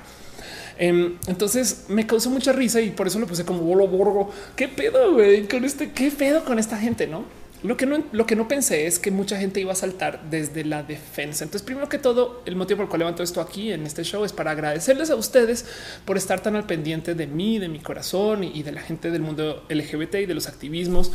Em, 0.77 1.17
entonces 1.29 1.85
me 1.89 2.07
causó 2.07 2.31
mucha 2.31 2.53
risa 2.53 2.81
y 2.81 2.91
por 2.91 3.07
eso 3.07 3.19
lo 3.19 3.27
puse 3.27 3.45
como 3.45 3.61
bolo 3.61 3.87
borgo. 3.87 4.31
¿Qué 4.57 4.69
pedo 4.69 5.17
con 5.49 5.65
este? 5.65 5.93
¿Qué 5.93 6.11
pedo 6.11 6.45
con 6.45 6.59
esta 6.59 6.77
gente? 6.77 7.07
No? 7.07 7.44
Lo 7.65 7.79
que, 7.79 7.87
no, 7.87 8.05
lo 8.13 8.27
que 8.27 8.37
no 8.37 8.47
pensé 8.47 8.87
es 8.87 8.99
que 8.99 9.11
mucha 9.11 9.39
gente 9.39 9.59
iba 9.59 9.73
a 9.73 9.75
saltar 9.75 10.29
desde 10.29 10.67
la 10.67 10.83
defensa. 10.83 11.45
Entonces, 11.45 11.65
primero 11.65 11.89
que 11.89 11.97
todo, 11.97 12.43
el 12.45 12.57
motivo 12.57 12.77
por 12.77 12.85
el 12.85 12.91
cual 12.91 12.99
levanto 12.99 13.23
esto 13.23 13.41
aquí 13.41 13.73
en 13.73 13.87
este 13.87 14.05
show 14.05 14.23
es 14.23 14.35
para 14.35 14.51
agradecerles 14.51 15.09
a 15.09 15.17
ustedes 15.17 15.65
por 16.05 16.19
estar 16.19 16.41
tan 16.41 16.57
al 16.57 16.67
pendiente 16.67 17.15
de 17.15 17.27
mí, 17.27 17.59
de 17.59 17.71
mi 17.71 17.79
corazón 17.79 18.45
y 18.45 18.63
de 18.63 18.73
la 18.73 18.83
gente 18.83 19.11
del 19.11 19.23
mundo 19.23 19.65
LGBT 19.71 20.17
y 20.17 20.27
de 20.27 20.35
los 20.35 20.47
activismos, 20.47 21.11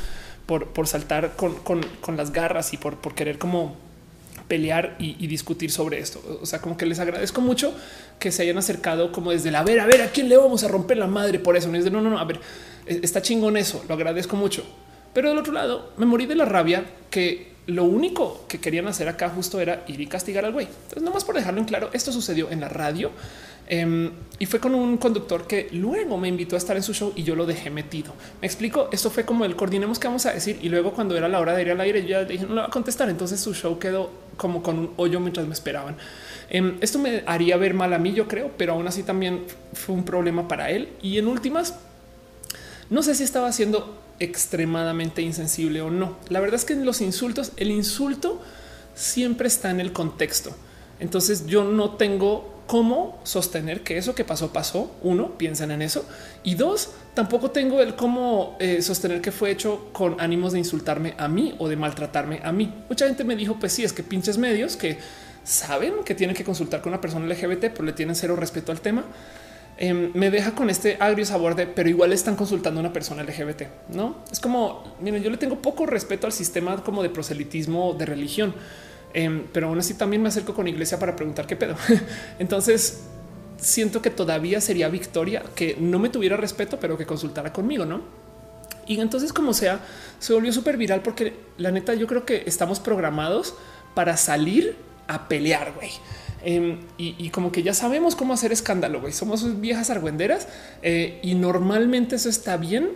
por, 0.48 0.70
por 0.70 0.88
saltar 0.88 1.36
con, 1.36 1.54
con, 1.58 1.82
con, 2.02 2.18
las 2.18 2.34
garras 2.34 2.74
y 2.74 2.78
por, 2.78 2.98
por 2.98 3.14
querer 3.14 3.38
como 3.38 3.76
pelear 4.48 4.96
y, 4.98 5.28
discutir 5.28 5.70
sobre 5.70 6.00
esto. 6.00 6.20
O 6.42 6.48
sea, 6.48 6.62
como 6.62 6.78
que 6.78 6.88
les 6.88 6.98
agradezco 6.98 7.42
mucho 7.42 7.76
que 8.18 8.32
se 8.32 8.42
hayan 8.42 8.58
acercado 8.58 9.12
como 9.12 9.30
desde 9.30 9.52
la 9.52 9.62
ver, 9.62 9.82
a 9.82 9.86
ver, 9.86 10.02
a 10.02 10.08
quién 10.08 10.28
le 10.30 10.36
vamos 10.36 10.64
a 10.64 10.68
romper 10.68 10.98
la 10.98 11.06
madre 11.06 11.38
por 11.38 11.56
eso. 11.56 11.68
No 11.70 11.78
es 11.78 11.84
de 11.84 11.92
no, 11.92 12.02
no, 12.02 12.10
no, 12.10 12.18
a 12.18 12.26
ver, 12.26 12.40
e, 12.88 13.02
está 13.04 13.22
chingón 13.22 13.56
eso. 13.56 13.86
Lo 13.88 13.94
agradezco 13.94 14.36
mucho 14.36 14.66
pero 15.14 15.30
del 15.30 15.38
otro 15.38 15.54
lado, 15.54 15.92
me 15.98 16.06
morí 16.06 16.26
de 16.26 16.36
la 16.36 16.46
rabia 16.46 16.86
que 17.10 17.50
lo 17.70 17.84
único 17.84 18.46
que 18.48 18.60
querían 18.60 18.88
hacer 18.88 19.08
acá 19.08 19.30
justo 19.30 19.60
era 19.60 19.84
ir 19.88 20.02
y 20.02 20.08
castigar 20.08 20.46
al 20.46 20.54
güey. 20.54 20.66
Entonces, 20.68 21.04
nomás 21.04 21.24
por 21.24 21.36
dejarlo 21.36 21.60
en 21.60 21.66
claro, 21.66 21.90
esto 21.94 22.12
sucedió 22.12 22.50
en 22.50 22.62
la 22.62 22.70
radio 22.70 23.12
em, 23.68 24.12
y 24.40 24.46
fue 24.48 24.60
con 24.60 24.74
un 24.74 24.98
conductor 24.98 25.46
que 25.46 25.70
luego 25.72 26.18
me 26.18 26.28
invitó 26.28 26.56
a 26.56 26.58
estar 26.58 26.76
en 26.76 26.84
su 26.84 26.94
show 26.94 27.14
y 27.16 27.24
yo 27.24 27.36
lo 27.36 27.46
dejé 27.46 27.70
metido. 27.70 28.14
Me 28.42 28.48
explico. 28.48 28.90
Esto 28.92 29.10
fue 29.10 29.24
como 29.24 29.46
el 29.46 29.56
coordinemos 29.56 30.00
que 30.00 30.08
vamos 30.08 30.26
a 30.26 30.34
decir. 30.34 30.58
Y 30.62 30.70
luego, 30.70 30.94
cuando 30.94 31.16
era 31.16 31.28
la 31.28 31.40
hora 31.40 31.54
de 31.54 31.62
ir 31.62 31.72
al 31.72 31.82
aire, 31.82 32.02
yo 32.02 32.10
ya 32.10 32.26
dije 32.26 32.46
no 32.46 32.56
le 32.56 32.62
va 32.62 32.68
a 32.68 32.72
contestar. 32.72 33.10
Entonces, 33.10 33.40
su 33.40 33.54
show 33.54 33.78
quedó 33.78 34.10
como 34.38 34.64
con 34.64 34.80
un 34.80 34.94
hoyo 34.98 35.20
mientras 35.20 35.46
me 35.46 35.54
esperaban. 35.54 35.96
Em, 36.50 36.78
esto 36.82 36.98
me 36.98 37.24
haría 37.28 37.58
ver 37.58 37.76
mal 37.76 37.94
a 37.94 38.00
mí, 38.00 38.14
yo 38.14 38.28
creo, 38.28 38.52
pero 38.58 38.74
aún 38.74 38.88
así 38.88 39.04
también 39.04 39.44
fue 39.74 39.94
un 39.94 40.04
problema 40.04 40.48
para 40.48 40.72
él. 40.72 40.90
Y 41.04 41.20
en 41.20 41.28
últimas, 41.28 41.76
no 42.90 43.04
sé 43.04 43.14
si 43.14 43.24
estaba 43.24 43.48
haciendo 43.48 43.96
extremadamente 44.20 45.22
insensible 45.22 45.82
o 45.82 45.90
no. 45.90 46.18
La 46.30 46.40
verdad 46.40 46.56
es 46.56 46.66
que 46.66 46.74
en 46.74 46.86
los 46.86 47.02
insultos, 47.02 47.52
el 47.58 47.72
insulto 47.72 48.42
siempre 48.96 49.48
está 49.48 49.72
en 49.72 49.80
el 49.80 49.94
contexto. 49.94 50.56
Entonces 51.00 51.48
yo 51.48 51.64
no 51.64 51.92
tengo 51.92 52.60
cómo 52.70 53.20
sostener 53.24 53.82
que 53.82 53.98
eso 53.98 54.14
que 54.14 54.24
pasó 54.24 54.54
pasó. 54.54 54.92
Uno, 55.02 55.38
piensen 55.38 55.72
en 55.72 55.82
eso. 55.82 56.06
Y 56.44 56.54
dos, 56.54 56.92
tampoco 57.16 57.50
tengo 57.50 57.82
el 57.82 57.96
cómo 57.96 58.58
eh, 58.60 58.82
sostener 58.84 59.22
que 59.22 59.32
fue 59.32 59.50
hecho 59.50 59.90
con 59.92 60.22
ánimos 60.22 60.52
de 60.54 60.60
insultarme 60.60 61.16
a 61.18 61.28
mí 61.28 61.56
o 61.58 61.68
de 61.68 61.78
maltratarme 61.78 62.42
a 62.44 62.52
mí. 62.52 62.72
Mucha 62.88 63.08
gente 63.08 63.24
me 63.24 63.36
dijo, 63.36 63.58
pues 63.60 63.74
sí, 63.74 63.84
es 63.84 63.92
que 63.92 64.04
pinches 64.04 64.38
medios 64.38 64.76
que 64.76 65.00
saben 65.44 66.04
que 66.06 66.14
tienen 66.14 66.36
que 66.36 66.44
consultar 66.44 66.82
con 66.82 66.92
una 66.94 67.02
persona 67.02 67.26
LGBT, 67.26 67.72
pero 67.72 67.84
le 67.84 67.94
tienen 67.94 68.16
cero 68.16 68.36
respeto 68.36 68.72
al 68.72 68.82
tema. 68.82 69.04
Em, 69.82 70.12
me 70.14 70.30
deja 70.30 70.56
con 70.56 70.70
este 70.70 70.98
agrio 71.00 71.26
sabor 71.26 71.56
de, 71.56 71.66
pero 71.66 71.88
igual 71.88 72.12
están 72.12 72.36
consultando 72.36 72.82
a 72.82 72.84
una 72.84 72.92
persona 72.92 73.24
LGBT. 73.24 73.64
No 73.94 74.18
es 74.30 74.42
como, 74.42 74.84
miren, 75.00 75.24
yo 75.24 75.30
le 75.30 75.38
tengo 75.38 75.62
poco 75.62 75.86
respeto 75.86 76.28
al 76.28 76.34
sistema 76.34 76.84
como 76.84 77.02
de 77.02 77.10
proselitismo 77.10 77.94
de 77.94 78.06
religión, 78.06 78.54
em, 79.14 79.46
pero 79.54 79.68
aún 79.68 79.80
así 79.80 79.94
también 79.94 80.22
me 80.22 80.28
acerco 80.28 80.54
con 80.54 80.68
iglesia 80.68 81.00
para 81.00 81.16
preguntar 81.16 81.48
qué 81.48 81.56
pedo. 81.56 81.78
Entonces 82.40 83.04
siento 83.56 84.02
que 84.02 84.10
todavía 84.10 84.60
sería 84.60 84.90
victoria 84.90 85.44
que 85.56 85.78
no 85.80 85.98
me 85.98 86.10
tuviera 86.10 86.36
respeto, 86.36 86.78
pero 86.78 86.98
que 86.98 87.06
consultara 87.06 87.54
conmigo, 87.54 87.86
no? 87.86 88.02
Y 88.86 89.00
entonces, 89.00 89.32
como 89.32 89.54
sea, 89.54 89.80
se 90.20 90.34
volvió 90.34 90.52
súper 90.52 90.76
viral 90.76 91.02
porque 91.04 91.36
la 91.58 91.72
neta, 91.72 91.94
yo 91.94 92.08
creo 92.08 92.26
que 92.26 92.44
estamos 92.48 92.80
programados 92.80 93.54
para 93.94 94.18
salir 94.18 94.76
a 95.08 95.28
pelear, 95.30 95.74
güey. 95.74 95.92
Em, 96.44 96.80
y, 96.98 97.30
como 97.32 97.52
que 97.52 97.64
ya 97.64 97.74
sabemos 97.74 98.16
cómo 98.16 98.34
hacer 98.34 98.52
escándalo. 98.52 99.02
Güey. 99.02 99.14
Somos 99.14 99.60
viejas 99.60 99.90
argüenderas 99.90 100.48
eh, 100.82 101.20
y 101.22 101.36
normalmente 101.36 102.16
eso 102.16 102.30
está 102.30 102.58
bien 102.58 102.92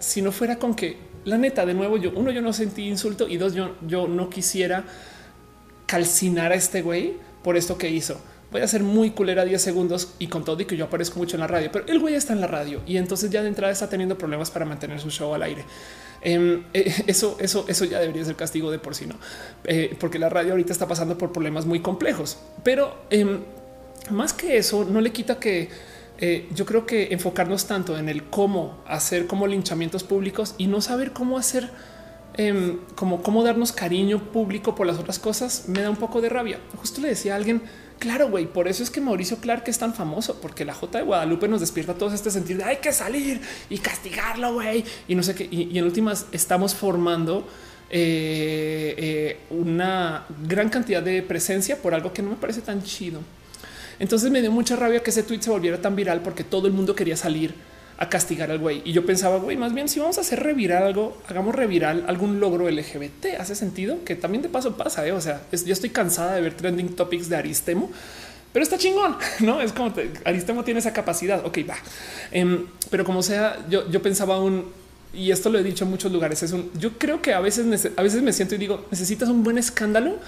si 0.00 0.22
no 0.22 0.32
fuera 0.32 0.58
con 0.58 0.74
que 0.74 0.96
la 1.24 1.38
neta, 1.38 1.66
de 1.66 1.74
nuevo, 1.74 1.96
yo 1.96 2.12
uno, 2.14 2.30
yo 2.30 2.40
no 2.40 2.52
sentí 2.52 2.88
insulto 2.88 3.28
y 3.28 3.36
dos, 3.36 3.54
yo, 3.54 3.74
yo 3.86 4.08
no 4.08 4.30
quisiera 4.30 4.84
calcinar 5.86 6.52
a 6.52 6.54
este 6.54 6.82
güey 6.82 7.14
por 7.42 7.56
esto 7.56 7.76
que 7.76 7.90
hizo. 7.90 8.20
Voy 8.50 8.62
a 8.62 8.66
ser 8.66 8.82
muy 8.82 9.10
culera 9.10 9.44
10 9.44 9.60
segundos 9.60 10.14
y 10.18 10.28
con 10.28 10.44
todo 10.44 10.58
y 10.62 10.64
que 10.64 10.76
yo 10.76 10.86
aparezco 10.86 11.18
mucho 11.18 11.36
en 11.36 11.40
la 11.40 11.46
radio, 11.46 11.70
pero 11.70 11.86
el 11.86 11.98
güey 11.98 12.14
está 12.14 12.32
en 12.32 12.40
la 12.40 12.46
radio 12.46 12.80
y 12.86 12.96
entonces 12.96 13.30
ya 13.30 13.42
de 13.42 13.48
entrada 13.48 13.72
está 13.72 13.90
teniendo 13.90 14.16
problemas 14.16 14.50
para 14.50 14.64
mantener 14.64 15.00
su 15.00 15.10
show 15.10 15.34
al 15.34 15.42
aire. 15.42 15.64
Em, 16.22 16.64
eh, 16.74 16.92
eso, 17.06 17.36
eso, 17.40 17.64
eso 17.68 17.84
ya 17.84 18.00
debería 18.00 18.24
ser 18.24 18.36
castigo 18.36 18.70
de 18.70 18.78
por 18.78 18.94
sí, 18.94 19.06
no, 19.06 19.14
eh, 19.64 19.96
porque 19.98 20.18
la 20.18 20.28
radio 20.28 20.52
ahorita 20.52 20.72
está 20.72 20.88
pasando 20.88 21.16
por 21.16 21.32
problemas 21.32 21.66
muy 21.66 21.80
complejos, 21.80 22.38
pero 22.64 22.96
em, 23.10 23.40
más 24.10 24.32
que 24.32 24.56
eso, 24.56 24.84
no 24.84 25.00
le 25.00 25.12
quita 25.12 25.38
que 25.38 25.68
eh, 26.20 26.48
yo 26.52 26.66
creo 26.66 26.84
que 26.86 27.12
enfocarnos 27.12 27.66
tanto 27.66 27.96
en 27.96 28.08
el 28.08 28.24
cómo 28.24 28.82
hacer 28.86 29.26
como 29.26 29.46
linchamientos 29.46 30.02
públicos 30.02 30.54
y 30.58 30.66
no 30.66 30.80
saber 30.80 31.12
cómo 31.12 31.38
hacer 31.38 31.70
em, 32.34 32.78
como 32.96 33.22
cómo 33.22 33.44
darnos 33.44 33.70
cariño 33.70 34.32
público 34.32 34.74
por 34.74 34.86
las 34.86 34.98
otras 34.98 35.20
cosas 35.20 35.68
me 35.68 35.82
da 35.82 35.90
un 35.90 35.96
poco 35.96 36.20
de 36.20 36.28
rabia. 36.28 36.58
Justo 36.76 37.00
le 37.00 37.08
decía 37.08 37.34
a 37.34 37.36
alguien, 37.36 37.62
Claro, 37.98 38.28
güey, 38.28 38.46
por 38.46 38.68
eso 38.68 38.82
es 38.82 38.90
que 38.90 39.00
Mauricio 39.00 39.38
Clark 39.38 39.64
es 39.66 39.78
tan 39.78 39.92
famoso, 39.92 40.40
porque 40.40 40.64
la 40.64 40.72
J 40.72 40.98
de 40.98 41.04
Guadalupe 41.04 41.48
nos 41.48 41.60
despierta 41.60 41.94
todo 41.94 42.14
este 42.14 42.30
sentido 42.30 42.58
de 42.58 42.64
hay 42.64 42.76
que 42.76 42.92
salir 42.92 43.40
y 43.68 43.78
castigarlo, 43.78 44.54
güey. 44.54 44.84
Y 45.08 45.14
no 45.14 45.22
sé 45.22 45.34
qué. 45.34 45.48
Y, 45.50 45.76
en 45.76 45.84
últimas 45.84 46.26
estamos 46.30 46.74
formando 46.74 47.48
eh, 47.90 48.94
eh, 48.96 49.40
una 49.50 50.26
gran 50.46 50.68
cantidad 50.68 51.02
de 51.02 51.22
presencia 51.22 51.80
por 51.82 51.92
algo 51.94 52.12
que 52.12 52.22
no 52.22 52.30
me 52.30 52.36
parece 52.36 52.60
tan 52.60 52.82
chido. 52.84 53.20
Entonces 53.98 54.30
me 54.30 54.40
dio 54.40 54.52
mucha 54.52 54.76
rabia 54.76 55.02
que 55.02 55.10
ese 55.10 55.24
tweet 55.24 55.42
se 55.42 55.50
volviera 55.50 55.80
tan 55.80 55.96
viral 55.96 56.20
porque 56.20 56.44
todo 56.44 56.68
el 56.68 56.72
mundo 56.72 56.94
quería 56.94 57.16
salir 57.16 57.54
a 57.98 58.08
castigar 58.08 58.50
al 58.50 58.58
güey. 58.60 58.80
Y 58.84 58.92
yo 58.92 59.04
pensaba, 59.04 59.38
güey, 59.38 59.56
más 59.56 59.74
bien 59.74 59.88
si 59.88 59.98
vamos 59.98 60.18
a 60.18 60.20
hacer 60.20 60.40
revirar 60.40 60.84
algo, 60.84 61.20
hagamos 61.28 61.54
reviral 61.54 62.04
algún 62.06 62.38
logro 62.38 62.70
LGBT. 62.70 63.40
Hace 63.40 63.56
sentido 63.56 64.04
que 64.04 64.14
también 64.14 64.42
de 64.42 64.48
paso 64.48 64.76
pasa. 64.76 65.06
¿eh? 65.06 65.12
O 65.12 65.20
sea, 65.20 65.42
yo 65.50 65.72
estoy 65.72 65.90
cansada 65.90 66.36
de 66.36 66.40
ver 66.40 66.54
trending 66.54 66.94
topics 66.94 67.28
de 67.28 67.36
Aristemo, 67.36 67.90
pero 68.52 68.62
está 68.62 68.78
chingón, 68.78 69.16
no 69.40 69.60
es 69.60 69.72
como 69.72 69.92
Aristemo 70.24 70.62
tiene 70.62 70.78
esa 70.80 70.92
capacidad. 70.92 71.44
Ok, 71.44 71.58
va. 71.68 71.76
Em, 72.30 72.66
pero 72.88 73.04
como 73.04 73.22
sea, 73.22 73.58
yo, 73.68 73.90
yo 73.90 74.00
pensaba 74.00 74.40
un 74.40 74.78
y 75.12 75.30
esto 75.30 75.48
lo 75.48 75.58
he 75.58 75.62
dicho 75.62 75.84
en 75.84 75.90
muchos 75.90 76.12
lugares. 76.12 76.42
Es 76.44 76.52
un 76.52 76.70
yo 76.78 76.98
creo 76.98 77.20
que 77.20 77.34
a 77.34 77.40
veces, 77.40 77.90
a 77.96 78.02
veces 78.02 78.22
me 78.22 78.32
siento 78.32 78.54
y 78.54 78.58
digo 78.58 78.86
necesitas 78.92 79.28
un 79.28 79.42
buen 79.42 79.58
escándalo 79.58 80.18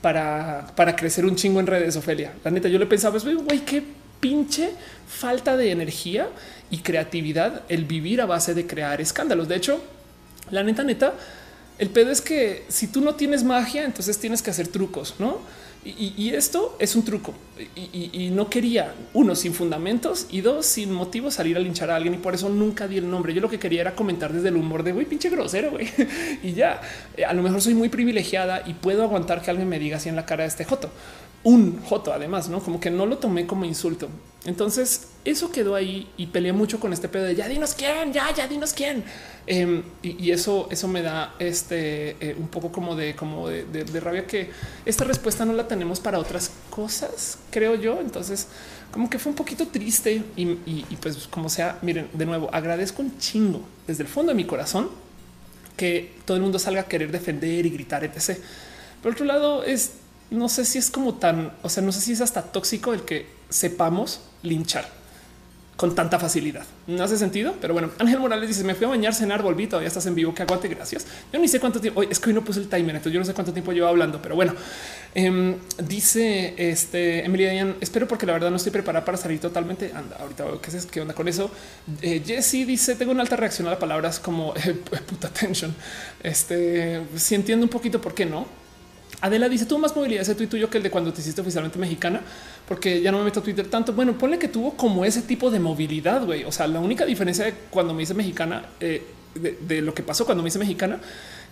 para, 0.00 0.68
para 0.76 0.96
crecer 0.96 1.26
un 1.26 1.36
chingo 1.36 1.60
en 1.60 1.66
redes. 1.66 1.96
Ofelia, 1.96 2.32
la 2.42 2.50
neta, 2.50 2.68
yo 2.68 2.78
le 2.78 2.86
pensaba, 2.86 3.18
güey, 3.18 3.60
qué 3.66 3.82
pinche 4.20 4.70
falta 5.06 5.56
de 5.56 5.70
energía 5.70 6.28
y 6.70 6.78
creatividad 6.78 7.62
el 7.68 7.84
vivir 7.84 8.20
a 8.20 8.26
base 8.26 8.54
de 8.54 8.66
crear 8.66 9.00
escándalos. 9.00 9.48
De 9.48 9.56
hecho, 9.56 9.82
la 10.50 10.62
neta, 10.62 10.82
neta, 10.84 11.14
el 11.78 11.90
pedo 11.90 12.10
es 12.10 12.20
que 12.20 12.64
si 12.68 12.88
tú 12.88 13.00
no 13.00 13.14
tienes 13.14 13.44
magia, 13.44 13.84
entonces 13.84 14.18
tienes 14.18 14.42
que 14.42 14.50
hacer 14.50 14.68
trucos, 14.68 15.14
no? 15.18 15.38
Y, 15.84 16.30
esto 16.34 16.76
es 16.80 16.96
un 16.96 17.04
truco 17.04 17.32
y, 17.76 18.30
no 18.30 18.50
quería 18.50 18.94
uno 19.14 19.34
sin 19.36 19.54
fundamentos 19.54 20.26
y 20.28 20.40
dos 20.40 20.66
sin 20.66 20.92
motivo 20.92 21.30
salir 21.30 21.56
a 21.56 21.60
linchar 21.60 21.90
a 21.90 21.96
alguien 21.96 22.14
y 22.14 22.18
por 22.18 22.34
eso 22.34 22.48
nunca 22.48 22.88
di 22.88 22.98
el 22.98 23.08
nombre. 23.08 23.32
Yo 23.32 23.40
lo 23.40 23.48
que 23.48 23.60
quería 23.60 23.82
era 23.82 23.94
comentar 23.94 24.32
desde 24.32 24.48
el 24.48 24.56
humor 24.56 24.82
de 24.82 24.92
güey, 24.92 25.06
pinche 25.06 25.30
grosero 25.30 25.70
güey. 25.70 25.88
y 26.42 26.52
ya 26.52 26.80
a 27.26 27.32
lo 27.32 27.42
mejor 27.42 27.62
soy 27.62 27.74
muy 27.74 27.88
privilegiada 27.88 28.64
y 28.66 28.74
puedo 28.74 29.04
aguantar 29.04 29.40
que 29.40 29.50
alguien 29.50 29.68
me 29.68 29.78
diga 29.78 29.96
así 29.96 30.08
en 30.08 30.16
la 30.16 30.26
cara 30.26 30.42
de 30.42 30.48
este 30.48 30.64
joto, 30.64 30.90
un 31.44 31.82
joto 31.82 32.12
además, 32.12 32.48
no 32.48 32.60
como 32.60 32.80
que 32.80 32.90
no 32.90 33.06
lo 33.06 33.18
tomé 33.18 33.46
como 33.46 33.64
insulto. 33.64 34.08
Entonces 34.44 35.08
eso 35.24 35.50
quedó 35.50 35.74
ahí 35.74 36.08
y 36.16 36.26
peleé 36.28 36.52
mucho 36.52 36.80
con 36.80 36.92
este 36.92 37.08
pedo 37.08 37.24
de 37.24 37.34
ya 37.34 37.48
dinos 37.48 37.74
quién, 37.74 38.12
ya, 38.12 38.32
ya 38.32 38.46
dinos 38.46 38.72
quién. 38.72 39.04
Em, 39.46 39.82
y, 40.02 40.30
eso, 40.30 40.68
eso 40.70 40.88
me 40.88 41.02
da 41.02 41.34
este 41.38 42.16
eh, 42.20 42.36
un 42.38 42.48
poco 42.48 42.70
como 42.70 42.94
de, 42.94 43.14
como 43.14 43.48
de, 43.48 44.00
rabia 44.00 44.26
que 44.26 44.50
esta 44.86 45.04
respuesta 45.04 45.44
no 45.44 45.52
la 45.52 45.66
tenemos 45.66 46.00
para 46.00 46.18
otras 46.18 46.50
cosas, 46.70 47.38
creo 47.50 47.74
yo. 47.74 48.00
Entonces, 48.00 48.48
como 48.90 49.10
que 49.10 49.18
fue 49.18 49.30
un 49.30 49.36
poquito 49.36 49.66
triste 49.66 50.22
y, 50.36 50.96
pues 50.96 51.26
como 51.28 51.48
sea, 51.48 51.78
miren, 51.82 52.08
de 52.12 52.24
nuevo, 52.24 52.48
agradezco 52.52 53.02
un 53.02 53.18
chingo 53.18 53.60
desde 53.86 54.04
el 54.04 54.08
fondo 54.08 54.32
de 54.32 54.36
mi 54.36 54.44
corazón 54.44 54.88
que 55.76 56.14
todo 56.24 56.36
el 56.36 56.42
mundo 56.42 56.58
salga 56.58 56.82
a 56.82 56.84
querer 56.84 57.12
defender 57.12 57.66
y 57.66 57.70
gritar, 57.70 58.02
etc. 58.02 58.38
Por 59.02 59.12
otro 59.12 59.24
lado, 59.24 59.62
es 59.62 59.92
no 60.30 60.48
sé 60.48 60.64
si 60.64 60.78
es 60.78 60.90
como 60.90 61.14
tan, 61.14 61.52
o 61.62 61.68
sea, 61.68 61.82
no 61.82 61.92
sé 61.92 62.00
si 62.00 62.12
es 62.12 62.20
hasta 62.20 62.42
tóxico 62.42 62.92
el 62.92 63.02
que 63.02 63.26
sepamos 63.48 64.20
linchar 64.42 64.98
con 65.78 65.94
tanta 65.94 66.18
facilidad. 66.18 66.64
No 66.88 67.04
hace 67.04 67.16
sentido, 67.16 67.54
pero 67.60 67.72
bueno, 67.72 67.90
Ángel 68.00 68.18
Morales 68.18 68.48
dice: 68.48 68.64
Me 68.64 68.74
fui 68.74 68.84
a 68.84 68.88
bañar, 68.88 69.14
cenar, 69.14 69.42
volví, 69.42 69.68
todavía 69.68 69.86
estás 69.86 70.04
en 70.06 70.16
vivo. 70.16 70.34
Que 70.34 70.42
aguante, 70.42 70.66
gracias. 70.66 71.06
Yo 71.32 71.38
ni 71.38 71.46
sé 71.46 71.60
cuánto 71.60 71.80
tiempo. 71.80 72.00
Hoy 72.00 72.08
es 72.10 72.18
que 72.18 72.30
hoy 72.30 72.34
no 72.34 72.42
puse 72.42 72.58
el 72.58 72.68
timer, 72.68 72.96
entonces 72.96 73.12
yo 73.12 73.20
no 73.20 73.24
sé 73.24 73.32
cuánto 73.32 73.52
tiempo 73.52 73.70
llevo 73.70 73.86
hablando, 73.86 74.20
pero 74.20 74.34
bueno, 74.34 74.54
em, 75.14 75.54
dice 75.86 76.54
este 76.58 77.24
Emilia 77.24 77.76
espero 77.80 78.08
porque 78.08 78.26
la 78.26 78.32
verdad 78.32 78.50
no 78.50 78.56
estoy 78.56 78.72
preparada 78.72 79.04
para 79.04 79.16
salir 79.16 79.38
totalmente. 79.38 79.92
Anda, 79.94 80.16
ahorita 80.16 80.46
qué 80.60 80.76
es 80.76 80.86
qué 80.86 81.00
onda 81.00 81.14
con 81.14 81.28
eso. 81.28 81.48
Eh, 82.02 82.24
Jesse 82.26 82.66
dice: 82.66 82.96
Tengo 82.96 83.12
una 83.12 83.22
alta 83.22 83.36
reacción 83.36 83.68
a 83.68 83.70
las 83.70 83.78
palabras 83.78 84.18
como 84.18 84.54
eh, 84.56 84.74
puta 84.74 85.28
tension. 85.28 85.72
Este 86.24 87.04
si 87.14 87.36
entiendo 87.36 87.64
un 87.64 87.70
poquito 87.70 88.00
por 88.00 88.14
qué 88.14 88.26
no 88.26 88.67
Adela 89.20 89.48
dice 89.48 89.66
tuvo 89.66 89.80
más 89.80 89.96
movilidad 89.96 90.22
ese 90.22 90.34
tuit 90.34 90.48
tuyo 90.48 90.70
que 90.70 90.76
el 90.76 90.84
de 90.84 90.90
cuando 90.90 91.12
te 91.12 91.20
hiciste 91.20 91.40
oficialmente 91.40 91.78
mexicana, 91.78 92.20
porque 92.68 93.02
ya 93.02 93.10
no 93.10 93.18
me 93.18 93.24
meto 93.24 93.40
a 93.40 93.42
Twitter 93.42 93.66
tanto. 93.66 93.92
Bueno, 93.92 94.16
ponle 94.16 94.38
que 94.38 94.48
tuvo 94.48 94.76
como 94.76 95.04
ese 95.04 95.22
tipo 95.22 95.50
de 95.50 95.58
movilidad, 95.58 96.24
güey. 96.24 96.44
O 96.44 96.52
sea, 96.52 96.66
la 96.68 96.78
única 96.78 97.04
diferencia 97.04 97.44
de 97.44 97.54
cuando 97.70 97.94
me 97.94 98.04
hice 98.04 98.14
mexicana, 98.14 98.66
eh, 98.80 99.02
de, 99.34 99.82
lo 99.82 99.92
que 99.94 100.02
pasó 100.02 100.24
cuando 100.24 100.42
me 100.42 100.48
hice 100.48 100.58
mexicana, 100.58 101.00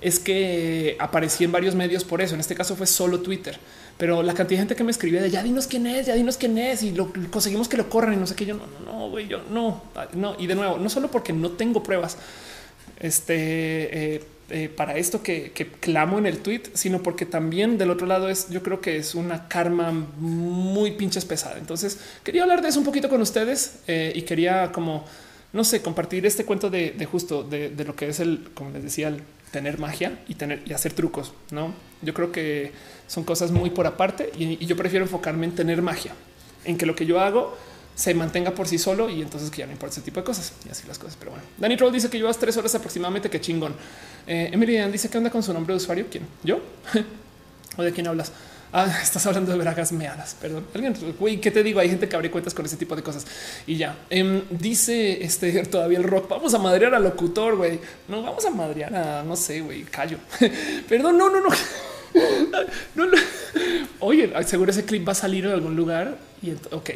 es 0.00 0.20
que 0.20 0.96
aparecí 1.00 1.42
en 1.42 1.50
varios 1.50 1.74
medios 1.74 2.04
por 2.04 2.22
eso. 2.22 2.34
En 2.34 2.40
este 2.40 2.54
caso 2.54 2.76
fue 2.76 2.86
solo 2.86 3.20
Twitter, 3.20 3.58
pero 3.98 4.22
la 4.22 4.34
cantidad 4.34 4.58
de 4.58 4.62
gente 4.62 4.76
que 4.76 4.84
me 4.84 4.92
escribía 4.92 5.20
de 5.20 5.30
ya 5.30 5.42
dinos 5.42 5.66
quién 5.66 5.88
es, 5.88 6.06
ya 6.06 6.14
dinos 6.14 6.36
quién 6.36 6.58
es 6.58 6.84
y 6.84 6.92
lo 6.92 7.12
conseguimos 7.30 7.68
que 7.68 7.76
lo 7.76 7.88
corran 7.88 8.14
y 8.14 8.16
no 8.16 8.28
sé 8.28 8.36
qué. 8.36 8.46
Yo 8.46 8.54
no, 8.54 8.66
no, 8.84 9.10
güey, 9.10 9.26
yo 9.26 9.42
no, 9.50 9.82
no. 10.14 10.36
Y 10.38 10.46
de 10.46 10.54
nuevo, 10.54 10.78
no 10.78 10.88
solo 10.88 11.10
porque 11.10 11.32
no 11.32 11.50
tengo 11.50 11.82
pruebas, 11.82 12.16
este. 13.00 14.14
Eh, 14.14 14.35
eh, 14.48 14.68
para 14.68 14.96
esto 14.96 15.24
que, 15.24 15.50
clamo 15.80 16.18
en 16.18 16.26
el 16.26 16.38
tweet, 16.38 16.62
sino 16.74 17.02
porque 17.02 17.26
también 17.26 17.78
del 17.78 17.90
otro 17.90 18.06
lado 18.06 18.28
es, 18.28 18.48
yo 18.48 18.62
creo 18.62 18.80
que 18.80 18.96
es 18.96 19.16
una 19.16 19.48
karma 19.48 19.90
muy 19.90 20.92
pinches 20.92 21.24
pesada. 21.24 21.58
Entonces 21.58 21.98
quería 22.22 22.42
hablar 22.42 22.62
de 22.62 22.68
eso 22.68 22.78
un 22.78 22.84
poquito 22.84 23.08
con 23.08 23.20
ustedes 23.20 23.80
eh, 23.88 24.12
y 24.14 24.22
quería 24.22 24.70
como, 24.70 25.04
no 25.52 25.64
sé, 25.64 25.82
compartir 25.82 26.24
este 26.26 26.44
cuento 26.44 26.70
de, 26.70 27.08
justo 27.10 27.42
de, 27.42 27.72
lo 27.84 27.96
que 27.96 28.08
es 28.08 28.20
el, 28.20 28.48
como 28.54 28.70
les 28.70 28.84
decía, 28.84 29.08
el 29.08 29.22
tener 29.50 29.78
magia 29.78 30.20
y 30.28 30.34
tener 30.34 30.62
y 30.64 30.72
hacer 30.72 30.92
trucos. 30.92 31.32
No, 31.50 31.74
yo 32.02 32.14
creo 32.14 32.30
que 32.30 32.70
son 33.08 33.24
cosas 33.24 33.50
muy 33.50 33.70
por 33.70 33.86
aparte 33.86 34.30
y 34.38 34.64
yo 34.64 34.76
prefiero 34.76 35.04
enfocarme 35.04 35.46
en 35.46 35.56
tener 35.56 35.82
magia, 35.82 36.12
en 36.64 36.78
que 36.78 36.86
lo 36.86 36.94
que 36.94 37.04
yo 37.04 37.18
hago 37.18 37.56
se 37.96 38.12
mantenga 38.12 38.50
por 38.50 38.68
sí 38.68 38.78
solo 38.78 39.08
y 39.08 39.22
entonces 39.22 39.50
que 39.50 39.58
ya 39.58 39.66
no 39.66 39.72
importa 39.72 39.94
ese 39.94 40.02
tipo 40.02 40.20
de 40.20 40.24
cosas 40.24 40.52
y 40.66 40.68
así 40.68 40.86
las 40.86 40.98
cosas. 40.98 41.16
Pero 41.18 41.30
bueno, 41.32 41.46
Danny 41.56 41.78
Troll 41.78 41.92
dice 41.92 42.10
que 42.10 42.18
llevas 42.18 42.36
tres 42.36 42.54
horas 42.58 42.74
aproximadamente. 42.74 43.30
Qué 43.30 43.40
chingón. 43.40 43.74
Eh, 44.26 44.50
Emily 44.52 44.78
dice 44.92 45.08
que 45.08 45.16
onda 45.16 45.30
con 45.30 45.42
su 45.42 45.52
nombre 45.52 45.72
de 45.72 45.78
usuario. 45.78 46.04
¿Quién? 46.10 46.24
Yo 46.44 46.60
o 47.78 47.82
de 47.82 47.92
quién 47.92 48.06
hablas? 48.06 48.32
Ah, 48.70 48.98
estás 49.02 49.24
hablando 49.26 49.50
de 49.50 49.56
bragas 49.56 49.92
meadas. 49.92 50.36
Perdón. 50.38 50.66
Alguien, 50.74 50.94
güey, 51.18 51.40
¿qué 51.40 51.50
te 51.50 51.62
digo? 51.62 51.80
Hay 51.80 51.88
gente 51.88 52.06
que 52.06 52.14
abre 52.14 52.30
cuentas 52.30 52.52
con 52.52 52.66
ese 52.66 52.76
tipo 52.76 52.94
de 52.94 53.02
cosas 53.02 53.26
y 53.66 53.78
ya 53.78 53.96
em, 54.10 54.42
dice 54.50 55.24
este 55.24 55.62
todavía 55.64 55.96
el 55.96 56.04
rock. 56.04 56.28
Vamos 56.28 56.52
a 56.52 56.58
madrear 56.58 56.94
al 56.94 57.02
locutor, 57.02 57.56
güey. 57.56 57.80
No 58.08 58.22
vamos 58.22 58.44
a 58.44 58.50
madrear 58.50 58.94
a 58.94 59.22
no 59.22 59.36
sé, 59.36 59.62
güey, 59.62 59.84
callo. 59.84 60.18
Perdón, 60.86 61.16
no, 61.16 61.30
no, 61.30 61.40
no. 61.40 61.48
no, 62.94 63.06
no. 63.06 63.18
Oye, 64.00 64.30
seguro 64.44 64.70
ese 64.70 64.84
clip 64.84 65.08
va 65.08 65.12
a 65.12 65.14
salir 65.14 65.46
en 65.46 65.52
algún 65.52 65.74
lugar 65.74 66.18
y 66.42 66.52
ok. 66.74 66.90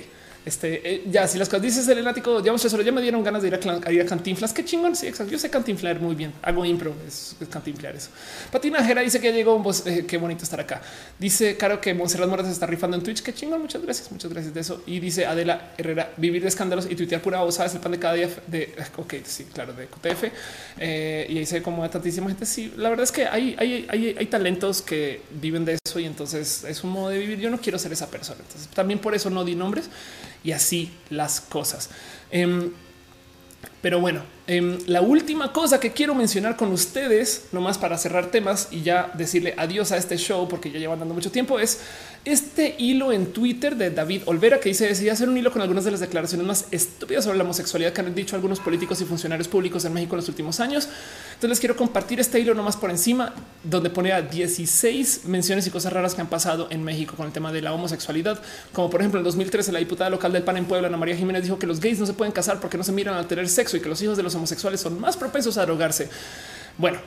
Este 0.51 0.95
eh, 0.95 1.05
ya, 1.09 1.29
si 1.29 1.39
las 1.39 1.49
cosas 1.49 1.63
dices 1.63 1.87
el 1.87 1.99
elático, 1.99 2.43
ya, 2.43 2.53
ya 2.57 2.93
me 2.93 3.01
dieron 3.01 3.23
ganas 3.23 3.43
de 3.43 3.49
ir 3.49 3.55
a, 3.55 3.93
ir 3.93 4.01
a 4.01 4.05
cantinflas. 4.05 4.53
Qué 4.53 4.65
chingón. 4.65 4.97
Sí, 4.97 5.07
exacto. 5.07 5.31
Yo 5.31 5.39
sé 5.39 5.49
cantinflar 5.49 6.01
muy 6.01 6.17
bien. 6.17 6.33
Hago 6.43 6.65
impro, 6.65 6.93
es, 7.07 7.37
es 7.41 7.49
cantinflar 7.49 7.95
eso. 7.95 8.11
Patina 8.51 8.85
Jera 8.85 9.03
dice 9.03 9.21
que 9.21 9.33
llegó. 9.33 9.55
un 9.55 9.65
eh, 9.87 10.05
qué 10.09 10.17
bonito 10.19 10.43
estar 10.43 10.59
acá. 10.59 10.83
Dice 11.21 11.57
Caro 11.57 11.81
que 11.81 11.95
Monserrat 11.95 12.29
Moras 12.29 12.47
se 12.47 12.53
está 12.53 12.67
rifando 12.67 12.97
en 12.97 13.05
Twitch. 13.05 13.23
Qué 13.23 13.33
chingón. 13.33 13.63
Muchas 13.63 13.81
gracias. 13.81 14.11
Muchas 14.11 14.29
gracias 14.33 14.53
de 14.53 14.61
eso. 14.61 14.83
Y 14.87 14.99
dice 14.99 15.25
Adela 15.25 15.73
Herrera, 15.79 16.13
vivir 16.17 16.43
de 16.43 16.49
escándalos 16.49 16.91
y 16.91 16.97
tuitear 16.97 17.23
pura 17.23 17.41
voz. 17.43 17.55
Sabes 17.55 17.75
el 17.75 17.81
pan 17.81 17.93
de 17.93 18.01
cada 18.01 18.15
día 18.15 18.29
de 18.49 18.75
ok, 18.97 19.15
sí, 19.25 19.45
claro, 19.55 19.73
de 19.73 19.87
QTF. 19.87 20.25
Eh, 20.79 21.27
y 21.31 21.39
ahí 21.39 21.47
se 21.47 21.63
como 21.63 21.89
tantísima 21.89 22.27
gente. 22.27 22.45
Sí, 22.45 22.73
la 22.77 22.91
verdad 22.91 23.05
es 23.05 23.13
que 23.13 23.27
hay, 23.27 23.55
hay, 23.57 23.87
hay, 23.89 24.17
hay 24.19 24.27
talentos 24.27 24.83
que 24.83 25.23
viven 25.41 25.65
de 25.65 25.79
eso 25.85 26.01
y 26.01 26.07
entonces 26.07 26.65
es 26.65 26.83
un 26.83 26.91
modo 26.91 27.11
de 27.11 27.21
vivir. 27.21 27.39
Yo 27.39 27.51
no 27.51 27.61
quiero 27.61 27.79
ser 27.79 27.93
esa 27.93 28.11
persona. 28.11 28.41
Entonces 28.41 28.69
también 28.75 28.99
por 28.99 29.15
eso 29.15 29.31
no 29.31 29.45
di 29.45 29.55
nombres 29.55 29.89
y 30.45 30.53
así 30.53 30.93
las 31.11 31.41
cosas. 31.41 31.91
Em, 32.31 32.73
pero 33.83 34.01
bueno, 34.01 34.23
em, 34.51 34.79
la 34.87 35.01
última 35.01 35.53
cosa 35.53 35.79
que 35.79 35.93
quiero 35.93 36.15
mencionar 36.15 36.57
con 36.57 36.73
ustedes, 36.73 37.45
nomás 37.53 37.79
para 37.79 37.97
cerrar 37.99 38.31
temas 38.31 38.69
y 38.71 38.83
ya 38.83 39.11
decirle 39.15 39.55
adiós 39.57 39.93
a 39.93 39.97
este 39.97 40.17
show, 40.17 40.49
porque 40.49 40.71
ya 40.71 40.79
llevan 40.79 40.99
dando 40.99 41.15
mucho 41.15 41.31
tiempo, 41.31 41.59
es 41.59 41.81
este 42.25 42.75
hilo 42.77 43.13
en 43.13 43.33
Twitter 43.33 43.77
de 43.77 43.91
David 43.91 44.23
Olvera 44.27 44.61
que 44.61 44.69
dice 44.69 44.87
decidí 44.87 45.09
hacer 45.09 45.29
un 45.29 45.39
hilo 45.39 45.51
con 45.51 45.63
algunas 45.63 45.85
de 45.87 45.91
las 45.91 46.01
declaraciones 46.01 46.47
más 46.47 46.67
estúpidas 46.71 47.25
sobre 47.25 47.39
la 47.39 47.45
homosexualidad 47.45 47.95
que 47.95 48.03
han 48.03 48.15
dicho 48.15 48.37
algunos 48.37 48.61
políticos 48.61 49.01
y 49.01 49.07
funcionarios 49.07 49.49
públicos 49.49 49.87
en 49.87 49.95
México 49.95 50.17
en 50.17 50.19
los 50.19 50.29
últimos 50.29 50.61
años. 50.61 50.87
Entonces 51.29 51.49
les 51.49 51.61
quiero 51.61 51.77
compartir 51.77 52.21
este 52.21 52.39
hilo 52.39 52.55
nomás 52.55 52.77
por 52.77 52.91
encima, 52.91 53.35
donde 53.65 53.89
pone 53.89 54.13
a 54.13 54.21
16 54.21 55.23
menciones 55.25 55.67
y 55.67 55.71
cosas 55.71 55.95
raras 55.95 56.15
que 56.15 56.21
han 56.21 56.29
pasado 56.29 56.69
en 56.71 56.85
México 56.85 57.15
con 57.17 57.27
el 57.27 57.33
tema 57.33 57.53
de 57.53 57.63
la 57.63 57.73
homosexualidad, 57.73 58.39
como 58.75 58.91
por 58.91 59.01
ejemplo 59.01 59.19
en 59.19 59.25
2013 59.25 59.73
la 59.73 59.79
diputada 59.79 60.11
local 60.11 60.31
del 60.33 60.43
PAN 60.43 60.59
en 60.59 60.67
Puebla, 60.67 60.89
Ana 60.89 60.99
María 60.99 61.17
Jiménez, 61.17 61.45
dijo 61.45 61.59
que 61.59 61.67
los 61.67 61.81
gays 61.81 61.99
no 61.99 62.05
se 62.05 62.13
pueden 62.13 62.33
casar 62.33 62.61
porque 62.61 62.77
no 62.77 62.85
se 62.85 62.93
miran 62.93 63.15
al 63.15 63.27
tener 63.27 63.49
sexo 63.49 63.79
y 63.79 63.81
que 63.81 63.89
los 63.89 64.03
hijos 64.03 64.19
de 64.19 64.23
los 64.23 64.35
homosexuales 64.41 64.81
son 64.81 65.01
más 65.01 65.17
propensos 65.17 65.57
a 65.59 65.63
drogarse. 65.67 66.09
Bueno, 66.79 66.99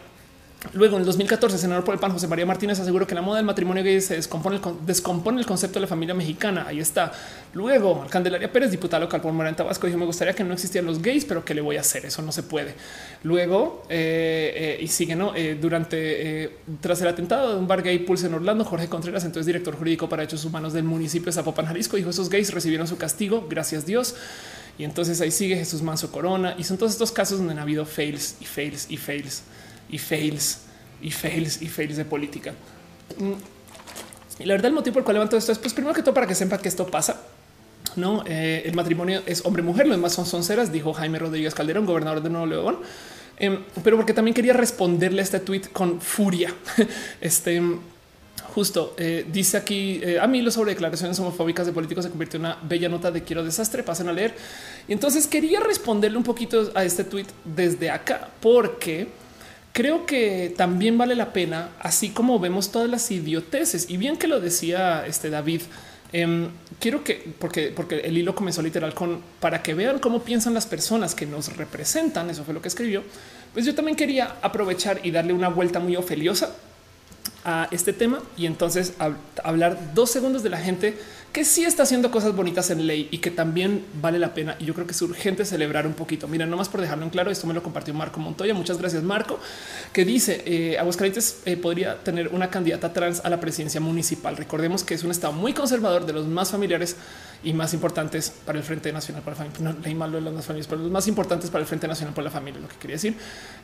Luego, 0.71 0.95
en 0.95 1.01
el 1.01 1.05
2014, 1.05 1.55
el 1.57 1.61
senador 1.61 1.83
por 1.83 1.93
el 1.93 1.99
PAN 1.99 2.13
José 2.13 2.27
María 2.27 2.45
Martínez 2.45 2.79
aseguró 2.79 3.05
que 3.05 3.13
la 3.13 3.21
moda 3.21 3.37
del 3.37 3.45
matrimonio 3.45 3.83
gay 3.83 3.99
se 3.99 4.15
descompone 4.15 4.55
el, 4.55 4.61
descompone 4.85 5.39
el 5.41 5.45
concepto 5.45 5.75
de 5.75 5.81
la 5.81 5.87
familia 5.87 6.15
mexicana. 6.15 6.65
Ahí 6.67 6.79
está. 6.79 7.11
Luego, 7.53 8.05
Candelaria 8.09 8.51
Pérez, 8.51 8.71
diputada 8.71 9.01
local 9.01 9.19
por 9.19 9.33
Morena 9.33 9.55
Tabasco, 9.57 9.87
dijo: 9.87 9.99
Me 9.99 10.05
gustaría 10.05 10.33
que 10.33 10.43
no 10.43 10.53
existieran 10.53 10.87
los 10.87 11.01
gays, 11.01 11.25
pero 11.25 11.43
¿qué 11.43 11.53
le 11.53 11.59
voy 11.59 11.75
a 11.75 11.81
hacer? 11.81 12.05
Eso 12.05 12.21
no 12.21 12.31
se 12.31 12.43
puede. 12.43 12.75
Luego, 13.23 13.83
eh, 13.89 14.77
eh, 14.79 14.83
y 14.83 14.87
sigue, 14.87 15.15
no? 15.15 15.35
Eh, 15.35 15.57
durante, 15.59 16.59
tras 16.79 17.01
el 17.01 17.09
atentado 17.09 17.53
de 17.53 17.59
un 17.59 17.67
bar 17.67 17.83
gay 17.83 17.99
Pulse 17.99 18.27
en 18.27 18.33
Orlando, 18.33 18.63
Jorge 18.63 18.87
Contreras, 18.87 19.25
entonces 19.25 19.45
director 19.45 19.75
jurídico 19.75 20.07
para 20.07 20.23
Hechos 20.23 20.45
Humanos 20.45 20.71
del 20.71 20.85
municipio 20.85 21.25
de 21.25 21.33
Zapopan, 21.33 21.65
Jalisco, 21.65 21.97
dijo: 21.97 22.09
Esos 22.09 22.29
gays 22.29 22.53
recibieron 22.53 22.87
su 22.87 22.97
castigo, 22.97 23.47
gracias 23.49 23.85
Dios. 23.85 24.15
Y 24.77 24.83
entonces 24.83 25.21
ahí 25.21 25.31
sigue 25.31 25.55
Jesús 25.55 25.81
Manso 25.81 26.11
Corona. 26.11 26.55
Y 26.57 26.63
son 26.63 26.77
todos 26.77 26.91
estos 26.91 27.11
casos 27.11 27.37
donde 27.37 27.53
han 27.53 27.59
habido 27.59 27.85
fails 27.85 28.35
y 28.39 28.45
fails 28.45 28.87
y 28.89 28.97
fails 28.97 29.43
y 29.89 29.97
fails 29.97 30.59
y 31.01 31.11
fails 31.11 31.61
y 31.61 31.67
fails 31.67 31.97
de 31.97 32.05
política. 32.05 32.53
Mm. 33.17 33.33
Y 34.39 34.45
la 34.45 34.55
verdad, 34.55 34.67
el 34.67 34.73
motivo 34.73 34.93
por 34.93 35.01
el 35.01 35.05
cual 35.05 35.15
levanto 35.15 35.37
esto 35.37 35.51
es, 35.51 35.59
pues 35.59 35.73
primero 35.73 35.93
que 35.93 36.01
todo, 36.01 36.13
para 36.13 36.25
que 36.25 36.35
sepa 36.35 36.57
que 36.57 36.67
esto 36.67 36.87
pasa. 36.87 37.21
No, 37.95 38.23
eh, 38.25 38.63
el 38.65 38.73
matrimonio 38.73 39.21
es 39.25 39.45
hombre-mujer, 39.45 39.85
lo 39.85 39.93
demás 39.93 40.13
son 40.13 40.25
sonceras, 40.25 40.71
dijo 40.71 40.93
Jaime 40.93 41.19
Rodríguez 41.19 41.53
Calderón, 41.53 41.85
gobernador 41.85 42.23
de 42.23 42.29
Nuevo 42.29 42.47
León. 42.47 42.79
Em, 43.37 43.59
pero 43.83 43.97
porque 43.97 44.13
también 44.13 44.33
quería 44.33 44.53
responderle 44.53 45.21
a 45.21 45.23
este 45.23 45.39
tweet 45.39 45.63
con 45.71 46.01
furia. 46.01 46.53
Este 47.21 47.61
justo 48.53 48.93
eh, 48.97 49.25
dice 49.31 49.57
aquí 49.57 49.99
eh, 50.03 50.19
a 50.19 50.27
mí 50.27 50.41
lo 50.41 50.51
sobre 50.51 50.71
declaraciones 50.71 51.19
homofóbicas 51.19 51.65
de 51.65 51.73
políticos 51.73 52.05
se 52.05 52.11
convirtió 52.11 52.37
en 52.37 52.45
una 52.45 52.57
bella 52.61 52.87
nota 52.87 53.09
de 53.09 53.23
quiero 53.23 53.43
desastre. 53.43 53.83
Pasen 53.83 54.09
a 54.09 54.13
leer. 54.13 54.35
Y 54.87 54.93
entonces 54.93 55.27
quería 55.27 55.59
responderle 55.59 56.17
un 56.17 56.23
poquito 56.23 56.71
a 56.75 56.83
este 56.83 57.03
tweet 57.03 57.25
desde 57.43 57.89
acá, 57.89 58.29
porque 58.39 59.07
creo 59.71 60.05
que 60.05 60.53
también 60.55 60.97
vale 60.97 61.15
la 61.15 61.33
pena, 61.33 61.69
así 61.79 62.09
como 62.09 62.39
vemos 62.39 62.71
todas 62.71 62.89
las 62.89 63.09
idioteces 63.09 63.89
y 63.89 63.97
bien 63.97 64.17
que 64.17 64.27
lo 64.27 64.39
decía 64.39 65.05
este 65.07 65.29
David. 65.29 65.61
Em, 66.11 66.49
quiero 66.79 67.03
que, 67.03 67.33
porque, 67.39 67.73
porque 67.75 68.01
el 68.01 68.15
hilo 68.15 68.35
comenzó 68.35 68.61
literal 68.61 68.93
con 68.93 69.19
para 69.39 69.63
que 69.63 69.73
vean 69.73 69.97
cómo 69.97 70.21
piensan 70.21 70.53
las 70.53 70.67
personas 70.67 71.15
que 71.15 71.25
nos 71.25 71.57
representan. 71.57 72.29
Eso 72.29 72.43
fue 72.43 72.53
lo 72.53 72.61
que 72.61 72.67
escribió. 72.67 73.01
Pues 73.51 73.65
yo 73.65 73.73
también 73.73 73.97
quería 73.97 74.35
aprovechar 74.43 74.99
y 75.03 75.09
darle 75.09 75.33
una 75.33 75.49
vuelta 75.49 75.79
muy 75.79 75.95
ofeliosa 75.95 76.55
a 77.45 77.67
este 77.71 77.93
tema 77.93 78.21
y 78.37 78.45
entonces 78.45 78.93
hablar 79.43 79.93
dos 79.93 80.11
segundos 80.11 80.43
de 80.43 80.49
la 80.49 80.57
gente 80.57 80.97
que 81.33 81.43
sí 81.43 81.65
está 81.65 81.81
haciendo 81.81 82.11
cosas 82.11 82.35
bonitas 82.35 82.69
en 82.69 82.85
ley 82.85 83.07
y 83.09 83.17
que 83.17 83.31
también 83.31 83.83
vale 83.99 84.19
la 84.19 84.35
pena. 84.35 84.55
Y 84.59 84.65
yo 84.65 84.75
creo 84.75 84.85
que 84.85 84.91
es 84.91 85.01
urgente 85.01 85.45
celebrar 85.45 85.87
un 85.87 85.93
poquito. 85.93 86.27
Mira, 86.27 86.45
nomás 86.45 86.69
por 86.69 86.79
dejarlo 86.79 87.03
en 87.05 87.09
claro, 87.09 87.31
esto 87.31 87.47
me 87.47 87.55
lo 87.55 87.63
compartió 87.63 87.91
Marco 87.91 88.19
Montoya. 88.19 88.53
Muchas 88.53 88.77
gracias, 88.77 89.01
Marco, 89.01 89.39
que 89.91 90.05
dice 90.05 90.43
eh, 90.45 90.77
Aguascalientes 90.77 91.41
eh, 91.45 91.57
podría 91.57 91.97
tener 92.03 92.27
una 92.27 92.51
candidata 92.51 92.93
trans 92.93 93.19
a 93.25 93.31
la 93.31 93.39
presidencia 93.39 93.81
municipal. 93.81 94.37
Recordemos 94.37 94.83
que 94.83 94.93
es 94.93 95.03
un 95.03 95.09
estado 95.09 95.33
muy 95.33 95.53
conservador 95.53 96.05
de 96.05 96.13
los 96.13 96.27
más 96.27 96.51
familiares 96.51 96.97
y 97.43 97.53
más 97.53 97.73
importantes 97.73 98.31
para 98.45 98.57
el 98.57 98.63
Frente 98.63 98.91
Nacional 98.91 99.21
para 99.23 99.37
la 99.37 99.43
Familia. 99.43 99.71
No 99.71 99.79
leí 99.83 99.95
malo 99.95 100.19
de 100.19 100.31
las 100.31 100.45
familias, 100.45 100.67
pero 100.67 100.81
los 100.81 100.91
más 100.91 101.07
importantes 101.07 101.49
para 101.49 101.61
el 101.61 101.67
Frente 101.67 101.87
Nacional 101.87 102.13
por 102.13 102.23
la 102.23 102.31
Familia, 102.31 102.61
lo 102.61 102.67
que 102.67 102.75
quería 102.77 102.95
decir. 102.95 103.15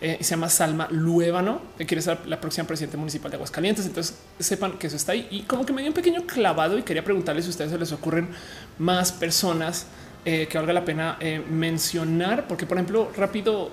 Eh, 0.01 0.17
se 0.22 0.32
llama 0.32 0.49
Salma 0.49 0.88
Luébano, 0.91 1.61
que 1.77 1.85
quiere 1.85 2.01
ser 2.01 2.25
la 2.27 2.40
próxima 2.40 2.67
presidenta 2.67 2.98
municipal 2.98 3.32
de 3.32 3.35
Aguascalientes. 3.35 3.85
Entonces 3.85 4.16
sepan 4.40 4.74
que 4.74 4.88
eso 4.88 4.95
está 4.95 5.14
ahí 5.14 5.27
y 5.32 5.43
como 5.43 5.66
que 5.66 5.74
me 5.74 5.82
dio 5.82 5.90
un 5.90 5.95
pequeño 5.95 6.25
clavado 6.25 6.77
y 6.77 6.83
quería 6.83 7.03
preguntarles 7.03 7.45
si 7.45 7.49
a 7.49 7.51
ustedes 7.51 7.72
se 7.72 7.77
les 7.77 7.91
ocurren 7.91 8.30
más 8.77 9.11
personas 9.11 9.88
eh, 10.25 10.48
que 10.49 10.58
valga 10.58 10.74
la 10.74 10.83
pena 10.83 11.17
eh, 11.22 11.41
mencionar, 11.49 12.48
porque 12.48 12.66
por 12.66 12.77
ejemplo, 12.77 13.11
rápido, 13.16 13.72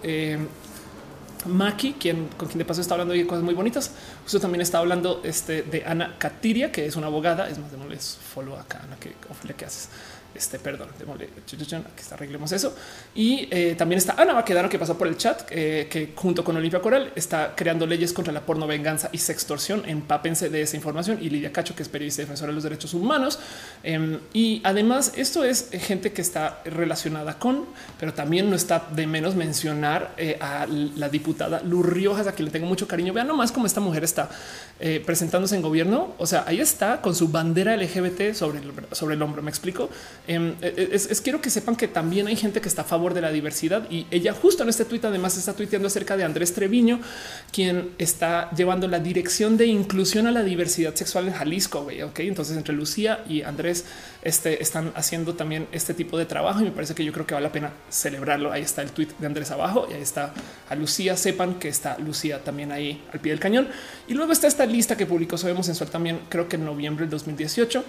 Maki, 1.46 1.94
quien 1.94 2.28
con 2.36 2.48
quien 2.48 2.58
de 2.58 2.64
paso 2.64 2.80
está 2.80 2.94
hablando 2.94 3.14
de 3.14 3.26
cosas 3.26 3.44
muy 3.44 3.54
bonitas. 3.54 3.92
Justo 4.22 4.40
también 4.40 4.62
está 4.62 4.78
hablando 4.78 5.20
este, 5.24 5.62
de 5.62 5.84
Ana 5.84 6.16
Katiria, 6.18 6.72
que 6.72 6.86
es 6.86 6.96
una 6.96 7.06
abogada. 7.06 7.48
Es 7.48 7.58
más, 7.58 7.70
démosles 7.70 8.18
follow 8.34 8.56
acá, 8.56 8.80
Ana, 8.82 8.96
que, 8.96 9.14
que 9.54 9.64
haces 9.64 9.88
este 10.36 10.58
perdón, 10.58 10.88
démosle 10.98 11.28
aquí 11.36 12.02
está, 12.02 12.14
arreglemos 12.14 12.52
eso. 12.52 12.74
Y 13.14 13.48
eh, 13.50 13.74
también 13.76 13.98
está 13.98 14.14
Ana 14.18 14.34
Baquedano 14.34 14.68
que 14.68 14.78
pasó 14.78 14.96
por 14.96 15.08
el 15.08 15.16
chat, 15.16 15.42
eh, 15.50 15.88
que 15.90 16.12
junto 16.14 16.44
con 16.44 16.56
Olimpia 16.56 16.80
Coral 16.80 17.12
está 17.14 17.54
creando 17.56 17.86
leyes 17.86 18.12
contra 18.12 18.32
la 18.32 18.40
porno 18.40 18.66
venganza 18.66 19.08
y 19.12 19.18
sextorsión. 19.18 19.82
Empápense 19.86 20.48
de 20.48 20.62
esa 20.62 20.76
información 20.76 21.18
y 21.20 21.30
Lidia 21.30 21.52
Cacho, 21.52 21.74
que 21.74 21.82
es 21.82 21.88
periodista 21.88 22.22
y 22.22 22.24
defensora 22.24 22.48
de 22.48 22.54
los 22.54 22.64
derechos 22.64 22.94
humanos. 22.94 23.38
Em, 23.82 24.18
y 24.32 24.60
además, 24.64 25.12
esto 25.16 25.44
es 25.44 25.70
gente 25.72 26.12
que 26.12 26.22
está 26.22 26.62
relacionada 26.64 27.38
con, 27.38 27.64
pero 27.98 28.14
también 28.14 28.50
no 28.50 28.56
está 28.56 28.86
de 28.90 29.06
menos 29.06 29.34
mencionar 29.34 30.14
eh, 30.16 30.36
a 30.40 30.66
la 30.66 31.08
diputada 31.08 31.60
Luz 31.62 31.86
Riojas, 31.86 32.26
a 32.26 32.32
quien 32.32 32.46
le 32.46 32.52
tengo 32.52 32.66
mucho 32.66 32.86
cariño. 32.86 33.12
Vean 33.12 33.26
nomás 33.26 33.52
cómo 33.52 33.66
esta 33.66 33.80
mujer 33.80 34.04
está 34.04 34.28
presentándose 35.06 35.56
en 35.56 35.62
gobierno. 35.62 36.14
O 36.18 36.26
sea, 36.26 36.44
ahí 36.46 36.60
está 36.60 37.00
con 37.00 37.14
su 37.14 37.28
bandera 37.28 37.74
LGBT 37.76 38.34
sobre 38.34 38.58
el, 38.58 38.72
sobre 38.92 39.14
el 39.14 39.22
hombro. 39.22 39.42
Me 39.42 39.50
explico. 39.50 39.88
Em, 40.28 40.54
es, 40.60 41.20
quiero 41.20 41.40
que 41.40 41.50
sepan 41.50 41.76
que 41.76 41.88
también 41.88 42.26
hay 42.26 42.36
gente 42.36 42.60
que 42.60 42.68
está 42.68 42.82
a 42.82 42.84
favor 42.84 43.14
de 43.14 43.20
la 43.20 43.30
diversidad 43.30 43.88
y 43.90 44.06
ella 44.10 44.32
justo 44.32 44.62
en 44.62 44.68
este 44.68 44.84
tuit 44.84 45.04
además 45.04 45.36
está 45.36 45.52
tuiteando 45.52 45.86
acerca 45.86 46.16
de 46.16 46.24
Andrés 46.24 46.52
Treviño, 46.52 47.00
quien 47.52 47.90
está 47.98 48.50
llevando 48.50 48.88
la 48.88 48.98
dirección 48.98 49.56
de 49.56 49.66
inclusión 49.66 50.26
a 50.26 50.32
la 50.32 50.42
diversidad 50.42 50.94
sexual 50.94 51.28
en 51.28 51.34
Jalisco. 51.34 51.88
ok, 52.04 52.20
entonces 52.20 52.56
entre 52.56 52.74
Lucía 52.74 53.24
y 53.28 53.42
Andrés 53.42 53.84
este, 54.22 54.62
están 54.62 54.92
haciendo 54.96 55.34
también 55.34 55.68
este 55.70 55.94
tipo 55.94 56.18
de 56.18 56.26
trabajo 56.26 56.60
y 56.60 56.64
me 56.64 56.72
parece 56.72 56.94
que 56.94 57.04
yo 57.04 57.12
creo 57.12 57.26
que 57.26 57.34
vale 57.34 57.46
la 57.46 57.52
pena 57.52 57.72
celebrarlo. 57.90 58.50
Ahí 58.50 58.62
está 58.62 58.82
el 58.82 58.90
tuit 58.90 59.16
de 59.18 59.26
Andrés 59.26 59.50
abajo 59.52 59.86
y 59.88 59.94
ahí 59.94 60.02
está 60.02 60.32
a 60.68 60.74
Lucía. 60.74 61.16
Sepan 61.16 61.60
que 61.60 61.68
está 61.68 61.98
Lucía 61.98 62.42
también 62.42 62.72
ahí 62.72 63.02
al 63.12 63.20
pie 63.20 63.32
del 63.32 63.40
cañón. 63.40 63.68
Y 64.08 64.14
luego 64.14 64.32
está 64.32 64.48
esta 64.48 64.66
lista 64.66 64.96
que 64.96 65.06
publicó 65.06 65.38
Sabemos 65.38 65.66
Sensual 65.66 65.90
también, 65.90 66.20
creo 66.28 66.48
que 66.48 66.56
en 66.56 66.64
noviembre 66.64 67.04
del 67.04 67.10
2018 67.10 67.84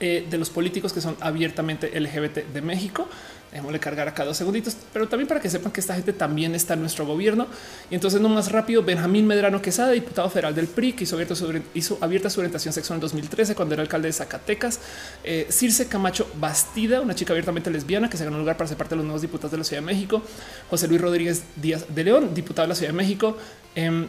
eh, 0.00 0.26
de 0.28 0.38
los 0.38 0.50
políticos 0.50 0.92
que 0.92 1.00
son 1.00 1.16
abiertamente 1.20 1.88
LGBT 1.98 2.52
de 2.52 2.62
México. 2.62 3.08
Démosle 3.54 3.78
cargar 3.78 4.08
acá 4.08 4.24
dos 4.24 4.36
segunditos, 4.36 4.76
pero 4.92 5.06
también 5.06 5.28
para 5.28 5.38
que 5.38 5.48
sepan 5.48 5.70
que 5.70 5.78
esta 5.78 5.94
gente 5.94 6.12
también 6.12 6.56
está 6.56 6.74
en 6.74 6.80
nuestro 6.80 7.06
gobierno. 7.06 7.46
Y 7.88 7.94
entonces, 7.94 8.20
no 8.20 8.28
más 8.28 8.50
rápido, 8.50 8.82
Benjamín 8.82 9.28
Medrano 9.28 9.62
Quesada, 9.62 9.92
diputado 9.92 10.28
federal 10.28 10.56
del 10.56 10.66
PRI, 10.66 10.94
que 10.94 11.04
hizo 11.04 11.14
abierta 11.14 11.36
su, 11.36 11.62
hizo 11.72 11.96
abierta 12.00 12.28
su 12.28 12.40
orientación 12.40 12.74
sexual 12.74 12.96
en 12.96 13.02
2013 13.02 13.54
cuando 13.54 13.74
era 13.74 13.82
alcalde 13.82 14.08
de 14.08 14.12
Zacatecas. 14.12 14.80
Eh, 15.22 15.46
Circe 15.50 15.86
Camacho 15.86 16.26
Bastida, 16.40 17.00
una 17.00 17.14
chica 17.14 17.32
abiertamente 17.32 17.70
lesbiana 17.70 18.10
que 18.10 18.16
se 18.16 18.24
ganó 18.24 18.38
un 18.38 18.42
lugar 18.42 18.56
para 18.56 18.66
ser 18.66 18.76
parte 18.76 18.94
de 18.94 18.96
los 18.96 19.04
nuevos 19.04 19.22
diputados 19.22 19.52
de 19.52 19.58
la 19.58 19.64
Ciudad 19.64 19.82
de 19.82 19.86
México. 19.86 20.20
José 20.68 20.88
Luis 20.88 21.00
Rodríguez 21.00 21.44
Díaz 21.54 21.84
de 21.94 22.02
León, 22.02 22.34
diputado 22.34 22.66
de 22.66 22.70
la 22.70 22.74
Ciudad 22.74 22.90
de 22.90 22.96
México. 22.96 23.38
Em, 23.76 24.08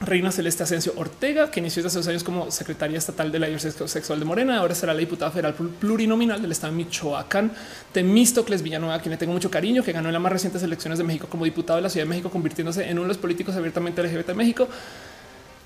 Reina 0.00 0.32
Celeste 0.32 0.64
Asensio 0.64 0.92
Ortega, 0.96 1.50
que 1.50 1.60
inició 1.60 1.86
hace 1.86 1.98
dos 1.98 2.08
años 2.08 2.24
como 2.24 2.50
secretaria 2.50 2.98
estatal 2.98 3.30
de 3.30 3.38
la 3.38 3.46
diversidad 3.46 3.86
sexual 3.86 4.18
de 4.18 4.24
Morena, 4.24 4.58
ahora 4.58 4.74
será 4.74 4.92
la 4.92 4.98
diputada 4.98 5.30
federal 5.30 5.54
plurinominal 5.54 6.42
del 6.42 6.52
estado 6.52 6.72
de 6.72 6.84
Michoacán. 6.84 7.52
Temístocles 7.92 8.62
Villanueva, 8.62 8.98
quien 9.00 9.12
le 9.12 9.16
tengo 9.16 9.32
mucho 9.32 9.50
cariño, 9.50 9.82
que 9.82 9.92
ganó 9.92 10.08
en 10.08 10.14
las 10.14 10.22
más 10.22 10.32
recientes 10.32 10.62
elecciones 10.62 10.98
de 10.98 11.04
México 11.04 11.28
como 11.30 11.44
diputado 11.44 11.76
de 11.76 11.82
la 11.82 11.90
Ciudad 11.90 12.06
de 12.06 12.10
México, 12.10 12.28
convirtiéndose 12.28 12.84
en 12.84 12.98
uno 12.98 13.02
de 13.02 13.08
los 13.08 13.18
políticos 13.18 13.54
abiertamente 13.54 14.02
LGBT 14.02 14.26
de 14.28 14.34
México. 14.34 14.68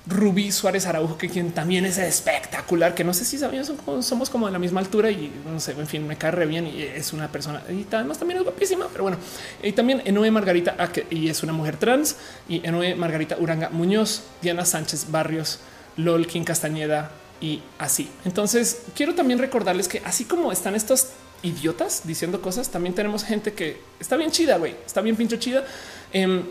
Rubí 0.09 0.51
Suárez 0.51 0.87
Araujo, 0.87 1.17
que 1.17 1.29
quien 1.29 1.51
también 1.51 1.85
es 1.85 1.99
espectacular, 1.99 2.95
que 2.95 3.03
no 3.03 3.13
sé 3.13 3.25
si 3.25 3.37
sabían, 3.37 3.63
somos 4.01 4.29
como 4.31 4.47
de 4.47 4.51
la 4.51 4.57
misma 4.57 4.79
altura 4.79 5.11
y 5.11 5.31
no 5.45 5.59
sé, 5.59 5.73
en 5.73 5.85
fin, 5.85 6.07
me 6.07 6.17
cae 6.17 6.45
bien 6.47 6.65
y 6.65 6.81
es 6.81 7.13
una 7.13 7.31
persona 7.31 7.61
y 7.69 7.85
además 7.93 8.17
también 8.17 8.39
es 8.39 8.43
guapísima, 8.43 8.87
pero 8.91 9.03
bueno, 9.03 9.17
y 9.61 9.71
también 9.71 10.01
Enoe 10.05 10.31
Margarita 10.31 10.75
y 11.11 11.29
es 11.29 11.43
una 11.43 11.53
mujer 11.53 11.77
trans 11.77 12.15
y 12.47 12.65
Enoe 12.65 12.95
Margarita 12.95 13.37
Uranga 13.39 13.69
Muñoz, 13.69 14.23
Diana 14.41 14.65
Sánchez 14.65 15.11
Barrios, 15.11 15.59
Lolkin 15.95 16.43
Castañeda 16.43 17.11
y 17.39 17.61
así. 17.77 18.09
Entonces 18.25 18.81
quiero 18.95 19.13
también 19.13 19.37
recordarles 19.37 19.87
que 19.87 20.01
así 20.05 20.25
como 20.25 20.51
están 20.51 20.73
estos 20.73 21.09
idiotas 21.43 22.01
diciendo 22.05 22.41
cosas, 22.41 22.69
también 22.69 22.95
tenemos 22.95 23.23
gente 23.23 23.53
que 23.53 23.79
está 23.99 24.17
bien 24.17 24.31
chida, 24.31 24.57
güey, 24.57 24.75
está 24.85 25.01
bien 25.01 25.15
pincho 25.15 25.37
chida. 25.37 25.63
Em, 26.11 26.43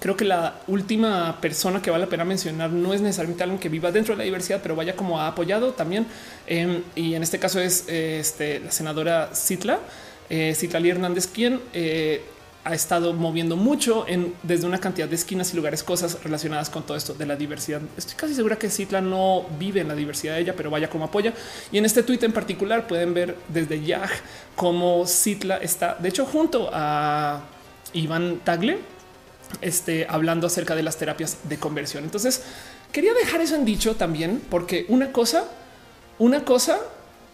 creo 0.00 0.16
que 0.16 0.24
la 0.24 0.54
última 0.66 1.40
persona 1.40 1.80
que 1.80 1.90
vale 1.90 2.06
la 2.06 2.10
pena 2.10 2.24
mencionar 2.24 2.70
no 2.70 2.92
es 2.92 3.00
necesariamente 3.02 3.44
alguien 3.44 3.60
que 3.60 3.68
viva 3.68 3.92
dentro 3.92 4.14
de 4.14 4.18
la 4.18 4.24
diversidad, 4.24 4.60
pero 4.62 4.74
vaya 4.74 4.96
como 4.96 5.20
ha 5.20 5.28
apoyado 5.28 5.72
también. 5.72 6.06
Em, 6.46 6.82
y 6.96 7.14
en 7.14 7.22
este 7.22 7.38
caso 7.38 7.60
es 7.60 7.84
este, 7.88 8.60
la 8.60 8.72
senadora 8.72 9.30
Citla, 9.34 9.78
eh, 10.30 10.54
Citlali 10.56 10.90
Hernández, 10.90 11.26
quien 11.26 11.60
eh, 11.74 12.22
ha 12.64 12.74
estado 12.74 13.12
moviendo 13.12 13.56
mucho 13.56 14.04
desde 14.42 14.66
una 14.66 14.78
cantidad 14.78 15.08
de 15.08 15.14
esquinas 15.14 15.52
y 15.52 15.56
lugares, 15.56 15.82
cosas 15.82 16.22
relacionadas 16.22 16.68
con 16.68 16.82
todo 16.82 16.96
esto 16.96 17.14
de 17.14 17.26
la 17.26 17.36
diversidad. 17.36 17.80
Estoy 17.96 18.16
casi 18.16 18.34
segura 18.34 18.56
que 18.56 18.68
Citla 18.70 19.00
no 19.00 19.46
vive 19.58 19.80
en 19.80 19.88
la 19.88 19.94
diversidad 19.94 20.34
de 20.34 20.40
ella, 20.40 20.54
pero 20.56 20.70
vaya 20.70 20.88
como 20.88 21.04
apoya. 21.04 21.32
Y 21.72 21.78
en 21.78 21.84
este 21.84 22.02
tuit 22.02 22.22
en 22.22 22.32
particular 22.32 22.86
pueden 22.86 23.14
ver 23.14 23.36
desde 23.48 23.82
ya 23.82 24.02
cómo 24.56 25.06
Citla 25.06 25.56
está, 25.56 25.96
de 25.98 26.08
hecho, 26.10 26.26
junto 26.26 26.70
a 26.72 27.40
Iván 27.94 28.40
Tagle, 28.44 28.78
este, 29.60 30.06
hablando 30.08 30.46
acerca 30.46 30.74
de 30.74 30.82
las 30.82 30.96
terapias 30.96 31.38
de 31.44 31.58
conversión. 31.58 32.04
Entonces, 32.04 32.42
quería 32.92 33.14
dejar 33.14 33.40
eso 33.40 33.54
en 33.54 33.64
dicho 33.64 33.96
también, 33.96 34.42
porque 34.50 34.86
una 34.88 35.12
cosa, 35.12 35.44
una 36.18 36.44
cosa 36.44 36.78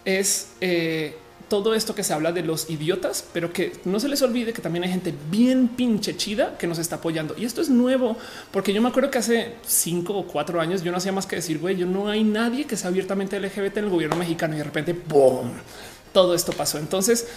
es 0.05 0.49
eh, 0.61 1.17
todo 1.49 1.75
esto 1.75 1.95
que 1.95 2.03
se 2.03 2.13
habla 2.13 2.33
de 2.33 2.43
los 2.43 2.71
idiotas, 2.71 3.25
pero 3.33 3.53
que 3.53 3.73
no 3.85 4.01
se 4.01 4.09
les 4.09 4.21
olvide 4.23 4.53
que 4.53 4.63
también 4.63 4.85
hay 4.85 4.91
gente 4.91 5.15
bien 5.31 5.69
pinche 5.69 6.17
chida 6.17 6.59
que 6.59 6.67
nos 6.67 6.79
está 6.79 6.97
apoyando. 6.97 7.35
Y 7.39 7.45
esto 7.45 7.61
es 7.61 7.69
nuevo, 7.69 8.17
porque 8.51 8.73
yo 8.73 8.83
me 8.83 8.89
acuerdo 8.89 9.11
que 9.11 9.19
hace 9.19 9.55
cinco 9.65 10.15
o 10.17 10.27
cuatro 10.27 10.61
años 10.61 10.83
yo 10.83 10.91
no 10.91 10.99
hacía 10.99 11.13
más 11.13 11.27
que 11.27 11.37
decir, 11.37 11.59
güey, 11.59 11.77
yo 11.77 11.87
no 11.87 12.09
hay 12.09 12.25
nadie 12.25 12.65
que 12.65 12.77
sea 12.77 12.89
abiertamente 12.89 13.39
LGBT 13.39 13.77
en 13.79 13.85
el 13.85 13.91
gobierno 13.91 14.17
mexicano 14.17 14.55
y 14.55 14.59
de 14.59 14.65
repente, 14.65 14.93
¡boom! 14.93 15.53
Todo 16.13 16.35
esto 16.35 16.53
pasó. 16.53 16.79
Entonces, 16.79 17.29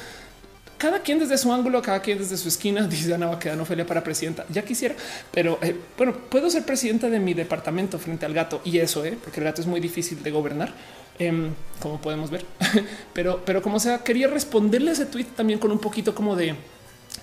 cada 0.80 1.02
quien 1.02 1.20
desde 1.20 1.38
su 1.38 1.54
ángulo, 1.54 1.82
cada 1.82 2.02
quien 2.02 2.18
desde 2.18 2.38
su 2.38 2.48
esquina, 2.48 2.88
dice 2.88 3.14
Ana 3.14 3.28
Baquedano 3.28 3.64
Ofelia 3.64 3.86
para 3.86 4.04
presidenta. 4.04 4.46
Ya 4.50 4.64
quisiera, 4.64 4.96
pero 5.32 5.60
eh, 5.62 5.76
bueno, 5.96 6.14
puedo 6.14 6.50
ser 6.50 6.64
presidenta 6.64 7.10
de 7.10 7.20
mi 7.20 7.36
departamento 7.36 8.00
frente 8.00 8.26
al 8.26 8.34
gato 8.34 8.62
y 8.64 8.80
eso, 8.80 9.06
eh, 9.06 9.16
porque 9.22 9.42
el 9.42 9.44
gato 9.44 9.62
es 9.62 9.68
muy 9.68 9.82
difícil 9.82 10.24
de 10.24 10.32
gobernar, 10.32 10.74
em, 11.20 11.52
como 11.80 12.02
podemos 12.02 12.32
ver. 12.32 12.46
pero, 13.14 13.44
pero 13.46 13.62
como 13.62 13.80
sea, 13.80 14.00
quería 14.00 14.28
responderle 14.28 14.92
ese 14.92 15.06
tweet 15.06 15.28
también 15.36 15.60
con 15.60 15.72
un 15.72 15.80
poquito 15.80 16.16
como 16.16 16.36
de 16.36 16.56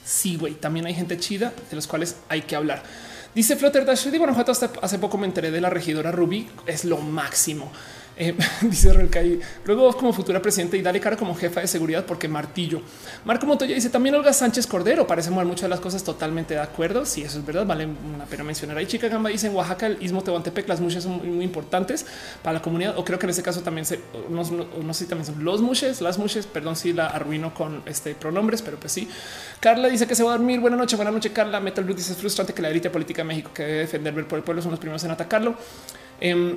sí, 0.04 0.36
güey, 0.36 0.54
también 0.54 0.86
hay 0.86 0.94
gente 0.94 1.18
chida 1.18 1.52
de 1.70 1.76
los 1.76 1.86
cuales 1.86 2.16
hay 2.28 2.42
que 2.42 2.54
hablar. 2.54 2.82
Dice 3.34 3.56
Flutter 3.56 3.84
Dash, 3.84 4.06
bueno, 4.16 4.34
hasta 4.38 4.70
hace 4.80 4.98
poco 4.98 5.18
me 5.18 5.26
enteré 5.26 5.50
de 5.50 5.60
la 5.60 5.68
regidora 5.68 6.12
Ruby, 6.12 6.48
es 6.66 6.84
lo 6.84 6.98
máximo. 6.98 7.70
Eh, 8.18 8.34
dice 8.62 8.92
Relcay, 8.94 9.38
luego 9.66 9.82
vos 9.82 9.96
como 9.96 10.12
futura 10.12 10.40
presidente 10.40 10.78
y 10.78 10.82
dale 10.82 11.00
cara 11.00 11.16
como 11.16 11.34
jefa 11.34 11.60
de 11.60 11.66
seguridad 11.66 12.06
porque 12.06 12.28
martillo. 12.28 12.80
Marco 13.24 13.46
Montoya 13.46 13.74
dice 13.74 13.90
también 13.90 14.14
Olga 14.14 14.32
Sánchez 14.32 14.66
Cordero 14.66 15.06
parece 15.06 15.30
mover 15.30 15.46
muchas 15.46 15.62
de 15.62 15.68
las 15.68 15.80
cosas 15.80 16.02
totalmente 16.02 16.54
de 16.54 16.60
acuerdo. 16.60 17.04
Si 17.04 17.22
eso 17.22 17.38
es 17.38 17.44
verdad, 17.44 17.66
vale 17.66 17.86
una 17.86 18.24
pena 18.24 18.42
mencionar. 18.42 18.78
Ahí 18.78 18.86
Chica 18.86 19.08
Gamba 19.08 19.28
dice 19.28 19.48
en 19.48 19.54
Oaxaca, 19.54 19.86
el 19.86 20.02
istmo 20.02 20.22
Tehuantepec, 20.22 20.66
las 20.68 20.80
muchas 20.80 21.02
son 21.02 21.36
muy, 21.36 21.44
importantes 21.44 22.06
para 22.42 22.54
la 22.54 22.62
comunidad. 22.62 22.98
O 22.98 23.04
creo 23.04 23.18
que 23.18 23.26
en 23.26 23.30
ese 23.30 23.42
caso 23.42 23.60
también 23.60 23.84
se 23.84 24.00
no, 24.30 24.42
no, 24.42 24.94
sé 24.94 25.04
si 25.04 25.08
también 25.08 25.26
son 25.26 25.44
los 25.44 25.60
muches, 25.60 26.00
las 26.00 26.16
muches. 26.18 26.46
Perdón 26.46 26.76
si 26.76 26.94
la 26.94 27.08
arruino 27.08 27.52
con 27.52 27.82
este 27.84 28.14
pronombres, 28.14 28.62
pero 28.62 28.78
pues 28.78 28.92
sí. 28.92 29.08
Carla 29.60 29.88
dice 29.88 30.06
que 30.06 30.14
se 30.14 30.22
va 30.22 30.30
a 30.30 30.36
dormir. 30.38 30.60
Buenas 30.60 30.78
noches, 30.78 30.96
buenas 30.96 31.12
noches, 31.12 31.32
Carla. 31.32 31.60
Metal 31.60 31.84
Blue 31.84 31.94
dice 31.94 32.12
es 32.12 32.18
frustrante 32.18 32.54
que 32.54 32.62
la 32.62 32.70
élite 32.70 32.88
política 32.88 33.22
de 33.22 33.28
México 33.28 33.50
que 33.52 33.62
debe 33.62 33.78
defender 33.80 34.26
por 34.26 34.38
el 34.38 34.44
pueblo 34.44 34.62
son 34.62 34.70
los 34.70 34.80
primeros 34.80 35.04
en 35.04 35.10
atacarlo. 35.10 35.54
Eh, 36.20 36.56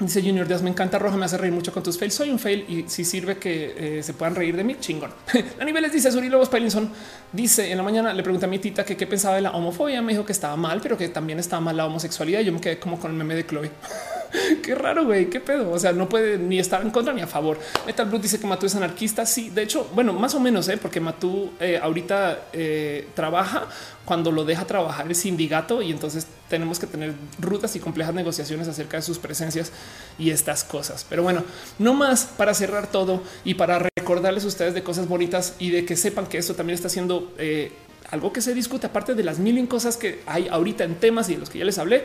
Dice 0.00 0.22
Junior 0.22 0.46
Díaz, 0.46 0.62
me 0.62 0.70
encanta 0.70 0.96
Roja, 0.96 1.16
me 1.16 1.24
hace 1.24 1.36
reír 1.36 1.52
mucho 1.52 1.72
con 1.72 1.82
tus 1.82 1.98
fails. 1.98 2.14
Soy 2.14 2.30
un 2.30 2.38
fail 2.38 2.64
y 2.68 2.88
si 2.88 3.04
sirve 3.04 3.36
que 3.36 3.98
eh, 3.98 4.02
se 4.04 4.14
puedan 4.14 4.36
reír 4.36 4.56
de 4.56 4.62
mí, 4.62 4.76
chingón. 4.78 5.10
a 5.60 5.64
niveles 5.64 5.92
dice 5.92 6.12
Suri 6.12 6.28
Lobos 6.28 6.48
Pailinson. 6.48 6.88
Dice 7.32 7.72
en 7.72 7.78
la 7.78 7.82
mañana 7.82 8.12
le 8.12 8.22
pregunté 8.22 8.46
a 8.46 8.48
mi 8.48 8.60
tita 8.60 8.84
que 8.84 8.96
qué 8.96 9.08
pensaba 9.08 9.34
de 9.34 9.40
la 9.40 9.50
homofobia. 9.50 10.00
Me 10.00 10.12
dijo 10.12 10.24
que 10.24 10.30
estaba 10.30 10.54
mal, 10.54 10.80
pero 10.80 10.96
que 10.96 11.08
también 11.08 11.40
estaba 11.40 11.60
mal 11.60 11.76
la 11.76 11.86
homosexualidad. 11.86 12.42
Yo 12.42 12.52
me 12.52 12.60
quedé 12.60 12.78
como 12.78 13.00
con 13.00 13.10
el 13.10 13.16
meme 13.16 13.34
de 13.34 13.44
Chloe. 13.44 13.70
qué 14.62 14.74
raro, 14.74 15.04
güey, 15.04 15.30
qué 15.30 15.40
pedo. 15.40 15.70
O 15.70 15.78
sea, 15.78 15.92
no 15.92 16.08
puede 16.08 16.38
ni 16.38 16.58
estar 16.58 16.82
en 16.82 16.90
contra 16.90 17.12
ni 17.12 17.20
a 17.20 17.26
favor. 17.26 17.58
Metal 17.86 18.06
Blue 18.06 18.18
dice 18.18 18.38
que 18.38 18.46
Matú 18.46 18.66
es 18.66 18.74
anarquista. 18.74 19.26
Sí, 19.26 19.50
de 19.50 19.62
hecho, 19.62 19.90
bueno, 19.94 20.12
más 20.12 20.34
o 20.34 20.40
menos, 20.40 20.68
¿eh? 20.68 20.76
porque 20.76 21.00
Matú 21.00 21.52
eh, 21.60 21.78
ahorita 21.82 22.48
eh, 22.52 23.08
trabaja 23.14 23.68
cuando 24.04 24.32
lo 24.32 24.44
deja 24.46 24.64
trabajar 24.64 25.06
el 25.06 25.14
sindicato 25.14 25.82
y 25.82 25.90
entonces 25.90 26.26
tenemos 26.48 26.78
que 26.78 26.86
tener 26.86 27.12
rutas 27.38 27.76
y 27.76 27.78
complejas 27.78 28.14
negociaciones 28.14 28.66
acerca 28.66 28.96
de 28.96 29.02
sus 29.02 29.18
presencias 29.18 29.70
y 30.18 30.30
estas 30.30 30.64
cosas. 30.64 31.04
Pero 31.08 31.22
bueno, 31.22 31.44
no 31.78 31.92
más 31.92 32.24
para 32.24 32.54
cerrar 32.54 32.90
todo 32.90 33.22
y 33.44 33.52
para 33.52 33.78
recordarles 33.78 34.44
a 34.44 34.48
ustedes 34.48 34.72
de 34.72 34.82
cosas 34.82 35.08
bonitas 35.08 35.56
y 35.58 35.70
de 35.70 35.84
que 35.84 35.94
sepan 35.94 36.26
que 36.26 36.38
esto 36.38 36.54
también 36.54 36.74
está 36.74 36.88
siendo 36.88 37.34
eh, 37.36 37.70
algo 38.10 38.32
que 38.32 38.40
se 38.40 38.54
discute 38.54 38.86
aparte 38.86 39.14
de 39.14 39.22
las 39.22 39.38
mil 39.38 39.68
cosas 39.68 39.96
que 39.96 40.22
hay 40.26 40.48
ahorita 40.48 40.84
en 40.84 40.94
temas 40.94 41.28
y 41.28 41.34
de 41.34 41.40
los 41.40 41.50
que 41.50 41.58
ya 41.58 41.64
les 41.64 41.78
hablé. 41.78 42.04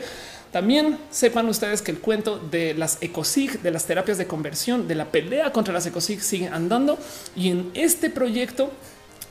También 0.53 0.99
sepan 1.09 1.49
ustedes 1.49 1.82
que 1.82 1.90
el 1.90 1.98
cuento 1.98 2.38
de 2.38 2.75
las 2.75 2.99
ecosig, 3.01 3.59
de 3.64 3.72
las 3.72 3.88
terapias 3.88 4.19
de 4.19 4.27
conversión, 4.27 4.88
de 4.88 4.93
la 4.93 5.06
pelea 5.06 5.51
contra 5.51 5.73
las 5.73 5.88
ecosig 5.88 6.22
sigue 6.22 6.48
andando 6.48 6.99
y 7.35 7.49
en 7.49 7.72
este 7.73 8.11
proyecto 8.11 8.72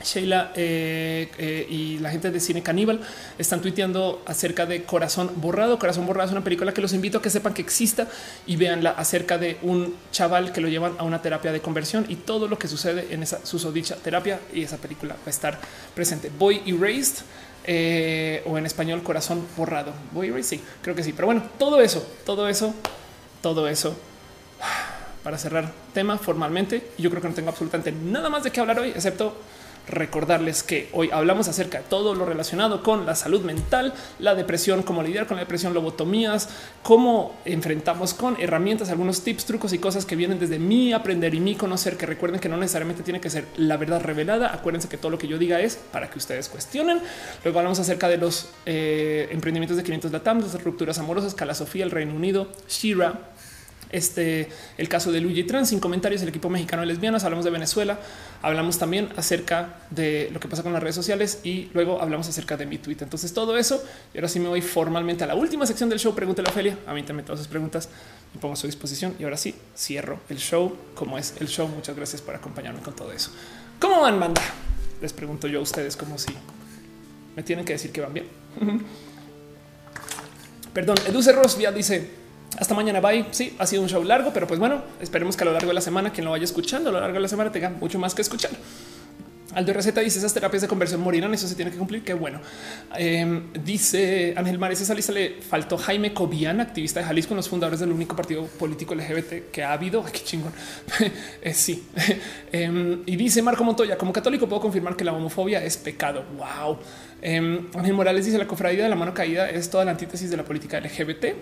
Sheila 0.03 0.51
eh, 0.57 1.31
eh, 1.37 1.65
y 1.69 1.99
la 1.99 2.11
gente 2.11 2.29
de 2.29 2.41
Cine 2.41 2.61
Caníbal 2.61 2.99
están 3.37 3.61
tuiteando 3.61 4.21
acerca 4.25 4.65
de 4.65 4.83
Corazón 4.83 5.31
Borrado. 5.37 5.79
Corazón 5.79 6.05
Borrado 6.05 6.27
es 6.27 6.33
una 6.33 6.43
película 6.43 6.73
que 6.73 6.81
los 6.81 6.91
invito 6.91 7.19
a 7.19 7.21
que 7.21 7.29
sepan 7.29 7.53
que 7.53 7.61
exista 7.61 8.09
y 8.45 8.57
veanla 8.57 8.89
acerca 8.89 9.37
de 9.37 9.59
un 9.61 9.95
chaval 10.11 10.51
que 10.51 10.59
lo 10.59 10.67
llevan 10.67 10.95
a 10.97 11.03
una 11.03 11.21
terapia 11.21 11.53
de 11.53 11.61
conversión 11.61 12.05
y 12.09 12.17
todo 12.17 12.49
lo 12.49 12.59
que 12.59 12.67
sucede 12.67 13.07
en 13.11 13.23
esa 13.23 13.45
susodicha 13.45 13.95
terapia 13.95 14.41
y 14.53 14.63
esa 14.63 14.75
película 14.75 15.13
va 15.13 15.27
a 15.27 15.29
estar 15.29 15.57
presente. 15.95 16.29
Boy 16.37 16.61
Erased 16.65 17.23
eh, 17.65 18.43
o 18.45 18.57
en 18.57 18.65
español 18.65 19.03
Corazón 19.03 19.45
Borrado. 19.55 19.93
Sí, 20.41 20.61
creo 20.81 20.95
que 20.95 21.03
sí. 21.03 21.13
Pero 21.13 21.27
bueno, 21.27 21.43
todo 21.57 21.81
eso, 21.81 22.05
todo 22.25 22.47
eso, 22.47 22.73
todo 23.41 23.67
eso 23.67 23.95
para 25.23 25.37
cerrar 25.37 25.71
tema 25.93 26.17
formalmente. 26.17 26.91
Yo 26.97 27.09
creo 27.09 27.21
que 27.21 27.29
no 27.29 27.33
tengo 27.33 27.49
absolutamente 27.49 27.91
nada 27.91 28.29
más 28.29 28.43
de 28.43 28.51
qué 28.51 28.59
hablar 28.59 28.79
hoy, 28.79 28.89
excepto 28.89 29.35
recordarles 29.87 30.63
que 30.63 30.89
hoy 30.93 31.09
hablamos 31.11 31.47
acerca 31.47 31.79
de 31.79 31.83
todo 31.85 32.15
lo 32.15 32.25
relacionado 32.25 32.83
con 32.83 33.05
la 33.05 33.15
salud 33.15 33.41
mental, 33.41 33.93
la 34.19 34.35
depresión, 34.35 34.83
cómo 34.83 35.03
lidiar 35.03 35.27
con 35.27 35.35
la 35.35 35.41
depresión, 35.41 35.73
lobotomías, 35.73 36.49
cómo 36.81 37.35
enfrentamos 37.45 38.13
con 38.13 38.39
herramientas, 38.39 38.89
algunos 38.89 39.21
tips, 39.21 39.45
trucos 39.45 39.73
y 39.73 39.79
cosas 39.79 40.05
que 40.05 40.15
vienen 40.15 40.39
desde 40.39 40.59
mi 40.59 40.93
aprender 40.93 41.35
y 41.35 41.39
mi 41.39 41.55
conocer, 41.55 41.97
que 41.97 42.05
recuerden 42.05 42.39
que 42.39 42.49
no 42.49 42.57
necesariamente 42.57 43.03
tiene 43.03 43.19
que 43.19 43.29
ser 43.29 43.45
la 43.57 43.77
verdad 43.77 44.01
revelada. 44.01 44.53
Acuérdense 44.53 44.87
que 44.87 44.97
todo 44.97 45.11
lo 45.11 45.17
que 45.17 45.27
yo 45.27 45.37
diga 45.37 45.59
es 45.59 45.75
para 45.91 46.09
que 46.09 46.17
ustedes 46.17 46.49
cuestionen. 46.49 46.99
Luego 47.43 47.59
hablamos 47.59 47.79
acerca 47.79 48.07
de 48.07 48.17
los 48.17 48.49
eh, 48.65 49.27
emprendimientos 49.31 49.77
de 49.77 49.83
500 49.83 50.11
Latam, 50.11 50.39
las 50.39 50.63
rupturas 50.63 50.97
amorosas, 50.99 51.33
Cala 51.35 51.53
Sofía, 51.53 51.83
el 51.83 51.91
Reino 51.91 52.13
Unido, 52.13 52.47
Shira, 52.67 53.32
este, 53.93 54.49
el 54.77 54.89
caso 54.89 55.11
de 55.11 55.21
Luigi 55.21 55.43
Trans, 55.43 55.69
sin 55.69 55.79
comentarios, 55.79 56.21
el 56.23 56.29
equipo 56.29 56.49
mexicano 56.49 56.81
de 56.81 56.87
lesbianas, 56.87 57.23
hablamos 57.23 57.45
de 57.45 57.51
Venezuela, 57.51 57.99
hablamos 58.41 58.79
también 58.79 59.09
acerca 59.15 59.75
de 59.91 60.29
lo 60.33 60.39
que 60.39 60.47
pasa 60.47 60.63
con 60.63 60.73
las 60.73 60.81
redes 60.81 60.95
sociales 60.95 61.39
y 61.43 61.69
luego 61.73 62.01
hablamos 62.01 62.27
acerca 62.27 62.57
de 62.57 62.65
mi 62.65 62.79
tweet. 62.79 62.97
Entonces 63.01 63.33
todo 63.33 63.55
eso, 63.55 63.83
y 64.13 64.17
ahora 64.17 64.27
sí 64.27 64.39
me 64.39 64.49
voy 64.49 64.61
formalmente 64.61 65.23
a 65.23 65.27
la 65.27 65.35
última 65.35 65.67
sección 65.67 65.89
del 65.89 65.99
show, 65.99 66.15
pregúntale 66.15 66.49
a 66.49 66.51
Ofelia, 66.51 66.77
a 66.87 66.93
mí 66.93 67.03
también 67.03 67.25
todas 67.25 67.39
sus 67.39 67.47
preguntas, 67.47 67.87
me 68.33 68.41
pongo 68.41 68.55
a 68.55 68.57
su 68.57 68.65
disposición 68.65 69.15
y 69.19 69.23
ahora 69.25 69.37
sí 69.37 69.53
cierro 69.77 70.19
el 70.27 70.39
show 70.39 70.75
como 70.95 71.19
es 71.19 71.35
el 71.39 71.47
show. 71.47 71.67
Muchas 71.67 71.95
gracias 71.95 72.21
por 72.21 72.33
acompañarme 72.33 72.81
con 72.81 72.95
todo 72.95 73.11
eso. 73.11 73.29
¿Cómo 73.79 74.01
van, 74.01 74.19
banda? 74.19 74.41
Les 75.01 75.13
pregunto 75.13 75.47
yo 75.47 75.59
a 75.59 75.61
ustedes 75.61 75.95
como 75.95 76.17
si 76.17 76.33
me 77.35 77.43
tienen 77.43 77.63
que 77.63 77.73
decir 77.73 77.91
que 77.91 78.01
van 78.01 78.13
bien. 78.13 78.27
Perdón, 80.73 80.97
Edu 81.07 81.21
Ross 81.31 81.59
ya 81.59 81.71
dice 81.71 82.22
hasta 82.57 82.73
mañana. 82.75 82.99
Bye. 82.99 83.25
Sí, 83.31 83.55
ha 83.59 83.67
sido 83.67 83.81
un 83.81 83.89
show 83.89 84.03
largo, 84.03 84.31
pero 84.33 84.47
pues 84.47 84.59
bueno, 84.59 84.81
esperemos 85.01 85.35
que 85.35 85.43
a 85.43 85.45
lo 85.45 85.53
largo 85.53 85.69
de 85.69 85.73
la 85.73 85.81
semana, 85.81 86.11
quien 86.11 86.25
lo 86.25 86.31
vaya 86.31 86.43
escuchando 86.43 86.89
a 86.89 86.93
lo 86.93 86.99
largo 86.99 87.15
de 87.15 87.21
la 87.21 87.27
semana 87.27 87.51
tenga 87.51 87.69
mucho 87.69 87.99
más 87.99 88.13
que 88.13 88.21
escuchar. 88.21 88.51
Aldo 89.55 89.71
Receta 89.71 90.01
dice 90.01 90.17
esas 90.17 90.33
terapias 90.33 90.61
de 90.61 90.67
conversión 90.67 91.01
morirán. 91.01 91.33
Eso 91.33 91.47
se 91.47 91.55
tiene 91.55 91.71
que 91.71 91.77
cumplir. 91.77 92.03
Qué 92.03 92.13
bueno. 92.13 92.39
Em, 92.95 93.51
dice 93.63 94.33
Ángel 94.35 94.57
Mares. 94.57 94.81
Esa 94.81 94.93
lista 94.93 95.11
le 95.11 95.41
faltó 95.41 95.77
Jaime 95.77 96.13
Cobian, 96.13 96.59
activista 96.59 96.99
de 96.99 97.05
Jalisco, 97.05 97.35
los 97.35 97.49
fundadores 97.49 97.79
del 97.79 97.91
único 97.91 98.15
partido 98.15 98.45
político 98.45 98.95
LGBT 98.95 99.51
que 99.51 99.63
ha 99.63 99.73
habido. 99.73 100.03
qué 100.11 100.19
chingón. 100.23 100.53
Eh, 101.41 101.53
sí. 101.53 101.83
Em, 102.51 103.01
y 103.05 103.15
dice 103.15 103.41
Marco 103.41 103.63
Montoya, 103.63 103.97
como 103.97 104.13
católico 104.13 104.47
puedo 104.47 104.61
confirmar 104.61 104.95
que 104.95 105.03
la 105.03 105.13
homofobia 105.13 105.63
es 105.63 105.77
pecado. 105.77 106.23
Wow. 106.37 106.77
Em, 107.21 107.67
Ángel 107.75 107.93
Morales 107.93 108.25
dice 108.25 108.37
la 108.37 108.47
cofradía 108.47 108.83
de 108.83 108.89
la 108.89 108.95
mano 108.95 109.13
caída 109.13 109.49
es 109.49 109.69
toda 109.69 109.85
la 109.85 109.91
antítesis 109.91 110.29
de 110.29 110.37
la 110.37 110.43
política 110.43 110.79
LGBT. 110.79 111.35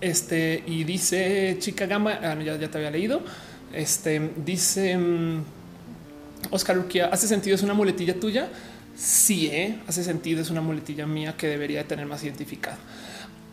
Este 0.00 0.62
y 0.66 0.84
dice 0.84 1.56
Chica 1.58 1.86
Gama, 1.86 2.18
ah, 2.22 2.36
ya, 2.42 2.58
te 2.58 2.78
había 2.78 2.90
leído. 2.90 3.22
Este 3.72 4.32
dice 4.44 4.96
mm, 4.96 5.42
Oscar 6.50 6.78
Urquía, 6.78 7.06
¿hace 7.06 7.28
sentido? 7.28 7.54
¿Es 7.54 7.62
una 7.62 7.74
muletilla 7.74 8.18
tuya? 8.18 8.48
Sí, 8.96 9.46
¿eh? 9.46 9.78
hace 9.86 10.04
sentido. 10.04 10.42
Es 10.42 10.50
una 10.50 10.60
muletilla 10.60 11.06
mía 11.06 11.34
que 11.36 11.46
debería 11.46 11.86
tener 11.86 12.06
más 12.06 12.22
identificado. 12.24 12.78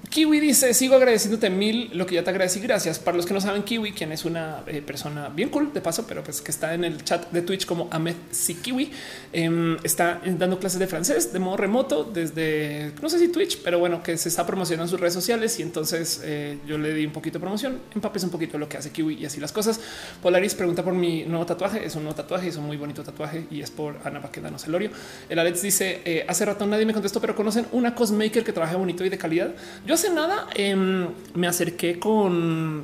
Kiwi 0.10 0.40
dice 0.40 0.74
sigo 0.74 0.96
agradeciéndote 0.96 1.50
mil 1.50 1.90
lo 1.94 2.06
que 2.06 2.16
ya 2.16 2.24
te 2.24 2.30
agradecí. 2.30 2.60
Gracias. 2.60 2.98
Para 2.98 3.18
los 3.18 3.26
que 3.26 3.34
no 3.34 3.42
saben, 3.42 3.64
Kiwi, 3.64 3.92
quien 3.92 4.12
es 4.12 4.26
una 4.26 4.64
eh, 4.68 4.82
persona 4.82 5.30
bien 5.30 5.50
cool 5.50 5.74
de 5.74 5.82
paso, 5.82 6.06
pero 6.08 6.24
pues 6.24 6.42
que 6.42 6.52
está 6.52 6.74
en 6.74 6.86
el 6.86 7.04
chat 7.04 7.30
de 7.32 7.42
Twitch 7.42 7.66
como 7.66 7.90
Ahmed 7.92 8.16
Si 8.32 8.56
Kiwi, 8.56 8.92
em, 9.34 9.78
está 9.84 10.22
dando 10.26 10.60
clases 10.60 10.80
de 10.80 10.88
francés 10.88 11.34
de 11.34 11.40
modo 11.40 11.58
remoto 11.58 12.04
desde 12.06 12.94
no 13.02 13.10
sé 13.10 13.20
si 13.20 13.28
Twitch, 13.28 13.60
pero 13.64 13.80
bueno, 13.80 14.02
que 14.02 14.18
se 14.18 14.30
está 14.30 14.46
promocionando 14.46 14.86
en 14.86 14.90
sus 14.90 15.00
redes 15.00 15.14
sociales 15.14 15.60
y 15.60 15.64
entonces 15.64 16.22
eh, 16.24 16.58
yo 16.66 16.78
le 16.78 16.94
di 16.94 17.06
un 17.06 17.12
poquito 17.12 17.38
de 17.38 17.42
promoción. 17.42 17.80
Empapes 17.94 18.24
un 18.24 18.30
poquito 18.30 18.58
lo 18.58 18.70
que 18.70 18.78
hace 18.78 18.92
Kiwi 18.92 19.16
y 19.16 19.26
así 19.26 19.42
las 19.42 19.52
cosas. 19.52 19.80
Polaris 20.22 20.56
pregunta 20.56 20.84
por 20.84 20.94
mi 20.94 21.26
nuevo 21.26 21.46
tatuaje. 21.46 21.86
Es 21.86 21.96
un 21.96 22.04
nuevo 22.04 22.16
tatuaje, 22.16 22.48
es 22.48 22.56
un 22.56 22.66
muy 22.66 22.78
bonito 22.78 23.04
tatuaje 23.04 23.46
y 23.52 23.62
es 23.62 23.72
por 23.72 23.98
Ana 24.06 24.20
Baquedano 24.20 24.58
Celorio. 24.58 24.90
El 25.28 25.40
Alex 25.40 25.62
dice 25.62 26.02
eh, 26.06 26.26
hace 26.28 26.46
rato 26.46 26.66
nadie 26.66 26.86
me 26.86 26.94
contestó, 26.94 27.20
pero 27.20 27.36
conocen 27.36 27.68
una 27.74 27.94
cosmaker 27.94 28.44
que 28.44 28.54
trabaja 28.54 28.78
bonito 28.78 29.04
y 29.04 29.10
de 29.10 29.18
calidad. 29.18 29.54
Yo 29.86 29.97
hace 29.98 30.12
nada 30.12 30.46
em, 30.54 31.08
me 31.34 31.48
acerqué 31.48 31.98
con 31.98 32.84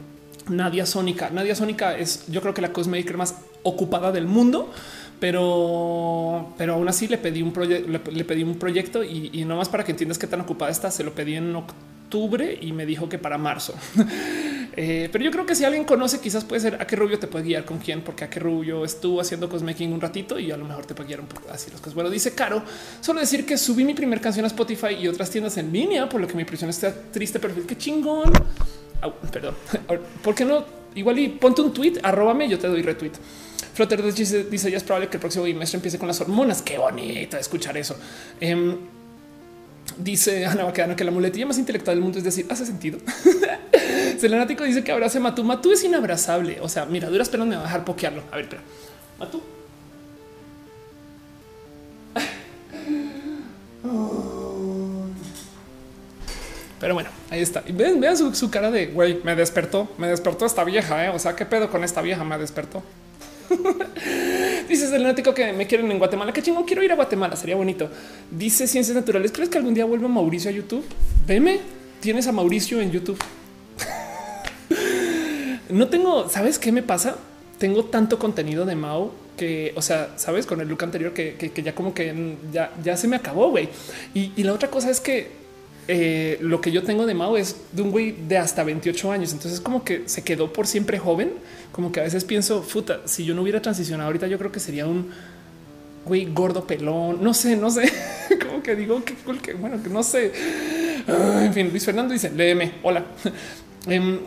Nadia 0.49 0.87
Sónica. 0.87 1.29
Nadia 1.29 1.53
Sónica 1.53 1.95
es 1.95 2.25
yo 2.27 2.41
creo 2.41 2.55
que 2.55 2.61
la 2.61 2.73
cosmaker 2.73 3.17
más 3.17 3.35
ocupada 3.61 4.11
del 4.11 4.25
mundo, 4.25 4.71
pero, 5.19 6.55
pero 6.57 6.73
aún 6.73 6.89
así 6.89 7.07
le 7.07 7.19
pedí 7.19 7.43
un 7.43 7.53
proyecto, 7.53 7.87
le, 7.87 8.25
pedí 8.25 8.41
un 8.41 8.57
proyecto 8.57 9.03
y, 9.03 9.29
y 9.31 9.45
no 9.45 9.57
más 9.57 9.69
para 9.69 9.83
que 9.83 9.91
entiendas 9.91 10.17
qué 10.17 10.25
tan 10.25 10.41
ocupada 10.41 10.71
está. 10.71 10.89
Se 10.89 11.03
lo 11.03 11.13
pedí 11.13 11.35
en 11.35 11.55
octubre 11.55 12.57
y 12.59 12.71
me 12.71 12.87
dijo 12.87 13.07
que 13.09 13.19
para 13.19 13.37
marzo. 13.37 13.75
Eh, 14.75 15.07
pero 15.11 15.23
yo 15.23 15.29
creo 15.29 15.45
que 15.45 15.55
si 15.55 15.63
alguien 15.65 15.83
conoce, 15.83 16.19
quizás 16.19 16.43
puede 16.43 16.61
ser 16.61 16.81
a 16.81 16.87
qué 16.87 16.95
rubio 16.95 17.19
te 17.19 17.27
puede 17.27 17.45
guiar 17.45 17.65
con 17.65 17.77
quién, 17.77 18.01
porque 18.01 18.23
a 18.23 18.29
qué 18.29 18.39
rubio 18.39 18.83
estuvo 18.83 19.21
haciendo 19.21 19.47
cosmaking 19.47 19.93
un 19.93 20.01
ratito 20.01 20.39
y 20.39 20.51
a 20.51 20.57
lo 20.57 20.65
mejor 20.65 20.85
te 20.85 20.95
puede 20.95 21.13
así 21.51 21.69
las 21.69 21.79
cosas. 21.79 21.93
Bueno, 21.93 22.09
dice 22.09 22.33
Caro, 22.33 22.63
solo 22.99 23.19
decir 23.19 23.45
que 23.45 23.57
subí 23.57 23.85
mi 23.85 23.93
primer 23.93 24.19
canción 24.19 24.45
a 24.45 24.47
Spotify 24.47 24.95
y 24.99 25.07
otras 25.07 25.29
tiendas 25.29 25.57
en 25.57 25.71
línea, 25.71 26.09
por 26.09 26.21
lo 26.21 26.27
que 26.27 26.33
mi 26.33 26.41
impresión 26.41 26.69
está 26.69 26.93
triste, 27.11 27.39
pero 27.39 27.53
qué 27.67 27.77
chingón. 27.77 28.31
perdón, 29.31 29.55
¿por 30.23 30.33
qué 30.33 30.45
no? 30.45 30.65
Igual 30.95 31.19
y 31.19 31.29
ponte 31.29 31.61
un 31.61 31.73
tweet, 31.73 31.99
arróbame, 32.03 32.47
yo 32.49 32.57
te 32.57 32.67
doy 32.67 32.81
retweet. 32.81 33.13
Flutter 33.73 34.13
dice, 34.13 34.43
dice 34.43 34.69
ya 34.69 34.77
es 34.77 34.83
probable 34.83 35.09
que 35.09 35.17
el 35.17 35.21
próximo 35.21 35.45
bimestre 35.45 35.77
empiece 35.77 35.97
con 35.97 36.07
las 36.07 36.21
hormonas. 36.21 36.61
Qué 36.61 36.77
bonito 36.77 37.37
escuchar 37.37 37.75
eso. 37.77 37.95
Em, 38.39 38.77
dice 39.97 40.45
Ana 40.45 40.63
Baquedano 40.63 40.95
que 40.95 41.03
la 41.03 41.11
muletilla 41.11 41.47
más 41.47 41.57
intelectual 41.57 41.95
del 41.95 42.03
mundo 42.03 42.19
es 42.19 42.23
decir, 42.23 42.45
hace 42.49 42.65
sentido. 42.65 42.99
Selenático 44.19 44.63
dice 44.63 44.83
que 44.83 44.91
abrace 44.91 45.19
Matú. 45.19 45.43
Matú 45.43 45.71
es 45.71 45.83
inabrazable. 45.83 46.59
O 46.61 46.69
sea, 46.69 46.85
mira, 46.85 47.09
duras 47.09 47.29
penas 47.29 47.47
me 47.47 47.55
va 47.55 47.61
a 47.61 47.65
dejar 47.65 47.85
pokearlo. 47.85 48.23
A 48.31 48.35
ver, 48.35 48.45
espera. 48.45 48.61
Matú. 49.19 49.41
Pero 56.79 56.95
bueno, 56.95 57.09
ahí 57.29 57.41
está. 57.41 57.63
Vean, 57.69 58.01
vean 58.01 58.35
su, 58.35 58.51
cara 58.51 58.69
de 58.69 58.87
güey, 58.87 59.21
me 59.23 59.37
despertó, 59.37 59.87
me 59.97 60.07
despertó 60.07 60.45
esta 60.45 60.65
vieja. 60.65 61.05
¿eh? 61.05 61.09
O 61.09 61.17
sea, 61.17 61.33
qué 61.33 61.45
pedo 61.45 61.69
con 61.69 61.81
esta 61.85 62.01
vieja 62.01 62.25
me 62.25 62.37
despertó. 62.37 62.83
Dices 64.67 64.91
el 64.91 65.15
que 65.15 65.53
me 65.53 65.65
quieren 65.65 65.89
en 65.89 65.97
Guatemala. 65.97 66.33
Qué 66.33 66.41
chingo 66.41 66.65
quiero 66.65 66.83
ir 66.83 66.91
a 66.91 66.95
Guatemala. 66.95 67.37
Sería 67.37 67.55
bonito. 67.55 67.89
Dice 68.29 68.67
Ciencias 68.67 68.97
Naturales. 68.97 69.31
¿Crees 69.31 69.47
que 69.47 69.57
algún 69.57 69.73
día 69.73 69.85
vuelva 69.85 70.09
Mauricio 70.09 70.49
a 70.49 70.53
YouTube? 70.53 70.83
Veme. 71.25 71.59
Tienes 72.01 72.27
a 72.27 72.33
Mauricio 72.33 72.81
en 72.81 72.91
YouTube. 72.91 73.17
No 75.69 75.87
tengo. 75.87 76.29
¿Sabes 76.29 76.59
qué 76.59 76.71
me 76.71 76.83
pasa? 76.83 77.15
Tengo 77.57 77.85
tanto 77.85 78.19
contenido 78.19 78.65
de 78.65 78.75
Mao 78.75 79.11
que, 79.37 79.73
o 79.75 79.81
sea, 79.81 80.13
sabes, 80.17 80.45
con 80.45 80.61
el 80.61 80.67
look 80.67 80.83
anterior 80.83 81.13
que, 81.13 81.51
ya 81.63 81.73
como 81.73 81.93
que 81.93 82.35
ya, 82.51 82.71
ya 82.83 82.97
se 82.97 83.07
me 83.07 83.15
acabó, 83.15 83.49
güey. 83.49 83.69
Y, 84.13 84.43
la 84.43 84.53
otra 84.53 84.69
cosa 84.69 84.89
es 84.89 84.99
que 84.99 85.31
eh, 85.87 86.37
lo 86.41 86.61
que 86.61 86.71
yo 86.71 86.83
tengo 86.83 87.05
de 87.05 87.13
Mao 87.13 87.37
es 87.37 87.57
de 87.71 87.81
un 87.81 87.91
güey 87.91 88.11
de 88.11 88.37
hasta 88.37 88.63
28 88.63 89.11
años. 89.11 89.33
Entonces, 89.33 89.59
como 89.59 89.83
que 89.83 90.03
se 90.07 90.23
quedó 90.23 90.53
por 90.53 90.67
siempre 90.67 90.99
joven. 90.99 91.33
Como 91.71 91.91
que 91.91 91.99
a 91.99 92.03
veces 92.03 92.23
pienso, 92.23 92.61
puta, 92.61 93.01
si 93.05 93.25
yo 93.25 93.33
no 93.33 93.41
hubiera 93.41 93.61
transicionado 93.61 94.07
ahorita, 94.07 94.27
yo 94.27 94.37
creo 94.37 94.51
que 94.51 94.59
sería 94.59 94.85
un 94.85 95.09
güey 96.05 96.25
gordo 96.25 96.65
pelón. 96.67 97.23
No 97.23 97.33
sé, 97.33 97.55
no 97.55 97.71
sé. 97.71 97.91
como 98.45 98.61
que 98.61 98.75
digo 98.75 99.03
que, 99.03 99.15
que 99.41 99.53
bueno, 99.53 99.81
que 99.81 99.89
no 99.89 100.03
sé. 100.03 100.31
Ah, 101.07 101.43
en 101.45 101.53
fin, 101.53 101.69
Luis 101.69 101.85
Fernando 101.85 102.13
dice, 102.13 102.31
léeme. 102.31 102.73
Hola. 102.83 103.03
Em, 103.85 104.17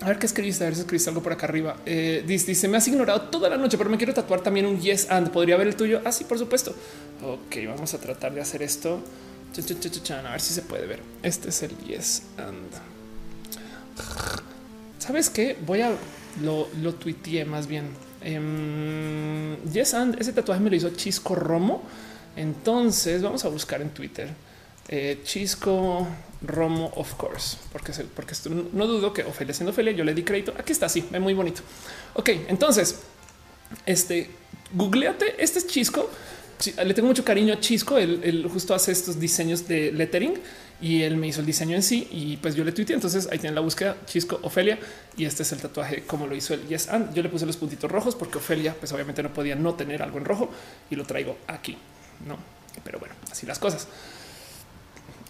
a 0.00 0.06
ver 0.06 0.18
qué 0.18 0.26
escribiste, 0.26 0.64
a 0.64 0.66
ver 0.66 0.74
si 0.74 0.80
escribiste 0.80 1.10
algo 1.10 1.22
por 1.22 1.32
acá 1.32 1.46
arriba. 1.46 1.76
Eh, 1.84 2.24
dice, 2.26 2.68
me 2.68 2.78
has 2.78 2.88
ignorado 2.88 3.22
toda 3.22 3.50
la 3.50 3.56
noche, 3.56 3.76
pero 3.76 3.90
me 3.90 3.98
quiero 3.98 4.14
tatuar 4.14 4.40
también 4.40 4.64
un 4.66 4.80
yes 4.80 5.10
and. 5.10 5.30
¿Podría 5.30 5.56
ver 5.56 5.68
el 5.68 5.76
tuyo? 5.76 6.00
Ah, 6.04 6.12
sí, 6.12 6.24
por 6.24 6.38
supuesto. 6.38 6.74
Ok, 7.22 7.56
vamos 7.66 7.92
a 7.92 7.98
tratar 7.98 8.32
de 8.32 8.40
hacer 8.40 8.62
esto. 8.62 9.02
A 9.52 10.30
ver 10.30 10.40
si 10.40 10.54
se 10.54 10.62
puede 10.62 10.86
ver. 10.86 11.00
Este 11.22 11.50
es 11.50 11.62
el 11.62 11.76
yes 11.78 12.22
and. 12.38 12.70
¿Sabes 14.98 15.28
qué? 15.28 15.56
Voy 15.66 15.80
a... 15.82 15.92
Lo, 16.42 16.68
lo 16.80 16.94
tuiteé 16.94 17.44
más 17.44 17.66
bien. 17.66 17.88
Em, 18.22 19.56
yes 19.72 19.92
and. 19.94 20.20
Ese 20.20 20.32
tatuaje 20.32 20.62
me 20.62 20.70
lo 20.70 20.76
hizo 20.76 20.90
Chisco 20.90 21.34
Romo. 21.34 21.82
Entonces 22.36 23.22
vamos 23.22 23.44
a 23.44 23.48
buscar 23.48 23.82
en 23.82 23.90
Twitter. 23.90 24.28
Eh, 24.92 25.20
Chisco 25.22 26.04
Romo, 26.42 26.90
of 26.96 27.14
course, 27.14 27.56
porque, 27.70 27.92
porque 28.16 28.34
no 28.72 28.88
dudo 28.88 29.12
que 29.12 29.22
Ofelia 29.22 29.54
siendo 29.54 29.70
Ofelia, 29.70 29.92
yo 29.92 30.02
le 30.02 30.14
di 30.14 30.24
crédito. 30.24 30.52
Aquí 30.58 30.72
está, 30.72 30.88
sí, 30.88 31.06
ve 31.08 31.20
muy 31.20 31.32
bonito. 31.32 31.62
Ok, 32.14 32.30
entonces, 32.48 32.98
este, 33.86 34.30
googleate, 34.72 35.36
este 35.38 35.60
es 35.60 35.68
Chisco. 35.68 36.10
Le 36.84 36.92
tengo 36.92 37.06
mucho 37.06 37.24
cariño 37.24 37.54
a 37.54 37.60
Chisco. 37.60 37.98
Él, 37.98 38.48
justo 38.52 38.74
hace 38.74 38.90
estos 38.90 39.20
diseños 39.20 39.68
de 39.68 39.92
lettering 39.92 40.34
y 40.82 41.02
él 41.02 41.16
me 41.16 41.28
hizo 41.28 41.40
el 41.40 41.46
diseño 41.46 41.76
en 41.76 41.82
sí. 41.82 42.08
Y 42.10 42.36
pues 42.38 42.54
yo 42.54 42.64
le 42.64 42.72
tuiteé. 42.72 42.96
Entonces 42.96 43.28
ahí 43.30 43.38
tienen 43.38 43.54
la 43.54 43.62
búsqueda 43.62 43.96
Chisco 44.06 44.40
Ofelia. 44.42 44.78
Y 45.16 45.24
este 45.24 45.42
es 45.42 45.52
el 45.52 45.60
tatuaje 45.60 46.02
como 46.02 46.26
lo 46.26 46.34
hizo 46.34 46.52
el 46.52 46.66
Yes 46.66 46.88
And. 46.88 47.14
Yo 47.14 47.22
le 47.22 47.30
puse 47.30 47.46
los 47.46 47.56
puntitos 47.56 47.90
rojos 47.90 48.14
porque 48.14 48.38
Ofelia, 48.38 48.74
pues 48.74 48.92
obviamente 48.92 49.22
no 49.22 49.32
podía 49.32 49.54
no 49.54 49.74
tener 49.74 50.02
algo 50.02 50.18
en 50.18 50.24
rojo 50.26 50.50
y 50.90 50.96
lo 50.96 51.04
traigo 51.04 51.38
aquí. 51.46 51.78
No, 52.26 52.36
pero 52.84 52.98
bueno, 52.98 53.14
así 53.30 53.46
las 53.46 53.58
cosas. 53.58 53.88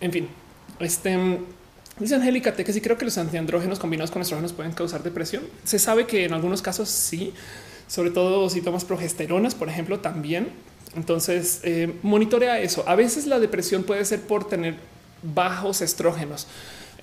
En 0.01 0.13
fin, 0.13 0.29
este 0.79 1.19
dice 1.99 2.15
Angélica 2.15 2.55
que 2.55 2.73
sí 2.73 2.81
creo 2.81 2.97
que 2.97 3.05
los 3.05 3.19
antiandrógenos 3.19 3.79
combinados 3.79 4.11
con 4.11 4.23
estrógenos 4.23 4.53
pueden 4.53 4.73
causar 4.73 5.03
depresión. 5.03 5.43
Se 5.65 5.79
sabe 5.79 6.07
que 6.07 6.25
en 6.25 6.33
algunos 6.33 6.63
casos 6.63 6.89
sí, 6.89 7.33
sobre 7.87 8.11
todo 8.11 8.49
si 8.49 8.63
tomas 8.63 8.85
progesteronas, 8.85 9.55
por 9.55 9.69
ejemplo, 9.69 10.01
también. 10.01 10.49
Entonces 10.97 11.61
eh, 11.63 11.93
monitorea 12.03 12.61
eso. 12.61 12.85
A 12.89 12.95
veces 12.95 13.27
la 13.27 13.39
depresión 13.39 13.85
puede 13.85 14.05
ser 14.05 14.21
por 14.21 14.49
tener 14.49 14.75
bajos 15.23 15.83
estrógenos. 15.83 16.47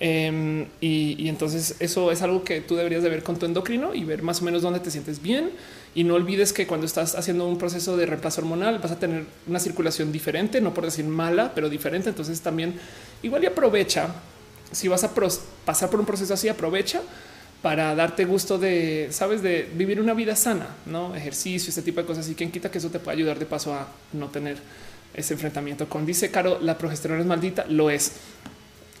Em, 0.00 0.66
y, 0.80 1.28
entonces 1.28 1.74
eso 1.80 2.12
es 2.12 2.22
algo 2.22 2.44
que 2.44 2.60
tú 2.60 2.76
deberías 2.76 3.02
de 3.02 3.08
ver 3.08 3.24
con 3.24 3.36
tu 3.36 3.46
endocrino 3.46 3.94
y 3.94 4.04
ver 4.04 4.22
más 4.22 4.40
o 4.40 4.44
menos 4.44 4.62
dónde 4.62 4.80
te 4.80 4.90
sientes 4.90 5.20
bien. 5.20 5.50
Y 5.94 6.04
no 6.04 6.14
olvides 6.14 6.52
que 6.52 6.66
cuando 6.66 6.86
estás 6.86 7.14
haciendo 7.14 7.46
un 7.46 7.58
proceso 7.58 7.96
de 7.96 8.06
reemplazo 8.06 8.40
hormonal 8.40 8.78
vas 8.78 8.92
a 8.92 8.98
tener 8.98 9.24
una 9.46 9.58
circulación 9.58 10.12
diferente, 10.12 10.60
no 10.60 10.74
por 10.74 10.84
decir 10.84 11.04
mala, 11.04 11.52
pero 11.54 11.68
diferente. 11.68 12.08
Entonces 12.08 12.40
también 12.40 12.74
igual 13.22 13.42
y 13.42 13.46
aprovecha. 13.46 14.08
Si 14.70 14.86
vas 14.86 15.02
a 15.04 15.12
pasar 15.64 15.88
por 15.90 15.98
un 15.98 16.06
proceso 16.06 16.34
así, 16.34 16.48
aprovecha 16.48 17.00
para 17.62 17.94
darte 17.94 18.24
gusto 18.24 18.58
de, 18.58 19.08
sabes, 19.10 19.42
de 19.42 19.68
vivir 19.74 20.00
una 20.00 20.14
vida 20.14 20.36
sana, 20.36 20.68
no 20.86 21.14
ejercicio, 21.16 21.70
este 21.70 21.82
tipo 21.82 22.00
de 22.00 22.06
cosas. 22.06 22.28
Y 22.28 22.34
quien 22.34 22.50
quita 22.50 22.70
que 22.70 22.78
eso 22.78 22.90
te 22.90 22.98
pueda 22.98 23.16
ayudar 23.16 23.38
de 23.38 23.46
paso 23.46 23.74
a 23.74 23.88
no 24.12 24.28
tener 24.28 24.58
ese 25.14 25.34
enfrentamiento 25.34 25.88
con 25.88 26.06
dice 26.06 26.30
Caro, 26.30 26.58
la 26.60 26.78
progesterona 26.78 27.20
es 27.20 27.26
maldita, 27.26 27.64
lo 27.68 27.90
es. 27.90 28.12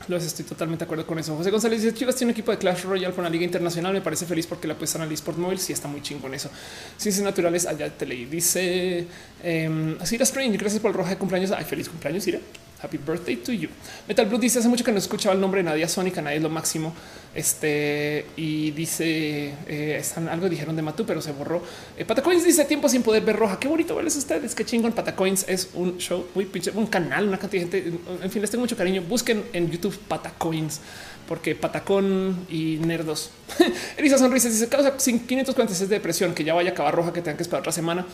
Los 0.06 0.24
estoy 0.24 0.44
totalmente 0.44 0.84
de 0.84 0.86
acuerdo 0.86 1.06
con 1.06 1.18
eso. 1.18 1.36
José 1.36 1.50
González 1.50 1.82
dice 1.82 1.94
Chivas 1.94 2.16
tiene 2.16 2.30
un 2.30 2.32
equipo 2.32 2.50
de 2.50 2.58
Clash 2.58 2.84
Royale 2.84 3.14
con 3.14 3.24
la 3.24 3.30
Liga 3.30 3.44
Internacional. 3.44 3.92
Me 3.92 4.00
parece 4.00 4.24
feliz 4.26 4.46
porque 4.46 4.68
la 4.68 4.74
puesta 4.74 4.98
en 4.98 5.04
el 5.04 5.12
eSport 5.12 5.36
móvil. 5.36 5.58
Sí, 5.58 5.72
está 5.72 5.88
muy 5.88 6.00
chingón 6.00 6.32
eso. 6.34 6.50
Ciencias 6.96 7.24
naturales. 7.24 7.66
Allá 7.66 7.90
te 7.90 8.06
leí. 8.06 8.24
Dice 8.24 9.06
eh, 9.42 9.96
Sira 10.04 10.22
Strange. 10.22 10.56
Gracias 10.56 10.80
por 10.80 10.92
el 10.92 10.96
roja 10.96 11.10
de 11.10 11.16
cumpleaños. 11.18 11.50
Ay, 11.50 11.64
feliz 11.64 11.88
cumpleaños, 11.88 12.24
Sira. 12.24 12.38
Happy 12.80 12.96
birthday 12.96 13.36
to 13.36 13.52
you. 13.52 13.68
Metal 14.06 14.24
Blue 14.26 14.38
dice 14.38 14.60
hace 14.60 14.68
mucho 14.68 14.84
que 14.84 14.92
no 14.92 14.98
escuchaba 14.98 15.34
el 15.34 15.40
nombre 15.40 15.62
de 15.62 15.68
Nadia 15.68 15.88
Sónica, 15.88 16.22
nadie 16.22 16.36
es 16.36 16.42
lo 16.42 16.48
máximo. 16.48 16.94
Este 17.38 18.26
y 18.36 18.72
dice 18.72 19.54
eh, 19.68 19.96
están, 20.00 20.28
algo 20.28 20.48
dijeron 20.48 20.74
de 20.74 20.82
Matú, 20.82 21.06
pero 21.06 21.22
se 21.22 21.30
borró. 21.30 21.62
Eh, 21.96 22.04
Patacoins 22.04 22.44
dice 22.44 22.64
tiempo 22.64 22.88
sin 22.88 23.04
poder 23.04 23.22
ver 23.22 23.36
roja. 23.36 23.60
Qué 23.60 23.68
bonito 23.68 23.94
verles 23.94 24.16
ustedes. 24.16 24.56
Qué 24.56 24.64
chingón. 24.64 24.90
Patacoins 24.92 25.48
es 25.48 25.70
un 25.74 25.98
show 25.98 26.26
muy 26.34 26.46
pinche, 26.46 26.72
un 26.72 26.88
canal, 26.88 27.28
una 27.28 27.38
cantidad 27.38 27.66
de 27.66 27.80
gente. 27.80 27.98
En 28.22 28.30
fin, 28.32 28.42
les 28.42 28.50
tengo 28.50 28.62
mucho 28.62 28.76
cariño. 28.76 29.02
Busquen 29.02 29.44
en 29.52 29.70
YouTube 29.70 29.96
Patacoins 30.08 30.80
porque 31.28 31.54
Patacón 31.54 32.44
y 32.50 32.78
Nerdos. 32.78 33.30
Elisa 33.96 34.18
Sonrisas 34.18 34.50
dice 34.50 34.68
causa 34.68 34.96
546 34.96 35.88
de 35.88 35.94
depresión 35.94 36.34
que 36.34 36.42
ya 36.42 36.54
vaya 36.54 36.70
a 36.70 36.72
acabar 36.72 36.92
roja 36.92 37.12
que 37.12 37.20
tengan 37.20 37.36
que 37.36 37.44
esperar 37.44 37.60
otra 37.60 37.72
semana. 37.72 38.04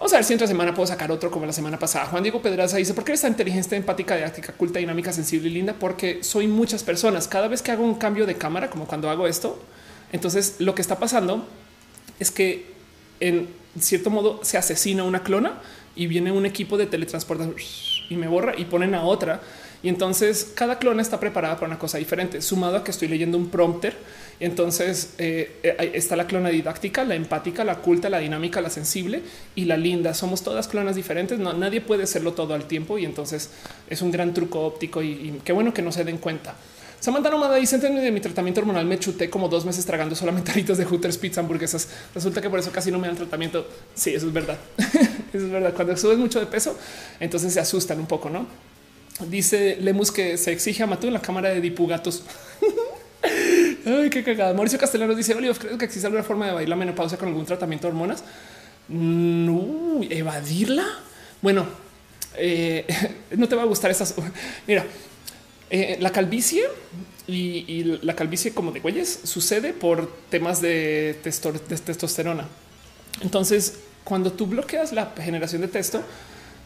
Vamos 0.00 0.14
a 0.14 0.16
ver 0.16 0.24
si 0.24 0.32
otra 0.32 0.46
semana 0.46 0.72
puedo 0.72 0.86
sacar 0.86 1.12
otro 1.12 1.30
como 1.30 1.44
la 1.44 1.52
semana 1.52 1.78
pasada. 1.78 2.06
Juan 2.06 2.22
Diego 2.22 2.40
Pedraza 2.40 2.78
dice 2.78 2.94
por 2.94 3.04
qué 3.04 3.10
eres 3.10 3.20
tan 3.20 3.32
inteligente, 3.32 3.76
empática, 3.76 4.16
didáctica, 4.16 4.54
culta, 4.54 4.78
dinámica, 4.78 5.12
sensible 5.12 5.50
y 5.50 5.52
linda, 5.52 5.74
porque 5.78 6.24
soy 6.24 6.48
muchas 6.48 6.82
personas. 6.82 7.28
Cada 7.28 7.48
vez 7.48 7.60
que 7.60 7.70
hago 7.70 7.84
un 7.84 7.96
cambio 7.96 8.24
de 8.24 8.34
cámara, 8.34 8.70
como 8.70 8.86
cuando 8.86 9.10
hago 9.10 9.26
esto, 9.26 9.62
entonces 10.10 10.56
lo 10.58 10.74
que 10.74 10.80
está 10.80 10.98
pasando 10.98 11.46
es 12.18 12.30
que 12.30 12.72
en 13.20 13.50
cierto 13.78 14.08
modo 14.08 14.40
se 14.42 14.56
asesina 14.56 15.04
una 15.04 15.22
clona 15.22 15.60
y 15.94 16.06
viene 16.06 16.32
un 16.32 16.46
equipo 16.46 16.78
de 16.78 16.86
teletransporte 16.86 17.52
y 18.08 18.16
me 18.16 18.26
borra 18.26 18.54
y 18.56 18.64
ponen 18.64 18.94
a 18.94 19.04
otra. 19.04 19.42
Y 19.82 19.88
entonces 19.88 20.52
cada 20.54 20.78
clona 20.78 21.02
está 21.02 21.18
preparada 21.18 21.54
para 21.56 21.68
una 21.68 21.78
cosa 21.78 21.98
diferente, 21.98 22.42
sumado 22.42 22.76
a 22.76 22.84
que 22.84 22.90
estoy 22.90 23.08
leyendo 23.08 23.38
un 23.38 23.48
prompter 23.48 23.96
entonces 24.40 25.12
eh, 25.18 25.58
eh, 25.62 25.92
está 25.94 26.16
la 26.16 26.26
clona 26.26 26.48
didáctica, 26.48 27.04
la 27.04 27.14
empática, 27.14 27.62
la 27.62 27.76
culta, 27.76 28.08
la 28.08 28.18
dinámica, 28.18 28.62
la 28.62 28.70
sensible 28.70 29.22
y 29.54 29.66
la 29.66 29.76
linda. 29.76 30.14
Somos 30.14 30.42
todas 30.42 30.66
clonas 30.66 30.96
diferentes. 30.96 31.38
Nadie 31.38 31.82
puede 31.82 32.06
serlo 32.06 32.32
todo 32.32 32.54
al 32.54 32.64
tiempo 32.64 32.98
y 32.98 33.04
entonces 33.04 33.50
es 33.88 34.00
un 34.00 34.10
gran 34.10 34.32
truco 34.32 34.60
óptico 34.60 35.02
y, 35.02 35.40
qué 35.44 35.52
bueno 35.52 35.74
que 35.74 35.82
no 35.82 35.92
se 35.92 36.04
den 36.04 36.16
cuenta. 36.16 36.56
Samantha 37.00 37.30
Nomada 37.30 37.56
dice 37.56 37.78
de 37.78 38.10
mi 38.10 38.20
tratamiento 38.20 38.60
hormonal 38.60 38.84
me 38.84 38.98
chuté 38.98 39.30
como 39.30 39.48
dos 39.48 39.64
meses 39.64 39.86
tragando 39.86 40.14
solamente 40.14 40.50
aritos 40.52 40.76
de 40.76 40.84
Hooters 40.84 41.18
Pizza 41.18 41.42
hamburguesas. 41.42 41.88
Resulta 42.14 42.40
que 42.40 42.48
por 42.48 42.58
eso 42.58 42.72
casi 42.72 42.90
no 42.90 42.98
me 42.98 43.08
dan 43.08 43.16
tratamiento. 43.16 43.66
Sí, 43.94 44.14
eso 44.14 44.26
es 44.26 44.32
verdad. 44.32 44.58
es 45.34 45.50
verdad. 45.50 45.74
Cuando 45.74 45.96
subes 45.98 46.16
mucho 46.16 46.40
de 46.40 46.46
peso, 46.46 46.78
entonces 47.20 47.52
se 47.52 47.60
asustan 47.60 48.00
un 48.00 48.06
poco, 48.06 48.30
¿no? 48.30 48.69
Dice 49.28 49.76
Lemus 49.80 50.10
que 50.10 50.36
se 50.38 50.52
exige 50.52 50.82
a 50.82 50.86
Matú 50.86 51.06
en 51.06 51.14
la 51.14 51.20
cámara 51.20 51.50
de 51.50 51.60
dipugatos. 51.60 52.22
Ay, 53.84 54.10
qué 54.10 54.22
cagada. 54.22 54.54
Mauricio 54.54 54.78
Castellanos 54.78 55.16
dice: 55.16 55.34
Oliver, 55.34 55.56
¿crees 55.56 55.76
que 55.76 55.84
existe 55.84 56.06
alguna 56.06 56.22
forma 56.22 56.46
de 56.46 56.52
evadir 56.52 56.68
la 56.68 56.76
menopausia 56.76 57.18
con 57.18 57.28
algún 57.28 57.46
tratamiento 57.46 57.86
de 57.86 57.92
hormonas? 57.92 58.24
No, 58.88 60.00
evadirla. 60.08 60.86
Bueno, 61.42 61.66
eh, 62.36 62.86
no 63.36 63.48
te 63.48 63.56
va 63.56 63.62
a 63.62 63.66
gustar 63.66 63.90
esas. 63.90 64.14
Mira, 64.66 64.84
eh, 65.70 65.98
la 66.00 66.10
calvicie 66.10 66.64
y, 67.26 67.84
la 68.02 68.16
calvicie 68.16 68.52
como 68.52 68.72
de 68.72 68.80
güeyes 68.80 69.20
sucede 69.24 69.72
por 69.72 70.12
temas 70.30 70.60
de, 70.60 71.16
testosterona. 71.22 72.48
Entonces, 73.20 73.78
cuando 74.04 74.32
tú 74.32 74.46
bloqueas 74.46 74.92
la 74.92 75.12
generación 75.16 75.62
de 75.62 75.68
testo, 75.68 76.02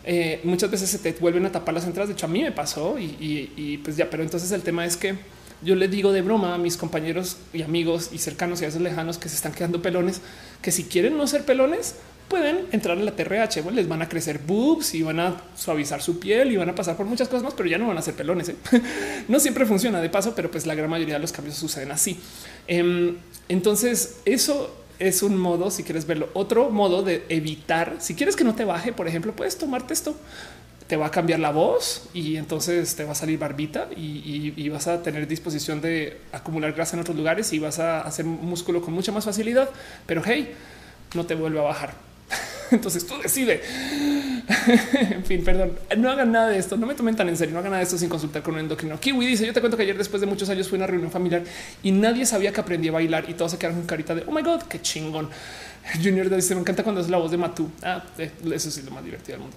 eh, 0.04 0.40
muchas 0.44 0.70
veces 0.70 0.90
se 0.90 0.98
te 0.98 1.12
vuelven 1.12 1.46
a 1.46 1.52
tapar 1.52 1.74
las 1.74 1.84
entradas. 1.84 2.08
De 2.08 2.14
hecho, 2.14 2.26
a 2.26 2.28
mí 2.28 2.42
me 2.42 2.52
pasó 2.52 2.96
y, 2.98 3.80
pues 3.82 3.96
ya, 3.96 4.10
pero 4.10 4.22
entonces 4.22 4.50
el 4.52 4.62
tema 4.62 4.84
es 4.84 4.96
que 4.96 5.16
yo 5.62 5.74
le 5.74 5.88
digo 5.88 6.12
de 6.12 6.20
broma 6.20 6.54
a 6.54 6.58
mis 6.58 6.76
compañeros 6.76 7.38
y 7.52 7.62
amigos 7.62 8.10
y 8.12 8.18
cercanos 8.18 8.60
y 8.60 8.66
a 8.66 8.68
esos 8.68 8.82
lejanos 8.82 9.18
que 9.18 9.28
se 9.28 9.36
están 9.36 9.52
quedando 9.52 9.80
pelones, 9.80 10.20
que 10.60 10.70
si 10.70 10.84
quieren 10.84 11.16
no 11.16 11.26
ser 11.26 11.44
pelones, 11.44 11.94
pueden 12.28 12.66
entrar 12.72 12.98
en 12.98 13.04
la 13.04 13.12
TRH, 13.12 13.70
les 13.72 13.88
van 13.88 14.02
a 14.02 14.08
crecer 14.08 14.40
boobs 14.46 14.94
y 14.94 15.02
van 15.02 15.20
a 15.20 15.42
suavizar 15.56 16.02
su 16.02 16.18
piel 16.18 16.52
y 16.52 16.56
van 16.56 16.68
a 16.68 16.74
pasar 16.74 16.96
por 16.96 17.06
muchas 17.06 17.28
cosas 17.28 17.44
más, 17.44 17.54
pero 17.54 17.68
ya 17.68 17.78
no 17.78 17.86
van 17.86 17.98
a 17.98 18.02
ser 18.02 18.14
pelones. 18.14 18.48
¿eh? 18.50 18.56
no 19.28 19.40
siempre 19.40 19.64
funciona 19.66 20.00
de 20.00 20.10
paso, 20.10 20.34
pero 20.34 20.50
pues 20.50 20.66
la 20.66 20.74
gran 20.74 20.90
mayoría 20.90 21.14
de 21.14 21.20
los 21.20 21.32
cambios 21.32 21.56
suceden 21.56 21.92
así. 21.92 22.18
Em, 22.66 23.16
entonces 23.48 24.16
eso 24.24 24.83
es 24.98 25.22
un 25.22 25.36
modo, 25.36 25.70
si 25.70 25.82
quieres 25.82 26.06
verlo, 26.06 26.28
otro 26.34 26.70
modo 26.70 27.02
de 27.02 27.24
evitar, 27.28 27.96
si 27.98 28.14
quieres 28.14 28.36
que 28.36 28.44
no 28.44 28.54
te 28.54 28.64
baje, 28.64 28.92
por 28.92 29.08
ejemplo, 29.08 29.34
puedes 29.34 29.58
tomarte 29.58 29.94
esto 29.94 30.16
te 30.86 30.96
va 30.96 31.06
a 31.06 31.10
cambiar 31.10 31.40
la 31.40 31.50
voz 31.50 32.08
y 32.12 32.36
entonces 32.36 32.94
te 32.94 33.04
va 33.04 33.12
a 33.12 33.14
salir 33.14 33.38
barbita 33.38 33.88
y, 33.96 34.68
vas 34.68 34.86
a 34.86 35.02
tener 35.02 35.26
disposición 35.26 35.80
de 35.80 36.20
acumular 36.32 36.72
grasa 36.72 36.96
en 36.96 37.00
otros 37.00 37.16
lugares 37.16 37.52
y 37.52 37.58
vas 37.58 37.78
a 37.78 38.00
hacer 38.00 38.24
músculo 38.24 38.82
con 38.82 38.92
mucha 38.92 39.12
más 39.12 39.24
facilidad. 39.24 39.70
Pero 40.06 40.22
hey, 40.24 40.52
no 41.14 41.24
te 41.24 41.34
vuelve 41.34 41.60
a 41.60 41.62
bajar. 41.62 41.94
Entonces 42.70 43.06
tú 43.06 43.14
decide. 43.22 43.62
en 45.10 45.24
fin, 45.24 45.44
perdón, 45.44 45.78
no 45.96 46.10
hagan 46.10 46.32
nada 46.32 46.48
de 46.48 46.58
esto. 46.58 46.76
No 46.76 46.86
me 46.86 46.94
tomen 46.94 47.16
tan 47.16 47.28
en 47.28 47.36
serio. 47.36 47.54
No 47.54 47.60
hagan 47.60 47.72
nada 47.72 47.80
de 47.80 47.84
esto 47.84 47.98
sin 47.98 48.08
consultar 48.08 48.42
con 48.42 48.54
un 48.54 48.60
endocrino. 48.60 48.98
Kiwi 48.98 49.26
dice: 49.26 49.46
Yo 49.46 49.52
te 49.52 49.60
cuento 49.60 49.76
que 49.76 49.82
ayer, 49.82 49.96
después 49.96 50.20
de 50.20 50.26
muchos 50.26 50.48
años, 50.48 50.68
fui 50.68 50.76
a 50.76 50.80
una 50.80 50.86
reunión 50.86 51.10
familiar 51.10 51.44
y 51.82 51.92
nadie 51.92 52.26
sabía 52.26 52.52
que 52.52 52.60
aprendí 52.60 52.88
a 52.88 52.92
bailar 52.92 53.28
y 53.28 53.34
todos 53.34 53.52
se 53.52 53.58
quedaron 53.58 53.80
con 53.80 53.86
carita 53.86 54.14
de 54.14 54.24
oh 54.26 54.32
my 54.32 54.42
god, 54.42 54.62
qué 54.62 54.80
chingón. 54.80 55.30
Junior 56.02 56.28
dice: 56.34 56.54
Me 56.54 56.60
encanta 56.60 56.82
cuando 56.82 57.00
es 57.00 57.08
la 57.08 57.18
voz 57.18 57.30
de 57.30 57.36
Matú. 57.36 57.70
Ah, 57.82 58.04
eh, 58.18 58.30
eso 58.52 58.68
es 58.68 58.84
lo 58.84 58.90
más 58.90 59.04
divertido 59.04 59.38
del 59.38 59.40
mundo. 59.40 59.56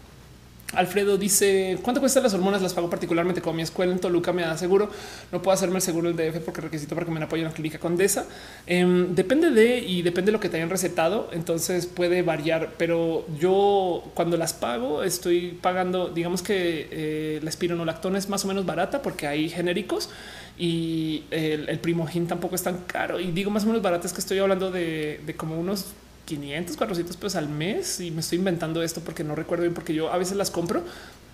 Alfredo 0.74 1.18
dice 1.18 1.78
cuánto 1.82 2.02
cuestan 2.02 2.24
las 2.24 2.34
hormonas, 2.34 2.62
las 2.62 2.74
pago 2.74 2.90
particularmente 2.90 3.42
con 3.42 3.56
mi 3.56 3.62
escuela 3.62 3.94
en 3.94 4.00
Toluca 4.00 4.34
me 4.34 4.42
da 4.42 4.58
seguro. 4.58 4.90
No 5.32 5.42
puedo 5.42 5.54
hacerme 5.54 5.78
el 5.78 5.82
seguro 5.82 6.12
del 6.12 6.18
DF 6.18 6.44
porque 6.44 6.60
requisito 6.60 6.94
para 6.94 7.06
que 7.06 7.12
me 7.12 7.24
apoyen 7.24 7.46
en 7.46 7.52
la 7.52 7.56
clínica 7.56 7.80
Condesa. 7.80 8.26
Em, 8.66 9.16
depende 9.16 9.52
de 9.52 9.80
y 9.80 10.02
depende 10.02 10.28
de 10.28 10.34
lo 10.34 10.40
que 10.42 10.50
te 10.50 10.58
hayan 10.58 10.70
recetado. 10.70 11.30
Entonces 11.32 11.86
puede 11.86 12.22
variar, 12.22 12.74
pero 12.78 13.26
yo 13.40 14.04
cuando 14.14 14.36
las 14.36 14.54
pago 14.54 15.04
estoy 15.04 15.58
pagando, 15.62 16.10
digamos 16.10 16.42
que 16.42 16.90
eh, 16.92 17.40
la 17.42 17.50
espironolactona 17.50 18.18
es 18.18 18.28
más 18.28 18.44
o 18.44 18.50
menos 18.50 18.66
barata 18.66 19.02
porque 19.02 19.26
hay 19.26 19.50
genéricos 19.50 20.10
y 20.58 21.24
el, 21.32 21.70
el 21.70 21.80
primogin 21.80 22.28
tampoco 22.28 22.56
es 22.56 22.64
tan 22.64 22.80
caro. 22.80 23.22
Y 23.22 23.32
digo 23.32 23.52
más 23.52 23.64
o 23.64 23.68
menos 23.68 23.82
barata 23.82 24.06
es 24.06 24.12
que 24.12 24.20
estoy 24.20 24.40
hablando 24.40 24.70
de, 24.70 25.22
de 25.26 25.34
como 25.34 25.58
unos 25.58 25.94
500, 26.28 26.76
400 26.76 27.18
pesos 27.18 27.36
al 27.36 27.48
mes 27.48 28.02
y 28.02 28.12
me 28.12 28.20
estoy 28.20 28.38
inventando 28.38 28.84
esto 28.84 29.02
porque 29.02 29.24
no 29.24 29.34
recuerdo 29.34 29.64
bien, 29.64 29.74
porque 29.74 29.94
yo 29.94 30.12
a 30.12 30.18
veces 30.18 30.38
las 30.38 30.52
compro 30.52 30.84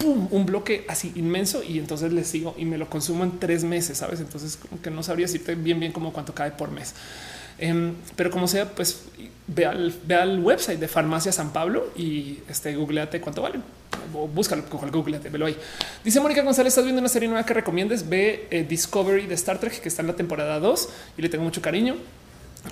un 0.03 0.45
bloque 0.45 0.85
así 0.87 1.11
inmenso 1.15 1.63
y 1.63 1.79
entonces 1.79 2.11
les 2.11 2.27
sigo 2.27 2.55
y 2.57 2.65
me 2.65 2.77
lo 2.77 2.89
consumo 2.89 3.23
en 3.23 3.39
tres 3.39 3.63
meses, 3.63 3.97
sabes? 3.97 4.19
Entonces, 4.19 4.57
como 4.57 4.81
que 4.81 4.91
no 4.91 5.01
sabría 5.01 5.25
decirte 5.25 5.55
bien, 5.55 5.79
bien 5.79 5.91
como 5.91 6.11
cuánto 6.13 6.33
cae 6.33 6.51
por 6.51 6.71
mes. 6.71 6.93
Em, 7.57 7.93
pero 8.15 8.29
como 8.29 8.47
sea, 8.47 8.69
pues 8.69 9.03
ve 9.47 9.65
al, 9.65 9.93
ve 10.05 10.15
al 10.15 10.39
website 10.39 10.79
de 10.79 10.87
Farmacia 10.87 11.31
San 11.31 11.53
Pablo 11.53 11.91
y 11.95 12.39
este 12.49 12.75
googleate 12.75 13.21
cuánto 13.21 13.41
vale. 13.41 13.59
O 14.13 14.27
búscalo 14.27 14.65
con 14.65 14.91
googleate, 14.91 15.29
velo 15.29 15.45
ahí. 15.45 15.55
Dice 16.03 16.19
Mónica 16.19 16.41
González, 16.41 16.71
estás 16.71 16.83
viendo 16.83 16.99
una 16.99 17.09
serie 17.09 17.29
nueva 17.29 17.45
que 17.45 17.53
recomiendes. 17.53 18.07
Ve 18.09 18.47
eh, 18.51 18.65
Discovery 18.67 19.27
de 19.27 19.35
Star 19.35 19.59
Trek, 19.59 19.79
que 19.79 19.87
está 19.87 20.01
en 20.01 20.07
la 20.07 20.15
temporada 20.15 20.59
2 20.59 20.89
y 21.17 21.21
le 21.21 21.29
tengo 21.29 21.43
mucho 21.43 21.61
cariño. 21.61 21.95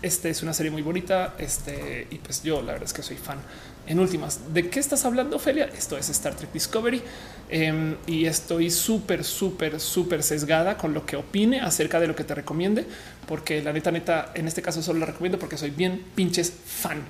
Este 0.02 0.30
es 0.30 0.42
una 0.42 0.54
serie 0.54 0.72
muy 0.72 0.82
bonita. 0.82 1.36
Este, 1.38 2.08
y 2.10 2.18
pues 2.18 2.44
yo 2.44 2.62
la 2.62 2.74
verdad 2.74 2.86
es 2.86 2.94
que 2.94 3.04
soy 3.04 3.18
fan. 3.18 3.40
En 3.88 4.00
últimas, 4.00 4.54
¿de 4.54 4.70
qué 4.70 4.80
estás 4.80 5.06
hablando, 5.06 5.38
Ophelia? 5.38 5.66
Esto 5.66 5.98
es 5.98 6.08
Star 6.10 6.36
Trek 6.36 6.52
Discovery 6.54 7.02
em, 7.50 7.96
y 8.06 8.26
estoy 8.26 8.70
súper, 8.70 9.24
súper, 9.24 9.80
súper 9.80 10.22
sesgada 10.22 10.78
con 10.78 10.94
lo 10.94 11.06
que 11.06 11.16
opine 11.16 11.60
acerca 11.62 12.00
de 12.00 12.08
lo 12.08 12.16
que 12.16 12.24
te 12.24 12.36
recomiende, 12.36 12.86
porque 13.28 13.62
la 13.64 13.74
neta, 13.74 13.92
neta, 13.92 14.32
en 14.36 14.48
este 14.48 14.62
caso 14.62 14.84
solo 14.84 15.00
la 15.00 15.08
recomiendo 15.08 15.40
porque 15.40 15.58
soy 15.58 15.72
bien 15.72 16.06
pinches 16.16 16.54
fan. 16.64 17.02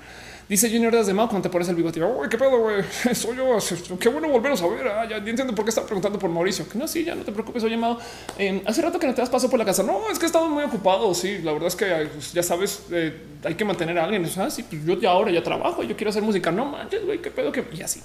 Dice 0.52 0.70
Junior 0.70 1.06
de 1.06 1.14
Mao 1.14 1.30
cuando 1.30 1.48
te 1.48 1.50
pones 1.50 1.70
el 1.70 1.76
bigote. 1.76 2.04
Uy, 2.04 2.28
qué 2.28 2.38
pedo, 2.38 2.60
güey. 2.60 2.84
Soy 3.16 3.38
yo. 3.38 3.58
Qué 3.98 4.10
bueno 4.10 4.28
volveros 4.28 4.62
a 4.62 4.68
ver. 4.68 4.86
Ah, 4.86 5.08
ya 5.10 5.16
entiendo 5.16 5.56
por 5.56 5.64
qué 5.64 5.70
está 5.70 5.86
preguntando 5.86 6.20
por 6.20 6.30
Mauricio. 6.30 6.68
Que 6.68 6.78
no, 6.78 6.90
sí, 6.90 7.06
ya 7.06 7.16
no 7.16 7.24
te 7.24 7.32
preocupes. 7.32 7.62
Soy 7.62 7.72
llamado. 7.72 8.00
Eh, 8.38 8.62
hace 8.66 8.82
rato 8.82 9.00
que 9.00 9.08
no 9.08 9.14
te 9.14 9.22
das 9.22 9.30
paso 9.30 9.50
por 9.50 9.58
la 9.58 9.64
casa. 9.64 9.82
No, 9.82 10.12
es 10.12 10.20
que 10.20 10.26
he 10.26 10.28
estado 10.28 10.50
muy 10.50 10.66
ocupado. 10.66 11.14
Sí, 11.14 11.38
la 11.38 11.54
verdad 11.54 11.70
es 11.70 11.76
que 11.78 11.86
pues, 11.86 12.34
ya 12.34 12.44
sabes, 12.44 12.84
eh, 12.92 13.18
hay 13.46 13.56
que 13.56 13.64
mantener 13.64 13.98
a 13.98 14.04
alguien. 14.04 14.30
Ah, 14.36 14.50
sí, 14.50 14.64
pues 14.64 14.84
yo 14.84 15.00
ya 15.00 15.12
ahora 15.12 15.32
ya 15.32 15.42
trabajo. 15.42 15.84
Yo 15.84 15.96
quiero 15.96 16.10
hacer 16.10 16.22
música. 16.22 16.52
No 16.52 16.66
manches, 16.66 17.06
güey, 17.06 17.22
qué 17.22 17.32
pedo 17.32 17.54
que 17.54 17.64
y 17.72 17.82
así. 17.82 18.02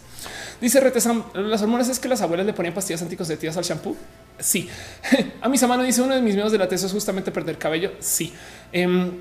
Dice 0.60 0.78
Retesam. 0.78 1.24
Las 1.34 1.62
hormonas 1.62 1.88
es 1.88 1.98
que 1.98 2.06
las 2.06 2.22
abuelas 2.22 2.46
le 2.46 2.52
ponían 2.52 2.74
pastillas 2.74 3.02
anticonceptivas 3.02 3.56
al 3.56 3.64
shampoo. 3.64 3.96
Sí. 4.38 4.68
a 5.40 5.48
mis 5.48 5.60
amanos 5.64 5.84
dice 5.84 6.00
uno 6.00 6.14
de 6.14 6.22
mis 6.22 6.34
miedos 6.34 6.52
de 6.52 6.58
la 6.58 6.68
tesis 6.68 6.86
es 6.86 6.92
justamente 6.92 7.32
perder 7.32 7.58
cabello. 7.58 7.90
Sí. 7.98 8.32
Em, 8.70 9.14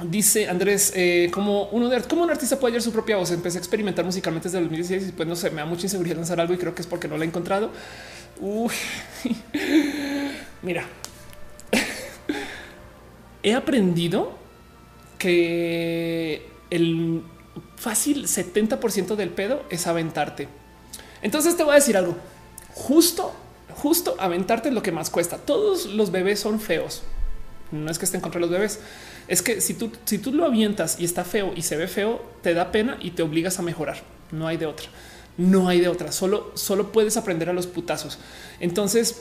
Dice 0.00 0.48
Andrés, 0.48 0.92
eh, 0.94 1.28
como 1.32 1.64
uno 1.70 1.88
de 1.88 1.96
un 1.96 2.30
artista 2.30 2.60
puede 2.60 2.72
hallar 2.72 2.82
su 2.82 2.92
propia 2.92 3.16
voz. 3.16 3.32
Empecé 3.32 3.58
a 3.58 3.60
experimentar 3.60 4.04
musicalmente 4.04 4.48
desde 4.48 4.58
el 4.58 4.64
2016 4.64 5.08
y 5.08 5.12
pues 5.12 5.28
no 5.28 5.34
sé, 5.34 5.50
me 5.50 5.56
da 5.56 5.66
mucha 5.66 5.86
inseguridad 5.86 6.16
lanzar 6.16 6.40
algo 6.40 6.54
y 6.54 6.58
creo 6.58 6.72
que 6.72 6.82
es 6.82 6.86
porque 6.86 7.08
no 7.08 7.16
lo 7.16 7.24
he 7.24 7.26
encontrado. 7.26 7.70
Mira, 10.62 10.86
he 13.42 13.54
aprendido 13.54 14.38
que 15.18 16.46
el 16.70 17.24
fácil 17.74 18.26
70% 18.26 19.16
del 19.16 19.30
pedo 19.30 19.64
es 19.68 19.88
aventarte. 19.88 20.46
Entonces 21.22 21.56
te 21.56 21.64
voy 21.64 21.72
a 21.72 21.76
decir 21.76 21.96
algo. 21.96 22.16
Justo, 22.72 23.34
justo 23.74 24.14
aventarte 24.20 24.68
es 24.68 24.74
lo 24.74 24.82
que 24.82 24.92
más 24.92 25.10
cuesta. 25.10 25.38
Todos 25.38 25.86
los 25.86 26.12
bebés 26.12 26.38
son 26.38 26.60
feos. 26.60 27.02
No 27.70 27.90
es 27.90 27.98
que 27.98 28.06
estén 28.06 28.20
contra 28.20 28.40
los 28.40 28.50
bebés 28.50 28.80
es 29.28 29.42
que 29.42 29.60
si 29.60 29.74
tú, 29.74 29.92
si 30.06 30.18
tú 30.18 30.32
lo 30.32 30.46
avientas 30.46 30.98
y 30.98 31.04
está 31.04 31.22
feo 31.22 31.52
y 31.54 31.62
se 31.62 31.76
ve 31.76 31.86
feo, 31.86 32.22
te 32.42 32.54
da 32.54 32.72
pena 32.72 32.96
y 33.00 33.10
te 33.10 33.22
obligas 33.22 33.58
a 33.58 33.62
mejorar. 33.62 33.98
No 34.32 34.48
hay 34.48 34.56
de 34.56 34.66
otra. 34.66 34.86
No 35.36 35.68
hay 35.68 35.80
de 35.80 35.88
otra. 35.88 36.12
Solo, 36.12 36.50
solo 36.54 36.90
puedes 36.92 37.18
aprender 37.18 37.50
a 37.50 37.52
los 37.52 37.66
putazos. 37.66 38.18
Entonces, 38.58 39.20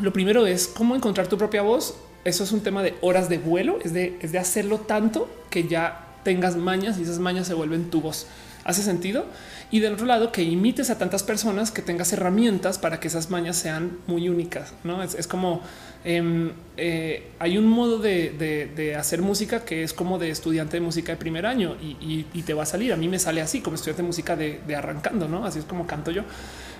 lo 0.00 0.12
primero 0.12 0.46
es 0.46 0.66
cómo 0.66 0.96
encontrar 0.96 1.28
tu 1.28 1.36
propia 1.36 1.60
voz. 1.60 1.96
Eso 2.24 2.44
es 2.44 2.52
un 2.52 2.62
tema 2.62 2.82
de 2.82 2.94
horas 3.02 3.28
de 3.28 3.38
vuelo, 3.38 3.78
es 3.84 3.92
de, 3.92 4.18
es 4.20 4.32
de 4.32 4.38
hacerlo 4.38 4.80
tanto 4.80 5.28
que 5.50 5.68
ya 5.68 6.16
tengas 6.24 6.56
mañas 6.56 6.98
y 6.98 7.02
esas 7.02 7.20
mañas 7.20 7.46
se 7.46 7.54
vuelven 7.54 7.90
tu 7.90 8.00
voz. 8.00 8.26
¿Hace 8.64 8.82
sentido? 8.82 9.26
Y 9.70 9.78
del 9.78 9.92
otro 9.92 10.06
lado, 10.06 10.32
que 10.32 10.42
imites 10.42 10.90
a 10.90 10.98
tantas 10.98 11.22
personas, 11.22 11.70
que 11.70 11.82
tengas 11.82 12.12
herramientas 12.12 12.78
para 12.78 12.98
que 12.98 13.06
esas 13.06 13.30
mañas 13.30 13.56
sean 13.56 13.98
muy 14.08 14.28
únicas. 14.28 14.72
No 14.82 15.04
es, 15.04 15.26
como 15.28 15.62
em, 16.06 16.52
eh, 16.76 17.30
hay 17.38 17.58
un 17.58 17.66
modo 17.66 17.98
de, 17.98 18.96
hacer 18.98 19.20
música 19.20 19.64
que 19.64 19.82
es 19.82 19.92
como 19.92 20.18
de 20.18 20.30
estudiante 20.30 20.78
de 20.78 20.80
música 20.80 21.12
de 21.12 21.18
primer 21.18 21.44
año 21.46 21.76
y, 21.82 22.42
te 22.42 22.54
va 22.54 22.62
a 22.62 22.66
salir. 22.66 22.92
A 22.92 22.96
mí 22.96 23.08
me 23.08 23.18
sale 23.18 23.42
así 23.42 23.60
como 23.60 23.76
estudiante 23.76 24.02
de 24.02 24.06
música 24.06 24.36
de, 24.36 24.76
arrancando, 24.76 25.28
no 25.28 25.44
así 25.44 25.58
es 25.58 25.64
como 25.64 25.86
canto 25.86 26.10
yo. 26.10 26.22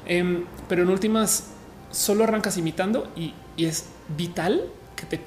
Em, 0.07 0.45
pero 0.69 0.83
en 0.83 0.91
últimas, 0.91 1.49
solo 1.91 2.25
arrancas 2.25 2.57
imitando 2.57 3.13
y, 3.17 3.35
y 3.57 3.67
es 3.67 3.87
vital 4.17 4.63
que 4.95 5.07
te 5.07 5.21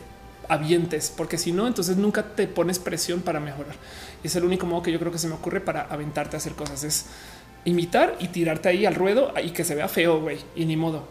avientes, 0.47 1.13
porque 1.15 1.37
si 1.37 1.51
no, 1.51 1.67
entonces 1.67 1.95
nunca 1.97 2.23
te 2.35 2.47
pones 2.47 2.79
presión 2.79 3.21
para 3.21 3.39
mejorar. 3.39 3.75
Es 4.23 4.35
el 4.35 4.43
único 4.43 4.65
modo 4.65 4.81
que 4.81 4.91
yo 4.91 4.99
creo 4.99 5.11
que 5.11 5.19
se 5.19 5.27
me 5.27 5.35
ocurre 5.35 5.61
para 5.61 5.81
aventarte 5.81 6.35
a 6.35 6.39
hacer 6.39 6.53
cosas. 6.53 6.83
Es 6.83 7.05
imitar 7.65 8.15
y 8.19 8.29
tirarte 8.29 8.69
ahí 8.69 8.85
al 8.85 8.95
ruedo 8.95 9.33
y 9.41 9.51
que 9.51 9.63
se 9.63 9.75
vea 9.75 9.87
feo, 9.87 10.19
güey, 10.19 10.39
y 10.55 10.65
ni 10.65 10.75
modo. 10.75 11.07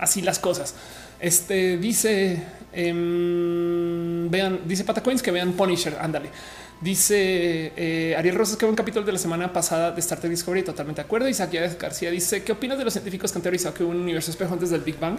Así 0.00 0.22
las 0.22 0.38
cosas. 0.38 0.74
Este 1.20 1.78
dice, 1.78 2.42
em, 2.72 4.30
vean, 4.30 4.60
dice 4.66 4.84
Patacoins 4.84 5.22
que 5.22 5.30
vean 5.30 5.52
Punisher, 5.52 5.96
ándale. 6.00 6.30
Dice 6.80 7.72
eh, 7.74 8.14
Ariel 8.18 8.34
Rosas 8.34 8.58
que 8.58 8.66
un 8.66 8.74
capítulo 8.74 9.06
de 9.06 9.12
la 9.12 9.18
semana 9.18 9.50
pasada 9.50 9.92
de 9.92 10.00
Star 10.00 10.20
Trek 10.20 10.30
Discovery, 10.30 10.62
totalmente 10.62 11.00
de 11.00 11.06
acuerdo. 11.06 11.26
Isaac 11.26 11.78
García 11.80 12.10
dice, 12.10 12.42
¿qué 12.42 12.52
opinas 12.52 12.76
de 12.76 12.84
los 12.84 12.92
científicos 12.92 13.32
que 13.32 13.38
han 13.38 13.42
teorizado 13.42 13.74
que 13.74 13.82
un 13.82 13.96
universo 13.96 14.30
espejo 14.30 14.52
antes 14.52 14.68
del 14.68 14.82
Big 14.82 14.98
Bang? 14.98 15.18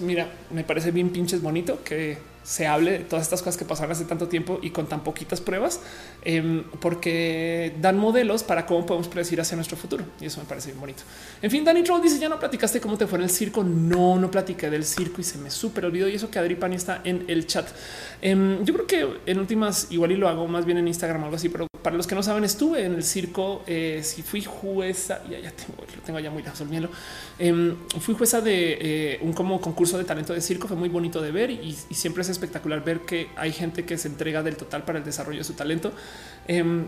Mira, 0.00 0.30
me 0.50 0.64
parece 0.64 0.90
bien 0.90 1.10
pinches 1.10 1.42
bonito 1.42 1.82
que 1.84 2.30
se 2.42 2.66
hable 2.66 2.92
de 2.92 2.98
todas 3.00 3.24
estas 3.24 3.42
cosas 3.42 3.56
que 3.56 3.64
pasaron 3.64 3.92
hace 3.92 4.04
tanto 4.04 4.28
tiempo 4.28 4.58
y 4.62 4.70
con 4.70 4.86
tan 4.86 5.04
poquitas 5.04 5.40
pruebas, 5.40 5.80
em, 6.24 6.64
porque 6.80 7.74
dan 7.80 7.98
modelos 7.98 8.42
para 8.42 8.66
cómo 8.66 8.86
podemos 8.86 9.08
predecir 9.08 9.40
hacia 9.40 9.56
nuestro 9.56 9.76
futuro. 9.76 10.04
Y 10.20 10.26
eso 10.26 10.40
me 10.40 10.46
parece 10.46 10.68
bien 10.70 10.80
bonito. 10.80 11.02
En 11.42 11.50
fin, 11.50 11.64
Danny 11.64 11.82
Troll 11.82 12.02
dice: 12.02 12.18
Ya 12.18 12.28
no 12.28 12.38
platicaste 12.38 12.80
cómo 12.80 12.96
te 12.96 13.06
fue 13.06 13.18
en 13.18 13.24
el 13.24 13.30
circo. 13.30 13.62
No, 13.62 14.18
no 14.18 14.30
platiqué 14.30 14.70
del 14.70 14.84
circo 14.84 15.20
y 15.20 15.24
se 15.24 15.38
me 15.38 15.50
súper 15.50 15.84
olvidó. 15.84 16.08
Y 16.08 16.14
eso 16.14 16.30
que 16.30 16.38
Adri 16.38 16.54
Pani 16.54 16.76
está 16.76 17.02
en 17.04 17.24
el 17.28 17.46
chat. 17.46 17.68
Em, 18.22 18.64
yo 18.64 18.74
creo 18.74 18.86
que 18.86 19.06
en 19.26 19.38
últimas, 19.38 19.88
igual 19.90 20.12
y 20.12 20.16
lo 20.16 20.28
hago 20.28 20.46
más 20.48 20.64
bien 20.64 20.78
en 20.78 20.88
Instagram 20.88 21.22
o 21.22 21.24
algo 21.26 21.36
así, 21.36 21.48
pero 21.48 21.66
para 21.82 21.96
los 21.96 22.06
que 22.06 22.14
no 22.14 22.22
saben, 22.22 22.44
estuve 22.44 22.84
en 22.84 22.94
el 22.94 23.04
circo. 23.04 23.62
Eh, 23.66 24.00
si 24.02 24.22
fui 24.22 24.42
jueza, 24.42 25.22
ya, 25.30 25.38
ya 25.38 25.50
tengo, 25.50 25.82
lo 25.96 26.02
tengo 26.02 26.18
ya 26.18 26.30
muy 26.30 26.42
lejos, 26.42 26.60
em, 27.38 27.76
fui 28.00 28.14
jueza 28.14 28.40
de 28.40 28.78
eh, 28.80 29.18
un 29.22 29.32
como 29.32 29.60
concurso 29.70 29.98
de 29.98 30.04
talento 30.04 30.32
de 30.32 30.40
circo. 30.40 30.68
Fue 30.68 30.76
muy 30.76 30.88
bonito 30.88 31.20
de 31.22 31.30
ver 31.30 31.50
y, 31.50 31.76
siempre 31.90 32.22
es 32.22 32.28
espectacular 32.28 32.84
ver 32.84 33.00
que 33.00 33.28
hay 33.36 33.52
gente 33.52 33.84
que 33.84 33.96
se 33.96 34.08
entrega 34.08 34.42
del 34.42 34.56
total 34.56 34.84
para 34.84 34.98
el 34.98 35.04
desarrollo 35.04 35.38
de 35.38 35.44
su 35.44 35.54
talento. 35.54 35.92
Em, 36.46 36.86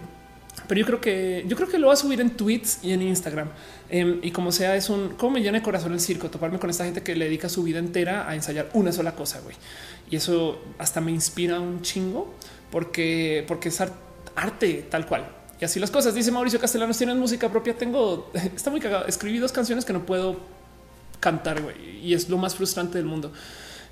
pero 0.68 0.80
yo 0.80 0.86
creo 0.86 1.00
que 1.00 1.44
yo 1.48 1.56
creo 1.56 1.68
que 1.68 1.78
lo 1.78 1.86
va 1.86 1.94
a 1.94 1.96
subir 1.96 2.20
en 2.20 2.30
tweets 2.30 2.80
y 2.82 2.92
en 2.92 3.02
Instagram. 3.02 3.48
Em, 3.88 4.18
y 4.22 4.30
como 4.30 4.52
sea, 4.52 4.76
es 4.76 4.90
un 4.90 5.10
cómo 5.10 5.32
me 5.32 5.40
llena 5.40 5.58
el 5.58 5.64
corazón 5.64 5.92
el 5.92 6.00
circo, 6.00 6.30
toparme 6.30 6.58
con 6.58 6.70
esta 6.70 6.84
gente 6.84 7.02
que 7.02 7.16
le 7.16 7.24
dedica 7.26 7.48
su 7.48 7.62
vida 7.62 7.78
entera 7.78 8.28
a 8.28 8.34
ensayar 8.34 8.68
una 8.74 8.92
sola 8.92 9.14
cosa. 9.14 9.40
güey. 9.40 9.56
Y 10.10 10.16
eso 10.16 10.60
hasta 10.78 11.00
me 11.00 11.10
inspira 11.10 11.58
un 11.60 11.82
chingo 11.82 12.34
porque, 12.70 13.44
porque 13.48 13.70
es 13.70 13.80
arte 14.34 14.86
tal 14.90 15.06
cual. 15.06 15.26
Y 15.60 15.64
así 15.64 15.78
las 15.78 15.90
cosas. 15.90 16.14
Dice 16.14 16.30
Mauricio 16.32 16.60
Castellanos: 16.60 16.98
tienen 16.98 17.18
música 17.18 17.48
propia. 17.48 17.76
Tengo, 17.76 18.30
está 18.56 18.70
muy 18.70 18.80
cagado. 18.80 19.06
Escribí 19.06 19.38
dos 19.38 19.52
canciones 19.52 19.84
que 19.84 19.92
no 19.92 20.04
puedo 20.04 20.36
cantar 21.22 21.62
y 22.02 22.14
es 22.14 22.28
lo 22.28 22.36
más 22.36 22.56
frustrante 22.56 22.98
del 22.98 23.06
mundo. 23.06 23.32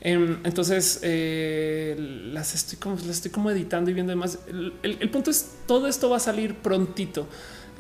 Em, 0.03 0.39
entonces 0.45 1.01
eh, 1.03 1.95
las 2.33 2.55
estoy 2.55 2.79
como 2.79 2.97
las 2.97 3.17
estoy 3.17 3.31
como 3.31 3.51
editando 3.51 3.91
y 3.91 3.95
viendo 3.95 4.11
demás. 4.11 4.39
El, 4.83 5.11
punto 5.11 5.31
es 5.31 5.59
todo 5.67 5.87
esto 5.87 6.11
va 6.11 6.17
a 6.17 6.21
salir 6.21 6.57
prontito. 6.57 7.29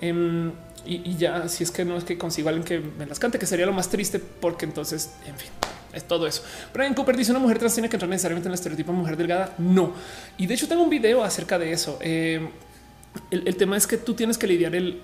Em, 0.01 0.53
y, 0.87 1.17
ya, 1.17 1.49
si 1.49 1.65
es 1.65 1.71
que 1.71 1.85
no 1.85 1.97
es 1.97 2.05
que 2.05 2.17
consigo 2.17 2.49
alguien 2.49 2.65
que 2.65 2.81
me 2.81 3.07
las 3.07 3.19
cante, 3.19 3.39
que 3.39 3.47
sería 3.47 3.67
lo 3.67 3.73
más 3.73 3.91
triste, 3.91 4.19
porque 4.19 4.65
entonces, 4.65 5.11
en 5.27 5.37
fin, 5.37 5.51
es 5.93 6.05
todo 6.05 6.27
eso. 6.27 6.43
Brian 6.73 6.95
Cooper 6.95 7.17
dice: 7.17 7.33
Una 7.33 7.41
mujer 7.41 7.59
trans 7.59 7.75
tiene 7.75 7.89
que 7.89 7.97
entrar 7.97 8.09
necesariamente 8.09 8.49
en 8.49 8.53
el 8.53 8.55
estereotipo 8.55 8.93
mujer 8.93 9.17
delgada. 9.17 9.55
No. 9.59 9.93
Y 10.39 10.47
de 10.47 10.55
hecho, 10.55 10.69
tengo 10.69 10.83
un 10.83 10.91
video 10.91 11.23
acerca 11.23 11.59
de 11.59 11.73
eso. 11.73 11.99
Eh, 12.01 12.49
el, 13.31 13.57
tema 13.57 13.77
es 13.77 13.87
que 13.87 13.97
tú 13.97 14.15
tienes 14.15 14.39
que 14.39 14.47
lidiar 14.47 14.75
el. 14.75 15.01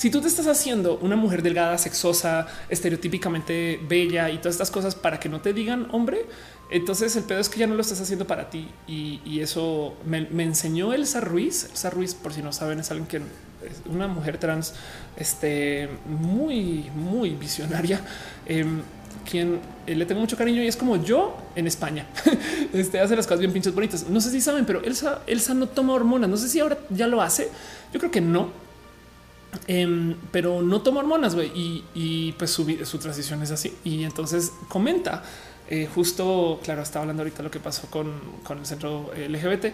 Si 0.00 0.08
tú 0.08 0.22
te 0.22 0.28
estás 0.28 0.46
haciendo 0.46 0.96
una 1.02 1.14
mujer 1.14 1.42
delgada, 1.42 1.76
sexosa, 1.76 2.46
estereotípicamente 2.70 3.78
bella 3.86 4.30
y 4.30 4.38
todas 4.38 4.54
estas 4.54 4.70
cosas 4.70 4.94
para 4.94 5.20
que 5.20 5.28
no 5.28 5.42
te 5.42 5.52
digan 5.52 5.88
hombre, 5.92 6.24
entonces 6.70 7.14
el 7.16 7.24
pedo 7.24 7.38
es 7.38 7.50
que 7.50 7.60
ya 7.60 7.66
no 7.66 7.74
lo 7.74 7.82
estás 7.82 8.00
haciendo 8.00 8.26
para 8.26 8.48
ti. 8.48 8.66
Y, 8.86 9.40
eso 9.40 9.92
me, 10.06 10.26
enseñó 10.42 10.94
Elsa 10.94 11.20
Ruiz. 11.20 11.66
Elsa 11.68 11.90
Ruiz, 11.90 12.14
por 12.14 12.32
si 12.32 12.40
no 12.40 12.50
saben, 12.50 12.80
es 12.80 12.90
alguien 12.90 13.08
que 13.08 13.16
es 13.18 13.82
una 13.84 14.08
mujer 14.08 14.38
trans, 14.38 14.72
este 15.18 15.90
muy, 16.06 16.90
muy 16.94 17.34
visionaria. 17.34 18.00
Em, 18.46 18.80
quien 19.30 19.60
eh, 19.86 19.94
le 19.94 20.06
tengo 20.06 20.22
mucho 20.22 20.38
cariño 20.38 20.62
y 20.62 20.66
es 20.66 20.78
como 20.78 20.96
yo 20.96 21.36
en 21.54 21.66
España. 21.66 22.06
este 22.72 23.00
hace 23.00 23.16
las 23.16 23.26
cosas 23.26 23.40
bien 23.40 23.52
pinches 23.52 23.74
bonitas. 23.74 24.08
No 24.08 24.22
sé 24.22 24.30
si 24.30 24.40
saben, 24.40 24.64
pero 24.64 24.82
Elsa, 24.82 25.20
Elsa 25.26 25.52
no 25.52 25.68
toma 25.68 25.92
hormonas. 25.92 26.30
No 26.30 26.38
sé 26.38 26.48
si 26.48 26.58
ahora 26.58 26.78
ya 26.88 27.06
lo 27.06 27.20
hace. 27.20 27.50
Yo 27.92 28.00
creo 28.00 28.10
que 28.10 28.22
no. 28.22 28.69
Em, 29.66 30.14
pero 30.30 30.62
no 30.62 30.80
toma 30.80 31.00
hormonas 31.00 31.34
güey. 31.34 31.50
y, 31.54 32.32
pues 32.38 32.50
su, 32.50 32.64
su 32.84 32.98
transición 32.98 33.42
es 33.42 33.50
así. 33.50 33.74
Y 33.84 34.04
entonces 34.04 34.52
comenta 34.68 35.22
eh, 35.72 35.86
justo, 35.94 36.58
claro, 36.64 36.82
estaba 36.82 37.04
hablando 37.04 37.22
ahorita 37.22 37.44
lo 37.44 37.50
que 37.50 37.60
pasó 37.60 37.86
con, 37.88 38.10
el 38.58 38.66
centro 38.66 39.12
LGBT 39.16 39.66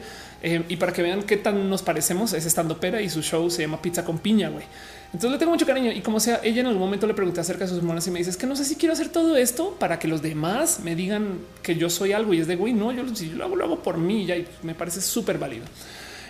eh, 0.43 0.63
y 0.69 0.77
para 0.77 0.93
que 0.93 1.01
vean 1.01 1.23
qué 1.23 1.39
tan 1.39 1.71
nos 1.71 1.83
parecemos 1.83 2.35
es 2.35 2.45
estando 2.45 2.79
pera 2.79 3.01
y 3.01 3.09
su 3.09 3.23
show 3.23 3.49
se 3.49 3.63
llama 3.63 3.81
Pizza 3.81 4.05
con 4.05 4.19
Piña. 4.19 4.51
Güey. 4.51 4.67
Entonces 5.07 5.31
le 5.31 5.39
tengo 5.39 5.53
mucho 5.53 5.65
cariño 5.65 5.91
y 5.91 6.03
como 6.03 6.21
sea, 6.21 6.41
ella 6.45 6.61
en 6.61 6.67
algún 6.67 6.83
momento 6.83 7.07
le 7.07 7.15
pregunté 7.15 7.41
acerca 7.41 7.65
de 7.65 7.71
sus 7.71 7.79
hormonas 7.79 8.07
y 8.07 8.11
me 8.11 8.19
dice 8.19 8.29
es 8.29 8.37
que 8.37 8.47
no 8.47 8.55
sé 8.55 8.67
si 8.67 8.77
quiero 8.77 8.93
hacer 8.93 9.09
todo 9.09 9.39
esto 9.39 9.75
para 9.79 9.99
que 9.99 10.07
los 10.07 10.21
demás 10.21 10.81
me 10.85 10.95
digan 10.95 11.39
que 11.63 11.77
yo 11.77 11.89
soy 11.89 12.13
algo 12.13 12.35
y 12.35 12.41
es 12.41 12.47
de 12.47 12.57
güey. 12.57 12.75
No, 12.75 12.93
yo 12.93 13.03
lo 13.03 13.45
hago, 13.47 13.57
lo 13.57 13.65
hago 13.65 13.83
por 13.83 13.97
mí 13.97 14.27
ya 14.27 14.37
y 14.37 14.47
me 14.63 14.75
parece 14.75 15.01
súper 15.01 15.39
válido. 15.39 15.65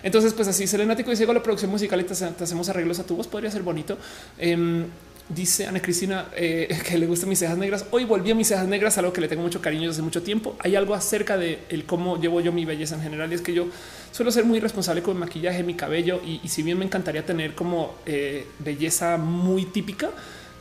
Entonces, 0.07 0.33
pues 0.33 0.47
así, 0.47 0.67
Selenático 0.67 1.11
dice: 1.11 1.25
la 1.25 1.43
producción 1.43 1.69
musical 1.69 1.99
y 1.99 2.05
te, 2.05 2.13
hacemos 2.13 2.69
arreglos 2.69 2.97
a 2.99 3.03
tu 3.03 3.17
voz. 3.17 3.27
Podría 3.27 3.51
ser 3.51 3.61
bonito. 3.61 3.97
Em, 4.37 4.85
Dice 5.29 5.67
Ana 5.67 5.81
Cristina 5.81 6.29
eh, 6.37 6.73
que 6.87 6.97
le 6.97 7.05
gustan 7.05 7.27
mis 7.27 7.39
cejas 7.39 7.57
negras. 7.57 7.85
Hoy 7.91 8.05
volví 8.05 8.31
a 8.31 8.35
mis 8.35 8.47
cejas 8.47 8.65
negras, 8.65 8.97
algo 8.97 9.11
que 9.11 9.19
le 9.19 9.27
tengo 9.27 9.41
mucho 9.41 9.61
cariño 9.61 9.89
desde 9.89 10.01
mucho 10.01 10.23
tiempo. 10.23 10.55
Hay 10.59 10.77
algo 10.77 10.93
acerca 10.95 11.37
de 11.37 11.59
el 11.67 11.83
cómo 11.83 12.17
llevo 12.17 12.39
yo 12.39 12.53
mi 12.53 12.63
belleza 12.63 12.95
en 12.95 13.01
general. 13.01 13.29
Y 13.33 13.35
es 13.35 13.41
que 13.41 13.53
yo 13.53 13.67
suelo 14.13 14.31
ser 14.31 14.45
muy 14.45 14.61
responsable 14.61 15.01
con 15.01 15.15
el 15.15 15.19
maquillaje, 15.19 15.63
mi 15.63 15.73
cabello. 15.73 16.21
Y, 16.25 16.47
si 16.47 16.63
bien 16.63 16.79
me 16.79 16.85
encantaría 16.85 17.25
tener 17.25 17.55
como 17.55 17.95
eh, 18.05 18.47
belleza 18.59 19.17
muy 19.17 19.65
típica, 19.65 20.11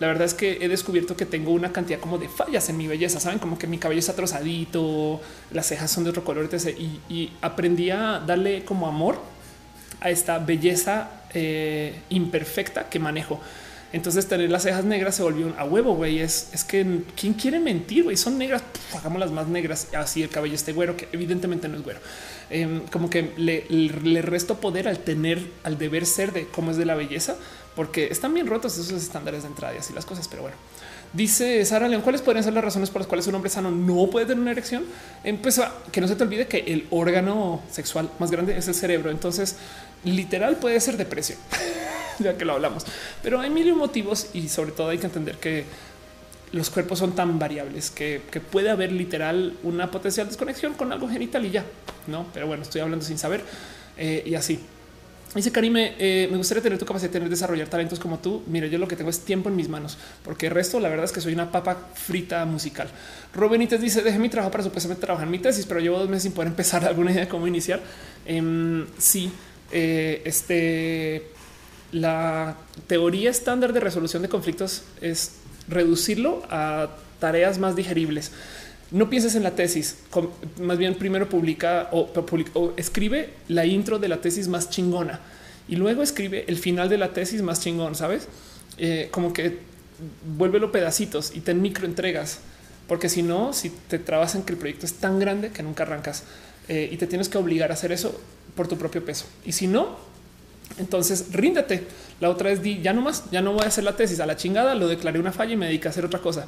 la 0.00 0.08
verdad 0.08 0.24
es 0.24 0.34
que 0.34 0.58
he 0.60 0.68
descubierto 0.68 1.16
que 1.16 1.26
tengo 1.26 1.52
una 1.52 1.72
cantidad 1.72 2.00
como 2.00 2.18
de 2.18 2.28
fallas 2.28 2.68
en 2.68 2.76
mi 2.76 2.88
belleza. 2.88 3.20
Saben 3.20 3.38
como 3.38 3.56
que 3.56 3.68
mi 3.68 3.78
cabello 3.78 4.00
está 4.00 4.14
trozadito, 4.14 5.20
las 5.52 5.66
cejas 5.66 5.92
son 5.92 6.02
de 6.02 6.10
otro 6.10 6.24
color. 6.24 6.48
Y, 7.08 7.30
aprendí 7.40 7.90
a 7.90 8.18
darle 8.18 8.64
como 8.64 8.88
amor 8.88 9.35
a 10.00 10.10
esta 10.10 10.38
belleza 10.38 11.10
eh, 11.34 12.00
imperfecta 12.10 12.88
que 12.88 12.98
manejo. 12.98 13.40
Entonces 13.92 14.26
tener 14.26 14.50
las 14.50 14.64
cejas 14.64 14.84
negras 14.84 15.14
se 15.14 15.22
volvió 15.22 15.46
un 15.46 15.54
a 15.56 15.64
huevo, 15.64 15.94
güey. 15.94 16.18
Es, 16.20 16.50
es 16.52 16.64
que 16.64 17.02
quién 17.18 17.34
quiere 17.34 17.60
mentir, 17.60 18.04
güey. 18.04 18.16
Son 18.16 18.36
negras, 18.36 18.62
hagamos 18.94 19.20
las 19.20 19.30
más 19.30 19.46
negras. 19.46 19.88
Así 19.94 20.22
el 20.22 20.28
cabello 20.28 20.54
este 20.54 20.72
güero, 20.72 20.96
que 20.96 21.08
evidentemente 21.12 21.68
no 21.68 21.76
es 21.76 21.82
güero. 21.82 22.00
Em, 22.50 22.80
como 22.92 23.08
que 23.08 23.32
le, 23.36 23.64
le, 23.68 24.22
resto 24.22 24.60
poder 24.60 24.86
al 24.88 24.98
tener, 24.98 25.40
al 25.64 25.78
deber 25.78 26.04
ser 26.04 26.32
de 26.32 26.46
cómo 26.46 26.72
es 26.72 26.76
de 26.76 26.84
la 26.84 26.94
belleza, 26.94 27.36
porque 27.74 28.08
están 28.10 28.34
bien 28.34 28.46
rotos 28.46 28.76
esos 28.76 29.02
estándares 29.02 29.42
de 29.42 29.48
entrada 29.48 29.74
y 29.74 29.78
así 29.78 29.92
las 29.92 30.04
cosas. 30.04 30.28
Pero 30.28 30.42
bueno, 30.42 30.56
dice 31.12 31.64
Sara 31.64 31.88
León, 31.88 32.02
¿cuáles 32.02 32.22
podrían 32.22 32.44
ser 32.44 32.52
las 32.52 32.64
razones 32.64 32.90
por 32.90 33.00
las 33.00 33.08
cuales 33.08 33.26
un 33.26 33.34
hombre 33.34 33.50
sano 33.50 33.70
no 33.70 34.08
puede 34.10 34.26
tener 34.26 34.40
una 34.40 34.52
erección? 34.52 34.84
Pues 35.42 35.60
que 35.90 36.00
no 36.00 36.08
se 36.08 36.16
te 36.16 36.22
olvide 36.22 36.46
que 36.46 36.58
el 36.58 36.86
órgano 36.90 37.62
sexual 37.70 38.10
más 38.18 38.30
grande 38.30 38.56
es 38.56 38.68
el 38.68 38.74
cerebro. 38.74 39.10
Entonces, 39.10 39.56
literal 40.04 40.56
puede 40.56 40.80
ser 40.80 40.96
depresión. 40.96 41.38
ya 42.18 42.36
que 42.36 42.44
lo 42.44 42.54
hablamos. 42.54 42.84
Pero 43.22 43.40
hay 43.40 43.50
mil 43.50 43.74
motivos 43.74 44.28
y 44.32 44.48
sobre 44.48 44.72
todo 44.72 44.88
hay 44.88 44.98
que 44.98 45.06
entender 45.06 45.36
que 45.36 45.64
los 46.52 46.70
cuerpos 46.70 46.98
son 46.98 47.14
tan 47.14 47.38
variables 47.38 47.90
que, 47.90 48.20
puede 48.50 48.70
haber 48.70 48.92
literal 48.92 49.56
una 49.62 49.90
potencial 49.90 50.26
desconexión 50.26 50.74
con 50.74 50.92
algo 50.92 51.08
genital 51.08 51.44
y 51.44 51.50
ya, 51.50 51.64
no? 52.06 52.26
Pero 52.32 52.46
bueno, 52.46 52.62
estoy 52.62 52.80
hablando 52.80 53.04
sin 53.04 53.18
saber 53.18 53.42
eh, 53.96 54.22
y 54.24 54.34
así. 54.34 54.60
Dice 55.34 55.52
Karime, 55.52 55.94
eh, 55.98 56.28
me 56.30 56.38
gustaría 56.38 56.62
tener 56.62 56.78
tu 56.78 56.86
capacidad 56.86 57.10
de 57.10 57.12
tener, 57.12 57.28
desarrollar 57.28 57.68
talentos 57.68 57.98
como 57.98 58.20
tú. 58.20 58.42
Mira, 58.46 58.68
yo 58.68 58.78
lo 58.78 58.88
que 58.88 58.96
tengo 58.96 59.10
es 59.10 59.20
tiempo 59.20 59.50
en 59.50 59.56
mis 59.56 59.68
manos, 59.68 59.98
porque 60.24 60.46
el 60.46 60.52
resto, 60.52 60.80
la 60.80 60.88
verdad 60.88 61.04
es 61.04 61.12
que 61.12 61.20
soy 61.20 61.34
una 61.34 61.50
papa 61.52 61.76
frita 61.92 62.42
musical. 62.46 62.88
Robenites 63.34 63.80
dice, 63.80 64.00
dejé 64.00 64.18
mi 64.18 64.30
trabajo 64.30 64.50
para 64.50 64.64
supuestamente 64.64 65.04
trabajar 65.04 65.26
en 65.26 65.32
mi 65.32 65.38
tesis, 65.38 65.66
pero 65.66 65.80
llevo 65.80 65.98
dos 65.98 66.08
meses 66.08 66.22
sin 66.22 66.32
poder 66.32 66.48
empezar 66.48 66.84
alguna 66.86 67.10
idea 67.10 67.22
de 67.22 67.28
cómo 67.28 67.46
iniciar. 67.46 67.82
Em, 68.24 68.86
sí, 68.96 69.30
eh, 69.72 70.22
este 70.24 71.30
la 71.92 72.56
teoría 72.86 73.30
estándar 73.30 73.72
de 73.72 73.80
resolución 73.80 74.22
de 74.22 74.28
conflictos 74.28 74.82
es 75.00 75.36
reducirlo 75.68 76.42
a 76.50 76.88
tareas 77.20 77.58
más 77.58 77.76
digeribles. 77.76 78.32
No 78.90 79.10
pienses 79.10 79.34
en 79.34 79.42
la 79.42 79.52
tesis, 79.52 79.96
más 80.60 80.78
bien 80.78 80.94
primero 80.94 81.28
publica 81.28 81.88
o, 81.92 82.08
escribe 82.76 83.30
la 83.48 83.66
intro 83.66 83.98
de 83.98 84.08
la 84.08 84.20
tesis 84.20 84.46
más 84.46 84.70
chingona 84.70 85.20
y 85.68 85.76
luego 85.76 86.02
escribe 86.02 86.44
el 86.46 86.56
final 86.56 86.88
de 86.88 86.98
la 86.98 87.12
tesis 87.12 87.42
más 87.42 87.60
chingón, 87.60 87.94
¿sabes? 87.94 88.28
Eh, 88.78 89.08
como 89.10 89.32
que 89.32 89.58
vuélvelo 90.36 90.70
pedacitos 90.70 91.34
y 91.34 91.40
ten 91.40 91.62
micro 91.62 91.86
entregas, 91.86 92.38
porque 92.86 93.08
si 93.08 93.22
no, 93.22 93.52
si 93.52 93.70
te 93.70 93.98
trabas 93.98 94.34
en 94.34 94.42
que 94.42 94.52
el 94.52 94.58
proyecto 94.58 94.86
es 94.86 94.94
tan 94.94 95.18
grande 95.18 95.50
que 95.50 95.62
nunca 95.62 95.82
arrancas 95.82 96.24
eh, 96.68 96.88
y 96.92 96.96
te 96.96 97.06
tienes 97.06 97.28
que 97.28 97.38
obligar 97.38 97.70
a 97.70 97.74
hacer 97.74 97.90
eso 97.90 98.20
por 98.56 98.66
tu 98.66 98.76
propio 98.76 99.04
peso. 99.04 99.26
Y 99.44 99.52
si 99.52 99.66
no, 99.66 99.96
entonces 100.78 101.26
ríndete. 101.32 101.86
La 102.18 102.30
otra 102.30 102.50
es 102.50 102.62
di 102.62 102.80
ya 102.80 102.92
no 102.92 103.02
más, 103.02 103.30
ya 103.30 103.42
no 103.42 103.52
voy 103.52 103.64
a 103.64 103.68
hacer 103.68 103.84
la 103.84 103.94
tesis 103.94 104.18
a 104.20 104.26
la 104.26 104.36
chingada, 104.36 104.74
lo 104.74 104.88
declaré 104.88 105.20
una 105.20 105.32
falla 105.32 105.52
y 105.52 105.56
me 105.56 105.66
dediqué 105.66 105.88
a 105.88 105.90
hacer 105.90 106.04
otra 106.04 106.20
cosa. 106.20 106.46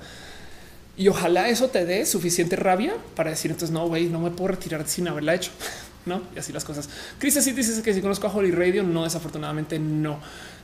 Y 0.96 1.06
ojalá 1.08 1.48
eso 1.48 1.68
te 1.68 1.84
dé 1.84 2.04
suficiente 2.06 2.56
rabia 2.56 2.94
para 3.14 3.30
decir 3.30 3.50
entonces 3.50 3.72
no, 3.72 3.86
güey, 3.86 4.06
no 4.06 4.18
me 4.18 4.30
puedo 4.30 4.48
retirar 4.48 4.86
sin 4.88 5.08
haberla 5.08 5.34
hecho. 5.34 5.52
No, 6.06 6.22
y 6.34 6.38
así 6.38 6.54
las 6.54 6.64
cosas. 6.64 6.88
Chris 7.18 7.34
sí 7.34 7.52
dice 7.52 7.82
que 7.82 7.92
si 7.92 8.00
conozco 8.00 8.26
a 8.28 8.34
Holly 8.34 8.50
Radio, 8.50 8.82
no, 8.82 9.04
desafortunadamente 9.04 9.78
no. 9.78 10.18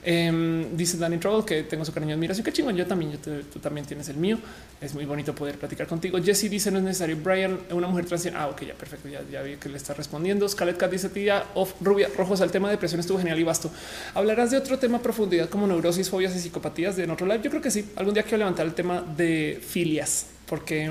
Em, 0.06 0.76
dice 0.76 0.98
Danny 0.98 1.16
Trouble 1.16 1.46
que 1.46 1.62
tengo 1.62 1.84
su 1.84 1.92
cariño 1.92 2.10
y 2.10 2.14
admiración. 2.14 2.44
Qué 2.44 2.52
chingón. 2.52 2.76
Yo 2.76 2.86
también, 2.86 3.12
yo 3.12 3.18
tú 3.18 3.58
también 3.58 3.86
tienes 3.86 4.08
el 4.10 4.16
mío. 4.16 4.38
Es 4.80 4.94
muy 4.94 5.06
bonito 5.06 5.34
poder 5.34 5.58
platicar 5.58 5.86
contigo. 5.86 6.18
Jesse 6.22 6.50
dice 6.50 6.70
no 6.70 6.78
es 6.78 6.84
necesario. 6.84 7.16
Brian, 7.22 7.58
una 7.70 7.88
mujer 7.88 8.04
trans. 8.04 8.28
Ah, 8.34 8.48
ok, 8.48 8.62
ya 8.64 8.74
perfecto. 8.74 9.08
Ya, 9.08 9.22
ya 9.30 9.42
vi 9.42 9.56
que 9.56 9.68
le 9.68 9.78
está 9.78 9.94
respondiendo. 9.94 10.46
Scarlett 10.48 10.76
Cat 10.76 10.90
dice 10.90 11.08
tía 11.08 11.44
of 11.54 11.72
rubia 11.80 12.08
rojos. 12.16 12.40
El 12.40 12.50
tema 12.50 12.68
de 12.68 12.74
depresión 12.74 13.00
estuvo 13.00 13.18
genial 13.18 13.38
y 13.38 13.44
vasto. 13.44 13.70
Hablarás 14.14 14.50
de 14.50 14.58
otro 14.58 14.78
tema 14.78 14.98
a 14.98 15.02
profundidad 15.02 15.48
como 15.48 15.66
neurosis, 15.66 16.10
fobias 16.10 16.36
y 16.36 16.38
psicopatías 16.38 16.96
de 16.96 17.04
en 17.04 17.10
otro 17.10 17.26
lado. 17.26 17.42
Yo 17.42 17.50
creo 17.50 17.62
que 17.62 17.70
sí. 17.70 17.90
Algún 17.96 18.12
día 18.12 18.24
quiero 18.24 18.38
levantar 18.38 18.66
el 18.66 18.74
tema 18.74 19.00
de 19.00 19.58
filias 19.66 20.26
porque 20.46 20.90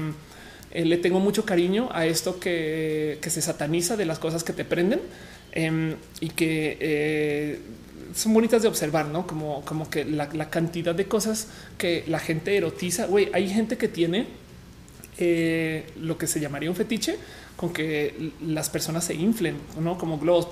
eh, 0.72 0.85
le 0.85 0.98
tengo 0.98 1.19
mucho 1.19 1.45
cariño 1.45 1.90
a 1.92 2.08
esto 2.08 2.40
que, 2.40 3.19
que, 3.22 3.30
se 3.30 3.42
sataniza 3.43 3.95
de 3.95 4.06
las 4.06 4.17
cosas 4.17 4.43
que 4.43 4.53
te 4.53 4.66
prenden 4.66 5.01
em, 5.51 5.95
y 6.19 6.30
que 6.30 6.77
eh, 6.80 7.59
son 8.14 8.33
bonitas 8.33 8.61
de 8.61 8.67
observar, 8.67 9.08
¿no? 9.08 9.25
Como, 9.27 9.64
como 9.66 9.90
que 9.90 10.06
la, 10.06 10.50
cantidad 10.50 10.95
de 10.95 11.08
cosas 11.08 11.48
que 11.77 12.03
la 12.08 12.19
gente 12.19 12.56
erotiza. 12.56 13.08
Güey, 13.08 13.30
hay 13.33 13.50
gente 13.50 13.77
que 13.77 13.88
tiene 13.88 14.27
eh, 15.17 15.85
lo 16.00 16.17
que 16.17 16.27
se 16.27 16.40
llamaría 16.40 16.69
un 16.69 16.75
fetiche 16.75 17.17
con 17.56 17.72
que 17.74 18.32
las 18.45 18.69
personas 18.69 19.03
se 19.03 19.16
inflen, 19.16 19.58
¿no? 19.80 19.98
Como 19.98 20.19
globos. 20.19 20.48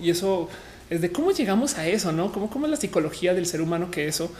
Y 0.00 0.10
eso 0.10 0.48
es 0.88 1.00
de 1.00 1.12
cómo 1.12 1.32
llegamos 1.32 1.76
a 1.78 1.86
eso, 1.86 2.12
¿no? 2.12 2.32
Como, 2.32 2.48
cómo 2.48 2.66
es 2.66 2.70
la 2.70 2.76
psicología 2.76 3.34
del 3.34 3.46
ser 3.46 3.60
humano 3.60 3.90
que 3.90 4.08
eso 4.08 4.30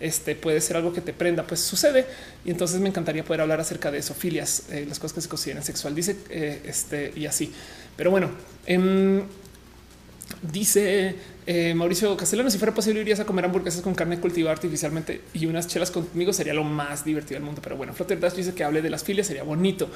este 0.00 0.34
puede 0.34 0.60
ser 0.60 0.76
algo 0.76 0.92
que 0.92 1.00
te 1.00 1.12
prenda, 1.12 1.46
pues 1.46 1.60
sucede. 1.60 2.06
Y 2.44 2.50
entonces 2.50 2.80
me 2.80 2.88
encantaría 2.88 3.24
poder 3.24 3.40
hablar 3.40 3.60
acerca 3.60 3.90
de 3.90 3.98
eso, 3.98 4.14
filias, 4.14 4.64
eh, 4.70 4.84
las 4.88 4.98
cosas 4.98 5.14
que 5.14 5.20
se 5.22 5.28
consideran 5.28 5.62
sexual, 5.62 5.94
dice 5.94 6.16
eh, 6.30 6.62
este 6.66 7.12
y 7.16 7.26
así. 7.26 7.52
Pero 7.96 8.10
bueno, 8.10 8.30
em, 8.66 9.22
dice 10.42 11.14
eh, 11.46 11.74
Mauricio 11.74 12.16
Castellano, 12.16 12.50
si 12.50 12.58
fuera 12.58 12.74
posible 12.74 13.00
irías 13.00 13.20
a 13.20 13.24
comer 13.24 13.44
hamburguesas 13.44 13.80
con 13.82 13.94
carne 13.94 14.18
cultivada 14.18 14.52
artificialmente 14.52 15.20
y 15.32 15.46
unas 15.46 15.68
chelas 15.68 15.90
conmigo 15.90 16.32
sería 16.32 16.54
lo 16.54 16.64
más 16.64 17.04
divertido 17.04 17.36
del 17.36 17.44
mundo. 17.44 17.60
Pero 17.62 17.76
bueno, 17.76 17.92
Flutter 17.92 18.18
Dash 18.18 18.34
dice 18.34 18.54
que 18.54 18.64
hable 18.64 18.82
de 18.82 18.90
las 18.90 19.04
filias, 19.04 19.26
sería 19.26 19.44
bonito. 19.44 19.88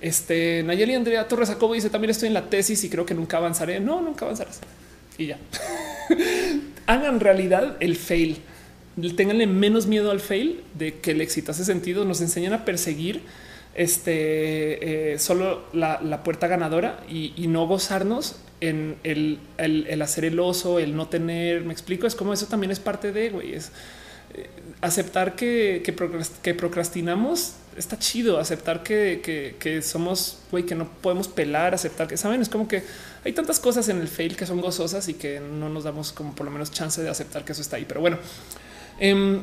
Este 0.00 0.62
Nayeli 0.64 0.94
Andrea 0.94 1.28
Torres 1.28 1.48
Jacobo 1.48 1.74
dice 1.74 1.90
también 1.90 2.10
estoy 2.10 2.28
en 2.28 2.34
la 2.34 2.50
tesis 2.50 2.82
y 2.84 2.90
creo 2.90 3.06
que 3.06 3.14
nunca 3.14 3.36
avanzaré. 3.36 3.80
No, 3.80 4.00
nunca 4.00 4.24
avanzarás. 4.24 4.60
Y 5.18 5.26
ya. 5.26 5.38
Hagan 6.86 7.20
realidad 7.20 7.76
el 7.80 7.96
fail. 7.96 8.38
Ténganle 9.16 9.46
menos 9.46 9.86
miedo 9.86 10.10
al 10.10 10.20
fail 10.20 10.62
de 10.74 10.98
que 10.98 11.12
el 11.12 11.20
éxito 11.20 11.52
hace 11.52 11.64
sentido. 11.64 12.04
Nos 12.04 12.20
enseñan 12.20 12.52
a 12.52 12.64
perseguir 12.64 13.22
este 13.76 15.12
eh, 15.12 15.18
solo 15.18 15.64
la, 15.74 16.22
puerta 16.24 16.46
ganadora 16.46 17.00
y, 17.08 17.46
no 17.46 17.66
gozarnos 17.66 18.36
en 18.62 18.96
el, 19.04 19.38
hacer 20.02 20.24
el 20.24 20.40
oso, 20.40 20.78
el 20.78 20.96
no 20.96 21.08
tener. 21.08 21.62
Me 21.62 21.74
explico, 21.74 22.06
es 22.06 22.14
como 22.14 22.32
eso 22.32 22.46
también 22.46 22.70
es 22.70 22.80
parte 22.80 23.12
de 23.12 23.28
güey. 23.28 23.54
Es 23.54 23.70
eh, 24.34 24.48
aceptar 24.80 25.36
que, 25.36 25.82
que, 25.84 26.54
procrastinamos. 26.54 27.56
Está 27.76 27.98
chido 27.98 28.38
aceptar 28.38 28.82
que, 28.82 29.82
somos 29.82 30.38
güey, 30.50 30.64
que 30.64 30.74
no 30.74 30.88
podemos 30.88 31.28
pelar, 31.28 31.74
aceptar 31.74 32.08
que 32.08 32.16
saben. 32.16 32.40
Es 32.40 32.48
como 32.48 32.66
que 32.66 32.82
hay 33.26 33.32
tantas 33.34 33.60
cosas 33.60 33.90
en 33.90 34.00
el 34.00 34.08
fail 34.08 34.38
que 34.38 34.46
son 34.46 34.62
gozosas 34.62 35.06
y 35.08 35.14
que 35.14 35.38
no 35.38 35.68
nos 35.68 35.84
damos 35.84 36.12
como 36.12 36.34
por 36.34 36.46
lo 36.46 36.50
menos 36.50 36.70
chance 36.70 37.02
de 37.02 37.10
aceptar 37.10 37.44
que 37.44 37.52
eso 37.52 37.60
está 37.60 37.76
ahí. 37.76 37.84
Pero 37.86 38.00
bueno, 38.00 38.16
em, 38.98 39.42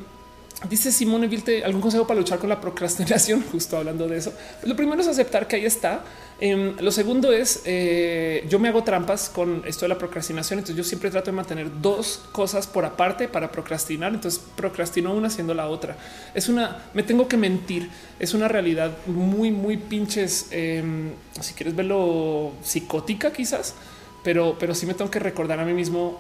Dice 0.70 0.94
Simone 0.94 1.28
Vilte, 1.28 1.66
¿algún 1.66 1.82
consejo 1.82 2.08
para 2.08 2.20
luchar 2.20 2.40
con 2.40 2.48
la 2.48 2.62
procrastinación? 2.62 3.44
Justo 3.52 3.76
hablando 3.76 4.08
de 4.08 4.18
eso. 4.18 4.34
Lo 4.64 4.78
primero 4.78 5.02
es 5.02 5.08
aceptar 5.10 5.46
que 5.46 5.58
ahí 5.58 5.66
está. 5.66 6.04
Em, 6.40 6.78
lo 6.80 6.90
segundo 6.92 7.34
es, 7.34 7.62
eh, 7.66 8.46
yo 8.50 8.60
me 8.60 8.70
hago 8.70 8.82
trampas 8.84 9.30
con 9.30 9.62
esto 9.66 9.86
de 9.86 9.90
la 9.90 9.98
procrastinación, 9.98 10.60
entonces 10.60 10.78
yo 10.78 10.84
siempre 10.84 11.12
trato 11.12 11.32
de 11.32 11.36
mantener 11.36 11.70
dos 11.82 12.22
cosas 12.32 12.66
por 12.66 12.86
aparte 12.86 13.28
para 13.28 13.52
procrastinar, 13.52 14.14
entonces 14.14 14.42
procrastino 14.56 15.14
una 15.14 15.28
haciendo 15.28 15.54
la 15.54 15.68
otra. 15.68 15.98
Es 16.34 16.48
una, 16.48 16.86
me 16.94 17.04
tengo 17.04 17.28
que 17.28 17.38
mentir, 17.38 17.90
es 18.20 18.34
una 18.34 18.48
realidad 18.48 18.92
muy, 19.06 19.52
muy 19.52 19.78
pinches, 19.78 20.48
em, 20.52 21.12
si 21.42 21.54
quieres 21.54 21.76
verlo 21.76 22.54
psicótica 22.64 23.32
quizás, 23.34 23.76
pero, 24.24 24.56
pero 24.58 24.74
sí 24.74 24.86
me 24.86 24.94
tengo 24.94 25.12
que 25.12 25.20
recordar 25.20 25.60
a 25.60 25.66
mí 25.66 25.74
mismo, 25.74 26.20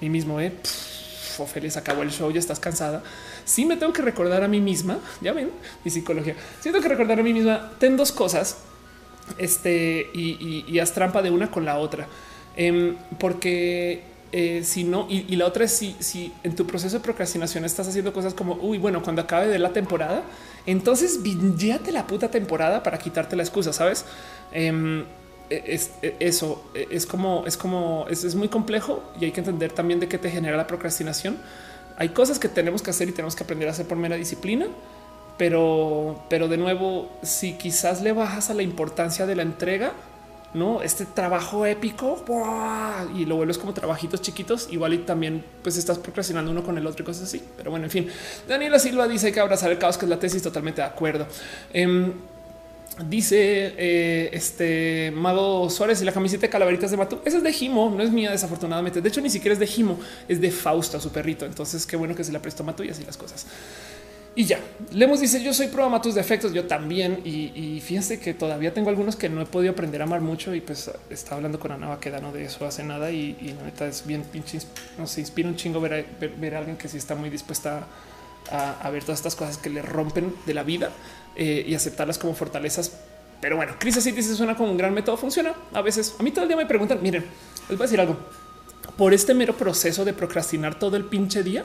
mí 0.00 0.10
mismo, 0.10 0.40
eh. 0.40 0.52
Ophelia, 1.38 1.70
acabó 1.74 2.02
el 2.02 2.10
show, 2.10 2.30
ya 2.30 2.38
estás 2.38 2.60
cansada. 2.60 3.02
Sí 3.44 3.64
me 3.64 3.76
tengo 3.76 3.92
que 3.92 4.02
recordar 4.02 4.42
a 4.42 4.48
mí 4.48 4.60
misma, 4.60 4.98
ya 5.20 5.32
ven, 5.32 5.50
mi 5.84 5.90
psicología. 5.90 6.34
Siento 6.60 6.80
que 6.80 6.88
recordar 6.88 7.20
a 7.20 7.22
mí 7.22 7.32
misma, 7.32 7.72
ten 7.78 7.96
dos 7.96 8.12
cosas 8.12 8.58
este, 9.38 10.10
y, 10.14 10.78
haz 10.78 10.92
trampa 10.92 11.22
de 11.22 11.30
una 11.30 11.50
con 11.50 11.64
la 11.64 11.78
otra. 11.78 12.06
Em, 12.56 12.96
porque 13.18 14.02
eh, 14.32 14.62
si 14.64 14.84
no, 14.84 15.06
y, 15.08 15.36
la 15.36 15.46
otra 15.46 15.64
es 15.64 15.72
si, 15.72 15.96
si 15.98 16.32
en 16.42 16.56
tu 16.56 16.66
proceso 16.66 16.96
de 16.96 17.02
procrastinación 17.02 17.64
estás 17.64 17.88
haciendo 17.88 18.12
cosas 18.12 18.34
como, 18.34 18.54
uy, 18.54 18.78
bueno, 18.78 19.02
cuando 19.02 19.22
acabe 19.22 19.48
de 19.48 19.58
la 19.58 19.72
temporada, 19.72 20.22
entonces 20.66 21.20
te 21.22 21.92
la 21.92 22.06
puta 22.06 22.30
temporada 22.30 22.82
para 22.82 22.98
quitarte 22.98 23.36
la 23.36 23.42
excusa, 23.42 23.72
¿sabes? 23.72 24.04
Em, 24.52 25.04
e, 25.50 25.80
e, 26.02 26.16
eso 26.20 26.64
e, 26.74 26.88
es 26.90 27.04
como 27.04 27.44
es 27.46 27.56
como 27.58 28.06
es, 28.08 28.34
muy 28.34 28.48
complejo 28.48 29.02
y 29.20 29.26
hay 29.26 29.32
que 29.32 29.40
entender 29.40 29.72
también 29.72 30.00
de 30.00 30.08
qué 30.08 30.18
te 30.18 30.30
genera 30.30 30.56
la 30.56 30.66
procrastinación. 30.66 31.36
Hay 31.96 32.10
cosas 32.10 32.38
que 32.38 32.48
tenemos 32.48 32.82
que 32.82 32.90
hacer 32.90 33.08
y 33.08 33.12
tenemos 33.12 33.36
que 33.36 33.44
aprender 33.44 33.68
a 33.68 33.72
hacer 33.72 33.86
por 33.86 33.98
mera 33.98 34.16
disciplina, 34.16 34.66
pero, 35.38 36.24
pero 36.28 36.48
de 36.48 36.56
nuevo, 36.56 37.10
si 37.22 37.54
quizás 37.54 38.02
le 38.02 38.12
bajas 38.12 38.50
a 38.50 38.54
la 38.54 38.62
importancia 38.62 39.26
de 39.26 39.36
la 39.36 39.42
entrega, 39.42 39.92
no 40.54 40.82
este 40.82 41.06
trabajo 41.06 41.64
épico 41.64 42.22
y 43.16 43.24
lo 43.24 43.36
vuelves 43.36 43.58
como 43.58 43.72
trabajitos 43.72 44.20
chiquitos, 44.20 44.68
igual 44.70 44.94
y 44.94 44.98
también 44.98 45.44
pues 45.62 45.76
estás 45.76 45.98
procrastinando 45.98 46.50
uno 46.50 46.62
con 46.62 46.76
el 46.76 46.86
otro 46.86 47.02
y 47.02 47.06
cosas 47.06 47.24
así. 47.24 47.42
Pero 47.56 47.70
bueno, 47.70 47.86
en 47.86 47.90
fin, 47.90 48.08
Daniela 48.46 48.78
Silva 48.78 49.08
dice 49.08 49.32
que 49.32 49.40
abrazar 49.40 49.70
el 49.70 49.78
caos, 49.78 49.96
que 49.96 50.04
es 50.04 50.10
la 50.10 50.18
tesis, 50.18 50.42
totalmente 50.42 50.82
de 50.82 50.86
acuerdo. 50.86 51.26
Em, 51.72 52.12
Dice 53.08 53.74
eh, 53.78 54.30
este 54.32 55.12
Mago 55.14 55.70
Suárez 55.70 56.02
y 56.02 56.04
la 56.04 56.12
camiseta 56.12 56.42
de 56.42 56.50
calaveritas 56.50 56.90
de 56.90 56.98
Matú. 56.98 57.20
Esa 57.24 57.38
es 57.38 57.42
de 57.42 57.52
Jimo, 57.52 57.90
no 57.90 58.02
es 58.02 58.10
mía, 58.10 58.30
desafortunadamente. 58.30 59.00
De 59.00 59.08
hecho, 59.08 59.22
ni 59.22 59.30
siquiera 59.30 59.54
es 59.54 59.58
de 59.58 59.66
Jimo, 59.66 59.98
es 60.28 60.40
de 60.40 60.50
Fausta, 60.50 61.00
su 61.00 61.10
perrito. 61.10 61.46
Entonces, 61.46 61.86
qué 61.86 61.96
bueno 61.96 62.14
que 62.14 62.22
se 62.22 62.32
la 62.32 62.42
prestó 62.42 62.64
Matú 62.64 62.82
y 62.82 62.90
así 62.90 63.02
las 63.04 63.16
cosas. 63.16 63.46
Y 64.34 64.44
ya, 64.44 64.60
Lemos 64.92 65.20
dice: 65.20 65.42
Yo 65.42 65.54
soy 65.54 65.68
prueba 65.68 65.88
Matus 65.88 66.14
defectos, 66.14 66.52
yo 66.52 66.66
también. 66.66 67.20
Y, 67.24 67.80
fíjense 67.80 68.20
que 68.20 68.34
todavía 68.34 68.74
tengo 68.74 68.90
algunos 68.90 69.16
que 69.16 69.30
no 69.30 69.40
he 69.40 69.46
podido 69.46 69.72
aprender 69.72 70.02
a 70.02 70.04
amar 70.04 70.20
mucho. 70.20 70.54
Y 70.54 70.60
pues 70.60 70.90
estaba 71.08 71.36
hablando 71.36 71.58
con 71.58 71.72
Ana 71.72 71.88
Vaquedano 71.88 72.30
de 72.30 72.44
eso 72.44 72.66
hace 72.66 72.82
nada. 72.82 73.10
Y, 73.10 73.38
y 73.40 73.54
la 73.54 73.62
neta 73.64 73.86
es 73.86 74.06
bien 74.06 74.22
pinche, 74.22 74.58
no 74.98 75.06
se 75.06 75.20
inspira 75.20 75.48
un 75.48 75.56
chingo 75.56 75.80
ver 75.80 75.94
a, 75.94 76.58
alguien 76.58 76.76
que 76.76 76.88
sí 76.88 76.98
está 76.98 77.14
muy 77.14 77.30
dispuesta 77.30 77.86
a 78.50 78.90
ver 78.90 79.04
todas 79.04 79.20
estas 79.20 79.36
cosas 79.36 79.56
que 79.56 79.70
le 79.70 79.80
rompen 79.82 80.34
de 80.46 80.52
la 80.52 80.64
vida 80.64 80.90
eh, 81.36 81.64
y 81.66 81.74
aceptarlas 81.74 82.18
como 82.18 82.34
fortalezas. 82.34 82.92
Pero 83.40 83.56
bueno, 83.56 83.74
crisis 83.78 84.04
City 84.04 84.22
se 84.22 84.34
suena 84.34 84.56
como 84.56 84.70
un 84.70 84.76
gran 84.76 84.94
método. 84.94 85.16
Funciona 85.16 85.54
a 85.72 85.82
veces. 85.82 86.14
A 86.18 86.22
mí 86.22 86.30
todo 86.30 86.42
el 86.42 86.48
día 86.48 86.56
me 86.56 86.66
preguntan, 86.66 87.00
miren, 87.02 87.24
les 87.68 87.78
voy 87.78 87.84
a 87.84 87.88
decir 87.88 88.00
algo 88.00 88.16
por 88.96 89.14
este 89.14 89.34
mero 89.34 89.56
proceso 89.56 90.04
de 90.04 90.12
procrastinar 90.12 90.78
todo 90.78 90.96
el 90.96 91.04
pinche 91.04 91.42
día. 91.42 91.64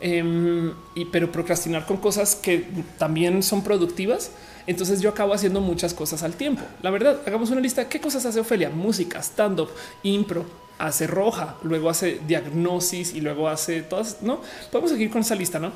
Em, 0.00 0.74
y 0.94 1.06
pero 1.06 1.32
procrastinar 1.32 1.86
con 1.86 1.96
cosas 1.96 2.34
que 2.34 2.66
también 2.98 3.42
son 3.42 3.62
productivas. 3.62 4.30
Entonces 4.66 5.00
yo 5.00 5.10
acabo 5.10 5.32
haciendo 5.32 5.60
muchas 5.60 5.94
cosas 5.94 6.22
al 6.22 6.34
tiempo. 6.34 6.62
La 6.82 6.90
verdad, 6.90 7.20
hagamos 7.26 7.50
una 7.50 7.60
lista. 7.60 7.88
¿Qué 7.88 8.00
cosas 8.00 8.26
hace 8.26 8.40
Ofelia? 8.40 8.68
Música, 8.68 9.20
stand 9.20 9.60
up, 9.60 9.70
impro, 10.02 10.44
hace 10.78 11.06
roja, 11.06 11.56
luego 11.62 11.88
hace 11.88 12.20
diagnosis 12.26 13.14
y 13.14 13.20
luego 13.20 13.48
hace 13.48 13.82
todas. 13.82 14.22
No 14.22 14.40
podemos 14.70 14.90
seguir 14.90 15.10
con 15.10 15.22
esa 15.22 15.34
lista, 15.34 15.58
no? 15.58 15.72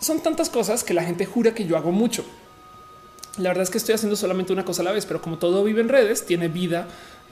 Son 0.00 0.20
tantas 0.20 0.50
cosas 0.50 0.82
que 0.82 0.94
la 0.94 1.04
gente 1.04 1.26
jura 1.26 1.54
que 1.54 1.66
yo 1.66 1.76
hago 1.76 1.92
mucho. 1.92 2.24
La 3.38 3.50
verdad 3.50 3.62
es 3.62 3.70
que 3.70 3.78
estoy 3.78 3.94
haciendo 3.94 4.16
solamente 4.16 4.52
una 4.52 4.64
cosa 4.64 4.82
a 4.82 4.84
la 4.84 4.92
vez, 4.92 5.06
pero 5.06 5.22
como 5.22 5.38
todo 5.38 5.62
vive 5.62 5.80
en 5.80 5.88
redes, 5.88 6.26
tiene 6.26 6.48
vida 6.48 6.88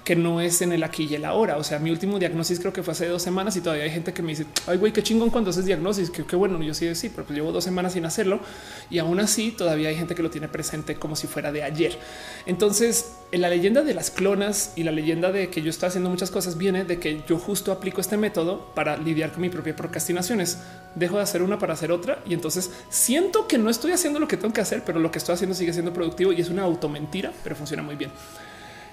que 0.08 0.16
no 0.16 0.40
es 0.40 0.62
en 0.62 0.72
el 0.72 0.84
aquí 0.84 1.04
y 1.04 1.16
el 1.16 1.26
ahora. 1.26 1.58
O 1.58 1.62
sea, 1.62 1.78
mi 1.78 1.90
último 1.90 2.18
diagnóstico 2.18 2.62
creo 2.62 2.72
que 2.72 2.82
fue 2.82 2.92
hace 2.92 3.06
dos 3.08 3.20
semanas 3.20 3.54
y 3.56 3.60
todavía 3.60 3.84
hay 3.84 3.90
gente 3.90 4.14
que 4.14 4.22
me 4.22 4.30
dice, 4.30 4.46
ay, 4.66 4.78
güey, 4.78 4.90
qué 4.90 5.02
chingón 5.02 5.28
cuando 5.28 5.50
haces 5.50 5.66
diagnóstico. 5.66 6.26
Que 6.26 6.34
bueno. 6.34 6.62
Yo 6.62 6.72
sí, 6.72 6.94
sí, 6.94 7.10
pero 7.10 7.26
pues 7.26 7.36
llevo 7.36 7.52
dos 7.52 7.62
semanas 7.62 7.92
sin 7.92 8.06
hacerlo 8.06 8.40
y 8.88 9.00
aún 9.00 9.20
así 9.20 9.50
todavía 9.50 9.90
hay 9.90 9.96
gente 9.96 10.14
que 10.14 10.22
lo 10.22 10.30
tiene 10.30 10.48
presente 10.48 10.94
como 10.94 11.14
si 11.14 11.26
fuera 11.26 11.52
de 11.52 11.62
ayer. 11.62 11.98
Entonces, 12.46 13.16
en 13.32 13.42
la 13.42 13.50
leyenda 13.50 13.82
de 13.82 13.92
las 13.92 14.10
clonas 14.10 14.72
y 14.76 14.84
la 14.84 14.92
leyenda 14.92 15.30
de 15.30 15.50
que 15.50 15.60
yo 15.60 15.68
estoy 15.68 15.88
haciendo 15.88 16.08
muchas 16.08 16.30
cosas 16.30 16.56
viene 16.56 16.84
de 16.84 16.98
que 16.98 17.22
yo 17.28 17.38
justo 17.38 17.70
aplico 17.70 18.00
este 18.00 18.16
método 18.16 18.72
para 18.74 18.96
lidiar 18.96 19.32
con 19.32 19.42
mi 19.42 19.50
propia 19.50 19.76
procrastinaciones. 19.76 20.56
Dejo 20.94 21.16
de 21.16 21.22
hacer 21.22 21.42
una 21.42 21.58
para 21.58 21.74
hacer 21.74 21.92
otra 21.92 22.22
y 22.26 22.32
entonces 22.32 22.70
siento 22.88 23.46
que 23.46 23.58
no 23.58 23.68
estoy 23.68 23.92
haciendo 23.92 24.20
lo 24.20 24.26
que 24.26 24.38
tengo 24.38 24.54
que 24.54 24.62
hacer, 24.62 24.84
pero 24.86 25.00
lo 25.00 25.10
que 25.10 25.18
estoy 25.18 25.34
haciendo 25.34 25.54
sigue 25.54 25.74
siendo 25.74 25.92
productivo 25.92 26.32
y 26.32 26.40
es 26.40 26.48
una 26.48 26.62
automentira, 26.62 27.30
pero 27.44 27.54
funciona 27.54 27.82
muy 27.82 27.96
bien 27.96 28.10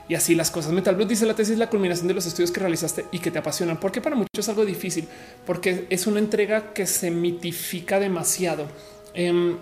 y 0.08 0.16
así 0.16 0.36
las 0.36 0.52
cosas. 0.52 0.72
Metal 0.72 0.96
Blue 0.96 1.06
dice 1.06 1.26
la 1.26 1.34
tesis 1.34 1.58
la 1.58 1.70
culminación 1.70 2.08
de 2.08 2.14
los 2.14 2.26
estudios 2.26 2.52
que 2.52 2.60
realizaste 2.60 3.06
y 3.12 3.20
que 3.20 3.32
te 3.32 3.40
apasionan, 3.40 3.80
porque 3.80 4.02
para 4.02 4.16
muchos 4.16 4.46
es 4.46 4.50
algo 4.50 4.66
difícil, 4.66 5.08
porque 5.46 5.88
es 5.90 6.08
una 6.08 6.20
entrega 6.20 6.74
que 6.74 6.86
se 6.86 7.12
mitifica 7.12 8.00
demasiado, 8.00 8.68
em, 9.14 9.58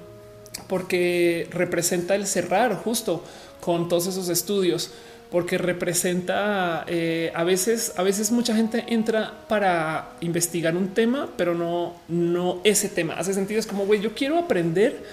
porque 0.68 1.48
representa 1.52 2.16
el 2.16 2.28
cerrar 2.28 2.76
justo 2.76 3.24
con 3.60 3.88
todos 3.88 4.08
esos 4.08 4.30
estudios, 4.30 4.92
porque 5.32 5.58
representa 5.58 6.84
eh, 6.88 7.32
a 7.34 7.44
veces, 7.44 7.94
a 7.98 8.04
veces 8.04 8.32
mucha 8.32 8.56
gente 8.56 8.84
entra 8.88 9.34
para 9.48 10.12
investigar 10.22 10.78
un 10.78 10.90
tema, 10.90 11.30
pero 11.38 11.56
no, 11.56 11.96
no 12.08 12.60
ese 12.64 12.88
tema. 12.88 13.16
Hace 13.16 13.34
sentido, 13.34 13.60
es 13.60 13.66
como 13.66 13.88
güey, 13.88 14.00
yo 14.00 14.14
quiero 14.14 14.38
aprender, 14.38 15.04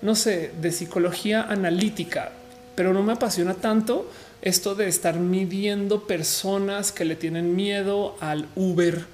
no 0.00 0.14
sé, 0.14 0.52
de 0.60 0.70
psicología 0.70 1.42
analítica, 1.42 2.30
pero 2.76 2.92
no 2.92 3.02
me 3.02 3.14
apasiona 3.14 3.54
tanto 3.54 4.08
esto 4.44 4.74
de 4.74 4.88
estar 4.88 5.18
midiendo 5.18 6.06
personas 6.06 6.92
que 6.92 7.06
le 7.06 7.16
tienen 7.16 7.56
miedo 7.56 8.14
al 8.20 8.46
Uber 8.54 9.06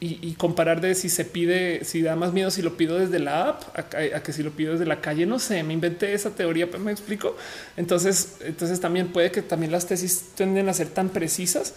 y, 0.00 0.32
comparar 0.34 0.80
de 0.80 0.96
si 0.96 1.08
se 1.08 1.24
pide, 1.24 1.84
si 1.84 2.02
da 2.02 2.16
más 2.16 2.32
miedo 2.32 2.50
si 2.50 2.60
lo 2.60 2.76
pido 2.76 2.98
desde 2.98 3.20
la 3.20 3.50
app 3.50 3.62
a, 3.78 3.82
que 4.20 4.32
si 4.32 4.42
lo 4.42 4.50
pido 4.50 4.72
desde 4.72 4.84
la 4.84 5.00
calle. 5.00 5.26
No 5.26 5.38
sé, 5.38 5.62
me 5.62 5.74
inventé 5.74 6.12
esa 6.12 6.30
teoría, 6.30 6.68
pero 6.68 6.82
me 6.82 6.90
explico. 6.90 7.36
Entonces, 7.76 8.38
entonces 8.40 8.80
también 8.80 9.12
puede 9.12 9.30
que 9.30 9.42
también 9.42 9.70
las 9.70 9.86
tesis 9.86 10.30
tienden 10.34 10.68
a 10.68 10.74
ser 10.74 10.88
tan 10.88 11.10
precisas 11.10 11.74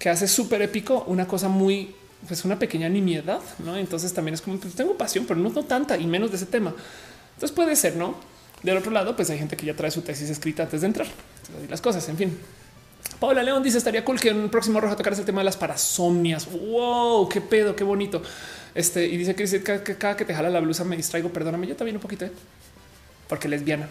que 0.00 0.08
hace 0.08 0.26
súper 0.26 0.62
épico 0.62 1.04
una 1.06 1.28
cosa 1.28 1.48
muy, 1.48 1.94
pues 2.26 2.44
una 2.44 2.58
pequeña 2.58 2.88
nimiedad. 2.88 3.40
No, 3.60 3.76
entonces 3.76 4.12
también 4.12 4.34
es 4.34 4.40
como 4.40 4.58
pues, 4.58 4.74
tengo 4.74 4.96
pasión, 4.96 5.24
pero 5.24 5.38
no, 5.38 5.50
no 5.50 5.64
tanta 5.64 5.96
y 5.96 6.06
menos 6.08 6.30
de 6.30 6.38
ese 6.38 6.46
tema. 6.46 6.74
Entonces 7.34 7.54
puede 7.54 7.76
ser, 7.76 7.94
no? 7.94 8.16
Del 8.62 8.76
otro 8.76 8.90
lado, 8.90 9.14
pues 9.14 9.30
hay 9.30 9.38
gente 9.38 9.56
que 9.56 9.66
ya 9.66 9.74
trae 9.74 9.90
su 9.90 10.02
tesis 10.02 10.30
escrita 10.30 10.64
antes 10.64 10.80
de 10.80 10.86
entrar 10.86 11.06
y 11.64 11.68
las 11.68 11.80
cosas. 11.80 12.08
En 12.08 12.16
fin, 12.16 12.36
Paula 13.20 13.42
León 13.42 13.62
dice 13.62 13.78
estaría 13.78 14.04
cool 14.04 14.20
que 14.20 14.30
en 14.30 14.38
un 14.38 14.48
próximo 14.50 14.80
rojo 14.80 14.96
tocaras 14.96 15.18
el 15.18 15.24
tema 15.24 15.40
de 15.40 15.44
las 15.44 15.56
parasomnias. 15.56 16.48
Wow, 16.50 17.28
qué 17.28 17.40
pedo, 17.40 17.74
qué 17.74 17.84
bonito. 17.84 18.22
Este 18.74 19.06
y 19.06 19.16
dice 19.16 19.34
que 19.34 19.96
cada, 19.96 20.16
que 20.16 20.24
te 20.24 20.34
jala 20.34 20.50
la 20.50 20.60
blusa 20.60 20.84
me 20.84 20.96
distraigo. 20.96 21.30
Perdóname, 21.30 21.66
yo 21.66 21.76
también 21.76 21.96
un 21.96 22.02
poquito, 22.02 22.24
¿eh? 22.24 22.32
porque 23.28 23.48
lesbiana. 23.48 23.88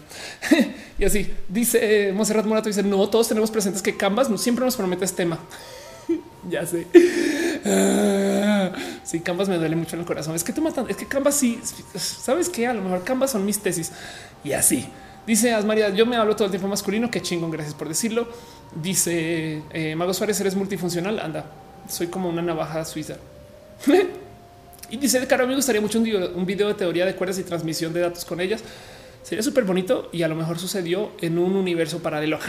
y 0.98 1.04
así 1.04 1.32
dice 1.48 2.12
Monserrat 2.14 2.46
Morato. 2.46 2.68
Dice 2.68 2.82
no, 2.82 3.08
todos 3.08 3.28
tenemos 3.28 3.50
presentes 3.50 3.82
que 3.82 3.96
Canvas 3.96 4.28
siempre 4.40 4.64
nos 4.64 4.76
promete 4.76 5.04
este 5.04 5.18
tema. 5.18 5.40
ya 6.48 6.64
sé. 6.64 6.86
sí, 9.04 9.20
Canvas 9.20 9.48
me 9.48 9.56
duele 9.56 9.74
mucho 9.74 9.96
en 9.96 10.00
el 10.00 10.06
corazón. 10.06 10.36
Es 10.36 10.44
que 10.44 10.52
te 10.52 10.60
matan. 10.60 10.86
Es 10.88 10.96
que 10.96 11.06
Canvas 11.06 11.34
sí, 11.34 11.58
sabes 11.96 12.48
que 12.48 12.66
a 12.66 12.74
lo 12.74 12.82
mejor 12.82 13.02
Canvas 13.02 13.32
son 13.32 13.44
mis 13.44 13.58
tesis 13.58 13.90
y 14.46 14.52
así. 14.52 14.86
Dice 15.26 15.52
Asmaria, 15.52 15.90
yo 15.90 16.06
me 16.06 16.16
hablo 16.16 16.36
todo 16.36 16.44
el 16.44 16.52
tiempo 16.52 16.68
masculino. 16.68 17.10
Qué 17.10 17.20
chingón, 17.20 17.50
gracias 17.50 17.74
por 17.74 17.88
decirlo. 17.88 18.28
Dice 18.80 19.60
eh, 19.72 19.96
Mago 19.96 20.14
Suárez, 20.14 20.40
eres 20.40 20.54
multifuncional. 20.54 21.18
Anda, 21.18 21.46
soy 21.88 22.06
como 22.06 22.28
una 22.28 22.42
navaja 22.42 22.84
suiza. 22.84 23.16
y 24.90 24.96
dice, 24.96 25.26
Caro, 25.26 25.48
me 25.48 25.56
gustaría 25.56 25.80
mucho 25.80 25.98
un 25.98 26.46
video, 26.46 26.68
de 26.68 26.74
teoría 26.74 27.04
de 27.04 27.16
cuerdas 27.16 27.40
y 27.40 27.42
transmisión 27.42 27.92
de 27.92 27.98
datos 28.00 28.24
con 28.24 28.40
ellas. 28.40 28.62
Sería 29.24 29.42
súper 29.42 29.64
bonito 29.64 30.08
y 30.12 30.22
a 30.22 30.28
lo 30.28 30.36
mejor 30.36 30.60
sucedió 30.60 31.10
en 31.20 31.38
un 31.38 31.56
universo 31.56 31.98
paralelo. 31.98 32.38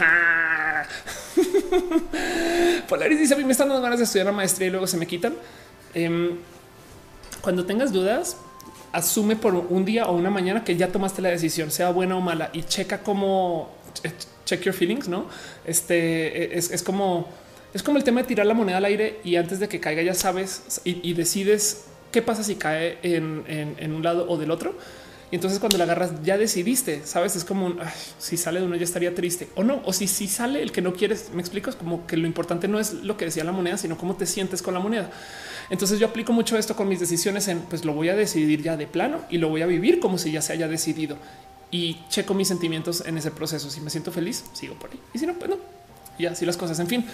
Polaris 2.88 3.18
dice 3.18 3.34
a 3.34 3.36
mí 3.36 3.42
me 3.42 3.50
están 3.50 3.68
dando 3.68 3.82
ganas 3.82 3.98
de 3.98 4.04
estudiar 4.04 4.26
la 4.26 4.32
maestría 4.32 4.68
y 4.68 4.70
luego 4.70 4.86
se 4.86 4.96
me 4.96 5.08
quitan. 5.08 5.34
Em, 5.94 6.36
cuando 7.40 7.66
tengas 7.66 7.92
dudas, 7.92 8.36
asume 8.92 9.36
por 9.36 9.54
un 9.54 9.84
día 9.84 10.06
o 10.06 10.16
una 10.16 10.30
mañana 10.30 10.64
que 10.64 10.76
ya 10.76 10.88
tomaste 10.88 11.22
la 11.22 11.30
decisión, 11.30 11.70
sea 11.70 11.90
buena 11.90 12.16
o 12.16 12.20
mala, 12.20 12.50
y 12.52 12.62
checa 12.62 13.02
como 13.02 13.70
check 14.44 14.62
your 14.62 14.74
feelings, 14.74 15.08
no? 15.08 15.26
Este 15.64 16.56
es, 16.56 16.82
como 16.82 17.28
es 17.74 17.82
como 17.82 17.98
el 17.98 18.04
tema 18.04 18.22
de 18.22 18.28
tirar 18.28 18.46
la 18.46 18.54
moneda 18.54 18.78
al 18.78 18.84
aire 18.84 19.20
y 19.24 19.36
antes 19.36 19.60
de 19.60 19.68
que 19.68 19.80
caiga 19.80 20.02
ya 20.02 20.14
sabes 20.14 20.80
y, 20.84 21.12
decides 21.12 21.84
qué 22.10 22.22
pasa 22.22 22.42
si 22.42 22.56
cae 22.56 22.98
en, 23.02 23.92
un 23.94 24.02
lado 24.02 24.26
o 24.28 24.38
del 24.38 24.50
otro. 24.50 24.74
Y 25.30 25.34
entonces 25.34 25.58
cuando 25.58 25.76
la 25.76 25.84
agarras 25.84 26.22
ya 26.24 26.38
decidiste, 26.38 27.02
sabes, 27.04 27.36
es 27.36 27.44
como 27.44 27.74
si 28.18 28.38
sale 28.38 28.60
de 28.60 28.66
uno 28.66 28.76
ya 28.76 28.84
estaría 28.84 29.14
triste 29.14 29.48
o 29.56 29.62
no, 29.62 29.82
o 29.84 29.92
si, 29.92 30.08
si 30.08 30.26
sale 30.26 30.62
el 30.62 30.72
que 30.72 30.80
no 30.80 30.94
quieres, 30.94 31.28
me 31.34 31.42
explico, 31.42 31.68
es 31.68 31.76
como 31.76 32.06
que 32.06 32.16
lo 32.16 32.26
importante 32.26 32.66
no 32.66 32.80
es 32.80 32.94
lo 32.94 33.18
que 33.18 33.26
decía 33.26 33.44
la 33.44 33.52
moneda, 33.52 33.76
sino 33.76 33.98
cómo 33.98 34.16
te 34.16 34.24
sientes 34.24 34.62
con 34.62 34.72
la 34.72 34.80
moneda. 34.80 35.10
Entonces 35.70 35.98
yo 35.98 36.06
aplico 36.06 36.32
mucho 36.32 36.56
esto 36.56 36.74
con 36.74 36.88
mis 36.88 37.00
decisiones 37.00 37.48
en 37.48 37.60
pues 37.60 37.84
lo 37.84 37.92
voy 37.92 38.08
a 38.08 38.16
decidir 38.16 38.62
ya 38.62 38.76
de 38.76 38.86
plano 38.86 39.20
y 39.30 39.38
lo 39.38 39.48
voy 39.48 39.62
a 39.62 39.66
vivir 39.66 40.00
como 40.00 40.18
si 40.18 40.32
ya 40.32 40.42
se 40.42 40.52
haya 40.52 40.68
decidido 40.68 41.16
y 41.70 41.98
checo 42.08 42.34
mis 42.34 42.48
sentimientos 42.48 43.04
en 43.06 43.18
ese 43.18 43.30
proceso. 43.30 43.70
Si 43.70 43.80
me 43.80 43.90
siento 43.90 44.10
feliz, 44.10 44.44
sigo 44.52 44.74
por 44.74 44.90
ahí 44.90 45.00
y 45.12 45.18
si 45.18 45.26
no, 45.26 45.34
pues 45.34 45.50
no. 45.50 45.56
Y 46.18 46.26
así 46.26 46.46
las 46.46 46.56
cosas. 46.56 46.78
En 46.80 46.86
fin, 46.86 47.04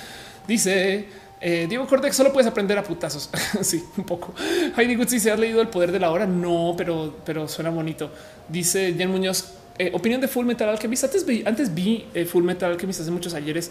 dice 0.46 1.06
eh, 1.40 1.66
Diego 1.68 1.86
Cortex, 1.86 2.16
solo 2.16 2.32
puedes 2.32 2.46
aprender 2.46 2.78
a 2.78 2.84
putazos. 2.84 3.28
sí, 3.62 3.84
un 3.96 4.04
poco. 4.04 4.34
Heidi 4.76 4.94
Good, 4.94 5.08
si 5.08 5.28
has 5.28 5.38
leído 5.38 5.60
El 5.60 5.68
poder 5.68 5.92
de 5.92 6.00
la 6.00 6.10
hora, 6.10 6.26
no, 6.26 6.74
pero, 6.76 7.16
pero 7.24 7.48
suena 7.48 7.70
bonito. 7.70 8.10
Dice 8.48 8.94
Jan 8.96 9.10
Muñoz, 9.10 9.52
eh, 9.78 9.90
opinión 9.92 10.20
de 10.20 10.28
Full 10.28 10.46
Metal 10.46 10.68
Alchemist. 10.68 11.04
Antes 11.04 11.26
vi, 11.26 11.42
antes 11.44 11.74
vi 11.74 12.06
eh, 12.14 12.24
Full 12.24 12.44
Metal 12.44 12.70
Alchemist 12.70 13.00
hace 13.00 13.10
muchos 13.10 13.34
ayeres, 13.34 13.70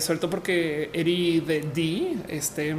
sobre 0.00 0.18
todo 0.18 0.30
porque 0.30 0.90
Eri 0.92 1.40
de 1.40 1.60
D, 1.60 2.16
este 2.28 2.74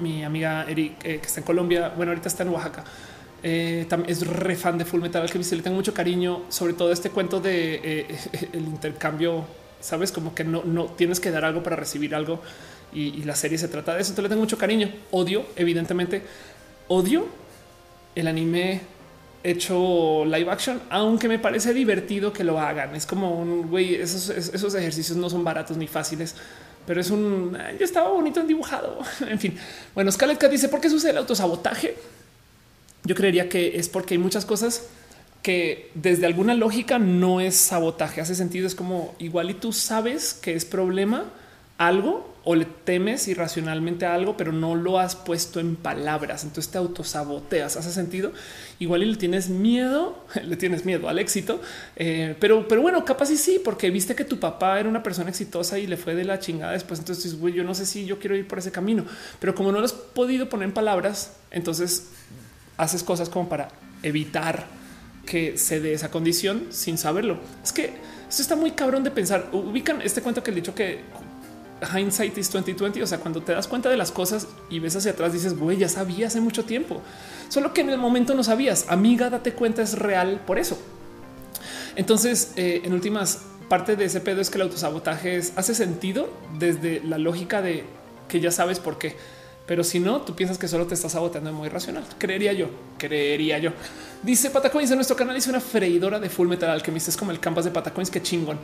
mi 0.00 0.24
amiga 0.24 0.64
Eric, 0.68 1.04
eh, 1.04 1.18
que 1.18 1.26
está 1.26 1.40
en 1.40 1.46
Colombia, 1.46 1.92
bueno, 1.96 2.12
ahorita 2.12 2.28
está 2.28 2.42
en 2.42 2.50
Oaxaca. 2.50 2.84
Eh, 3.42 3.86
es 4.06 4.26
re 4.26 4.56
fan 4.56 4.78
de 4.78 4.84
Full 4.84 5.00
Metal 5.00 5.22
Alchemist. 5.22 5.52
Le 5.52 5.62
tengo 5.62 5.76
mucho 5.76 5.94
cariño, 5.94 6.42
sobre 6.48 6.72
todo 6.72 6.92
este 6.92 7.10
cuento 7.10 7.40
de 7.40 7.80
eh, 7.82 8.18
el 8.52 8.62
intercambio. 8.62 9.44
Sabes, 9.80 10.10
como 10.10 10.34
que 10.34 10.42
no, 10.42 10.64
no 10.64 10.86
tienes 10.86 11.20
que 11.20 11.30
dar 11.30 11.44
algo 11.44 11.62
para 11.62 11.76
recibir 11.76 12.14
algo 12.14 12.40
y, 12.92 13.22
la 13.24 13.36
serie 13.36 13.58
se 13.58 13.68
trata 13.68 13.94
de 13.94 14.00
eso. 14.00 14.10
Entonces 14.10 14.24
le 14.24 14.28
tengo 14.30 14.42
mucho 14.42 14.58
cariño. 14.58 14.90
Odio, 15.10 15.46
evidentemente, 15.54 16.22
odio 16.88 17.26
el 18.14 18.26
anime 18.26 18.80
hecho 19.44 20.24
live 20.24 20.50
action, 20.50 20.80
aunque 20.90 21.28
me 21.28 21.38
parece 21.38 21.72
divertido 21.72 22.32
que 22.32 22.42
lo 22.42 22.58
hagan. 22.58 22.96
Es 22.96 23.06
como 23.06 23.38
un 23.38 23.68
güey, 23.68 23.94
esos, 23.94 24.30
esos 24.30 24.74
ejercicios 24.74 25.16
no 25.16 25.30
son 25.30 25.44
baratos 25.44 25.76
ni 25.76 25.86
fáciles 25.86 26.34
pero 26.86 27.00
es 27.00 27.10
un 27.10 27.56
yo 27.78 27.84
estaba 27.84 28.08
bonito 28.10 28.40
en 28.40 28.46
dibujado. 28.46 29.00
en 29.28 29.38
fin, 29.38 29.58
bueno, 29.94 30.10
Scarlett 30.12 30.42
dice 30.50 30.68
por 30.68 30.80
qué 30.80 30.90
sucede 30.90 31.12
el 31.12 31.18
autosabotaje. 31.18 31.96
Yo 33.04 33.14
creería 33.14 33.48
que 33.48 33.78
es 33.78 33.88
porque 33.88 34.14
hay 34.14 34.18
muchas 34.18 34.44
cosas 34.44 34.86
que 35.42 35.92
desde 35.94 36.26
alguna 36.26 36.54
lógica 36.54 36.98
no 36.98 37.40
es 37.40 37.54
sabotaje. 37.54 38.20
Hace 38.20 38.34
sentido. 38.34 38.66
Es 38.66 38.74
como 38.74 39.14
igual 39.18 39.50
y 39.50 39.54
tú 39.54 39.72
sabes 39.72 40.34
que 40.34 40.54
es 40.54 40.64
problema 40.64 41.24
algo 41.78 42.35
o 42.48 42.54
le 42.54 42.64
temes 42.64 43.26
irracionalmente 43.26 44.06
a 44.06 44.14
algo, 44.14 44.36
pero 44.36 44.52
no 44.52 44.76
lo 44.76 45.00
has 45.00 45.16
puesto 45.16 45.58
en 45.58 45.74
palabras. 45.74 46.44
Entonces 46.44 46.70
te 46.70 46.78
autosaboteas. 46.78 47.76
Hace 47.76 47.90
sentido. 47.90 48.30
Igual 48.78 49.02
y 49.02 49.06
le 49.06 49.16
tienes 49.16 49.48
miedo, 49.48 50.24
le 50.44 50.54
tienes 50.54 50.84
miedo 50.84 51.08
al 51.08 51.18
éxito, 51.18 51.60
eh, 51.96 52.36
pero, 52.38 52.68
pero 52.68 52.82
bueno, 52.82 53.04
capaz 53.04 53.32
y 53.32 53.36
sí, 53.36 53.60
porque 53.64 53.90
viste 53.90 54.14
que 54.14 54.24
tu 54.24 54.38
papá 54.38 54.78
era 54.78 54.88
una 54.88 55.02
persona 55.02 55.28
exitosa 55.28 55.80
y 55.80 55.88
le 55.88 55.96
fue 55.96 56.14
de 56.14 56.22
la 56.22 56.38
chingada 56.38 56.70
después. 56.70 57.00
Entonces, 57.00 57.36
yo 57.52 57.64
no 57.64 57.74
sé 57.74 57.84
si 57.84 58.06
yo 58.06 58.20
quiero 58.20 58.36
ir 58.36 58.46
por 58.46 58.60
ese 58.60 58.70
camino, 58.70 59.04
pero 59.40 59.52
como 59.56 59.72
no 59.72 59.80
lo 59.80 59.84
has 59.84 59.92
podido 59.92 60.48
poner 60.48 60.68
en 60.68 60.74
palabras, 60.74 61.32
entonces 61.50 62.10
haces 62.76 63.02
cosas 63.02 63.28
como 63.28 63.48
para 63.48 63.70
evitar 64.04 64.68
que 65.26 65.58
se 65.58 65.80
dé 65.80 65.94
esa 65.94 66.12
condición 66.12 66.68
sin 66.70 66.96
saberlo. 66.96 67.40
Es 67.64 67.72
que 67.72 67.94
esto 68.28 68.42
está 68.42 68.54
muy 68.54 68.70
cabrón 68.70 69.02
de 69.02 69.10
pensar. 69.10 69.48
Ubican 69.50 70.00
este 70.00 70.22
cuento 70.22 70.44
que 70.44 70.52
he 70.52 70.54
dicho 70.54 70.76
que 70.76 71.00
hindsight 71.82 72.36
is 72.38 72.50
2020. 72.50 73.02
O 73.02 73.06
sea, 73.06 73.18
cuando 73.18 73.42
te 73.42 73.52
das 73.52 73.68
cuenta 73.68 73.88
de 73.88 73.96
las 73.96 74.12
cosas 74.12 74.48
y 74.70 74.78
ves 74.78 74.96
hacia 74.96 75.12
atrás, 75.12 75.32
dices, 75.32 75.58
güey, 75.58 75.78
ya 75.78 75.88
sabía 75.88 76.26
hace 76.28 76.40
mucho 76.40 76.64
tiempo. 76.64 77.02
Solo 77.48 77.72
que 77.72 77.82
en 77.82 77.90
el 77.90 77.98
momento 77.98 78.34
no 78.34 78.42
sabías. 78.42 78.86
Amiga, 78.88 79.30
date 79.30 79.52
cuenta, 79.52 79.82
es 79.82 79.98
real 79.98 80.42
por 80.46 80.58
eso. 80.58 80.78
Entonces, 81.96 82.52
eh, 82.56 82.82
en 82.84 82.92
últimas, 82.92 83.42
parte 83.68 83.96
de 83.96 84.04
ese 84.04 84.20
pedo 84.20 84.40
es 84.40 84.50
que 84.50 84.58
el 84.58 84.62
autosabotaje 84.62 85.40
hace 85.56 85.74
sentido 85.74 86.30
desde 86.58 87.00
la 87.02 87.18
lógica 87.18 87.62
de 87.62 87.84
que 88.28 88.40
ya 88.40 88.50
sabes 88.50 88.80
por 88.80 88.98
qué. 88.98 89.16
Pero 89.66 89.82
si 89.82 89.98
no, 89.98 90.20
tú 90.20 90.34
piensas 90.34 90.58
que 90.58 90.68
solo 90.68 90.86
te 90.86 90.94
estás 90.94 91.12
saboteando 91.12 91.52
muy 91.52 91.68
racional. 91.68 92.04
Creería 92.18 92.52
yo, 92.52 92.68
creería 92.98 93.58
yo. 93.58 93.72
Dice 94.22 94.50
Patacoins 94.50 94.90
en 94.92 94.96
nuestro 94.96 95.16
canal 95.16 95.36
hice 95.36 95.50
una 95.50 95.60
freidora 95.60 96.20
de 96.20 96.30
full 96.30 96.46
metal 96.46 96.70
alchemist. 96.70 97.08
Es 97.08 97.16
como 97.16 97.32
el 97.32 97.40
canvas 97.40 97.64
de 97.64 97.72
Patacoins. 97.72 98.10
Qué 98.10 98.22
chingón. 98.22 98.58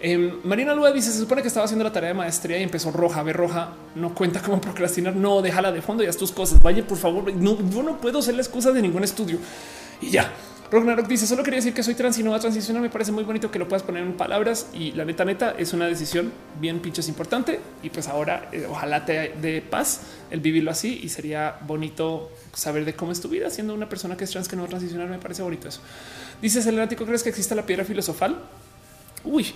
Em, 0.00 0.40
Marina 0.42 0.74
Lua 0.74 0.90
dice: 0.90 1.12
Se 1.12 1.18
supone 1.18 1.42
que 1.42 1.48
estaba 1.48 1.64
haciendo 1.64 1.84
la 1.84 1.92
tarea 1.92 2.08
de 2.08 2.14
maestría 2.14 2.58
y 2.58 2.64
empezó 2.64 2.90
roja. 2.90 3.22
Ve 3.22 3.32
roja, 3.32 3.74
no 3.94 4.14
cuenta 4.14 4.42
como 4.42 4.60
procrastinar. 4.60 5.14
No, 5.14 5.42
déjala 5.42 5.70
de 5.70 5.80
fondo 5.80 6.02
y 6.02 6.06
haz 6.06 6.16
tus 6.16 6.32
cosas. 6.32 6.58
Vaya, 6.60 6.84
por 6.84 6.98
favor. 6.98 7.30
Yo 7.30 7.82
no 7.82 8.00
puedo 8.00 8.20
ser 8.20 8.34
la 8.34 8.42
excusa 8.42 8.72
de 8.72 8.82
ningún 8.82 9.04
estudio 9.04 9.38
y 10.00 10.10
ya. 10.10 10.32
Rognarok 10.70 11.06
dice 11.06 11.26
solo 11.26 11.42
quería 11.42 11.58
decir 11.58 11.72
que 11.72 11.82
soy 11.82 11.94
trans 11.94 12.18
y 12.18 12.22
no 12.22 12.32
va 12.32 12.36
a 12.36 12.40
transicionar. 12.40 12.82
Me 12.82 12.90
parece 12.90 13.10
muy 13.10 13.24
bonito 13.24 13.50
que 13.50 13.58
lo 13.58 13.68
puedas 13.68 13.82
poner 13.82 14.02
en 14.02 14.12
palabras 14.14 14.68
y 14.74 14.92
la 14.92 15.06
neta 15.06 15.24
neta 15.24 15.54
es 15.58 15.72
una 15.72 15.86
decisión 15.86 16.30
bien 16.60 16.80
pinches 16.80 17.08
importante 17.08 17.58
y 17.82 17.88
pues 17.88 18.06
ahora 18.08 18.50
eh, 18.52 18.66
ojalá 18.68 19.06
te 19.06 19.34
dé 19.40 19.62
paz 19.62 20.02
el 20.30 20.40
vivirlo 20.40 20.70
así 20.70 21.00
y 21.02 21.08
sería 21.08 21.58
bonito 21.66 22.30
saber 22.52 22.84
de 22.84 22.94
cómo 22.94 23.12
es 23.12 23.20
tu 23.20 23.28
vida 23.28 23.48
siendo 23.48 23.72
una 23.72 23.88
persona 23.88 24.16
que 24.16 24.24
es 24.24 24.30
trans 24.30 24.46
que 24.46 24.56
no 24.56 24.62
va 24.62 24.66
a 24.66 24.70
transicionar. 24.70 25.08
Me 25.08 25.18
parece 25.18 25.42
bonito 25.42 25.68
eso. 25.68 25.80
Dice 26.42 26.60
Selenático, 26.60 27.06
¿crees 27.06 27.22
que 27.22 27.30
exista 27.30 27.54
la 27.54 27.64
piedra 27.64 27.84
filosofal? 27.84 28.36
Uy, 29.24 29.46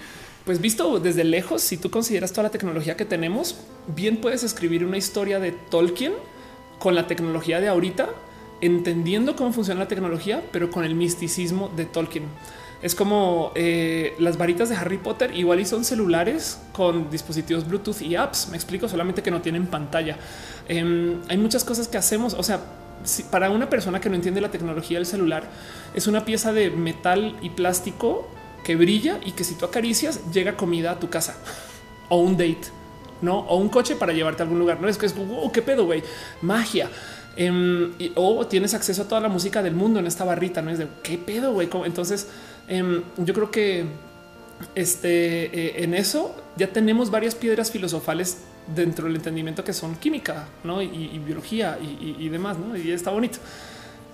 pues 0.46 0.60
visto 0.60 0.98
desde 0.98 1.24
lejos, 1.24 1.60
si 1.60 1.76
tú 1.76 1.90
consideras 1.90 2.32
toda 2.32 2.44
la 2.44 2.50
tecnología 2.50 2.96
que 2.96 3.04
tenemos, 3.04 3.56
bien 3.86 4.16
puedes 4.20 4.42
escribir 4.44 4.84
una 4.84 4.96
historia 4.96 5.38
de 5.38 5.52
Tolkien 5.52 6.14
con 6.78 6.94
la 6.94 7.06
tecnología 7.06 7.60
de 7.60 7.68
ahorita 7.68 8.08
entendiendo 8.62 9.36
cómo 9.36 9.52
funciona 9.52 9.80
la 9.80 9.88
tecnología, 9.88 10.42
pero 10.52 10.70
con 10.70 10.84
el 10.84 10.94
misticismo 10.94 11.70
de 11.76 11.84
Tolkien. 11.84 12.24
Es 12.80 12.94
como 12.94 13.52
eh, 13.54 14.14
las 14.18 14.38
varitas 14.38 14.68
de 14.68 14.76
Harry 14.76 14.98
Potter, 14.98 15.36
igual 15.36 15.60
y 15.60 15.64
son 15.64 15.84
celulares 15.84 16.58
con 16.72 17.10
dispositivos 17.10 17.66
Bluetooth 17.68 18.00
y 18.00 18.16
apps. 18.16 18.48
Me 18.48 18.56
explico, 18.56 18.88
solamente 18.88 19.22
que 19.22 19.30
no 19.30 19.40
tienen 19.40 19.66
pantalla. 19.66 20.16
Em, 20.68 21.20
hay 21.28 21.36
muchas 21.38 21.62
cosas 21.64 21.86
que 21.86 21.96
hacemos. 21.96 22.34
O 22.34 22.42
sea, 22.42 22.60
para 23.30 23.50
una 23.50 23.68
persona 23.68 24.00
que 24.00 24.08
no 24.08 24.16
entiende 24.16 24.40
la 24.40 24.50
tecnología 24.50 24.98
del 24.98 25.06
celular, 25.06 25.44
es 25.94 26.06
una 26.06 26.24
pieza 26.24 26.52
de 26.52 26.70
metal 26.70 27.36
y 27.40 27.50
plástico 27.50 28.28
que 28.64 28.74
brilla 28.76 29.20
y 29.24 29.32
que 29.32 29.44
si 29.44 29.54
tú 29.54 29.64
acaricias, 29.64 30.32
llega 30.32 30.56
comida 30.56 30.92
a 30.92 31.00
tu 31.00 31.08
casa 31.08 31.36
o 32.08 32.18
un 32.18 32.36
date, 32.36 32.62
no? 33.20 33.40
O 33.40 33.56
un 33.56 33.68
coche 33.68 33.94
para 33.96 34.12
llevarte 34.12 34.42
a 34.42 34.44
algún 34.44 34.58
lugar. 34.58 34.80
No 34.80 34.88
es 34.88 34.98
que 34.98 35.06
es 35.06 35.14
wow, 35.16 35.50
qué 35.52 35.62
pedo, 35.62 35.84
güey, 35.84 36.02
magia. 36.40 36.90
Em, 37.36 37.92
o 38.14 38.46
tienes 38.46 38.74
acceso 38.74 39.02
a 39.02 39.08
toda 39.08 39.20
la 39.20 39.28
música 39.28 39.62
del 39.62 39.74
mundo 39.74 39.98
en 40.00 40.06
esta 40.06 40.24
barrita, 40.24 40.60
no 40.60 40.70
es 40.70 40.78
de 40.78 40.88
qué 41.02 41.16
pedo, 41.16 41.52
güey. 41.52 41.68
Entonces, 41.84 42.28
em, 42.68 43.02
yo 43.16 43.32
creo 43.32 43.50
que 43.50 43.86
este 44.74 45.44
eh, 45.46 45.82
en 45.82 45.94
eso 45.94 46.36
ya 46.56 46.68
tenemos 46.68 47.10
varias 47.10 47.34
piedras 47.34 47.70
filosofales 47.70 48.38
dentro 48.74 49.06
del 49.06 49.16
entendimiento 49.16 49.64
que 49.64 49.72
son 49.72 49.96
química 49.96 50.46
¿no? 50.62 50.80
y, 50.82 51.18
biología 51.24 51.78
y, 51.80 52.28
demás. 52.28 52.58
¿no? 52.58 52.76
Y 52.76 52.90
está 52.92 53.10
bonito 53.10 53.38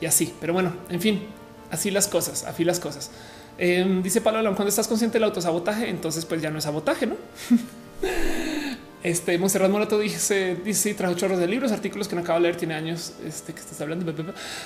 y 0.00 0.06
así. 0.06 0.32
Pero 0.40 0.52
bueno, 0.52 0.72
en 0.88 1.00
fin, 1.00 1.26
así 1.70 1.90
las 1.90 2.08
cosas, 2.08 2.44
así 2.44 2.64
las 2.64 2.80
cosas. 2.80 3.10
Em, 3.58 4.02
dice 4.02 4.20
Pablo, 4.20 4.42
cuando 4.54 4.68
estás 4.68 4.86
consciente 4.86 5.18
del 5.18 5.24
autosabotaje, 5.24 5.88
entonces 5.90 6.24
pues 6.24 6.40
ya 6.40 6.50
no 6.50 6.58
es 6.58 6.64
sabotaje, 6.64 7.06
no? 7.06 7.16
Este 9.02 9.38
Monserrat 9.38 9.70
Morato 9.70 9.96
dice, 9.96 10.56
dice, 10.64 10.92
trajo 10.94 11.14
chorros 11.14 11.38
de 11.38 11.46
libros, 11.46 11.70
artículos 11.70 12.08
que 12.08 12.16
no 12.16 12.22
acabo 12.22 12.40
de 12.40 12.44
leer, 12.44 12.56
tiene 12.56 12.74
años 12.74 13.12
este 13.24 13.52
que 13.52 13.60
estás 13.60 13.80
hablando. 13.80 14.12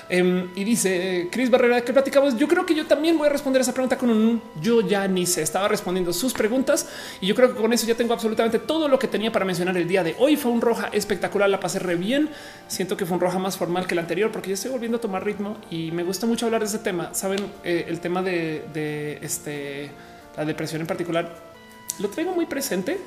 Em, 0.08 0.48
y 0.56 0.64
dice 0.64 1.28
Cris 1.30 1.50
Barrera 1.50 1.82
que 1.82 1.92
platicamos. 1.92 2.38
Yo 2.38 2.48
creo 2.48 2.64
que 2.64 2.74
yo 2.74 2.86
también 2.86 3.18
voy 3.18 3.26
a 3.26 3.30
responder 3.30 3.60
esa 3.60 3.74
pregunta 3.74 3.98
con 3.98 4.08
un 4.08 4.42
yo 4.62 4.80
ya 4.80 5.06
ni 5.06 5.26
se 5.26 5.42
estaba 5.42 5.68
respondiendo 5.68 6.14
sus 6.14 6.32
preguntas 6.32 6.88
y 7.20 7.26
yo 7.26 7.34
creo 7.34 7.54
que 7.54 7.60
con 7.60 7.74
eso 7.74 7.86
ya 7.86 7.94
tengo 7.94 8.14
absolutamente 8.14 8.58
todo 8.58 8.88
lo 8.88 8.98
que 8.98 9.06
tenía 9.06 9.30
para 9.30 9.44
mencionar 9.44 9.76
el 9.76 9.86
día 9.86 10.02
de 10.02 10.16
hoy. 10.18 10.36
Fue 10.36 10.50
un 10.50 10.62
roja 10.62 10.88
espectacular, 10.92 11.50
la 11.50 11.60
pasé 11.60 11.78
re 11.78 11.96
bien. 11.96 12.30
Siento 12.68 12.96
que 12.96 13.04
fue 13.04 13.16
un 13.16 13.20
roja 13.20 13.38
más 13.38 13.58
formal 13.58 13.86
que 13.86 13.92
el 13.92 13.98
anterior 13.98 14.32
porque 14.32 14.48
ya 14.48 14.54
estoy 14.54 14.70
volviendo 14.70 14.96
a 14.96 15.00
tomar 15.00 15.26
ritmo 15.26 15.58
y 15.70 15.90
me 15.90 16.04
gusta 16.04 16.26
mucho 16.26 16.46
hablar 16.46 16.62
de 16.62 16.68
ese 16.68 16.78
tema. 16.78 17.12
Saben, 17.12 17.40
eh, 17.64 17.84
el 17.86 18.00
tema 18.00 18.22
de, 18.22 18.64
de 18.72 19.18
este, 19.20 19.90
la 20.38 20.46
depresión 20.46 20.80
en 20.80 20.86
particular 20.86 21.52
lo 21.98 22.08
traigo 22.08 22.34
muy 22.34 22.46
presente 22.46 22.98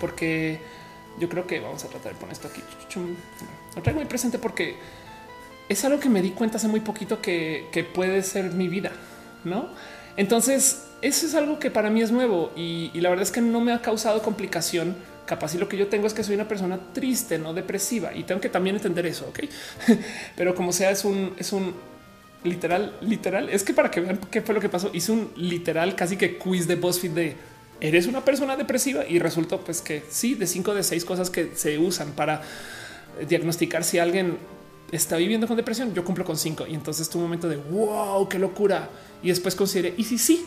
porque 0.00 0.58
yo 1.20 1.28
creo 1.28 1.46
que 1.46 1.60
vamos 1.60 1.84
a 1.84 1.88
tratar 1.88 2.14
de 2.14 2.18
poner 2.18 2.32
esto 2.32 2.48
aquí. 2.48 2.62
Lo 3.76 3.82
traigo 3.82 4.00
muy 4.00 4.08
presente 4.08 4.38
porque 4.38 4.76
es 5.68 5.84
algo 5.84 6.00
que 6.00 6.08
me 6.08 6.22
di 6.22 6.30
cuenta 6.30 6.56
hace 6.56 6.66
muy 6.66 6.80
poquito 6.80 7.20
que, 7.20 7.88
puede 7.94 8.22
ser 8.22 8.52
mi 8.52 8.68
vida, 8.68 8.90
¿no? 9.44 9.68
Entonces, 10.16 10.86
eso 11.02 11.26
es 11.26 11.34
algo 11.34 11.58
que 11.58 11.70
para 11.70 11.90
mí 11.90 12.02
es 12.02 12.10
nuevo 12.10 12.50
y, 12.56 12.90
la 13.00 13.10
verdad 13.10 13.22
es 13.22 13.30
que 13.30 13.40
no 13.40 13.60
me 13.60 13.72
ha 13.72 13.80
causado 13.80 14.22
complicación. 14.22 14.96
Capaz 15.26 15.54
y 15.54 15.58
lo 15.58 15.68
que 15.68 15.76
yo 15.76 15.86
tengo 15.86 16.08
es 16.08 16.14
que 16.14 16.24
soy 16.24 16.34
una 16.34 16.48
persona 16.48 16.80
triste, 16.92 17.38
no 17.38 17.54
depresiva 17.54 18.12
y 18.12 18.24
tengo 18.24 18.40
que 18.40 18.48
también 18.48 18.74
entender 18.74 19.06
eso. 19.06 19.26
Ok, 19.28 19.44
pero 20.36 20.56
como 20.56 20.72
sea, 20.72 20.90
es 20.90 21.04
un, 21.04 21.34
es 21.38 21.52
un 21.52 21.72
literal, 22.42 22.96
literal. 23.00 23.48
Es 23.48 23.62
que 23.62 23.72
para 23.72 23.92
que 23.92 24.00
vean 24.00 24.18
qué 24.28 24.42
fue 24.42 24.56
lo 24.56 24.60
que 24.60 24.68
pasó, 24.68 24.90
hice 24.92 25.12
un 25.12 25.30
literal 25.36 25.94
casi 25.94 26.16
que 26.16 26.36
quiz 26.36 26.66
de 26.66 26.74
BuzzFeed 26.74 27.10
de 27.12 27.36
eres 27.80 28.06
una 28.06 28.24
persona 28.24 28.56
depresiva 28.56 29.06
y 29.06 29.18
resultó 29.18 29.60
pues 29.60 29.80
que 29.80 30.04
sí, 30.10 30.34
de 30.34 30.46
cinco 30.46 30.74
de 30.74 30.82
seis 30.82 31.04
cosas 31.04 31.30
que 31.30 31.52
se 31.54 31.78
usan 31.78 32.12
para 32.12 32.42
diagnosticar 33.28 33.84
si 33.84 33.98
alguien 33.98 34.38
está 34.92 35.16
viviendo 35.16 35.46
con 35.46 35.56
depresión, 35.56 35.94
yo 35.94 36.04
cumplo 36.04 36.24
con 36.24 36.36
cinco 36.36 36.66
y 36.66 36.74
entonces 36.74 37.08
tu 37.08 37.18
momento 37.18 37.48
de 37.48 37.56
wow, 37.56 38.28
qué 38.28 38.38
locura. 38.38 38.88
Y 39.22 39.28
después 39.28 39.54
considere 39.54 39.94
y 39.96 40.04
si 40.04 40.18
sí, 40.18 40.46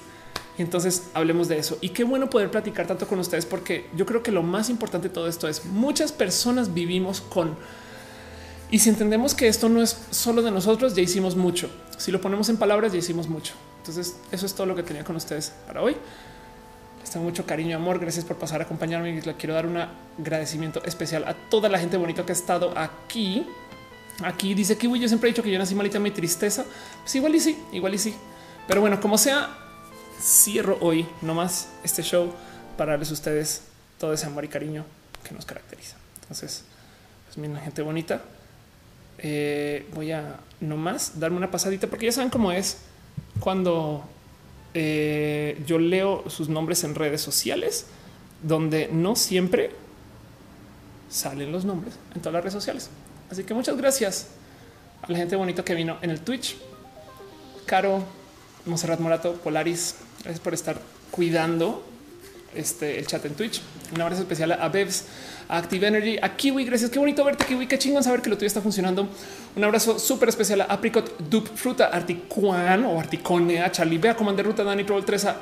y 0.57 0.61
entonces 0.61 1.03
hablemos 1.13 1.47
de 1.47 1.57
eso. 1.57 1.77
Y 1.81 1.89
qué 1.89 2.03
bueno 2.03 2.29
poder 2.29 2.51
platicar 2.51 2.87
tanto 2.87 3.07
con 3.07 3.19
ustedes, 3.19 3.45
porque 3.45 3.87
yo 3.95 4.05
creo 4.05 4.21
que 4.21 4.31
lo 4.31 4.43
más 4.43 4.69
importante 4.69 5.07
de 5.07 5.13
todo 5.13 5.27
esto 5.27 5.47
es 5.47 5.65
muchas 5.65 6.11
personas 6.11 6.73
vivimos 6.73 7.21
con. 7.21 7.55
Y 8.69 8.79
si 8.79 8.89
entendemos 8.89 9.35
que 9.35 9.47
esto 9.47 9.69
no 9.69 9.81
es 9.81 9.97
solo 10.11 10.41
de 10.41 10.51
nosotros, 10.51 10.95
ya 10.95 11.01
hicimos 11.01 11.35
mucho. 11.35 11.69
Si 11.97 12.11
lo 12.11 12.21
ponemos 12.21 12.49
en 12.49 12.57
palabras, 12.57 12.91
ya 12.91 12.99
hicimos 12.99 13.27
mucho. 13.27 13.53
Entonces, 13.77 14.15
eso 14.31 14.45
es 14.45 14.53
todo 14.53 14.65
lo 14.65 14.75
que 14.75 14.83
tenía 14.83 15.03
con 15.03 15.15
ustedes 15.15 15.53
para 15.67 15.81
hoy. 15.81 15.95
Mucho 17.19 17.45
cariño 17.45 17.77
amor. 17.77 17.99
Gracias 17.99 18.25
por 18.25 18.37
pasar 18.37 18.61
a 18.61 18.65
acompañarme. 18.65 19.21
Le 19.21 19.33
quiero 19.35 19.53
dar 19.53 19.65
un 19.65 19.77
agradecimiento 19.77 20.83
especial 20.85 21.23
a 21.25 21.33
toda 21.33 21.69
la 21.69 21.79
gente 21.79 21.97
bonita 21.97 22.25
que 22.25 22.31
ha 22.31 22.35
estado 22.35 22.77
aquí. 22.77 23.45
Aquí 24.23 24.53
dice 24.53 24.77
que 24.77 24.87
yo 24.87 25.07
siempre 25.07 25.29
he 25.29 25.33
dicho 25.33 25.43
que 25.43 25.51
yo 25.51 25.59
nací 25.59 25.75
malita 25.75 25.99
mi 25.99 26.11
tristeza. 26.11 26.65
Pues 27.01 27.15
igual 27.15 27.35
y 27.35 27.39
sí, 27.39 27.57
igual 27.71 27.93
y 27.93 27.97
sí. 27.97 28.15
Pero 28.67 28.81
bueno, 28.81 28.99
como 28.99 29.17
sea, 29.17 29.49
cierro 30.21 30.77
hoy 30.81 31.07
nomás 31.21 31.69
este 31.83 32.03
show 32.03 32.33
para 32.77 32.93
darles 32.93 33.09
a 33.09 33.13
ustedes 33.13 33.63
todo 33.99 34.13
ese 34.13 34.25
amor 34.25 34.45
y 34.45 34.47
cariño 34.47 34.85
que 35.23 35.33
nos 35.33 35.45
caracteriza. 35.45 35.95
Entonces, 36.21 36.63
pues 37.33 37.63
gente 37.63 37.81
bonita, 37.81 38.21
eh, 39.17 39.87
voy 39.93 40.11
a 40.11 40.39
nomás 40.59 41.19
darme 41.19 41.37
una 41.37 41.51
pasadita 41.51 41.87
porque 41.87 42.05
ya 42.05 42.11
saben 42.11 42.29
cómo 42.29 42.51
es 42.51 42.77
cuando 43.39 44.03
eh, 44.73 45.61
yo 45.65 45.79
leo 45.79 46.29
sus 46.29 46.49
nombres 46.49 46.83
en 46.83 46.95
redes 46.95 47.21
sociales, 47.21 47.87
donde 48.41 48.89
no 48.91 49.15
siempre 49.15 49.71
salen 51.09 51.51
los 51.51 51.65
nombres 51.65 51.95
en 52.15 52.21
todas 52.21 52.33
las 52.33 52.43
redes 52.43 52.53
sociales. 52.53 52.89
Así 53.29 53.43
que 53.43 53.53
muchas 53.53 53.77
gracias 53.77 54.29
a 55.01 55.11
la 55.11 55.17
gente 55.17 55.35
bonita 55.35 55.63
que 55.63 55.75
vino 55.75 55.97
en 56.01 56.09
el 56.09 56.21
Twitch. 56.21 56.57
Caro, 57.65 58.03
Monserrat 58.65 58.99
Morato, 58.99 59.33
Polaris, 59.35 59.95
Gracias 60.23 60.39
por 60.39 60.53
estar 60.53 60.79
cuidando 61.11 61.83
este, 62.55 62.97
el 62.97 63.05
chat 63.07 63.25
en 63.25 63.35
Twitch. 63.35 63.61
Un 63.93 63.99
abrazo 63.99 64.21
especial 64.21 64.53
a 64.53 64.69
Bevs, 64.69 65.03
a 65.09 65.32
Active 65.53 65.87
Energy, 65.87 66.17
a 66.21 66.35
Kiwi. 66.35 66.65
Gracias. 66.65 66.89
Qué 66.89 66.99
bonito 66.99 67.23
verte, 67.23 67.45
Kiwi. 67.45 67.67
Qué 67.67 67.77
chingón 67.77 68.03
saber 68.03 68.21
que 68.21 68.29
lo 68.29 68.35
tuyo 68.35 68.47
está 68.47 68.61
funcionando. 68.61 69.07
Un 69.55 69.63
abrazo 69.63 69.99
súper 69.99 70.29
especial 70.29 70.61
a 70.61 70.63
Apricot, 70.65 71.15
Dup, 71.29 71.47
Fruta, 71.55 71.85
Articuan 71.85 72.85
o 72.85 72.99
Articone, 72.99 73.61
a 73.61 73.71
Charlie, 73.71 73.99
Bea, 73.99 74.15
Commander 74.15 74.43
Ruta, 74.43 74.63
Dani, 74.63 74.83
Troll 74.83 75.05
3, 75.05 75.25
a 75.25 75.37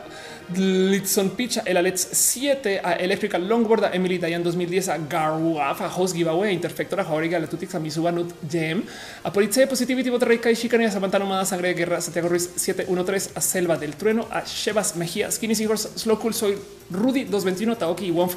Litson 0.54 1.30
Picha, 1.30 1.64
el 1.66 1.78
Alex 1.78 2.10
7, 2.12 2.82
a 2.84 2.94
Electrical 2.94 3.48
Longboard, 3.48 3.86
a 3.86 3.92
Emily 3.94 4.18
Dayan 4.18 4.44
2010, 4.44 4.90
a 4.90 4.98
Garwaf, 4.98 5.80
a 5.80 5.88
Host 5.88 6.14
Giveaway, 6.14 6.50
a 6.50 6.52
Interfector, 6.52 7.00
a 7.00 7.06
Jauriga, 7.06 7.38
a 7.38 7.40
la 7.40 7.48
Tutix, 7.48 7.74
a 7.74 7.80
Misuba 7.80 8.12
Nut 8.12 8.34
Gem, 8.50 8.84
a 9.24 9.32
Politze, 9.32 9.66
Positivity, 9.66 10.10
Boterrey, 10.10 10.40
Kai 10.40 10.56
Shikani, 10.56 10.86
a 10.86 10.92
Samantha 10.92 11.18
Nomada, 11.18 11.46
Sangre 11.46 11.70
de 11.70 11.74
Guerra, 11.76 12.02
Santiago 12.02 12.28
Ruiz 12.28 12.52
713, 12.58 13.32
a 13.36 13.40
Selva 13.40 13.78
del 13.78 13.96
Trueno, 13.96 14.28
a 14.30 14.44
Shevas 14.44 14.98
Mejía, 14.98 15.32
Skinny 15.32 15.56
Seahorse, 15.56 15.98
Slow 15.98 16.20
Cool, 16.20 16.34
Soy 16.34 16.58
Rudy 16.90 17.24
221, 17.24 17.78
Taoki 17.78 18.08
y 18.08 18.12
Wonf 18.12 18.36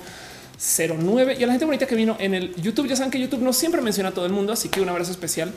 09 0.59 1.37
y 1.39 1.43
a 1.43 1.47
la 1.47 1.53
gente 1.53 1.65
bonita 1.65 1.87
que 1.87 1.95
vino 1.95 2.17
en 2.19 2.35
el 2.35 2.55
YouTube. 2.57 2.89
Ya 2.89 2.97
saben 2.97 3.11
que 3.11 3.21
YouTube 3.21 3.43
no 3.43 3.53
siempre 3.53 3.81
menciona 3.81 4.11
a 4.11 4.13
todo 4.13 4.27
el 4.27 4.33
mundo, 4.33 4.53
así 4.53 4.69
que 4.69 4.81
un 4.81 4.89
abrazo 4.89 5.11
especial 5.11 5.53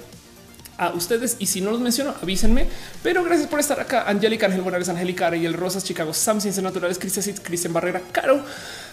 a 0.77 0.89
ustedes. 0.91 1.37
Y 1.39 1.47
si 1.47 1.61
no 1.61 1.71
los 1.71 1.79
menciono, 1.79 2.13
avísenme. 2.21 2.67
Pero 3.03 3.23
gracias 3.23 3.47
por 3.47 3.59
estar 3.59 3.79
acá. 3.79 4.03
Angélica, 4.07 4.45
Ángel 4.45 4.61
Morales, 4.61 4.89
Angélica 4.89 5.35
y 5.35 5.45
el 5.45 5.53
Rosas, 5.53 5.83
Chicago, 5.83 6.13
Sam, 6.13 6.41
Ciencias 6.41 6.63
Naturales, 6.63 6.99
Cristian, 6.99 7.35
Cristian 7.37 7.73
Barrera, 7.73 8.01
Caro, 8.11 8.43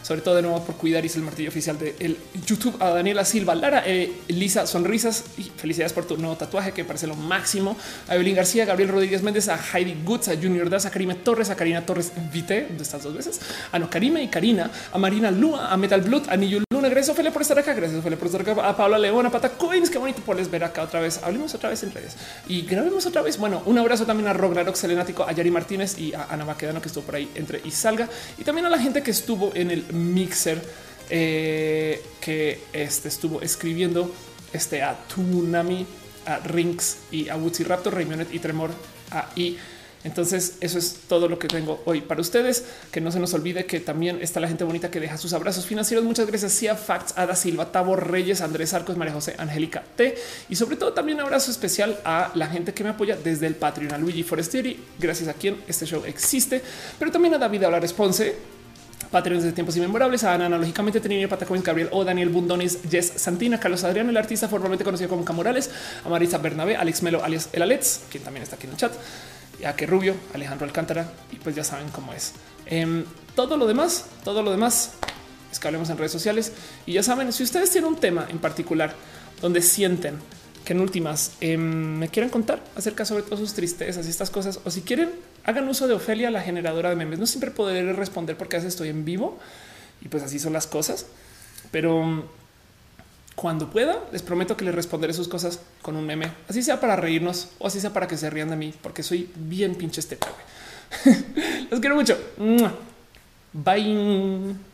sobre 0.02 0.20
todo 0.20 0.36
de 0.36 0.42
nuevo 0.42 0.62
por 0.64 0.76
cuidar 0.76 1.04
y 1.04 1.06
es 1.06 1.16
el 1.16 1.22
martillo 1.22 1.48
oficial 1.48 1.78
de 1.78 1.94
el 2.00 2.16
YouTube, 2.46 2.76
a 2.80 2.90
Daniela 2.90 3.24
Silva, 3.24 3.54
Lara, 3.54 3.82
eh, 3.86 4.12
Lisa, 4.28 4.66
sonrisas 4.66 5.24
y 5.38 5.44
felicidades 5.44 5.92
por 5.92 6.06
tu 6.06 6.16
nuevo 6.16 6.36
tatuaje 6.36 6.72
que 6.72 6.84
parece 6.84 7.06
lo 7.06 7.14
máximo. 7.14 7.76
A 8.08 8.14
Evelyn 8.14 8.36
García, 8.36 8.64
Gabriel 8.64 8.90
Rodríguez 8.90 9.22
Méndez, 9.22 9.48
a 9.48 9.58
Heidi 9.58 9.96
Goods, 10.04 10.28
a 10.28 10.36
Junior 10.36 10.68
Das, 10.68 10.86
a 10.86 10.90
Karime 10.90 11.14
Torres, 11.14 11.50
a 11.50 11.56
Karina 11.56 11.84
Torres 11.84 12.12
Vite, 12.32 12.68
de 12.76 12.82
estas 12.82 13.02
dos 13.02 13.14
veces, 13.14 13.40
a 13.72 13.78
No 13.78 13.90
Karime 13.90 14.22
y 14.22 14.28
Karina, 14.28 14.70
a 14.92 14.98
Marina 14.98 15.30
Lua, 15.30 15.72
a 15.72 15.76
Metal 15.76 16.00
Blood, 16.00 16.28
a 16.28 16.36
Niyu 16.36 16.64
Luna. 16.84 16.94
Gracias, 16.94 17.14
Ophelia, 17.14 17.32
por 17.32 17.42
estar 17.42 17.58
acá. 17.58 17.72
Gracias, 17.72 17.98
Ophelia, 17.98 18.18
por 18.18 18.26
estar 18.26 18.40
acá. 18.40 18.68
A 18.68 18.76
Paula 18.76 18.98
León, 18.98 19.26
a 19.26 19.30
Pata 19.30 19.50
Coins. 19.50 19.90
Qué 19.90 19.98
bonito 19.98 20.22
poderles 20.22 20.50
ver 20.50 20.64
acá 20.64 20.82
otra 20.82 21.00
vez. 21.00 21.20
Hablemos 21.22 21.54
otra 21.54 21.70
vez 21.70 21.82
en 21.82 21.92
redes 21.92 22.16
y 22.46 22.62
grabemos 22.62 23.06
otra 23.06 23.22
vez. 23.22 23.38
Bueno, 23.38 23.62
un 23.66 23.78
abrazo 23.78 24.04
también 24.04 24.28
a 24.28 24.32
Roglarox 24.32 24.78
Selenático, 24.78 25.24
a 25.24 25.32
Yari 25.32 25.50
Martínez 25.50 25.98
y 25.98 26.12
a 26.14 26.26
Ana 26.30 26.44
Baquedano 26.44 26.80
que 26.80 26.88
estuvo 26.88 27.04
por 27.04 27.16
ahí 27.16 27.30
entre 27.34 27.60
y 27.64 27.70
salga. 27.70 28.08
Y 28.38 28.44
también 28.44 28.66
a 28.66 28.70
la 28.70 28.78
gente 28.78 29.02
que 29.02 29.10
estuvo 29.10 29.52
en 29.54 29.70
el 29.70 29.84
mixer 29.92 30.62
eh, 31.10 32.02
que 32.20 32.60
este 32.72 33.08
estuvo 33.08 33.40
escribiendo 33.40 34.14
este 34.52 34.82
a 34.82 34.96
Tunami, 35.06 35.86
a 36.26 36.38
Rinks 36.38 36.98
y 37.10 37.28
a 37.28 37.36
Woodsy 37.36 37.64
Raptor, 37.64 37.94
Raymond 37.94 38.26
y 38.32 38.38
Tremor. 38.38 38.70
y 39.36 39.56
entonces 40.04 40.58
eso 40.60 40.78
es 40.78 40.98
todo 41.08 41.28
lo 41.28 41.38
que 41.38 41.48
tengo 41.48 41.82
hoy 41.86 42.02
para 42.02 42.20
ustedes. 42.20 42.64
Que 42.92 43.00
no 43.00 43.10
se 43.10 43.18
nos 43.18 43.32
olvide 43.34 43.64
que 43.64 43.80
también 43.80 44.18
está 44.20 44.38
la 44.38 44.48
gente 44.48 44.62
bonita 44.62 44.90
que 44.90 45.00
deja 45.00 45.16
sus 45.16 45.32
abrazos 45.32 45.66
financieros. 45.66 46.04
Muchas 46.04 46.26
gracias. 46.26 46.52
Cia 46.52 46.76
Facts, 46.76 47.14
Ada 47.16 47.34
Silva, 47.34 47.72
Tabo 47.72 47.96
Reyes, 47.96 48.42
Andrés 48.42 48.74
Arcos, 48.74 48.96
María 48.96 49.14
José, 49.14 49.34
Angélica 49.38 49.82
T. 49.96 50.14
Y 50.48 50.56
sobre 50.56 50.76
todo 50.76 50.92
también 50.92 51.18
un 51.18 51.24
abrazo 51.24 51.50
especial 51.50 51.98
a 52.04 52.30
la 52.34 52.46
gente 52.46 52.74
que 52.74 52.84
me 52.84 52.90
apoya 52.90 53.16
desde 53.16 53.46
el 53.46 53.54
Patreon, 53.54 53.92
a 53.92 53.98
Luigi 53.98 54.22
Forestieri, 54.22 54.78
gracias 54.98 55.28
a 55.28 55.34
quien 55.34 55.56
este 55.66 55.86
show 55.86 56.02
existe, 56.06 56.62
pero 56.98 57.10
también 57.10 57.34
a 57.34 57.38
David 57.38 57.64
Hablar 57.64 57.82
Response, 57.82 58.34
Patreons 59.10 59.44
de 59.44 59.52
tiempos 59.52 59.76
inmemorables, 59.76 60.24
a 60.24 60.34
Ana, 60.34 60.46
analógicamente, 60.46 61.00
Trinidad 61.00 61.28
Patacoins, 61.28 61.64
Gabriel 61.64 61.88
O, 61.92 62.04
Daniel 62.04 62.28
Bundonis, 62.28 62.78
Jess 62.90 63.12
Santina, 63.16 63.60
Carlos 63.60 63.84
Adrián, 63.84 64.08
el 64.08 64.16
artista 64.16 64.48
formalmente 64.48 64.84
conocido 64.84 65.08
como 65.08 65.24
Camorales, 65.24 65.70
a 66.04 66.08
Marisa 66.08 66.38
Bernabé, 66.38 66.76
Alex 66.76 67.02
Melo, 67.02 67.22
alias 67.22 67.48
El 67.52 67.62
Alex, 67.62 68.02
quien 68.10 68.24
también 68.24 68.42
está 68.42 68.56
aquí 68.56 68.66
en 68.66 68.72
el 68.72 68.76
chat, 68.76 68.92
a 69.64 69.76
que 69.76 69.86
Rubio, 69.86 70.14
Alejandro 70.34 70.66
Alcántara, 70.66 71.10
y 71.32 71.36
pues 71.36 71.54
ya 71.54 71.64
saben 71.64 71.88
cómo 71.90 72.12
es. 72.12 72.32
Em, 72.66 73.04
todo 73.34 73.56
lo 73.56 73.66
demás, 73.66 74.06
todo 74.24 74.42
lo 74.42 74.50
demás 74.50 74.92
es 75.50 75.58
que 75.58 75.68
hablemos 75.68 75.90
en 75.90 75.98
redes 75.98 76.12
sociales. 76.12 76.52
Y 76.86 76.94
ya 76.94 77.02
saben, 77.02 77.32
si 77.32 77.42
ustedes 77.42 77.70
tienen 77.70 77.88
un 77.88 77.96
tema 77.96 78.26
en 78.28 78.38
particular 78.38 78.94
donde 79.40 79.62
sienten 79.62 80.18
que 80.64 80.72
en 80.72 80.80
últimas 80.80 81.32
em, 81.40 81.98
me 81.98 82.08
quieran 82.08 82.30
contar 82.30 82.62
acerca 82.74 83.04
sobre 83.04 83.22
todo 83.22 83.36
sus 83.36 83.52
tristezas 83.52 84.06
y 84.06 84.10
estas 84.10 84.30
cosas, 84.30 84.60
o 84.64 84.70
si 84.70 84.80
quieren, 84.80 85.10
hagan 85.44 85.68
uso 85.68 85.86
de 85.86 85.94
Ofelia, 85.94 86.30
la 86.30 86.40
generadora 86.40 86.88
de 86.88 86.96
memes. 86.96 87.18
No 87.18 87.26
siempre 87.26 87.50
podré 87.50 87.92
responder 87.92 88.36
porque 88.36 88.56
a 88.56 88.60
estoy 88.60 88.88
en 88.88 89.04
vivo 89.04 89.38
y 90.00 90.08
pues 90.08 90.22
así 90.22 90.38
son 90.38 90.54
las 90.54 90.66
cosas, 90.66 91.06
pero 91.70 92.24
cuando 93.34 93.70
pueda, 93.70 93.98
les 94.12 94.22
prometo 94.22 94.56
que 94.56 94.64
les 94.64 94.74
responderé 94.74 95.12
sus 95.12 95.28
cosas 95.28 95.60
con 95.82 95.96
un 95.96 96.06
meme, 96.06 96.32
así 96.48 96.62
sea 96.62 96.80
para 96.80 96.96
reírnos 96.96 97.48
o 97.58 97.66
así 97.66 97.80
sea 97.80 97.92
para 97.92 98.06
que 98.06 98.16
se 98.16 98.30
rían 98.30 98.50
de 98.50 98.56
mí, 98.56 98.74
porque 98.80 99.02
soy 99.02 99.30
bien 99.34 99.74
pinche 99.74 100.00
este. 100.00 100.18
Los 101.70 101.80
quiero 101.80 101.96
mucho. 101.96 102.16
Bye. 103.52 104.73